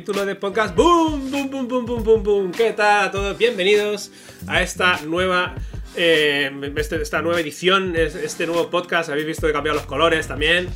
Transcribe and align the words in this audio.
capítulo 0.00 0.24
de 0.24 0.34
podcast. 0.34 0.74
¡Boom! 0.74 1.30
¡Boom, 1.30 1.50
boom, 1.50 1.68
boom, 1.68 2.04
boom, 2.04 2.22
boom! 2.22 2.52
¿Qué 2.52 2.72
tal 2.72 3.08
a 3.08 3.10
todos? 3.10 3.36
Bienvenidos 3.36 4.10
a 4.46 4.62
esta 4.62 4.98
nueva. 5.02 5.54
eh, 5.94 6.50
este- 6.76 7.02
esta 7.02 7.20
nueva 7.20 7.38
edición, 7.40 7.94
es- 7.96 8.14
este 8.14 8.46
nuevo 8.46 8.70
podcast. 8.70 9.10
Habéis 9.10 9.26
visto 9.26 9.42
que 9.46 9.50
he 9.50 9.52
cambiado 9.52 9.76
los 9.76 9.86
colores 9.86 10.26
también. 10.26 10.68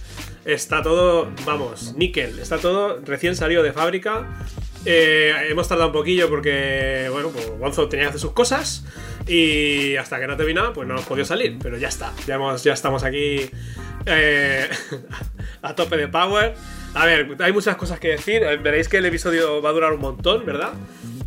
Está 0.44 0.82
todo, 0.82 1.30
vamos, 1.46 1.94
níquel. 1.96 2.38
Está 2.38 2.58
todo 2.58 3.00
recién 3.02 3.34
salido 3.34 3.62
de 3.62 3.72
fábrica. 3.72 4.26
Eh, 4.84 5.32
hemos 5.48 5.68
tardado 5.68 5.88
un 5.88 5.94
poquillo 5.94 6.28
porque, 6.28 7.08
bueno, 7.10 7.30
pues 7.30 7.48
Gonzo 7.58 7.88
tenía 7.88 8.04
que 8.06 8.08
hacer 8.10 8.20
sus 8.20 8.32
cosas. 8.32 8.84
Y 9.27 9.96
hasta 9.96 10.20
que 10.20 10.27
no 10.27 10.36
terminaba, 10.36 10.74
pues 10.74 10.86
no 10.86 10.94
hemos 10.94 11.06
podido 11.06 11.24
salir. 11.24 11.56
Pero 11.62 11.78
ya 11.78 11.88
está. 11.88 12.12
Ya, 12.27 12.34
hemos, 12.34 12.62
ya 12.62 12.74
estamos 12.74 13.04
aquí 13.04 13.48
eh, 14.04 14.68
a 15.62 15.74
tope 15.74 15.96
de 15.96 16.08
power. 16.08 16.54
A 16.94 17.06
ver, 17.06 17.36
hay 17.40 17.52
muchas 17.52 17.76
cosas 17.76 17.98
que 17.98 18.08
decir. 18.08 18.42
Eh, 18.42 18.56
Veréis 18.56 18.88
que 18.88 18.98
el 18.98 19.06
episodio 19.06 19.60
va 19.60 19.70
a 19.70 19.72
durar 19.72 19.92
un 19.92 20.00
montón, 20.00 20.44
¿verdad? 20.46 20.72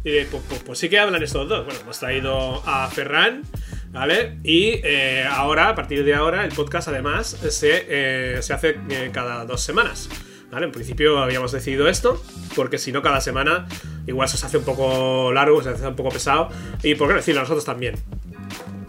Y 0.03 0.23
pues, 0.25 0.41
pues- 0.47 0.63
pues 0.65 0.79
sí 0.79 0.89
que 0.89 0.99
hablan 0.99 1.21
estos 1.23 1.47
dos. 1.49 1.65
Bueno, 1.65 1.79
hemos 1.81 1.99
traído 1.99 2.63
a 2.65 2.89
Ferran, 2.89 3.43
¿vale? 3.91 4.37
Y 4.43 4.79
eh, 4.83 5.25
ahora, 5.29 5.69
a 5.69 5.75
partir 5.75 6.03
de 6.05 6.13
ahora, 6.13 6.45
el 6.45 6.51
podcast 6.53 6.87
además 6.87 7.27
se, 7.49 7.85
eh, 7.89 8.41
se 8.41 8.53
hace 8.53 8.77
eh, 8.89 9.09
cada 9.11 9.45
dos 9.45 9.61
semanas. 9.61 10.09
¿Vale? 10.49 10.65
En 10.67 10.71
principio 10.71 11.19
habíamos 11.19 11.51
decidido 11.51 11.89
esto, 11.89 12.23
porque 12.55 12.77
si 12.77 12.93
no, 12.93 13.01
cada 13.01 13.19
semana 13.19 13.67
igual 14.07 14.29
se 14.29 14.35
os 14.37 14.43
hace 14.45 14.57
un 14.57 14.63
poco 14.63 15.33
largo, 15.33 15.61
se 15.61 15.67
hace 15.71 15.85
un 15.85 15.97
poco 15.97 16.07
pesado. 16.09 16.47
Y 16.83 16.95
por 16.95 17.09
qué 17.09 17.15
decirlo 17.15 17.41
a 17.41 17.43
nosotros 17.43 17.65
también. 17.65 17.95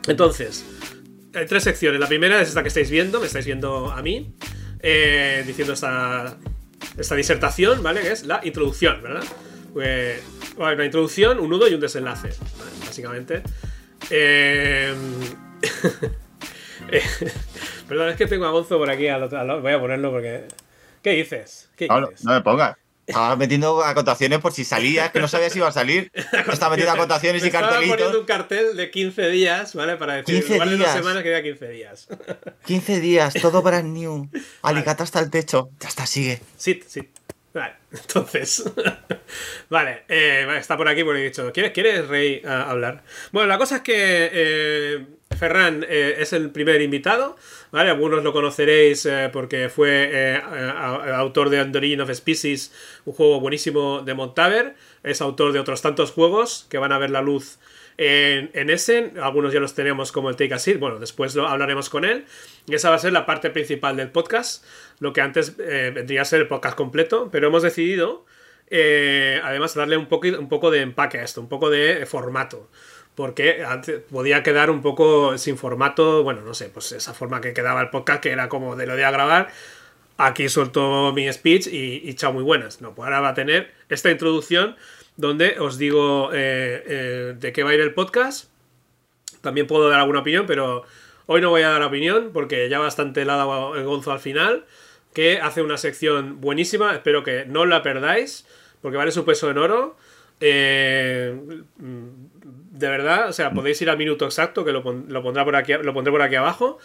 Entonces, 0.07 0.65
hay 1.35 1.47
tres 1.47 1.65
secciones. 1.65 1.99
La 1.99 2.07
primera 2.07 2.41
es 2.41 2.49
esta 2.51 2.63
que 2.63 2.69
estáis 2.69 2.91
viendo, 2.91 3.19
me 3.19 3.27
estáis 3.27 3.45
viendo 3.45 3.91
a 3.91 4.01
mí, 4.03 4.37
eh, 4.79 5.43
diciendo 5.49 5.73
esta, 5.75 6.37
esta 6.99 7.15
disertación, 7.15 7.83
¿vale? 7.83 8.01
Que 8.03 8.13
es 8.13 8.27
la 8.27 8.41
introducción, 8.43 9.03
¿verdad? 9.03 9.25
Pues, 9.73 10.23
bueno, 10.57 10.75
una 10.75 10.85
introducción, 10.85 11.39
un 11.39 11.51
nudo 11.51 11.69
y 11.69 11.75
un 11.75 11.81
desenlace, 11.81 12.29
¿vale? 12.59 12.71
básicamente. 12.85 13.43
Eh, 14.11 14.95
eh, 16.91 17.03
perdón, 17.89 18.09
es 18.11 18.17
que 18.17 18.27
tengo 18.27 18.47
a 18.47 18.51
Gonzo 18.51 18.79
por 18.79 18.91
aquí 18.91 19.09
al 19.09 19.23
otro 19.23 19.45
lado. 19.45 19.61
Voy 19.61 19.73
a 19.73 19.81
ponerlo 19.81 20.11
porque. 20.11 20.47
¿Qué 21.03 21.11
dices? 21.11 21.71
¿Qué 21.77 21.87
No, 21.87 22.01
no, 22.01 22.09
dices? 22.09 22.25
no 22.25 22.33
me 22.33 22.41
pongas. 22.41 22.77
Estaba 23.09 23.37
metiendo 23.37 23.83
acotaciones 23.83 24.39
por 24.39 24.53
si 24.53 24.65
salía, 24.65 25.11
que 25.11 25.19
no 25.19 25.29
sabía 25.29 25.49
si 25.51 25.59
iba 25.59 25.69
a 25.69 25.73
salir. 25.73 26.13
Estaba 26.13 26.71
metiendo 26.77 26.93
acotaciones 26.93 27.43
Me 27.43 27.47
y 27.47 27.51
estaba 27.51 27.69
poniendo 27.69 27.97
cartelitos. 27.97 28.21
un 28.21 28.27
cartel 28.27 28.77
de 28.77 28.91
15 28.91 29.29
días, 29.31 29.75
¿vale? 29.75 29.97
Para 29.97 30.15
decir, 30.17 30.37
15 30.41 30.55
igual 30.55 30.69
de 30.71 30.77
dos 30.77 30.87
días. 30.87 30.97
semanas 30.99 31.23
queda 31.23 31.43
15 31.43 31.69
días. 31.71 32.09
15 32.67 33.01
días, 33.01 33.35
todo 33.41 33.63
brand 33.63 33.93
new. 33.97 34.29
Alicate 34.63 35.03
hasta 35.03 35.21
el 35.21 35.31
techo. 35.31 35.71
Ya 35.81 35.89
está, 35.89 36.07
sigue. 36.07 36.41
Sí, 36.57 36.83
sí. 36.87 37.09
Vale, 37.55 37.75
entonces. 37.93 38.63
vale, 39.71 40.05
eh, 40.09 40.45
vale, 40.47 40.59
está 40.61 40.77
por 40.77 40.87
aquí 40.89 41.03
porque 41.03 41.21
he 41.23 41.25
dicho. 41.25 41.51
¿Quieres, 41.53 41.73
quieres 41.73 42.07
Rey, 42.07 42.43
a- 42.45 42.71
hablar? 42.71 43.03
Bueno, 43.33 43.49
la 43.49 43.57
cosa 43.59 43.77
es 43.77 43.83
que 43.83 44.31
eh, 44.33 45.07
Ferran 45.37 45.85
eh, 45.89 46.17
es 46.19 46.33
el 46.33 46.51
primer 46.51 46.81
invitado, 46.83 47.37
¿vale? 47.71 47.91
Algunos 47.91 48.25
lo 48.25 48.33
conoceréis 48.33 49.07
eh, 49.07 49.31
porque 49.33 49.69
fue 49.69 50.11
eh, 50.13 50.41
autor 51.15 51.51
de 51.51 51.61
Origin 51.61 52.01
of 52.01 52.11
Species, 52.11 52.73
un 53.05 53.13
juego 53.13 53.41
buenísimo 53.41 54.03
de 54.03 54.15
Montaver. 54.15 54.75
Es 55.03 55.21
autor 55.21 55.53
de 55.53 55.61
otros 55.61 55.81
tantos 55.81 56.11
juegos 56.13 56.67
que 56.69 56.79
van 56.79 56.93
a 56.93 56.99
ver 56.99 57.11
la 57.11 57.23
luz 57.23 57.59
en, 57.99 58.51
en 58.53 58.71
Essen. 58.71 59.19
Algunos 59.21 59.53
ya 59.53 59.61
los 59.61 59.75
tenemos 59.75 60.13
como 60.13 60.29
el 60.29 60.37
Take 60.37 60.55
a 60.55 60.59
Seat. 60.59 60.79
Bueno, 60.79 60.99
después 60.99 61.35
lo 61.35 61.47
hablaremos 61.47 61.89
con 61.89 62.05
él. 62.05 62.25
Y 62.67 62.75
esa 62.75 62.91
va 62.91 62.97
a 62.97 62.99
ser 62.99 63.13
la 63.13 63.25
parte 63.25 63.51
principal 63.51 63.97
del 63.97 64.11
podcast. 64.11 64.65
Lo 64.99 65.13
que 65.13 65.21
antes 65.21 65.57
vendría 65.57 66.23
a 66.23 66.25
ser 66.25 66.41
el 66.41 66.49
podcast 66.49 66.77
completo. 66.77 67.29
Pero 67.31 67.47
hemos 67.47 67.63
decidido, 67.63 68.27
además, 68.71 69.75
darle 69.75 69.97
un 69.97 70.07
poco, 70.07 70.27
un 70.27 70.49
poco 70.49 70.71
de 70.71 70.81
empaque 70.81 71.19
a 71.19 71.23
esto, 71.23 71.41
un 71.41 71.49
poco 71.49 71.71
de 71.71 72.05
formato. 72.07 72.69
Porque 73.19 73.65
podía 74.13 74.45
quedar 74.45 74.71
un 74.71 74.81
poco 74.81 75.37
sin 75.39 75.59
formato. 75.59 76.23
Bueno, 76.23 76.43
no 76.43 76.55
sé, 76.55 76.69
pues 76.69 76.93
esa 76.93 77.15
forma 77.15 77.41
que 77.41 77.53
quedaba 77.53 77.81
el 77.81 77.91
podcast, 77.91 78.23
que 78.23 78.31
era 78.31 78.49
como 78.49 78.77
de 78.77 78.87
lo 78.87 78.95
de 78.95 79.05
a 79.05 79.11
grabar. 79.11 79.49
Aquí 80.19 80.49
suelto 80.49 81.13
mi 81.13 81.31
speech 81.33 81.67
y, 81.67 82.09
y 82.09 82.15
chao, 82.15 82.33
muy 82.33 82.45
buenas. 82.45 82.81
No, 82.81 82.95
pues 82.95 83.07
ahora 83.07 83.19
va 83.19 83.31
a 83.31 83.35
tener 83.35 83.75
esta 83.89 84.13
introducción 84.13 84.77
donde 85.17 85.59
os 85.59 85.79
digo 85.79 86.31
eh, 86.33 86.85
eh, 86.87 87.35
de 87.37 87.53
qué 87.53 87.65
va 87.65 87.71
a 87.71 87.75
ir 87.75 87.81
el 87.81 87.93
podcast. 87.93 88.53
También 89.41 89.67
puedo 89.67 89.91
dar 89.91 89.99
alguna 89.99 90.21
opinión, 90.21 90.47
pero 90.47 90.85
hoy 91.27 91.41
no 91.41 91.51
voy 91.51 91.63
a 91.63 91.71
dar 91.71 91.83
opinión 91.83 92.31
porque 92.33 92.69
ya 92.69 92.79
bastante 92.79 93.25
la 93.25 93.43
el 93.75 93.83
Gonzo 93.83 94.13
al 94.13 94.21
final, 94.21 94.65
que 95.13 95.41
hace 95.41 95.61
una 95.61 95.77
sección 95.77 96.41
buenísima. 96.41 96.95
Espero 96.95 97.25
que 97.25 97.47
no 97.47 97.67
la 97.67 97.83
perdáis 97.83 98.47
porque 98.81 98.97
vale 98.97 99.11
su 99.11 99.25
peso 99.25 99.51
en 99.51 99.59
oro. 99.59 99.97
Eh, 100.41 101.37
de 102.79 102.89
verdad, 102.89 103.29
o 103.29 103.33
sea, 103.33 103.51
podéis 103.53 103.81
ir 103.83 103.91
al 103.91 103.99
minuto 103.99 104.25
exacto, 104.25 104.65
que 104.65 104.73
lo, 104.73 104.83
pon- 104.83 105.09
por 105.09 105.57
aquí, 105.57 105.73
lo 105.75 105.93
pondré 105.95 106.11
por 106.13 106.23
aquí 106.23 106.35
abajo, 106.37 106.79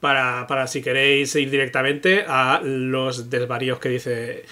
para, 0.00 0.46
para 0.46 0.66
si 0.66 0.80
queréis 0.82 1.34
ir 1.36 1.50
directamente 1.50 2.24
a 2.26 2.60
los 2.64 3.28
desvaríos 3.30 3.78
que 3.78 3.88
dice 3.88 4.44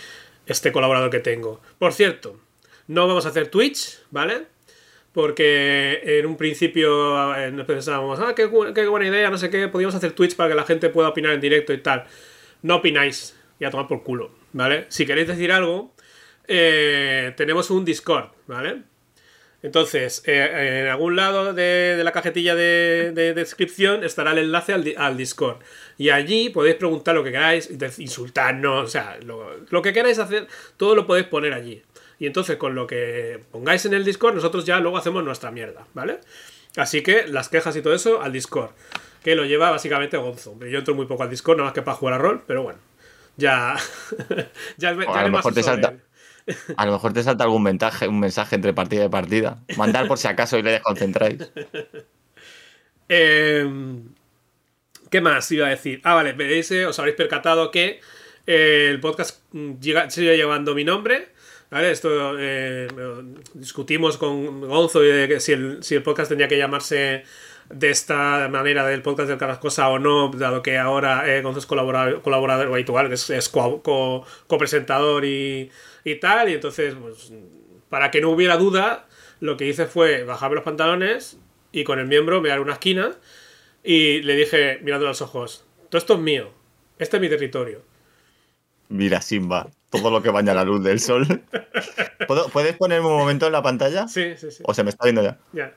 este 0.47 0.72
colaborador 0.72 1.10
que 1.10 1.20
tengo. 1.20 1.60
Por 1.78 1.92
cierto, 1.92 2.38
no 2.87 3.06
vamos 3.06 3.26
a 3.26 3.31
hacer 3.31 3.48
Twitch, 3.48 4.00
¿vale? 4.10 4.47
Porque 5.12 6.00
en 6.04 6.26
un 6.26 6.37
principio 6.37 7.34
eh, 7.37 7.50
nos 7.50 7.66
pensábamos, 7.66 8.20
ah, 8.20 8.34
qué, 8.34 8.48
bu- 8.50 8.72
qué 8.75 8.87
buena 8.88 9.06
idea, 9.06 9.31
no 9.31 9.38
sé 9.38 9.48
qué, 9.50 9.69
podíamos 9.69 9.94
hacer 9.94 10.12
Twitch 10.12 10.37
para 10.37 10.50
que 10.50 10.54
la 10.54 10.64
gente 10.64 10.91
pueda 10.91 11.08
opinar 11.08 11.32
en 11.32 11.41
directo 11.41 11.72
y 11.72 11.78
tal. 11.78 12.04
No 12.62 12.76
opináis, 12.76 13.37
y 13.58 13.64
a 13.64 13.70
tomar 13.70 13.87
por 13.88 14.03
culo, 14.03 14.31
¿vale? 14.53 14.87
Si 14.88 15.06
queréis 15.06 15.28
decir 15.28 15.50
algo, 15.53 15.94
eh, 16.47 17.32
tenemos 17.37 17.70
un 17.70 17.84
Discord, 17.84 18.31
¿vale? 18.47 18.82
Entonces, 19.62 20.22
eh, 20.26 20.82
en 20.82 20.88
algún 20.88 21.16
lado 21.16 21.52
de, 21.52 21.94
de 21.96 22.04
la 22.04 22.12
cajetilla 22.12 22.54
de, 22.54 23.10
de 23.12 23.34
descripción 23.34 24.04
estará 24.04 24.30
el 24.30 24.38
enlace 24.38 24.72
al, 24.72 24.94
al 24.96 25.16
Discord. 25.16 25.58
Y 25.96 26.10
allí 26.10 26.48
podéis 26.50 26.76
preguntar 26.76 27.16
lo 27.16 27.24
que 27.24 27.32
queráis, 27.32 27.69
insultarnos, 27.98 28.84
o 28.84 28.88
sea, 28.88 29.19
lo, 29.24 29.50
lo 29.69 29.82
que 29.82 29.92
queráis 29.92 30.20
hacer, 30.20 30.46
todo 30.76 30.94
lo 30.94 31.06
podéis 31.06 31.26
poner 31.26 31.54
allí. 31.54 31.82
Y 32.20 32.26
entonces, 32.26 32.56
con 32.56 32.74
lo 32.74 32.86
que 32.86 33.41
pongáis 33.50 33.84
en 33.84 33.94
el 33.94 34.04
Discord, 34.04 34.34
nosotros 34.34 34.64
ya 34.64 34.78
luego 34.78 34.96
hacemos 34.96 35.24
nuestra 35.24 35.50
mierda, 35.50 35.86
¿vale? 35.94 36.20
Así 36.76 37.02
que 37.02 37.26
las 37.26 37.48
quejas 37.48 37.75
y 37.76 37.82
todo 37.82 37.94
eso 37.94 38.22
al 38.22 38.32
Discord, 38.32 38.70
que 39.25 39.34
lo 39.34 39.44
lleva 39.44 39.70
básicamente 39.70 40.16
Gonzo. 40.16 40.56
Yo 40.60 40.78
entro 40.78 40.94
muy 40.94 41.06
poco 41.06 41.25
al 41.25 41.30
Discord, 41.30 41.56
nada 41.56 41.69
más 41.69 41.75
que 41.75 41.82
para 41.82 41.96
jugar 41.96 42.14
a 42.14 42.19
rol, 42.19 42.42
pero 42.46 42.62
bueno, 42.62 42.78
ya. 43.36 43.76
ya, 44.76 44.92
ya 44.94 45.08
O 45.08 45.14
a 45.14 45.22
lo 45.25 45.30
mejor 45.30 45.52
te 45.54 45.62
salta. 45.62 45.88
él. 45.88 46.00
A 46.76 46.86
lo 46.86 46.92
mejor 46.92 47.12
te 47.12 47.22
salta 47.22 47.44
algún 47.44 47.62
mensaje, 47.62 48.09
un 48.09 48.20
mensaje 48.20 48.54
entre 48.56 48.72
partida 48.72 49.04
y 49.04 49.09
partida. 49.09 49.59
Mandar 49.76 50.06
por 50.09 50.19
si 50.19 50.28
acaso 50.28 50.59
y 50.59 50.62
le 50.62 50.72
desconcentráis. 50.72 51.38
Eh, 53.09 53.66
¿Qué 55.10 55.20
más 55.20 55.50
iba 55.50 55.66
a 55.66 55.70
decir? 55.70 56.00
Ah, 56.04 56.14
vale, 56.14 56.32
veréis, 56.34 56.70
os 56.70 56.98
habréis 56.98 57.16
percatado 57.16 57.70
que 57.70 58.00
eh, 58.47 58.88
el 58.91 59.00
podcast 59.00 59.41
mm, 59.53 59.75
sigue 60.08 60.37
llevando 60.37 60.75
mi 60.75 60.84
nombre. 60.84 61.28
¿Vale? 61.70 61.91
Esto 61.91 62.34
eh, 62.38 62.88
discutimos 63.54 64.16
con 64.16 64.62
Gonzo 64.62 65.00
si 65.38 65.53
el, 65.53 65.82
si 65.82 65.94
el 65.94 66.03
podcast 66.03 66.31
tenía 66.31 66.48
que 66.48 66.56
llamarse 66.56 67.25
de 67.69 67.90
esta 67.90 68.49
manera 68.49 68.87
del 68.87 69.02
podcast 69.02 69.28
del 69.28 69.37
Carrascosa 69.37 69.90
o 69.90 69.99
no, 69.99 70.31
dado 70.31 70.62
que 70.62 70.78
ahora 70.78 71.28
eh, 71.28 71.43
Gonzo 71.43 71.58
es 71.61 71.67
colaborador, 71.67 72.69
habitual, 72.72 73.12
es, 73.12 73.28
es 73.28 73.50
co- 73.50 74.25
copresentador 74.46 75.26
y, 75.26 75.70
y 76.04 76.16
tal. 76.16 76.48
Y 76.48 76.54
entonces, 76.54 76.94
pues, 77.00 77.32
para 77.88 78.10
que 78.10 78.20
no 78.20 78.30
hubiera 78.30 78.56
duda, 78.56 79.06
lo 79.40 79.56
que 79.56 79.66
hice 79.66 79.86
fue 79.86 80.24
bajarme 80.24 80.56
los 80.56 80.64
pantalones 80.64 81.38
y 81.72 81.84
con 81.84 81.98
el 81.98 82.06
miembro 82.06 82.40
me 82.40 82.48
dar 82.48 82.60
una 82.60 82.74
esquina 82.74 83.12
y 83.84 84.20
le 84.22 84.34
dije, 84.36 84.78
mirando 84.82 85.06
a 85.06 85.10
los 85.10 85.22
ojos, 85.22 85.64
todo 85.88 85.98
esto 85.98 86.14
es 86.14 86.20
mío, 86.20 86.50
este 86.98 87.16
es 87.16 87.20
mi 87.20 87.28
territorio. 87.28 87.82
Mira, 88.88 89.20
Simba, 89.20 89.68
todo 89.90 90.10
lo 90.10 90.22
que 90.22 90.30
baña 90.30 90.54
la 90.54 90.64
luz 90.64 90.82
del 90.82 90.98
sol. 91.00 91.26
¿Puedo- 92.26 92.48
¿Puedes 92.48 92.76
ponerme 92.76 93.06
un 93.06 93.16
momento 93.18 93.46
en 93.46 93.52
la 93.52 93.62
pantalla? 93.62 94.08
Sí, 94.08 94.34
sí, 94.36 94.50
sí. 94.50 94.62
¿O 94.66 94.72
se 94.74 94.82
me 94.82 94.90
está 94.90 95.04
viendo 95.04 95.22
ya? 95.22 95.38
Ya. 95.52 95.74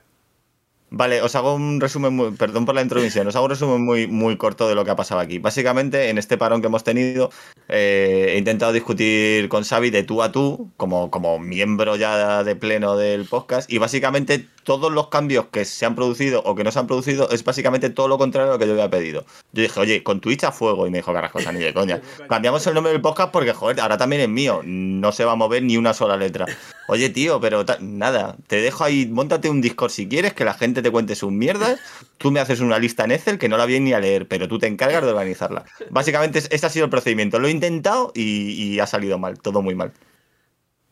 Vale, 0.93 1.21
os 1.21 1.35
hago 1.35 1.55
un 1.55 1.79
resumen, 1.79 2.13
muy, 2.13 2.31
perdón 2.31 2.65
por 2.65 2.75
la 2.75 2.81
introducción, 2.81 3.25
os 3.25 3.35
hago 3.37 3.45
un 3.45 3.51
resumen 3.51 3.81
muy, 3.81 4.07
muy 4.07 4.35
corto 4.35 4.67
de 4.67 4.75
lo 4.75 4.83
que 4.83 4.91
ha 4.91 4.97
pasado 4.97 5.21
aquí. 5.21 5.39
Básicamente, 5.39 6.09
en 6.09 6.17
este 6.17 6.37
parón 6.37 6.59
que 6.59 6.67
hemos 6.67 6.83
tenido, 6.83 7.31
eh, 7.69 8.33
he 8.33 8.37
intentado 8.37 8.73
discutir 8.73 9.47
con 9.47 9.63
Xavi 9.63 9.89
de 9.89 10.03
tú 10.03 10.21
a 10.21 10.33
tú, 10.33 10.69
como, 10.75 11.09
como 11.09 11.39
miembro 11.39 11.95
ya 11.95 12.43
de 12.43 12.57
pleno 12.57 12.97
del 12.97 13.23
podcast, 13.23 13.71
y 13.71 13.77
básicamente 13.77 14.45
todos 14.71 14.89
los 14.89 15.09
cambios 15.09 15.47
que 15.51 15.65
se 15.65 15.85
han 15.85 15.95
producido 15.95 16.41
o 16.45 16.55
que 16.55 16.63
no 16.63 16.71
se 16.71 16.79
han 16.79 16.87
producido 16.87 17.29
es 17.29 17.43
básicamente 17.43 17.89
todo 17.89 18.07
lo 18.07 18.17
contrario 18.17 18.51
a 18.51 18.53
lo 18.53 18.59
que 18.59 18.67
yo 18.67 18.71
había 18.71 18.89
pedido. 18.89 19.25
Yo 19.51 19.63
dije, 19.63 19.77
oye, 19.77 20.01
con 20.01 20.21
Twitch 20.21 20.45
a 20.45 20.53
fuego. 20.53 20.87
Y 20.87 20.91
me 20.91 20.99
dijo, 20.99 21.11
carajo, 21.11 21.39
ni 21.51 21.59
de 21.59 21.73
coña. 21.73 21.99
Cambiamos 22.29 22.65
el 22.67 22.73
nombre 22.73 22.93
del 22.93 23.01
podcast 23.01 23.33
porque, 23.33 23.51
joder, 23.51 23.81
ahora 23.81 23.97
también 23.97 24.21
es 24.21 24.29
mío. 24.29 24.61
No 24.63 25.11
se 25.11 25.25
va 25.25 25.33
a 25.33 25.35
mover 25.35 25.61
ni 25.63 25.75
una 25.75 25.93
sola 25.93 26.15
letra. 26.15 26.45
Oye, 26.87 27.09
tío, 27.09 27.41
pero 27.41 27.65
nada, 27.81 28.37
te 28.47 28.61
dejo 28.61 28.85
ahí, 28.85 29.07
montate 29.07 29.49
un 29.49 29.59
Discord 29.59 29.91
si 29.91 30.07
quieres, 30.07 30.33
que 30.33 30.45
la 30.45 30.53
gente 30.53 30.81
te 30.81 30.89
cuente 30.89 31.15
sus 31.15 31.33
mierdas. 31.33 31.77
Tú 32.17 32.31
me 32.31 32.39
haces 32.39 32.61
una 32.61 32.79
lista 32.79 33.03
en 33.03 33.11
Excel 33.11 33.37
que 33.37 33.49
no 33.49 33.57
la 33.57 33.65
viene 33.65 33.87
ni 33.87 33.93
a 33.93 33.99
leer, 33.99 34.25
pero 34.25 34.47
tú 34.47 34.57
te 34.57 34.67
encargas 34.67 35.03
de 35.03 35.09
organizarla. 35.09 35.65
Básicamente, 35.89 36.39
este 36.39 36.65
ha 36.65 36.69
sido 36.69 36.85
el 36.85 36.91
procedimiento. 36.91 37.39
Lo 37.39 37.49
he 37.49 37.51
intentado 37.51 38.13
y, 38.15 38.79
ha 38.79 38.87
salido 38.87 39.19
mal, 39.19 39.37
todo 39.37 39.61
muy 39.61 39.75
mal. 39.75 39.91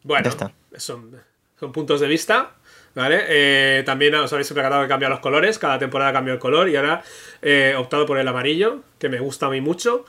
Bueno, 0.04 0.30
Son, 0.76 1.29
son 1.60 1.72
puntos 1.72 2.00
de 2.00 2.08
vista. 2.08 2.56
¿Vale? 2.96 3.24
Eh, 3.28 3.84
también 3.86 4.16
os 4.16 4.34
habéis 4.34 4.52
percatado 4.52 4.82
que 4.82 4.88
cambia 4.88 5.10
los 5.10 5.20
colores, 5.20 5.60
cada 5.60 5.78
temporada 5.78 6.12
cambia 6.12 6.34
el 6.34 6.40
color 6.40 6.68
y 6.70 6.76
ahora 6.76 7.04
he 7.40 7.76
optado 7.76 8.08
por 8.08 8.18
el 8.18 8.28
amarillo, 8.28 8.82
que 8.98 9.10
me 9.10 9.20
gusta 9.20 9.46
a 9.46 9.50
mí 9.50 9.62
mucho. 9.62 10.06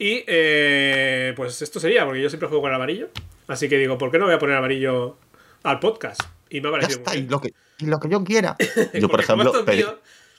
Y 0.00 0.24
eh, 0.26 1.34
pues 1.36 1.60
esto 1.60 1.78
sería, 1.78 2.06
porque 2.06 2.22
yo 2.22 2.30
siempre 2.30 2.48
juego 2.48 2.62
con 2.62 2.70
el 2.70 2.76
amarillo. 2.76 3.10
Así 3.48 3.68
que 3.68 3.76
digo, 3.76 3.98
¿por 3.98 4.10
qué 4.10 4.18
no 4.18 4.24
voy 4.24 4.34
a 4.34 4.38
poner 4.38 4.56
amarillo 4.56 5.18
al 5.62 5.78
podcast? 5.78 6.22
Y 6.48 6.62
me 6.62 6.68
ha 6.68 6.72
parecido 6.72 7.04
ya 7.04 7.12
está, 7.12 7.30
lo, 7.30 7.38
que, 7.38 7.52
lo 7.80 8.00
que 8.00 8.08
yo 8.08 8.24
quiera. 8.24 8.56
yo, 8.94 9.08
por 9.10 9.20
ejemplo, 9.20 9.52
pedí, 9.66 9.84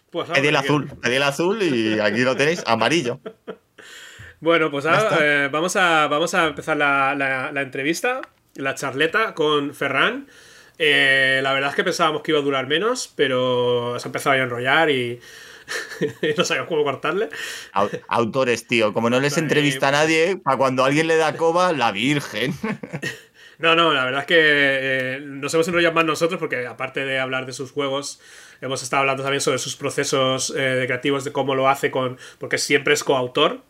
pues 0.10 0.30
el 0.34 0.56
azul, 0.56 0.90
pedí 1.00 1.16
el 1.16 1.24
azul 1.24 1.62
y 1.62 2.00
aquí 2.00 2.22
lo 2.22 2.36
tenéis, 2.36 2.64
amarillo. 2.66 3.20
Bueno, 4.44 4.72
pues 4.72 4.88
ahora 4.88 5.20
eh, 5.22 5.50
vamos, 5.52 5.76
a, 5.76 6.08
vamos 6.08 6.34
a 6.34 6.48
empezar 6.48 6.76
la, 6.76 7.14
la 7.14 7.62
entrevista, 7.62 8.22
la 8.56 8.74
charleta 8.74 9.36
con 9.36 9.76
Ferran. 9.76 10.26
Eh, 10.84 11.42
la 11.44 11.54
verdad 11.54 11.70
es 11.70 11.76
que 11.76 11.84
pensábamos 11.84 12.24
que 12.24 12.32
iba 12.32 12.40
a 12.40 12.44
durar 12.44 12.66
menos, 12.66 13.14
pero 13.16 14.00
se 14.00 14.08
ha 14.08 14.10
empezado 14.10 14.34
a 14.36 14.40
enrollar 14.40 14.90
y 14.90 15.20
no 16.38 16.44
sabemos 16.44 16.68
cómo 16.68 16.84
cortarle. 16.84 17.30
Autores, 18.08 18.66
tío, 18.66 18.92
como 18.92 19.12
no 19.12 19.20
les 19.20 19.38
entrevista 19.38 19.90
a 19.90 19.92
nadie, 19.92 20.38
para 20.38 20.58
cuando 20.58 20.84
alguien 20.84 21.06
le 21.06 21.18
da 21.18 21.38
coba, 21.38 21.72
la 21.72 21.92
Virgen. 21.92 22.56
No, 23.60 23.76
no, 23.76 23.94
la 23.94 24.06
verdad 24.06 24.22
es 24.22 24.26
que 24.26 24.40
eh, 24.40 25.20
nos 25.22 25.54
hemos 25.54 25.68
enrollado 25.68 25.94
más 25.94 26.04
nosotros 26.04 26.40
porque 26.40 26.66
aparte 26.66 27.06
de 27.06 27.20
hablar 27.20 27.46
de 27.46 27.54
sus 27.54 27.70
juegos, 27.70 28.20
hemos 28.60 28.82
estado 28.82 29.02
hablando 29.02 29.22
también 29.22 29.40
sobre 29.40 29.60
sus 29.60 29.76
procesos 29.76 30.52
eh, 30.58 30.86
creativos, 30.88 31.24
de 31.26 31.32
cómo 31.32 31.54
lo 31.54 31.70
hace 31.70 31.92
con... 31.92 32.18
porque 32.40 32.58
siempre 32.58 32.96
es 32.96 33.04
coautor, 33.04 33.62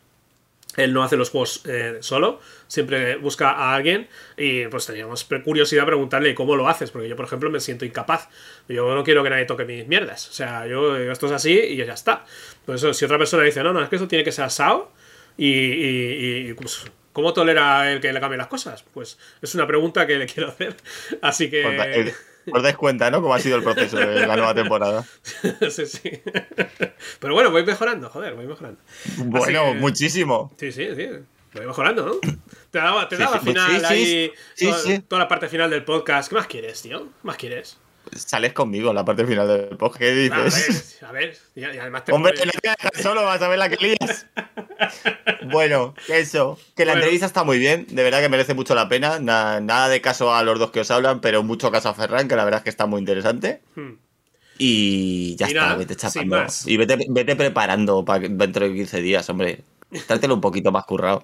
él 0.78 0.94
no 0.94 1.04
hace 1.04 1.18
los 1.18 1.30
juegos 1.30 1.64
eh, 1.66 1.98
solo, 2.02 2.40
siempre 2.68 3.18
busca 3.18 3.52
a 3.52 3.76
alguien 3.76 4.08
y 4.38 4.68
pues 4.68 4.86
teníamos 4.86 5.28
curiosidad 5.44 5.86
preguntarle 5.86 6.34
cómo 6.34 6.56
lo 6.56 6.68
haces, 6.68 6.92
porque 6.92 7.10
yo 7.10 7.16
por 7.16 7.26
ejemplo 7.26 7.50
me 7.50 7.60
siento 7.60 7.86
incapaz, 7.86 8.30
yo 8.68 8.96
no 8.96 9.04
quiero 9.04 9.24
que 9.24 9.30
nadie 9.30 9.46
toque 9.46 9.66
mis 9.66 9.88
mierdas, 9.88 10.30
o 10.30 10.34
sea, 10.34 10.66
yo 10.68 10.96
esto 10.98 11.26
es 11.28 11.32
así 11.34 11.54
y 11.54 11.78
ya 11.78 11.94
está. 11.94 12.26
Por 12.66 12.76
eso 12.76 12.94
si 12.94 13.06
otra 13.06 13.18
persona 13.18 13.44
dice, 13.44 13.64
no, 13.64 13.74
no, 13.74 13.84
es 13.84 13.90
que 13.90 13.98
eso 13.98 14.08
tiene 14.08 14.24
que 14.24 14.32
ser 14.32 14.46
asado 14.46 14.92
y, 15.38 16.54
pues, 16.54 16.84
¿cómo 17.14 17.34
tolera 17.34 17.92
el 17.92 18.00
que 18.00 18.14
le 18.14 18.20
cambie 18.20 18.38
las 18.38 18.48
cosas? 18.48 18.84
Pues 18.94 19.18
es 19.42 19.56
una 19.56 19.68
pregunta 19.68 20.08
que 20.08 20.18
le 20.18 20.26
quiero 20.26 20.50
hacer, 20.50 20.76
así 21.22 21.50
que... 21.50 22.14
Os 22.54 22.64
dais 22.64 22.76
cuenta, 22.76 23.12
¿no? 23.12 23.22
Cómo 23.22 23.34
ha 23.34 23.40
sido 23.40 23.58
el 23.58 23.64
proceso 23.64 23.98
de 23.98 24.26
la 24.26 24.36
nueva 24.36 24.54
temporada. 24.54 25.06
sí, 25.70 25.86
sí. 25.86 26.22
Pero 27.20 27.34
bueno, 27.34 27.52
voy 27.52 27.66
mejorando, 27.66 28.10
joder, 28.10 28.36
voy 28.36 28.48
mejorando. 28.48 28.80
Bueno, 29.18 29.74
muchísimo. 29.76 30.52
Sí, 30.58 30.72
sí, 30.72 30.88
sí. 30.96 31.08
Voy 31.54 31.66
mejorando, 31.66 32.06
¿no? 32.06 32.14
Te 32.72 32.80
daba, 32.80 33.10
te 33.10 33.18
daba 33.18 33.40
final 33.40 33.84
ahí. 33.86 34.32
Toda, 34.58 35.02
toda, 35.02 35.22
la 35.24 35.28
parte 35.28 35.50
final 35.50 35.70
del 35.70 35.84
podcast. 35.84 36.30
¿Qué 36.30 36.36
más 36.36 36.48
quieres, 36.48 36.82
tío? 36.82 37.02
¿Qué 37.02 37.28
más 37.28 37.36
quieres? 37.36 37.78
Sales 38.16 38.54
conmigo 38.54 38.90
en 38.90 38.96
la 38.96 39.06
parte 39.06 39.26
final 39.26 39.48
del 39.48 39.78
podcast. 39.78 40.00
¿Qué 40.00 40.12
dices? 40.12 41.00
A 41.04 41.12
ver, 41.12 41.36
a 41.56 41.66
ver. 41.66 41.76
Y 41.76 41.78
además 41.80 42.06
te 42.06 42.12
Hombre, 42.12 42.34
te 42.34 43.02
solo, 43.02 43.24
vas 43.24 43.42
a 43.42 43.48
ver 43.48 43.60
la 43.60 43.70
que 43.70 43.78
lías. 43.78 44.28
bueno, 45.52 45.94
eso. 46.10 46.60
Que 46.76 46.86
la 46.86 46.94
entrevista 46.94 47.26
está 47.26 47.44
muy 47.44 47.60
bien. 47.60 47.88
De 47.90 48.04
verdad 48.04 48.22
que 48.22 48.30
merece 48.30 48.54
mucho 48.54 48.76
la 48.76 48.90
pena. 48.90 49.20
nada 49.20 49.90
de 49.90 50.02
caso 50.02 50.34
a 50.34 50.44
los 50.44 50.60
dos 50.60 50.72
que 50.72 50.82
os 50.82 50.92
hablan, 50.92 51.22
pero 51.22 51.44
mucho 51.44 51.72
caso 51.72 51.90
a 51.90 51.94
Ferran, 51.94 52.28
que 52.28 52.36
la 52.36 52.44
verdad 52.44 52.60
es 52.60 52.64
que 52.64 52.70
está 52.70 52.86
muy 52.86 53.00
interesante. 53.00 53.62
Hmm. 53.76 53.94
Y 54.58 55.36
ya 55.38 55.48
está, 55.48 55.76
vete 55.76 55.96
chapando. 55.96 56.46
Y 56.66 56.78
vete, 56.78 56.98
vete 57.10 57.36
preparando 57.36 58.06
para 58.06 58.28
dentro 58.28 58.68
de 58.68 58.76
15 58.76 59.02
días, 59.02 59.30
hombre. 59.30 59.64
Trátelo 60.08 60.36
un 60.36 60.42
poquito 60.42 60.72
más 60.72 60.86
currado. 60.86 61.24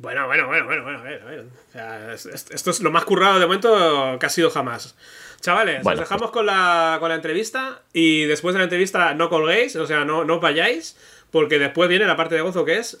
Bueno, 0.00 0.26
bueno, 0.26 0.46
bueno, 0.46 0.64
bueno, 0.64 0.82
bueno, 0.82 0.98
a 0.98 1.02
ver, 1.02 1.22
a 1.22 1.24
ver. 1.26 1.40
O 1.40 1.72
sea, 1.72 2.12
esto 2.14 2.70
es 2.70 2.80
lo 2.80 2.90
más 2.90 3.04
currado 3.04 3.38
de 3.38 3.46
momento 3.46 4.18
que 4.18 4.26
ha 4.26 4.30
sido 4.30 4.50
jamás. 4.50 4.94
Chavales, 5.40 5.86
os 5.86 5.98
dejamos 5.98 6.30
con 6.30 6.44
la, 6.44 6.98
con 7.00 7.08
la 7.08 7.14
entrevista 7.14 7.82
y 7.94 8.24
después 8.24 8.52
de 8.52 8.58
la 8.58 8.64
entrevista 8.64 9.14
no 9.14 9.30
colguéis, 9.30 9.74
o 9.76 9.86
sea, 9.86 10.04
no, 10.04 10.24
no 10.24 10.38
vayáis, 10.38 10.96
porque 11.30 11.58
después 11.58 11.88
viene 11.88 12.04
la 12.04 12.16
parte 12.16 12.34
de 12.34 12.42
gozo 12.42 12.64
que 12.64 12.76
es 12.76 13.00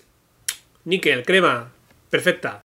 níquel, 0.84 1.24
crema, 1.24 1.70
perfecta. 2.08 2.62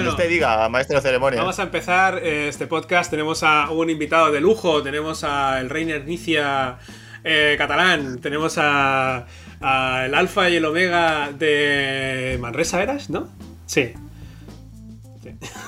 Cuando 0.00 0.16
usted 0.16 0.30
diga, 0.30 0.66
maestro 0.70 0.96
de 0.96 1.02
ceremonia. 1.02 1.40
Vamos 1.40 1.58
a 1.58 1.64
empezar 1.64 2.18
eh, 2.22 2.48
este 2.48 2.66
podcast. 2.66 3.10
Tenemos 3.10 3.42
a 3.42 3.70
un 3.70 3.90
invitado 3.90 4.32
de 4.32 4.40
lujo. 4.40 4.82
Tenemos 4.82 5.24
al 5.24 5.68
Reiner 5.68 6.06
Nicia 6.06 6.78
eh, 7.22 7.54
catalán. 7.58 8.18
Tenemos 8.18 8.56
a, 8.56 9.26
el 9.60 10.14
Alfa 10.14 10.48
y 10.48 10.56
el 10.56 10.64
Omega 10.64 11.32
de 11.32 12.38
Manresa, 12.40 12.82
¿eras? 12.82 13.10
¿No? 13.10 13.28
Sí. 13.66 13.92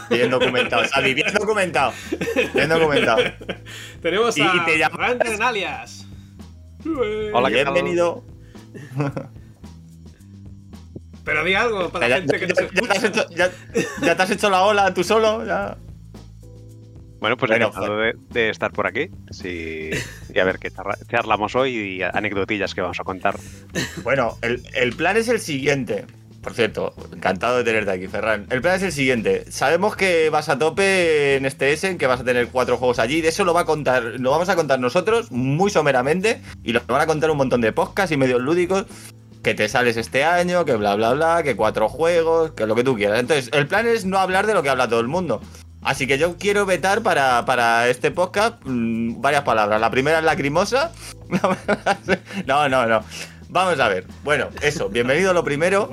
Bien 0.08 0.30
documentado, 0.30 0.82
Xavi, 0.88 1.12
bien 1.12 1.34
documentado. 1.38 1.92
Bien 2.54 2.70
documentado. 2.70 3.22
Tenemos 4.00 4.38
a 4.38 4.40
y 4.40 4.60
te 4.64 5.42
Alias. 5.42 6.06
Hola, 7.34 7.50
bienvenido. 7.50 8.24
Pero 11.24 11.44
di 11.44 11.54
algo 11.54 11.90
para 11.90 12.08
la 12.08 12.16
gente 12.16 12.38
que 12.38 12.48
ya, 12.48 12.54
te 12.54 12.64
has 12.90 13.04
hecho, 13.04 13.28
ya, 13.30 13.50
te 14.16 14.22
has 14.22 14.30
hecho 14.30 14.50
la 14.50 14.62
ola 14.62 14.92
tú 14.92 15.04
solo, 15.04 15.44
ya. 15.46 15.76
Bueno, 17.20 17.36
pues 17.36 17.50
bueno, 17.50 17.68
encantado 17.68 17.98
de, 17.98 18.14
de, 18.30 18.50
estar 18.50 18.72
por 18.72 18.88
aquí 18.88 19.08
sí, 19.30 19.90
y 20.34 20.38
a 20.40 20.44
ver 20.44 20.58
qué 20.58 20.72
charlamos 21.08 21.54
hoy 21.54 21.76
y 21.76 22.02
anecdotillas 22.02 22.74
que 22.74 22.80
vamos 22.80 22.98
a 22.98 23.04
contar. 23.04 23.36
Bueno, 24.02 24.36
el, 24.42 24.60
el, 24.74 24.92
plan 24.94 25.16
es 25.16 25.28
el 25.28 25.38
siguiente. 25.38 26.04
Por 26.42 26.54
cierto, 26.54 26.92
encantado 27.14 27.58
de 27.58 27.62
tenerte 27.62 27.92
aquí, 27.92 28.08
Ferran. 28.08 28.48
El 28.50 28.60
plan 28.60 28.74
es 28.74 28.82
el 28.82 28.90
siguiente. 28.90 29.44
Sabemos 29.52 29.94
que 29.94 30.28
vas 30.30 30.48
a 30.48 30.58
tope 30.58 31.36
en 31.36 31.46
este 31.46 31.72
Essen, 31.72 31.98
que 31.98 32.08
vas 32.08 32.20
a 32.20 32.24
tener 32.24 32.48
cuatro 32.48 32.76
juegos 32.76 32.98
allí. 32.98 33.20
De 33.20 33.28
eso 33.28 33.44
lo 33.44 33.54
va 33.54 33.60
a 33.60 33.64
contar, 33.64 34.02
lo 34.02 34.32
vamos 34.32 34.48
a 34.48 34.56
contar 34.56 34.80
nosotros 34.80 35.30
muy 35.30 35.70
someramente 35.70 36.40
y 36.64 36.72
lo 36.72 36.80
van 36.88 37.02
a 37.02 37.06
contar 37.06 37.30
un 37.30 37.36
montón 37.36 37.60
de 37.60 37.72
podcasts 37.72 38.10
y 38.10 38.16
medios 38.16 38.40
lúdicos 38.40 38.86
que 39.42 39.54
te 39.54 39.68
sales 39.68 39.96
este 39.96 40.24
año, 40.24 40.64
que 40.64 40.76
bla, 40.76 40.94
bla, 40.94 41.14
bla, 41.14 41.42
que 41.42 41.56
cuatro 41.56 41.88
juegos, 41.88 42.52
que 42.52 42.66
lo 42.66 42.74
que 42.74 42.84
tú 42.84 42.96
quieras. 42.96 43.20
Entonces, 43.20 43.50
el 43.52 43.66
plan 43.66 43.86
es 43.86 44.04
no 44.04 44.18
hablar 44.18 44.46
de 44.46 44.54
lo 44.54 44.62
que 44.62 44.70
habla 44.70 44.88
todo 44.88 45.00
el 45.00 45.08
mundo. 45.08 45.40
Así 45.82 46.06
que 46.06 46.16
yo 46.16 46.36
quiero 46.38 46.64
vetar 46.64 47.02
para, 47.02 47.88
este 47.88 48.12
podcast 48.12 48.62
mm, 48.64 49.20
varias 49.20 49.42
palabras. 49.42 49.80
La 49.80 49.90
primera 49.90 50.18
es 50.18 50.24
lacrimosa. 50.24 50.92
no, 52.46 52.68
no, 52.68 52.86
no. 52.86 53.04
Vamos 53.48 53.78
a 53.80 53.88
ver. 53.88 54.06
Bueno, 54.24 54.48
eso, 54.62 54.88
bienvenido 54.88 55.34
lo 55.34 55.44
primero. 55.44 55.90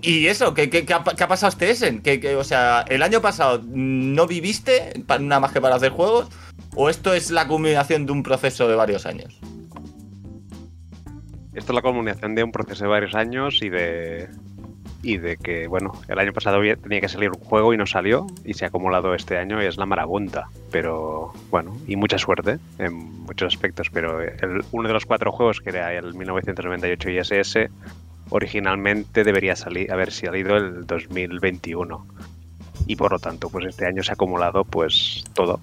Y 0.00 0.26
eso, 0.26 0.54
¿qué, 0.54 0.70
qué, 0.70 0.86
ha, 0.92 1.02
pasado 1.02 1.48
este 1.48 1.70
Essen? 1.70 2.02
Que, 2.02 2.36
o 2.36 2.44
sea, 2.44 2.84
el 2.88 3.02
año 3.02 3.20
pasado 3.20 3.62
no 3.64 4.26
viviste 4.26 4.92
nada 5.20 5.40
más 5.40 5.52
que 5.52 5.60
para 5.60 5.76
hacer 5.76 5.90
juegos. 5.90 6.28
¿O 6.76 6.90
esto 6.90 7.14
es 7.14 7.30
la 7.30 7.48
culminación 7.48 8.06
de 8.06 8.12
un 8.12 8.22
proceso 8.22 8.68
de 8.68 8.76
varios 8.76 9.06
años? 9.06 9.34
Esto 11.54 11.72
es 11.72 11.74
la 11.76 11.82
comunicación 11.82 12.34
de 12.34 12.42
un 12.42 12.52
proceso 12.52 12.84
de 12.84 12.90
varios 12.90 13.14
años 13.14 13.62
y 13.62 13.68
de 13.68 14.28
y 15.04 15.18
de 15.18 15.36
que, 15.36 15.66
bueno, 15.66 15.92
el 16.08 16.18
año 16.18 16.32
pasado 16.32 16.60
tenía 16.82 17.00
que 17.00 17.08
salir 17.08 17.30
un 17.30 17.38
juego 17.38 17.74
y 17.74 17.76
no 17.76 17.86
salió 17.86 18.26
y 18.44 18.54
se 18.54 18.64
ha 18.64 18.68
acumulado 18.68 19.14
este 19.14 19.36
año 19.36 19.62
y 19.62 19.66
es 19.66 19.76
la 19.76 19.84
marabunta. 19.86 20.48
Pero 20.70 21.32
bueno, 21.50 21.76
y 21.86 21.96
mucha 21.96 22.16
suerte 22.18 22.58
en 22.78 22.94
muchos 22.94 23.54
aspectos, 23.54 23.90
pero 23.90 24.18
uno 24.72 24.88
de 24.88 24.94
los 24.94 25.04
cuatro 25.04 25.30
juegos 25.30 25.60
que 25.60 25.70
era 25.70 25.92
el 25.92 26.14
1998 26.14 27.10
ISS 27.10 27.58
originalmente 28.30 29.24
debería 29.24 29.54
salir, 29.54 29.92
haber 29.92 30.10
salido 30.10 30.56
el 30.56 30.86
2021. 30.86 32.06
Y 32.86 32.96
por 32.96 33.12
lo 33.12 33.18
tanto, 33.18 33.50
pues 33.50 33.66
este 33.66 33.86
año 33.86 34.02
se 34.02 34.12
ha 34.12 34.14
acumulado 34.14 34.64
pues 34.64 35.22
todo. 35.34 35.60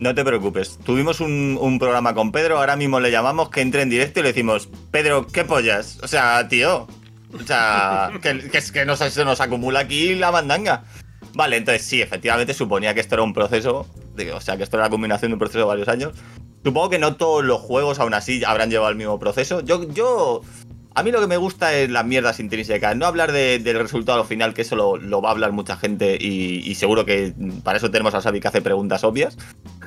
No 0.00 0.14
te 0.14 0.24
preocupes. 0.24 0.78
Tuvimos 0.84 1.20
un, 1.20 1.78
programa 1.78 2.14
con 2.14 2.32
Pedro, 2.32 2.58
ahora 2.58 2.74
mismo 2.74 2.98
le 3.00 3.10
llamamos 3.10 3.50
que 3.50 3.60
entre 3.60 3.82
en 3.82 3.90
directo 3.90 4.20
y 4.20 4.22
le 4.22 4.30
decimos, 4.30 4.68
Pedro, 4.90 5.26
¿qué 5.26 5.44
pollas? 5.44 5.98
O 6.02 6.08
sea, 6.08 6.48
tío. 6.48 6.88
O 7.32 7.42
sea, 7.46 8.10
que, 8.20 8.50
es 8.52 8.72
que 8.72 8.84
nos, 8.84 8.98
se 8.98 9.24
nos 9.24 9.40
acumula 9.40 9.80
aquí 9.80 10.14
la 10.16 10.32
mandanga. 10.32 10.84
Vale, 11.34 11.58
entonces 11.58 11.86
sí, 11.86 12.02
efectivamente 12.02 12.54
suponía 12.54 12.92
que 12.92 13.00
esto 13.00 13.14
era 13.14 13.22
un 13.22 13.32
proceso 13.32 13.86
o 14.34 14.40
sea 14.40 14.56
que 14.56 14.62
esto 14.64 14.76
era 14.76 14.86
la 14.86 14.90
combinación 14.90 15.30
de 15.30 15.34
un 15.34 15.38
proceso 15.38 15.60
de 15.60 15.64
varios 15.64 15.88
años. 15.88 16.12
Supongo 16.62 16.90
que 16.90 16.98
no 16.98 17.16
todos 17.16 17.44
los 17.44 17.60
juegos 17.60 17.98
aún 18.00 18.12
así 18.12 18.44
habrán 18.44 18.70
llevado 18.70 18.90
el 18.90 18.96
mismo 18.96 19.18
proceso. 19.18 19.60
Yo, 19.60 19.88
yo 19.88 20.42
a 20.94 21.02
mí 21.02 21.12
lo 21.12 21.20
que 21.20 21.26
me 21.28 21.36
gusta 21.36 21.72
es 21.74 21.88
las 21.88 22.04
mierdas 22.04 22.40
intrínsecas, 22.40 22.96
no 22.96 23.06
hablar 23.06 23.30
del 23.30 23.78
resultado 23.78 24.24
final, 24.24 24.54
que 24.54 24.62
eso 24.62 24.76
lo, 24.76 25.22
va 25.22 25.28
a 25.28 25.32
hablar 25.32 25.52
mucha 25.52 25.76
gente 25.76 26.18
y, 26.20 26.74
seguro 26.74 27.04
que 27.04 27.32
para 27.62 27.78
eso 27.78 27.90
tenemos 27.90 28.14
a 28.14 28.20
Xavi 28.20 28.40
que 28.40 28.48
hace 28.48 28.62
preguntas 28.62 29.04
obvias. 29.04 29.38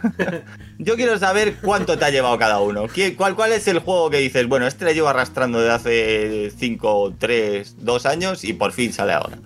Yo 0.77 0.95
quiero 0.95 1.17
saber 1.17 1.57
cuánto 1.61 1.97
te 1.97 2.05
ha 2.05 2.09
llevado 2.09 2.37
cada 2.37 2.61
uno. 2.61 2.85
cuál, 3.17 3.35
¿Cuál 3.35 3.51
es 3.51 3.67
el 3.67 3.79
juego 3.79 4.09
que 4.09 4.17
dices, 4.17 4.47
bueno, 4.47 4.65
este 4.65 4.85
le 4.85 4.93
llevo 4.93 5.09
arrastrando 5.09 5.59
de 5.59 5.71
hace 5.71 6.51
5, 6.55 7.15
3, 7.17 7.77
2 7.79 8.05
años 8.05 8.43
y 8.43 8.53
por 8.53 8.71
fin 8.71 8.93
sale 8.93 9.13
ahora? 9.13 9.37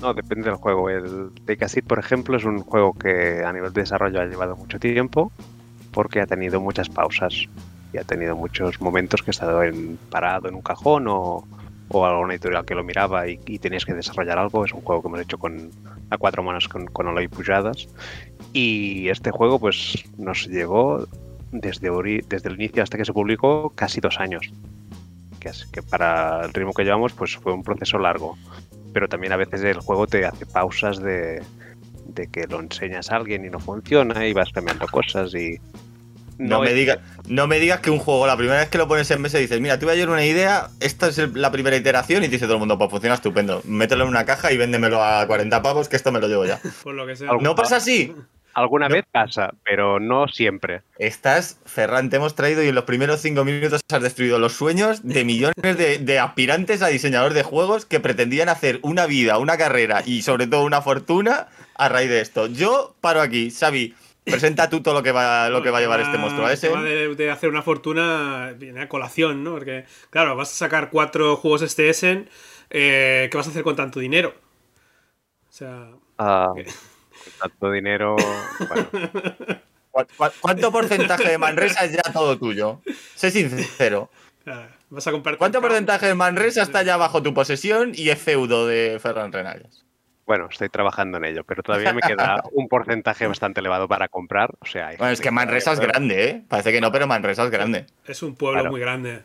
No, 0.00 0.14
depende 0.14 0.44
del 0.44 0.54
juego. 0.54 0.88
El 0.88 1.32
Take 1.46 1.82
por 1.82 1.98
ejemplo, 1.98 2.36
es 2.36 2.44
un 2.44 2.60
juego 2.60 2.92
que 2.92 3.42
a 3.44 3.52
nivel 3.52 3.72
de 3.72 3.80
desarrollo 3.80 4.20
ha 4.20 4.26
llevado 4.26 4.56
mucho 4.56 4.78
tiempo 4.78 5.32
porque 5.90 6.20
ha 6.20 6.26
tenido 6.26 6.60
muchas 6.60 6.88
pausas 6.88 7.48
y 7.92 7.98
ha 7.98 8.04
tenido 8.04 8.36
muchos 8.36 8.80
momentos 8.80 9.22
que 9.22 9.30
ha 9.30 9.32
estado 9.32 9.62
en, 9.62 9.98
parado 10.10 10.48
en 10.48 10.54
un 10.54 10.62
cajón 10.62 11.06
o, 11.08 11.46
o 11.88 12.06
alguna 12.06 12.34
editorial 12.34 12.64
que 12.64 12.74
lo 12.74 12.84
miraba 12.84 13.28
y, 13.28 13.40
y, 13.46 13.58
tenías 13.58 13.84
que 13.84 13.94
desarrollar 13.94 14.38
algo. 14.38 14.64
Es 14.64 14.72
un 14.72 14.82
juego 14.82 15.02
que 15.02 15.08
hemos 15.08 15.20
hecho 15.20 15.38
con 15.38 15.70
a 16.10 16.18
cuatro 16.18 16.42
manos 16.42 16.68
con, 16.68 16.86
con 16.86 17.06
Oloy 17.06 17.28
Pujadas. 17.28 17.88
Y 18.52 19.08
este 19.08 19.30
juego 19.30 19.58
pues 19.58 20.04
nos 20.16 20.46
llevó 20.46 21.06
desde, 21.52 21.90
desde 22.28 22.48
el 22.48 22.56
inicio 22.56 22.82
hasta 22.82 22.96
que 22.96 23.04
se 23.04 23.12
publicó 23.12 23.70
casi 23.74 24.00
dos 24.00 24.18
años. 24.20 24.50
Que, 25.40 25.50
es, 25.50 25.66
que 25.66 25.82
para 25.82 26.44
el 26.44 26.52
ritmo 26.52 26.72
que 26.72 26.84
llevamos 26.84 27.12
pues 27.12 27.36
fue 27.36 27.52
un 27.52 27.62
proceso 27.62 27.98
largo. 27.98 28.36
Pero 28.92 29.08
también 29.08 29.32
a 29.32 29.36
veces 29.36 29.62
el 29.62 29.80
juego 29.80 30.06
te 30.06 30.24
hace 30.24 30.46
pausas 30.46 30.98
de, 30.98 31.42
de 32.06 32.26
que 32.28 32.46
lo 32.46 32.60
enseñas 32.60 33.10
a 33.10 33.16
alguien 33.16 33.44
y 33.44 33.50
no 33.50 33.60
funciona 33.60 34.26
y 34.26 34.32
vas 34.32 34.50
cambiando 34.50 34.86
cosas 34.86 35.34
y 35.34 35.58
no, 36.38 36.60
me 36.60 36.72
digas, 36.72 36.98
no 37.26 37.46
me 37.46 37.58
digas 37.58 37.80
que 37.80 37.90
un 37.90 37.98
juego, 37.98 38.26
la 38.26 38.36
primera 38.36 38.58
vez 38.58 38.68
que 38.68 38.78
lo 38.78 38.88
pones 38.88 39.10
en 39.10 39.20
mesa 39.20 39.38
dices, 39.38 39.60
mira, 39.60 39.78
te 39.78 39.84
voy 39.84 39.94
a 39.94 39.96
llevar 39.96 40.14
una 40.14 40.24
idea, 40.24 40.68
esta 40.80 41.08
es 41.08 41.18
la 41.34 41.50
primera 41.50 41.76
iteración 41.76 42.22
y 42.22 42.26
te 42.26 42.32
dice 42.32 42.46
todo 42.46 42.54
el 42.54 42.60
mundo, 42.60 42.78
pues 42.78 42.90
funciona 42.90 43.14
estupendo. 43.14 43.62
Mételo 43.64 44.04
en 44.04 44.10
una 44.10 44.24
caja 44.24 44.52
y 44.52 44.56
véndemelo 44.56 45.02
a 45.02 45.26
40 45.26 45.62
pavos, 45.62 45.88
que 45.88 45.96
esto 45.96 46.12
me 46.12 46.20
lo 46.20 46.28
llevo 46.28 46.46
ya. 46.46 46.60
¿No 47.40 47.54
pasa 47.54 47.76
así? 47.76 48.14
Alguna 48.54 48.88
vez 48.88 49.04
pasa, 49.12 49.54
pero 49.64 50.00
no 50.00 50.26
siempre. 50.26 50.82
Estás, 50.98 51.60
Ferran, 51.64 52.10
te 52.10 52.16
hemos 52.16 52.34
traído 52.34 52.64
y 52.64 52.68
en 52.68 52.74
los 52.74 52.84
primeros 52.84 53.20
cinco 53.20 53.44
minutos 53.44 53.80
has 53.88 54.02
destruido 54.02 54.40
los 54.40 54.52
sueños 54.54 55.06
de 55.06 55.24
millones 55.24 55.54
de, 55.62 55.98
de, 55.98 56.18
aspirantes 56.18 56.82
a 56.82 56.88
diseñador 56.88 57.34
de 57.34 57.44
juegos 57.44 57.84
que 57.84 58.00
pretendían 58.00 58.48
hacer 58.48 58.80
una 58.82 59.06
vida, 59.06 59.38
una 59.38 59.56
carrera 59.56 60.02
y 60.04 60.22
sobre 60.22 60.48
todo 60.48 60.64
una 60.64 60.82
fortuna 60.82 61.46
a 61.76 61.88
raíz 61.88 62.10
de 62.10 62.20
esto. 62.20 62.48
Yo 62.48 62.96
paro 63.00 63.20
aquí, 63.20 63.52
Xavi. 63.52 63.94
Presenta 64.30 64.68
tú 64.68 64.82
todo 64.82 64.94
lo 64.94 65.02
que 65.02 65.12
va, 65.12 65.48
lo 65.50 65.62
que 65.62 65.70
va 65.70 65.78
a 65.78 65.80
llevar 65.80 66.00
este 66.00 66.18
monstruo. 66.18 66.48
ese. 66.48 66.68
De, 66.68 67.14
de, 67.14 67.30
hacer 67.30 67.48
una 67.48 67.62
fortuna 67.62 68.54
viene 68.56 68.82
a 68.82 68.88
colación, 68.88 69.44
¿no? 69.44 69.52
Porque, 69.52 69.84
claro, 70.10 70.36
vas 70.36 70.52
a 70.52 70.54
sacar 70.54 70.90
cuatro 70.90 71.36
juegos 71.36 71.62
este 71.62 71.88
Essen. 71.88 72.28
Eh, 72.70 73.28
¿Qué 73.30 73.36
vas 73.36 73.46
a 73.46 73.50
hacer 73.50 73.62
con 73.62 73.76
tanto 73.76 74.00
dinero? 74.00 74.34
O 75.48 75.52
sea. 75.52 75.90
Ah, 76.18 76.52
tanto 77.38 77.70
dinero. 77.70 78.16
¿Cuánto 80.40 80.70
porcentaje 80.70 81.28
de 81.28 81.38
Manresa 81.38 81.84
es 81.84 81.92
ya 81.92 82.02
todo 82.12 82.38
tuyo? 82.38 82.80
Sé 83.14 83.30
sincero. 83.30 84.10
Vas 84.90 85.06
a 85.06 85.10
comprar 85.10 85.36
¿Cuánto 85.36 85.60
porcentaje 85.60 86.06
de 86.06 86.14
Manresa 86.14 86.62
está 86.62 86.82
ya 86.82 86.96
bajo 86.96 87.22
tu 87.22 87.34
posesión 87.34 87.92
y 87.94 88.08
es 88.08 88.18
feudo 88.18 88.66
de 88.66 88.98
Ferran 89.00 89.32
Renales? 89.32 89.84
Bueno, 90.28 90.46
estoy 90.50 90.68
trabajando 90.68 91.16
en 91.16 91.24
ello, 91.24 91.42
pero 91.42 91.62
todavía 91.62 91.94
me 91.94 92.02
queda 92.02 92.42
un 92.52 92.68
porcentaje 92.68 93.26
bastante 93.26 93.60
elevado 93.60 93.88
para 93.88 94.08
comprar. 94.08 94.54
O 94.58 94.66
sea, 94.66 94.90
bueno, 94.98 95.10
es 95.10 95.22
que 95.22 95.30
Manresa 95.30 95.72
es 95.72 95.80
grande, 95.80 96.28
¿eh? 96.28 96.44
Parece 96.46 96.70
que 96.70 96.82
no, 96.82 96.92
pero 96.92 97.06
Manresa 97.06 97.44
es 97.44 97.50
grande. 97.50 97.86
Es 98.06 98.22
un 98.22 98.36
pueblo 98.36 98.66
muy 98.66 98.78
grande. 98.78 99.22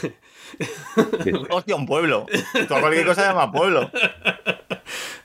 Hostia, 1.50 1.76
un 1.76 1.84
pueblo. 1.84 2.24
Todo 2.68 2.80
cualquier 2.80 3.04
cosa 3.04 3.20
se 3.20 3.28
llama 3.28 3.52
pueblo. 3.52 3.90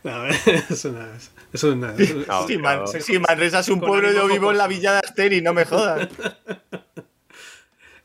No, 0.03 0.25
es 0.69 0.83
una. 0.83 1.07
Es 1.53 1.63
una, 1.63 1.95
si, 2.99 3.19
Manresa 3.19 3.59
es 3.59 3.69
un 3.69 3.79
pueblo, 3.79 4.11
yo 4.11 4.27
vivo 4.27 4.51
en 4.51 4.57
la 4.57 4.67
villa 4.67 4.91
de 4.91 4.99
Asteri, 4.99 5.41
no 5.41 5.53
me 5.53 5.63
jodas. 5.63 6.09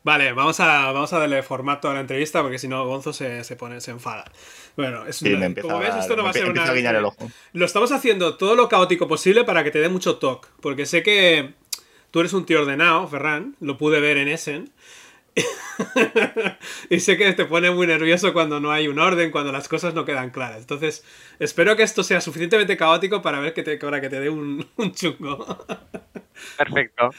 Vale, 0.05 0.33
vamos 0.33 0.59
a, 0.59 0.91
vamos 0.91 1.11
a 1.13 1.17
darle 1.17 1.41
formato 1.41 1.89
a 1.89 1.95
la 1.95 2.01
entrevista 2.01 2.43
porque 2.43 2.59
si 2.59 2.67
no 2.67 2.85
Gonzo 2.85 3.11
se, 3.11 3.43
se, 3.43 3.55
pone, 3.55 3.81
se 3.81 3.89
enfada. 3.89 4.31
Bueno, 4.77 5.03
es 5.07 5.19
como 5.59 5.79
ves, 5.79 5.95
esto 5.95 6.15
no 6.15 6.23
va 6.23 6.29
a 6.29 6.33
ser 6.33 6.47
una. 6.47 6.63
Lo 7.53 7.65
estamos 7.65 7.91
haciendo 7.91 8.37
todo 8.37 8.53
lo 8.53 8.69
caótico 8.69 9.07
posible 9.07 9.45
para 9.45 9.63
que 9.63 9.71
te 9.71 9.79
dé 9.79 9.89
mucho 9.89 10.17
toque. 10.17 10.47
Porque 10.61 10.85
sé 10.85 11.01
que 11.01 11.55
tú 12.11 12.19
eres 12.19 12.33
un 12.33 12.45
tío 12.45 12.61
ordenado, 12.61 13.07
Ferran, 13.07 13.55
lo 13.59 13.79
pude 13.79 13.99
ver 13.99 14.17
en 14.17 14.27
Essen. 14.27 14.71
y 16.89 16.99
sé 16.99 17.17
que 17.17 17.33
te 17.33 17.45
pone 17.45 17.69
muy 17.71 17.87
nervioso 17.87 18.33
cuando 18.33 18.59
no 18.59 18.71
hay 18.71 18.87
un 18.87 18.99
orden, 18.99 19.31
cuando 19.31 19.51
las 19.51 19.67
cosas 19.67 19.93
no 19.93 20.05
quedan 20.05 20.29
claras. 20.29 20.59
Entonces, 20.59 21.03
espero 21.39 21.75
que 21.75 21.83
esto 21.83 22.03
sea 22.03 22.21
suficientemente 22.21 22.77
caótico 22.77 23.21
para 23.21 23.39
ver 23.39 23.53
que 23.53 23.63
te, 23.63 23.77
para 23.77 24.01
que 24.01 24.09
te 24.09 24.19
dé 24.19 24.29
un, 24.29 24.65
chungo. 24.93 25.65
Perfecto. 26.57 27.11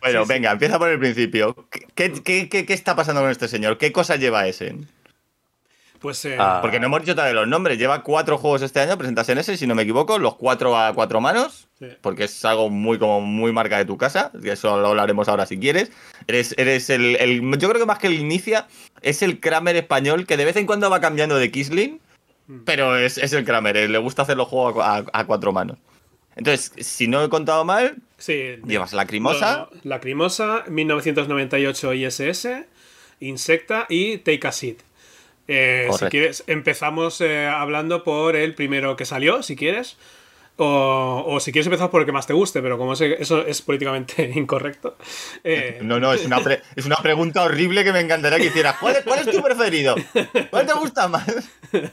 bueno, 0.00 0.26
venga, 0.26 0.52
empieza 0.52 0.78
por 0.78 0.90
el 0.90 0.98
principio. 0.98 1.68
¿Qué, 1.94 2.12
qué, 2.22 2.48
qué, 2.48 2.72
está 2.72 2.94
pasando 2.96 3.20
con 3.22 3.30
este 3.30 3.48
señor? 3.48 3.78
¿Qué 3.78 3.92
cosa 3.92 4.16
lleva 4.16 4.46
ese? 4.46 4.74
Pues. 5.98 6.24
Eh, 6.24 6.36
ah. 6.38 6.58
Porque 6.62 6.78
no 6.78 6.86
hemos 6.86 7.00
dicho 7.00 7.14
todavía 7.14 7.34
los 7.34 7.48
nombres. 7.48 7.78
Lleva 7.78 8.02
cuatro 8.02 8.38
juegos 8.38 8.62
este 8.62 8.80
año, 8.80 8.96
presentas 8.96 9.28
en 9.28 9.38
ese, 9.38 9.56
si 9.56 9.66
no 9.66 9.74
me 9.74 9.82
equivoco, 9.82 10.18
los 10.18 10.36
cuatro 10.36 10.76
a 10.76 10.92
cuatro 10.94 11.20
manos. 11.20 11.68
Porque 12.00 12.24
es 12.24 12.44
algo 12.44 12.70
muy 12.70 12.98
como 12.98 13.20
muy 13.20 13.52
marca 13.52 13.78
de 13.78 13.84
tu 13.84 13.96
casa. 13.96 14.32
Y 14.42 14.48
eso 14.48 14.80
lo 14.80 14.88
hablaremos 14.88 15.28
ahora 15.28 15.46
si 15.46 15.58
quieres. 15.58 15.92
Eres, 16.26 16.54
eres 16.58 16.90
el, 16.90 17.40
Yo 17.58 17.68
creo 17.68 17.80
que 17.80 17.86
más 17.86 17.98
que 17.98 18.08
el 18.08 18.14
inicia, 18.14 18.66
es 19.00 19.22
el 19.22 19.38
Kramer 19.38 19.76
español 19.76 20.26
que 20.26 20.36
de 20.36 20.44
vez 20.44 20.56
en 20.56 20.66
cuando 20.66 20.90
va 20.90 21.00
cambiando 21.00 21.36
de 21.36 21.50
Kisling. 21.50 22.00
Mm. 22.48 22.60
Pero 22.64 22.96
es, 22.96 23.18
el 23.18 23.44
Kramer, 23.44 23.76
eh, 23.76 23.88
le 23.88 23.98
gusta 23.98 24.22
hacer 24.22 24.36
los 24.36 24.48
juegos 24.48 24.84
a, 24.84 25.24
cuatro 25.24 25.52
manos. 25.52 25.78
Entonces, 26.34 26.72
si 26.86 27.08
no 27.08 27.22
he 27.22 27.28
contado 27.28 27.64
mal, 27.64 27.96
llevas 28.64 28.92
Lacrimosa. 28.92 29.68
Lacrimosa, 29.82 30.64
1998 30.68 31.94
ISS, 31.94 32.48
Insecta 33.20 33.86
y 33.88 34.18
Take 34.18 34.46
a 34.46 34.52
Seat. 34.52 34.87
Eh, 35.48 35.88
si 35.98 36.04
quieres, 36.06 36.44
empezamos 36.46 37.20
eh, 37.22 37.46
hablando 37.46 38.04
por 38.04 38.36
el 38.36 38.54
primero 38.54 38.96
que 38.96 39.06
salió, 39.06 39.42
si 39.42 39.56
quieres. 39.56 39.96
O, 40.60 41.38
si 41.40 41.52
quieres 41.52 41.66
empezar 41.66 41.88
por 41.88 42.00
el 42.00 42.06
que 42.06 42.10
más 42.10 42.26
te 42.26 42.32
guste, 42.32 42.60
pero 42.60 42.78
como 42.78 42.92
eso 42.94 43.46
es 43.46 43.62
políticamente 43.62 44.28
incorrecto. 44.34 44.96
Eh, 45.44 45.78
no, 45.82 46.00
no, 46.00 46.12
es 46.12 46.26
una, 46.26 46.38
es 46.74 46.84
una 46.84 46.96
pregunta 46.96 47.44
horrible 47.44 47.84
que 47.84 47.92
me 47.92 48.00
encantaría 48.00 48.38
que 48.38 48.46
hicieras. 48.46 48.76
¿Cuál 48.80 48.96
es, 48.96 49.30
tu 49.30 49.40
preferido? 49.40 49.94
¿Cuál 50.50 50.66
te 50.66 50.72
gusta 50.74 51.08
más? 51.08 51.26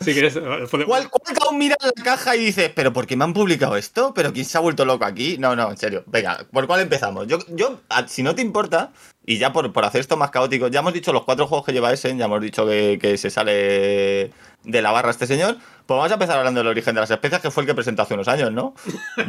Si 0.00 0.14
quieres, 0.14 0.38
¿Cuál, 0.86 1.10
cuál 1.10 1.56
mira 1.56 1.76
la 1.78 1.92
caja 2.02 2.34
y 2.34 2.46
dice, 2.46 2.72
pero 2.74 2.90
por 2.90 3.06
qué 3.06 3.16
me 3.16 3.24
han 3.24 3.34
publicado 3.34 3.76
esto? 3.76 4.14
¿Pero 4.14 4.32
quién 4.32 4.46
se 4.46 4.56
ha 4.56 4.60
vuelto 4.62 4.86
loco 4.86 5.04
aquí? 5.04 5.36
No, 5.36 5.54
no, 5.54 5.70
en 5.70 5.76
serio. 5.76 6.04
Venga, 6.06 6.46
¿por 6.50 6.66
cuál 6.66 6.80
empezamos? 6.80 7.26
Yo, 7.26 7.38
yo 7.48 7.80
si 8.06 8.22
no 8.22 8.34
te 8.34 8.40
importa, 8.40 8.92
y 9.30 9.38
ya 9.38 9.52
por, 9.52 9.70
hacer 9.84 10.00
esto 10.00 10.16
más 10.16 10.32
caótico, 10.32 10.66
ya 10.66 10.80
hemos 10.80 10.92
dicho 10.92 11.12
los 11.12 11.22
cuatro 11.22 11.46
juegos 11.46 11.64
que 11.64 11.72
lleva 11.72 11.92
ese, 11.92 12.16
ya 12.16 12.24
hemos 12.24 12.40
dicho 12.40 12.66
que, 12.66 13.14
se 13.16 13.30
sale 13.30 14.32
de 14.64 14.82
la 14.82 14.90
barra 14.90 15.10
este 15.10 15.28
señor. 15.28 15.54
Pues 15.54 15.96
vamos 15.96 16.10
a 16.10 16.14
empezar 16.14 16.36
hablando 16.36 16.58
del 16.58 16.66
origen 16.66 16.96
de 16.96 17.00
las 17.00 17.12
especies, 17.12 17.40
que 17.40 17.52
fue 17.52 17.62
el 17.62 17.68
que 17.68 17.74
presentó 17.76 18.02
hace 18.02 18.14
unos 18.14 18.26
años, 18.26 18.50
¿no? 18.50 18.74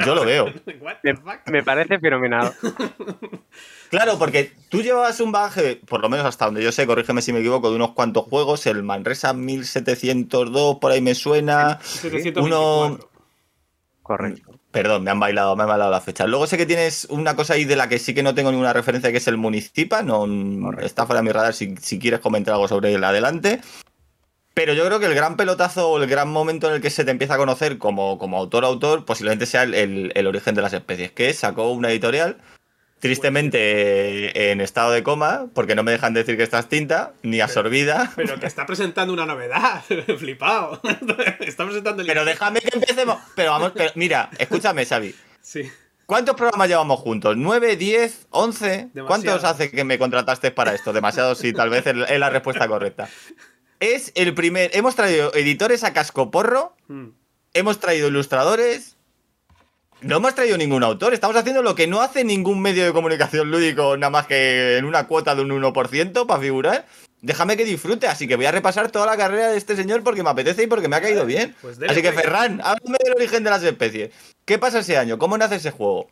Yo 0.03 0.15
lo 0.15 0.25
veo. 0.25 0.51
me, 1.45 1.61
parece 1.61 1.99
fenomenal. 1.99 2.51
Claro, 3.91 4.17
porque 4.17 4.53
tú 4.69 4.81
llevabas 4.81 5.19
un 5.19 5.33
bagaje, 5.33 5.81
por 5.85 5.99
lo 5.99 6.07
menos 6.07 6.25
hasta 6.25 6.45
donde 6.45 6.63
yo 6.63 6.71
sé, 6.71 6.87
corrígeme 6.87 7.21
si 7.21 7.33
me 7.33 7.39
equivoco, 7.39 7.69
de 7.69 7.75
unos 7.75 7.91
cuantos 7.91 8.23
juegos. 8.23 8.65
El 8.65 8.83
Manresa 8.83 9.33
1702, 9.33 10.77
por 10.77 10.93
ahí 10.93 11.01
me 11.01 11.13
suena. 11.13 11.77
Uno. 12.37 12.97
Correcto. 14.01 14.60
Perdón, 14.71 15.03
me 15.03 15.11
han 15.11 15.19
bailado, 15.19 15.55
me 15.55 15.63
han 15.63 15.69
bailado 15.69 15.91
la 15.91 15.99
fecha. 15.99 16.25
Luego 16.25 16.47
sé 16.47 16.57
que 16.57 16.65
tienes 16.65 17.05
una 17.09 17.35
cosa 17.35 17.55
ahí 17.55 17.65
de 17.65 17.75
la 17.75 17.89
que 17.89 17.99
sí 17.99 18.13
que 18.13 18.23
no 18.23 18.33
tengo 18.33 18.51
ninguna 18.51 18.71
referencia, 18.71 19.11
que 19.11 19.17
es 19.17 19.27
el 19.27 19.37
Municipa. 19.37 20.01
No, 20.01 20.25
está 20.79 21.05
fuera 21.05 21.21
de 21.21 21.25
mi 21.25 21.31
radar 21.31 21.53
si, 21.53 21.75
quieres 21.99 22.21
comentar 22.21 22.53
algo 22.53 22.69
sobre 22.69 22.93
él 22.93 23.03
adelante. 23.03 23.59
Pero 24.53 24.73
yo 24.73 24.85
creo 24.85 24.99
que 24.99 25.05
el 25.07 25.15
gran 25.15 25.35
pelotazo 25.37 25.89
o 25.89 26.01
el 26.01 26.09
gran 26.09 26.29
momento 26.29 26.67
en 26.67 26.75
el 26.75 26.81
que 26.81 26.89
se 26.89 27.03
te 27.03 27.11
empieza 27.11 27.35
a 27.35 27.37
conocer 27.37 27.77
como, 27.77 28.17
como 28.17 28.37
autor-autor 28.37 29.05
posiblemente 29.05 29.45
sea 29.45 29.63
el, 29.63 30.11
el, 30.13 30.27
origen 30.27 30.55
de 30.55 30.61
las 30.61 30.73
especies, 30.73 31.11
que 31.11 31.33
sacó 31.33 31.71
una 31.71 31.89
editorial 31.89 32.37
tristemente 33.01 34.51
en 34.51 34.61
estado 34.61 34.91
de 34.91 35.03
coma, 35.03 35.47
porque 35.53 35.75
no 35.75 35.83
me 35.83 35.91
dejan 35.91 36.13
decir 36.13 36.37
que 36.37 36.43
estás 36.43 36.69
tinta, 36.69 37.13
ni 37.23 37.41
absorbida. 37.41 38.13
Pero 38.15 38.39
que 38.39 38.45
está 38.45 38.65
presentando 38.65 39.11
una 39.11 39.25
novedad, 39.25 39.83
flipado. 40.17 40.79
Está 41.39 41.65
presentando 41.65 42.01
el 42.01 42.07
Pero 42.07 42.23
déjame 42.23 42.61
que 42.61 42.69
empecemos. 42.73 43.17
Pero 43.35 43.51
vamos, 43.51 43.73
mira, 43.95 44.29
escúchame, 44.37 44.85
Xavi. 44.85 45.15
Sí. 45.41 45.69
¿Cuántos 46.05 46.35
programas 46.35 46.67
llevamos 46.67 46.99
juntos? 46.99 47.35
¿9, 47.35 47.75
10, 47.75 48.27
11? 48.29 48.89
¿Cuántos 49.07 49.43
hace 49.43 49.71
que 49.71 49.83
me 49.83 49.97
contrataste 49.97 50.51
para 50.51 50.75
esto? 50.75 50.93
Demasiado, 50.93 51.33
sí, 51.35 51.53
tal 51.53 51.69
vez 51.69 51.87
es 51.87 52.19
la 52.19 52.29
respuesta 52.29 52.67
correcta. 52.67 53.09
Es 53.79 54.11
el 54.15 54.33
primer. 54.35 54.69
Hemos 54.75 54.95
traído 54.95 55.33
editores 55.33 55.83
a 55.83 55.93
cascoporro, 55.93 56.75
mm. 56.87 57.07
hemos 57.53 57.79
traído 57.79 58.09
ilustradores, 58.09 58.97
no 60.01 60.17
hemos 60.17 60.35
traído 60.35 60.57
ningún 60.57 60.83
autor, 60.83 61.13
estamos 61.13 61.35
haciendo 61.35 61.61
lo 61.61 61.75
que 61.75 61.87
no 61.87 62.01
hace 62.01 62.23
ningún 62.23 62.61
medio 62.61 62.83
de 62.85 62.93
comunicación 62.93 63.51
lúdico, 63.51 63.97
nada 63.97 64.09
más 64.09 64.27
que 64.27 64.77
en 64.77 64.85
una 64.85 65.07
cuota 65.07 65.35
de 65.35 65.41
un 65.41 65.49
1% 65.51 66.25
para 66.25 66.39
figurar. 66.41 66.85
Déjame 67.21 67.55
que 67.55 67.65
disfrute, 67.65 68.07
así 68.07 68.27
que 68.27 68.35
voy 68.35 68.45
a 68.47 68.51
repasar 68.51 68.89
toda 68.89 69.05
la 69.05 69.15
carrera 69.15 69.49
de 69.51 69.57
este 69.57 69.75
señor 69.75 70.03
porque 70.03 70.23
me 70.23 70.29
apetece 70.31 70.63
y 70.63 70.67
porque 70.67 70.87
me 70.87 70.95
ha 70.95 71.01
caído 71.01 71.23
bien. 71.25 71.55
Pues 71.61 71.77
dele, 71.77 71.91
así 71.91 72.01
que 72.01 72.09
venga. 72.09 72.21
Ferran, 72.23 72.61
háblame 72.63 72.97
del 73.03 73.13
origen 73.15 73.43
de 73.43 73.49
las 73.51 73.61
especies. 73.63 74.09
¿Qué 74.43 74.57
pasa 74.57 74.79
ese 74.79 74.97
año? 74.97 75.19
¿Cómo 75.19 75.37
nace 75.37 75.55
ese 75.57 75.69
juego? 75.69 76.07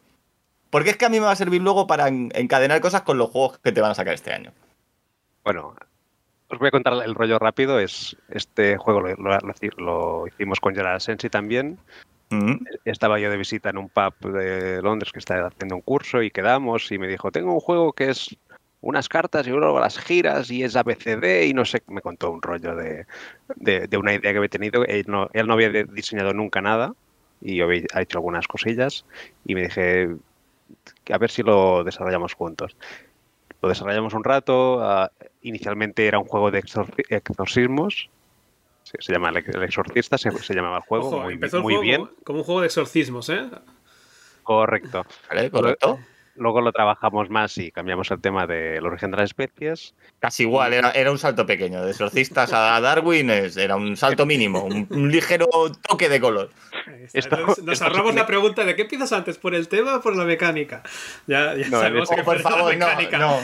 Porque 0.70 0.92
es 0.92 0.98
que 0.98 1.06
a 1.06 1.10
mí 1.10 1.20
me 1.20 1.26
va 1.26 1.32
a 1.32 1.36
servir 1.36 1.62
luego 1.64 1.88
para 1.88 2.08
en- 2.10 2.32
encadenar 2.36 2.80
cosas 2.80 3.02
con 3.02 3.18
los 3.18 3.32
juegos 3.32 3.58
que 3.58 3.72
te 3.72 3.82
van 3.82 3.90
a 3.90 3.96
sacar 3.96 4.14
este 4.14 4.32
año. 4.32 4.52
Bueno, 5.44 5.74
os 6.50 6.60
voy 6.60 6.68
a 6.68 6.72
contar 6.72 6.94
el 7.04 7.16
rollo 7.16 7.40
rápido. 7.40 7.80
Es 7.80 8.16
este 8.30 8.78
juego 8.78 9.02
lo, 9.02 9.08
lo- 9.16 9.40
lo- 9.40 9.78
lo 9.80 10.28
hicimos 10.28 10.60
con 10.60 10.76
Gerard 10.76 11.00
Sensi 11.00 11.28
también. 11.32 11.80
Estaba 12.86 13.20
yo 13.20 13.30
de 13.32 13.38
visita 13.38 13.70
en 13.70 13.78
un 13.78 13.90
pub 13.90 14.14
de 14.32 14.82
Londres 14.82 15.12
que 15.12 15.20
estaba 15.20 15.48
haciendo 15.48 15.76
un 15.76 15.82
curso 15.82 16.22
y 16.22 16.32
quedamos 16.32 16.92
y 16.92 16.98
me 16.98 17.08
dijo, 17.08 17.32
tengo 17.32 17.54
un 17.54 17.60
juego 17.60 17.94
que 17.94 18.10
es 18.10 18.38
unas 18.82 19.10
cartas 19.10 19.46
y 19.48 19.50
luego 19.50 19.80
las 19.80 20.00
giras 20.00 20.50
y 20.52 20.64
es 20.64 20.76
ABCD 20.76 21.48
y 21.48 21.54
no 21.54 21.66
sé, 21.66 21.82
me 21.88 22.02
contó 22.02 22.32
un 22.32 22.42
rollo 22.42 22.76
de, 22.76 23.06
de- 23.56 23.88
de 23.88 23.98
una 23.98 24.14
idea 24.14 24.32
que 24.32 24.38
había 24.38 24.50
tenido. 24.50 24.86
Él 24.86 25.06
no, 25.08 25.28
él 25.34 25.48
no 25.48 25.54
había 25.54 25.70
diseñado 25.70 26.34
nunca 26.34 26.62
nada 26.62 26.94
y 27.42 27.58
yo 27.58 27.66
había 27.66 27.84
ha 27.94 28.02
hecho 28.02 28.20
algunas 28.20 28.48
cosillas 28.48 29.06
y 29.44 29.56
me 29.56 29.64
dije, 29.64 30.10
a 31.12 31.18
ver 31.18 31.32
si 31.32 31.44
lo 31.44 31.84
desarrollamos 31.84 32.34
juntos. 32.36 32.78
Lo 33.62 33.70
desarrollamos 33.70 34.14
un 34.14 34.24
rato. 34.24 34.82
ah, 34.82 35.12
inicialmente 35.42 36.08
era 36.08 36.20
un 36.20 36.26
juego 36.26 36.52
de 36.52 36.64
exorci- 36.64 37.04
exorcismos. 37.10 38.10
Se, 38.90 38.98
se 39.02 39.14
llama 39.14 39.30
El 39.30 39.38
Exorcista, 39.64 40.18
se, 40.18 40.32
se 40.32 40.54
llamaba 40.54 40.78
el 40.78 40.84
juego. 40.84 41.08
Ojo, 41.08 41.20
muy 41.22 41.34
empezó 41.34 41.58
el 41.58 41.64
muy 41.64 41.74
juego 41.76 41.82
bien. 41.84 41.98
Como, 42.06 42.16
como 42.24 42.40
un 42.40 42.46
juego 42.46 42.62
de 42.62 42.68
exorcismos, 42.68 43.30
¿eh? 43.30 43.46
Correcto. 44.44 45.06
¿Vale? 45.30 45.52
¿Correcto? 45.52 46.00
Luego 46.36 46.62
lo 46.62 46.72
trabajamos 46.72 47.30
más 47.30 47.58
y 47.58 47.70
cambiamos 47.70 48.10
el 48.12 48.22
tema 48.22 48.48
del 48.48 48.86
origen 48.86 49.12
de 49.12 49.18
las 49.18 49.26
especies. 49.26 49.94
Casi 50.20 50.44
igual, 50.44 50.72
era, 50.72 50.92
era 50.92 51.12
un 51.12 51.18
salto 51.18 51.46
pequeño. 51.46 51.84
De 51.84 51.92
exorcistas 51.92 52.54
a 52.54 52.80
Darwin 52.80 53.30
es- 53.30 53.58
era 53.58 53.76
un 53.76 53.98
salto 53.98 54.26
mínimo, 54.26 54.64
un, 54.64 54.88
un 54.90 55.12
ligero 55.12 55.48
toque 55.86 56.08
de 56.08 56.22
color. 56.22 56.50
Esto- 57.12 57.36
Entonces, 57.38 57.64
nos 57.66 57.82
ahorramos 57.82 58.16
la 58.16 58.26
pregunta 58.26 58.64
de 58.64 58.74
¿qué 58.78 58.84
empiezas 58.84 59.12
antes? 59.12 59.38
¿Por 59.38 59.54
el 59.54 59.68
tema 59.68 59.98
o 59.98 60.02
por 60.02 60.16
la 60.16 60.24
mecánica? 60.24 60.82
Ya, 61.28 61.56
ya 61.56 61.68
No, 61.68 61.82
sabemos 61.82 62.10
en 62.10 62.16
que 62.16 62.22
Oh, 62.22 62.26
por 62.26 62.38
la 62.38 62.42
favor, 62.50 62.78
no, 62.78 62.86
mecánica. 62.88 63.18
no. 63.18 63.40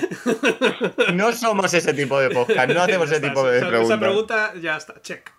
No 1.14 1.32
somos 1.34 1.74
ese 1.74 1.94
tipo 1.94 2.18
de 2.20 2.30
podcast, 2.30 2.70
no 2.70 2.82
hacemos 2.82 3.12
ese 3.12 3.20
tipo 3.20 3.46
de 3.46 3.60
preguntas. 3.60 3.90
Esa 3.90 4.00
pregunta 4.00 4.54
ya 4.62 4.78
está, 4.78 5.02
check. 5.02 5.32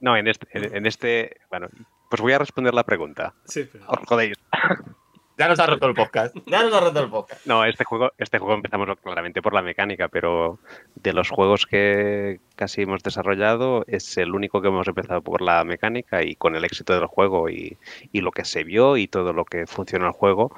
No, 0.00 0.16
en 0.16 0.26
este, 0.28 0.46
en, 0.52 0.76
en 0.76 0.86
este. 0.86 1.36
Bueno, 1.50 1.68
pues 2.08 2.20
voy 2.22 2.32
a 2.32 2.38
responder 2.38 2.74
la 2.74 2.84
pregunta. 2.84 3.34
Sí, 3.44 3.68
pero- 3.70 3.84
Os 3.88 3.98
jodéis. 4.06 4.36
Ya 5.38 5.48
nos 5.48 5.58
ha 5.58 5.64
roto 5.64 5.86
el 5.86 5.94
podcast. 5.94 6.36
Ya 6.44 6.62
nos 6.62 6.74
ha 6.74 6.80
roto 6.80 7.00
el 7.00 7.08
podcast. 7.08 7.46
No, 7.46 7.64
este 7.64 7.82
juego, 7.84 8.12
este 8.18 8.38
juego 8.38 8.52
empezamos 8.56 8.88
claramente 9.02 9.40
por 9.40 9.54
la 9.54 9.62
mecánica, 9.62 10.08
pero 10.08 10.58
de 10.96 11.14
los 11.14 11.30
juegos 11.30 11.64
que 11.64 12.40
casi 12.56 12.82
hemos 12.82 13.02
desarrollado 13.02 13.82
es 13.86 14.18
el 14.18 14.34
único 14.34 14.60
que 14.60 14.68
hemos 14.68 14.86
empezado 14.86 15.22
por 15.22 15.40
la 15.40 15.64
mecánica 15.64 16.22
y 16.22 16.34
con 16.36 16.56
el 16.56 16.64
éxito 16.66 16.92
del 16.92 17.06
juego 17.06 17.48
y, 17.48 17.78
y 18.12 18.20
lo 18.20 18.32
que 18.32 18.44
se 18.44 18.64
vio 18.64 18.98
y 18.98 19.08
todo 19.08 19.32
lo 19.32 19.46
que 19.46 19.66
funcionó 19.66 20.08
el 20.08 20.12
juego, 20.12 20.54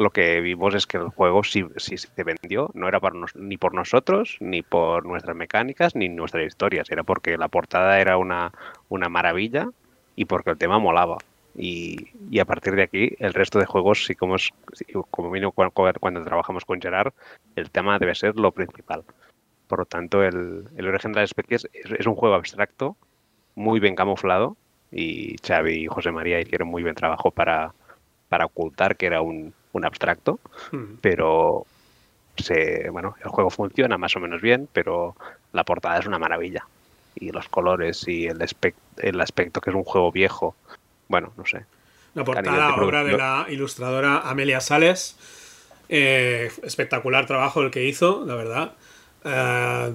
lo 0.00 0.10
que 0.10 0.40
vimos 0.40 0.74
es 0.74 0.86
que 0.86 0.96
el 0.96 1.08
juego 1.08 1.44
sí, 1.44 1.64
sí 1.76 1.98
se 1.98 2.24
vendió, 2.24 2.70
no 2.74 2.88
era 2.88 3.00
para 3.00 3.16
nos- 3.18 3.36
ni 3.36 3.56
por 3.58 3.74
nosotros, 3.74 4.36
ni 4.40 4.62
por 4.62 5.04
nuestras 5.04 5.36
mecánicas, 5.36 5.94
ni 5.94 6.08
nuestras 6.08 6.46
historias, 6.46 6.90
era 6.90 7.02
porque 7.04 7.36
la 7.36 7.48
portada 7.48 8.00
era 8.00 8.16
una, 8.16 8.50
una 8.88 9.08
maravilla 9.08 9.68
y 10.16 10.24
porque 10.24 10.50
el 10.50 10.58
tema 10.58 10.78
molaba. 10.78 11.18
Y, 11.54 11.96
y 12.30 12.38
a 12.38 12.44
partir 12.46 12.74
de 12.76 12.82
aquí, 12.82 13.14
el 13.18 13.34
resto 13.34 13.58
de 13.58 13.66
juegos, 13.66 14.04
sí 14.06 14.14
como, 14.14 14.36
es, 14.36 14.50
como 15.10 15.30
vino 15.30 15.52
cu- 15.52 15.70
cu- 15.72 15.92
cuando, 16.00 16.24
trabajamos 16.24 16.64
con 16.64 16.80
Gerard, 16.80 17.12
el 17.54 17.70
tema 17.70 17.98
debe 17.98 18.14
ser 18.14 18.36
lo 18.36 18.52
principal. 18.52 19.04
Por 19.66 19.80
lo 19.80 19.84
tanto, 19.84 20.22
el, 20.22 20.64
el 20.76 20.88
origen 20.88 21.12
de 21.12 21.20
las 21.20 21.30
especies 21.30 21.68
es, 21.72 21.90
es 21.92 22.06
un 22.06 22.14
juego 22.14 22.36
abstracto, 22.36 22.96
muy 23.54 23.80
bien 23.80 23.96
camuflado, 23.96 24.56
y 24.90 25.36
Xavi 25.46 25.84
y 25.84 25.86
José 25.86 26.10
María 26.10 26.40
hicieron 26.40 26.68
muy 26.68 26.82
buen 26.82 26.94
trabajo 26.94 27.30
para, 27.30 27.74
para 28.28 28.46
ocultar 28.46 28.96
que 28.96 29.06
era 29.06 29.20
un, 29.20 29.52
un 29.72 29.84
abstracto, 29.84 30.40
Hmm. 30.72 30.96
pero 31.00 31.66
se, 32.36 32.88
bueno, 32.90 33.16
el 33.22 33.28
juego 33.30 33.50
funciona 33.50 33.98
más 33.98 34.16
o 34.16 34.20
menos 34.20 34.40
bien, 34.40 34.68
pero 34.72 35.14
la 35.52 35.64
portada 35.64 35.98
es 35.98 36.06
una 36.06 36.18
maravilla. 36.18 36.66
Y 37.14 37.30
los 37.30 37.48
colores 37.48 38.06
y 38.08 38.26
el, 38.26 38.44
el 38.98 39.20
aspecto 39.20 39.60
que 39.60 39.70
es 39.70 39.76
un 39.76 39.84
juego 39.84 40.12
viejo, 40.12 40.54
bueno, 41.08 41.32
no 41.36 41.44
sé. 41.44 41.64
La 42.14 42.24
portada, 42.24 42.76
de 42.76 42.82
obra 42.82 43.04
de 43.04 43.16
la 43.16 43.46
ilustradora 43.48 44.20
Amelia 44.20 44.60
Sales. 44.60 45.16
Eh, 45.88 46.50
espectacular 46.62 47.26
trabajo 47.26 47.62
el 47.62 47.70
que 47.70 47.84
hizo, 47.84 48.24
la 48.24 48.34
verdad. 48.36 48.72
Eh, 49.24 49.92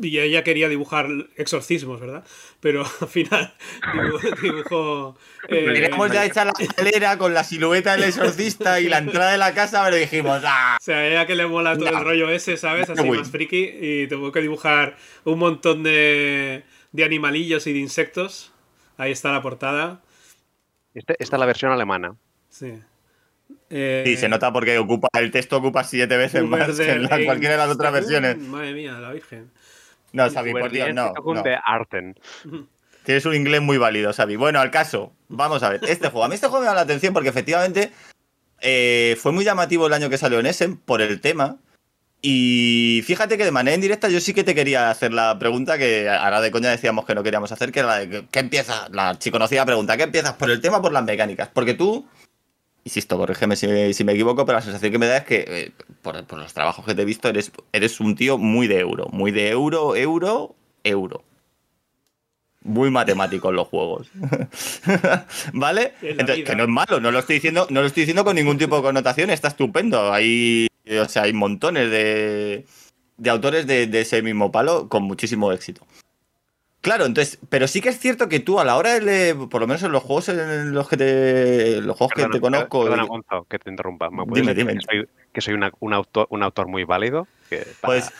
y 0.00 0.18
ella 0.18 0.44
quería 0.44 0.68
dibujar 0.68 1.08
exorcismos, 1.36 2.00
¿verdad? 2.00 2.24
Pero 2.60 2.84
al 3.00 3.08
final 3.08 3.54
dibu- 3.94 4.40
dibujó. 4.42 5.16
eh, 5.48 5.70
Teníamos 5.72 6.10
ya 6.12 6.24
hecha 6.24 6.44
la 6.44 6.52
escalera 6.58 7.18
con 7.18 7.34
la 7.34 7.42
silueta 7.44 7.92
del 7.96 8.04
exorcista 8.04 8.80
y 8.80 8.88
la 8.88 8.98
entrada 8.98 9.32
de 9.32 9.38
la 9.38 9.54
casa, 9.54 9.82
pero 9.84 9.96
dijimos, 9.96 10.40
¡ah! 10.44 10.76
O 10.80 10.84
sea, 10.84 10.98
a 10.98 11.06
ella 11.08 11.26
que 11.26 11.34
le 11.34 11.46
mola 11.46 11.76
todo 11.76 11.90
No. 11.90 11.98
el 11.98 12.04
rollo 12.04 12.30
ese, 12.30 12.56
¿sabes? 12.56 12.88
Así 12.90 13.08
más 13.10 13.30
friki. 13.30 13.70
Y 13.80 14.06
tuvo 14.08 14.30
que 14.32 14.40
dibujar 14.40 14.96
un 15.24 15.38
montón 15.38 15.82
de, 15.82 16.62
de 16.92 17.04
animalillos 17.04 17.66
y 17.66 17.72
de 17.72 17.78
insectos. 17.80 18.52
Ahí 18.96 19.12
está 19.12 19.32
la 19.32 19.42
portada. 19.42 20.00
Este- 20.94 21.16
esta 21.18 21.36
es 21.36 21.40
la 21.40 21.46
versión 21.46 21.70
alemana. 21.72 22.14
Sí. 22.48 22.74
Eh, 23.70 24.02
Sí, 24.06 24.16
se 24.16 24.28
nota 24.28 24.52
porque 24.52 24.78
ocupa 24.78 25.08
el 25.18 25.30
texto 25.30 25.56
ocupa 25.58 25.84
siete 25.84 26.16
veces 26.16 26.42
más 26.44 26.76
que 26.76 26.90
en 26.90 27.02
la- 27.02 27.22
cualquiera 27.24 27.52
de 27.54 27.58
las 27.58 27.68
otras 27.70 27.92
versiones. 27.92 28.38
Madre 28.38 28.72
mía, 28.72 28.92
la 28.98 29.12
Virgen. 29.12 29.50
No, 30.12 30.30
Xavi, 30.30 30.52
por 30.52 30.70
Dios, 30.70 30.94
no. 30.94 31.12
no. 31.12 31.42
de 31.42 31.58
Arten. 31.64 32.18
Tienes 33.04 33.24
un 33.24 33.34
inglés 33.34 33.62
muy 33.62 33.78
válido, 33.78 34.12
Xavi. 34.12 34.36
Bueno, 34.36 34.60
al 34.60 34.70
caso, 34.70 35.12
vamos 35.28 35.62
a 35.62 35.70
ver. 35.70 35.80
Este 35.88 36.08
juego, 36.08 36.24
a 36.24 36.28
mí 36.28 36.34
este 36.34 36.46
juego 36.48 36.60
me 36.60 36.66
llama 36.66 36.76
la 36.76 36.82
atención 36.82 37.14
porque 37.14 37.30
efectivamente 37.30 37.90
eh, 38.60 39.16
fue 39.20 39.32
muy 39.32 39.44
llamativo 39.44 39.86
el 39.86 39.92
año 39.94 40.10
que 40.10 40.18
salió 40.18 40.38
en 40.40 40.46
Essen 40.46 40.76
por 40.76 41.00
el 41.00 41.20
tema. 41.20 41.56
Y 42.20 43.02
fíjate 43.06 43.38
que 43.38 43.44
de 43.44 43.52
manera 43.52 43.76
indirecta 43.76 44.08
yo 44.08 44.20
sí 44.20 44.34
que 44.34 44.42
te 44.42 44.54
quería 44.54 44.90
hacer 44.90 45.12
la 45.12 45.38
pregunta 45.38 45.78
que 45.78 46.08
ahora 46.10 46.40
de 46.40 46.50
coña 46.50 46.68
decíamos 46.68 47.06
que 47.06 47.14
no 47.14 47.22
queríamos 47.22 47.52
hacer, 47.52 47.70
que 47.70 47.78
era 47.78 47.88
la 47.88 47.98
de 48.00 48.08
que- 48.10 48.26
¿qué 48.30 48.40
empiezas? 48.40 48.90
La 48.90 49.10
archiconocida 49.10 49.64
pregunta, 49.64 49.96
¿qué 49.96 50.02
empiezas? 50.02 50.32
¿Por 50.32 50.50
el 50.50 50.60
tema 50.60 50.78
o 50.78 50.82
por 50.82 50.92
las 50.92 51.04
mecánicas? 51.04 51.48
Porque 51.52 51.74
tú, 51.74 52.08
insisto, 52.88 53.18
corrígeme 53.18 53.54
si 53.54 53.66
me, 53.66 53.92
si 53.92 54.02
me 54.04 54.12
equivoco, 54.12 54.44
pero 54.46 54.58
la 54.58 54.62
sensación 54.62 54.90
que 54.90 54.98
me 54.98 55.06
da 55.06 55.18
es 55.18 55.24
que 55.24 55.44
eh, 55.46 55.72
por, 56.02 56.24
por 56.24 56.38
los 56.38 56.54
trabajos 56.54 56.84
que 56.84 56.94
te 56.94 57.02
he 57.02 57.04
visto 57.04 57.28
eres, 57.28 57.52
eres 57.72 58.00
un 58.00 58.16
tío 58.16 58.38
muy 58.38 58.66
de 58.66 58.80
euro, 58.80 59.08
muy 59.12 59.30
de 59.30 59.50
euro, 59.50 59.94
euro, 59.94 60.54
euro. 60.84 61.22
Muy 62.62 62.90
matemático 62.90 63.50
en 63.50 63.56
los 63.56 63.68
juegos. 63.68 64.08
¿Vale? 65.52 65.92
Entonces, 66.02 66.44
que 66.44 66.56
no 66.56 66.64
es 66.64 66.68
malo, 66.68 66.98
no 66.98 67.10
lo 67.10 67.20
estoy 67.20 67.36
diciendo, 67.36 67.66
no 67.70 67.80
lo 67.80 67.86
estoy 67.86 68.02
diciendo 68.02 68.24
con 68.24 68.34
ningún 68.34 68.58
tipo 68.58 68.76
de 68.76 68.82
connotación, 68.82 69.30
está 69.30 69.48
estupendo. 69.48 70.12
Hay, 70.12 70.66
o 71.00 71.08
sea, 71.08 71.22
hay 71.22 71.32
montones 71.32 71.90
de, 71.90 72.66
de 73.16 73.30
autores 73.30 73.66
de, 73.66 73.86
de 73.86 74.00
ese 74.00 74.22
mismo 74.22 74.50
palo 74.50 74.88
con 74.88 75.04
muchísimo 75.04 75.52
éxito. 75.52 75.86
Claro, 76.88 77.04
entonces, 77.06 77.38
pero 77.48 77.68
sí 77.68 77.80
que 77.80 77.90
es 77.90 77.98
cierto 77.98 78.28
que 78.28 78.40
tú 78.40 78.58
a 78.60 78.64
la 78.64 78.76
hora 78.76 78.94
de 78.94 79.00
leer, 79.02 79.36
por 79.50 79.60
lo 79.60 79.66
menos 79.66 79.82
en 79.82 79.92
los 79.92 80.02
juegos 80.02 80.28
en 80.30 80.72
los 80.72 80.88
que 80.88 80.96
te, 80.96 81.80
los 81.82 81.96
juegos 81.96 82.14
que 82.14 82.26
te 82.26 82.40
conozco, 82.40 82.82
Perdona, 82.84 83.04
y- 83.04 83.06
Gonzo, 83.06 83.46
que 83.48 83.58
te 83.58 83.70
interrumpa. 83.70 84.08
¿Me 84.10 84.24
puedes 84.24 84.42
Dime, 84.46 84.54
decir 84.54 84.66
dime. 84.68 84.80
Que 84.80 84.86
soy, 84.98 85.08
que 85.32 85.40
soy 85.40 85.54
una- 85.54 85.70
un, 85.80 85.92
autor, 85.92 86.26
un 86.30 86.42
autor 86.42 86.66
muy 86.68 86.84
válido. 86.84 87.26
Que 87.50 87.58
para- 87.80 87.94
pues 88.00 88.10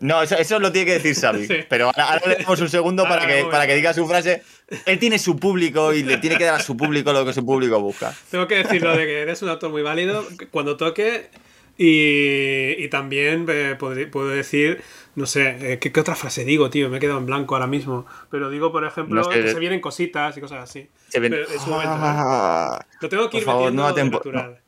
no, 0.00 0.22
eso, 0.22 0.36
eso 0.36 0.58
lo 0.58 0.70
tiene 0.72 0.86
que 0.86 0.92
decir 0.98 1.14
Xavi. 1.14 1.46
Sí. 1.48 1.56
Pero 1.68 1.86
ahora, 1.86 2.04
ahora 2.12 2.22
le 2.28 2.36
damos 2.36 2.60
un 2.60 2.68
segundo 2.68 3.04
para 3.04 3.26
que, 3.26 3.44
para 3.50 3.66
que 3.66 3.74
diga 3.74 3.92
su 3.94 4.06
frase. 4.06 4.42
Él 4.86 4.98
tiene 4.98 5.18
su 5.18 5.36
público 5.38 5.92
y 5.94 6.02
le 6.02 6.18
tiene 6.18 6.36
que 6.36 6.44
dar 6.44 6.54
a 6.56 6.60
su 6.62 6.76
público 6.76 7.12
lo 7.12 7.24
que 7.24 7.32
su 7.32 7.44
público 7.44 7.80
busca. 7.80 8.14
Tengo 8.30 8.46
que 8.46 8.56
decirlo 8.56 8.96
de 8.96 9.06
que 9.06 9.20
eres 9.22 9.40
un 9.42 9.48
autor 9.48 9.70
muy 9.70 9.82
válido 9.82 10.26
cuando 10.50 10.76
toque. 10.76 11.30
Y, 11.78 12.74
y 12.78 12.88
también 12.88 13.46
eh, 13.48 13.76
podré- 13.78 14.08
puedo 14.10 14.28
decir, 14.28 14.82
no 15.14 15.26
sé, 15.26 15.72
eh, 15.72 15.78
¿qué, 15.78 15.92
qué 15.92 16.00
otra 16.00 16.14
frase 16.14 16.44
digo, 16.44 16.70
tío? 16.70 16.88
Me 16.90 16.98
he 16.98 17.00
quedado 17.00 17.18
en 17.18 17.26
blanco 17.26 17.54
ahora 17.54 17.66
mismo. 17.66 18.06
Pero 18.30 18.50
digo, 18.50 18.70
por 18.70 18.84
ejemplo, 18.84 19.16
No 19.22 19.24
sé. 19.24 19.40
que 19.42 19.48
se 19.48 19.58
vienen 19.58 19.80
cositas 19.80 20.36
y 20.36 20.40
cosas 20.40 20.62
así. 20.62 20.88
Se 21.08 21.20
Pero 21.20 21.36
es 21.42 21.64
un 21.66 21.70
momento, 21.72 21.94
¿eh? 21.94 21.98
Ah, 22.02 22.86
Lo 23.00 23.08
tengo 23.08 23.24
que 23.24 23.30
Por 23.30 23.40
ir 23.40 23.44
favor, 23.44 23.72
metiendo 23.72 24.18
natural. 24.18 24.59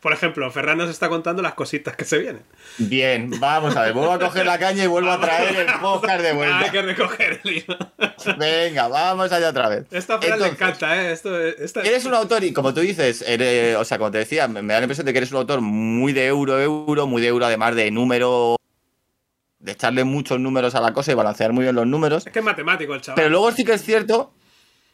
Por 0.00 0.12
ejemplo, 0.12 0.50
Ferran 0.50 0.78
nos 0.78 0.90
está 0.90 1.08
contando 1.08 1.40
las 1.42 1.54
cositas 1.54 1.96
que 1.96 2.04
se 2.04 2.18
vienen. 2.18 2.42
Bien, 2.78 3.30
vamos 3.40 3.74
a 3.74 3.82
ver, 3.82 3.94
vuelvo 3.94 4.12
a 4.12 4.18
coger 4.18 4.44
la 4.44 4.58
caña 4.58 4.84
y 4.84 4.86
vuelvo 4.86 5.10
a 5.10 5.20
traer 5.20 5.56
el 5.56 5.80
podcast 5.80 6.20
de 6.20 6.28
Hay 6.30 6.36
vuelta. 6.36 6.70
que 6.70 6.82
recoger 6.82 7.40
el 7.42 7.52
hilo. 7.52 7.78
Venga, 8.38 8.88
vamos 8.88 9.32
allá 9.32 9.48
otra 9.48 9.68
vez. 9.70 9.86
Esta 9.90 10.20
Fran 10.20 10.38
le 10.38 10.48
encanta, 10.48 11.02
¿eh? 11.02 11.12
Esto, 11.12 11.40
esta... 11.40 11.80
Eres 11.80 12.04
un 12.04 12.14
autor 12.14 12.44
y 12.44 12.52
como 12.52 12.74
tú 12.74 12.80
dices, 12.80 13.24
eres, 13.26 13.76
o 13.76 13.84
sea, 13.84 13.96
como 13.98 14.10
te 14.10 14.18
decía, 14.18 14.46
me, 14.46 14.60
me 14.62 14.74
da 14.74 14.80
la 14.80 14.84
impresión 14.84 15.06
de 15.06 15.12
que 15.12 15.18
eres 15.18 15.32
un 15.32 15.38
autor 15.38 15.60
muy 15.62 16.12
de 16.12 16.26
euro, 16.26 16.60
euro, 16.60 17.06
muy 17.06 17.22
de 17.22 17.28
euro 17.28 17.46
además 17.46 17.74
de 17.74 17.90
número, 17.90 18.56
de 19.58 19.72
echarle 19.72 20.04
muchos 20.04 20.38
números 20.38 20.74
a 20.74 20.80
la 20.80 20.92
cosa 20.92 21.12
y 21.12 21.14
balancear 21.14 21.52
muy 21.52 21.64
bien 21.64 21.74
los 21.74 21.86
números. 21.86 22.26
Es 22.26 22.32
que 22.32 22.40
es 22.40 22.44
matemático 22.44 22.94
el 22.94 23.00
chaval. 23.00 23.16
Pero 23.16 23.30
luego 23.30 23.50
sí 23.52 23.64
que 23.64 23.72
es 23.72 23.82
cierto, 23.82 24.34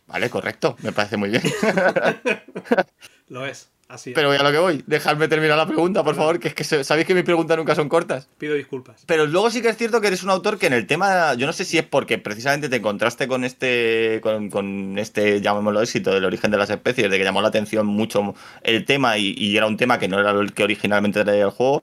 Vale, 0.06 0.28
correcto, 0.28 0.76
me 0.82 0.90
parece 0.90 1.16
muy 1.16 1.28
bien. 1.28 1.42
Lo 3.28 3.46
es. 3.46 3.70
Así 3.90 4.10
es. 4.10 4.14
Pero 4.14 4.28
voy 4.28 4.36
a 4.38 4.42
lo 4.44 4.52
que 4.52 4.58
voy. 4.58 4.84
Dejadme 4.86 5.26
terminar 5.26 5.56
la 5.56 5.66
pregunta, 5.66 6.04
por 6.04 6.14
favor, 6.14 6.38
que 6.38 6.48
es 6.48 6.54
que 6.54 6.62
se- 6.62 6.84
sabéis 6.84 7.06
que 7.08 7.14
mis 7.14 7.24
preguntas 7.24 7.56
nunca 7.56 7.74
son 7.74 7.88
cortas. 7.88 8.28
Pido 8.38 8.54
disculpas. 8.54 9.02
Pero 9.06 9.26
luego 9.26 9.50
sí 9.50 9.60
que 9.62 9.68
es 9.68 9.76
cierto 9.76 10.00
que 10.00 10.06
eres 10.06 10.22
un 10.22 10.30
autor 10.30 10.58
que 10.58 10.68
en 10.68 10.74
el 10.74 10.86
tema, 10.86 11.34
yo 11.34 11.46
no 11.46 11.52
sé 11.52 11.64
si 11.64 11.76
es 11.76 11.84
porque 11.84 12.16
precisamente 12.18 12.68
te 12.68 12.76
encontraste 12.76 13.26
con 13.26 13.42
este, 13.44 14.20
con, 14.22 14.48
con 14.48 14.96
este, 14.96 15.40
llamémoslo 15.40 15.82
éxito 15.82 16.12
del 16.14 16.24
origen 16.24 16.52
de 16.52 16.58
las 16.58 16.70
especies, 16.70 17.10
de 17.10 17.18
que 17.18 17.24
llamó 17.24 17.42
la 17.42 17.48
atención 17.48 17.84
mucho 17.86 18.34
el 18.62 18.84
tema 18.84 19.18
y, 19.18 19.34
y 19.36 19.56
era 19.56 19.66
un 19.66 19.76
tema 19.76 19.98
que 19.98 20.06
no 20.06 20.20
era 20.20 20.30
el 20.30 20.52
que 20.52 20.62
originalmente 20.62 21.24
traía 21.24 21.44
el 21.44 21.50
juego. 21.50 21.82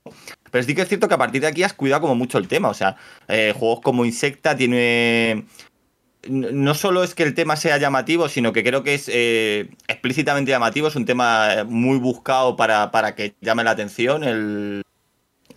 Pero 0.50 0.64
sí 0.64 0.74
que 0.76 0.84
es 0.84 0.88
cierto 0.88 1.10
que 1.10 1.14
a 1.16 1.18
partir 1.18 1.42
de 1.42 1.48
aquí 1.48 1.64
has 1.64 1.74
cuidado 1.74 2.02
como 2.04 2.16
mucho 2.16 2.38
el 2.38 2.48
tema. 2.48 2.70
O 2.70 2.74
sea, 2.74 2.96
eh, 3.28 3.54
juegos 3.54 3.82
como 3.82 4.06
Insecta 4.06 4.56
tiene 4.56 5.46
no 6.30 6.74
solo 6.74 7.04
es 7.04 7.16
que 7.16 7.24
el 7.24 7.34
tema 7.34 7.56
sea 7.56 7.78
llamativo, 7.78 8.30
sino 8.30 8.54
que 8.54 8.64
creo 8.64 8.84
que 8.84 8.94
es 8.94 9.10
eh, 9.12 9.70
explícitamente 9.88 10.52
llamativo, 10.52 10.88
es 10.88 10.96
un 10.96 11.06
tema 11.06 11.66
muy 11.68 11.98
buscado 11.98 12.56
para, 12.56 12.92
para 12.92 13.16
que 13.16 13.36
llame 13.42 13.64
la 13.64 13.72
atención, 13.72 14.24
el, 14.24 14.84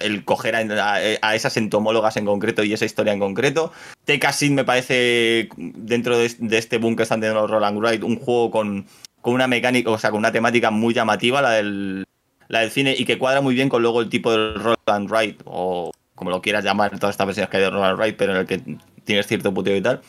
el 0.00 0.24
coger 0.24 0.56
a, 0.56 1.34
esas 1.34 1.56
entomólogas 1.56 2.16
en 2.16 2.24
concreto 2.24 2.64
y 2.64 2.72
esa 2.72 2.84
historia 2.84 3.12
en 3.12 3.20
concreto. 3.20 3.72
TK 4.04 4.32
Sid 4.32 4.50
me 4.50 4.64
parece, 4.64 5.48
dentro 5.56 6.18
de, 6.18 6.34
de 6.38 6.58
este 6.58 6.78
boom 6.78 6.96
que 6.96 7.04
están 7.04 7.20
teniendo 7.20 7.42
los 7.42 7.50
Roland 7.50 7.78
Wright, 7.78 8.02
un 8.02 8.16
juego 8.16 8.50
con, 8.50 8.86
con 9.20 9.34
una 9.34 9.46
mecánica, 9.46 9.90
o 9.90 9.98
sea, 9.98 10.10
con 10.10 10.18
una 10.18 10.32
temática 10.32 10.70
muy 10.70 10.94
llamativa, 10.94 11.42
la 11.42 11.50
del, 11.50 12.06
la 12.48 12.60
del 12.60 12.70
cine, 12.70 12.94
y 12.96 13.04
que 13.04 13.18
cuadra 13.18 13.40
muy 13.40 13.54
bien 13.54 13.68
con 13.68 13.82
luego 13.82 14.00
el 14.00 14.08
tipo 14.08 14.32
del 14.32 14.54
Roland 14.54 15.10
Wright, 15.10 15.42
o 15.44 15.92
como 16.14 16.30
lo 16.30 16.42
quieras 16.42 16.64
llamar, 16.64 16.98
todas 16.98 17.14
estas 17.14 17.26
versiones 17.26 17.50
que 17.50 17.56
hay 17.58 17.62
de 17.62 17.70
Roland 17.70 17.98
Wright, 17.98 18.16
pero 18.16 18.32
en 18.32 18.38
el 18.38 18.46
que 18.46 18.60
tienes 19.04 19.26
cierto 19.26 19.54
puteo 19.54 19.76
y 19.76 19.80
tal. 19.80 20.02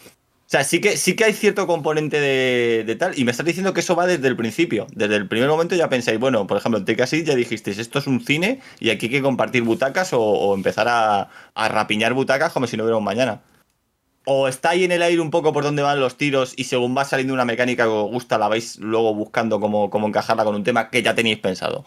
O 0.51 0.53
sea, 0.53 0.65
sí 0.65 0.81
que, 0.81 0.97
sí 0.97 1.15
que 1.15 1.23
hay 1.23 1.31
cierto 1.31 1.65
componente 1.65 2.19
de, 2.19 2.83
de 2.85 2.95
tal. 2.97 3.17
Y 3.17 3.23
me 3.23 3.31
estás 3.31 3.45
diciendo 3.45 3.73
que 3.73 3.79
eso 3.79 3.95
va 3.95 4.05
desde 4.05 4.27
el 4.27 4.35
principio. 4.35 4.85
Desde 4.91 5.15
el 5.15 5.25
primer 5.25 5.47
momento 5.47 5.77
ya 5.77 5.87
pensáis, 5.87 6.19
bueno, 6.19 6.45
por 6.45 6.57
ejemplo, 6.57 6.77
en 6.77 6.83
TKC 6.83 7.23
ya 7.23 7.35
dijisteis, 7.35 7.77
esto 7.77 7.99
es 7.99 8.07
un 8.07 8.19
cine 8.19 8.59
y 8.81 8.89
aquí 8.89 9.05
hay 9.05 9.11
que 9.13 9.21
compartir 9.21 9.63
butacas 9.63 10.11
o, 10.11 10.19
o 10.19 10.53
empezar 10.53 10.89
a, 10.89 11.29
a 11.55 11.69
rapiñar 11.69 12.13
butacas 12.13 12.51
como 12.51 12.67
si 12.67 12.75
no 12.75 12.83
hubiera 12.83 12.97
un 12.97 13.03
mañana. 13.05 13.39
O 14.25 14.49
está 14.49 14.71
ahí 14.71 14.83
en 14.83 14.91
el 14.91 15.03
aire 15.03 15.21
un 15.21 15.31
poco 15.31 15.53
por 15.53 15.63
donde 15.63 15.83
van 15.83 16.01
los 16.01 16.17
tiros 16.17 16.53
y 16.57 16.65
según 16.65 16.97
va 16.97 17.05
saliendo 17.05 17.33
una 17.33 17.45
mecánica 17.45 17.83
que 17.83 17.89
os 17.89 18.11
gusta, 18.11 18.37
la 18.37 18.49
vais 18.49 18.77
luego 18.79 19.15
buscando 19.15 19.61
cómo, 19.61 19.89
cómo 19.89 20.09
encajarla 20.09 20.43
con 20.43 20.55
un 20.55 20.65
tema 20.65 20.89
que 20.89 21.01
ya 21.01 21.15
tenéis 21.15 21.39
pensado. 21.39 21.85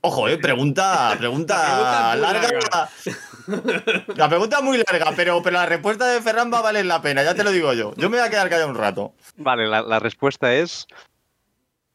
Ojo, 0.00 0.26
eh, 0.28 0.38
pregunta, 0.38 1.14
pregunta, 1.18 2.16
larga. 2.16 2.48
La 4.16 4.28
pregunta 4.28 4.58
es 4.58 4.64
muy 4.64 4.78
larga, 4.78 5.12
pero, 5.16 5.42
pero 5.42 5.54
la 5.54 5.66
respuesta 5.66 6.06
de 6.06 6.20
Ferran 6.20 6.52
va 6.52 6.58
a 6.58 6.62
valer 6.62 6.86
la 6.86 7.02
pena, 7.02 7.22
ya 7.22 7.34
te 7.34 7.44
lo 7.44 7.50
digo 7.50 7.72
yo. 7.72 7.94
Yo 7.96 8.10
me 8.10 8.18
voy 8.18 8.26
a 8.26 8.30
quedar 8.30 8.48
callado 8.48 8.70
un 8.70 8.76
rato. 8.76 9.14
Vale, 9.36 9.66
la, 9.66 9.98
respuesta 9.98 10.54
es, 10.54 10.86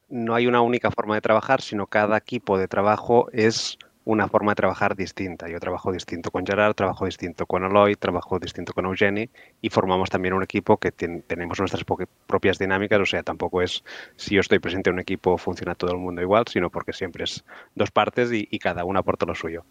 no 0.09 0.35
hay 0.35 0.47
una 0.47 0.61
única 0.61 0.91
forma 0.91 1.15
de 1.15 1.21
trabajar, 1.21 1.61
sino 1.61 1.87
cada 1.87 2.17
equipo 2.17 2.57
de 2.57 2.67
trabajo 2.67 3.29
es 3.31 3.77
una 4.05 4.27
forma 4.27 4.53
de 4.53 4.55
trabajar 4.55 4.95
distinta. 4.95 5.47
Yo 5.49 5.59
trabajo 5.59 5.91
distinto 5.91 6.31
con 6.31 6.45
Gerard, 6.45 6.73
trabajo 6.73 7.05
distinto 7.05 7.45
con 7.45 7.63
Aloy, 7.63 7.95
trabajo 7.95 8.39
distinto 8.39 8.73
con 8.73 8.85
Eugeni 8.85 9.29
y 9.61 9.69
formamos 9.69 10.09
también 10.09 10.33
un 10.33 10.41
equipo 10.41 10.77
que 10.77 10.91
tenemos 10.91 11.59
nuestras 11.59 11.83
propias 12.25 12.57
dinámicas, 12.57 12.99
o 12.99 13.05
sea, 13.05 13.21
tampoco 13.21 13.61
es 13.61 13.83
si 14.15 14.35
yo 14.35 14.41
estoy 14.41 14.57
presente 14.57 14.89
en 14.89 14.95
un 14.95 14.99
equipo 15.01 15.37
funciona 15.37 15.75
todo 15.75 15.91
el 15.91 15.97
mundo 15.97 16.21
igual, 16.21 16.45
sino 16.47 16.71
porque 16.71 16.91
siempre 16.91 17.25
es 17.25 17.43
dos 17.75 17.91
partes 17.91 18.31
y, 18.31 18.47
y 18.49 18.57
cada 18.57 18.83
uno 18.83 18.99
aporta 18.99 19.27
lo 19.27 19.35
suyo. 19.35 19.63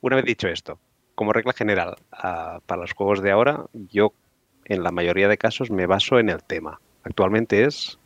Una 0.00 0.16
vez 0.16 0.24
dicho 0.24 0.48
esto, 0.48 0.78
como 1.14 1.32
regla 1.32 1.52
general, 1.52 1.96
ah, 2.12 2.60
para 2.66 2.82
los 2.82 2.92
juegos 2.92 3.22
de 3.22 3.30
ahora, 3.30 3.66
yo 3.72 4.12
en 4.64 4.82
la 4.82 4.90
mayoría 4.90 5.28
de 5.28 5.38
casos 5.38 5.70
me 5.70 5.86
baso 5.86 6.18
en 6.18 6.28
el 6.28 6.42
tema. 6.42 6.80
Actualmente 7.02 7.64
es 7.64 7.98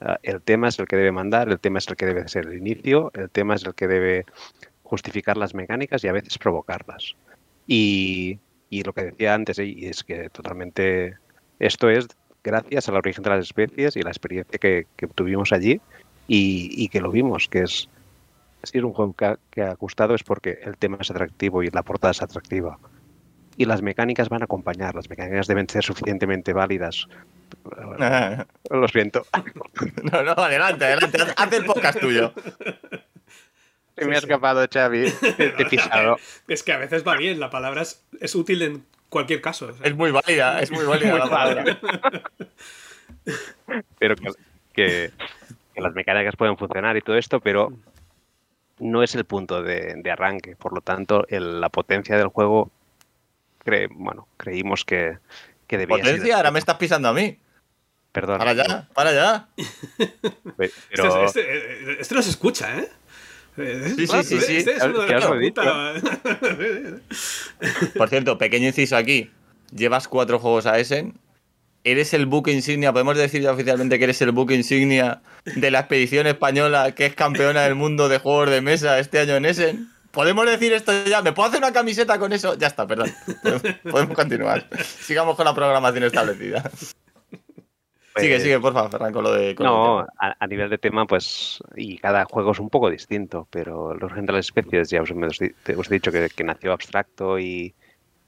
ah, 0.00 0.18
el 0.22 0.42
tema 0.42 0.68
es 0.68 0.78
el 0.78 0.86
que 0.86 0.96
debe 0.96 1.12
mandar, 1.12 1.48
el 1.48 1.60
tema 1.60 1.78
es 1.78 1.88
el 1.88 1.96
que 1.96 2.06
debe 2.06 2.28
ser 2.28 2.46
el 2.46 2.58
inicio, 2.58 3.10
el 3.14 3.30
tema 3.30 3.54
es 3.54 3.64
el 3.64 3.74
que 3.74 3.86
debe 3.86 4.24
justificar 4.82 5.36
las 5.36 5.54
mecánicas 5.54 6.02
y 6.04 6.08
a 6.08 6.12
veces 6.12 6.38
provocarlas. 6.38 7.16
Y, 7.66 8.38
y 8.70 8.82
lo 8.82 8.92
que 8.92 9.04
decía 9.04 9.34
antes, 9.34 9.58
y 9.58 9.86
es 9.86 10.04
que 10.04 10.30
totalmente 10.30 11.16
esto 11.58 11.90
es 11.90 12.06
gracias 12.44 12.88
al 12.88 12.96
origen 12.96 13.24
de 13.24 13.30
las 13.30 13.44
especies 13.44 13.96
y 13.96 14.02
la 14.02 14.10
experiencia 14.10 14.58
que, 14.58 14.86
que 14.96 15.06
tuvimos 15.08 15.52
allí 15.52 15.80
y, 16.28 16.70
y 16.72 16.88
que 16.88 17.00
lo 17.00 17.10
vimos, 17.10 17.48
que 17.48 17.62
es 17.62 17.88
si 18.62 18.78
es 18.78 18.84
un 18.84 18.92
juego 18.92 19.12
que 19.14 19.24
ha, 19.26 19.38
que 19.50 19.62
ha 19.62 19.74
gustado 19.74 20.14
es 20.14 20.22
porque 20.22 20.58
el 20.64 20.76
tema 20.76 20.98
es 21.00 21.10
atractivo 21.10 21.62
y 21.62 21.70
la 21.70 21.82
portada 21.82 22.10
es 22.12 22.22
atractiva. 22.22 22.78
Y 23.58 23.64
las 23.64 23.80
mecánicas 23.80 24.28
van 24.28 24.42
a 24.42 24.44
acompañar, 24.44 24.94
las 24.94 25.08
mecánicas 25.08 25.46
deben 25.46 25.66
ser 25.68 25.82
suficientemente 25.82 26.52
válidas. 26.52 27.06
No, 27.64 28.46
Lo 28.80 28.88
siento. 28.88 29.24
no, 30.12 30.18
adelante, 30.32 30.84
adelante, 30.84 31.18
haz- 31.18 31.34
haz 31.36 31.52
el 31.52 31.64
podcast 31.64 31.98
tuyo. 32.00 32.32
Se 33.96 34.04
me 34.04 34.16
ha 34.16 34.18
escapado, 34.18 34.66
Xavi. 34.70 35.10
Te 35.36 35.62
he 35.62 35.66
pisado. 35.66 36.18
Es 36.48 36.62
que 36.62 36.72
a 36.72 36.76
veces 36.78 37.06
va 37.06 37.16
bien, 37.16 37.40
la 37.40 37.48
palabra 37.48 37.80
es, 37.80 38.04
es 38.20 38.34
útil 38.34 38.60
en 38.60 38.84
cualquier 39.08 39.40
caso. 39.40 39.68
o 39.68 39.72
sea. 39.72 39.86
Es 39.86 39.94
muy 39.96 40.10
válida, 40.10 40.60
es 40.60 40.70
muy 40.70 40.84
válida 40.84 41.12
Muy 41.12 41.18
la 41.20 41.28
palabra. 41.30 41.78
Pero 43.98 44.16
que, 44.16 44.28
que- 44.74 45.10
que 45.74 45.80
las 45.82 45.94
mecánicas 45.94 46.34
pueden 46.36 46.56
funcionar 46.56 46.96
y 46.96 47.02
todo 47.02 47.16
esto, 47.18 47.40
pero 47.40 47.70
no 48.78 49.02
es 49.02 49.14
el 49.14 49.24
punto 49.24 49.62
de, 49.62 49.94
de 49.96 50.10
arranque. 50.10 50.56
Por 50.56 50.72
lo 50.74 50.80
tanto, 50.80 51.26
el- 51.28 51.60
la 51.60 51.68
potencia 51.68 52.16
del 52.16 52.28
juego, 52.28 52.70
cre- 53.64 53.88
bueno, 53.90 54.28
creímos 54.36 54.84
que, 54.84 55.18
que 55.66 55.78
debía 55.78 55.96
ser- 55.96 56.04
Potencia, 56.04 56.36
ahora 56.36 56.50
me 56.50 56.58
estás 56.58 56.76
pisando 56.76 57.08
a 57.08 57.12
mí. 57.12 57.38
Perdón. 58.12 58.38
Para 58.38 58.50
allá, 58.52 58.88
para 58.94 59.10
allá. 59.10 59.48
Este, 60.58 60.72
Pero, 60.90 61.24
este- 61.26 62.00
este 62.00 62.14
no 62.14 62.22
se 62.22 62.30
escucha, 62.30 62.78
¿eh? 62.78 62.88
Eh, 63.58 63.92
Sí, 63.96 64.06
sí, 64.06 64.22
sí, 64.22 64.40
sí. 64.40 64.56
Este 64.58 64.72
es 64.76 64.82
uno 64.82 65.00
de 65.00 65.08
Ya 65.08 65.16
os 65.18 65.24
lo 65.24 65.34
la 65.34 65.36
he 65.36 65.44
dicho. 65.44 65.62
puta. 65.62 65.94
Por 67.96 68.08
cierto, 68.08 68.36
pequeño 68.38 68.66
inciso 68.68 68.96
aquí. 68.96 69.30
Llevas 69.70 70.08
cuatro 70.08 70.38
juegos 70.38 70.66
a 70.66 70.78
Essen. 70.78 71.14
Eres 71.88 72.12
el 72.14 72.26
buque 72.26 72.50
insignia, 72.50 72.92
podemos 72.92 73.16
decir 73.16 73.42
ya 73.42 73.52
oficialmente 73.52 73.96
que 73.98 74.04
eres 74.04 74.20
el 74.20 74.32
buque 74.32 74.54
insignia 74.56 75.20
de 75.44 75.70
la 75.70 75.78
expedición 75.78 76.26
española 76.26 76.90
que 76.96 77.06
es 77.06 77.14
campeona 77.14 77.62
del 77.62 77.76
mundo 77.76 78.08
de 78.08 78.18
juegos 78.18 78.50
de 78.50 78.60
mesa 78.60 78.98
este 78.98 79.20
año 79.20 79.36
en 79.36 79.44
Essen. 79.44 79.88
Podemos 80.10 80.46
decir 80.46 80.72
esto 80.72 80.90
ya. 81.04 81.22
¿Me 81.22 81.32
puedo 81.32 81.48
hacer 81.48 81.58
una 81.60 81.72
camiseta 81.72 82.18
con 82.18 82.32
eso? 82.32 82.56
Ya 82.58 82.66
está, 82.66 82.88
perdón. 82.88 83.12
Podemos- 83.88 84.16
continuar. 84.16 84.66
Sigamos 84.82 85.36
con 85.36 85.44
la 85.44 85.54
programación 85.54 86.02
establecida. 86.02 86.68
Sigue, 88.16 88.30
pues, 88.34 88.42
sigue, 88.42 88.58
por 88.58 88.72
favor, 88.72 88.90
Ferran, 88.90 89.12
con 89.12 89.22
lo 89.22 89.30
de. 89.32 89.54
con 89.54 89.66
No, 89.66 90.00
a, 90.00 90.34
a 90.40 90.46
nivel 90.48 90.68
de 90.70 90.78
tema, 90.78 91.06
pues, 91.06 91.60
y 91.76 91.98
cada 91.98 92.24
juego 92.24 92.50
es 92.52 92.58
un 92.58 92.68
poco 92.70 92.90
distinto, 92.90 93.46
pero 93.50 93.94
los 93.94 94.10
las 94.16 94.36
especies, 94.46 94.90
ya 94.90 95.02
os, 95.02 95.14
me 95.14 95.26
os 95.28 95.38
di- 95.38 95.52
te- 95.62 95.76
os 95.76 95.88
he 95.90 95.94
dicho 95.94 96.10
que, 96.10 96.30
que 96.34 96.42
nació 96.42 96.72
abstracto 96.72 97.38
y, 97.38 97.74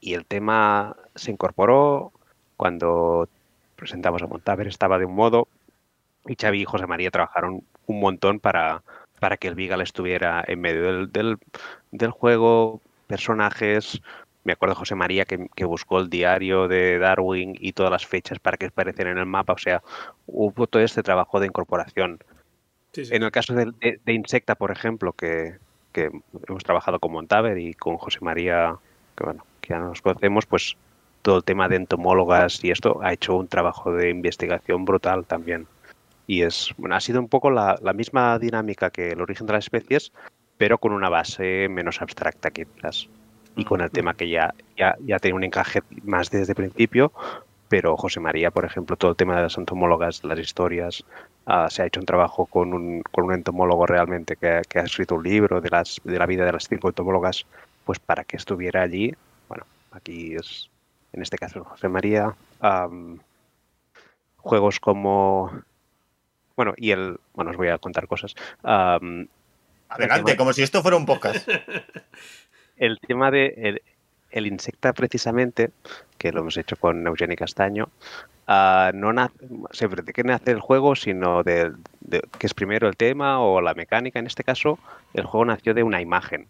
y 0.01 0.13
el 0.15 0.27
tema 0.27 0.95
se 1.17 1.31
incorporó 1.33 2.13
cuando 2.59 3.29
presentamos 3.79 4.23
a 4.23 4.27
Montaver, 4.27 4.67
estaba 4.67 4.99
de 4.99 5.05
un 5.07 5.15
modo, 5.15 5.47
y 6.27 6.35
Xavi 6.35 6.63
y 6.63 6.65
José 6.65 6.87
María 6.87 7.11
trabajaron 7.11 7.63
un 7.87 8.01
montón 8.01 8.41
para, 8.41 8.83
para 9.21 9.37
que 9.37 9.49
el 9.49 9.55
Vigal 9.55 9.81
estuviera 9.81 10.45
en 10.47 10.61
medio 10.61 10.83
del, 10.83 11.13
del, 11.13 11.39
del 11.93 12.11
juego, 12.11 12.83
personajes. 13.07 14.03
Me 14.45 14.53
acuerdo 14.53 14.75
José 14.75 14.95
María 14.95 15.25
que, 15.25 15.49
que 15.55 15.65
buscó 15.65 15.99
el 16.01 16.11
diario 16.11 16.69
de 16.69 16.99
Darwin 16.99 17.55
y 17.59 17.73
todas 17.73 17.93
las 17.93 18.07
fechas 18.07 18.39
para 18.41 18.57
que 18.57 18.67
aparecieran 18.67 19.13
en 19.15 19.19
el 19.21 19.27
mapa. 19.27 19.53
O 19.53 19.59
sea, 19.59 19.83
hubo 20.27 20.67
todo 20.67 20.83
este 20.83 21.03
trabajo 21.03 21.39
de 21.41 21.47
incorporación. 21.47 22.19
Sí, 22.93 23.05
sí. 23.05 23.15
En 23.15 23.23
el 23.23 23.31
caso 23.31 23.55
de, 23.55 23.73
de- 23.81 24.01
de 24.05 24.13
Insecta, 24.13 24.55
por 24.55 24.71
ejemplo, 24.71 25.13
que, 25.13 25.57
que 25.93 26.11
hemos 26.49 26.65
trabajado 26.65 26.99
con 26.99 27.13
Montaver 27.13 27.59
y 27.59 27.75
con 27.75 27.97
José 27.97 28.19
María, 28.23 28.77
que 29.17 29.25
bueno, 29.25 29.45
que 29.61 29.71
ya 29.71 29.79
nos 29.79 30.01
conocemos, 30.03 30.47
pues 30.47 30.77
todo 31.23 31.39
el 31.39 31.45
tema 31.45 31.69
de 31.69 31.77
entomólogas 31.77 32.63
y 32.65 32.71
esto 32.71 33.01
ha 33.03 33.13
hecho 33.13 33.37
un 33.37 33.49
trabajo 33.49 33.93
de 33.93 34.11
investigación 34.11 34.85
brutal 34.85 35.25
también. 35.25 35.67
Y 36.27 36.43
es, 36.43 36.75
bueno, 36.77 36.95
ha 36.95 37.01
sido 37.01 37.21
un 37.21 37.29
poco 37.29 37.51
la, 37.51 37.79
la 37.83 37.93
misma 37.93 38.39
dinámica 38.39 38.91
que 38.91 39.13
el 39.13 39.21
origen 39.21 39.47
de 39.47 39.55
las 39.55 39.65
especies, 39.65 40.13
pero 40.59 40.79
con 40.79 40.93
una 40.93 41.09
base 41.09 41.69
menos 41.69 42.03
abstracta 42.03 42.51
quizás. 42.51 43.09
Y 43.57 43.65
con 43.65 43.81
el 43.81 43.91
tema 43.91 44.15
que 44.15 44.29
ya, 44.29 44.55
ya, 44.77 44.95
ya 45.01 45.19
tiene 45.19 45.37
un 45.37 45.45
encaje 45.45 45.81
más 46.05 46.31
desde 46.31 46.53
el 46.53 46.57
principio, 46.57 47.13
pero 47.69 47.97
José 47.97 48.21
María, 48.21 48.51
por 48.51 48.65
ejemplo, 48.65 48.97
todo 48.97 49.11
el 49.11 49.17
tema 49.17 49.37
de 49.37 49.43
las 49.43 49.59
entomólogas, 49.59 50.25
las 50.25 50.39
historias, 50.39 51.05
ah, 51.47 51.69
se 51.71 51.83
ha 51.83 51.87
hecho 51.87 52.01
un 52.01 52.07
trabajo 52.07 52.47
con 52.47 52.73
un, 52.73 53.03
con 53.03 53.25
un 53.25 53.35
entomólogo 53.35 53.87
realmente 53.87 54.37
que, 54.37 54.63
que 54.69 54.79
ha 54.79 54.85
escrito 54.85 55.17
un 55.17 55.25
libro 55.25 55.61
de, 55.61 55.71
las, 55.71 56.01
de 56.05 56.19
la 56.19 56.27
vida 56.27 56.45
de 56.45 56.53
las 56.53 56.69
cinco 56.69 56.89
entomólogas, 56.89 57.47
pues 57.85 57.99
para 57.99 58.25
que 58.25 58.37
estuviera 58.37 58.83
allí. 58.83 59.15
Bueno, 59.49 59.65
aquí 59.93 60.35
es, 60.35 60.71
en 61.13 61.23
este 61.23 61.39
caso, 61.39 61.65
José 61.65 61.89
María. 61.89 62.35
juegos 64.37 64.81
como. 64.81 65.53
Bueno, 66.57 66.75
y 66.77 66.91
el. 66.91 67.19
Bueno, 67.35 67.51
os 67.53 67.57
voy 67.57 67.69
a 67.69 67.79
contar 67.79 68.07
cosas. 68.07 68.35
Am, 68.63 69.29
Adelante, 69.89 70.37
como 70.37 70.53
si 70.53 70.63
esto 70.63 70.83
fuera 70.83 70.97
un 70.97 71.07
podcast. 71.07 71.49
el 72.77 72.99
tema 73.01 73.31
de 73.31 73.55
el, 73.57 73.83
el 74.31 74.47
Insecta 74.47 74.93
precisamente, 74.93 75.71
que 76.19 76.33
lo 76.33 76.41
hemos 76.41 76.57
hecho 76.59 76.77
con 76.77 77.07
Eugeni 77.07 77.37
Castaño, 77.37 77.89
ah, 78.47 78.91
no 78.93 79.13
nace, 79.15 79.35
siempre 79.73 80.03
de 80.03 80.13
qué 80.13 80.25
nace 80.25 80.51
el 80.51 80.61
juego, 80.61 80.95
sino 80.95 81.43
de, 81.43 81.73
de- 82.01 82.23
que 82.39 82.47
es 82.47 82.53
primero 82.55 82.87
el 82.89 82.97
tema 82.97 83.41
o 83.41 83.61
la 83.63 83.73
mecánica. 83.75 84.19
En 84.19 84.27
este 84.27 84.45
caso, 84.45 84.79
el 85.15 85.25
juego 85.25 85.47
nació 85.47 85.73
de 85.73 85.83
una 85.83 86.03
imagen. 86.03 86.49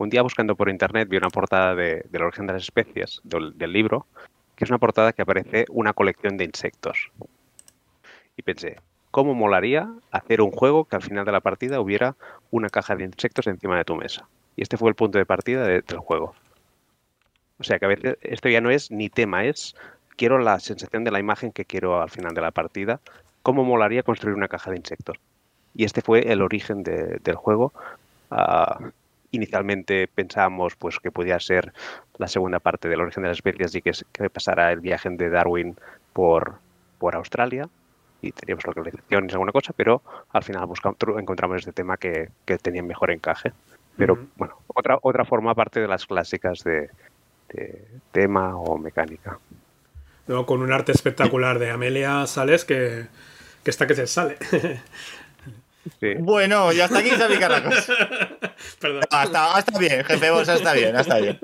Un 0.00 0.08
día 0.08 0.22
buscando 0.22 0.56
por 0.56 0.70
internet 0.70 1.10
vi 1.10 1.18
una 1.18 1.28
portada 1.28 1.74
de, 1.74 2.06
del 2.08 2.22
origen 2.22 2.46
de 2.46 2.54
las 2.54 2.62
especies, 2.62 3.20
del, 3.22 3.52
libro, 3.70 4.06
que 4.56 4.64
es 4.64 4.70
una 4.70 4.78
portada 4.78 5.12
que 5.12 5.20
aparece 5.20 5.66
una 5.68 5.92
colección 5.92 6.38
de 6.38 6.44
insectos. 6.44 7.10
Y 8.34 8.40
pensé, 8.40 8.78
¿cómo 9.10 9.34
molaría 9.34 9.92
hacer 10.10 10.40
un 10.40 10.52
juego 10.52 10.86
que 10.86 10.96
al 10.96 11.02
final 11.02 11.26
de 11.26 11.32
la 11.32 11.42
partida 11.42 11.82
hubiera 11.82 12.16
una 12.50 12.70
caja 12.70 12.96
de 12.96 13.04
insectos 13.04 13.46
encima 13.46 13.76
de 13.76 13.84
tu 13.84 13.94
mesa? 13.94 14.26
Y 14.56 14.62
este 14.62 14.78
fue 14.78 14.88
el 14.88 14.94
punto 14.94 15.18
de 15.18 15.26
partida 15.26 15.64
de- 15.64 15.82
del 15.82 15.98
juego. 15.98 16.34
O 17.58 17.64
sea 17.64 17.78
que 17.78 17.84
a 17.84 17.88
veces 17.88 18.16
esto 18.22 18.48
ya 18.48 18.62
no 18.62 18.70
es 18.70 18.90
ni 18.90 19.10
tema, 19.10 19.44
es 19.44 19.76
quiero 20.16 20.38
la 20.38 20.60
sensación 20.60 21.04
de 21.04 21.10
la 21.10 21.20
imagen 21.20 21.52
que 21.52 21.66
quiero 21.66 22.00
al 22.00 22.08
final 22.08 22.32
de 22.32 22.40
la 22.40 22.52
partida. 22.52 23.00
¿Cómo 23.42 23.64
molaría 23.64 24.02
construir 24.02 24.34
una 24.34 24.48
caja 24.48 24.70
de 24.70 24.78
insectos? 24.78 25.18
Y 25.74 25.84
este 25.84 26.00
fue 26.00 26.32
el 26.32 26.40
origen 26.40 26.82
de- 26.84 27.18
del 27.22 27.34
juego. 27.34 27.74
Ah, 28.30 28.78
inicialmente 29.30 30.08
pensábamos 30.08 30.76
pues 30.76 30.98
que 30.98 31.10
podía 31.10 31.38
ser 31.40 31.72
la 32.18 32.28
segunda 32.28 32.58
parte 32.58 32.88
del 32.88 33.00
origen 33.00 33.22
de 33.22 33.28
las 33.28 33.38
especies 33.38 33.74
y 33.74 33.82
que, 33.82 33.92
que 34.12 34.30
pasara 34.30 34.72
el 34.72 34.80
viaje 34.80 35.08
de 35.10 35.30
Darwin 35.30 35.76
por, 36.12 36.58
por 36.98 37.16
Australia 37.16 37.68
y 38.22 38.32
teníamos 38.32 38.66
localizaciones 38.66 39.32
alguna 39.32 39.52
cosa, 39.52 39.72
pero 39.74 40.02
al 40.30 40.42
final 40.42 40.66
buscamos, 40.66 40.98
encontramos 41.18 41.58
este 41.58 41.72
tema 41.72 41.96
que, 41.96 42.30
que 42.44 42.58
tenía 42.58 42.82
mejor 42.82 43.10
encaje. 43.10 43.52
Pero 43.96 44.14
Ujú. 44.14 44.28
bueno, 44.36 44.58
otra, 44.66 44.98
otra 45.02 45.24
forma 45.24 45.52
aparte 45.52 45.80
de 45.80 45.88
las 45.88 46.06
clásicas 46.06 46.62
de, 46.64 46.90
de 47.48 47.84
tema 48.12 48.56
o 48.56 48.78
mecánica. 48.78 49.38
Luego 50.26 50.46
con 50.46 50.62
un 50.62 50.72
arte 50.72 50.92
espectacular 50.92 51.58
de 51.58 51.70
Amelia 51.70 52.26
Sales 52.26 52.64
que, 52.64 53.06
que 53.64 53.70
está 53.70 53.86
que 53.86 53.94
se 53.94 54.06
sale. 54.06 54.36
Sí. 56.00 56.14
Bueno, 56.18 56.72
ya 56.72 56.84
hasta 56.84 56.98
aquí 56.98 57.10
cosa. 57.10 57.94
Perdón. 58.80 59.02
Hasta, 59.10 59.56
hasta 59.56 59.78
bien, 59.78 60.04
jefe 60.04 60.30
Bosa, 60.30 60.54
está 60.54 60.72
bien, 60.74 60.94
está 60.96 61.18
bien. 61.18 61.38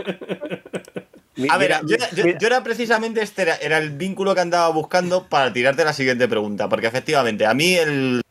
A 1.50 1.58
ver, 1.58 1.68
mira, 1.68 1.80
yo, 1.86 1.94
era- 1.96 2.10
yo- 2.10 2.24
mira- 2.24 2.38
yo 2.38 2.46
era 2.46 2.62
precisamente 2.62 3.22
este 3.22 3.42
era, 3.42 3.56
era 3.56 3.78
el 3.78 3.90
vínculo 3.90 4.34
que 4.34 4.40
andaba 4.40 4.68
buscando 4.68 5.28
para 5.28 5.52
tirarte 5.52 5.84
la 5.84 5.92
siguiente 5.92 6.28
pregunta, 6.28 6.68
porque 6.68 6.86
efectivamente 6.86 7.44
a 7.46 7.54
mí 7.54 7.74
el 7.74 8.22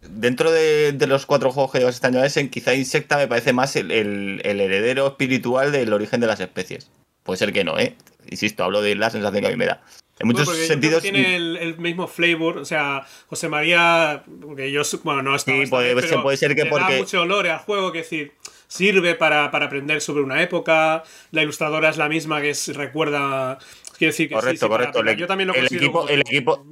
dentro 0.00 0.50
de, 0.50 0.92
de 0.92 1.06
los 1.06 1.26
cuatro 1.26 1.50
juegos 1.50 1.72
que 1.72 1.78
llevas 1.78 1.96
este 1.96 2.06
año 2.06 2.20
a 2.20 2.26
Essen, 2.26 2.48
quizá 2.50 2.74
Insecta 2.74 3.16
me 3.16 3.26
parece 3.28 3.52
más 3.52 3.74
el, 3.76 3.90
el- 3.90 4.40
el 4.44 4.60
heredero 4.60 5.06
espiritual 5.08 5.72
del 5.72 5.92
origen 5.92 6.20
de 6.20 6.26
las 6.26 6.40
especies. 6.40 6.90
Puede 7.22 7.38
ser 7.38 7.52
que 7.52 7.64
no, 7.64 7.78
¿eh? 7.78 7.94
Insisto, 8.30 8.64
hablo 8.64 8.80
de 8.80 8.94
la 8.94 9.10
sensación 9.10 9.40
que 9.42 9.48
a 9.48 9.50
mí 9.50 9.56
me 9.56 9.66
da. 9.66 9.82
En 10.20 10.26
muchos 10.26 10.46
Bueno, 10.46 10.62
sentidos... 10.64 11.02
tiene 11.02 11.36
el, 11.36 11.56
el 11.56 11.78
mismo 11.78 12.06
flavor, 12.08 12.58
o 12.58 12.64
sea, 12.64 13.06
José 13.28 13.48
María, 13.48 14.24
porque 14.42 14.70
yo, 14.72 14.82
bueno, 15.04 15.22
no 15.22 15.36
estaba 15.36 15.58
Sí, 15.64 15.70
puede- 15.70 15.94
vez, 15.94 16.06
pero 16.08 16.22
puede 16.22 16.36
ser 16.36 16.54
que 16.56 16.64
le 16.64 16.70
porque- 16.70 16.92
da 16.94 16.98
mucho 16.98 17.20
olor 17.22 17.46
al 17.46 17.58
juego, 17.58 17.92
que 17.92 18.00
es 18.00 18.10
decir, 18.10 18.32
sirve 18.66 19.14
para, 19.14 19.50
para 19.50 19.66
aprender 19.66 20.00
sobre 20.00 20.22
una 20.22 20.42
época, 20.42 21.04
la 21.30 21.42
ilustradora 21.42 21.88
es 21.88 21.96
la 21.96 22.08
misma 22.08 22.40
que 22.40 22.50
es- 22.50 22.74
recuerda, 22.74 23.58
quiero 23.96 24.10
decir 24.12 24.28
que 24.28 24.34
sí, 24.34 24.40
Correcto, 24.40 24.66
sí, 24.66 24.70
para- 24.70 24.84
correcto. 24.86 24.98
para- 24.98 25.12
yo 25.12 25.26
también 25.26 25.48
lo 25.48 25.54
el 25.54 25.60
considero 25.60 25.84
equipo- 25.86 26.08
el 26.08 26.20
equipo- 26.20 26.66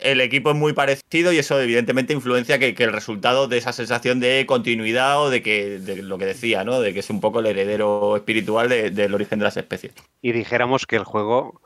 el 0.00 0.20
equipo 0.20 0.50
es 0.50 0.56
muy 0.56 0.72
parecido 0.72 1.32
y 1.32 1.38
eso 1.38 1.60
evidentemente 1.60 2.12
influencia 2.12 2.58
que, 2.58 2.74
que 2.74 2.82
el 2.82 2.92
resultado 2.92 3.46
de 3.46 3.58
esa 3.58 3.72
sensación 3.72 4.18
de 4.18 4.44
continuidad 4.46 5.22
o 5.22 5.30
de 5.30 5.42
que 5.42 5.78
de 5.78 6.02
lo 6.02 6.18
que 6.18 6.26
decía, 6.26 6.64
¿no? 6.64 6.80
De 6.80 6.92
que 6.92 6.98
es 6.98 7.08
un 7.10 7.20
poco 7.20 7.38
el 7.38 7.46
heredero 7.46 8.16
espiritual 8.16 8.68
de- 8.68 8.90
del 8.90 9.14
origen 9.14 9.38
de 9.38 9.44
las 9.44 9.56
especies. 9.56 9.92
Y 10.20 10.32
dijéramos 10.32 10.86
que 10.86 10.96
el 10.96 11.04
juego, 11.04 11.61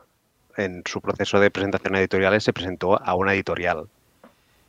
en 0.57 0.83
su 0.87 1.01
proceso 1.01 1.39
de 1.41 1.51
presentación 1.51 1.95
a 1.95 1.99
editoriales, 2.01 2.45
se 2.45 2.53
presentó 2.53 3.01
a 3.03 3.15
una 3.15 3.35
editorial. 3.35 3.79
O 3.79 3.89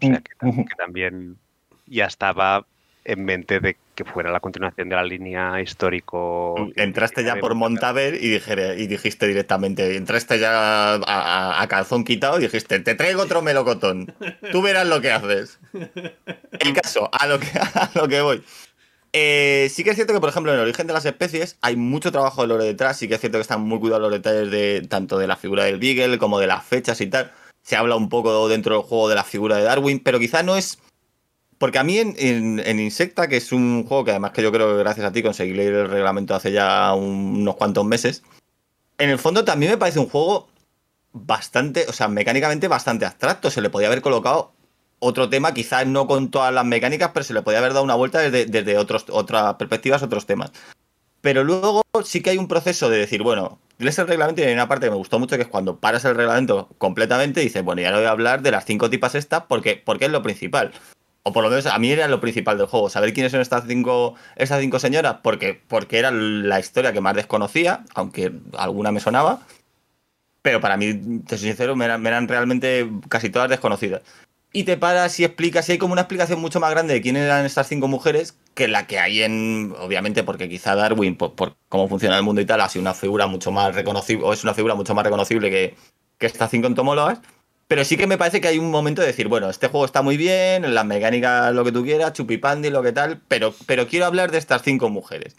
sea, 0.01 0.21
que, 0.21 0.31
Mm. 0.45 0.65
que 0.65 0.75
también 0.75 1.37
ya 1.85 2.05
estaba 2.05 2.65
en 3.05 3.23
mente 3.23 3.59
de 3.61 3.77
que 3.95 4.03
fuera 4.03 4.29
la 4.31 4.41
continuación 4.41 4.89
de 4.89 4.95
la 4.97 5.03
línea 5.03 5.61
histórico. 5.61 6.55
Entraste 6.75 7.23
ya 7.23 7.37
por 7.37 7.55
Montaver. 7.55 8.15
Y, 8.15 8.27
dijere- 8.37 8.77
y 8.77 8.85
dijiste 8.87 9.27
directamente, 9.27 9.95
entraste 9.95 10.37
ya 10.39 10.95
a, 10.95 10.95
a- 11.07 11.61
a 11.61 11.67
calzón 11.67 12.03
quitado 12.03 12.37
y 12.37 12.41
dijiste, 12.43 12.79
te 12.81 12.95
traigo 12.95 13.21
otro 13.23 13.41
melocotón, 13.41 14.13
tú 14.51 14.61
verás 14.61 14.85
lo 14.87 14.99
que 15.01 15.11
haces. 15.11 15.57
El 16.59 16.73
caso, 16.73 17.09
a 17.13 17.27
lo 17.27 17.39
que, 17.39 17.47
a 17.73 17.89
lo 17.95 18.07
que 18.09 18.21
voy. 18.21 18.43
Eh, 19.19 19.69
sí 19.71 19.83
que 19.83 19.89
es 19.89 19.95
cierto 19.95 20.13
que, 20.13 20.19
por 20.19 20.29
ejemplo, 20.29 20.51
en 20.51 20.59
el 20.59 20.63
origen 20.63 20.85
de 20.85 20.93
las 20.93 21.03
especies 21.03 21.57
hay 21.61 21.75
mucho 21.75 22.11
trabajo 22.11 22.43
de 22.43 22.49
lore 22.49 22.65
detrás. 22.65 22.97
Sí 22.97 23.07
que 23.07 23.15
es 23.15 23.19
cierto 23.19 23.39
que 23.39 23.41
están 23.41 23.61
muy 23.61 23.79
cuidados 23.79 24.03
los 24.03 24.11
detalles 24.11 24.51
de 24.51 24.85
tanto 24.87 25.17
de 25.17 25.25
la 25.25 25.35
figura 25.35 25.63
del 25.63 25.79
Beagle 25.79 26.19
como 26.19 26.39
de 26.39 26.45
las 26.45 26.63
fechas 26.63 27.01
y 27.01 27.07
tal. 27.07 27.31
Se 27.63 27.75
habla 27.75 27.95
un 27.95 28.09
poco 28.09 28.47
dentro 28.47 28.75
del 28.75 28.83
juego 28.83 29.09
de 29.09 29.15
la 29.15 29.23
figura 29.23 29.57
de 29.57 29.63
Darwin, 29.63 29.99
pero 30.03 30.19
quizá 30.19 30.43
no 30.43 30.55
es. 30.55 30.77
Porque 31.57 31.79
a 31.79 31.83
mí 31.83 31.97
en, 31.97 32.79
Insecta, 32.79 33.27
que 33.27 33.37
es 33.37 33.51
un 33.51 33.85
juego 33.87 34.05
que 34.05 34.11
además 34.11 34.33
que 34.33 34.43
yo 34.43 34.51
creo 34.51 34.67
que 34.67 34.77
gracias 34.77 35.07
a 35.07 35.11
ti 35.11 35.23
conseguí 35.23 35.53
leer 35.53 35.73
el 35.73 35.89
reglamento 35.89 36.35
hace 36.35 36.51
ya 36.51 36.93
un- 36.93 37.37
unos 37.39 37.55
cuantos 37.55 37.85
meses, 37.85 38.21
en 38.99 39.09
el 39.09 39.17
fondo 39.17 39.43
también 39.43 39.71
me 39.71 39.77
parece 39.79 39.97
un 39.97 40.07
juego 40.09 40.47
bastante, 41.13 41.85
o 41.89 41.93
sea, 41.93 42.07
mecánicamente 42.07 42.67
bastante 42.67 43.05
abstracto. 43.05 43.49
Se 43.49 43.61
le 43.61 43.71
podía 43.71 43.87
haber 43.87 44.01
colocado 44.03 44.51
otro 44.99 45.29
tema, 45.29 45.53
quizás 45.53 45.85
no 45.85 46.07
con 46.07 46.31
todas 46.31 46.53
las 46.53 46.65
mecánicas, 46.65 47.11
pero 47.13 47.23
se 47.23 47.33
le 47.33 47.41
podía 47.41 47.59
haber 47.59 47.73
dado 47.73 47.83
una 47.83 47.95
vuelta 47.95 48.19
desde, 48.19 48.45
desde 48.45 48.77
otros, 48.77 49.05
otras 49.09 49.55
perspectivas, 49.55 50.03
otros 50.03 50.25
temas. 50.25 50.51
Pero 51.21 51.43
luego 51.43 51.83
sí 52.03 52.21
que 52.21 52.29
hay 52.29 52.37
un 52.37 52.47
proceso 52.47 52.89
de 52.89 52.97
decir, 52.97 53.23
bueno, 53.23 53.59
lees 53.79 53.97
el 53.99 54.07
reglamento 54.07 54.41
y 54.41 54.45
hay 54.45 54.53
una 54.53 54.67
parte 54.67 54.85
que 54.85 54.91
me 54.91 54.97
gustó 54.97 55.19
mucho 55.19 55.35
que 55.35 55.43
es 55.43 55.47
cuando 55.47 55.77
paras 55.77 56.05
el 56.05 56.15
reglamento 56.15 56.69
completamente 56.77 57.41
dices, 57.41 57.63
bueno, 57.63 57.81
ya 57.81 57.91
no 57.91 57.97
voy 57.97 58.05
a 58.05 58.11
hablar 58.11 58.41
de 58.41 58.51
las 58.51 58.65
cinco 58.65 58.89
tipas 58.89 59.15
estas 59.15 59.43
porque, 59.43 59.81
porque 59.83 60.05
es 60.05 60.11
lo 60.11 60.21
principal. 60.21 60.71
O 61.23 61.33
por 61.33 61.43
lo 61.43 61.49
menos 61.49 61.65
a 61.65 61.77
mí 61.77 61.91
era 61.91 62.07
lo 62.07 62.21
principal 62.21 62.57
del 62.57 62.67
juego, 62.67 62.89
saber 62.89 63.13
quiénes 63.13 63.33
son 63.33 63.41
estas 63.41 63.65
cinco, 63.67 64.15
estas 64.37 64.61
cinco 64.61 64.79
señoras, 64.79 65.17
porque, 65.21 65.61
porque 65.67 65.99
era 65.99 66.11
la 66.11 66.59
historia 66.59 66.93
que 66.93 67.01
más 67.01 67.15
desconocía, 67.15 67.83
aunque 67.95 68.31
alguna 68.57 68.93
me 68.93 69.01
sonaba. 69.01 69.41
Pero 70.41 70.61
para 70.61 70.77
mí, 70.77 71.21
te 71.27 71.37
soy 71.37 71.49
sincero, 71.49 71.75
me 71.75 71.83
eran 71.85 72.27
realmente 72.29 72.89
casi 73.09 73.29
todas 73.29 73.49
desconocidas. 73.49 74.01
Y 74.53 74.63
te 74.63 74.77
paras 74.77 75.19
y 75.19 75.25
explicas, 75.25 75.67
y 75.67 75.73
hay 75.73 75.77
como 75.77 75.93
una 75.93 76.01
explicación 76.01 76.39
mucho 76.39 76.59
más 76.59 76.71
grande 76.71 76.93
de 76.93 77.01
quiénes 77.01 77.23
eran 77.23 77.45
estas 77.45 77.67
cinco 77.67 77.87
mujeres 77.87 78.37
que 78.55 78.67
la 78.67 78.87
que 78.87 78.97
hay 78.97 79.21
en, 79.21 79.75
obviamente, 79.77 80.23
porque 80.23 80.49
quizá 80.49 80.73
Darwin, 80.75 81.15
por, 81.15 81.35
por 81.35 81.57
cómo 81.69 81.87
funciona 81.87 82.17
el 82.17 82.23
mundo 82.23 82.41
y 82.41 82.45
tal, 82.45 82.61
ha 82.61 82.69
sido 82.69 82.81
una 82.81 82.93
figura 82.93 83.27
mucho 83.27 83.51
más 83.51 83.75
reconocible, 83.75 84.25
o 84.25 84.33
es 84.33 84.43
una 84.43 84.53
figura 84.53 84.73
mucho 84.73 84.95
más 84.95 85.03
reconocible 85.03 85.51
que, 85.51 85.75
que 86.17 86.25
estas 86.25 86.49
cinco 86.49 86.67
entomólogas. 86.67 87.19
Pero 87.67 87.83
sí 87.83 87.97
que 87.97 88.07
me 88.07 88.17
parece 88.17 88.39
que 88.39 88.47
hay 88.47 88.57
un 88.57 88.71
momento 88.71 89.01
de 89.01 89.07
decir, 89.07 89.27
bueno, 89.27 89.49
este 89.49 89.67
juego 89.67 89.85
está 89.85 90.01
muy 90.01 90.15
bien, 90.15 90.63
en 90.63 90.73
las 90.73 90.85
mecánicas 90.85 91.53
lo 91.53 91.65
que 91.65 91.73
tú 91.73 91.83
quieras, 91.83 92.13
chupipandi, 92.13 92.69
lo 92.69 92.81
que 92.81 92.93
tal, 92.93 93.21
pero, 93.27 93.53
pero 93.65 93.87
quiero 93.87 94.05
hablar 94.05 94.31
de 94.31 94.37
estas 94.37 94.61
cinco 94.63 94.89
mujeres. 94.89 95.35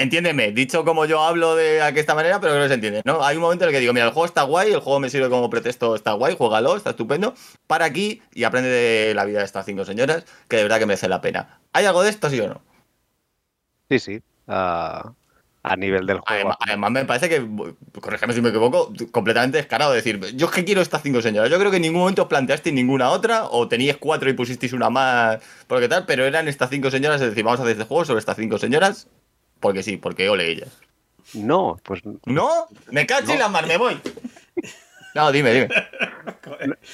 Entiéndeme, 0.00 0.52
dicho 0.52 0.84
como 0.84 1.06
yo 1.06 1.24
hablo 1.24 1.56
de 1.56 1.78
esta 1.96 2.14
manera, 2.14 2.38
pero 2.40 2.52
creo 2.52 2.62
que 2.62 2.68
se 2.68 2.74
entiende, 2.74 3.02
¿no? 3.04 3.24
Hay 3.24 3.34
un 3.34 3.42
momento 3.42 3.64
en 3.64 3.70
el 3.70 3.74
que 3.74 3.80
digo, 3.80 3.92
mira, 3.92 4.06
el 4.06 4.12
juego 4.12 4.26
está 4.26 4.42
guay, 4.42 4.72
el 4.72 4.78
juego 4.78 5.00
me 5.00 5.10
sirve 5.10 5.28
como 5.28 5.50
pretexto, 5.50 5.96
está 5.96 6.12
guay, 6.12 6.36
juégalo, 6.38 6.76
está 6.76 6.90
estupendo, 6.90 7.34
para 7.66 7.86
aquí 7.86 8.22
y 8.32 8.44
aprende 8.44 8.68
de 8.70 9.12
la 9.14 9.24
vida 9.24 9.40
de 9.40 9.44
estas 9.44 9.66
cinco 9.66 9.84
señoras, 9.84 10.24
que 10.48 10.56
de 10.56 10.62
verdad 10.62 10.78
que 10.78 10.86
merece 10.86 11.08
la 11.08 11.20
pena. 11.20 11.58
¿Hay 11.72 11.84
algo 11.84 12.04
de 12.04 12.10
esto, 12.10 12.30
sí 12.30 12.40
o 12.40 12.46
no? 12.46 12.62
Sí, 13.90 13.98
sí. 13.98 14.22
a 15.68 15.76
nivel 15.76 16.06
del 16.06 16.20
juego. 16.20 16.26
Además, 16.26 16.56
además 16.60 16.90
me 16.92 17.04
parece 17.04 17.28
que, 17.28 17.46
corrígeme 18.00 18.32
si 18.32 18.40
me 18.40 18.50
equivoco, 18.50 18.92
completamente 19.10 19.58
descarado 19.58 19.92
decir, 19.92 20.20
yo 20.36 20.46
es 20.46 20.52
que 20.52 20.64
quiero 20.64 20.80
estas 20.80 21.02
cinco 21.02 21.20
señoras. 21.20 21.50
Yo 21.50 21.58
creo 21.58 21.70
que 21.70 21.76
en 21.76 21.82
ningún 21.82 22.00
momento 22.00 22.22
os 22.22 22.28
planteasteis 22.28 22.74
ninguna 22.74 23.10
otra, 23.10 23.46
o 23.46 23.68
teníais 23.68 23.96
cuatro 23.98 24.30
y 24.30 24.32
pusisteis 24.32 24.72
una 24.72 24.90
más, 24.90 25.38
porque 25.66 25.88
tal, 25.88 26.06
pero 26.06 26.24
eran 26.24 26.48
estas 26.48 26.70
cinco 26.70 26.90
señoras, 26.90 27.20
es 27.20 27.30
decir, 27.30 27.44
vamos 27.44 27.60
a 27.60 27.64
hacer 27.64 27.72
este 27.72 27.84
juego 27.84 28.04
sobre 28.04 28.20
estas 28.20 28.36
cinco 28.36 28.58
señoras, 28.58 29.08
porque 29.60 29.82
sí, 29.82 29.96
porque 29.96 30.28
ole 30.28 30.50
ellas. 30.50 30.70
No, 31.34 31.76
pues 31.82 32.00
¿No? 32.24 32.68
Me 32.90 33.06
cacho 33.06 33.30
y 33.32 33.34
No. 33.34 33.40
la 33.40 33.48
mar, 33.48 33.66
me 33.66 33.76
voy. 33.76 34.00
No, 35.14 35.32
dime, 35.32 35.52
dime. 35.52 35.68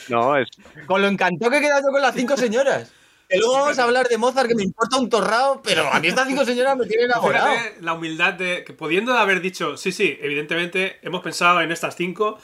no, 0.09 0.37
es, 0.37 0.49
Con 0.87 1.03
lo 1.03 1.09
encantado 1.09 1.51
que 1.51 1.59
he 1.59 1.61
quedado 1.61 1.83
yo 1.87 1.93
con 1.93 2.03
las 2.03 2.15
cinco 2.15 2.37
señoras. 2.37 2.91
Que 3.29 3.39
luego 3.39 3.55
vamos 3.55 3.79
a 3.79 3.85
hablar 3.85 4.07
de 4.09 4.19
Mozart, 4.19 4.49
que 4.49 4.55
me 4.55 4.63
importa 4.63 4.99
un 4.99 5.09
torrao, 5.09 5.63
pero 5.63 5.91
a 5.91 5.99
mí 5.99 6.09
estas 6.09 6.29
cinco 6.29 6.45
señoras 6.45 6.77
me 6.77 6.87
tienen 6.87 7.07
enamorado. 7.07 7.53
Fíjate 7.53 7.83
la 7.83 7.95
humildad 7.95 8.35
de 8.35 8.65
que 8.65 8.75
pudiendo 8.75 9.17
haber 9.17 9.41
dicho, 9.41 9.77
sí, 9.77 9.93
sí, 9.93 10.19
evidentemente 10.21 10.99
hemos 11.03 11.23
pensado 11.23 11.61
en 11.63 11.73
estas 11.73 11.97
cinco 11.97 12.39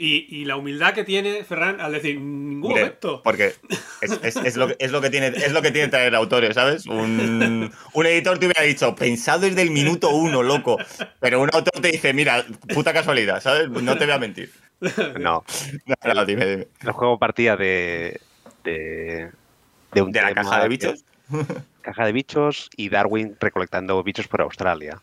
y, 0.00 0.26
y 0.30 0.44
la 0.46 0.56
humildad 0.56 0.94
que 0.94 1.04
tiene 1.04 1.44
Ferran 1.44 1.80
al 1.80 1.92
decir, 1.92 2.16
en 2.16 2.48
ningún 2.48 2.70
Hombre, 2.72 2.84
momento. 2.84 3.20
Porque 3.22 3.54
es, 4.00 4.18
es- 4.22 4.36
es 4.36 4.56
lo, 4.56 4.68
que- 4.68 4.76
es, 4.78 4.90
lo 4.90 5.00
que 5.00 5.10
tiene, 5.10 5.28
es 5.28 5.52
lo 5.52 5.60
que 5.62 5.70
tiene 5.70 5.88
traer 5.88 6.14
autores, 6.14 6.54
¿sabes? 6.54 6.86
Un, 6.86 7.70
un 7.92 8.06
editor 8.06 8.38
te 8.38 8.46
hubiera 8.46 8.62
dicho, 8.62 8.94
pensado 8.94 9.40
desde 9.40 9.62
el 9.62 9.70
minuto 9.70 10.10
uno, 10.10 10.42
loco. 10.42 10.78
Pero 11.20 11.40
un 11.42 11.50
autor 11.52 11.80
te 11.82 11.88
dice, 11.92 12.12
mira, 12.14 12.44
puta 12.74 12.92
casualidad, 12.92 13.40
¿sabes? 13.42 13.68
No 13.68 13.96
te 13.98 14.06
voy 14.06 14.14
a 14.14 14.18
mentir. 14.18 14.50
no. 15.20 15.44
No, 16.04 16.14
no, 16.14 16.24
dime, 16.24 16.46
dime. 16.46 16.66
El 16.82 16.92
juego 16.92 17.18
partía 17.18 17.56
de. 17.56 18.18
de, 18.64 19.30
de 19.92 20.02
un 20.02 20.10
¿De 20.12 20.22
la 20.22 20.32
caja 20.34 20.56
de 20.56 20.62
que- 20.62 20.68
bichos? 20.68 21.04
caja 21.82 22.06
de 22.06 22.12
bichos 22.12 22.70
y 22.76 22.88
Darwin 22.88 23.36
recolectando 23.40 24.02
bichos 24.02 24.26
por 24.28 24.40
Australia. 24.40 25.00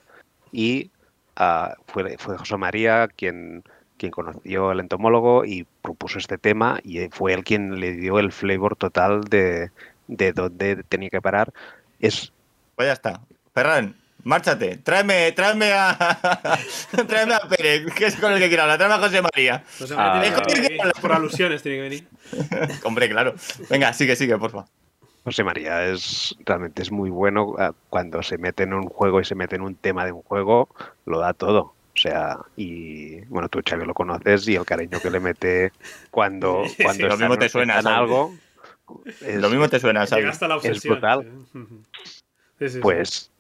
Y 0.52 0.90
ah, 1.36 1.76
fue, 1.88 2.18
fue 2.18 2.38
José 2.38 2.58
María 2.58 3.08
quien, 3.16 3.64
quien 3.98 4.12
conoció 4.12 4.70
al 4.70 4.80
entomólogo 4.80 5.46
y 5.46 5.66
propuso 5.82 6.20
este 6.20 6.38
tema 6.38 6.80
y 6.84 7.08
fue 7.10 7.34
él 7.34 7.44
quien 7.44 7.80
le 7.80 7.94
dio 7.94 8.20
el 8.20 8.32
flavor 8.32 8.76
total 8.76 9.24
de, 9.24 9.72
de 10.08 10.34
dónde 10.34 10.84
tenía 10.88 11.10
que 11.10 11.22
parar. 11.22 11.52
Es, 12.00 12.32
Pues 12.76 12.88
ya 12.88 12.94
está. 12.94 13.22
Ferran, 13.54 13.96
márchate. 14.24 14.78
Tráeme, 14.78 15.32
tráeme 15.32 15.72
a. 15.74 16.58
tráeme 17.08 17.34
a 17.34 17.40
Pérez, 17.50 17.94
que 17.94 18.06
es 18.06 18.16
con 18.16 18.32
el 18.34 18.40
que 18.40 18.48
quiero 18.48 18.64
hablar. 18.64 18.78
Tráeme 18.78 18.96
a 18.96 19.00
José 19.00 19.22
María. 19.22 19.64
No 19.80 19.88
sé, 19.88 19.96
Ah, 19.98 20.22
tiene 20.22 20.36
que 20.36 20.70
venir 20.70 20.92
por 21.02 21.12
alusiones 21.12 21.64
tiene 21.64 21.78
que 21.78 21.82
venir. 21.84 22.08
Hombre, 22.84 23.10
claro. 23.10 23.34
Venga, 23.70 23.94
sigue, 23.94 24.16
sigue, 24.16 24.38
porfa. 24.38 24.66
José 25.24 25.44
María 25.44 25.86
es 25.88 26.36
realmente 26.46 26.82
es 26.82 26.92
muy 26.92 27.10
bueno 27.10 27.56
ah, 27.60 27.74
cuando 27.90 28.24
se 28.24 28.38
mete 28.38 28.64
en 28.64 28.74
un 28.74 28.88
juego 28.88 29.20
y 29.20 29.26
se 29.26 29.36
mete 29.36 29.58
en 29.58 29.62
un 29.62 29.76
tema 29.76 30.06
de 30.06 30.14
un 30.14 30.22
juego, 30.22 30.70
lo 31.06 31.20
da 31.20 31.34
todo. 31.34 31.74
O 31.98 32.00
sea, 32.00 32.38
y 32.56 33.22
bueno, 33.26 33.50
tú 33.50 33.60
Xavi 33.68 33.84
lo 33.84 33.96
conoces 33.96 34.48
y 34.48 34.56
el 34.56 34.66
cariño 34.66 35.00
que 35.02 35.10
le 35.10 35.20
mete 35.20 35.72
cuando, 36.12 36.64
Sí, 36.78 36.84
cuando 36.84 37.08
lo 37.08 37.18
mismo 37.18 37.38
te 37.40 37.50
suena, 37.50 37.80
algo. 37.80 38.36
es- 39.22 39.42
Lo 39.42 39.50
mismo 39.50 39.68
te 39.68 39.80
suena, 39.80 40.06
¿sabes? 40.06 40.28
hasta 40.28 40.48
la 40.48 40.58
obsesión. 40.58 40.94
brutal. 40.96 41.26
sí. 41.54 41.60
Sí, 42.60 42.66
sí, 42.70 42.74
sí. 42.76 42.80
Pues 42.82 43.32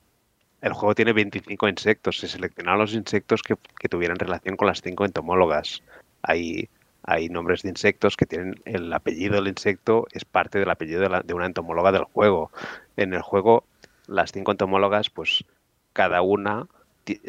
el 0.62 0.74
juego 0.74 0.94
tiene 0.94 1.12
25 1.12 1.68
insectos. 1.68 2.20
Se 2.20 2.28
seleccionaron 2.28 2.80
los 2.82 2.94
insectos 2.94 3.42
que, 3.42 3.56
que 3.80 3.90
tuvieran 3.90 4.18
relación 4.18 4.56
con 4.56 4.68
las 4.68 4.82
cinco 4.84 5.06
entomólogas. 5.06 5.82
Hay, 6.22 6.70
hay 7.04 7.28
nombres 7.30 7.64
de 7.64 7.70
insectos 7.70 8.16
que 8.16 8.28
tienen 8.28 8.62
el 8.66 8.94
apellido 8.94 9.36
del 9.36 9.48
insecto, 9.48 10.06
es 10.12 10.24
parte 10.24 10.60
del 10.60 10.70
apellido 10.70 11.02
de, 11.02 11.10
la- 11.10 11.22
de 11.22 11.34
una 11.34 11.48
entomóloga 11.48 11.92
del 11.92 12.04
juego. 12.04 12.52
En 12.96 13.16
el 13.16 13.22
juego, 13.24 13.64
las 14.08 14.32
cinco 14.32 14.52
entomólogas, 14.52 15.10
pues 15.10 15.44
cada 15.94 16.22
una 16.22 16.68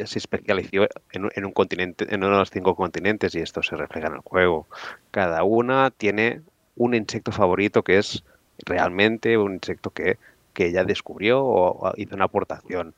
se 0.05 0.19
especializó 0.19 0.87
en, 1.11 1.25
un- 1.25 1.31
en 1.35 1.45
un 1.45 1.51
continente, 1.51 2.05
en 2.13 2.23
uno 2.23 2.33
de 2.33 2.39
los 2.39 2.49
cinco 2.51 2.75
continentes, 2.75 3.35
y 3.35 3.39
esto 3.39 3.61
se 3.63 3.75
refleja 3.75 4.07
en 4.07 4.13
el 4.15 4.19
juego. 4.21 4.67
Cada 5.11 5.43
una 5.43 5.91
tiene 5.91 6.41
un 6.75 6.93
insecto 6.95 7.31
favorito 7.31 7.83
que 7.83 7.97
es 7.97 8.23
realmente 8.65 9.37
un 9.37 9.55
insecto 9.55 9.91
que, 9.91 10.17
que 10.53 10.67
ella 10.67 10.83
descubrió 10.83 11.43
o, 11.43 11.93
hizo 11.97 12.15
una 12.15 12.25
aportación. 12.25 12.95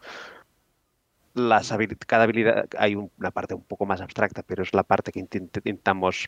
Las 1.33 1.71
habili- 1.71 1.97
cada 2.07 2.23
habilidad, 2.23 2.67
hay 2.77 2.95
un- 2.95 3.11
una 3.17 3.31
parte 3.31 3.53
un 3.53 3.63
poco 3.63 3.85
más 3.85 4.01
abstracta, 4.01 4.43
pero 4.43 4.63
es 4.63 4.73
la 4.73 4.83
parte 4.83 5.11
que 5.11 5.19
intent- 5.21 5.57
intentamos 5.63 6.27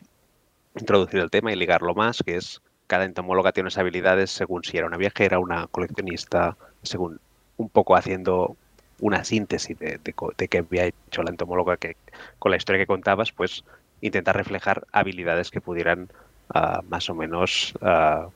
introducir 0.76 1.20
el 1.20 1.30
tema 1.30 1.52
y 1.52 1.56
ligarlo 1.56 1.94
más, 1.94 2.22
que 2.24 2.36
es 2.36 2.62
cada 2.88 3.04
entomóloga 3.04 3.52
tiene 3.52 3.66
unas 3.66 3.78
habilidades 3.78 4.30
según 4.32 4.64
si 4.64 4.76
era 4.78 4.86
una 4.88 4.96
viajera, 4.98 5.38
una 5.40 5.68
coleccionista, 5.68 6.56
según 6.82 7.20
un 7.58 7.68
poco 7.70 7.96
haciendo 7.96 8.56
una 9.04 9.22
síntesis 9.22 9.78
de, 9.78 10.00
de 10.02 10.14
de 10.38 10.48
qué 10.48 10.58
había 10.58 10.86
hecho 10.86 11.22
la 11.22 11.28
entomóloga 11.28 11.76
que 11.76 11.94
con 12.38 12.50
la 12.50 12.56
historia 12.56 12.80
que 12.80 12.86
contabas, 12.86 13.32
pues 13.32 13.62
intentar 14.00 14.34
reflejar 14.34 14.86
habilidades 14.92 15.50
que 15.50 15.60
pudieran 15.60 16.08
ah, 16.54 16.80
más 16.88 17.10
o 17.10 17.14
menos 17.14 17.74
ah, 17.82 18.28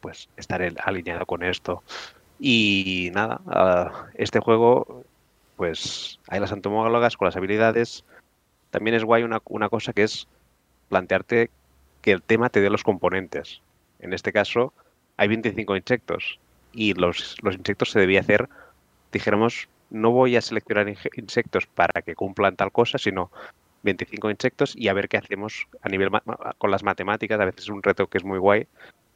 pues 0.00 0.28
estar 0.36 0.62
alineado 0.84 1.26
con 1.26 1.42
esto. 1.42 1.82
Y 2.38 3.10
nada, 3.12 3.40
ah, 3.48 4.06
este 4.14 4.38
juego, 4.38 5.02
pues 5.56 6.20
hay 6.28 6.38
las 6.38 6.52
entomólogas 6.52 7.16
con 7.16 7.26
las 7.26 7.36
habilidades. 7.36 8.04
También 8.70 8.94
es 8.94 9.02
guay 9.02 9.24
una, 9.24 9.42
una 9.46 9.68
cosa 9.68 9.92
que 9.92 10.04
es 10.04 10.28
plantearte 10.88 11.50
que 12.00 12.12
el 12.12 12.22
tema 12.22 12.48
te 12.48 12.60
dé 12.60 12.70
los 12.70 12.84
componentes. 12.84 13.60
En 13.98 14.12
este 14.12 14.32
caso, 14.32 14.72
hay 15.16 15.26
25 15.26 15.74
insectos 15.74 16.38
y 16.72 16.94
los, 16.94 17.34
los 17.42 17.56
insectos 17.56 17.90
se 17.90 17.98
debía 17.98 18.20
hacer, 18.20 18.48
dijéramos, 19.10 19.68
no 19.92 20.10
voy 20.10 20.36
a 20.36 20.40
seleccionar 20.40 20.88
insectos 21.16 21.66
para 21.66 22.02
que 22.02 22.14
cumplan 22.14 22.56
tal 22.56 22.72
cosa, 22.72 22.98
sino 22.98 23.30
25 23.82 24.30
insectos 24.30 24.74
y 24.76 24.88
a 24.88 24.94
ver 24.94 25.08
qué 25.08 25.18
hacemos 25.18 25.68
a 25.82 25.88
nivel 25.88 26.10
con 26.58 26.70
las 26.70 26.82
matemáticas. 26.82 27.38
A 27.38 27.44
veces 27.44 27.64
es 27.64 27.68
un 27.68 27.82
reto 27.82 28.06
que 28.06 28.18
es 28.18 28.24
muy 28.24 28.38
guay. 28.38 28.66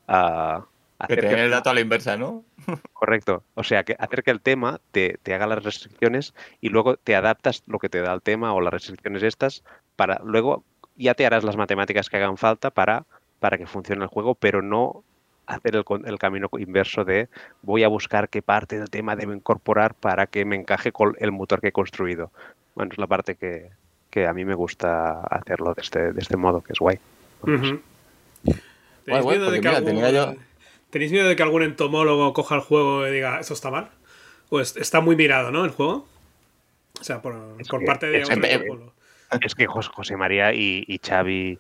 Que 0.07 1.17
que 1.17 1.17
tener 1.17 1.39
el 1.39 1.51
dato 1.51 1.71
a 1.71 1.75
la 1.75 1.81
inversa, 1.81 2.17
¿no? 2.17 2.45
Correcto. 2.93 3.43
O 3.55 3.65
sea, 3.65 3.85
que 3.85 3.97
hacer 3.99 4.23
que 4.23 4.31
el 4.31 4.41
tema 4.41 4.81
te, 4.93 5.19
te 5.23 5.35
haga 5.35 5.47
las 5.47 5.63
restricciones 5.63 6.35
y 6.61 6.69
luego 6.69 6.97
te 6.97 7.17
adaptas 7.17 7.63
lo 7.67 7.79
que 7.79 7.89
te 7.89 8.01
da 8.01 8.13
el 8.13 8.23
tema 8.23 8.53
o 8.55 8.61
las 8.61 8.73
restricciones 8.73 9.23
estas 9.23 9.63
para 9.97 10.21
luego 10.25 10.63
ya 10.97 11.15
te 11.15 11.27
harás 11.27 11.45
las 11.45 11.57
matemáticas 11.57 12.09
que 12.09 12.17
hagan 12.17 12.37
falta 12.37 12.71
para, 12.71 13.05
para 13.41 13.59
que 13.59 13.67
funcione 13.67 14.03
el 14.03 14.09
juego, 14.09 14.35
pero 14.35 14.63
no 14.63 15.05
hacer 15.47 15.77
el, 15.77 15.85
con- 15.85 16.07
el 16.07 16.19
camino 16.19 16.49
inverso 16.59 17.05
de 17.05 17.29
voy 17.63 17.83
a 17.85 17.89
buscar 17.89 18.29
qué 18.29 18.43
parte 18.43 18.79
del 18.79 18.91
tema 18.91 19.15
debo 19.17 19.33
incorporar 19.33 19.95
para 19.95 20.27
que 20.27 20.45
me 20.45 20.57
encaje 20.57 20.93
con 20.93 21.15
el 21.21 21.33
motor 21.33 21.61
que 21.61 21.69
he 21.69 21.73
construido. 21.73 22.31
Bueno, 22.75 22.93
es 22.93 22.99
la 22.99 23.07
parte 23.07 23.37
que, 23.37 23.71
que 24.11 24.27
a 24.27 24.33
mí 24.33 24.45
me 24.45 24.55
gusta 24.55 25.21
hacerlo 25.23 25.73
de 25.75 25.83
este, 25.83 26.13
de 26.13 26.21
este 26.21 26.37
modo, 26.37 26.61
que 26.63 26.73
es 26.73 26.79
guay. 26.79 26.99
Ujú. 27.43 27.81
Guay, 29.07 29.23
guay, 29.23 29.39
miedo 29.39 29.51
de 29.51 29.59
porque 29.59 29.61
que 29.61 29.69
mira, 29.69 29.77
algún- 29.79 29.85
tenía 29.95 30.11
yo- 30.11 30.35
¿Tenéis 30.91 31.13
miedo 31.13 31.29
de 31.29 31.37
que 31.37 31.43
algún 31.43 31.63
entomólogo 31.63 32.33
coja 32.33 32.55
el 32.55 32.61
juego 32.61 33.07
y 33.07 33.11
diga, 33.13 33.41
esto 33.41 33.55
está 33.55 33.71
mal? 33.71 33.91
¿O 34.51 34.61
es- 34.61 34.77
está 34.77 35.01
muy 35.01 35.17
mirado, 35.17 35.51
¿no? 35.51 35.65
El 35.65 35.71
juego. 35.73 36.07
O 37.01 37.05
sea, 37.05 37.21
por, 37.21 37.35
por 37.69 37.81
que- 37.81 37.87
parte 37.87 38.07
de 38.07 38.21
es 38.23 38.31
otro 38.31 38.45
entomólogo. 38.47 38.93
Es 39.43 39.55
que 39.55 39.67
Jos- 39.67 39.89
José 39.89 40.17
María 40.17 40.53
y, 40.55 40.85
y 40.87 40.99
Xavi, 41.05 41.59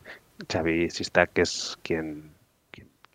Xavi 0.50 0.88
Sista, 0.90 1.26
que 1.26 1.42
es 1.42 1.76
quien, 1.82 2.30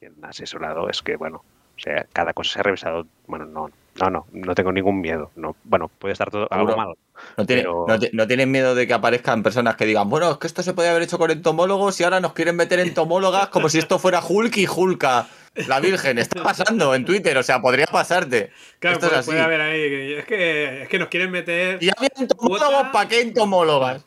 quien, 0.02 0.16
ha 0.26 0.30
asesorado, 0.30 0.90
es 0.90 1.02
que, 1.04 1.16
bueno, 1.16 1.38
o 1.78 1.80
sea, 1.80 2.06
cada 2.12 2.34
cosa 2.34 2.54
se 2.54 2.60
ha 2.60 2.64
revisado. 2.64 3.06
Bueno, 3.28 3.46
no, 3.46 3.70
no, 4.00 4.10
no, 4.10 4.26
no 4.32 4.56
tengo 4.56 4.72
ningún 4.72 5.00
miedo. 5.00 5.32
No, 5.36 5.56
bueno, 5.64 5.90
puede 5.90 6.14
estar 6.14 6.30
todo 6.32 6.48
algo 6.52 6.70
Seguro. 6.72 6.78
mal. 6.88 6.96
No, 7.38 7.46
tiene- 7.46 7.62
Pero- 7.62 7.86
no, 7.88 8.00
ti- 8.00 8.10
no 8.14 8.28
tienen 8.28 8.50
miedo 8.52 8.74
de 8.74 8.88
que 8.88 8.94
aparezcan 8.94 9.44
personas 9.44 9.76
que 9.76 9.86
digan, 9.86 10.10
bueno, 10.10 10.32
es 10.32 10.38
que 10.38 10.48
esto 10.48 10.64
se 10.64 10.74
podía 10.74 10.90
haber 10.92 11.04
hecho 11.04 11.20
con 11.20 11.30
entomólogos 11.30 12.00
y 12.00 12.04
ahora 12.04 12.20
nos 12.20 12.34
quieren 12.34 12.56
meter 12.56 12.80
entomólogas 12.80 13.50
como 13.50 13.70
si 13.70 13.78
esto 13.78 14.00
fuera 14.00 14.22
Hulk 14.28 14.58
y 14.58 14.68
Hulka. 14.68 15.28
La 15.68 15.80
Virgen, 15.82 16.18
está 16.18 16.42
pasando 16.42 16.96
en 16.96 17.04
Twitter, 17.06 17.38
o 17.38 17.44
sea, 17.44 17.62
podría 17.62 17.86
pasarte. 17.86 18.52
Claro, 18.80 18.96
esto 18.96 19.06
es 19.08 19.10
puede, 19.12 19.20
así. 19.20 19.30
puede 19.32 19.42
haber 19.42 19.62
ahí. 19.62 19.80
que- 19.82 20.20
Es 20.20 20.26
que, 20.26 20.82
es 20.84 20.90
que 20.90 21.00
nos 21.00 21.08
quieren 21.10 21.30
meter. 21.30 21.78
Y 21.84 21.90
había 21.96 22.10
entomólogos, 22.18 22.88
¿para 22.92 23.08
qué 23.10 23.22
entomólogas? 23.22 24.04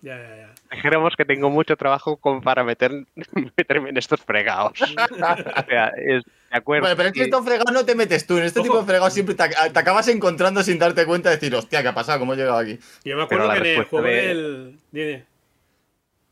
Ya, 0.00 0.16
ya, 0.16 0.36
ya. 0.36 0.47
Dijéramos 0.70 1.14
que 1.16 1.24
tengo 1.24 1.48
mucho 1.50 1.76
trabajo 1.76 2.16
con, 2.18 2.42
para 2.42 2.62
meter, 2.64 2.92
meterme 3.56 3.90
en 3.90 3.96
estos 3.96 4.20
fregados. 4.20 4.72
o 4.82 4.86
sea, 5.68 5.92
es, 5.96 6.24
de 6.24 6.56
acuerdo. 6.56 6.88
Pero 6.96 7.08
es 7.08 7.12
que 7.14 7.20
sí. 7.20 7.24
estos 7.24 7.44
fregados 7.44 7.72
no 7.72 7.84
te 7.84 7.94
metes 7.94 8.26
tú. 8.26 8.36
En 8.38 8.44
este 8.44 8.60
Ojo. 8.60 8.68
tipo 8.68 8.78
de 8.80 8.84
fregados 8.86 9.12
siempre 9.14 9.34
te, 9.34 9.44
ac- 9.44 9.72
te 9.72 9.78
acabas 9.78 10.08
encontrando 10.08 10.62
sin 10.62 10.78
darte 10.78 11.06
cuenta 11.06 11.30
de 11.30 11.36
decir, 11.36 11.54
hostia, 11.54 11.82
¿qué 11.82 11.88
ha 11.88 11.94
pasado? 11.94 12.18
¿Cómo 12.18 12.34
he 12.34 12.36
llegado 12.36 12.58
aquí? 12.58 12.78
Yo 13.04 13.16
me 13.16 13.22
acuerdo 13.22 13.50
que 13.50 13.58
en 13.58 13.66
el 13.80 13.84
juego 13.84 14.06
de- 14.06 14.12
del. 14.12 14.78
dime. 14.92 15.24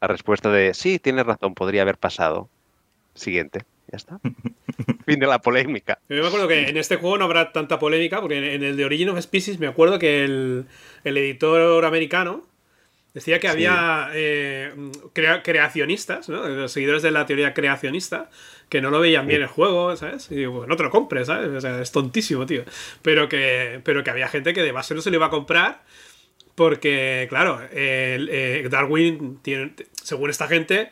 La 0.00 0.08
respuesta 0.08 0.50
de 0.50 0.74
sí, 0.74 0.98
tienes 0.98 1.24
razón, 1.24 1.54
podría 1.54 1.82
haber 1.82 1.96
pasado. 1.96 2.50
Siguiente, 3.14 3.62
ya 3.90 3.96
está. 3.96 4.20
fin 5.06 5.18
de 5.18 5.26
la 5.26 5.38
polémica. 5.38 5.98
Yo 6.10 6.20
me 6.20 6.26
acuerdo 6.28 6.46
que 6.48 6.68
en 6.68 6.76
este 6.76 6.96
juego 6.96 7.16
no 7.16 7.24
habrá 7.24 7.52
tanta 7.52 7.78
polémica, 7.78 8.20
porque 8.20 8.36
en, 8.36 8.44
en 8.44 8.62
el 8.64 8.76
de 8.76 8.84
Origin 8.84 9.08
of 9.08 9.18
Species 9.20 9.58
me 9.58 9.66
acuerdo 9.66 9.98
que 9.98 10.24
el, 10.24 10.66
el 11.04 11.16
editor 11.16 11.82
americano 11.86 12.42
decía 13.16 13.40
que 13.40 13.48
Sí. 13.48 13.52
había 13.54 14.10
eh, 14.12 14.72
crea- 15.14 15.42
creacionistas, 15.42 16.28
¿no? 16.28 16.46
los 16.46 16.70
seguidores 16.70 17.02
de 17.02 17.10
la 17.10 17.24
teoría 17.24 17.54
creacionista, 17.54 18.28
que 18.68 18.80
no 18.82 18.90
lo 18.90 19.00
veían 19.00 19.26
bien 19.26 19.40
el 19.40 19.48
juego, 19.48 19.96
¿sabes? 19.96 20.30
Y 20.30 20.34
digo, 20.36 20.56
pues 20.58 20.68
no 20.68 20.76
te 20.76 20.82
lo 20.82 20.90
compres, 20.90 21.26
¿sabes? 21.28 21.48
O 21.48 21.60
sea, 21.60 21.80
es 21.80 21.90
tontísimo, 21.92 22.44
tío. 22.44 22.62
Pero 23.02 23.28
que, 23.28 23.80
pero 23.84 24.04
que 24.04 24.10
había 24.10 24.28
gente 24.28 24.52
que 24.52 24.62
de 24.62 24.70
base 24.72 24.94
no 24.94 25.00
se 25.00 25.10
lo 25.10 25.16
iba 25.16 25.26
a 25.26 25.30
comprar 25.30 25.82
porque, 26.54 27.26
claro, 27.28 27.60
el, 27.72 28.28
eh, 28.30 28.66
Darwin, 28.70 29.38
tiene, 29.42 29.72
según 30.02 30.30
esta 30.30 30.46
gente, 30.48 30.90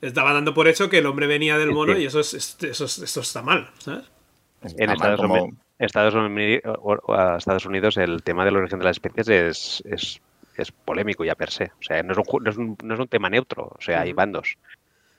estaba 0.00 0.32
dando 0.32 0.54
por 0.54 0.68
hecho 0.68 0.88
que 0.88 0.98
el 0.98 1.06
hombre 1.06 1.26
venía 1.26 1.58
del 1.58 1.72
mono 1.72 1.94
sí. 1.94 2.02
y 2.02 2.06
eso, 2.06 2.20
es, 2.20 2.34
es- 2.34 2.56
eso, 2.62 2.84
es- 2.84 2.98
eso 2.98 3.20
está 3.20 3.42
mal, 3.42 3.70
¿sabes? 3.78 4.04
Está 4.62 4.82
En 4.82 4.86
mal 4.88 4.96
Estados, 4.96 5.20
como- 5.20 5.34
Unidos 7.64 7.96
el 7.96 8.22
tema 8.22 8.44
del 8.44 8.56
origen 8.56 8.78
de 8.78 8.84
las 8.84 8.96
especies 8.96 9.28
es, 9.28 9.82
es, 9.86 10.20
es 10.62 10.72
polémico 10.72 11.24
ya 11.24 11.34
per 11.34 11.50
se. 11.50 11.64
O 11.64 11.82
sea, 11.82 12.02
no 12.02 12.12
es 12.12 12.18
un, 12.18 12.24
no 12.42 12.50
es 12.50 12.56
un, 12.56 12.76
no 12.82 12.94
es 12.94 13.00
un 13.00 13.08
tema 13.08 13.30
neutro, 13.30 13.72
o 13.76 13.80
sea, 13.80 14.02
hay 14.02 14.12
bandos. 14.12 14.56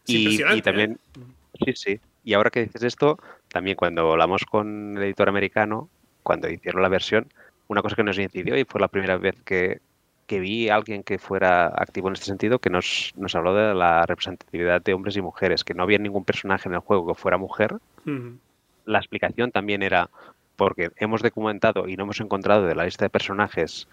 Y, 0.06 0.62
también, 0.62 1.00
sí, 1.64 1.74
sí. 1.76 2.00
Y 2.24 2.34
ahora 2.34 2.50
que 2.50 2.64
dices 2.64 2.84
esto, 2.84 3.18
también 3.50 3.76
cuando 3.76 4.12
hablamos 4.12 4.46
con 4.46 4.98
el 4.98 5.04
editor 5.04 5.30
americano, 5.30 5.90
cuando 6.24 6.50
hicieron 6.50 6.82
la 6.82 6.90
versión, 6.90 7.28
una 7.68 7.82
cosa 7.82 7.96
que 7.96 8.04
nos 8.04 8.20
incidió 8.20 8.58
y 8.58 8.66
fue 8.66 8.82
la 8.82 8.88
primera 8.88 9.18
vez 9.18 9.36
que, 9.44 9.80
que 10.28 10.40
vi 10.40 10.70
a 10.70 10.76
alguien 10.76 11.04
que 11.04 11.18
fuera 11.18 11.68
activo 11.68 12.08
en 12.08 12.14
este 12.14 12.26
sentido, 12.26 12.60
que 12.60 12.70
nos, 12.70 13.14
nos 13.16 13.36
habló 13.36 13.56
de 13.56 13.74
la 13.74 14.06
representatividad 14.06 14.82
de 14.82 14.94
hombres 14.94 15.18
y 15.18 15.22
mujeres, 15.22 15.64
que 15.64 15.74
no 15.74 15.84
había 15.84 15.98
ningún 15.98 16.26
personaje 16.26 16.70
en 16.70 16.76
el 16.76 16.82
juego 16.82 17.08
que 17.08 17.20
fuera 17.20 17.38
mujer, 17.38 17.78
la 18.86 19.00
explicación 19.00 19.52
también 19.52 19.84
era 19.84 20.10
porque 20.56 20.92
hemos 20.98 21.22
documentado 21.22 21.88
y 21.88 21.96
no 21.96 22.04
hemos 22.04 22.20
encontrado 22.20 22.66
de 22.68 22.76
la 22.76 22.86
lista 22.86 23.06
de 23.06 23.10
personajes 23.10 23.88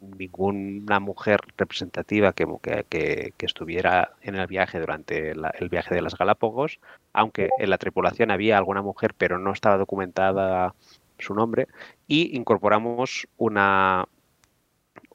ninguna 0.00 1.00
mujer 1.00 1.40
representativa 1.56 2.32
que, 2.32 2.46
que- 2.88 3.32
que- 3.36 3.46
estuviera 3.46 4.12
en 4.22 4.36
el 4.36 4.46
viaje 4.46 4.80
durante 4.80 5.34
la- 5.34 5.50
el 5.50 5.68
viaje 5.68 5.94
de 5.94 6.02
las 6.02 6.16
Galápagos, 6.16 6.80
aunque 7.12 7.48
en 7.58 7.70
la 7.70 7.78
tripulación 7.78 8.30
había 8.30 8.58
alguna 8.58 8.82
mujer 8.82 9.14
pero 9.16 9.38
no 9.38 9.52
estaba 9.52 9.76
documentada 9.78 10.74
su 11.18 11.34
nombre, 11.34 11.66
y 12.06 12.36
incorporamos 12.36 13.26
una, 13.38 14.06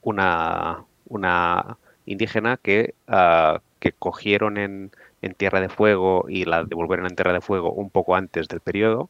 una, 0.02 0.86
una 1.08 1.78
indígena 2.06 2.58
que, 2.58 2.94
ah, 3.08 3.62
que 3.80 3.92
cogieron 3.94 4.58
en, 4.58 4.92
en 5.22 5.34
Tierra 5.36 5.62
de 5.62 5.70
Fuego 5.70 6.26
y 6.30 6.46
la 6.46 6.64
devolvieron 6.64 7.06
en 7.08 7.16
Tierra 7.16 7.34
de 7.34 7.42
Fuego 7.42 7.72
un 7.72 7.90
poco 7.90 8.16
antes 8.16 8.48
del 8.48 8.60
periodo, 8.60 9.10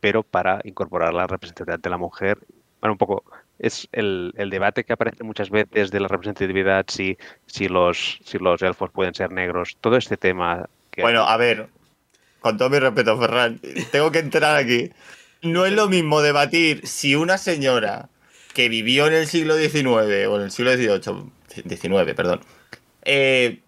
pero 0.00 0.22
para 0.22 0.60
incorporar 0.64 1.14
la 1.14 1.26
representatividad 1.26 1.80
de 1.80 1.90
la 1.90 1.98
mujer. 1.98 2.38
Bueno, 2.80 2.92
un 2.94 2.98
poco 2.98 3.24
es 3.58 3.88
el, 3.92 4.32
el 4.36 4.50
debate 4.50 4.84
que 4.84 4.92
aparece 4.92 5.24
muchas 5.24 5.50
veces 5.50 5.90
de 5.90 6.00
la 6.00 6.08
representatividad, 6.08 6.86
si, 6.88 7.16
si, 7.46 7.68
los, 7.68 8.18
si 8.24 8.38
los 8.38 8.62
elfos 8.62 8.90
pueden 8.90 9.14
ser 9.14 9.32
negros, 9.32 9.76
todo 9.80 9.96
este 9.96 10.16
tema. 10.16 10.68
Que 10.90 11.02
Bueno, 11.02 11.22
a 11.22 11.36
ver, 11.36 11.68
con 12.40 12.58
todo 12.58 12.70
mi 12.70 12.78
respeto, 12.78 13.18
Ferran, 13.18 13.60
tengo 13.90 14.10
que 14.10 14.18
entrar 14.18 14.56
aquí. 14.56 14.90
No 15.42 15.66
es 15.66 15.72
lo 15.72 15.88
mismo 15.88 16.22
debatir 16.22 16.86
si 16.86 17.14
una 17.14 17.38
señora 17.38 18.08
que 18.54 18.68
vivió 18.68 19.06
en 19.06 19.14
el 19.14 19.26
siglo 19.26 19.56
XIX 19.56 19.86
o 20.28 20.36
en 20.36 20.42
el 20.42 20.50
siglo 20.50 20.72
XVIII, 20.74 21.30
XIX, 21.68 22.14
perdón, 22.14 22.40
eh, 23.04 23.60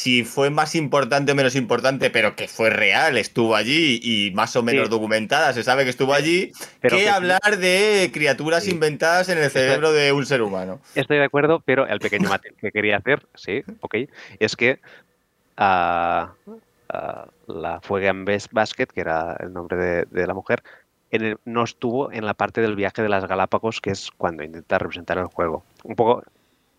si 0.00 0.24
fue 0.24 0.48
más 0.48 0.74
importante 0.74 1.32
o 1.32 1.34
menos 1.34 1.54
importante, 1.56 2.08
pero 2.08 2.34
que 2.34 2.48
fue 2.48 2.70
real, 2.70 3.18
estuvo 3.18 3.54
allí 3.54 4.00
y 4.02 4.30
más 4.30 4.56
o 4.56 4.62
menos 4.62 4.86
Sí. 4.86 4.90
documentada, 4.90 5.52
se 5.52 5.62
sabe 5.62 5.84
que 5.84 5.90
estuvo 5.90 6.14
allí, 6.14 6.52
Pero 6.80 6.96
que 6.96 7.04
que- 7.04 7.10
hablar 7.10 7.58
de 7.58 8.10
criaturas 8.12 8.64
Sí. 8.64 8.70
inventadas 8.70 9.28
en 9.28 9.36
el 9.36 9.50
cerebro 9.50 9.92
de 9.92 10.12
un 10.12 10.24
ser 10.24 10.40
humano. 10.40 10.80
Estoy 10.94 11.18
de 11.18 11.24
acuerdo, 11.24 11.60
pero 11.60 11.86
el 11.86 11.98
pequeño 11.98 12.30
matiz 12.30 12.52
que 12.58 12.72
quería 12.72 12.96
hacer, 12.96 13.26
sí, 13.34 13.62
ok, 13.80 13.94
es 14.38 14.56
que 14.56 14.80
ah, 15.58 16.32
ah, 16.88 17.26
la 17.46 17.80
Fuegan 17.82 18.24
Basket, 18.24 18.86
que 18.86 19.00
era 19.02 19.36
el 19.40 19.52
nombre 19.52 19.76
de, 19.76 20.04
de 20.10 20.26
la 20.26 20.32
mujer, 20.32 20.62
en 21.10 21.22
el- 21.24 21.38
no 21.44 21.62
estuvo 21.64 22.10
en 22.10 22.24
la 22.24 22.32
parte 22.34 22.62
del 22.62 22.74
viaje 22.74 23.02
de 23.02 23.10
las 23.10 23.26
Galápagos, 23.26 23.80
que 23.82 23.90
es 23.90 24.10
cuando 24.16 24.42
intenta 24.44 24.78
representar 24.78 25.18
el 25.18 25.26
juego. 25.26 25.62
Un 25.84 25.94
poco 25.94 26.22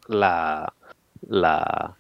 la, 0.08 0.74
la, 1.28 1.96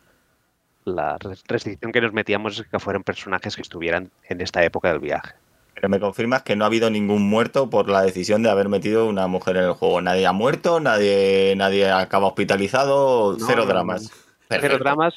la 0.85 1.17
res- 1.19 1.43
restricción 1.47 1.91
que 1.91 2.01
nos 2.01 2.13
metíamos 2.13 2.59
es 2.59 2.67
que 2.67 2.79
fueran 2.79 3.03
personajes 3.03 3.55
que 3.55 3.61
estuvieran 3.61 4.09
en 4.29 4.41
esta 4.41 4.63
época 4.63 4.89
del 4.89 4.99
viaje. 4.99 5.33
Pero 5.75 5.89
me 5.89 5.99
confirmas 5.99 6.43
que 6.43 6.55
no 6.55 6.63
ha 6.63 6.67
habido 6.67 6.89
ningún 6.89 7.27
muerto 7.27 7.69
por 7.69 7.89
la 7.89 8.01
decisión 8.03 8.43
de 8.43 8.49
haber 8.49 8.69
metido 8.69 9.07
una 9.07 9.27
mujer 9.27 9.57
en 9.57 9.63
el 9.63 9.73
juego. 9.73 10.01
Nadie 10.01 10.27
ha 10.27 10.31
muerto, 10.31 10.79
nadie, 10.79 11.53
nadie 11.57 11.89
acaba 11.89 12.27
hospitalizado, 12.27 13.37
No, 13.39 13.45
cero 13.47 13.63
no, 13.63 13.67
dramas. 13.67 14.03
no. 14.03 14.09
Pero 14.47 14.77
dramas, 14.77 15.15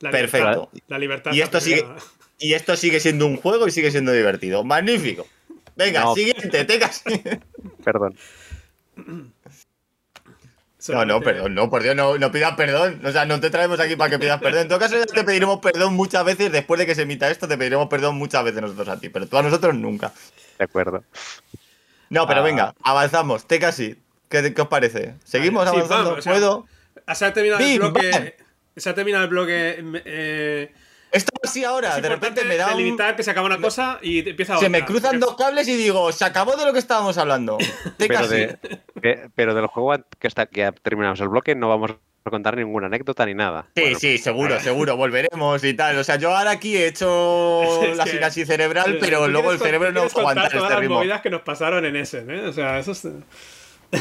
La 0.00 0.10
Perfecto. 0.10 0.48
libertad- 0.72 0.82
La 0.88 0.98
libertad. 0.98 1.32
Y 1.32 1.40
esto 1.40 1.58
está 1.58 1.70
sigue-. 1.70 1.86
Y 2.38 2.54
esto 2.54 2.74
sigue 2.76 2.98
siendo 2.98 3.26
un 3.26 3.36
juego 3.36 3.68
y 3.68 3.70
sigue 3.70 3.90
siendo 3.92 4.10
divertido. 4.12 4.64
Magnífico. 4.64 5.26
Venga, 5.76 6.00
No. 6.02 6.14
siguiente, 6.14 6.64
te 6.64 6.78
cas- 6.78 7.04
perdón. 7.84 8.16
No, 10.88 11.04
no, 11.04 11.20
perdón, 11.20 11.54
no, 11.54 11.70
por 11.70 11.82
Dios, 11.82 11.94
no, 11.94 12.18
no 12.18 12.32
pidas 12.32 12.54
perdón. 12.56 13.00
O 13.04 13.12
sea, 13.12 13.24
no 13.24 13.38
te 13.40 13.50
traemos 13.50 13.78
aquí 13.78 13.94
para 13.96 14.10
que 14.10 14.18
pidas 14.18 14.40
perdón. 14.40 14.62
En 14.62 14.68
todo 14.68 14.78
caso, 14.80 14.96
ya 14.98 15.06
te 15.06 15.22
pediremos 15.22 15.60
perdón 15.60 15.94
muchas 15.94 16.24
veces. 16.24 16.50
Después 16.50 16.78
de 16.78 16.86
que 16.86 16.94
se 16.94 17.02
emita 17.02 17.30
esto, 17.30 17.46
te 17.46 17.56
pediremos 17.56 17.88
perdón 17.88 18.16
muchas 18.16 18.42
veces 18.42 18.60
nosotros 18.62 18.88
a 18.88 18.98
ti, 18.98 19.08
pero 19.08 19.26
tú 19.26 19.36
a 19.38 19.42
nosotros 19.42 19.74
nunca. 19.74 20.12
De 20.58 20.64
acuerdo. 20.64 21.04
No, 22.10 22.26
pero 22.26 22.40
Ah. 22.40 22.44
venga, 22.44 22.74
avanzamos. 22.82 23.46
Te 23.46 23.58
casi. 23.60 23.96
¿Qué, 24.28 24.52
¿Qué 24.54 24.62
os 24.62 24.68
parece? 24.68 25.14
¿Seguimos 25.24 25.64
Sí, 25.68 25.76
avanzando? 25.76 26.04
vamos, 26.10 26.18
o 26.18 26.22
sea, 26.22 26.32
¿Puedo? 26.32 26.66
Se 27.14 27.24
ha 27.26 27.32
terminado 27.32 27.62
el 27.64 27.78
bam. 27.80 27.92
bloque. 27.92 28.36
Se 28.76 28.88
ha 28.90 28.94
terminado 28.94 29.24
el 29.24 29.30
bloque. 29.30 29.84
eh, 30.04 30.72
Esto 31.12 31.30
así 31.44 31.62
ahora, 31.64 31.96
es 31.96 32.02
de 32.02 32.08
repente 32.08 32.42
me 32.44 32.56
da 32.56 32.68
un... 32.72 32.78
delimitar 32.78 33.14
que 33.16 33.22
se 33.22 33.30
acaba 33.30 33.46
una 33.46 33.58
cosa 33.58 33.98
y 34.02 34.26
empieza 34.28 34.54
Se 34.54 34.66
otra. 34.66 34.68
me 34.70 34.84
cruzan 34.84 35.20
dos 35.20 35.36
cables 35.36 35.68
y 35.68 35.76
digo, 35.76 36.10
se 36.12 36.24
acabó 36.24 36.56
de 36.56 36.64
lo 36.64 36.72
que 36.72 36.78
estábamos 36.78 37.18
hablando. 37.18 37.58
Pero, 37.98 38.14
casi. 38.14 38.34
de, 38.36 38.58
que- 39.02 39.28
pero 39.34 39.54
del 39.54 39.66
juego 39.66 39.94
que, 40.18 40.26
está, 40.28 40.46
que 40.46 40.60
ya 40.60 40.72
terminamos 40.72 41.20
el 41.20 41.28
bloque 41.28 41.54
no 41.54 41.68
vamos 41.68 41.90
a 42.24 42.30
contar 42.30 42.56
ninguna 42.56 42.86
anécdota 42.86 43.26
ni 43.26 43.34
nada. 43.34 43.66
Sí, 43.74 43.82
Bueno, 43.82 43.98
sí, 43.98 44.16
seguro, 44.18 44.60
seguro, 44.60 44.96
volveremos 44.96 45.62
y 45.64 45.74
tal. 45.74 45.98
O 45.98 46.04
sea, 46.04 46.16
yo 46.16 46.34
ahora 46.36 46.52
aquí 46.52 46.76
he 46.76 46.86
hecho 46.86 47.62
Es 47.82 47.96
la 47.96 48.06
sinapsis 48.06 48.46
cerebral, 48.46 48.96
pero 49.00 49.26
luego 49.28 49.50
el 49.52 49.58
cerebro 49.58 49.90
no 49.92 50.02
aguanta 50.02 50.48
todas 50.48 50.54
este 50.54 50.70
las 50.70 50.78
ritmo. 50.80 50.94
movidas 50.96 51.20
que 51.20 51.30
nos 51.30 51.42
pasaron 51.42 51.84
en 51.84 51.96
ese, 51.96 52.24
¿eh? 52.28 52.46
O 52.46 52.52
sea, 52.52 52.78
eso 52.78 52.92
es. 52.92 53.06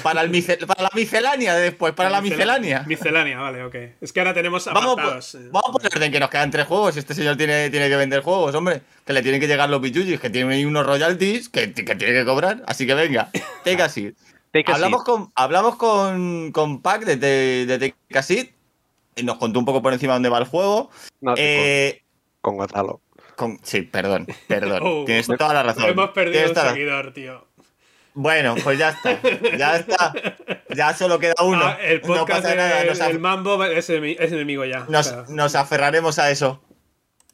Para, 0.04 0.22
el 0.22 0.30
mice- 0.30 0.58
para 0.66 0.84
la 0.84 0.90
miscelánea 0.96 1.54
de 1.56 1.64
después, 1.64 1.94
para 1.94 2.10
la 2.10 2.22
miscelánea. 2.22 2.84
Miscelánea, 2.88 3.40
vale, 3.40 3.64
ok. 3.64 3.76
Es 4.00 4.14
que 4.14 4.22
ahora 4.22 4.34
tenemos 4.34 4.66
Vamos, 4.66 4.94
apartados. 4.94 5.36
eh. 5.36 5.50
vamos 5.52 5.70
por 5.72 5.86
orden, 5.86 6.12
que 6.12 6.20
nos 6.20 6.30
quedan 6.30 6.50
tres 6.50 6.66
juegos. 6.66 6.96
Este 6.96 7.14
señor 7.14 7.36
tiene, 7.36 7.70
tiene 7.70 7.90
que 7.90 7.96
vender 7.98 8.22
juegos, 8.22 8.56
hombre. 8.56 8.82
Que 9.06 9.12
le 9.14 9.22
tienen 9.22 9.42
que 9.42 9.48
llegar 9.48 9.70
los 9.70 9.82
bichullis, 9.82 10.20
que 10.20 10.30
tiene 10.30 10.54
ahí 10.54 10.64
unos 10.66 10.86
royalties 10.86 11.50
que, 11.50 11.74
que 11.74 11.96
tiene 11.96 12.14
que 12.14 12.26
cobrar. 12.26 12.64
Así 12.68 12.88
que 12.88 12.94
venga, 12.94 13.30
Take 13.66 13.82
a 13.82 13.90
Seat. 13.90 14.14
Take 14.54 14.72
a 14.72 14.76
Hablamos 14.76 15.04
seat. 15.04 15.16
con, 15.18 15.32
hablamos 15.36 15.76
con, 15.76 16.52
con 16.52 16.82
Pac 16.82 17.04
de, 17.06 17.16
de, 17.18 17.66
de 17.66 17.78
Take 17.80 18.20
a 18.20 18.24
Seat, 18.24 18.50
y 19.16 19.24
nos 19.24 19.38
contó 19.38 19.60
un 19.60 19.66
poco 19.66 19.82
por 19.82 19.92
encima 19.94 20.14
dónde 20.14 20.30
va 20.30 20.38
el 20.40 20.46
juego. 20.46 20.90
No, 21.20 21.34
Eh, 21.38 22.02
con, 22.42 22.56
con 22.58 22.66
Gonzalo. 22.66 23.02
con- 23.36 23.60
sí, 23.64 23.82
perdón, 23.82 24.26
perdón. 24.48 24.80
Oh. 24.86 25.04
Tienes 25.06 25.28
toda 25.28 25.54
la 25.54 25.64
razón. 25.64 25.86
Hemos 25.86 26.12
perdido 26.12 26.50
un 26.50 26.56
seguidor, 26.56 27.14
tío. 27.14 27.46
Bueno, 28.14 28.56
pues 28.64 28.78
ya 28.78 28.90
está. 28.90 29.20
Ya 29.58 29.78
está. 29.78 30.14
Ya 30.76 30.94
solo 30.94 31.18
queda 31.20 31.34
uno. 31.44 31.64
Ah, 31.66 31.78
el 31.82 32.02
no 32.02 32.26
pasa 32.26 32.56
nada. 32.56 32.84
Nos, 32.84 33.00
del 33.00 33.20
Mambo 33.20 33.64
es, 33.64 33.90
enemi- 33.90 34.18
es 34.20 34.32
enemigo 34.32 34.66
ya. 34.66 34.86
nos- 34.90 35.56
aferraremos 35.56 36.20
a 36.20 36.30
eso. 36.32 36.62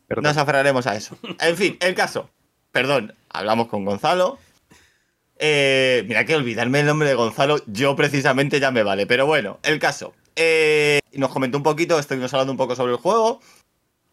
Perdón. 0.07 0.23
Nos 0.23 0.37
aferraremos 0.37 0.87
a 0.87 0.95
eso. 0.95 1.17
En 1.41 1.57
fin, 1.57 1.77
el 1.81 1.95
caso. 1.95 2.29
Perdón, 2.71 3.15
hablamos 3.29 3.67
con 3.67 3.85
Gonzalo. 3.85 4.37
Eh, 5.39 6.03
mira 6.07 6.25
que 6.25 6.35
olvidarme 6.35 6.79
el 6.79 6.85
nombre 6.87 7.07
de 7.09 7.15
Gonzalo, 7.15 7.59
yo 7.67 7.95
precisamente 7.95 8.59
ya 8.59 8.71
me 8.71 8.83
vale. 8.83 9.05
Pero 9.07 9.25
bueno, 9.25 9.59
el 9.63 9.79
caso. 9.79 10.13
Eh, 10.35 10.99
nos 11.13 11.31
comentó 11.31 11.57
un 11.57 11.63
poquito, 11.63 11.97
estuvimos 11.97 12.31
hablando 12.33 12.51
un 12.53 12.57
poco 12.57 12.75
sobre 12.75 12.91
el 12.93 12.99
juego. 12.99 13.41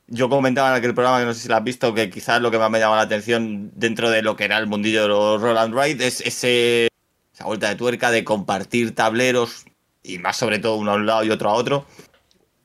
Yo 0.06 0.28
comentaba 0.28 0.68
en 0.70 0.74
aquel 0.74 0.94
programa, 0.94 1.18
que 1.20 1.24
no 1.24 1.32
sé 1.34 1.40
si 1.40 1.48
lo 1.48 1.56
has 1.56 1.64
visto, 1.64 1.94
que 1.94 2.10
quizás 2.10 2.40
lo 2.42 2.50
que 2.50 2.58
más 2.58 2.70
me 2.70 2.78
llama 2.78 2.96
la 2.96 3.02
atención 3.02 3.70
dentro 3.74 4.10
de 4.10 4.22
lo 4.22 4.36
que 4.36 4.44
era 4.44 4.58
el 4.58 4.66
mundillo 4.66 5.02
de 5.02 5.08
los 5.08 5.40
Roll 5.40 5.56
and 5.56 5.74
Ride 5.74 6.06
es 6.06 6.20
ese, 6.20 6.88
esa 7.34 7.44
vuelta 7.46 7.68
de 7.70 7.76
tuerca 7.76 8.10
de 8.10 8.22
compartir 8.22 8.94
tableros 8.94 9.64
y 10.02 10.18
más 10.18 10.36
sobre 10.36 10.58
todo 10.58 10.76
uno 10.76 10.92
a 10.92 10.94
un 10.96 11.06
lado 11.06 11.24
y 11.24 11.30
otro 11.30 11.48
a 11.50 11.54
otro. 11.54 11.86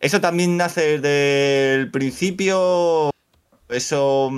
¿Eso 0.01 0.19
también 0.19 0.57
nace 0.57 0.99
desde 0.99 1.75
el 1.75 1.91
principio? 1.91 3.09
Eso, 3.69 4.31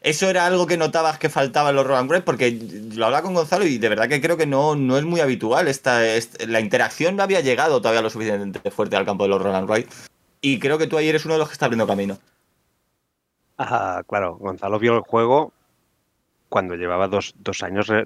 eso 0.00 0.28
era 0.30 0.46
algo 0.46 0.66
que 0.66 0.76
notabas 0.76 1.18
que 1.18 1.28
faltaba 1.28 1.70
en 1.70 1.76
los 1.76 1.86
Roll 1.86 1.98
and 1.98 2.10
Ride, 2.10 2.22
porque 2.22 2.50
lo 2.94 3.06
hablaba 3.06 3.22
con 3.22 3.34
Gonzalo 3.34 3.64
y 3.64 3.78
de 3.78 3.88
verdad 3.88 4.08
que 4.08 4.20
creo 4.20 4.36
que 4.36 4.46
no, 4.46 4.74
no 4.74 4.98
es 4.98 5.04
muy 5.04 5.20
habitual. 5.20 5.68
Esta, 5.68 6.04
esta- 6.04 6.46
la 6.46 6.58
interacción 6.60 7.14
no 7.14 7.22
había 7.22 7.40
llegado 7.40 7.80
todavía 7.80 8.02
lo 8.02 8.10
suficientemente 8.10 8.70
fuerte 8.72 8.96
al 8.96 9.04
campo 9.04 9.22
de 9.24 9.30
los 9.30 9.40
Roll 9.40 9.54
and 9.54 9.70
Ride. 9.70 9.86
Y 10.40 10.58
creo 10.58 10.78
que 10.78 10.86
tú 10.86 10.96
ahí 10.96 11.08
eres 11.08 11.24
uno 11.24 11.34
de 11.34 11.40
los 11.40 11.48
que 11.48 11.54
está 11.54 11.66
abriendo 11.66 11.86
camino. 11.86 12.18
Ah, 13.56 14.02
claro, 14.06 14.36
Gonzalo 14.36 14.78
vio 14.78 14.94
el 14.94 15.00
juego 15.00 15.52
cuando 16.48 16.76
llevaba 16.76 17.08
dos, 17.08 17.34
dos 17.38 17.62
años 17.62 17.90
eh, 17.90 18.04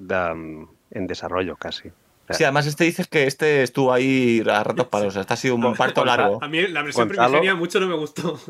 en 0.91 1.07
desarrollo 1.07 1.57
casi. 1.57 1.93
Sí, 2.35 2.45
además 2.45 2.67
este 2.67 2.85
dices 2.85 3.07
que 3.07 3.27
este 3.27 3.63
estuvo 3.63 3.93
ahí 3.93 4.43
a 4.51 4.63
ratos 4.65 4.87
para. 4.89 5.07
O 5.07 5.11
sea, 5.11 5.23
este 5.23 5.35
ha 5.35 5.37
sido 5.37 5.55
un 5.55 5.61
buen 5.63 5.75
parto 5.75 6.05
largo. 6.05 6.39
A 6.43 6.49
mí 6.49 6.61
la 6.69 6.83
versión 6.83 7.09
Gonzalo. 7.09 7.29
primigenia 7.29 7.55
mucho 7.55 7.81
no 7.81 7.89
me 7.89 7.95
gustó. 7.95 8.41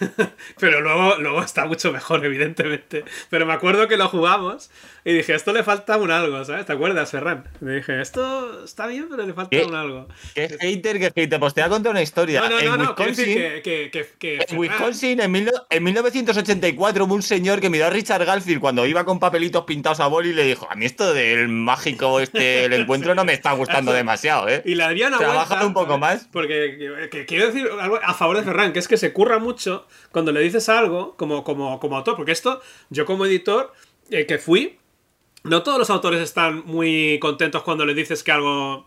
Pero 0.58 0.80
luego, 0.80 1.16
luego 1.18 1.42
está 1.42 1.64
mucho 1.66 1.92
mejor, 1.92 2.24
evidentemente. 2.24 3.04
Pero 3.30 3.46
me 3.46 3.52
acuerdo 3.52 3.88
que 3.88 3.96
lo 3.96 4.08
jugamos 4.08 4.70
y 5.04 5.12
dije, 5.12 5.34
esto 5.34 5.52
le 5.52 5.62
falta 5.62 5.96
un 5.96 6.10
algo, 6.10 6.44
¿sabes? 6.44 6.66
¿Te 6.66 6.72
acuerdas, 6.72 7.10
Ferran? 7.10 7.44
Me 7.60 7.76
dije, 7.76 8.00
esto 8.00 8.64
está 8.64 8.86
bien, 8.86 9.06
pero 9.10 9.24
le 9.26 9.32
falta 9.34 9.50
¿Qué? 9.50 9.64
un 9.64 9.74
algo. 9.74 10.08
Que 10.34 10.48
hater, 10.60 10.98
que 10.98 11.12
hater. 11.14 11.40
Pues 11.40 11.54
te 11.54 11.60
voy 11.60 11.66
a 11.66 11.70
contar 11.70 11.90
una 11.92 12.02
historia. 12.02 12.40
No, 12.40 12.48
no, 12.50 12.58
en 12.58 12.64
no, 12.66 12.76
no, 12.76 12.82
Wisconsin, 12.90 13.24
que, 13.34 13.60
que, 13.62 13.90
que, 13.90 14.06
que 14.18 14.34
En 14.34 14.40
Ferran- 14.40 14.58
Wisconsin, 14.58 15.20
en, 15.20 15.30
mil- 15.32 15.50
en 15.70 15.82
1984, 15.84 17.04
hubo 17.04 17.14
un 17.14 17.22
señor 17.22 17.60
que 17.60 17.70
miró 17.70 17.86
a 17.86 17.90
Richard 17.90 18.24
Garfield 18.24 18.60
cuando 18.60 18.86
iba 18.86 19.04
con 19.04 19.18
papelitos 19.18 19.64
pintados 19.64 20.00
a 20.00 20.06
boli 20.06 20.30
y 20.30 20.32
le 20.32 20.44
dijo: 20.44 20.66
A 20.70 20.74
mí 20.74 20.84
esto 20.86 21.12
del 21.12 21.48
mágico, 21.48 22.20
este, 22.20 22.64
el 22.64 22.72
encuentro 22.84 23.13
no 23.14 23.24
me 23.24 23.32
está 23.32 23.52
gustando 23.52 23.92
demasiado, 23.92 24.48
¿eh? 24.48 24.62
Y 24.64 24.74
le 24.74 24.84
daría 24.84 25.08
una 25.08 25.18
Trabaja 25.18 25.64
un 25.66 25.74
poco 25.74 25.98
más. 25.98 26.28
Porque 26.32 26.76
que- 26.78 27.08
que 27.10 27.26
quiero 27.26 27.46
decir 27.46 27.68
algo 27.80 27.98
a 28.02 28.14
favor 28.14 28.36
de 28.36 28.42
Ferran, 28.42 28.72
que 28.72 28.78
es 28.78 28.88
que 28.88 28.96
se 28.96 29.12
curra 29.12 29.38
mucho 29.38 29.86
cuando 30.12 30.32
le 30.32 30.40
dices 30.40 30.68
algo 30.68 31.16
como, 31.16 31.44
como, 31.44 31.78
como 31.80 31.96
autor. 31.96 32.16
Porque 32.16 32.32
esto, 32.32 32.60
yo 32.90 33.04
como 33.06 33.26
editor, 33.26 33.72
eh, 34.10 34.26
que 34.26 34.38
fui, 34.38 34.78
no 35.42 35.62
todos 35.62 35.78
los 35.78 35.90
autores 35.90 36.20
están 36.20 36.62
muy 36.66 37.18
contentos 37.20 37.62
cuando 37.62 37.84
le 37.86 37.94
dices 37.94 38.22
que 38.22 38.32
algo 38.32 38.86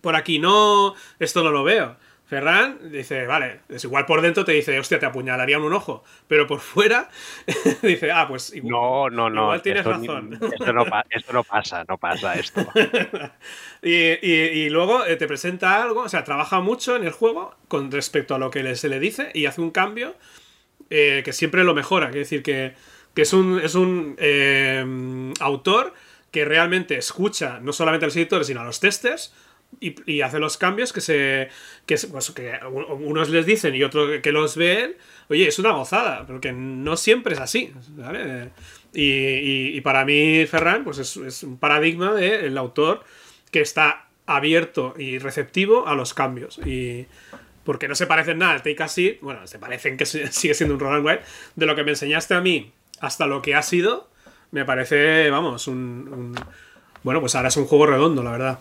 por 0.00 0.16
aquí 0.16 0.38
no, 0.38 0.94
esto 1.18 1.42
no 1.44 1.50
lo 1.50 1.62
veo. 1.64 1.96
Ferran 2.26 2.90
dice, 2.90 3.26
vale, 3.26 3.60
es 3.68 3.84
igual 3.84 4.06
por 4.06 4.22
dentro 4.22 4.44
te 4.46 4.52
dice, 4.52 4.78
hostia, 4.78 4.98
te 4.98 5.04
apuñalarían 5.06 5.60
un 5.62 5.74
ojo. 5.74 6.04
Pero 6.26 6.46
por 6.46 6.60
fuera 6.60 7.10
dice, 7.82 8.10
ah, 8.12 8.26
pues 8.28 8.54
igual, 8.54 8.70
no, 8.72 9.10
no, 9.10 9.30
no. 9.30 9.42
igual 9.42 9.62
tienes 9.62 9.80
esto, 9.80 9.90
razón. 9.90 10.32
Esto 10.34 10.72
no, 10.72 10.84
esto 11.10 11.32
no 11.34 11.44
pasa, 11.44 11.84
no 11.86 11.98
pasa 11.98 12.34
esto. 12.34 12.66
y, 13.82 13.92
y- 13.94 14.50
y 14.64 14.70
luego 14.70 15.04
eh, 15.04 15.16
te 15.16 15.26
presenta 15.26 15.82
algo, 15.82 16.00
o 16.02 16.08
sea, 16.08 16.24
trabaja 16.24 16.60
mucho 16.60 16.96
en 16.96 17.04
el 17.04 17.12
juego 17.12 17.54
con 17.68 17.90
respecto 17.90 18.34
a 18.34 18.38
lo 18.38 18.50
que 18.50 18.74
se 18.76 18.88
le 18.88 18.98
dice 19.00 19.30
y 19.34 19.46
hace 19.46 19.60
un 19.60 19.70
cambio 19.70 20.14
eh, 20.90 21.22
que 21.24 21.32
siempre 21.32 21.64
lo 21.64 21.74
mejora. 21.74 22.08
Es 22.08 22.14
decir, 22.14 22.42
que, 22.42 22.74
que 23.14 23.22
es 23.22 23.32
un, 23.32 23.60
es 23.62 23.74
un 23.74 24.16
eh, 24.18 25.32
autor 25.40 25.94
que 26.30 26.44
realmente 26.44 26.96
escucha 26.96 27.60
no 27.60 27.72
solamente 27.72 28.06
a 28.06 28.08
los 28.08 28.16
editores, 28.16 28.46
sino 28.46 28.60
a 28.60 28.64
los 28.64 28.80
testers. 28.80 29.34
Y, 29.80 30.20
hace 30.22 30.38
los 30.38 30.56
cambios 30.56 30.92
que 30.92 31.00
se. 31.00 31.48
Que, 31.86 31.96
pues, 32.10 32.30
que 32.30 32.52
unos 32.70 33.28
les 33.30 33.46
dicen 33.46 33.74
y 33.74 33.82
otros 33.82 34.20
que 34.22 34.32
los 34.32 34.56
ven. 34.56 34.96
Oye, 35.28 35.48
es 35.48 35.58
una 35.58 35.72
gozada, 35.72 36.26
porque 36.26 36.52
no 36.52 36.96
siempre 36.96 37.34
es 37.34 37.40
así. 37.40 37.72
Y, 38.92 39.76
y- 39.76 39.80
para 39.80 40.04
mí, 40.04 40.46
Ferran, 40.46 40.84
pues 40.84 40.98
es, 40.98 41.16
es 41.16 41.42
un 41.42 41.58
paradigma 41.58 42.12
del 42.14 42.56
autor 42.58 43.02
que 43.50 43.60
está 43.60 44.06
abierto 44.26 44.94
y 44.98 45.18
receptivo 45.18 45.86
a 45.88 45.94
los 45.94 46.14
cambios. 46.14 46.58
Y. 46.64 47.06
Porque 47.64 47.88
no 47.88 47.94
se 47.94 48.06
parecen 48.06 48.38
nada 48.38 48.52
al 48.52 48.62
Take 48.62 48.82
a 48.82 48.88
Seat, 48.88 49.20
bueno, 49.22 49.46
se 49.46 49.58
parecen 49.58 49.96
que 49.96 50.04
sigue 50.06 50.52
siendo 50.54 50.74
un 50.74 50.80
roll 50.80 50.96
and 50.96 51.06
ride. 51.08 51.20
De 51.56 51.64
lo 51.66 51.74
que 51.74 51.82
me 51.82 51.92
enseñaste 51.92 52.34
a 52.34 52.40
mí 52.42 52.72
hasta 53.00 53.26
lo 53.26 53.40
que 53.42 53.54
ha 53.54 53.62
sido, 53.62 54.10
me 54.50 54.64
parece, 54.66 55.30
vamos, 55.30 55.66
un, 55.66 55.76
un- 56.12 56.34
Bueno, 57.02 57.20
pues 57.20 57.34
ahora 57.34 57.48
es 57.48 57.56
un 57.56 57.64
juego 57.66 57.86
redondo, 57.86 58.22
la 58.22 58.32
verdad. 58.32 58.58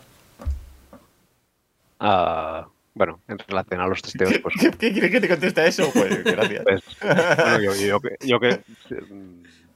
Ah, 2.05 2.67
bueno, 2.93 3.21
en 3.29 3.39
relación 3.39 3.79
a 3.79 3.87
los 3.87 4.01
testeos, 4.01 4.33
pues, 4.43 4.55
¿Qué, 4.59 4.71
qué 4.71 4.91
quieres 4.91 5.09
que 5.11 5.21
te 5.21 5.29
conteste 5.29 5.61
a 5.61 5.67
eso? 5.67 5.89
Pues 5.93 6.21
gracias. 6.25 6.63
pues, 6.63 6.81
bueno, 6.99 7.59
yo, 7.61 7.75
yo 7.75 7.99
que- 8.01 8.17
yo 8.27 8.39
que 8.41 8.59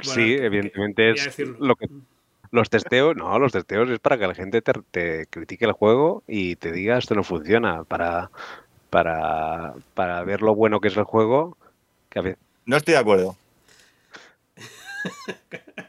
sí, 0.01 0.34
evidentemente 0.34 1.11
es 1.11 1.39
lo 1.39 1.75
que 1.78 1.88
los 2.51 2.69
testeos, 2.69 3.15
no, 3.15 3.39
los 3.39 3.51
testeos 3.53 3.89
es 3.89 3.99
para 3.99 4.17
que 4.17 4.28
la 4.28 4.36
gente 4.36 4.61
te, 4.61 4.73
te 4.91 5.25
critique 5.28 5.65
el 5.65 5.71
juego 5.71 6.23
y 6.28 6.57
te 6.57 6.71
diga 6.73 6.97
esto 6.97 7.15
no 7.15 7.23
funciona, 7.23 7.84
para, 7.86 8.30
para, 8.89 9.73
para 9.93 10.23
ver 10.23 10.41
lo 10.41 10.53
bueno 10.53 10.80
que 10.82 10.89
es 10.89 10.97
el 10.97 11.03
juego, 11.05 11.57
que 12.09 12.19
a 12.19 12.21
veces 12.23 12.39
No 12.65 12.75
estoy 12.78 12.93
de 12.93 12.99
acuerdo. 12.99 13.38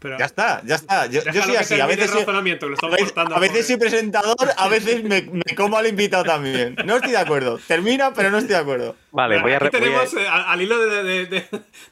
Pero 0.00 0.16
Ya 0.16 0.26
está, 0.26 0.62
ya 0.64 0.76
está. 0.76 1.06
Yo, 1.06 1.22
yo 1.32 1.42
soy 1.42 1.56
así. 1.56 1.80
A 1.80 1.86
veces, 1.86 2.12
razonamiento, 2.14 2.66
que 2.66 2.76
lo 2.80 2.88
a 2.88 2.96
veces, 2.96 3.12
a 3.16 3.38
veces 3.40 3.66
soy 3.66 3.76
presentador, 3.78 4.36
a 4.56 4.68
veces 4.68 5.02
me, 5.02 5.22
me 5.22 5.42
como 5.56 5.76
al 5.76 5.86
invitado 5.88 6.22
también. 6.22 6.76
No 6.84 6.96
estoy 6.96 7.10
de 7.12 7.16
acuerdo. 7.18 7.58
Termina, 7.66 8.12
pero 8.14 8.30
no 8.30 8.38
estoy 8.38 8.54
de 8.54 8.60
acuerdo. 8.60 8.94
Vale, 9.10 9.40
Bueno, 9.40 9.44
voy 9.44 9.52
a, 9.54 9.56
aquí 9.56 9.66
a- 9.66 9.70
tenemos 9.70 10.14
eh, 10.14 10.28
al, 10.28 10.44
al 10.46 10.62
hilo 10.62 10.78
de, 10.78 11.02
de- 11.02 11.26
de- 11.26 11.46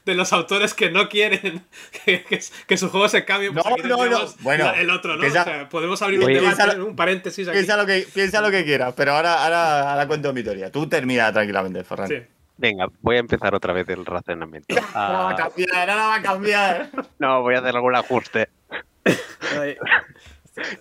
de 0.05 0.15
los 0.15 0.31
autores 0.31 0.73
que 0.73 0.89
no 0.89 1.09
quieren 1.09 1.65
que, 2.05 2.23
que- 2.23 2.39
que 2.67 2.77
su 2.77 2.89
juego 2.89 3.09
se 3.09 3.25
cambie. 3.25 3.51
Pues 3.51 3.65
No, 3.65 3.73
aquí 3.73 3.81
no, 3.87 4.05
no. 4.05 4.33
Bueno, 4.39 4.71
el 4.73 4.89
otro, 4.89 5.17
¿no? 5.17 5.27
ya- 5.27 5.41
O 5.41 5.43
sea, 5.43 5.69
podemos 5.69 6.01
abrir 6.01 6.19
un 6.21 6.27
debate, 6.27 6.55
piensa- 6.63 6.83
un 6.83 6.95
paréntesis 6.95 7.47
aquí. 7.47 7.55
Piensa 7.57 7.75
lo 7.75 7.85
que, 7.85 8.07
piensa 8.13 8.39
lo 8.41 8.51
que 8.51 8.63
quieras, 8.63 8.93
pero 8.95 9.13
ahora, 9.13 9.43
ahora, 9.43 9.91
ahora 9.91 10.07
cuento 10.07 10.31
mi 10.31 10.43
teoría. 10.43 10.71
Tú 10.71 10.87
termina 10.87 11.31
tranquilamente, 11.33 11.83
Ferran. 11.83 12.07
Sí. 12.07 12.15
Venga, 12.57 12.87
voy 13.01 13.17
a 13.17 13.19
empezar 13.19 13.53
otra 13.53 13.73
vez 13.73 13.87
el 13.89 14.05
razonamiento. 14.05 14.75
Ahora 14.93 15.19
va 15.19 15.29
a 15.29 15.33
Ah, 15.33 15.35
cambiar, 15.35 15.89
ahora 15.89 15.95
va 16.07 16.15
a 16.15 16.21
cambiar. 16.21 16.89
no, 17.19 17.41
voy 17.41 17.55
a 17.55 17.59
hacer 17.59 17.75
algún 17.75 17.95
ajuste. 17.95 18.49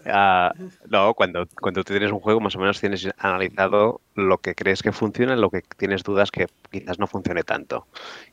Ah, 0.07 0.55
no, 0.89 1.13
cuando, 1.13 1.47
cuando 1.61 1.85
tú 1.85 1.93
tienes 1.93 2.11
un 2.11 2.21
juego, 2.21 2.41
más 2.41 2.57
o 2.57 2.59
menos 2.59 2.81
tienes 2.81 3.07
analizado 3.19 4.01
lo 4.15 4.39
que 4.39 4.55
crees 4.55 4.83
que 4.83 4.91
funciona 4.91 5.35
y 5.35 5.39
lo 5.39 5.51
que 5.51 5.61
tienes 5.77 6.03
dudas 6.03 6.31
que 6.31 6.47
quizás 6.71 6.99
no 6.99 7.07
funcione 7.07 7.43
tanto. 7.43 7.87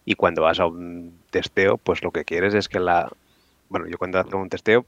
Y 0.06 0.16
cuando 0.16 0.42
vas 0.44 0.62
a 0.62 0.68
un 0.68 1.20
testeo, 1.32 1.78
pues 1.78 2.02
lo 2.02 2.12
que 2.12 2.24
quieres 2.24 2.54
es 2.54 2.70
que 2.70 2.80
la. 2.80 3.12
Bueno, 3.68 3.88
yo 3.88 3.98
cuando 3.98 4.20
hago 4.20 4.38
un 4.38 4.48
testeo 4.48 4.86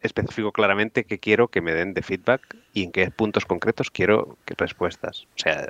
especifico 0.00 0.52
claramente 0.52 1.02
qué 1.02 1.18
quiero 1.18 1.48
que 1.48 1.60
me 1.60 1.72
den 1.72 1.94
de 1.94 2.02
feedback 2.02 2.42
y 2.72 2.84
en 2.84 2.92
qué 2.92 3.10
puntos 3.10 3.44
concretos 3.44 3.90
quiero 3.90 4.38
que 4.44 4.54
respuestas. 4.56 5.24
O 5.34 5.38
sea, 5.38 5.68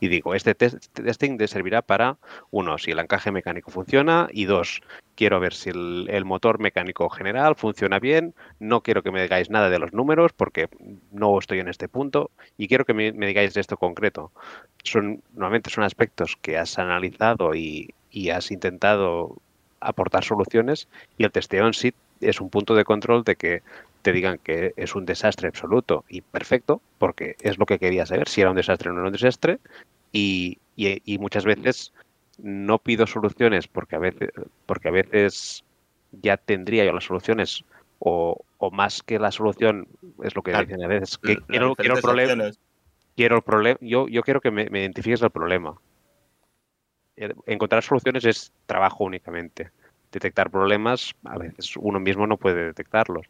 y 0.00 0.08
digo, 0.08 0.34
este 0.34 0.56
test- 0.56 0.88
testing 0.92 1.38
te 1.38 1.48
servirá 1.48 1.82
para, 1.82 2.16
uno, 2.50 2.78
si 2.78 2.92
el 2.92 2.98
encaje 2.98 3.32
mecánico 3.32 3.70
funciona, 3.70 4.28
y 4.32 4.44
dos, 4.44 4.80
quiero 5.14 5.40
ver 5.40 5.54
si 5.54 5.70
el, 5.70 6.24
motor 6.24 6.60
mecánico 6.60 7.08
general 7.08 7.56
funciona 7.56 7.98
bien, 7.98 8.34
no 8.60 8.82
quiero 8.82 9.02
que 9.02 9.10
me 9.10 9.22
digáis 9.22 9.50
nada 9.50 9.70
de 9.70 9.78
los 9.78 9.92
números 9.92 10.32
porque 10.32 10.68
no 11.10 11.38
estoy 11.38 11.60
en 11.60 11.68
este 11.68 11.88
punto, 11.88 12.30
y 12.56 12.68
quiero 12.68 12.84
que 12.84 12.94
me, 12.94 13.12
digáis 13.12 13.56
esto 13.56 13.76
concreto. 13.76 14.30
Son, 14.84 15.22
normalmente 15.34 15.70
son 15.70 15.84
aspectos 15.84 16.36
que 16.40 16.56
has 16.56 16.78
analizado 16.78 17.54
y, 17.54 17.94
y 18.10 18.30
has 18.30 18.50
intentado 18.50 19.36
aportar 19.80 20.24
soluciones, 20.24 20.88
y 21.16 21.24
el 21.24 21.32
testeo 21.32 21.66
en 21.66 21.74
sí 21.74 21.92
es 22.20 22.40
un 22.40 22.50
punto 22.50 22.74
de 22.74 22.84
control 22.84 23.24
de 23.24 23.36
que 23.36 23.62
te 24.02 24.12
digan 24.12 24.38
que 24.38 24.72
es 24.76 24.94
un 24.94 25.04
desastre 25.04 25.48
absoluto 25.48 26.04
y 26.08 26.20
perfecto, 26.20 26.80
porque 26.98 27.36
es 27.40 27.58
lo 27.58 27.66
que 27.66 27.78
quería 27.78 28.06
saber, 28.06 28.28
si 28.28 28.40
era 28.40 28.50
un 28.50 28.56
desastre 28.56 28.90
o 28.90 28.92
no 28.92 29.00
era 29.00 29.08
un 29.08 29.12
desastre, 29.12 29.58
y, 30.12 30.58
y- 30.76 31.02
y 31.04 31.18
muchas 31.18 31.44
veces 31.44 31.92
no 32.38 32.78
pido 32.78 33.06
soluciones 33.06 33.66
porque 33.68 33.96
a 33.96 33.98
veces, 33.98 34.30
porque 34.66 34.88
a 34.88 34.92
veces 34.92 35.64
ya 36.12 36.36
tendría 36.36 36.84
yo 36.84 36.92
las 36.92 37.04
soluciones, 37.04 37.64
o, 37.98 38.40
o 38.58 38.70
más 38.70 39.02
que 39.02 39.18
la 39.18 39.32
solución, 39.32 39.88
es 40.22 40.34
lo 40.36 40.42
que 40.42 40.52
Claro. 40.52 40.66
dicen 40.66 40.84
a 40.84 40.88
veces, 40.88 41.18
que 41.18 41.36
quiero, 41.48 41.74
quiero 41.74 41.96
el 41.96 42.00
problema, 42.00 42.50
quiero 43.16 43.36
el 43.36 43.42
problema, 43.42 43.78
yo, 43.80 44.06
yo 44.08 44.22
quiero 44.22 44.40
que 44.40 44.50
me, 44.52 44.70
me 44.70 44.80
identifiques 44.80 45.20
el 45.22 45.30
problema. 45.30 45.76
El- 47.16 47.34
Encontrar 47.46 47.82
soluciones 47.82 48.24
es 48.24 48.52
trabajo 48.66 49.04
únicamente. 49.04 49.70
Detectar 50.10 50.50
problemas, 50.50 51.12
a 51.24 51.36
veces 51.38 51.76
uno 51.76 52.00
mismo 52.00 52.26
no 52.26 52.36
puede 52.38 52.64
detectarlos. 52.64 53.26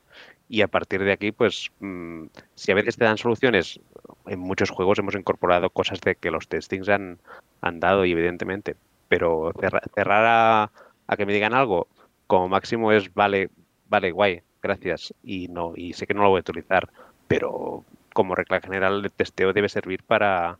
Y 0.49 0.63
a 0.63 0.69
partir 0.69 1.03
de 1.03 1.13
aquí, 1.13 1.33
pues, 1.33 1.71
mm, 1.81 2.27
si 2.55 2.73
a 2.73 2.75
veces 2.75 2.97
te 2.97 3.05
dan 3.05 3.19
soluciones, 3.19 3.81
en 4.27 4.39
muchos 4.39 4.71
juegos 4.71 4.99
hemos 4.99 5.15
incorporado 5.15 5.71
cosas 5.71 6.01
de 6.01 6.15
que 6.15 6.31
los 6.31 6.47
testings 6.49 6.89
han, 6.89 7.19
han 7.61 7.81
dado, 7.81 8.05
y 8.05 8.13
evidentemente, 8.13 8.77
pero 9.09 9.53
cerra- 9.61 9.83
cerrar 9.95 10.25
a, 10.27 10.71
a 11.07 11.17
que 11.17 11.27
me 11.27 11.33
digan 11.35 11.53
algo, 11.53 11.89
como 12.27 12.49
máximo 12.49 12.93
es, 12.93 13.13
vale, 13.13 13.51
vale, 13.89 14.13
guay, 14.13 14.43
gracias, 14.63 15.13
y 15.23 15.49
no, 15.49 15.73
y 15.75 15.93
sé 15.95 16.07
que 16.07 16.15
no 16.15 16.23
lo 16.23 16.31
voy 16.31 16.39
a 16.39 16.41
utilizar, 16.41 16.89
pero 17.27 17.85
como 18.15 18.35
regla 18.35 18.61
general 18.61 19.05
el 19.05 19.13
testeo 19.13 19.53
debe 19.53 19.69
servir 19.69 20.03
para, 20.05 20.59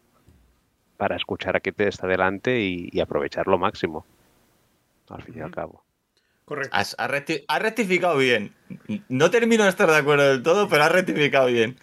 para 0.97 1.17
escuchar 1.17 1.57
a 1.57 1.61
quien 1.61 1.75
te 1.75 1.89
está 1.89 2.07
delante 2.07 2.61
y, 2.61 2.89
y 2.93 3.01
aprovechar 3.01 3.47
lo 3.47 3.59
máximo, 3.59 4.05
al 5.09 5.23
fin 5.23 5.37
y 5.39 5.41
al 5.41 5.51
cabo. 5.51 5.83
Correcto. 6.49 6.75
Has, 6.75 6.97
has 6.99 7.11
recti- 7.11 7.45
has 7.47 7.61
rectificado 7.61 8.17
bien. 8.17 8.55
No 9.09 9.31
termino 9.31 9.65
de 9.65 9.69
estar 9.71 9.87
de 9.91 9.97
acuerdo 9.99 10.27
del 10.31 10.43
todo, 10.43 10.67
pero 10.67 10.83
has 10.85 10.91
rectificado 10.93 11.47
bien. 11.47 11.79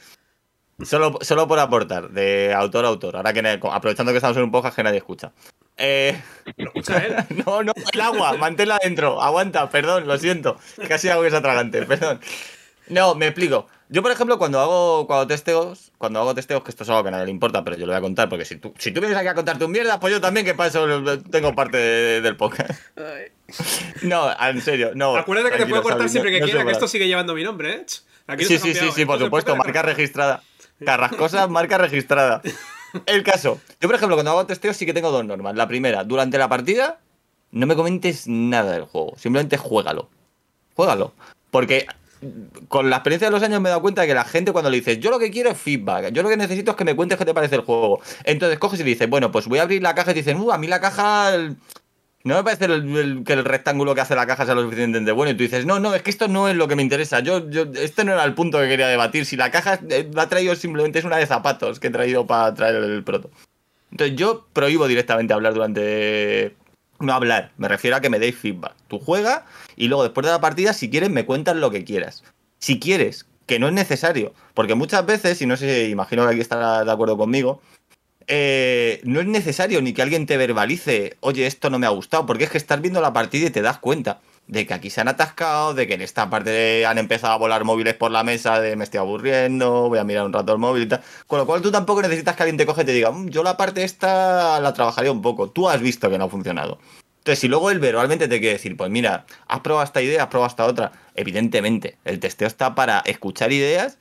Solo, 0.83 1.19
solo 1.21 1.47
por 1.47 1.59
aportar, 1.59 2.09
de 2.09 2.51
autor 2.53 2.83
a 2.83 2.87
autor. 2.87 3.15
Ahora 3.15 3.31
que 3.31 3.39
aprovechando 3.71 4.11
que 4.11 4.17
estamos 4.17 4.35
en 4.37 4.43
un 4.43 4.51
podcast 4.51 4.75
que 4.75 4.83
nadie 4.83 4.97
escucha. 4.97 5.31
Eh, 5.77 6.19
Lo 6.57 6.65
escucha 6.65 6.97
él. 6.97 7.15
no, 7.45 7.61
no, 7.63 7.73
el 7.93 8.01
agua, 8.01 8.33
manténla 8.37 8.79
dentro. 8.83 9.21
Aguanta, 9.21 9.69
perdón, 9.69 10.07
lo 10.07 10.17
siento. 10.17 10.57
Casi 10.87 11.09
hago 11.09 11.21
que 11.21 11.27
es 11.27 11.33
atragante, 11.33 11.81
perdón. 11.85 12.19
No, 12.87 13.13
me 13.13 13.27
explico. 13.27 13.67
Yo, 13.89 14.01
por 14.01 14.11
ejemplo, 14.11 14.39
cuando 14.39 14.59
hago 14.59 15.05
cuando 15.05 15.27
testeos, 15.27 15.91
cuando 15.99 16.19
hago 16.19 16.33
testeos, 16.33 16.63
que 16.63 16.71
esto 16.71 16.83
es 16.83 16.89
algo 16.89 17.03
que 17.03 17.09
a 17.09 17.11
nadie 17.11 17.25
le 17.25 17.31
importa, 17.31 17.63
pero 17.63 17.75
yo 17.77 17.85
lo 17.85 17.91
voy 17.91 17.97
a 17.99 18.01
contar, 18.01 18.29
porque 18.29 18.43
si 18.43 18.55
tú, 18.55 18.73
si 18.79 18.91
tú 18.91 18.99
vienes 18.99 19.17
aquí 19.17 19.27
a 19.27 19.35
contarte 19.35 19.63
un 19.63 19.71
mierda, 19.71 19.99
pues 19.99 20.11
yo 20.11 20.19
también, 20.19 20.43
que 20.45 20.55
para 20.55 20.69
eso 20.69 20.87
tengo 21.29 21.53
parte 21.53 21.77
de- 21.77 22.21
del 22.21 22.35
podcast. 22.35 22.71
No, 24.01 24.29
en 24.41 24.61
serio, 24.61 24.91
no. 24.95 25.15
Acuérdate 25.15 25.51
que 25.51 25.63
te 25.63 25.69
puedo 25.69 25.83
cortar 25.83 26.09
siempre 26.09 26.31
que 26.31 26.39
no 26.39 26.45
quiera, 26.45 26.61
soy 26.61 26.65
que 26.67 26.71
esto 26.73 26.87
sigue 26.87 27.07
llevando 27.07 27.35
mi 27.35 27.43
nombre, 27.43 27.73
¿eh? 27.75 27.85
Aquí 28.27 28.43
Sí, 28.45 28.57
sí, 28.57 28.73
sí, 28.73 28.89
sí, 28.93 29.05
por 29.05 29.19
supuesto, 29.19 29.55
marca 29.55 29.83
registrada. 29.83 30.41
Carrascosa, 30.83 31.47
marca 31.47 31.77
registrada. 31.77 32.41
El 33.05 33.23
caso. 33.23 33.61
Yo, 33.79 33.87
por 33.87 33.95
ejemplo, 33.95 34.15
cuando 34.15 34.31
hago 34.31 34.45
testeos 34.47 34.75
sí 34.77 34.85
que 34.85 34.93
tengo 34.93 35.11
dos 35.11 35.23
normas. 35.25 35.55
La 35.55 35.67
primera, 35.67 36.03
durante 36.03 36.37
la 36.39 36.49
partida, 36.49 36.99
no 37.51 37.67
me 37.67 37.75
comentes 37.75 38.27
nada 38.27 38.71
del 38.71 38.85
juego. 38.85 39.13
Simplemente 39.17 39.57
juégalo. 39.57 40.09
Juégalo. 40.75 41.13
Porque 41.51 41.85
con 42.67 42.89
la 42.89 42.97
experiencia 42.97 43.27
de 43.27 43.31
los 43.31 43.43
años 43.43 43.61
me 43.61 43.69
he 43.69 43.71
dado 43.71 43.81
cuenta 43.81 44.01
de 44.01 44.07
que 44.07 44.13
la 44.13 44.25
gente 44.25 44.51
cuando 44.51 44.69
le 44.69 44.77
dices, 44.77 44.99
yo 44.99 45.09
lo 45.11 45.19
que 45.19 45.31
quiero 45.31 45.49
es 45.49 45.57
feedback, 45.57 46.11
yo 46.11 46.23
lo 46.23 46.29
que 46.29 46.37
necesito 46.37 46.71
es 46.71 46.77
que 46.77 46.85
me 46.85 46.95
cuentes 46.95 47.17
qué 47.17 47.25
te 47.25 47.33
parece 47.33 47.55
el 47.55 47.61
juego. 47.61 48.01
Entonces 48.23 48.59
coges 48.59 48.79
y 48.79 48.83
dices, 48.83 49.09
bueno, 49.09 49.31
pues 49.31 49.47
voy 49.47 49.59
a 49.59 49.63
abrir 49.63 49.81
la 49.81 49.95
caja 49.95 50.11
y 50.11 50.13
te 50.15 50.19
dicen, 50.21 50.37
uh, 50.39 50.51
a 50.51 50.57
mí 50.57 50.67
la 50.67 50.79
caja... 50.81 51.31
No 52.23 52.33
me 52.37 52.43
parece 52.43 52.65
el- 52.65 53.21
que 53.23 53.33
el 53.33 53.45
rectángulo 53.45 53.93
que 53.93 54.01
hace 54.01 54.15
la 54.15 54.25
caja 54.25 54.47
sea 54.47 54.55
lo 54.55 54.63
suficientemente 54.63 55.11
bueno. 55.11 55.29
Y 55.31 55.35
tú 55.35 55.43
dices, 55.43 55.67
no, 55.67 55.79
no, 55.79 55.93
es 55.93 56.01
que 56.01 56.09
esto 56.09 56.27
no 56.27 56.49
es 56.49 56.55
lo 56.55 56.67
que 56.67 56.75
me 56.75 56.81
interesa. 56.81 57.19
Yo, 57.19 57.47
yo, 57.51 57.65
este 57.75 58.03
no 58.03 58.13
era 58.13 58.23
el 58.23 58.33
punto 58.33 58.59
que 58.59 58.67
quería 58.67 58.87
debatir. 58.87 59.27
Si 59.27 59.35
la 59.37 59.51
caja 59.51 59.79
eh, 59.91 60.09
la 60.11 60.23
ha 60.23 60.27
traído 60.27 60.55
simplemente 60.55 60.97
es 60.97 61.05
una 61.05 61.17
de 61.17 61.27
zapatos 61.27 61.79
que 61.79 61.85
he 61.87 61.91
traído 61.91 62.25
para 62.25 62.51
traer 62.55 62.77
el 62.77 63.03
proto. 63.03 63.29
Entonces 63.91 64.15
yo 64.15 64.47
prohíbo 64.53 64.87
directamente 64.87 65.35
hablar 65.35 65.53
durante... 65.53 66.55
No 66.99 67.13
hablar, 67.13 67.51
me 67.57 67.67
refiero 67.67 67.95
a 67.95 68.01
que 68.01 68.09
me 68.09 68.17
deis 68.17 68.35
feedback. 68.35 68.73
Tú 68.87 68.97
juegas 68.97 69.43
y 69.75 69.87
luego 69.87 70.03
después 70.03 70.25
de 70.25 70.31
la 70.31 70.41
partida, 70.41 70.73
si 70.73 70.89
quieres, 70.89 71.09
me 71.09 71.25
cuentas 71.25 71.55
lo 71.55 71.71
que 71.71 71.83
quieras. 71.83 72.23
Si 72.59 72.79
quieres, 72.79 73.25
que 73.45 73.59
no 73.59 73.67
es 73.67 73.73
necesario. 73.73 74.33
Porque 74.53 74.75
muchas 74.75 75.05
veces, 75.05 75.41
y 75.41 75.45
no 75.45 75.57
sé, 75.57 75.89
imagino 75.89 76.23
que 76.23 76.31
aquí 76.31 76.41
estará 76.41 76.83
de 76.83 76.91
acuerdo 76.91 77.17
conmigo, 77.17 77.61
eh, 78.27 79.01
no 79.03 79.19
es 79.19 79.27
necesario 79.27 79.81
ni 79.81 79.93
que 79.93 80.01
alguien 80.01 80.25
te 80.25 80.37
verbalice, 80.37 81.17
oye, 81.19 81.45
esto 81.45 81.69
no 81.69 81.79
me 81.79 81.85
ha 81.85 81.91
gustado, 81.91 82.25
porque 82.25 82.45
es 82.45 82.49
que 82.49 82.57
estás 82.57 82.81
viendo 82.81 83.01
la 83.01 83.13
partida 83.13 83.47
y 83.47 83.51
te 83.51 83.61
das 83.61 83.77
cuenta 83.77 84.19
de 84.47 84.65
que 84.65 84.73
aquí 84.73 84.89
se 84.89 85.01
han 85.01 85.07
atascado, 85.07 85.73
de 85.73 85.87
que 85.87 85.95
en 85.95 86.01
esta 86.01 86.29
parte 86.29 86.85
han 86.85 86.97
empezado 86.97 87.33
a 87.33 87.37
volar 87.37 87.63
móviles 87.63 87.95
por 87.95 88.11
la 88.11 88.23
mesa, 88.23 88.59
de 88.61 88.75
me 88.75 88.83
estoy 88.83 88.99
aburriendo, 88.99 89.89
voy 89.89 89.99
a 89.99 90.03
mirar 90.03 90.25
un 90.25 90.33
rato 90.33 90.53
el 90.53 90.59
móvil 90.59 90.83
y 90.83 90.87
tal. 90.87 91.01
Con 91.27 91.39
lo 91.39 91.45
cual 91.45 91.61
tú 91.61 91.71
tampoco 91.71 92.01
necesitas 92.01 92.35
que 92.35 92.43
alguien 92.43 92.57
te 92.57 92.65
coge 92.65 92.83
y 92.83 92.85
te 92.85 92.93
diga, 92.93 93.11
"Mm, 93.11 93.29
yo 93.29 93.43
la 93.43 93.57
parte 93.57 93.83
esta 93.83 94.59
la 94.59 94.73
trabajaría 94.73 95.11
un 95.11 95.21
poco. 95.21 95.49
Tú 95.49 95.69
has 95.69 95.81
visto 95.81 96.09
que 96.09 96.17
no 96.17 96.25
ha 96.25 96.29
funcionado. 96.29 96.79
Entonces, 97.25 97.39
si 97.39 97.47
luego 97.47 97.71
él 97.71 97.79
verbalmente 97.79 98.27
te 98.27 98.39
quiere 98.39 98.53
decir, 98.53 98.77
pues 98.77 98.91
mira, 98.91 99.25
has 99.47 99.61
probado 99.61 99.83
esta 99.83 99.99
idea, 99.99 100.21
has 100.21 100.29
probado 100.29 100.47
esta 100.47 100.63
otra, 100.63 100.91
evidentemente, 101.15 101.97
el 102.05 102.19
testeo 102.19 102.47
está 102.47 102.75
para 102.75 102.99
escuchar 102.99 103.51
ideas 103.51 103.97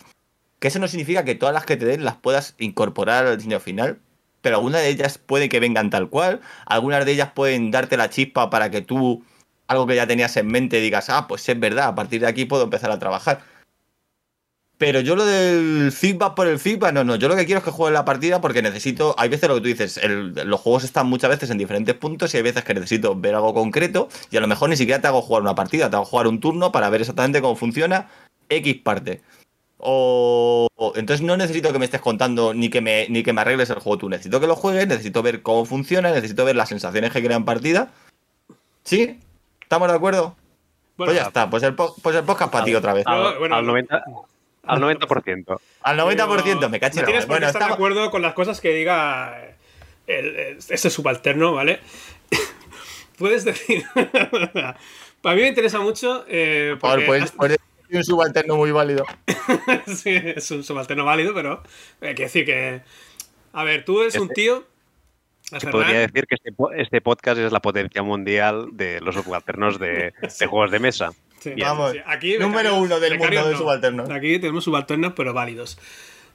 que 0.59 0.69
eso 0.69 0.79
no 0.79 0.89
significa 0.89 1.25
que 1.25 1.35
todas 1.35 1.55
las 1.55 1.65
que 1.65 1.79
te 1.79 1.87
den 1.87 2.05
las 2.05 2.17
puedas 2.17 2.55
incorporar 2.59 3.25
al 3.25 3.39
diseño 3.39 3.61
final, 3.61 3.99
pero 4.43 4.57
algunas 4.57 4.83
de 4.83 4.91
ellas 4.91 5.17
puede 5.17 5.49
que 5.49 5.59
vengan 5.59 5.89
tal 5.89 6.11
cual, 6.11 6.43
algunas 6.67 7.07
de 7.07 7.13
ellas 7.13 7.31
pueden 7.35 7.71
darte 7.71 7.97
la 7.97 8.11
chispa 8.11 8.51
para 8.51 8.71
que 8.71 8.83
tú, 8.83 9.25
algo 9.69 9.87
que 9.87 9.97
ya 9.97 10.07
tenías 10.07 10.37
en 10.37 10.49
mente, 10.49 10.81
digas, 10.81 11.09
ah, 11.09 11.27
pues 11.27 11.49
es 11.49 11.59
verdad, 11.59 11.89
a 11.89 11.95
partir 11.95 12.21
de 12.21 12.27
aquí 12.27 12.45
puedo 12.45 12.65
empezar 12.65 12.91
a 12.91 12.99
trabajar. 12.99 13.41
Pero 14.77 14.99
yo 15.01 15.15
lo 15.15 15.25
del 15.25 15.93
feedback 15.93 16.35
por 16.35 16.49
el 16.49 16.59
feedback, 16.59 16.93
no, 16.93 17.05
no. 17.05 17.15
Yo 17.15 17.29
lo 17.29 17.37
que 17.37 17.47
quiero 17.47 17.61
es 17.61 17.65
que 17.65 17.71
juegue 17.71 17.95
la 17.95 18.05
partida 18.05 18.41
porque 18.41 18.61
necesito. 18.61 19.15
Hay 19.19 19.29
veces 19.29 19.49
lo 19.49 19.55
que 19.55 19.61
tú 19.61 19.69
dices, 19.69 19.97
el- 19.99 20.33
los 20.35 20.61
juegos 20.61 20.83
están 20.83 21.07
muchas 21.07 21.31
veces 21.31 21.49
en 21.51 21.59
diferentes 21.59 21.95
puntos 21.95 22.35
y 22.35 22.39
hay 22.39 22.43
veces 22.43 22.65
que 22.65 22.75
necesito 22.75 23.15
ver 23.15 23.37
algo 23.37 23.55
concreto 23.55 24.09
y 24.33 24.37
a 24.37 24.41
lo 24.41 24.49
mejor 24.49 24.69
ni 24.71 24.77
siquiera 24.77 25.01
te 25.01 25.07
hago 25.07 25.23
jugar 25.23 25.43
una 25.43 25.55
partida, 25.55 25.89
te 25.91 25.97
hago 25.97 26.05
jugar 26.05 26.27
un 26.27 26.41
turno 26.41 26.73
para 26.73 26.91
ver 26.91 27.03
exactamente 27.03 27.41
cómo 27.41 27.55
funciona 27.55 28.09
X 28.49 28.75
parte. 28.83 29.23
O, 29.79 30.67
o- 30.75 30.93
entonces 30.97 31.25
no 31.25 31.37
necesito 31.37 31.73
que 31.73 31.79
me 31.79 31.85
estés 31.85 32.01
contando 32.01 32.53
ni 32.53 32.69
que 32.69 32.81
me 32.81 33.07
ni 33.11 33.23
que 33.23 33.33
me 33.33 33.43
arregles 33.43 33.71
el 33.71 33.79
juego 33.79 33.99
tú. 33.99 34.09
Necesito 34.09 34.41
que 34.41 34.47
lo 34.49 34.57
juegues, 34.57 34.89
necesito 34.89 35.23
ver 35.23 35.43
cómo 35.43 35.65
funciona, 35.67 36.11
necesito 36.11 36.45
ver 36.45 36.57
las 36.57 36.69
sensaciones 36.69 37.13
que 37.13 37.23
crea 37.23 37.37
en 37.37 37.45
partida. 37.45 37.91
¿Sí? 38.83 39.21
¿Estamos 39.63 39.89
de 39.89 39.95
acuerdo? 39.95 40.35
Bueno, 40.97 41.13
pues 41.13 41.17
ya 41.23 41.29
está, 41.29 41.49
pues 41.51 41.63
el, 41.63 41.75
pues 41.75 42.17
el 42.17 42.25
podcast 42.25 42.51
para 42.53 42.65
ti 42.65 42.75
otra 42.75 42.93
vez. 42.93 43.07
Al, 43.07 43.39
bueno, 43.39 43.57
al 43.57 43.67
no. 43.67 43.73
90%. 43.73 44.27
Al 44.67 44.81
90%. 44.81 45.61
Al 45.83 45.99
90% 45.99 46.43
pero 46.59 46.69
me 46.69 46.81
caché 46.81 47.01
no 47.01 47.07
tienes 47.07 47.27
Bueno, 47.27 47.47
estar 47.47 47.67
de 47.67 47.73
acuerdo 47.75 48.11
con 48.11 48.23
las 48.23 48.35
cosas 48.35 48.61
que 48.61 48.73
diga 48.75 49.39
eh, 49.43 49.55
el- 50.07 50.37
el- 50.37 50.59
este 50.69 50.91
subalterno, 50.91 51.53
¿vale? 51.53 51.81
Puedes 53.19 53.45
decir. 53.45 53.85
Para 55.23 55.37
mí 55.37 55.43
me 55.43 55.49
interesa 55.49 55.81
mucho. 55.81 56.25
Eh, 56.29 56.77
Por 56.81 56.91
porque 56.91 57.07
pues, 57.07 57.33
pues 57.37 57.57
un 57.91 58.05
subalterno 58.05 58.57
muy 58.57 58.73
válido. 58.73 59.05
sí, 59.87 60.11
es 60.15 60.51
un 60.51 60.65
subalterno 60.65 61.05
válido, 61.05 61.33
pero 61.35 61.63
hay 62.01 62.15
que 62.15 62.25
decir 62.25 62.45
que. 62.45 62.83
A 63.53 63.63
ver, 63.65 63.85
tú 63.85 64.01
eres 64.03 64.17
un 64.17 64.23
Este- 64.25 64.35
tío. 64.35 64.65
Se 65.61 65.69
podría 65.71 65.99
decir 66.01 66.27
que 66.27 66.37
este, 66.37 66.53
este 66.77 67.01
podcast 67.03 67.39
es 67.39 67.53
la 67.53 67.61
potencia 67.61 68.03
mundial 68.03 68.69
de 68.73 69.01
los 69.03 69.15
subalternos 69.15 69.79
de, 69.79 70.15
de 70.41 70.47
juegos 70.47 70.71
de 70.71 70.79
mesa. 70.79 71.11
Sí. 71.45 71.61
Vamos, 71.61 71.93
sí, 71.93 71.99
aquí 72.07 72.39
número 72.39 72.71
becarios- 72.71 72.83
uno 72.83 73.01
del 73.01 73.13
becarios 73.13 73.43
mundo 73.43 73.49
de 73.49 73.53
no. 73.55 73.59
subalternos. 73.59 74.11
Aquí 74.11 74.39
tenemos 74.39 74.65
subalternos, 74.65 75.13
pero 75.15 75.33
válidos. 75.33 75.79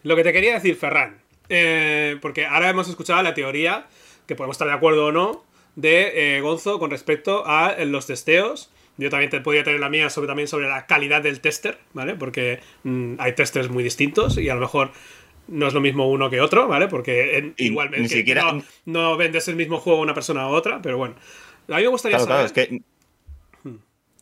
Lo 0.04 0.16
que 0.16 0.24
te 0.24 0.32
quería 0.34 0.54
decir, 0.54 0.76
Ferran, 0.76 1.18
eh, 1.50 2.18
porque 2.22 2.46
ahora 2.46 2.70
hemos 2.70 2.88
escuchado 2.88 3.22
la 3.24 3.34
teoría, 3.34 3.88
que 4.28 4.36
podemos 4.36 4.56
estar 4.56 4.68
de 4.68 4.74
acuerdo 4.76 5.08
o 5.08 5.12
no, 5.12 5.44
de 5.76 6.38
eh, 6.38 6.42
Gonzo 6.42 6.80
con 6.80 6.92
respecto 6.92 7.44
a 7.48 7.72
eh, 7.78 7.86
los 7.86 8.06
testeos. 8.06 8.72
Yo 8.98 9.10
también 9.10 9.30
te 9.32 9.40
podría 9.42 9.64
tener 9.64 9.80
la 9.80 9.90
mía 9.90 10.10
sobre, 10.10 10.28
también 10.28 10.48
sobre 10.48 10.68
la 10.68 10.86
calidad 10.86 11.22
del 11.22 11.40
tester, 11.40 11.78
¿vale? 11.94 12.16
Porque 12.16 12.60
mm, 12.84 13.16
hay 13.18 13.34
testers 13.34 13.70
muy 13.70 13.82
distintos 13.84 14.38
y 14.38 14.50
a 14.50 14.56
lo 14.56 14.60
mejor 14.62 14.92
no 15.48 15.68
es 15.68 15.74
lo 15.74 15.80
mismo 15.82 16.10
uno 16.10 16.30
que 16.30 16.42
otro, 16.42 16.68
¿vale? 16.68 16.88
Porque 16.90 17.38
en- 17.38 17.54
Y 17.58 17.68
igual 17.68 17.90
ni 17.92 18.08
siquiera- 18.10 18.44
no, 18.52 18.64
no 18.86 19.18
vendes 19.18 19.48
el 19.48 19.56
mismo 19.56 19.80
juego 19.80 20.00
a 20.00 20.02
una 20.04 20.14
persona 20.14 20.42
a 20.44 20.48
otra, 20.48 20.82
pero 20.82 20.98
bueno. 20.98 21.16
A 21.70 21.78
mí 21.78 21.84
me 21.84 21.88
gustaría 21.88 22.18
Claro, 22.18 22.28
claro, 22.28 22.48
saber 22.50 22.64
es 22.66 22.70
que 22.70 22.82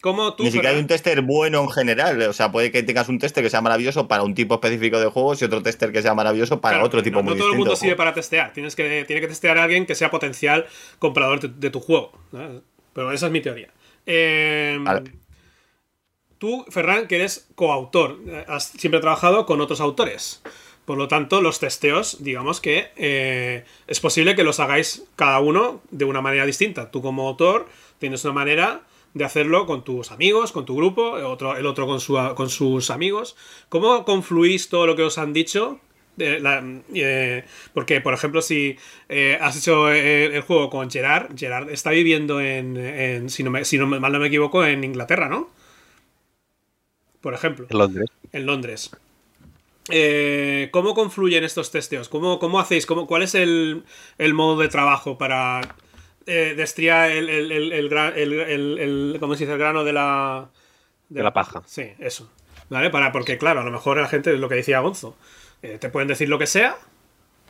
tú, 0.01 0.43
ni 0.43 0.51
siquiera 0.51 0.69
hay 0.69 0.79
un 0.79 0.87
tester 0.87 1.21
bueno 1.21 1.61
en 1.63 1.69
general. 1.69 2.21
O 2.23 2.33
sea, 2.33 2.51
puede 2.51 2.71
que 2.71 2.83
tengas 2.83 3.09
un 3.09 3.19
tester 3.19 3.43
que 3.43 3.49
sea 3.49 3.61
maravilloso 3.61 4.07
para 4.07 4.23
un 4.23 4.35
tipo 4.35 4.55
específico 4.55 4.99
de 4.99 5.07
juegos 5.07 5.41
y 5.41 5.45
otro 5.45 5.61
tester 5.61 5.91
que 5.91 6.01
sea 6.01 6.13
maravilloso 6.13 6.61
para 6.61 6.75
Claro, 6.75 6.87
otro 6.87 7.03
tipo 7.03 7.17
no, 7.17 7.23
muy 7.23 7.33
no 7.33 7.39
todo 7.39 7.51
el 7.51 7.57
mundo 7.57 7.75
sirve 7.75 7.95
para 7.95 8.13
testear. 8.13 8.53
Tienes 8.53 8.75
que, 8.75 9.03
tiene 9.05 9.21
que 9.21 9.27
testear 9.27 9.57
a 9.57 9.63
alguien 9.63 9.85
que 9.85 9.95
sea 9.95 10.11
potencial 10.11 10.65
comprador 10.99 11.39
de, 11.39 11.49
de 11.49 11.69
tu 11.69 11.79
juego. 11.79 12.11
¿no? 12.31 12.61
Pero 12.93 13.11
esa 13.11 13.27
es 13.27 13.31
mi 13.31 13.41
teoría. 13.41 13.69
Eh, 14.05 14.77
Vale. 14.81 15.11
Tú, 16.37 16.65
Ferran, 16.69 17.07
que 17.07 17.15
eres 17.15 17.47
coautor, 17.55 18.19
has 18.47 18.67
siempre 18.69 18.99
trabajado 18.99 19.45
con 19.45 19.59
otros 19.59 19.81
autores. 19.81 20.41
Por 20.85 20.97
lo 20.97 21.07
tanto, 21.07 21.41
los 21.41 21.59
testeos, 21.59 22.23
digamos 22.23 22.61
que 22.61 22.91
eh, 22.95 23.65
es 23.87 23.99
posible 23.99 24.35
que 24.35 24.43
los 24.43 24.59
hagáis 24.59 25.03
cada 25.15 25.39
uno 25.39 25.81
de 25.91 26.05
una 26.05 26.21
manera 26.21 26.45
distinta. 26.45 26.91
Tú 26.91 27.01
como 27.01 27.27
autor 27.27 27.67
tienes 27.99 28.23
una 28.23 28.33
manera 28.33 28.81
de 29.17 29.25
hacerlo 29.25 29.65
con 29.65 29.83
tus 29.83 30.11
amigos, 30.11 30.51
con 30.51 30.65
tu 30.65 30.75
grupo, 30.75 31.11
otro, 31.11 31.57
el 31.57 31.65
otro 31.65 31.85
con, 31.87 31.99
su, 31.99 32.17
con 32.35 32.49
sus 32.49 32.89
amigos. 32.89 33.35
¿Cómo 33.69 34.05
confluís 34.05 34.69
todo 34.69 34.85
lo 34.87 34.95
que 34.95 35.03
os 35.03 35.17
han 35.17 35.33
dicho? 35.33 35.79
La- 36.17 36.63
eh, 36.95 37.43
porque, 37.73 38.01
por 38.01 38.13
ejemplo, 38.13 38.41
si 38.41 38.75
eh, 39.07 39.37
has 39.39 39.55
hecho 39.57 39.89
el, 39.91 40.33
el 40.33 40.41
juego 40.41 40.69
con 40.69 40.89
Gerard, 40.89 41.37
Gerard 41.37 41.69
está 41.69 41.91
viviendo 41.91 42.41
en, 42.41 42.75
en- 42.77 43.29
si, 43.29 43.43
no 43.43 43.51
me, 43.51 43.63
si 43.65 43.77
no 43.77 43.85
mal 43.85 44.11
no 44.11 44.19
me 44.19 44.27
equivoco, 44.27 44.65
en 44.65 44.83
Inglaterra, 44.83 45.29
¿no? 45.29 45.49
Por 47.21 47.33
ejemplo 47.33 47.67
En 47.69 47.77
Londres. 47.77 48.09
en 48.31 48.45
Londres. 48.45 48.91
Eh, 49.89 50.69
¿Cómo 50.71 50.93
confluyen 50.93 51.43
estos 51.43 51.71
testeos? 51.71 52.09
¿Cómo, 52.09 52.39
cómo 52.39 52.59
hacéis? 52.59 52.85
¿Cómo, 52.85 53.07
¿Cuál 53.07 53.23
es 53.23 53.35
el, 53.35 53.83
el 54.17 54.33
modo 54.33 54.59
de 54.59 54.67
trabajo 54.67 55.17
para 55.17 55.61
eh, 56.27 56.53
destriar 56.55 57.11
el, 57.11 57.29
el, 57.29 57.51
el, 57.51 57.71
el 57.73 57.89
gra- 57.89 58.13
el- 58.15 58.33
el- 58.33 58.79
el- 58.79 59.17
¿cómo 59.19 59.35
se 59.35 59.45
dice? 59.45 59.53
el 59.53 59.59
grano 59.59 59.83
de 59.83 59.93
la... 59.93 60.49
De 61.09 61.23
la 61.23 61.33
paja. 61.33 61.63
Sí, 61.65 61.93
eso. 61.99 62.29
¿Vale? 62.69 62.89
Para, 62.89 63.11
porque 63.11 63.37
claro, 63.37 63.61
a 63.61 63.63
lo 63.63 63.71
mejor 63.71 63.97
la 63.97 64.07
gente, 64.09 64.33
es 64.33 64.39
lo 64.39 64.49
que 64.49 64.55
decía 64.55 64.79
Gonzo, 64.81 65.15
eh, 65.61 65.77
te 65.79 65.89
pueden 65.89 66.07
decir 66.09 66.29
lo 66.29 66.37
que 66.37 66.47
sea 66.47 66.77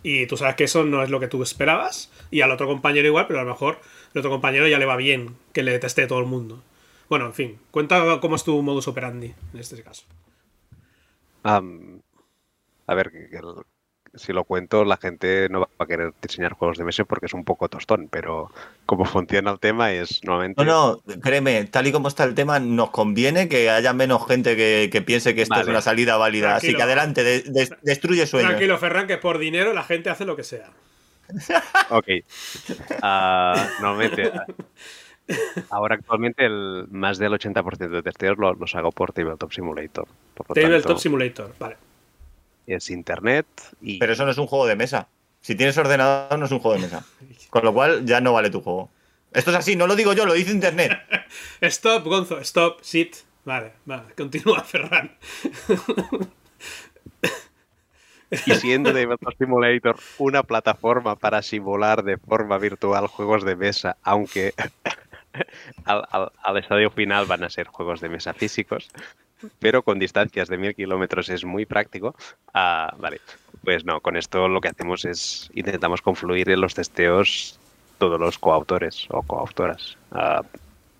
y 0.03 0.27
tú 0.27 0.37
sabes 0.37 0.55
que 0.55 0.65
eso 0.65 0.85
no 0.85 1.03
es 1.03 1.09
lo 1.09 1.19
que 1.19 1.27
tú 1.27 1.41
esperabas 1.43 2.11
y 2.31 2.41
al 2.41 2.51
otro 2.51 2.67
compañero 2.67 3.07
igual, 3.07 3.25
pero 3.27 3.39
a 3.39 3.43
lo 3.43 3.49
mejor 3.49 3.79
el 4.13 4.19
otro 4.19 4.31
compañero 4.31 4.67
ya 4.67 4.79
le 4.79 4.85
va 4.85 4.95
bien 4.95 5.35
que 5.53 5.63
le 5.63 5.79
teste 5.79 6.07
todo 6.07 6.19
el 6.19 6.25
mundo. 6.27 6.63
Bueno, 7.09 7.25
en 7.25 7.33
fin, 7.33 7.59
cuenta 7.71 8.19
cómo 8.19 8.35
es 8.35 8.43
tu 8.43 8.61
modus 8.61 8.87
operandi 8.87 9.33
en 9.53 9.59
este 9.59 9.81
caso. 9.81 10.05
A 11.43 12.95
ver, 12.95 13.11
si 14.17 14.33
lo 14.33 14.43
cuento, 14.43 14.83
la 14.85 14.97
gente 14.97 15.47
no 15.49 15.61
va 15.61 15.67
a 15.79 15.85
querer 15.85 16.13
diseñar 16.21 16.53
juegos 16.53 16.77
de 16.77 16.83
mesa 16.83 17.03
porque 17.05 17.27
es 17.27 17.33
un 17.33 17.43
poco 17.43 17.69
tostón, 17.69 18.07
pero 18.09 18.51
como 18.85 19.05
funciona 19.05 19.51
el 19.51 19.59
tema 19.59 19.91
es 19.91 20.21
normalmente... 20.23 20.63
No, 20.65 20.99
no, 21.05 21.19
créeme, 21.21 21.63
tal 21.65 21.87
y 21.87 21.91
como 21.91 22.07
está 22.07 22.23
el 22.23 22.35
tema, 22.35 22.59
nos 22.59 22.89
conviene 22.91 23.47
que 23.49 23.69
haya 23.69 23.93
menos 23.93 24.27
gente 24.27 24.55
que, 24.55 24.89
que 24.91 25.01
piense 25.01 25.33
que 25.35 25.41
esto 25.43 25.59
es 25.61 25.67
una 25.67 25.81
salida 25.81 26.17
válida. 26.17 26.55
Así 26.55 26.73
que 26.75 26.81
adelante, 26.83 27.23
de- 27.23 27.41
de- 27.43 27.77
destruye 27.81 28.25
sueños. 28.27 28.49
Tranquilo, 28.49 28.77
Ferran, 28.77 29.07
que 29.07 29.17
por 29.17 29.37
dinero 29.37 29.73
la 29.73 29.83
gente 29.83 30.09
hace 30.09 30.25
lo 30.25 30.35
que 30.35 30.43
sea. 30.43 30.69
Ok. 31.89 32.07
Ah, 33.01 33.67
normalmente... 33.81 34.31
ah, 34.33 34.45
Ahora 35.71 35.95
actualmente 35.95 36.45
el 36.45 36.85
más 36.89 37.17
del 37.17 37.33
80% 37.33 37.89
de 37.89 38.01
testeos 38.01 38.37
lo- 38.37 38.53
los 38.53 38.73
hago 38.75 38.91
por 38.93 39.11
Tabletop 39.11 39.51
Simulator. 39.51 40.07
Por 40.33 40.47
lo 40.49 40.55
Tabletop 40.55 40.87
tanto, 40.87 40.99
Simulator, 41.01 41.53
vale. 41.59 41.75
Es 42.67 42.89
internet 42.89 43.47
y 43.81 43.97
Pero 43.97 44.13
eso 44.13 44.25
no 44.25 44.31
es 44.31 44.37
un 44.37 44.47
juego 44.47 44.67
de 44.67 44.75
mesa. 44.75 45.07
Si 45.41 45.55
tienes 45.55 45.77
ordenador, 45.77 46.37
no 46.37 46.45
es 46.45 46.51
un 46.51 46.59
juego 46.59 46.75
de 46.75 46.83
mesa. 46.83 47.05
Con 47.49 47.63
lo 47.63 47.73
cual, 47.73 48.05
ya 48.05 48.19
no 48.21 48.33
vale 48.33 48.49
tu 48.49 48.61
juego. 48.61 48.89
Esto 49.31 49.51
es 49.51 49.57
así, 49.57 49.75
no 49.75 49.87
lo 49.87 49.95
digo 49.95 50.13
yo, 50.13 50.25
lo 50.25 50.33
dice 50.33 50.51
internet. 50.51 50.91
Stop, 51.61 52.05
Gonzo, 52.05 52.39
stop, 52.41 52.79
sit. 52.81 53.15
Vale, 53.45 53.73
vale, 53.85 54.13
continúa, 54.15 54.61
Ferran. 54.65 55.15
Y 58.45 58.55
siendo 58.55 58.91
Tabletop 58.91 59.33
Simulator 59.37 59.95
una 60.17 60.43
plataforma 60.43 61.15
para 61.15 61.41
simular 61.41 62.03
de 62.03 62.17
forma 62.17 62.57
virtual 62.57 63.07
juegos 63.07 63.45
de 63.45 63.55
mesa, 63.55 63.95
aunque 64.03 64.53
al, 65.85 66.03
al- 66.11 66.31
al 66.43 66.57
estadio 66.57 66.91
final 66.91 67.25
van 67.25 67.43
a 67.45 67.49
ser 67.49 67.67
juegos 67.67 68.01
de 68.01 68.09
mesa 68.09 68.33
físicos, 68.33 68.89
pero 69.59 69.83
con 69.83 69.99
distancias 69.99 70.47
de 70.47 70.57
mil 70.57 70.75
kilómetros 70.75 71.29
es 71.29 71.45
muy 71.45 71.65
práctico. 71.65 72.15
ah, 72.53 72.93
vale, 72.97 73.21
pues 73.63 73.85
no, 73.85 74.01
con 74.01 74.17
esto 74.17 74.47
lo 74.47 74.61
que 74.61 74.69
hacemos 74.69 75.05
es 75.05 75.49
intentamos 75.53 76.01
confluir 76.01 76.49
en 76.49 76.61
los 76.61 76.73
testeos 76.73 77.59
todos 77.97 78.19
los 78.19 78.37
coautores 78.37 79.07
o 79.09 79.21
coautoras. 79.21 79.97
Ah, 80.11 80.43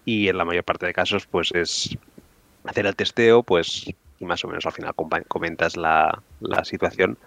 y 0.06 0.30
en 0.30 0.38
la 0.38 0.46
mayor 0.46 0.64
parte 0.64 0.86
de 0.86 0.94
casos, 0.94 1.26
pues 1.26 1.52
es 1.54 1.98
hacer 2.64 2.86
el 2.86 2.96
testeo, 2.96 3.44
pues 3.44 3.86
y 4.20 4.26
más 4.26 4.44
o 4.44 4.48
menos 4.48 4.66
al 4.66 4.72
final 4.72 4.94
comentas 5.28 5.78
la, 5.78 6.24
la 6.40 6.66
situación 6.66 7.18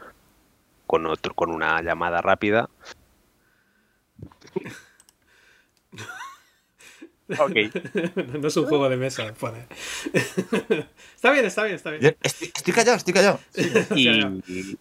con 0.86 1.06
otro, 1.06 1.34
con 1.34 1.50
una 1.50 1.80
llamada 1.82 2.20
rápida. 2.20 2.68
Ok, 7.38 7.56
no 8.40 8.48
es 8.48 8.56
un 8.56 8.66
juego 8.66 8.88
de 8.88 8.96
mesa, 8.96 9.32
pone. 9.38 9.66
está 11.14 11.30
bien, 11.32 11.44
está 11.44 11.64
bien, 11.64 11.76
está 11.76 11.90
bien. 11.90 12.16
Estoy, 12.22 12.50
estoy 12.54 12.72
callado, 12.74 12.96
estoy 12.96 13.14
callado. 13.14 13.40
y, 13.94 14.78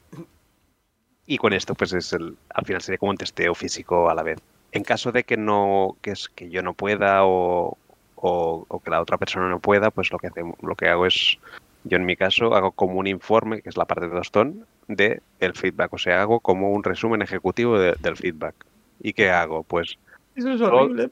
y 1.25 1.37
con 1.37 1.53
esto, 1.53 1.75
pues 1.75 1.93
es 1.93 2.13
el, 2.13 2.35
al 2.53 2.65
final 2.65 2.81
sería 2.81 2.97
como 2.97 3.11
un 3.11 3.17
testeo 3.17 3.53
físico 3.53 4.09
a 4.09 4.15
la 4.15 4.23
vez. 4.23 4.39
En 4.71 4.83
caso 4.83 5.11
de 5.11 5.23
que 5.23 5.37
no, 5.37 5.97
que 6.01 6.11
es 6.11 6.29
que 6.29 6.49
yo 6.49 6.61
no 6.61 6.73
pueda 6.73 7.25
o, 7.25 7.77
o- 8.15 8.65
o 8.67 8.79
que 8.79 8.89
la 8.91 9.01
otra 9.01 9.17
persona 9.17 9.49
no 9.49 9.59
pueda, 9.59 9.91
pues 9.91 10.11
lo 10.11 10.17
que 10.17 10.27
hacemos, 10.27 10.55
lo 10.61 10.75
que 10.75 10.87
hago 10.89 11.05
es, 11.05 11.37
yo 11.83 11.97
en 11.97 12.05
mi 12.05 12.15
caso 12.15 12.53
hago 12.55 12.71
como 12.71 12.95
un 12.99 13.07
informe, 13.07 13.61
que 13.61 13.69
es 13.69 13.77
la 13.77 13.85
parte 13.85 14.07
de 14.07 14.15
tostón, 14.15 14.65
de 14.87 15.21
el 15.39 15.53
feedback. 15.53 15.93
O 15.93 15.97
sea, 15.97 16.21
hago 16.21 16.39
como 16.39 16.71
un 16.71 16.83
resumen 16.83 17.21
ejecutivo 17.21 17.77
de- 17.79 17.95
del 17.99 18.17
feedback. 18.17 18.55
¿Y 19.01 19.13
qué 19.13 19.29
hago? 19.29 19.63
Pues 19.63 19.97
Eso 20.35 20.51
es 20.51 20.61
horrible. 20.61 21.09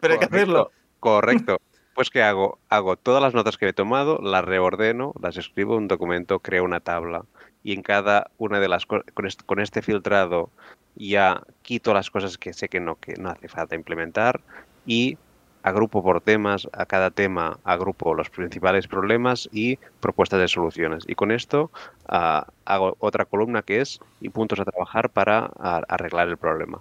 Pero 0.00 0.14
hay 0.14 0.18
que 0.20 0.26
hacerlo. 0.26 0.70
Correcto. 0.98 1.58
después 1.72 2.10
que 2.10 2.22
hago, 2.22 2.58
hago 2.68 2.96
todas 2.96 3.22
las 3.22 3.34
notas 3.34 3.56
que 3.56 3.68
he 3.68 3.72
tomado, 3.72 4.18
las 4.22 4.44
reordeno, 4.44 5.12
las 5.20 5.36
escribo 5.36 5.74
en 5.74 5.82
un 5.82 5.88
documento, 5.88 6.40
creo 6.40 6.64
una 6.64 6.80
tabla 6.80 7.24
y 7.62 7.74
en 7.74 7.82
cada 7.82 8.30
una 8.38 8.60
de 8.60 8.68
las 8.68 8.86
con 8.86 9.02
este, 9.26 9.44
con 9.44 9.60
este 9.60 9.82
filtrado 9.82 10.50
ya 10.96 11.42
quito 11.62 11.94
las 11.94 12.10
cosas 12.10 12.38
que 12.38 12.52
sé 12.52 12.68
que 12.68 12.80
no, 12.80 12.96
que 12.96 13.14
no 13.14 13.30
hace 13.30 13.48
falta 13.48 13.74
implementar 13.74 14.40
y 14.86 15.18
agrupo 15.62 16.02
por 16.02 16.20
temas, 16.20 16.68
a 16.72 16.86
cada 16.86 17.10
tema 17.10 17.58
agrupo 17.64 18.14
los 18.14 18.30
principales 18.30 18.88
problemas 18.88 19.48
y 19.52 19.76
propuestas 20.00 20.40
de 20.40 20.48
soluciones. 20.48 21.04
Y 21.06 21.14
con 21.14 21.30
esto 21.30 21.70
uh, 22.08 22.42
hago 22.64 22.96
otra 22.98 23.24
columna 23.24 23.62
que 23.62 23.80
es 23.80 24.00
y 24.20 24.30
puntos 24.30 24.60
a 24.60 24.64
trabajar 24.64 25.10
para 25.10 25.50
arreglar 25.88 26.28
el 26.28 26.38
problema. 26.38 26.80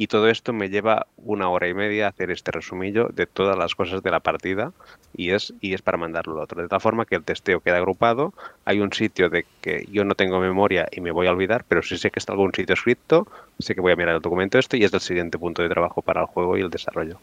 Y 0.00 0.06
todo 0.06 0.28
esto 0.28 0.52
me 0.52 0.68
lleva 0.68 1.08
una 1.16 1.48
hora 1.48 1.66
y 1.66 1.74
media 1.74 2.06
a 2.06 2.10
hacer 2.10 2.30
este 2.30 2.52
resumillo 2.52 3.08
de 3.12 3.26
todas 3.26 3.58
las 3.58 3.74
cosas 3.74 4.00
de 4.00 4.12
la 4.12 4.20
partida 4.20 4.72
y 5.12 5.30
es, 5.30 5.52
y 5.60 5.74
es 5.74 5.82
para 5.82 5.98
mandarlo 5.98 6.34
al 6.34 6.44
otro. 6.44 6.62
De 6.62 6.68
tal 6.68 6.80
forma 6.80 7.04
que 7.04 7.16
el 7.16 7.24
testeo 7.24 7.58
queda 7.58 7.78
agrupado, 7.78 8.32
hay 8.64 8.78
un 8.78 8.92
sitio 8.92 9.28
de 9.28 9.44
que 9.60 9.88
yo 9.90 10.04
no 10.04 10.14
tengo 10.14 10.38
memoria 10.38 10.86
y 10.92 11.00
me 11.00 11.10
voy 11.10 11.26
a 11.26 11.32
olvidar, 11.32 11.64
pero 11.66 11.82
si 11.82 11.98
sé 11.98 12.12
que 12.12 12.20
está 12.20 12.32
algún 12.32 12.54
sitio 12.54 12.74
escrito, 12.74 13.26
sé 13.58 13.74
que 13.74 13.80
voy 13.80 13.90
a 13.90 13.96
mirar 13.96 14.14
el 14.14 14.20
documento 14.20 14.56
esto 14.56 14.76
y 14.76 14.84
es 14.84 14.94
el 14.94 15.00
siguiente 15.00 15.36
punto 15.36 15.62
de 15.62 15.68
trabajo 15.68 16.00
para 16.00 16.20
el 16.20 16.28
juego 16.28 16.56
y 16.56 16.60
el 16.60 16.70
desarrollo. 16.70 17.18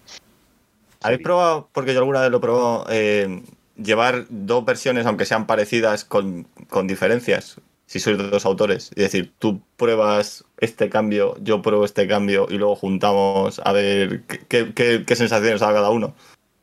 ¿Habéis 1.01 1.21
probado, 1.21 1.69
porque 1.71 1.93
yo 1.93 1.99
alguna 1.99 2.23
vez 2.23 2.29
lo 2.29 2.41
probó, 2.41 2.85
eh, 2.89 3.41
llevar 3.77 4.25
dos 4.27 4.65
versiones, 4.65 5.05
aunque 5.05 5.23
sean 5.23 5.47
parecidas, 5.47 6.03
con, 6.03 6.45
con 6.69 6.87
diferencias? 6.87 7.55
Si 7.85 7.99
sois 7.99 8.17
dos 8.17 8.45
autores. 8.45 8.91
Es 8.95 9.03
decir, 9.03 9.33
tú 9.39 9.61
pruebas 9.77 10.43
este 10.59 10.89
cambio, 10.89 11.35
yo 11.41 11.61
pruebo 11.61 11.85
este 11.85 12.07
cambio 12.07 12.47
y 12.49 12.57
luego 12.57 12.75
juntamos 12.75 13.61
a 13.63 13.71
ver 13.71 14.23
qué, 14.47 14.73
qué, 14.73 15.03
qué 15.05 15.15
sensaciones 15.15 15.61
da 15.61 15.73
cada 15.73 15.89
uno. 15.89 16.15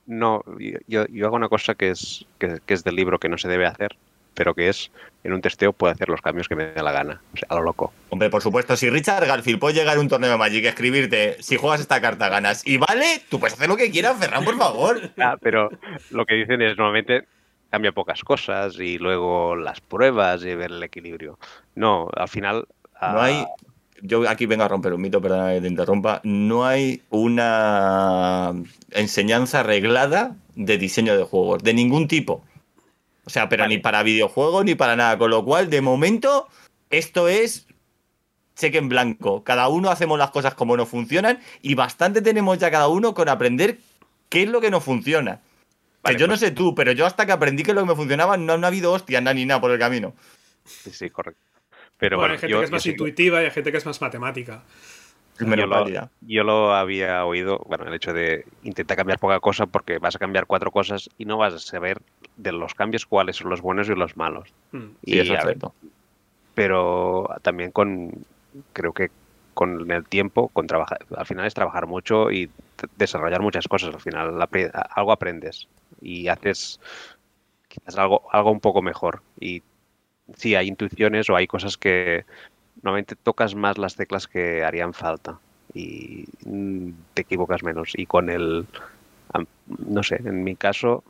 No, 0.06 0.42
yo, 0.88 1.06
yo, 1.06 1.26
hago 1.26 1.36
una 1.36 1.48
cosa 1.48 1.74
que 1.74 1.90
es, 1.90 2.26
que, 2.38 2.58
que, 2.66 2.74
es 2.74 2.82
del 2.82 2.96
libro 2.96 3.20
que 3.20 3.28
no 3.28 3.38
se 3.38 3.48
debe 3.48 3.66
hacer, 3.66 3.96
pero 4.34 4.52
que 4.52 4.68
es, 4.68 4.90
en 5.22 5.32
un 5.32 5.40
testeo 5.40 5.72
puedo 5.72 5.92
hacer 5.92 6.08
los 6.08 6.20
cambios 6.20 6.48
que 6.48 6.56
me 6.56 6.66
dé 6.66 6.82
la 6.82 6.90
gana, 6.90 7.22
o 7.32 7.36
sea, 7.36 7.46
a 7.50 7.54
lo 7.54 7.62
loco. 7.62 7.92
Hombre, 8.10 8.28
por 8.28 8.42
supuesto, 8.42 8.76
si 8.76 8.90
Richard 8.90 9.24
Garfield 9.26 9.60
puede 9.60 9.76
llegar 9.76 9.96
a 9.96 10.00
un 10.00 10.08
torneo 10.08 10.30
de 10.30 10.36
Magic 10.36 10.64
y 10.64 10.66
escribirte, 10.66 11.36
si 11.40 11.56
juegas 11.56 11.80
esta 11.80 12.00
carta 12.00 12.28
ganas, 12.28 12.66
y 12.66 12.78
vale, 12.78 13.22
tú 13.28 13.38
puedes 13.38 13.54
hacer 13.54 13.68
lo 13.68 13.76
que 13.76 13.92
quieras, 13.92 14.18
Ferran, 14.18 14.44
por 14.44 14.58
favor. 14.58 15.00
Ah, 15.18 15.36
pero 15.40 15.70
lo 16.10 16.26
que 16.26 16.34
dicen 16.34 16.60
es, 16.62 16.76
normalmente 16.76 17.26
cambia 17.72 17.92
pocas 17.92 18.22
cosas 18.22 18.78
y 18.78 18.98
luego 18.98 19.56
las 19.56 19.80
pruebas 19.80 20.44
y 20.44 20.54
ver 20.54 20.72
el 20.72 20.82
equilibrio. 20.82 21.38
No, 21.74 22.10
al 22.14 22.28
final... 22.28 22.66
No 23.00 23.20
hay... 23.20 23.46
Yo 24.02 24.28
aquí 24.28 24.46
vengo 24.46 24.64
a 24.64 24.68
romper 24.68 24.92
un 24.92 25.00
mito, 25.00 25.22
perdona 25.22 25.54
que 25.54 25.62
te 25.62 25.68
interrumpa. 25.68 26.20
No 26.22 26.66
hay 26.66 27.02
una 27.08 28.52
enseñanza 28.90 29.60
arreglada 29.60 30.36
de 30.54 30.76
diseño 30.76 31.16
de 31.16 31.22
juegos, 31.24 31.62
de 31.62 31.72
ningún 31.72 32.08
tipo. 32.08 32.44
O 33.24 33.30
sea, 33.30 33.48
pero 33.48 33.62
vale. 33.62 33.76
ni 33.76 33.80
para 33.80 34.02
videojuegos 34.02 34.64
ni 34.64 34.74
para 34.74 34.94
nada. 34.94 35.16
Con 35.16 35.30
lo 35.30 35.44
cual, 35.44 35.70
de 35.70 35.80
momento, 35.80 36.48
esto 36.90 37.28
es 37.28 37.66
cheque 38.54 38.78
en 38.78 38.90
blanco. 38.90 39.44
Cada 39.44 39.68
uno 39.68 39.90
hacemos 39.90 40.18
las 40.18 40.30
cosas 40.30 40.54
como 40.54 40.76
nos 40.76 40.88
funcionan 40.88 41.38
y 41.62 41.74
bastante 41.74 42.20
tenemos 42.20 42.58
ya 42.58 42.70
cada 42.70 42.88
uno 42.88 43.14
con 43.14 43.28
aprender 43.30 43.78
qué 44.28 44.42
es 44.42 44.48
lo 44.50 44.60
que 44.60 44.70
nos 44.70 44.84
funciona. 44.84 45.40
Vale, 46.02 46.16
que 46.16 46.20
yo 46.20 46.26
pues... 46.26 46.40
no 46.40 46.46
sé 46.46 46.52
tú, 46.52 46.74
pero 46.74 46.92
yo 46.92 47.06
hasta 47.06 47.26
que 47.26 47.32
aprendí 47.32 47.62
que 47.62 47.74
lo 47.74 47.82
que 47.82 47.88
me 47.88 47.96
funcionaba 47.96 48.36
no, 48.36 48.58
no 48.58 48.66
ha 48.66 48.68
habido 48.68 48.92
hostias 48.92 49.22
ni 49.34 49.46
nada 49.46 49.60
por 49.60 49.70
el 49.70 49.78
camino. 49.78 50.14
Sí, 50.64 50.90
sí, 50.90 51.10
correcto. 51.10 51.40
Pero 51.98 52.16
bueno, 52.16 52.32
bueno 52.32 52.34
hay 52.34 52.38
gente 52.40 52.52
yo, 52.52 52.58
que 52.58 52.64
es 52.64 52.70
más 52.72 52.86
intuitiva 52.86 53.42
y 53.42 53.44
hay 53.44 53.50
gente 53.50 53.70
que 53.70 53.78
es 53.78 53.86
más 53.86 54.00
matemática. 54.00 54.64
Yo 55.38 55.66
lo, 55.66 55.86
yo 56.20 56.44
lo, 56.44 56.74
había 56.74 57.24
oído, 57.24 57.64
bueno, 57.66 57.84
el 57.84 57.94
hecho 57.94 58.12
de 58.12 58.44
intentar 58.64 58.96
cambiar 58.96 59.18
poca 59.18 59.40
cosa 59.40 59.66
porque 59.66 59.98
vas 59.98 60.14
a 60.14 60.18
cambiar 60.18 60.46
cuatro 60.46 60.70
cosas 60.70 61.08
y 61.16 61.24
no 61.24 61.36
vas 61.36 61.54
a 61.54 61.58
saber 61.58 61.98
de 62.36 62.52
los 62.52 62.74
cambios 62.74 63.06
cuáles 63.06 63.36
son 63.36 63.48
los 63.48 63.60
buenos 63.60 63.88
y 63.88 63.94
los 63.94 64.16
malos. 64.16 64.52
Mm. 64.72 64.84
Y, 65.02 65.12
sí, 65.12 65.18
eso 65.20 65.34
es 65.34 65.42
cierto. 65.42 65.74
Pero 66.54 67.28
también 67.42 67.70
con, 67.70 68.12
creo 68.72 68.92
que 68.92 69.10
con 69.54 69.90
el 69.90 70.04
tiempo, 70.04 70.48
con 70.48 70.66
trabajar, 70.66 70.98
al 71.16 71.26
final 71.26 71.46
es 71.46 71.54
trabajar 71.54 71.86
mucho 71.86 72.30
y 72.30 72.50
desarrollar 72.96 73.40
muchas 73.40 73.66
cosas. 73.68 73.94
Al 73.94 74.00
final 74.00 74.38
algo 74.94 75.12
aprendes 75.12 75.66
y 76.00 76.28
haces 76.28 76.80
quizás 77.68 77.96
algo, 77.96 78.22
algo 78.32 78.50
un 78.50 78.60
poco 78.60 78.82
mejor. 78.82 79.22
Y 79.40 79.62
sí, 80.36 80.54
hay 80.54 80.68
intuiciones 80.68 81.28
o 81.30 81.36
hay 81.36 81.46
cosas 81.46 81.76
que 81.76 82.24
normalmente 82.82 83.16
tocas 83.16 83.54
más 83.54 83.78
las 83.78 83.96
teclas 83.96 84.26
que 84.26 84.64
harían 84.64 84.94
falta 84.94 85.38
y 85.74 86.24
te 87.14 87.22
equivocas 87.22 87.62
menos. 87.62 87.92
Y 87.94 88.06
con 88.06 88.30
el, 88.30 88.66
no 89.86 90.02
sé, 90.02 90.16
en 90.16 90.44
mi 90.44 90.56
caso, 90.56 91.02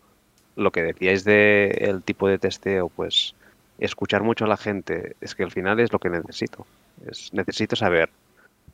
lo 0.56 0.70
que 0.70 0.82
decíais 0.82 1.24
de 1.24 1.68
el 1.80 2.02
tipo 2.02 2.28
de 2.28 2.38
testeo, 2.38 2.88
pues 2.88 3.34
escuchar 3.78 4.22
mucho 4.22 4.44
a 4.44 4.48
la 4.48 4.56
gente 4.56 5.16
es 5.20 5.34
que 5.34 5.42
al 5.42 5.50
final 5.50 5.80
es 5.80 5.92
lo 5.92 5.98
que 5.98 6.10
necesito. 6.10 6.66
Es, 7.06 7.32
necesito 7.32 7.74
saber 7.76 8.10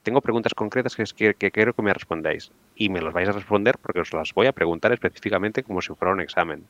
tengo 0.08 0.22
preguntas 0.22 0.54
concretas 0.54 0.96
que, 0.96 1.04
que, 1.04 1.34
que, 1.34 1.50
quiero 1.50 1.74
que 1.74 1.82
me 1.82 1.92
respondáis 1.92 2.50
y 2.74 2.88
me 2.88 3.02
los 3.02 3.12
vais 3.12 3.28
a 3.28 3.32
responder 3.32 3.76
porque 3.76 4.00
os 4.00 4.10
las 4.14 4.32
voy 4.32 4.46
a 4.46 4.52
preguntar 4.52 4.90
específicamente 4.90 5.62
como 5.62 5.82
si 5.82 5.92
fuera 5.92 6.14
un 6.14 6.22
examen, 6.22 6.64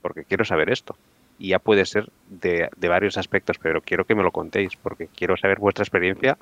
porque 0.00 0.22
quiero 0.22 0.44
saber 0.44 0.70
esto. 0.70 0.94
Y 1.40 1.48
ya 1.48 1.58
puede 1.58 1.84
ser 1.86 2.08
de, 2.28 2.70
varios 2.80 3.18
aspectos, 3.18 3.58
pero 3.58 3.80
quiero 3.80 4.04
que 4.04 4.14
me 4.14 4.22
lo 4.22 4.30
contéis 4.30 4.76
porque 4.76 5.08
quiero 5.08 5.36
saber 5.36 5.58
vuestra 5.58 5.82
experiencia 5.82 6.38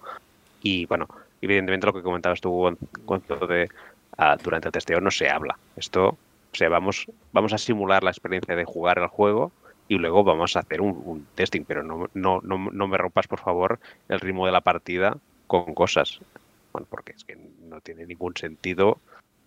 y, 0.60 0.84
bueno, 0.84 1.08
evidentemente 1.40 1.86
lo 1.86 1.94
que 1.94 2.02
comentabas 2.02 2.42
tú, 2.42 2.76
Gonzalo, 3.06 3.46
de 3.46 3.70
uh, 4.18 4.36
durante 4.42 4.68
el 4.68 4.72
testeo 4.72 5.00
no 5.00 5.10
se 5.10 5.30
habla. 5.30 5.56
Esto, 5.74 6.08
o 6.08 6.18
sea, 6.52 6.68
vamos, 6.68 7.06
vamos 7.32 7.54
a 7.54 7.58
simular 7.58 8.04
la 8.04 8.10
experiencia 8.10 8.54
de 8.54 8.66
jugar 8.66 8.98
al 8.98 9.08
juego 9.08 9.52
y 9.88 9.96
luego 9.96 10.22
vamos 10.22 10.54
a 10.54 10.60
hacer 10.60 10.82
un, 10.82 11.00
un 11.02 11.26
testing, 11.34 11.64
pero 11.64 11.82
no, 11.82 12.10
no, 12.12 12.42
no, 12.42 12.58
no 12.70 12.88
me 12.88 12.98
rompas, 12.98 13.26
por 13.26 13.40
favor, 13.40 13.80
el 14.10 14.20
ritmo 14.20 14.44
de 14.44 14.52
la 14.52 14.60
partida 14.60 15.16
con 15.46 15.74
cosas. 15.74 16.20
Bueno, 16.72 16.86
porque 16.90 17.12
es 17.12 17.24
que 17.24 17.36
no 17.68 17.80
tiene 17.80 18.06
ningún 18.06 18.36
sentido. 18.36 18.98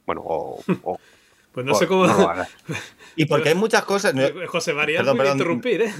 Bueno, 0.05 0.21
o. 0.25 0.63
o 0.83 0.99
pues 1.51 1.65
no 1.65 1.73
sé 1.75 1.87
cómo. 1.87 2.07
No 2.07 2.33
y 3.15 3.25
porque 3.25 3.49
hay 3.49 3.55
muchas 3.55 3.83
cosas. 3.83 4.13
José 4.47 4.73
María, 4.73 4.99
perdón, 4.99 5.17
perdón. 5.17 5.33
interrumpir, 5.33 5.81
¿eh? 5.81 5.93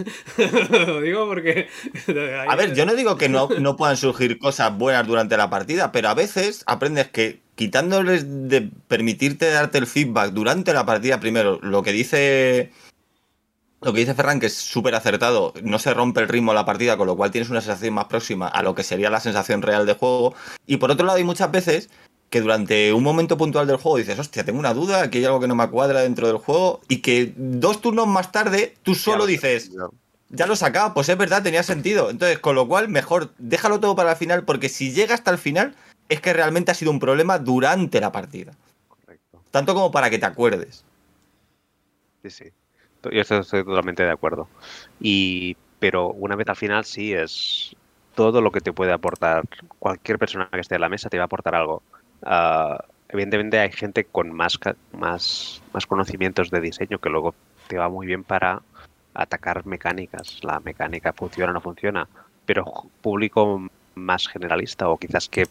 Lo 0.87 1.01
digo 1.01 1.27
porque. 1.27 1.67
A 2.47 2.55
ver, 2.55 2.73
yo 2.73 2.85
no 2.85 2.95
digo 2.95 3.17
que 3.17 3.29
no, 3.29 3.49
no 3.59 3.75
puedan 3.75 3.97
surgir 3.97 4.39
cosas 4.39 4.77
buenas 4.77 5.05
durante 5.07 5.37
la 5.37 5.49
partida, 5.49 5.91
pero 5.91 6.09
a 6.09 6.13
veces 6.13 6.63
aprendes 6.65 7.09
que 7.09 7.41
quitándoles 7.55 8.47
de 8.47 8.69
permitirte 8.87 9.51
darte 9.51 9.79
el 9.79 9.85
feedback 9.85 10.31
durante 10.31 10.73
la 10.73 10.85
partida, 10.85 11.19
primero, 11.19 11.59
lo 11.61 11.83
que 11.83 11.91
dice 11.91 12.71
lo 13.81 13.93
que 13.93 13.99
dice 13.99 14.13
Ferran, 14.13 14.39
que 14.39 14.47
es 14.47 14.55
súper 14.55 14.95
acertado, 14.95 15.53
no 15.63 15.79
se 15.79 15.93
rompe 15.93 16.21
el 16.21 16.27
ritmo 16.27 16.51
de 16.51 16.55
la 16.55 16.65
partida, 16.65 16.97
con 16.97 17.07
lo 17.07 17.15
cual 17.15 17.31
tienes 17.31 17.49
una 17.49 17.61
sensación 17.61 17.93
más 17.93 18.05
próxima 18.05 18.47
a 18.47 18.61
lo 18.61 18.75
que 18.75 18.83
sería 18.83 19.09
la 19.09 19.19
sensación 19.19 19.61
real 19.61 19.85
de 19.85 19.93
juego. 19.93 20.33
Y 20.67 20.77
por 20.77 20.91
otro 20.91 21.05
lado, 21.05 21.17
hay 21.17 21.23
muchas 21.23 21.49
veces 21.51 21.89
que 22.29 22.41
durante 22.41 22.93
un 22.93 23.03
momento 23.03 23.37
puntual 23.37 23.67
del 23.67 23.77
juego 23.77 23.97
dices, 23.97 24.19
hostia, 24.19 24.43
tengo 24.43 24.59
una 24.59 24.73
duda, 24.73 25.01
aquí 25.03 25.19
hay 25.19 25.25
algo 25.25 25.39
que 25.39 25.47
no 25.47 25.55
me 25.55 25.69
cuadra 25.69 26.01
dentro 26.01 26.27
del 26.27 26.37
juego, 26.37 26.81
y 26.87 26.97
que 26.97 27.33
dos 27.35 27.81
turnos 27.81 28.07
más 28.07 28.31
tarde 28.31 28.75
tú 28.83 28.95
solo 28.95 29.25
dices, 29.25 29.71
ya 30.29 30.45
lo 30.45 30.53
he 30.53 30.57
sacado, 30.57 30.93
pues 30.93 31.09
es 31.09 31.17
verdad, 31.17 31.41
tenía 31.41 31.63
sentido. 31.63 32.09
Entonces, 32.09 32.37
con 32.39 32.55
lo 32.55 32.67
cual, 32.67 32.89
mejor 32.89 33.31
déjalo 33.37 33.79
todo 33.79 33.95
para 33.95 34.11
el 34.11 34.17
final, 34.17 34.43
porque 34.43 34.69
si 34.69 34.91
llega 34.91 35.15
hasta 35.15 35.31
el 35.31 35.37
final, 35.37 35.75
es 36.09 36.21
que 36.21 36.33
realmente 36.33 36.71
ha 36.71 36.75
sido 36.75 36.91
un 36.91 36.99
problema 36.99 37.39
durante 37.39 37.99
la 37.99 38.11
partida. 38.11 38.51
Correcto. 38.87 39.41
Tanto 39.51 39.73
como 39.73 39.89
para 39.89 40.09
que 40.09 40.19
te 40.19 40.25
acuerdes. 40.25 40.83
Sí, 42.23 42.29
sí. 42.29 42.45
Yo 43.03 43.21
estoy 43.21 43.63
totalmente 43.63 44.03
de 44.03 44.11
acuerdo. 44.11 44.47
Y, 44.99 45.55
pero 45.79 46.09
una 46.09 46.35
al 46.35 46.55
final 46.55 46.85
sí 46.85 47.13
es 47.13 47.75
todo 48.15 48.41
lo 48.41 48.51
que 48.51 48.61
te 48.61 48.73
puede 48.73 48.91
aportar 48.91 49.45
cualquier 49.79 50.19
persona 50.19 50.49
que 50.51 50.59
esté 50.59 50.75
en 50.75 50.81
la 50.81 50.89
mesa 50.89 51.09
te 51.09 51.17
va 51.17 51.23
a 51.23 51.25
aportar 51.25 51.55
algo. 51.55 51.81
Uh, 52.21 52.77
evidentemente 53.07 53.59
hay 53.59 53.71
gente 53.71 54.03
con 54.03 54.33
más, 54.33 54.59
más, 54.91 55.61
más 55.73 55.85
conocimientos 55.85 56.51
de 56.51 56.59
diseño 56.59 56.99
que 56.99 57.09
luego 57.09 57.33
te 57.67 57.77
va 57.77 57.87
muy 57.87 58.07
bien 58.07 58.23
para 58.23 58.61
atacar 59.13 59.65
mecánicas. 59.65 60.43
La 60.43 60.59
mecánica 60.59 61.13
funciona 61.13 61.51
o 61.51 61.53
no 61.53 61.61
funciona. 61.61 62.07
Pero 62.45 62.65
público 63.01 63.69
más 63.95 64.27
generalista 64.27 64.89
o 64.89 64.97
quizás 64.97 65.29
que 65.29 65.47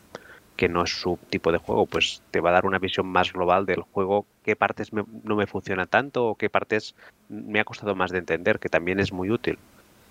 que 0.58 0.68
no 0.68 0.82
es 0.82 0.90
su 0.90 1.20
tipo 1.30 1.52
de 1.52 1.58
juego, 1.58 1.86
pues 1.86 2.20
te 2.32 2.40
va 2.40 2.50
a 2.50 2.54
dar 2.54 2.66
una 2.66 2.80
visión 2.80 3.06
más 3.06 3.32
global 3.32 3.64
del 3.64 3.82
juego, 3.82 4.26
qué 4.42 4.56
partes 4.56 4.92
me, 4.92 5.04
no 5.22 5.36
me 5.36 5.46
funciona 5.46 5.86
tanto 5.86 6.26
o 6.26 6.34
qué 6.34 6.50
partes 6.50 6.96
me 7.28 7.60
ha 7.60 7.64
costado 7.64 7.94
más 7.94 8.10
de 8.10 8.18
entender, 8.18 8.58
que 8.58 8.68
también 8.68 8.98
es 8.98 9.12
muy 9.12 9.30
útil. 9.30 9.56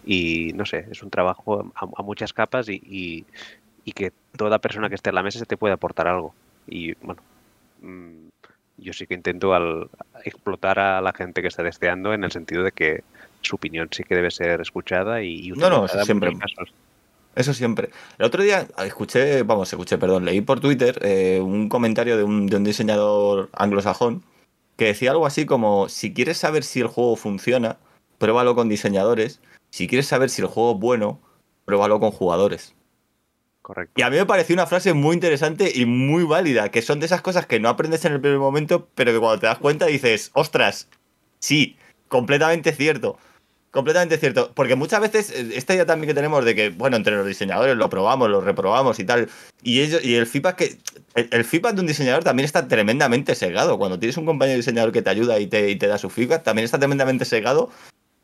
Y 0.05 0.53
no 0.55 0.65
sé, 0.65 0.87
es 0.89 1.03
un 1.03 1.09
trabajo 1.09 1.69
a, 1.75 1.85
a 1.97 2.01
muchas 2.01 2.31
capas 2.31 2.69
y, 2.69 2.75
y, 2.75 3.25
y, 3.83 3.91
que 3.91 4.13
toda 4.37 4.59
persona 4.59 4.87
que 4.87 4.95
esté 4.95 5.09
en 5.09 5.15
la 5.15 5.23
mesa 5.23 5.37
se 5.37 5.45
te 5.45 5.57
puede 5.57 5.73
aportar 5.73 6.07
algo. 6.07 6.33
Y 6.65 6.93
bueno, 7.05 7.21
mmm, 7.81 8.29
yo 8.77 8.93
sí 8.93 9.05
que 9.05 9.15
intento 9.15 9.53
al 9.53 9.89
explotar 10.23 10.79
a 10.79 11.01
la 11.01 11.11
gente 11.11 11.41
que 11.41 11.49
está 11.49 11.61
deseando 11.61 12.13
en 12.13 12.23
el 12.23 12.31
sentido 12.31 12.63
de 12.63 12.71
que 12.71 13.03
su 13.41 13.57
opinión 13.57 13.89
sí 13.91 14.05
que 14.05 14.15
debe 14.15 14.31
ser 14.31 14.61
escuchada 14.61 15.21
y, 15.21 15.49
y 15.49 15.51
no, 15.51 15.69
no, 15.69 15.89
siempre. 15.89 16.37
Casos. 16.37 16.73
Eso 17.37 17.53
siempre. 17.53 17.91
El 18.17 18.25
otro 18.25 18.41
día 18.41 18.67
escuché, 18.83 19.43
vamos, 19.43 19.71
escuché, 19.71 19.99
perdón, 19.99 20.25
leí 20.25 20.41
por 20.41 20.59
Twitter 20.59 20.97
eh, 21.03 21.39
un 21.39 21.69
comentario 21.69 22.17
de 22.17 22.23
un, 22.23 22.47
de 22.47 22.57
un 22.57 22.63
diseñador 22.63 23.49
anglosajón 23.53 24.23
que 24.75 24.85
decía 24.85 25.11
algo 25.11 25.27
así 25.27 25.45
como, 25.45 25.87
si 25.87 26.15
quieres 26.15 26.39
saber 26.39 26.63
si 26.63 26.79
el 26.79 26.87
juego 26.87 27.15
funciona, 27.15 27.77
pruébalo 28.17 28.55
con 28.55 28.69
diseñadores. 28.69 29.39
Si 29.69 29.87
quieres 29.87 30.07
saber 30.07 30.31
si 30.31 30.41
el 30.41 30.47
juego 30.47 30.73
es 30.73 30.79
bueno, 30.79 31.19
pruébalo 31.65 31.99
con 31.99 32.09
jugadores. 32.09 32.73
Correcto. 33.61 33.93
Y 33.95 34.01
a 34.01 34.09
mí 34.09 34.17
me 34.17 34.25
pareció 34.25 34.55
una 34.55 34.65
frase 34.65 34.93
muy 34.93 35.13
interesante 35.13 35.71
y 35.75 35.85
muy 35.85 36.23
válida, 36.23 36.71
que 36.71 36.81
son 36.81 36.99
de 36.99 37.05
esas 37.05 37.21
cosas 37.21 37.45
que 37.45 37.59
no 37.59 37.69
aprendes 37.69 38.03
en 38.05 38.13
el 38.13 38.21
primer 38.21 38.39
momento, 38.39 38.87
pero 38.95 39.11
que 39.11 39.19
cuando 39.19 39.39
te 39.39 39.45
das 39.45 39.59
cuenta 39.59 39.85
dices, 39.85 40.31
ostras, 40.33 40.89
sí, 41.37 41.77
completamente 42.07 42.71
cierto. 42.71 43.19
Completamente 43.77 44.17
cierto. 44.17 44.51
Porque 44.55 44.75
muchas 44.75 44.99
veces, 44.99 45.29
eh, 45.29 45.51
esta 45.53 45.75
idea 45.75 45.85
también 45.85 46.07
que 46.07 46.15
tenemos 46.15 46.43
de 46.43 46.55
que, 46.55 46.71
bueno, 46.71 46.97
entre 46.97 47.15
los 47.15 47.27
diseñadores 47.27 47.77
lo 47.77 47.91
probamos, 47.91 48.27
lo 48.27 48.41
reprobamos 48.41 48.97
y 48.97 49.05
tal. 49.05 49.29
Y 49.61 49.81
ellos, 49.81 50.03
y 50.03 50.15
el 50.15 50.25
feedback 50.25 50.55
que. 50.55 50.77
El, 51.13 51.29
el 51.31 51.45
feedback 51.45 51.75
de 51.75 51.81
un 51.81 51.85
diseñador 51.85 52.23
también 52.23 52.45
está 52.45 52.67
tremendamente 52.67 53.35
sesgado. 53.35 53.77
Cuando 53.77 53.99
tienes 53.99 54.17
un 54.17 54.25
compañero 54.25 54.57
diseñador 54.57 54.91
que 54.91 55.03
te 55.03 55.11
ayuda 55.11 55.37
y 55.37 55.45
te, 55.45 55.69
y 55.69 55.75
te 55.75 55.85
da 55.85 55.99
su 55.99 56.09
feedback, 56.09 56.41
también 56.41 56.65
está 56.65 56.79
tremendamente 56.79 57.23
sesgado. 57.23 57.65
O 57.65 57.71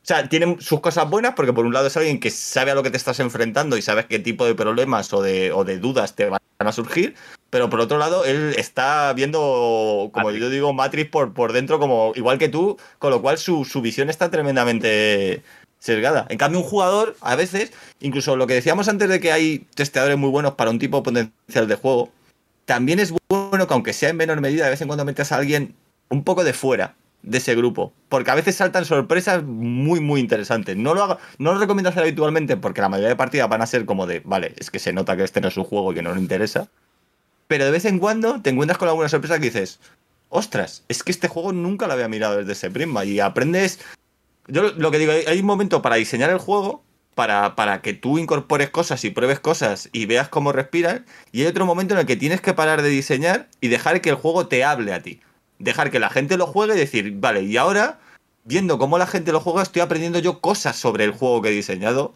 sea, 0.02 0.28
tiene 0.28 0.58
sus 0.60 0.80
cosas 0.80 1.08
buenas 1.08 1.34
porque 1.36 1.54
por 1.54 1.68
un 1.68 1.74
lado 1.74 1.86
es 1.86 1.96
alguien 1.98 2.20
que 2.20 2.32
sabe 2.32 2.72
a 2.72 2.76
lo 2.76 2.82
que 2.82 2.90
te 2.90 2.98
estás 2.98 3.20
enfrentando 3.20 3.78
y 3.78 3.84
sabes 3.84 4.08
qué 4.08 4.18
tipo 4.18 4.48
de 4.48 4.56
problemas 4.56 5.14
o 5.14 5.22
de, 5.22 5.52
o 5.52 5.64
de 5.64 5.78
dudas 5.78 6.16
te 6.16 6.30
van 6.30 6.40
a 6.58 6.72
surgir. 6.72 7.14
Pero 7.54 7.70
por 7.70 7.80
otro 7.82 8.00
lado, 8.00 8.26
él 8.26 8.56
está 8.58 9.14
viendo, 9.14 10.10
como 10.12 10.26
Matrix. 10.26 10.42
yo 10.42 10.50
digo, 10.50 10.74
Matrix 10.74 11.10
por, 11.12 11.34
por 11.36 11.54
dentro, 11.54 11.78
como 11.78 12.12
igual 12.16 12.40
que 12.40 12.50
tú, 12.50 12.78
con 12.98 13.12
lo 13.12 13.22
cual 13.22 13.38
su, 13.38 13.64
su 13.64 13.80
visión 13.80 14.10
está 14.10 14.32
tremendamente 14.32 15.44
sesgada. 15.78 16.26
En 16.30 16.40
cambio, 16.40 16.60
un 16.62 16.66
jugador, 16.66 17.16
a 17.22 17.36
veces, 17.36 17.72
incluso 18.00 18.36
lo 18.38 18.48
que 18.48 18.56
decíamos 18.56 18.88
antes 18.88 19.08
de 19.08 19.20
que 19.20 19.32
hay 19.32 19.60
testeadores 19.76 20.18
muy 20.18 20.32
buenos 20.32 20.54
para 20.56 20.72
un 20.72 20.80
tipo 20.80 21.04
potencial 21.04 21.68
de 21.68 21.76
juego, 21.76 22.10
también 22.66 23.00
es 23.00 23.14
bueno 23.30 23.68
que 23.68 23.74
aunque 23.76 23.94
sea 23.94 24.10
en 24.10 24.18
menor 24.18 24.42
medida, 24.42 24.64
de 24.66 24.72
vez 24.72 24.82
en 24.82 24.88
cuando 24.88 25.06
metas 25.06 25.32
a 25.32 25.36
alguien 25.36 25.76
un 26.10 26.24
poco 26.24 26.44
de 26.44 26.54
fuera 26.54 26.96
de 27.22 27.38
ese 27.38 27.54
grupo. 27.54 27.94
Porque 28.10 28.32
a 28.32 28.36
veces 28.36 28.56
saltan 28.56 28.86
sorpresas 28.86 29.44
muy, 29.44 30.00
muy 30.00 30.20
interesantes. 30.22 30.76
No 30.76 30.96
lo, 30.96 31.04
haga- 31.04 31.18
no 31.38 31.54
lo 31.54 31.60
recomiendo 31.60 31.90
hacer 31.90 32.02
habitualmente 32.02 32.58
porque 32.58 32.82
la 32.82 32.90
mayoría 32.90 33.10
de 33.10 33.16
partidas 33.16 33.48
van 33.48 33.62
a 33.62 33.68
ser 33.68 33.86
como 33.86 34.08
de, 34.08 34.22
vale, 34.26 34.54
es 34.58 34.72
que 34.72 34.80
se 34.80 34.92
nota 34.92 35.16
que 35.16 35.24
este 35.24 35.40
no 35.40 35.50
es 35.50 35.58
un 35.58 35.66
juego 35.66 35.92
y 35.92 35.96
que 35.96 36.02
no 36.02 36.16
le 36.16 36.20
interesa. 36.20 36.68
Pero 37.54 37.66
de 37.66 37.72
vez 37.72 37.86
en 37.86 38.00
cuando 38.00 38.42
te 38.42 38.50
encuentras 38.50 38.80
con 38.80 38.88
alguna 38.88 39.10
sorpresa 39.10 39.38
que 39.38 39.46
dices, 39.46 39.80
ostras, 40.30 40.84
es 40.88 41.04
que 41.04 41.12
este 41.12 41.28
juego 41.28 41.54
nunca 41.54 41.86
lo 41.86 41.94
había 41.94 42.08
mirado 42.08 42.38
desde 42.38 42.54
ese 42.54 42.72
prisma 42.72 43.06
y 43.06 43.20
aprendes... 43.20 43.80
Yo 44.48 44.72
lo- 44.72 44.90
que 44.90 44.98
digo, 44.98 45.12
hay 45.12 45.40
un 45.40 45.46
momento 45.46 45.84
para 45.84 45.98
diseñar 45.98 46.32
el 46.32 46.40
juego, 46.40 46.84
para, 47.14 47.54
para 47.54 47.84
que 47.84 47.94
tú 47.94 48.18
incorpores 48.18 48.72
cosas 48.72 49.06
y 49.06 49.12
pruebes 49.12 49.40
cosas 49.40 49.88
y 49.94 50.08
veas 50.08 50.30
cómo 50.30 50.52
respiran, 50.52 51.06
y 51.32 51.42
hay 51.42 51.46
otro 51.46 51.68
momento 51.68 51.94
en 51.94 52.00
el 52.00 52.08
que 52.08 52.16
tienes 52.16 52.42
que 52.42 52.56
parar 52.56 52.82
de 52.82 52.90
diseñar 52.90 53.50
y 53.62 53.68
dejar 53.68 54.02
que 54.02 54.10
el 54.10 54.16
juego 54.16 54.48
te 54.48 54.64
hable 54.64 54.92
a 54.92 55.04
ti. 55.04 55.22
Dejar 55.60 55.92
que 55.92 56.00
la 56.00 56.10
gente 56.10 56.38
lo 56.38 56.48
juegue 56.48 56.74
y 56.74 56.80
decir, 56.80 57.14
vale, 57.18 57.44
y 57.44 57.58
ahora, 57.58 58.00
viendo 58.46 58.80
cómo 58.80 58.98
la 58.98 59.06
gente 59.06 59.32
lo 59.32 59.40
juega, 59.42 59.62
estoy 59.62 59.84
aprendiendo 59.84 60.18
yo 60.18 60.40
cosas 60.40 60.76
sobre 60.76 61.04
el 61.04 61.12
juego 61.12 61.44
que 61.44 61.50
he 61.50 61.52
diseñado 61.52 62.16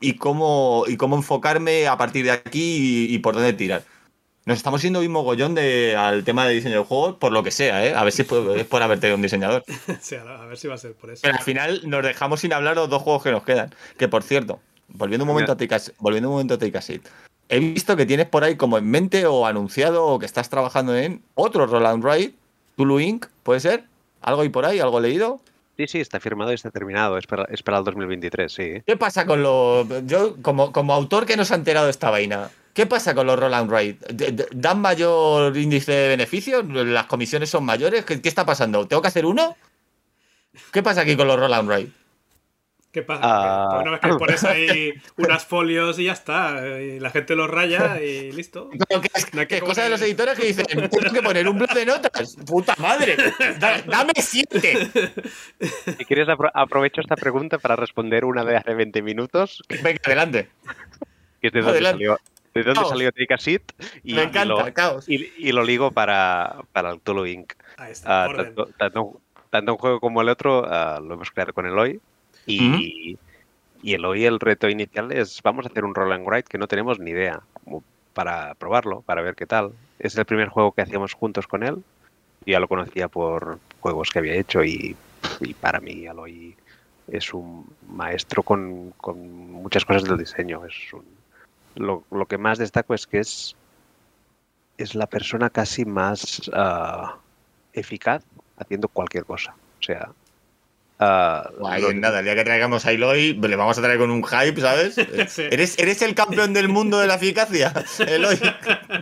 y 0.00 0.14
cómo, 0.14 0.84
y 0.88 0.96
cómo 0.96 1.16
enfocarme 1.16 1.86
a 1.86 1.98
partir 1.98 2.24
de 2.24 2.30
aquí 2.30 3.08
y, 3.10 3.14
y 3.14 3.18
por 3.18 3.34
dónde 3.34 3.52
tirar. 3.52 3.84
Nos 4.46 4.56
estamos 4.56 4.80
yendo 4.82 5.00
un 5.00 5.08
mogollón 5.08 5.54
de, 5.54 5.94
al 5.96 6.24
tema 6.24 6.46
de 6.46 6.54
diseño 6.54 6.76
del 6.76 6.84
juego, 6.84 7.18
por 7.18 7.30
lo 7.30 7.42
que 7.42 7.50
sea, 7.50 7.86
¿eh? 7.86 7.94
A 7.94 8.02
ver 8.04 8.12
si 8.12 8.22
es 8.22 8.28
por, 8.28 8.58
es 8.58 8.66
por 8.66 8.82
haber 8.82 8.98
tenido 8.98 9.16
un 9.16 9.22
diseñador. 9.22 9.64
Sí, 10.00 10.16
a 10.16 10.46
ver 10.46 10.56
si 10.56 10.66
va 10.66 10.74
a 10.74 10.78
ser 10.78 10.94
por 10.94 11.10
eso. 11.10 11.22
Pero 11.22 11.36
al 11.36 11.42
final 11.42 11.82
nos 11.84 12.02
dejamos 12.02 12.40
sin 12.40 12.52
hablar 12.52 12.76
los 12.76 12.88
dos 12.88 13.02
juegos 13.02 13.22
que 13.22 13.30
nos 13.30 13.44
quedan. 13.44 13.74
Que 13.98 14.08
por 14.08 14.22
cierto, 14.22 14.60
volviendo 14.88 15.24
un 15.24 15.28
momento 15.28 15.52
a 15.52 15.56
Take 15.56 15.74
a, 15.74 15.80
volviendo 15.98 16.28
un 16.28 16.34
momento 16.34 16.54
a 16.54 16.58
Take 16.58 16.78
a 16.78 16.80
Seat, 16.80 17.02
He 17.52 17.58
visto 17.58 17.96
que 17.96 18.06
tienes 18.06 18.26
por 18.26 18.44
ahí 18.44 18.54
como 18.54 18.78
en 18.78 18.88
mente 18.88 19.26
o 19.26 19.44
anunciado 19.44 20.06
o 20.06 20.20
que 20.20 20.26
estás 20.26 20.48
trabajando 20.48 20.96
en 20.96 21.20
otro 21.34 21.66
Roll 21.66 21.84
and 21.84 22.04
Ride, 22.04 22.32
Tulu 22.76 23.00
Inc., 23.00 23.26
¿puede 23.42 23.58
ser? 23.58 23.84
¿Algo 24.22 24.42
ahí 24.42 24.50
por 24.50 24.64
ahí? 24.64 24.78
¿Algo 24.78 25.00
leído? 25.00 25.40
Sí, 25.76 25.88
sí, 25.88 25.98
está 25.98 26.20
firmado 26.20 26.52
y 26.52 26.54
está 26.54 26.70
terminado. 26.70 27.18
Es 27.18 27.26
para, 27.26 27.44
es 27.44 27.64
para 27.64 27.78
el 27.78 27.84
2023, 27.84 28.52
sí. 28.52 28.82
¿Qué 28.86 28.96
pasa 28.96 29.26
con 29.26 29.42
los. 29.42 29.84
Yo, 30.06 30.36
como, 30.42 30.70
como 30.70 30.94
autor 30.94 31.26
que 31.26 31.36
no 31.36 31.44
se 31.44 31.54
ha 31.54 31.56
enterado 31.56 31.86
de 31.86 31.90
esta 31.90 32.10
vaina, 32.10 32.50
¿qué 32.74 32.86
pasa 32.86 33.14
con 33.14 33.26
los 33.26 33.38
Roll 33.38 33.54
and 33.54 33.70
Ride? 33.70 33.96
¿D- 34.12 34.32
d- 34.32 34.48
¿Dan 34.52 34.80
mayor 34.80 35.56
índice 35.56 35.92
de 35.92 36.08
beneficios? 36.08 36.64
¿Las 36.66 37.06
comisiones 37.06 37.50
son 37.50 37.64
mayores? 37.64 38.04
¿Qué, 38.04 38.20
qué 38.20 38.28
está 38.28 38.44
pasando? 38.46 38.86
¿Tengo 38.86 39.02
que 39.02 39.08
hacer 39.08 39.26
uno? 39.26 39.56
¿Qué 40.72 40.82
pasa 40.82 41.02
aquí 41.02 41.16
con 41.16 41.26
los 41.28 41.38
Roll 41.38 41.54
and 41.54 41.70
Ride? 41.70 41.88
¿Qué 42.92 43.02
pasa? 43.02 43.68
Pues 43.70 43.82
una 43.82 43.90
vez 43.92 44.00
que 44.00 44.08
pones 44.18 44.42
ahí 44.42 44.92
unas 45.16 45.44
folios 45.46 45.96
y 46.00 46.06
ya 46.06 46.12
está. 46.12 46.60
Y 46.80 46.98
la 46.98 47.10
gente 47.10 47.36
los 47.36 47.48
raya 47.48 48.02
y 48.02 48.32
listo. 48.32 48.68
Pero 48.88 49.00
que 49.00 49.08
es, 49.14 49.32
No 49.32 49.46
que 49.46 49.56
es 49.58 49.62
cosa 49.62 49.84
de 49.84 49.90
los 49.90 50.02
editores 50.02 50.36
que 50.36 50.46
dicen, 50.46 50.66
tengo 50.66 51.12
que 51.12 51.22
poner 51.22 51.46
un 51.48 51.56
blog 51.56 51.70
de 51.72 51.86
notas. 51.86 52.34
¡Puta 52.44 52.74
madre! 52.78 53.16
Da- 53.60 53.82
¡Dame 53.82 54.12
siete! 54.20 54.90
Si 55.98 56.04
quieres, 56.04 56.26
apro- 56.26 56.50
aprovecho 56.52 57.00
esta 57.00 57.14
pregunta 57.14 57.58
para 57.58 57.76
responder 57.76 58.24
una 58.24 58.44
de 58.44 58.56
hace 58.56 58.74
20 58.74 59.02
minutos, 59.02 59.62
Venga, 59.84 60.00
adelante. 60.04 60.48
que 61.40 61.46
es 61.46 61.52
de 61.52 61.60
dónde 61.60 61.72
Adelante. 61.78 62.04
salió, 62.06 62.18
de 62.54 62.62
dónde 62.62 62.80
Caos. 62.80 62.88
salió 62.90 63.12
Take 63.12 63.34
a 63.34 63.38
Seat, 63.38 63.62
y, 64.02 64.14
Me 64.14 64.22
y 64.22 64.24
encanta, 64.24 64.44
lo, 64.44 64.74
caos. 64.74 65.08
y- 65.08 65.32
y 65.38 65.52
lo 65.52 65.62
ligo 65.62 65.90
para, 65.92 66.56
para 66.72 66.90
el 66.90 67.00
Tulu 67.00 67.26
Inc. 67.26 67.52
Ahí 67.76 67.92
está. 67.92 68.24
Ah, 68.24 68.28
orden. 68.28 68.46
tanto, 68.46 68.66
tanto- 68.76 69.20
tanto 69.50 69.72
un 69.72 69.78
juego 69.78 70.00
como 70.00 70.20
el 70.22 70.28
otro 70.28 70.64
ah, 70.68 71.00
lo 71.00 71.14
hemos 71.14 71.30
creado 71.30 71.52
con 71.52 71.66
Eloy. 71.66 72.00
Y, 72.46 73.16
y 73.82 73.94
Eloy, 73.94 74.24
el 74.24 74.40
reto 74.40 74.68
inicial 74.68 75.12
es: 75.12 75.40
vamos 75.42 75.64
a 75.66 75.68
hacer 75.68 75.84
un 75.84 75.94
roll 75.94 76.12
and 76.12 76.28
ride 76.28 76.42
que 76.44 76.58
no 76.58 76.66
tenemos 76.66 76.98
ni 76.98 77.10
idea, 77.12 77.40
para 78.14 78.54
probarlo, 78.54 79.02
para 79.02 79.22
ver 79.22 79.34
qué 79.36 79.46
tal. 79.46 79.72
Es 79.98 80.16
el 80.16 80.24
primer 80.24 80.48
juego 80.48 80.72
que 80.72 80.82
hacíamos 80.82 81.12
juntos 81.14 81.46
con 81.46 81.62
él. 81.62 81.76
Yo 82.46 82.52
ya 82.52 82.60
lo 82.60 82.68
conocía 82.68 83.08
por 83.08 83.58
juegos 83.80 84.10
que 84.10 84.18
había 84.18 84.34
hecho 84.34 84.64
y, 84.64 84.96
y 85.40 85.54
para 85.54 85.78
mí 85.80 86.06
Eloy 86.06 86.56
es 87.08 87.32
un 87.34 87.66
maestro 87.88 88.42
con, 88.42 88.90
con 88.96 89.50
muchas 89.52 89.84
cosas 89.84 90.04
del 90.04 90.18
diseño. 90.18 90.64
Es 90.66 90.92
un- 90.92 91.19
lo, 91.76 92.04
lo 92.10 92.26
que 92.26 92.38
más 92.38 92.58
destaco 92.58 92.94
es 92.94 93.06
que 93.06 93.18
es, 93.20 93.56
es 94.78 94.94
la 94.94 95.06
persona 95.06 95.50
casi 95.50 95.84
más 95.84 96.50
ah, 96.54 97.16
eficaz 97.72 98.22
haciendo 98.58 98.88
cualquier 98.88 99.24
cosa. 99.24 99.54
O 99.78 99.82
sea, 99.82 100.10
Guay, 101.58 101.80
lo- 101.80 101.92
nada, 101.94 102.18
el 102.18 102.26
día 102.26 102.34
que 102.34 102.44
traigamos 102.44 102.84
a 102.84 102.92
Eloy, 102.92 103.32
le 103.32 103.56
vamos 103.56 103.78
a 103.78 103.82
traer 103.82 103.98
con 103.98 104.10
un 104.10 104.22
hype, 104.22 104.60
¿sabes? 104.60 104.96
Sí. 105.28 105.42
¿Eres, 105.50 105.78
¿Eres 105.78 106.02
el 106.02 106.14
campeón 106.14 106.52
del 106.52 106.68
mundo 106.68 106.98
de 106.98 107.06
la 107.06 107.14
eficacia, 107.14 107.72
Eloy? 108.06 108.38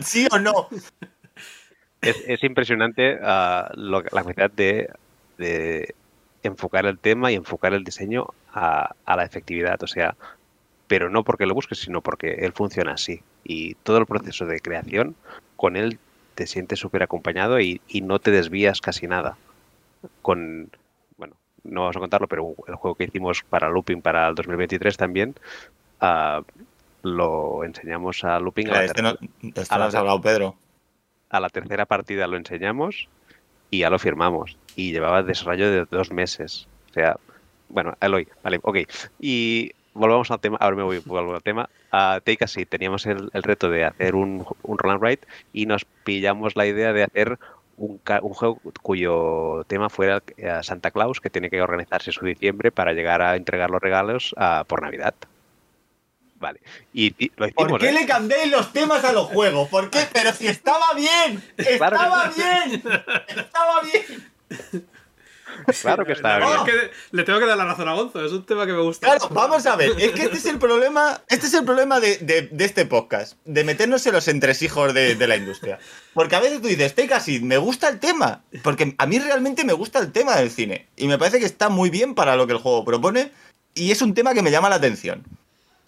¿Sí 0.01 0.27
o 0.31 0.39
no? 0.39 0.69
es, 2.01 2.15
es 2.27 2.43
impresionante 2.43 3.19
ah, 3.21 3.69
lo- 3.75 4.01
la 4.01 4.09
capacidad 4.23 4.49
de, 4.51 4.89
de 5.37 5.93
enfocar 6.43 6.85
el 6.85 6.99
tema 6.99 7.31
y 7.31 7.35
enfocar 7.35 7.73
el 7.73 7.83
diseño 7.83 8.27
a, 8.53 8.95
a 9.05 9.15
la 9.17 9.25
efectividad. 9.25 9.81
O 9.83 9.87
sea, 9.87 10.15
pero 10.89 11.09
no 11.09 11.23
porque 11.23 11.45
lo 11.45 11.53
busques, 11.53 11.77
sino 11.79 12.01
porque 12.01 12.31
él 12.39 12.51
funciona 12.51 12.93
así. 12.93 13.21
Y 13.45 13.75
todo 13.75 13.99
el 13.99 14.05
proceso 14.07 14.45
de 14.45 14.59
creación, 14.59 15.15
con 15.55 15.77
él 15.77 15.99
te 16.35 16.47
sientes 16.47 16.79
súper 16.79 17.03
acompañado 17.03 17.59
y, 17.61 17.79
y 17.87 18.01
no 18.01 18.19
te 18.19 18.31
desvías 18.31 18.81
casi 18.81 19.07
nada. 19.07 19.37
Con, 20.21 20.69
bueno, 21.17 21.35
no 21.63 21.81
vamos 21.81 21.95
a 21.95 21.99
contarlo, 21.99 22.27
pero 22.27 22.55
el 22.67 22.75
juego 22.75 22.95
que 22.95 23.03
hicimos 23.05 23.43
para 23.49 23.69
Looping 23.69 24.01
para 24.01 24.27
el 24.27 24.35
2023 24.35 24.97
también, 24.97 25.35
ah, 26.01 26.41
lo 27.03 27.63
enseñamos 27.63 28.23
a 28.23 28.39
Looping 28.39 28.69
a 28.69 28.73
la 28.73 28.85
Este 28.85 29.01
no, 29.01 29.09
esto 29.11 29.75
a 29.75 29.77
no 29.77 29.79
la- 29.83 29.85
has 29.87 29.95
hablado, 29.95 30.21
Pedro. 30.21 30.55
a 31.29 31.39
la 31.39 31.49
tercera 31.49 31.85
partida 31.85 32.25
lo 32.27 32.35
enseñamos 32.37 33.07
y 33.69 33.79
ya 33.79 33.89
lo 33.91 33.99
firmamos. 33.99 34.57
Y 34.75 34.91
llevaba 34.91 35.21
desarrollo 35.21 35.69
de 35.69 35.85
dos 35.85 36.11
meses. 36.11 36.67
O 36.89 36.93
sea, 36.93 37.15
bueno, 37.67 37.93
Eloy, 38.01 38.27
vale, 38.43 38.59
ok. 38.63 38.77
Y 39.19 39.71
volvamos 39.99 40.31
al 40.31 40.39
tema, 40.39 40.57
ahora 40.59 40.75
me 40.75 40.83
voy 40.83 40.99
vuelvo 40.99 41.35
al 41.35 41.43
tema. 41.43 41.69
A 41.91 42.19
Take 42.23 42.43
a 42.43 42.47
Seat 42.47 42.69
teníamos 42.69 43.05
el, 43.05 43.29
el 43.33 43.43
reto 43.43 43.69
de 43.69 43.85
hacer 43.85 44.15
un, 44.15 44.45
un 44.63 44.77
roll 44.77 44.93
and 44.93 45.03
ride 45.03 45.19
y 45.53 45.65
nos 45.65 45.85
pillamos 45.85 46.55
la 46.55 46.65
idea 46.65 46.93
de 46.93 47.03
hacer 47.03 47.37
un, 47.77 48.01
un 48.21 48.33
juego 48.33 48.59
cuyo 48.81 49.63
tema 49.67 49.89
fuera 49.89 50.21
eh, 50.37 50.59
Santa 50.63 50.91
Claus, 50.91 51.19
que 51.19 51.29
tiene 51.29 51.49
que 51.49 51.61
organizarse 51.61 52.11
su 52.11 52.25
diciembre 52.25 52.71
para 52.71 52.93
llegar 52.93 53.21
a 53.21 53.35
entregar 53.35 53.69
los 53.69 53.81
regalos 53.81 54.33
ah, 54.37 54.63
por 54.67 54.81
Navidad. 54.81 55.13
Vale. 56.39 56.61
Y, 56.93 57.13
y 57.23 57.31
lo 57.35 57.47
hicimos. 57.47 57.69
¿Por 57.69 57.81
qué 57.81 57.89
¿eh? 57.89 57.93
le 57.93 58.05
cambiáis 58.05 58.49
los 58.49 58.71
temas 58.71 59.03
a 59.03 59.11
los 59.11 59.27
juegos? 59.27 59.67
¿Por 59.67 59.89
qué? 59.89 59.99
Pero 60.13 60.31
si 60.31 60.47
estaba 60.47 60.93
bien, 60.95 61.43
Claro 61.77 61.97
estaba 61.97 62.31
bien, 62.35 62.83
estaba 63.27 63.81
bien. 63.81 64.89
Claro 65.81 66.05
que 66.05 66.13
está 66.13 66.37
bien. 66.37 66.49
es 66.51 66.61
que 66.63 66.91
le 67.11 67.23
tengo 67.23 67.39
que 67.39 67.45
dar 67.45 67.57
la 67.57 67.65
razón 67.65 67.87
a 67.87 67.93
Gonzo, 67.93 68.25
es 68.25 68.31
un 68.31 68.45
tema 68.45 68.65
que 68.65 68.73
me 68.73 68.81
gusta. 68.81 69.07
Claro, 69.07 69.29
vamos 69.33 69.65
a 69.65 69.75
ver, 69.75 69.91
es 69.99 70.11
que 70.11 70.23
este 70.23 70.37
es 70.37 70.45
el 70.45 70.57
problema, 70.57 71.21
este 71.27 71.47
es 71.47 71.53
el 71.53 71.65
problema 71.65 71.99
de, 71.99 72.17
de- 72.17 72.49
de 72.51 72.65
este 72.65 72.85
podcast, 72.85 73.37
de 73.45 73.63
meternos 73.63 74.05
en 74.07 74.13
los 74.13 74.27
entresijos 74.27 74.93
de, 74.93 75.15
de 75.15 75.27
la 75.27 75.35
industria. 75.35 75.79
Porque 76.13 76.35
a 76.35 76.39
veces 76.39 76.61
tú 76.61 76.67
dices, 76.67 76.93
a 77.11 77.19
Seat, 77.19 77.41
me 77.43 77.57
gusta 77.57 77.87
el 77.89 77.99
tema, 77.99 78.43
porque 78.63 78.95
a 78.97 79.05
mí 79.05 79.19
realmente 79.19 79.63
me 79.63 79.73
gusta 79.73 79.99
el 79.99 80.11
tema 80.11 80.35
del 80.35 80.49
cine, 80.51 80.87
y 80.95 81.07
me 81.07 81.17
parece 81.17 81.39
que 81.39 81.45
está 81.45 81.69
muy 81.69 81.89
bien 81.89 82.15
para 82.15 82.35
lo 82.35 82.47
que 82.47 82.53
el 82.53 82.59
juego 82.59 82.83
propone, 82.85 83.31
y 83.73 83.91
es 83.91 84.01
un 84.01 84.13
tema 84.13 84.33
que 84.33 84.41
me 84.41 84.51
llama 84.51 84.69
la 84.69 84.75
atención. 84.77 85.23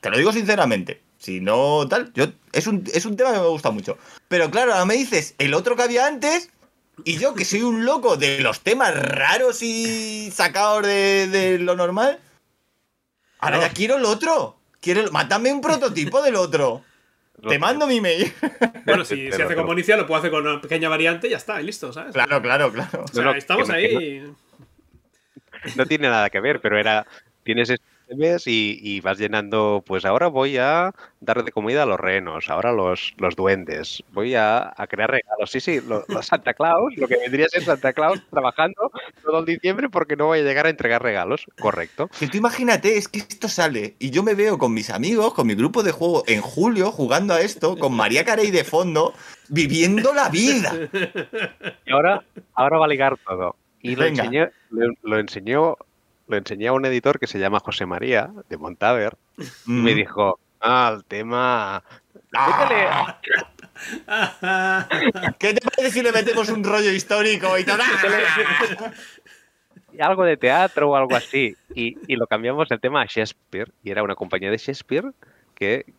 Te 0.01 0.09
lo 0.09 0.17
digo 0.17 0.31
sinceramente, 0.31 1.01
si 1.19 1.41
no 1.41 1.87
tal, 1.87 2.11
yo 2.13 2.25
es 2.53 2.65
un, 2.67 2.83
es 2.93 3.05
un 3.05 3.15
tema 3.15 3.31
que 3.33 3.39
me 3.39 3.47
gusta 3.47 3.69
mucho. 3.71 3.97
Pero 4.27 4.49
claro, 4.49 4.73
ahora 4.73 4.85
me 4.85 4.95
dices, 4.95 5.35
el 5.37 5.53
otro 5.53 5.75
que 5.75 5.83
había 5.83 6.07
antes, 6.07 6.49
Y 7.05 7.17
yo, 7.17 7.33
que 7.33 7.45
soy 7.45 7.61
un 7.63 7.85
loco 7.85 8.17
de 8.17 8.39
los 8.41 8.61
temas 8.61 8.95
raros 8.95 9.61
y 9.61 10.29
sacados 10.31 10.85
de, 10.85 11.27
de 11.27 11.59
lo 11.59 11.75
normal, 11.75 12.19
ahora 13.39 13.57
No. 13.57 13.61
ya 13.63 13.69
quiero 13.73 13.97
el 13.97 14.05
otro. 14.05 14.57
Quiero 14.79 15.01
el- 15.01 15.11
Mátame 15.11 15.51
un 15.53 15.61
prototipo 15.61 16.21
del 16.21 16.35
otro. 16.35 16.83
Te 17.47 17.57
mando 17.59 17.87
mi 17.87 18.01
mail. 18.01 18.31
Bueno, 18.85 19.03
si, 19.05 19.15
si 19.27 19.27
hace 19.29 19.37
con 19.39 19.47
pero- 19.49 19.65
Bonicia, 19.65 19.97
lo 19.97 20.05
puedo 20.05 20.19
hacer 20.19 20.31
con 20.31 20.45
una 20.45 20.61
pequeña 20.61 20.89
variante 20.89 21.27
y 21.27 21.31
ya 21.31 21.37
está, 21.37 21.61
y 21.61 21.65
listo, 21.65 21.91
¿sabes? 21.93 22.13
Claro, 22.13 22.41
claro, 22.41 22.71
claro. 22.71 23.03
O 23.03 23.07
sea, 23.07 23.23
No, 23.23 23.31
no, 23.31 23.37
estamos 23.37 23.69
ahí. 23.69 24.31
no 25.75 25.85
tiene 25.85 26.09
nada 26.09 26.29
que 26.29 26.39
ver, 26.39 26.61
pero 26.61 26.79
era, 26.79 27.05
tienes 27.43 27.73
mes 28.15 28.47
y, 28.47 28.79
y 28.81 29.01
vas 29.01 29.17
llenando, 29.17 29.83
pues 29.85 30.05
ahora 30.05 30.27
voy 30.27 30.57
a 30.57 30.91
dar 31.19 31.43
de 31.43 31.51
comida 31.51 31.83
a 31.83 31.85
los 31.85 31.99
renos, 31.99 32.49
ahora 32.49 32.71
los, 32.71 33.13
los 33.17 33.35
duendes, 33.35 34.03
voy 34.11 34.35
a, 34.35 34.73
a 34.75 34.87
crear 34.87 35.11
regalos. 35.11 35.51
Sí, 35.51 35.59
sí, 35.59 35.79
lo- 35.81 36.03
los 36.07 36.25
Santa 36.25 36.53
Claus, 36.53 36.93
lo 36.97 37.07
que 37.07 37.17
vendría 37.17 37.45
a 37.45 37.49
ser 37.49 37.63
Santa 37.63 37.93
Claus 37.93 38.19
trabajando 38.29 38.91
todo 39.23 39.39
el 39.39 39.45
diciembre 39.45 39.89
porque 39.89 40.15
no 40.15 40.27
voy 40.27 40.39
a 40.39 40.43
llegar 40.43 40.65
a 40.65 40.69
entregar 40.69 41.01
regalos, 41.03 41.45
correcto. 41.59 42.09
Que 42.19 42.27
tú 42.27 42.37
imagínate, 42.37 42.97
es 42.97 43.07
que 43.07 43.19
esto 43.19 43.47
sale 43.47 43.95
y 43.99 44.09
yo 44.09 44.23
me 44.23 44.33
veo 44.35 44.57
con 44.57 44.73
mis 44.73 44.89
amigos, 44.89 45.33
con 45.33 45.47
mi 45.47 45.55
grupo 45.55 45.83
de 45.83 45.91
juego 45.91 46.23
en 46.27 46.41
julio 46.41 46.91
jugando 46.91 47.33
a 47.33 47.41
esto, 47.41 47.77
con 47.77 47.95
María 47.95 48.25
Carey 48.25 48.51
de 48.51 48.63
fondo, 48.63 49.13
viviendo 49.49 50.13
la 50.13 50.29
vida. 50.29 50.73
Y 51.85 51.91
ahora, 51.91 52.23
ahora 52.53 52.77
va 52.77 52.85
a 52.85 52.87
ligar 52.87 53.17
todo. 53.25 53.55
Y 53.81 53.95
lo 53.95 54.03
Venga. 54.03 54.23
enseñé, 54.23 54.49
lo, 54.69 54.93
lo 55.01 55.19
enseñó, 55.19 55.77
lo 56.31 56.37
enseñé 56.37 56.69
a 56.69 56.73
un 56.73 56.85
editor 56.85 57.19
que 57.19 57.27
se 57.27 57.37
llama 57.39 57.59
José 57.59 57.85
María, 57.85 58.31
de 58.49 58.57
Montaver, 58.57 59.17
y 59.67 59.71
me 59.71 59.93
dijo, 59.93 60.39
ah, 60.61 60.93
el 60.95 61.03
tema... 61.03 61.83
Ah, 62.33 63.27
¿Qué 65.39 65.53
te 65.53 65.61
parece 65.61 65.91
si 65.91 66.01
le 66.01 66.11
metemos 66.13 66.47
un 66.49 66.63
rollo 66.63 66.91
histórico 66.91 67.57
y 67.57 67.65
todo? 67.65 67.79
algo 69.99 70.23
de 70.23 70.37
teatro 70.37 70.89
o 70.89 70.95
algo 70.95 71.15
así. 71.15 71.55
Y, 71.75 71.97
y 72.07 72.15
lo 72.15 72.25
cambiamos 72.27 72.71
el 72.71 72.79
tema 72.79 73.01
a 73.01 73.05
Shakespeare. 73.05 73.69
Y 73.83 73.91
era 73.91 74.01
una 74.01 74.15
compañía 74.15 74.49
de 74.49 74.57
Shakespeare 74.57 75.11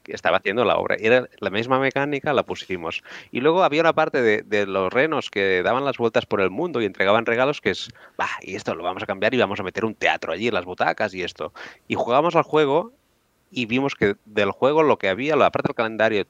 estaba 0.06 0.38
haciendo 0.38 0.64
la 0.64 0.76
obra. 0.76 0.96
Era 0.98 1.28
la 1.38 1.50
misma 1.50 1.78
mecánica, 1.78 2.32
la 2.32 2.42
pusimos. 2.42 3.02
Y 3.30 3.40
luego 3.40 3.62
había 3.62 3.80
una 3.80 3.92
parte 3.92 4.22
de, 4.22 4.66
los 4.66 4.92
renos 4.92 5.30
que 5.30 5.62
daban 5.62 5.84
las 5.84 5.98
vueltas 5.98 6.26
por 6.26 6.40
el 6.40 6.50
mundo 6.50 6.80
y 6.80 6.86
entregaban 6.86 7.26
regalos 7.26 7.60
que 7.60 7.70
es, 7.70 7.88
va, 8.20 8.28
y 8.40 8.54
esto 8.54 8.74
lo 8.74 8.82
vamos 8.82 9.02
a 9.02 9.06
cambiar 9.06 9.34
y 9.34 9.38
vamos 9.38 9.60
a 9.60 9.62
meter 9.62 9.84
un 9.84 9.94
teatro 9.94 10.32
allí 10.32 10.50
las 10.50 10.64
butacas 10.64 11.14
y 11.14 11.22
esto. 11.22 11.52
Y 11.88 11.94
jugamos 11.94 12.36
al 12.36 12.42
juego 12.42 12.92
y 13.50 13.66
vimos 13.66 13.94
que 13.94 14.16
del 14.24 14.50
juego 14.50 14.82
lo 14.82 14.98
que 14.98 15.08
había, 15.08 15.36
la 15.36 15.50
parte 15.50 15.68
del 15.68 15.76
calendario, 15.76 16.26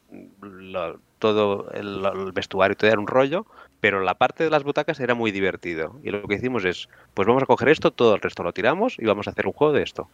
todo 1.19 1.71
el, 1.73 2.05
el 2.05 2.33
vestuario, 2.33 2.77
todo 2.77 2.91
era 2.91 3.01
un 3.01 3.07
rollo, 3.07 3.47
pero 3.81 4.01
la 4.01 4.15
parte 4.15 4.45
de 4.45 4.51
las 4.51 4.65
butacas 4.65 5.01
era 5.01 5.15
muy 5.15 5.31
divertido. 5.31 5.99
Y 6.03 6.11
lo 6.11 6.27
que 6.27 6.35
hicimos 6.35 6.65
es, 6.65 6.89
pues 7.15 7.27
vamos 7.27 7.43
a 7.45 7.47
coger 7.47 7.69
esto, 7.69 7.93
todo 7.93 8.15
el 8.15 8.21
resto 8.21 8.43
lo 8.43 8.53
tiramos 8.53 8.99
y 8.99 9.05
vamos 9.07 9.27
a 9.27 9.31
hacer 9.31 9.47
un 9.47 9.53
juego 9.53 9.73
de 9.73 9.83
esto. 9.83 10.09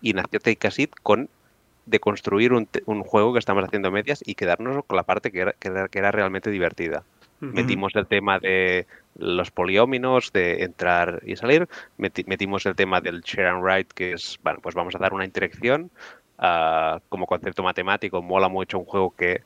Y 0.00 0.14
nació 0.14 0.40
Take 0.40 0.66
a 0.66 0.70
Seat 0.70 0.90
con 1.02 1.28
de 1.86 2.00
construir 2.00 2.52
un, 2.52 2.68
un 2.86 3.02
juego 3.04 3.32
que 3.32 3.38
estamos 3.38 3.64
haciendo 3.64 3.90
medias 3.90 4.22
y 4.26 4.34
quedarnos 4.34 4.84
con 4.84 4.96
la 4.96 5.04
parte 5.04 5.30
que 5.30 5.40
era, 5.40 5.52
que 5.52 5.68
era, 5.68 5.88
que 5.88 5.98
era 5.98 6.10
realmente 6.10 6.50
divertida. 6.50 7.04
Metimos 7.40 7.94
el 7.94 8.06
tema 8.06 8.38
de 8.38 8.86
los 9.18 9.50
polióminos, 9.50 10.32
de 10.32 10.64
entrar 10.64 11.22
y 11.24 11.36
salir. 11.36 11.68
Meti- 11.96 12.26
metimos 12.26 12.66
el 12.66 12.74
tema 12.74 13.00
del 13.00 13.20
share 13.22 13.46
and 13.46 13.62
write, 13.62 13.94
que 13.94 14.12
es, 14.12 14.38
bueno, 14.42 14.58
pues 14.60 14.74
vamos 14.74 14.94
a 14.94 14.98
dar 14.98 15.14
una 15.14 15.24
interacción. 15.24 15.90
ah, 16.38 17.00
como 17.08 17.26
concepto 17.26 17.62
matemático, 17.62 18.20
mola 18.22 18.48
mucho 18.48 18.78
un 18.78 18.84
juego 18.84 19.14
que 19.16 19.42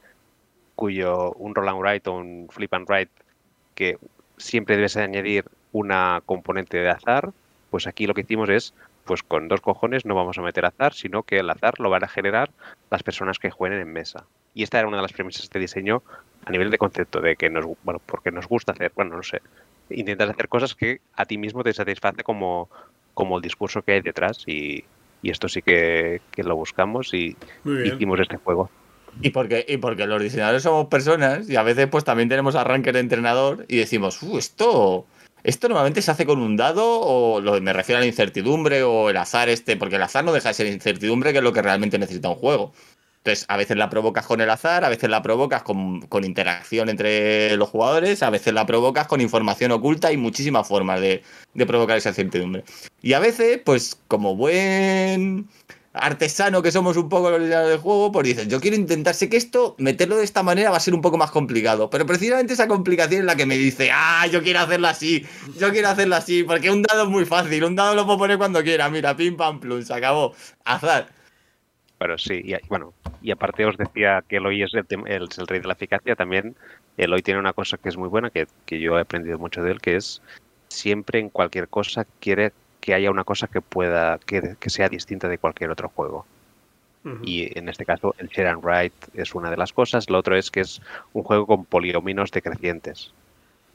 cuyo 0.75 1.33
un 1.33 1.55
roll 1.55 1.69
and 1.69 1.81
write 1.81 2.11
o 2.11 2.15
un 2.15 2.49
flip 2.51 2.73
and 2.75 2.89
write 2.89 3.13
que 3.75 3.99
siempre 4.39 4.77
debes 4.77 4.97
añadir 4.97 5.45
una 5.73 6.23
componente 6.27 6.79
de 6.79 6.89
azar, 6.89 7.31
pues 7.71 7.87
aquí 7.87 8.07
lo 8.07 8.15
que 8.15 8.23
hicimos 8.23 8.49
es, 8.49 8.75
pues 9.11 9.25
con 9.25 9.49
dos 9.49 9.61
cojones 9.61 10.07
no 10.07 10.15
vamos 10.15 10.39
a 10.39 10.43
meter 10.43 10.65
azar, 10.65 10.95
sino 10.95 11.25
que 11.25 11.41
el 11.41 11.51
azar 11.51 11.81
lo 11.81 11.91
van 11.91 12.05
a 12.05 12.07
generar 12.07 12.53
las 12.93 13.03
personas 13.03 13.41
que 13.41 13.51
jueguen 13.51 13.81
en 13.81 13.93
mesa. 13.93 14.25
Y 14.55 14.63
esta 14.63 14.79
era 14.79 14.87
una 14.87 14.99
de 14.99 15.03
las 15.03 15.13
premisas 15.13 15.51
de 15.51 15.59
diseño 15.59 16.05
a 16.45 16.53
nivel 16.53 16.71
de 16.71 16.79
concepto, 16.79 17.21
de 17.21 17.35
que 17.35 17.51
nos, 17.51 17.67
bueno, 17.83 18.01
porque 18.07 18.31
nos 18.31 18.47
gusta 18.47 18.71
hacer, 18.71 18.93
bueno, 18.95 19.17
no 19.17 19.25
sé, 19.25 19.43
intentas 19.89 20.31
hacer 20.31 20.47
cosas 20.47 20.77
que 20.77 21.01
a 21.17 21.25
ti 21.25 21.39
mismo 21.39 21.65
te 21.65 21.73
satisface 21.73 22.23
como, 22.23 22.71
como 23.13 23.39
el 23.39 23.43
discurso 23.43 23.83
que 23.83 23.95
hay 23.95 24.01
detrás 24.01 24.45
y, 24.47 24.85
y 25.23 25.31
esto 25.33 25.49
sí 25.49 25.61
que, 25.61 26.21
que 26.31 26.45
lo 26.45 26.55
buscamos 26.55 27.13
y 27.13 27.37
hicimos 27.65 28.21
este 28.21 28.37
juego. 28.37 28.71
Y 29.23 29.31
porque, 29.31 29.67
y 29.67 29.79
porque 29.79 30.07
los 30.07 30.23
diseñadores 30.23 30.63
somos 30.63 30.87
personas 30.87 31.51
y 31.51 31.57
a 31.57 31.65
veces 31.65 31.89
pues 31.89 32.05
también 32.05 32.29
tenemos 32.29 32.55
arranque 32.55 32.93
de 32.93 33.01
entrenador 33.01 33.65
y 33.67 33.79
decimos, 33.79 34.23
uh, 34.23 34.39
esto, 34.39 35.05
esto 35.43 35.69
normalmente 35.69 36.03
se 36.03 36.11
hace 36.11 36.27
con 36.27 36.41
un 36.41 36.57
dado 36.57 37.01
o 37.01 37.41
lo, 37.41 37.61
me 37.61 37.73
refiero 37.73 37.99
a 37.99 38.01
la 38.01 38.07
incertidumbre 38.07 38.83
o 38.83 39.11
el 39.11 39.17
azar 39.17 39.49
este, 39.49 39.77
porque 39.77 39.97
el 39.97 40.03
azar 40.03 40.25
no 40.25 40.33
deja 40.33 40.49
de 40.49 40.55
ser 40.55 40.67
incertidumbre 40.67 41.33
que 41.33 41.39
es 41.39 41.45
lo 41.45 41.53
que 41.53 41.63
realmente 41.63 41.99
necesita 41.99 42.29
un 42.29 42.37
juego. 42.37 42.73
Entonces, 43.23 43.45
a 43.49 43.59
veces 43.59 43.77
la 43.77 43.91
provocas 43.91 44.25
con 44.25 44.41
el 44.41 44.49
azar, 44.49 44.83
a 44.83 44.89
veces 44.89 45.11
la 45.11 45.21
provocas 45.21 45.63
con, 45.63 46.01
con 46.03 46.25
interacción 46.25 46.89
entre 46.89 47.55
los 47.59 47.69
jugadores, 47.69 48.23
a 48.23 48.31
veces 48.31 48.55
la 48.55 48.65
provocas 48.65 49.07
con 49.07 49.21
información 49.21 49.73
oculta 49.73 50.11
y 50.11 50.17
muchísimas 50.17 50.67
formas 50.67 51.03
de, 51.03 51.23
de 51.53 51.67
provocar 51.67 51.99
esa 51.99 52.09
incertidumbre. 52.09 52.65
Y 53.03 53.13
a 53.13 53.19
veces, 53.19 53.61
pues 53.63 53.99
como 54.09 54.37
buen 54.37 55.49
artesano 55.93 56.63
que 56.63 56.71
somos 56.71 56.97
un 56.97 57.09
poco 57.09 57.31
los 57.31 57.49
del 57.49 57.79
juego, 57.79 58.13
pues 58.13 58.29
dices, 58.29 58.49
yo 58.49 58.61
quiero 58.61 58.77
intentar, 58.77 59.15
sé 59.15 59.29
que 59.29 59.37
esto, 59.37 59.75
meterlo 59.79 60.17
de 60.17 60.25
esta 60.25 60.43
manera 60.43 60.71
va 60.71 60.77
a 60.77 60.81
ser 60.81 60.95
un 60.95 61.01
poco 61.01 61.19
más 61.19 61.33
complicado, 61.33 61.91
pero 61.91 62.07
precisamente 62.07 62.53
esa 62.53 62.69
complicación 62.69 63.21
es 63.21 63.27
la 63.27 63.35
que 63.35 63.47
me 63.47 63.57
dice, 63.57 63.91
ah, 63.93 64.27
yo 64.29 64.43
quiero 64.43 64.61
hacerlo 64.61 64.87
así, 64.87 65.27
yo 65.59 65.71
quiero 65.71 65.89
hacerlo 65.89 66.15
así, 66.15 66.45
porque 66.45 66.71
un 66.71 66.83
dado 66.83 67.05
es 67.05 67.09
muy 67.09 67.25
fácil, 67.25 67.65
un 67.65 67.75
dado 67.75 67.95
lo 67.95 68.07
puedo 68.07 68.19
poner 68.19 68.39
cuando 68.39 68.63
quiera, 68.63 68.89
mira, 68.89 69.17
pim 69.17 69.37
pam 69.37 69.59
plum, 69.59 69.83
se 69.83 69.93
acabó, 69.93 70.33
azar. 70.65 71.09
Pero 71.99 72.17
sí, 72.17 72.41
y, 72.45 72.55
bueno, 72.69 72.95
y 73.21 73.33
aparte 73.33 73.67
os 73.67 73.77
decía 73.77 74.23
que 74.27 74.37
Eloy 74.37 74.63
es 74.63 74.73
el, 74.75 74.87
el 75.07 75.47
rey 75.49 75.61
de 75.61 75.67
la 75.67 75.75
eficacia, 75.75 76.15
también 76.15 76.55
Eloy 76.97 77.21
tiene 77.21 77.41
una 77.41 77.53
cosa 77.53 77.77
que 77.79 77.89
es 77.89 77.97
muy 77.97 78.09
buena, 78.09 78.31
que, 78.31 78.47
que 78.65 78.81
yo 78.81 78.97
he 78.97 79.03
aprendido 79.03 79.39
mucho 79.39 79.63
de 79.63 79.73
él, 79.73 79.81
que 79.81 79.97
es 79.97 80.23
siempre 80.69 81.19
en 81.19 81.31
cualquier 81.31 81.69
cosa 81.69 82.07
quiere 82.21 82.53
que 82.81 82.95
haya 82.95 83.11
una 83.11 83.25
cosa 83.25 83.47
que 83.47 83.61
pueda, 83.61 84.19
que, 84.19 84.57
que 84.59 84.71
sea 84.71 84.89
distinta 84.89 85.29
de 85.29 85.39
cualquier 85.39 85.71
otro 85.71 85.89
juego. 85.91 86.27
Y 87.23 87.57
en 87.59 87.69
este 87.69 87.85
caso 87.85 88.15
el 88.19 88.29
share 88.29 88.49
and 88.49 88.65
write 88.65 88.97
es 89.15 89.35
una 89.35 89.51
de 89.51 89.57
las 89.57 89.73
cosas, 89.73 90.09
lo 90.09 90.19
otro 90.19 90.37
es 90.37 90.51
que 90.51 90.61
es 90.61 90.81
un 91.13 91.23
juego 91.23 91.47
con 91.47 91.65
polióminos 91.67 92.31
decrecientes. 92.31 93.13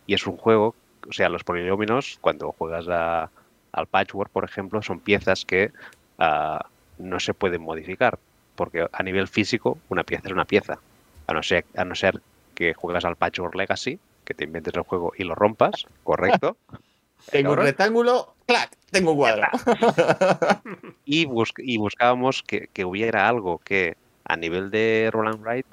Y 0.08 0.14
es 0.16 0.26
un 0.28 0.38
juego, 0.38 0.76
o 1.08 1.12
sea, 1.14 1.30
los 1.30 1.44
polióminos, 1.44 2.18
cuando 2.22 2.52
juegas 2.52 2.88
a- 2.90 3.32
al 3.72 3.88
patchwork, 3.88 4.32
por 4.32 4.46
ejemplo, 4.46 4.82
son 4.82 5.00
piezas 5.02 5.46
que 5.46 5.72
ah, 6.18 6.70
no 6.98 7.20
se 7.20 7.34
pueden 7.34 7.62
modificar, 7.62 8.20
porque 8.56 8.88
a 8.92 9.04
nivel 9.04 9.28
físico 9.28 9.78
una 9.90 10.04
pieza 10.04 10.28
es 10.28 10.34
una 10.34 10.46
pieza, 10.46 10.80
a 11.28 11.34
no 11.34 11.44
ser, 11.44 11.66
a 11.76 11.84
no 11.86 11.94
ser 11.96 12.22
que 12.56 12.74
juegas 12.74 13.06
al 13.06 13.18
patchwork 13.18 13.56
legacy, 13.56 14.00
que 14.24 14.34
te 14.34 14.46
inventes 14.46 14.74
el 14.76 14.84
juego 14.84 15.12
y 15.18 15.24
lo 15.24 15.36
rompas, 15.36 15.86
correcto. 16.04 16.58
Tengo 17.32 17.52
un 17.54 17.58
rectángulo, 17.58 18.36
clac, 18.46 18.76
tengo 18.92 19.12
un 19.12 19.18
cuadro. 19.18 19.48
y, 21.06 21.26
bus- 21.26 21.54
y 21.58 21.78
buscábamos 21.78 22.44
que, 22.44 22.70
que 22.74 22.86
hubiera 22.86 23.28
algo 23.28 23.60
que 23.60 23.98
a 24.26 24.36
nivel 24.36 24.72
de 24.72 25.10
roll 25.12 25.28
and 25.28 25.42
write 25.46 25.68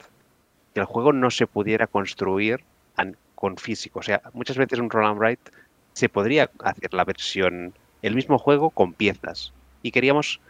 que 0.74 0.80
el 0.80 0.86
juego 0.86 1.12
no 1.12 1.30
se 1.30 1.46
pudiera 1.46 1.86
construir 1.86 2.64
con 3.34 3.56
físico. 3.56 3.98
O 3.98 4.02
sea, 4.02 4.22
muchas 4.34 4.56
veces 4.56 4.78
un 4.78 4.88
roll 4.88 5.04
and 5.06 5.18
write 5.18 5.50
se 5.94 6.08
podría 6.08 6.50
hacer 6.62 6.94
la 6.94 7.04
versión, 7.04 7.74
el 8.00 8.14
mismo 8.14 8.38
juego 8.38 8.70
con 8.70 8.94
piezas. 8.94 9.52
Y 9.82 9.90
queríamos 9.90 10.40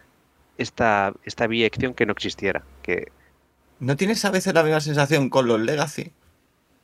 esta, 0.59 1.13
esta 1.25 1.49
que 1.95 2.07
no 2.07 2.13
existiera. 2.13 2.63
Que 2.83 3.11
¿No 3.81 3.97
tienes 3.97 4.25
a 4.25 4.31
veces 4.31 4.53
la 4.55 4.63
misma 4.63 4.81
sensación 4.81 5.31
con 5.31 5.47
los 5.49 5.59
Legacy? 5.59 6.13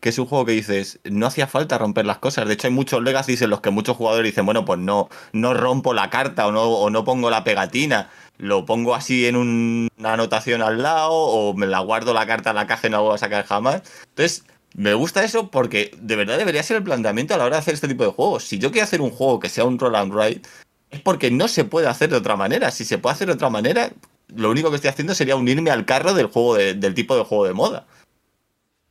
Que 0.00 0.10
es 0.10 0.18
un 0.18 0.26
juego 0.26 0.44
que 0.44 0.52
dices, 0.52 1.00
no 1.04 1.26
hacía 1.26 1.46
falta 1.48 1.76
romper 1.76 2.06
las 2.06 2.18
cosas. 2.18 2.46
De 2.46 2.54
hecho, 2.54 2.68
hay 2.68 2.72
muchos 2.72 3.02
Legacies 3.02 3.42
en 3.42 3.50
los 3.50 3.60
que 3.60 3.70
muchos 3.70 3.96
jugadores 3.96 4.30
dicen, 4.30 4.46
bueno, 4.46 4.64
pues 4.64 4.78
no, 4.78 5.08
no 5.32 5.54
rompo 5.54 5.92
la 5.92 6.08
carta 6.08 6.46
o 6.46 6.52
no, 6.52 6.62
o 6.64 6.88
no 6.90 7.04
pongo 7.04 7.30
la 7.30 7.42
pegatina. 7.42 8.08
Lo 8.38 8.64
pongo 8.64 8.94
así 8.94 9.26
en 9.26 9.34
un- 9.34 9.88
una 9.98 10.12
anotación 10.12 10.62
al 10.62 10.80
lado 10.82 11.12
o 11.12 11.54
me 11.54 11.66
la 11.66 11.80
guardo 11.80 12.14
la 12.14 12.26
carta 12.26 12.50
en 12.50 12.56
la 12.56 12.68
caja 12.68 12.86
y 12.86 12.90
no 12.90 12.98
la 12.98 13.02
voy 13.02 13.14
a 13.16 13.18
sacar 13.18 13.44
jamás. 13.44 13.82
Entonces, 14.10 14.44
me 14.74 14.94
gusta 14.94 15.24
eso 15.24 15.50
porque 15.50 15.90
de 16.00 16.14
verdad 16.14 16.38
debería 16.38 16.62
ser 16.62 16.76
el 16.76 16.84
planteamiento 16.84 17.34
a 17.34 17.38
la 17.38 17.44
hora 17.46 17.56
de 17.56 17.60
hacer 17.62 17.74
este 17.74 17.88
tipo 17.88 18.04
de 18.04 18.10
juegos. 18.12 18.44
Si 18.44 18.58
yo 18.58 18.70
quiero 18.70 18.84
hacer 18.84 19.00
un 19.00 19.10
juego 19.10 19.40
que 19.40 19.48
sea 19.48 19.64
un 19.64 19.78
roll 19.80 19.96
and 19.96 20.14
write, 20.14 20.48
es 20.90 21.00
porque 21.00 21.32
no 21.32 21.48
se 21.48 21.64
puede 21.64 21.88
hacer 21.88 22.10
de 22.10 22.16
otra 22.18 22.36
manera. 22.36 22.70
Si 22.70 22.84
se 22.84 22.98
puede 22.98 23.14
hacer 23.14 23.26
de 23.26 23.34
otra 23.34 23.50
manera, 23.50 23.90
lo 24.28 24.50
único 24.50 24.70
que 24.70 24.76
estoy 24.76 24.90
haciendo 24.90 25.16
sería 25.16 25.34
unirme 25.34 25.70
al 25.72 25.84
carro 25.84 26.14
del 26.14 26.26
juego 26.26 26.54
de- 26.54 26.74
del 26.74 26.94
tipo 26.94 27.16
de 27.16 27.24
juego 27.24 27.46
de 27.46 27.54
moda. 27.54 27.86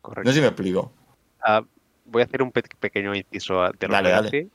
Correcto. 0.07 0.27
No 0.27 0.31
sé 0.31 0.35
si 0.37 0.41
me 0.41 0.47
explico. 0.47 0.91
Ah, 1.43 1.61
voy 2.05 2.21
a 2.21 2.25
hacer 2.25 2.41
un 2.41 2.51
pe- 2.51 2.63
pequeño 2.79 3.13
inciso 3.13 3.61
a- 3.61 3.71
de 3.71 3.87
los 3.87 3.91
Dale, 3.91 4.09
dale. 4.09 4.29
Legacy. 4.31 4.51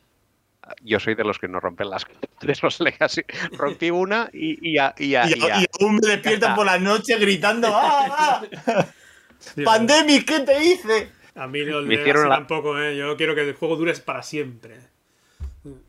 Yo 0.82 0.98
soy 1.00 1.14
de 1.14 1.24
los 1.24 1.38
que 1.38 1.48
no 1.48 1.60
rompen 1.60 1.90
las 1.90 2.04
de 2.40 2.56
los 2.62 2.80
Legacy. 2.80 3.22
Rompí 3.52 3.90
una 3.90 4.30
y, 4.32 4.70
y, 4.70 4.74
ya- 4.76 4.94
y 4.98 5.14
Y, 5.14 5.14
y 5.14 5.66
aún 5.80 5.96
me 5.96 6.08
despiertan 6.08 6.54
por 6.54 6.64
la 6.66 6.78
noche 6.78 7.18
gritando 7.18 7.68
¡Ah, 7.70 8.42
ah! 8.66 8.86
Sí, 9.38 9.62
¡Pandemic, 9.64 10.24
¿qué 10.24 10.40
te 10.40 10.64
hice? 10.64 11.10
A 11.34 11.48
mí 11.48 11.64
no 11.64 11.82
Me 11.82 11.94
hicieron 11.96 12.28
la- 12.28 12.36
tampoco, 12.36 12.78
¿eh? 12.78 12.96
Yo 12.96 13.16
quiero 13.16 13.34
que 13.34 13.40
el 13.40 13.54
juego 13.54 13.74
dure 13.76 13.92
para 13.94 14.22
siempre. 14.22 14.76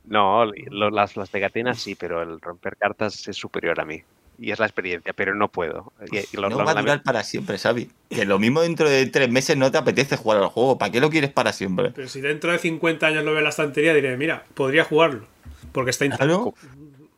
No, 0.06 0.46
lo- 0.46 0.90
las, 0.90 1.16
las 1.16 1.30
pegatinas 1.30 1.80
sí, 1.80 1.94
pero 1.96 2.22
el 2.24 2.42
romper 2.42 2.76
cartas 2.78 3.28
es 3.28 3.38
superior 3.38 3.80
a 3.80 3.86
mí. 3.86 4.02
Y 4.40 4.52
es 4.52 4.60
la 4.60 4.66
experiencia, 4.66 5.14
pero 5.14 5.36
no 5.36 5.50
puedo. 5.50 5.94
Y- 6.12 6.18
y 6.18 6.26
lo- 6.38 6.50
No 6.50 6.58
lo- 6.58 6.66
va 6.66 6.72
a 6.72 6.76
la- 6.76 6.82
durar 6.82 7.04
para 7.04 7.24
siempre, 7.24 7.58
Xavi. 7.58 7.90
Que 8.10 8.26
lo 8.26 8.40
mismo 8.40 8.62
dentro 8.62 8.90
de 8.90 9.06
tres 9.06 9.30
meses 9.30 9.56
no 9.58 9.72
te 9.72 9.78
apetece 9.78 10.18
jugar 10.18 10.40
al 10.40 10.48
juego. 10.50 10.78
¿Para 10.78 10.92
qué 10.92 11.00
lo 11.00 11.10
quieres 11.10 11.32
para 11.32 11.54
siempre? 11.54 11.92
Pero 11.92 12.08
si 12.08 12.20
dentro 12.22 12.52
de 12.52 12.58
50 12.60 13.08
años 13.08 13.24
lo 13.24 13.32
veo 13.32 13.38
en 13.40 13.44
la 13.44 13.50
estantería, 13.52 13.94
diré, 13.94 14.18
mira, 14.18 14.44
podría 14.56 14.84
jugarlo. 14.84 15.28
Porque 15.72 15.92
está 15.92 16.06
intacto. 16.06 16.26
Claro, 16.26 16.54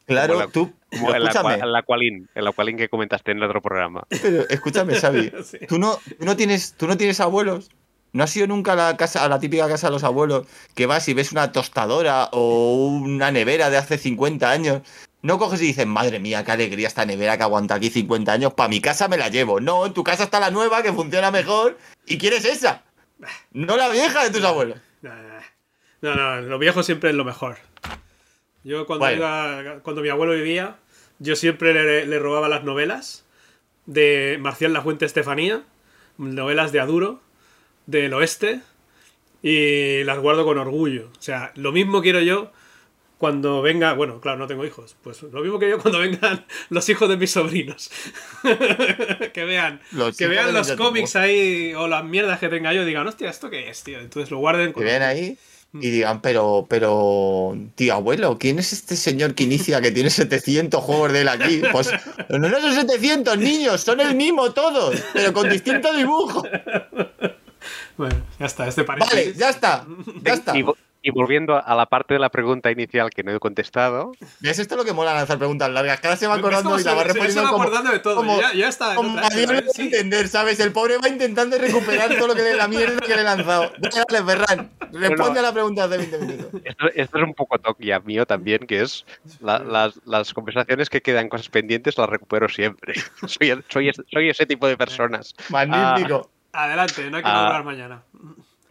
claro, 0.05 0.33
Como 0.33 0.45
la- 0.45 0.51
tú. 0.51 0.73
como 0.91 1.09
la, 1.11 1.65
la 1.65 1.81
Qualin, 1.83 2.29
en 2.35 2.43
la 2.43 2.51
Qualin 2.51 2.77
que 2.77 2.89
comentaste 2.89 3.31
en 3.31 3.37
el 3.37 3.43
otro 3.43 3.61
programa. 3.61 4.03
pero 4.09 4.47
escúchame, 4.49 4.95
Xavi. 4.95 5.31
Sí. 5.45 5.57
¿Tú 5.67 5.79
no, 5.79 5.97
tú 6.19 6.25
no 6.25 6.35
tienes, 6.35 6.73
tú 6.73 6.85
no 6.87 6.97
tienes 6.97 7.19
abuelos. 7.19 7.69
¿No 8.13 8.23
has 8.23 8.33
ido 8.37 8.47
nunca 8.47 8.73
a 8.73 8.75
la 8.77 8.95
casa, 8.95 9.25
a 9.25 9.27
la 9.27 9.39
típica 9.41 9.67
casa 9.67 9.87
de 9.87 9.91
los 9.91 10.05
abuelos, 10.05 10.47
que 10.73 10.85
vas 10.85 11.05
y 11.09 11.13
ves 11.13 11.33
una 11.33 11.51
tostadora 11.51 12.29
o 12.31 12.87
una 12.87 13.29
nevera 13.29 13.69
de 13.69 13.75
hace 13.75 13.97
50 13.97 14.49
años? 14.51 14.83
No 15.25 15.39
coges 15.39 15.61
y 15.61 15.65
dices, 15.65 15.87
madre 15.87 16.19
mía, 16.19 16.43
qué 16.43 16.51
alegría 16.51 16.87
esta 16.87 17.05
nevera 17.05 17.37
que 17.37 17.43
aguanta 17.43 17.75
aquí 17.75 17.89
50 17.89 18.31
años, 18.31 18.53
para 18.53 18.69
mi 18.69 18.79
casa 18.79 19.07
me 19.07 19.17
la 19.17 19.29
llevo. 19.29 19.59
No, 19.59 19.85
en 19.85 19.93
tu 19.93 20.03
casa 20.03 20.23
está 20.25 20.39
la 20.39 20.51
nueva 20.51 20.83
que 20.83 20.93
funciona 20.93 21.31
mejor 21.31 21.77
y 22.05 22.17
quieres 22.17 22.45
esa. 22.45 22.83
No 23.51 23.75
la 23.77 23.89
vieja 23.89 24.23
de 24.23 24.29
tus 24.29 24.43
abuelos. 24.43 24.77
No, 26.01 26.13
no, 26.15 26.41
lo 26.41 26.59
viejo 26.59 26.83
siempre 26.83 27.09
es 27.09 27.15
lo 27.15 27.25
mejor. 27.25 27.57
Yo 28.63 28.85
cuando, 28.85 29.05
Bueno. 29.05 29.17
iba- 29.17 29.79
cuando 29.81 30.01
mi 30.01 30.09
abuelo 30.09 30.33
vivía, 30.33 30.75
yo 31.19 31.35
siempre 31.35 31.73
le, 31.73 32.05
le 32.05 32.19
robaba 32.19 32.47
las 32.49 32.63
novelas 32.63 33.25
de 33.87 34.37
Marcial 34.39 34.73
La 34.73 34.81
Fuente 34.81 35.05
Estefanía, 35.05 35.63
novelas 36.17 36.71
de 36.71 36.79
Aduro, 36.81 37.21
del 37.87 38.13
oeste, 38.13 38.61
y 39.41 40.03
las 40.03 40.19
guardo 40.19 40.45
con 40.45 40.57
orgullo. 40.57 41.09
O 41.17 41.21
sea, 41.21 41.51
lo 41.55 41.71
mismo 41.71 42.01
quiero 42.01 42.19
yo 42.21 42.51
cuando 43.17 43.61
venga, 43.61 43.93
bueno, 43.93 44.19
claro, 44.19 44.37
no 44.37 44.47
tengo 44.47 44.65
hijos, 44.65 44.95
pues 45.01 45.23
lo 45.23 45.41
mismo 45.41 45.57
que 45.57 45.69
yo 45.69 45.79
cuando 45.79 45.99
vengan 45.99 46.45
los 46.69 46.87
hijos 46.89 47.07
de 47.09 47.17
mis 47.17 47.31
sobrinos. 47.31 47.89
que 49.33 49.45
vean, 49.45 49.81
Los 49.91 50.17
que 50.17 50.27
vean 50.27 50.53
los 50.53 50.71
cómics 50.73 51.15
ahí 51.15 51.73
o 51.73 51.87
las 51.87 52.03
mierdas 52.03 52.39
que 52.39 52.49
tenga 52.49 52.73
yo 52.73 52.81
y 52.81 52.85
digan, 52.85 53.07
hostia, 53.07 53.29
¿esto 53.29 53.49
qué 53.49 53.69
es, 53.69 53.83
tío? 53.83 53.99
Entonces 53.99 54.31
lo 54.31 54.39
guarden 54.39 54.73
Que 54.73 54.83
vean 54.83 55.01
ahí 55.01 55.37
y 55.81 55.89
digan, 55.89 56.21
pero, 56.21 56.65
pero, 56.69 57.57
tío 57.75 57.93
abuelo, 57.95 58.37
¿quién 58.39 58.59
es 58.59 58.71
este 58.71 58.95
señor 58.95 59.35
que 59.35 59.43
inicia 59.43 59.81
que 59.81 59.91
tiene 59.91 60.09
700 60.09 60.81
juegos 60.81 61.11
de 61.11 61.21
él 61.21 61.27
aquí? 61.27 61.61
Pues 61.71 61.91
no, 62.29 62.49
son 62.49 62.73
700 62.73 63.37
niños, 63.37 63.81
son 63.81 63.99
el 63.99 64.15
mismo 64.15 64.53
todos, 64.53 64.95
pero 65.13 65.33
con 65.33 65.49
distinto 65.49 65.93
dibujo. 65.93 66.43
Bueno, 67.97 68.15
ya 68.39 68.45
está, 68.45 68.67
este 68.67 68.83
paréntesis. 68.83 69.25
Vale, 69.25 69.33
ya 69.39 69.49
está, 69.49 69.87
ya 70.21 70.33
está. 70.33 70.55
Y, 70.55 70.65
y 71.05 71.11
volviendo 71.11 71.55
a 71.63 71.75
la 71.75 71.85
parte 71.85 72.15
de 72.15 72.19
la 72.19 72.29
pregunta 72.29 72.71
inicial 72.71 73.11
que 73.11 73.21
no 73.23 73.31
he 73.31 73.39
contestado, 73.39 74.11
¿Ves 74.39 74.57
esto 74.57 74.73
es 74.73 74.77
lo 74.79 74.83
que 74.83 74.91
mola 74.91 75.13
lanzar 75.13 75.37
preguntas 75.37 75.69
largas? 75.69 75.99
Cada 76.01 76.15
se 76.17 76.25
va 76.25 76.33
¿Ves 76.33 76.41
cómo 76.41 76.47
acordando 76.57 76.79
y 76.79 76.81
se- 76.81 76.85
la 76.89 76.95
va 76.95 77.03
va 77.03 77.51
como, 77.51 77.61
acordando 77.63 77.91
de 77.91 77.99
todo? 77.99 78.15
como, 78.15 78.41
Ya- 78.41 78.53
ya 78.53 78.67
está, 78.69 78.95
como 78.95 79.11
otra, 79.13 79.29
puede 79.29 79.69
Sí. 79.69 79.83
entender, 79.83 80.27
¿sabes? 80.27 80.59
El 80.59 80.71
pobre 80.71 80.97
va 80.97 81.07
intentando 81.07 81.59
recuperar 81.59 82.09
todo 82.17 82.29
lo 82.29 82.33
que 82.35 82.41
le 82.41 82.55
la 82.55 82.67
mierda 82.67 82.99
que 83.01 83.13
le 83.13 83.21
he 83.21 83.23
lanzado. 83.23 83.71
Dale, 83.77 84.03
dale, 84.09 84.25
Ferran, 84.25 84.71
responde 84.93 85.39
a 85.39 85.43
la 85.43 85.53
pregunta 85.53 85.87
de 85.87 85.97
20 85.99 86.17
minutos. 86.17 86.61
esto, 86.63 86.87
esto 86.95 87.17
es 87.19 87.23
un 87.23 87.33
poco 87.35 87.59
toquia 87.59 87.99
mío 87.99 88.25
también, 88.25 88.65
que 88.65 88.81
es 88.81 89.05
la- 89.41 89.59
las, 89.59 89.99
las 90.05 90.33
conversaciones 90.33 90.89
que 90.89 91.01
quedan 91.01 91.29
cosas 91.29 91.49
pendientes 91.49 91.99
las 91.99 92.09
recupero 92.09 92.49
siempre. 92.49 92.93
soy, 93.27 93.63
soy, 93.69 93.91
soy 94.11 94.29
ese 94.29 94.47
tipo 94.47 94.65
de 94.67 94.75
personas. 94.75 95.35
Magnífico. 95.49 96.31
Adelante, 96.51 97.11
no 97.11 97.17
hay 97.17 97.23
que 97.23 97.29
Ah. 97.29 97.45
hablar 97.45 97.63
mañana. 97.63 98.01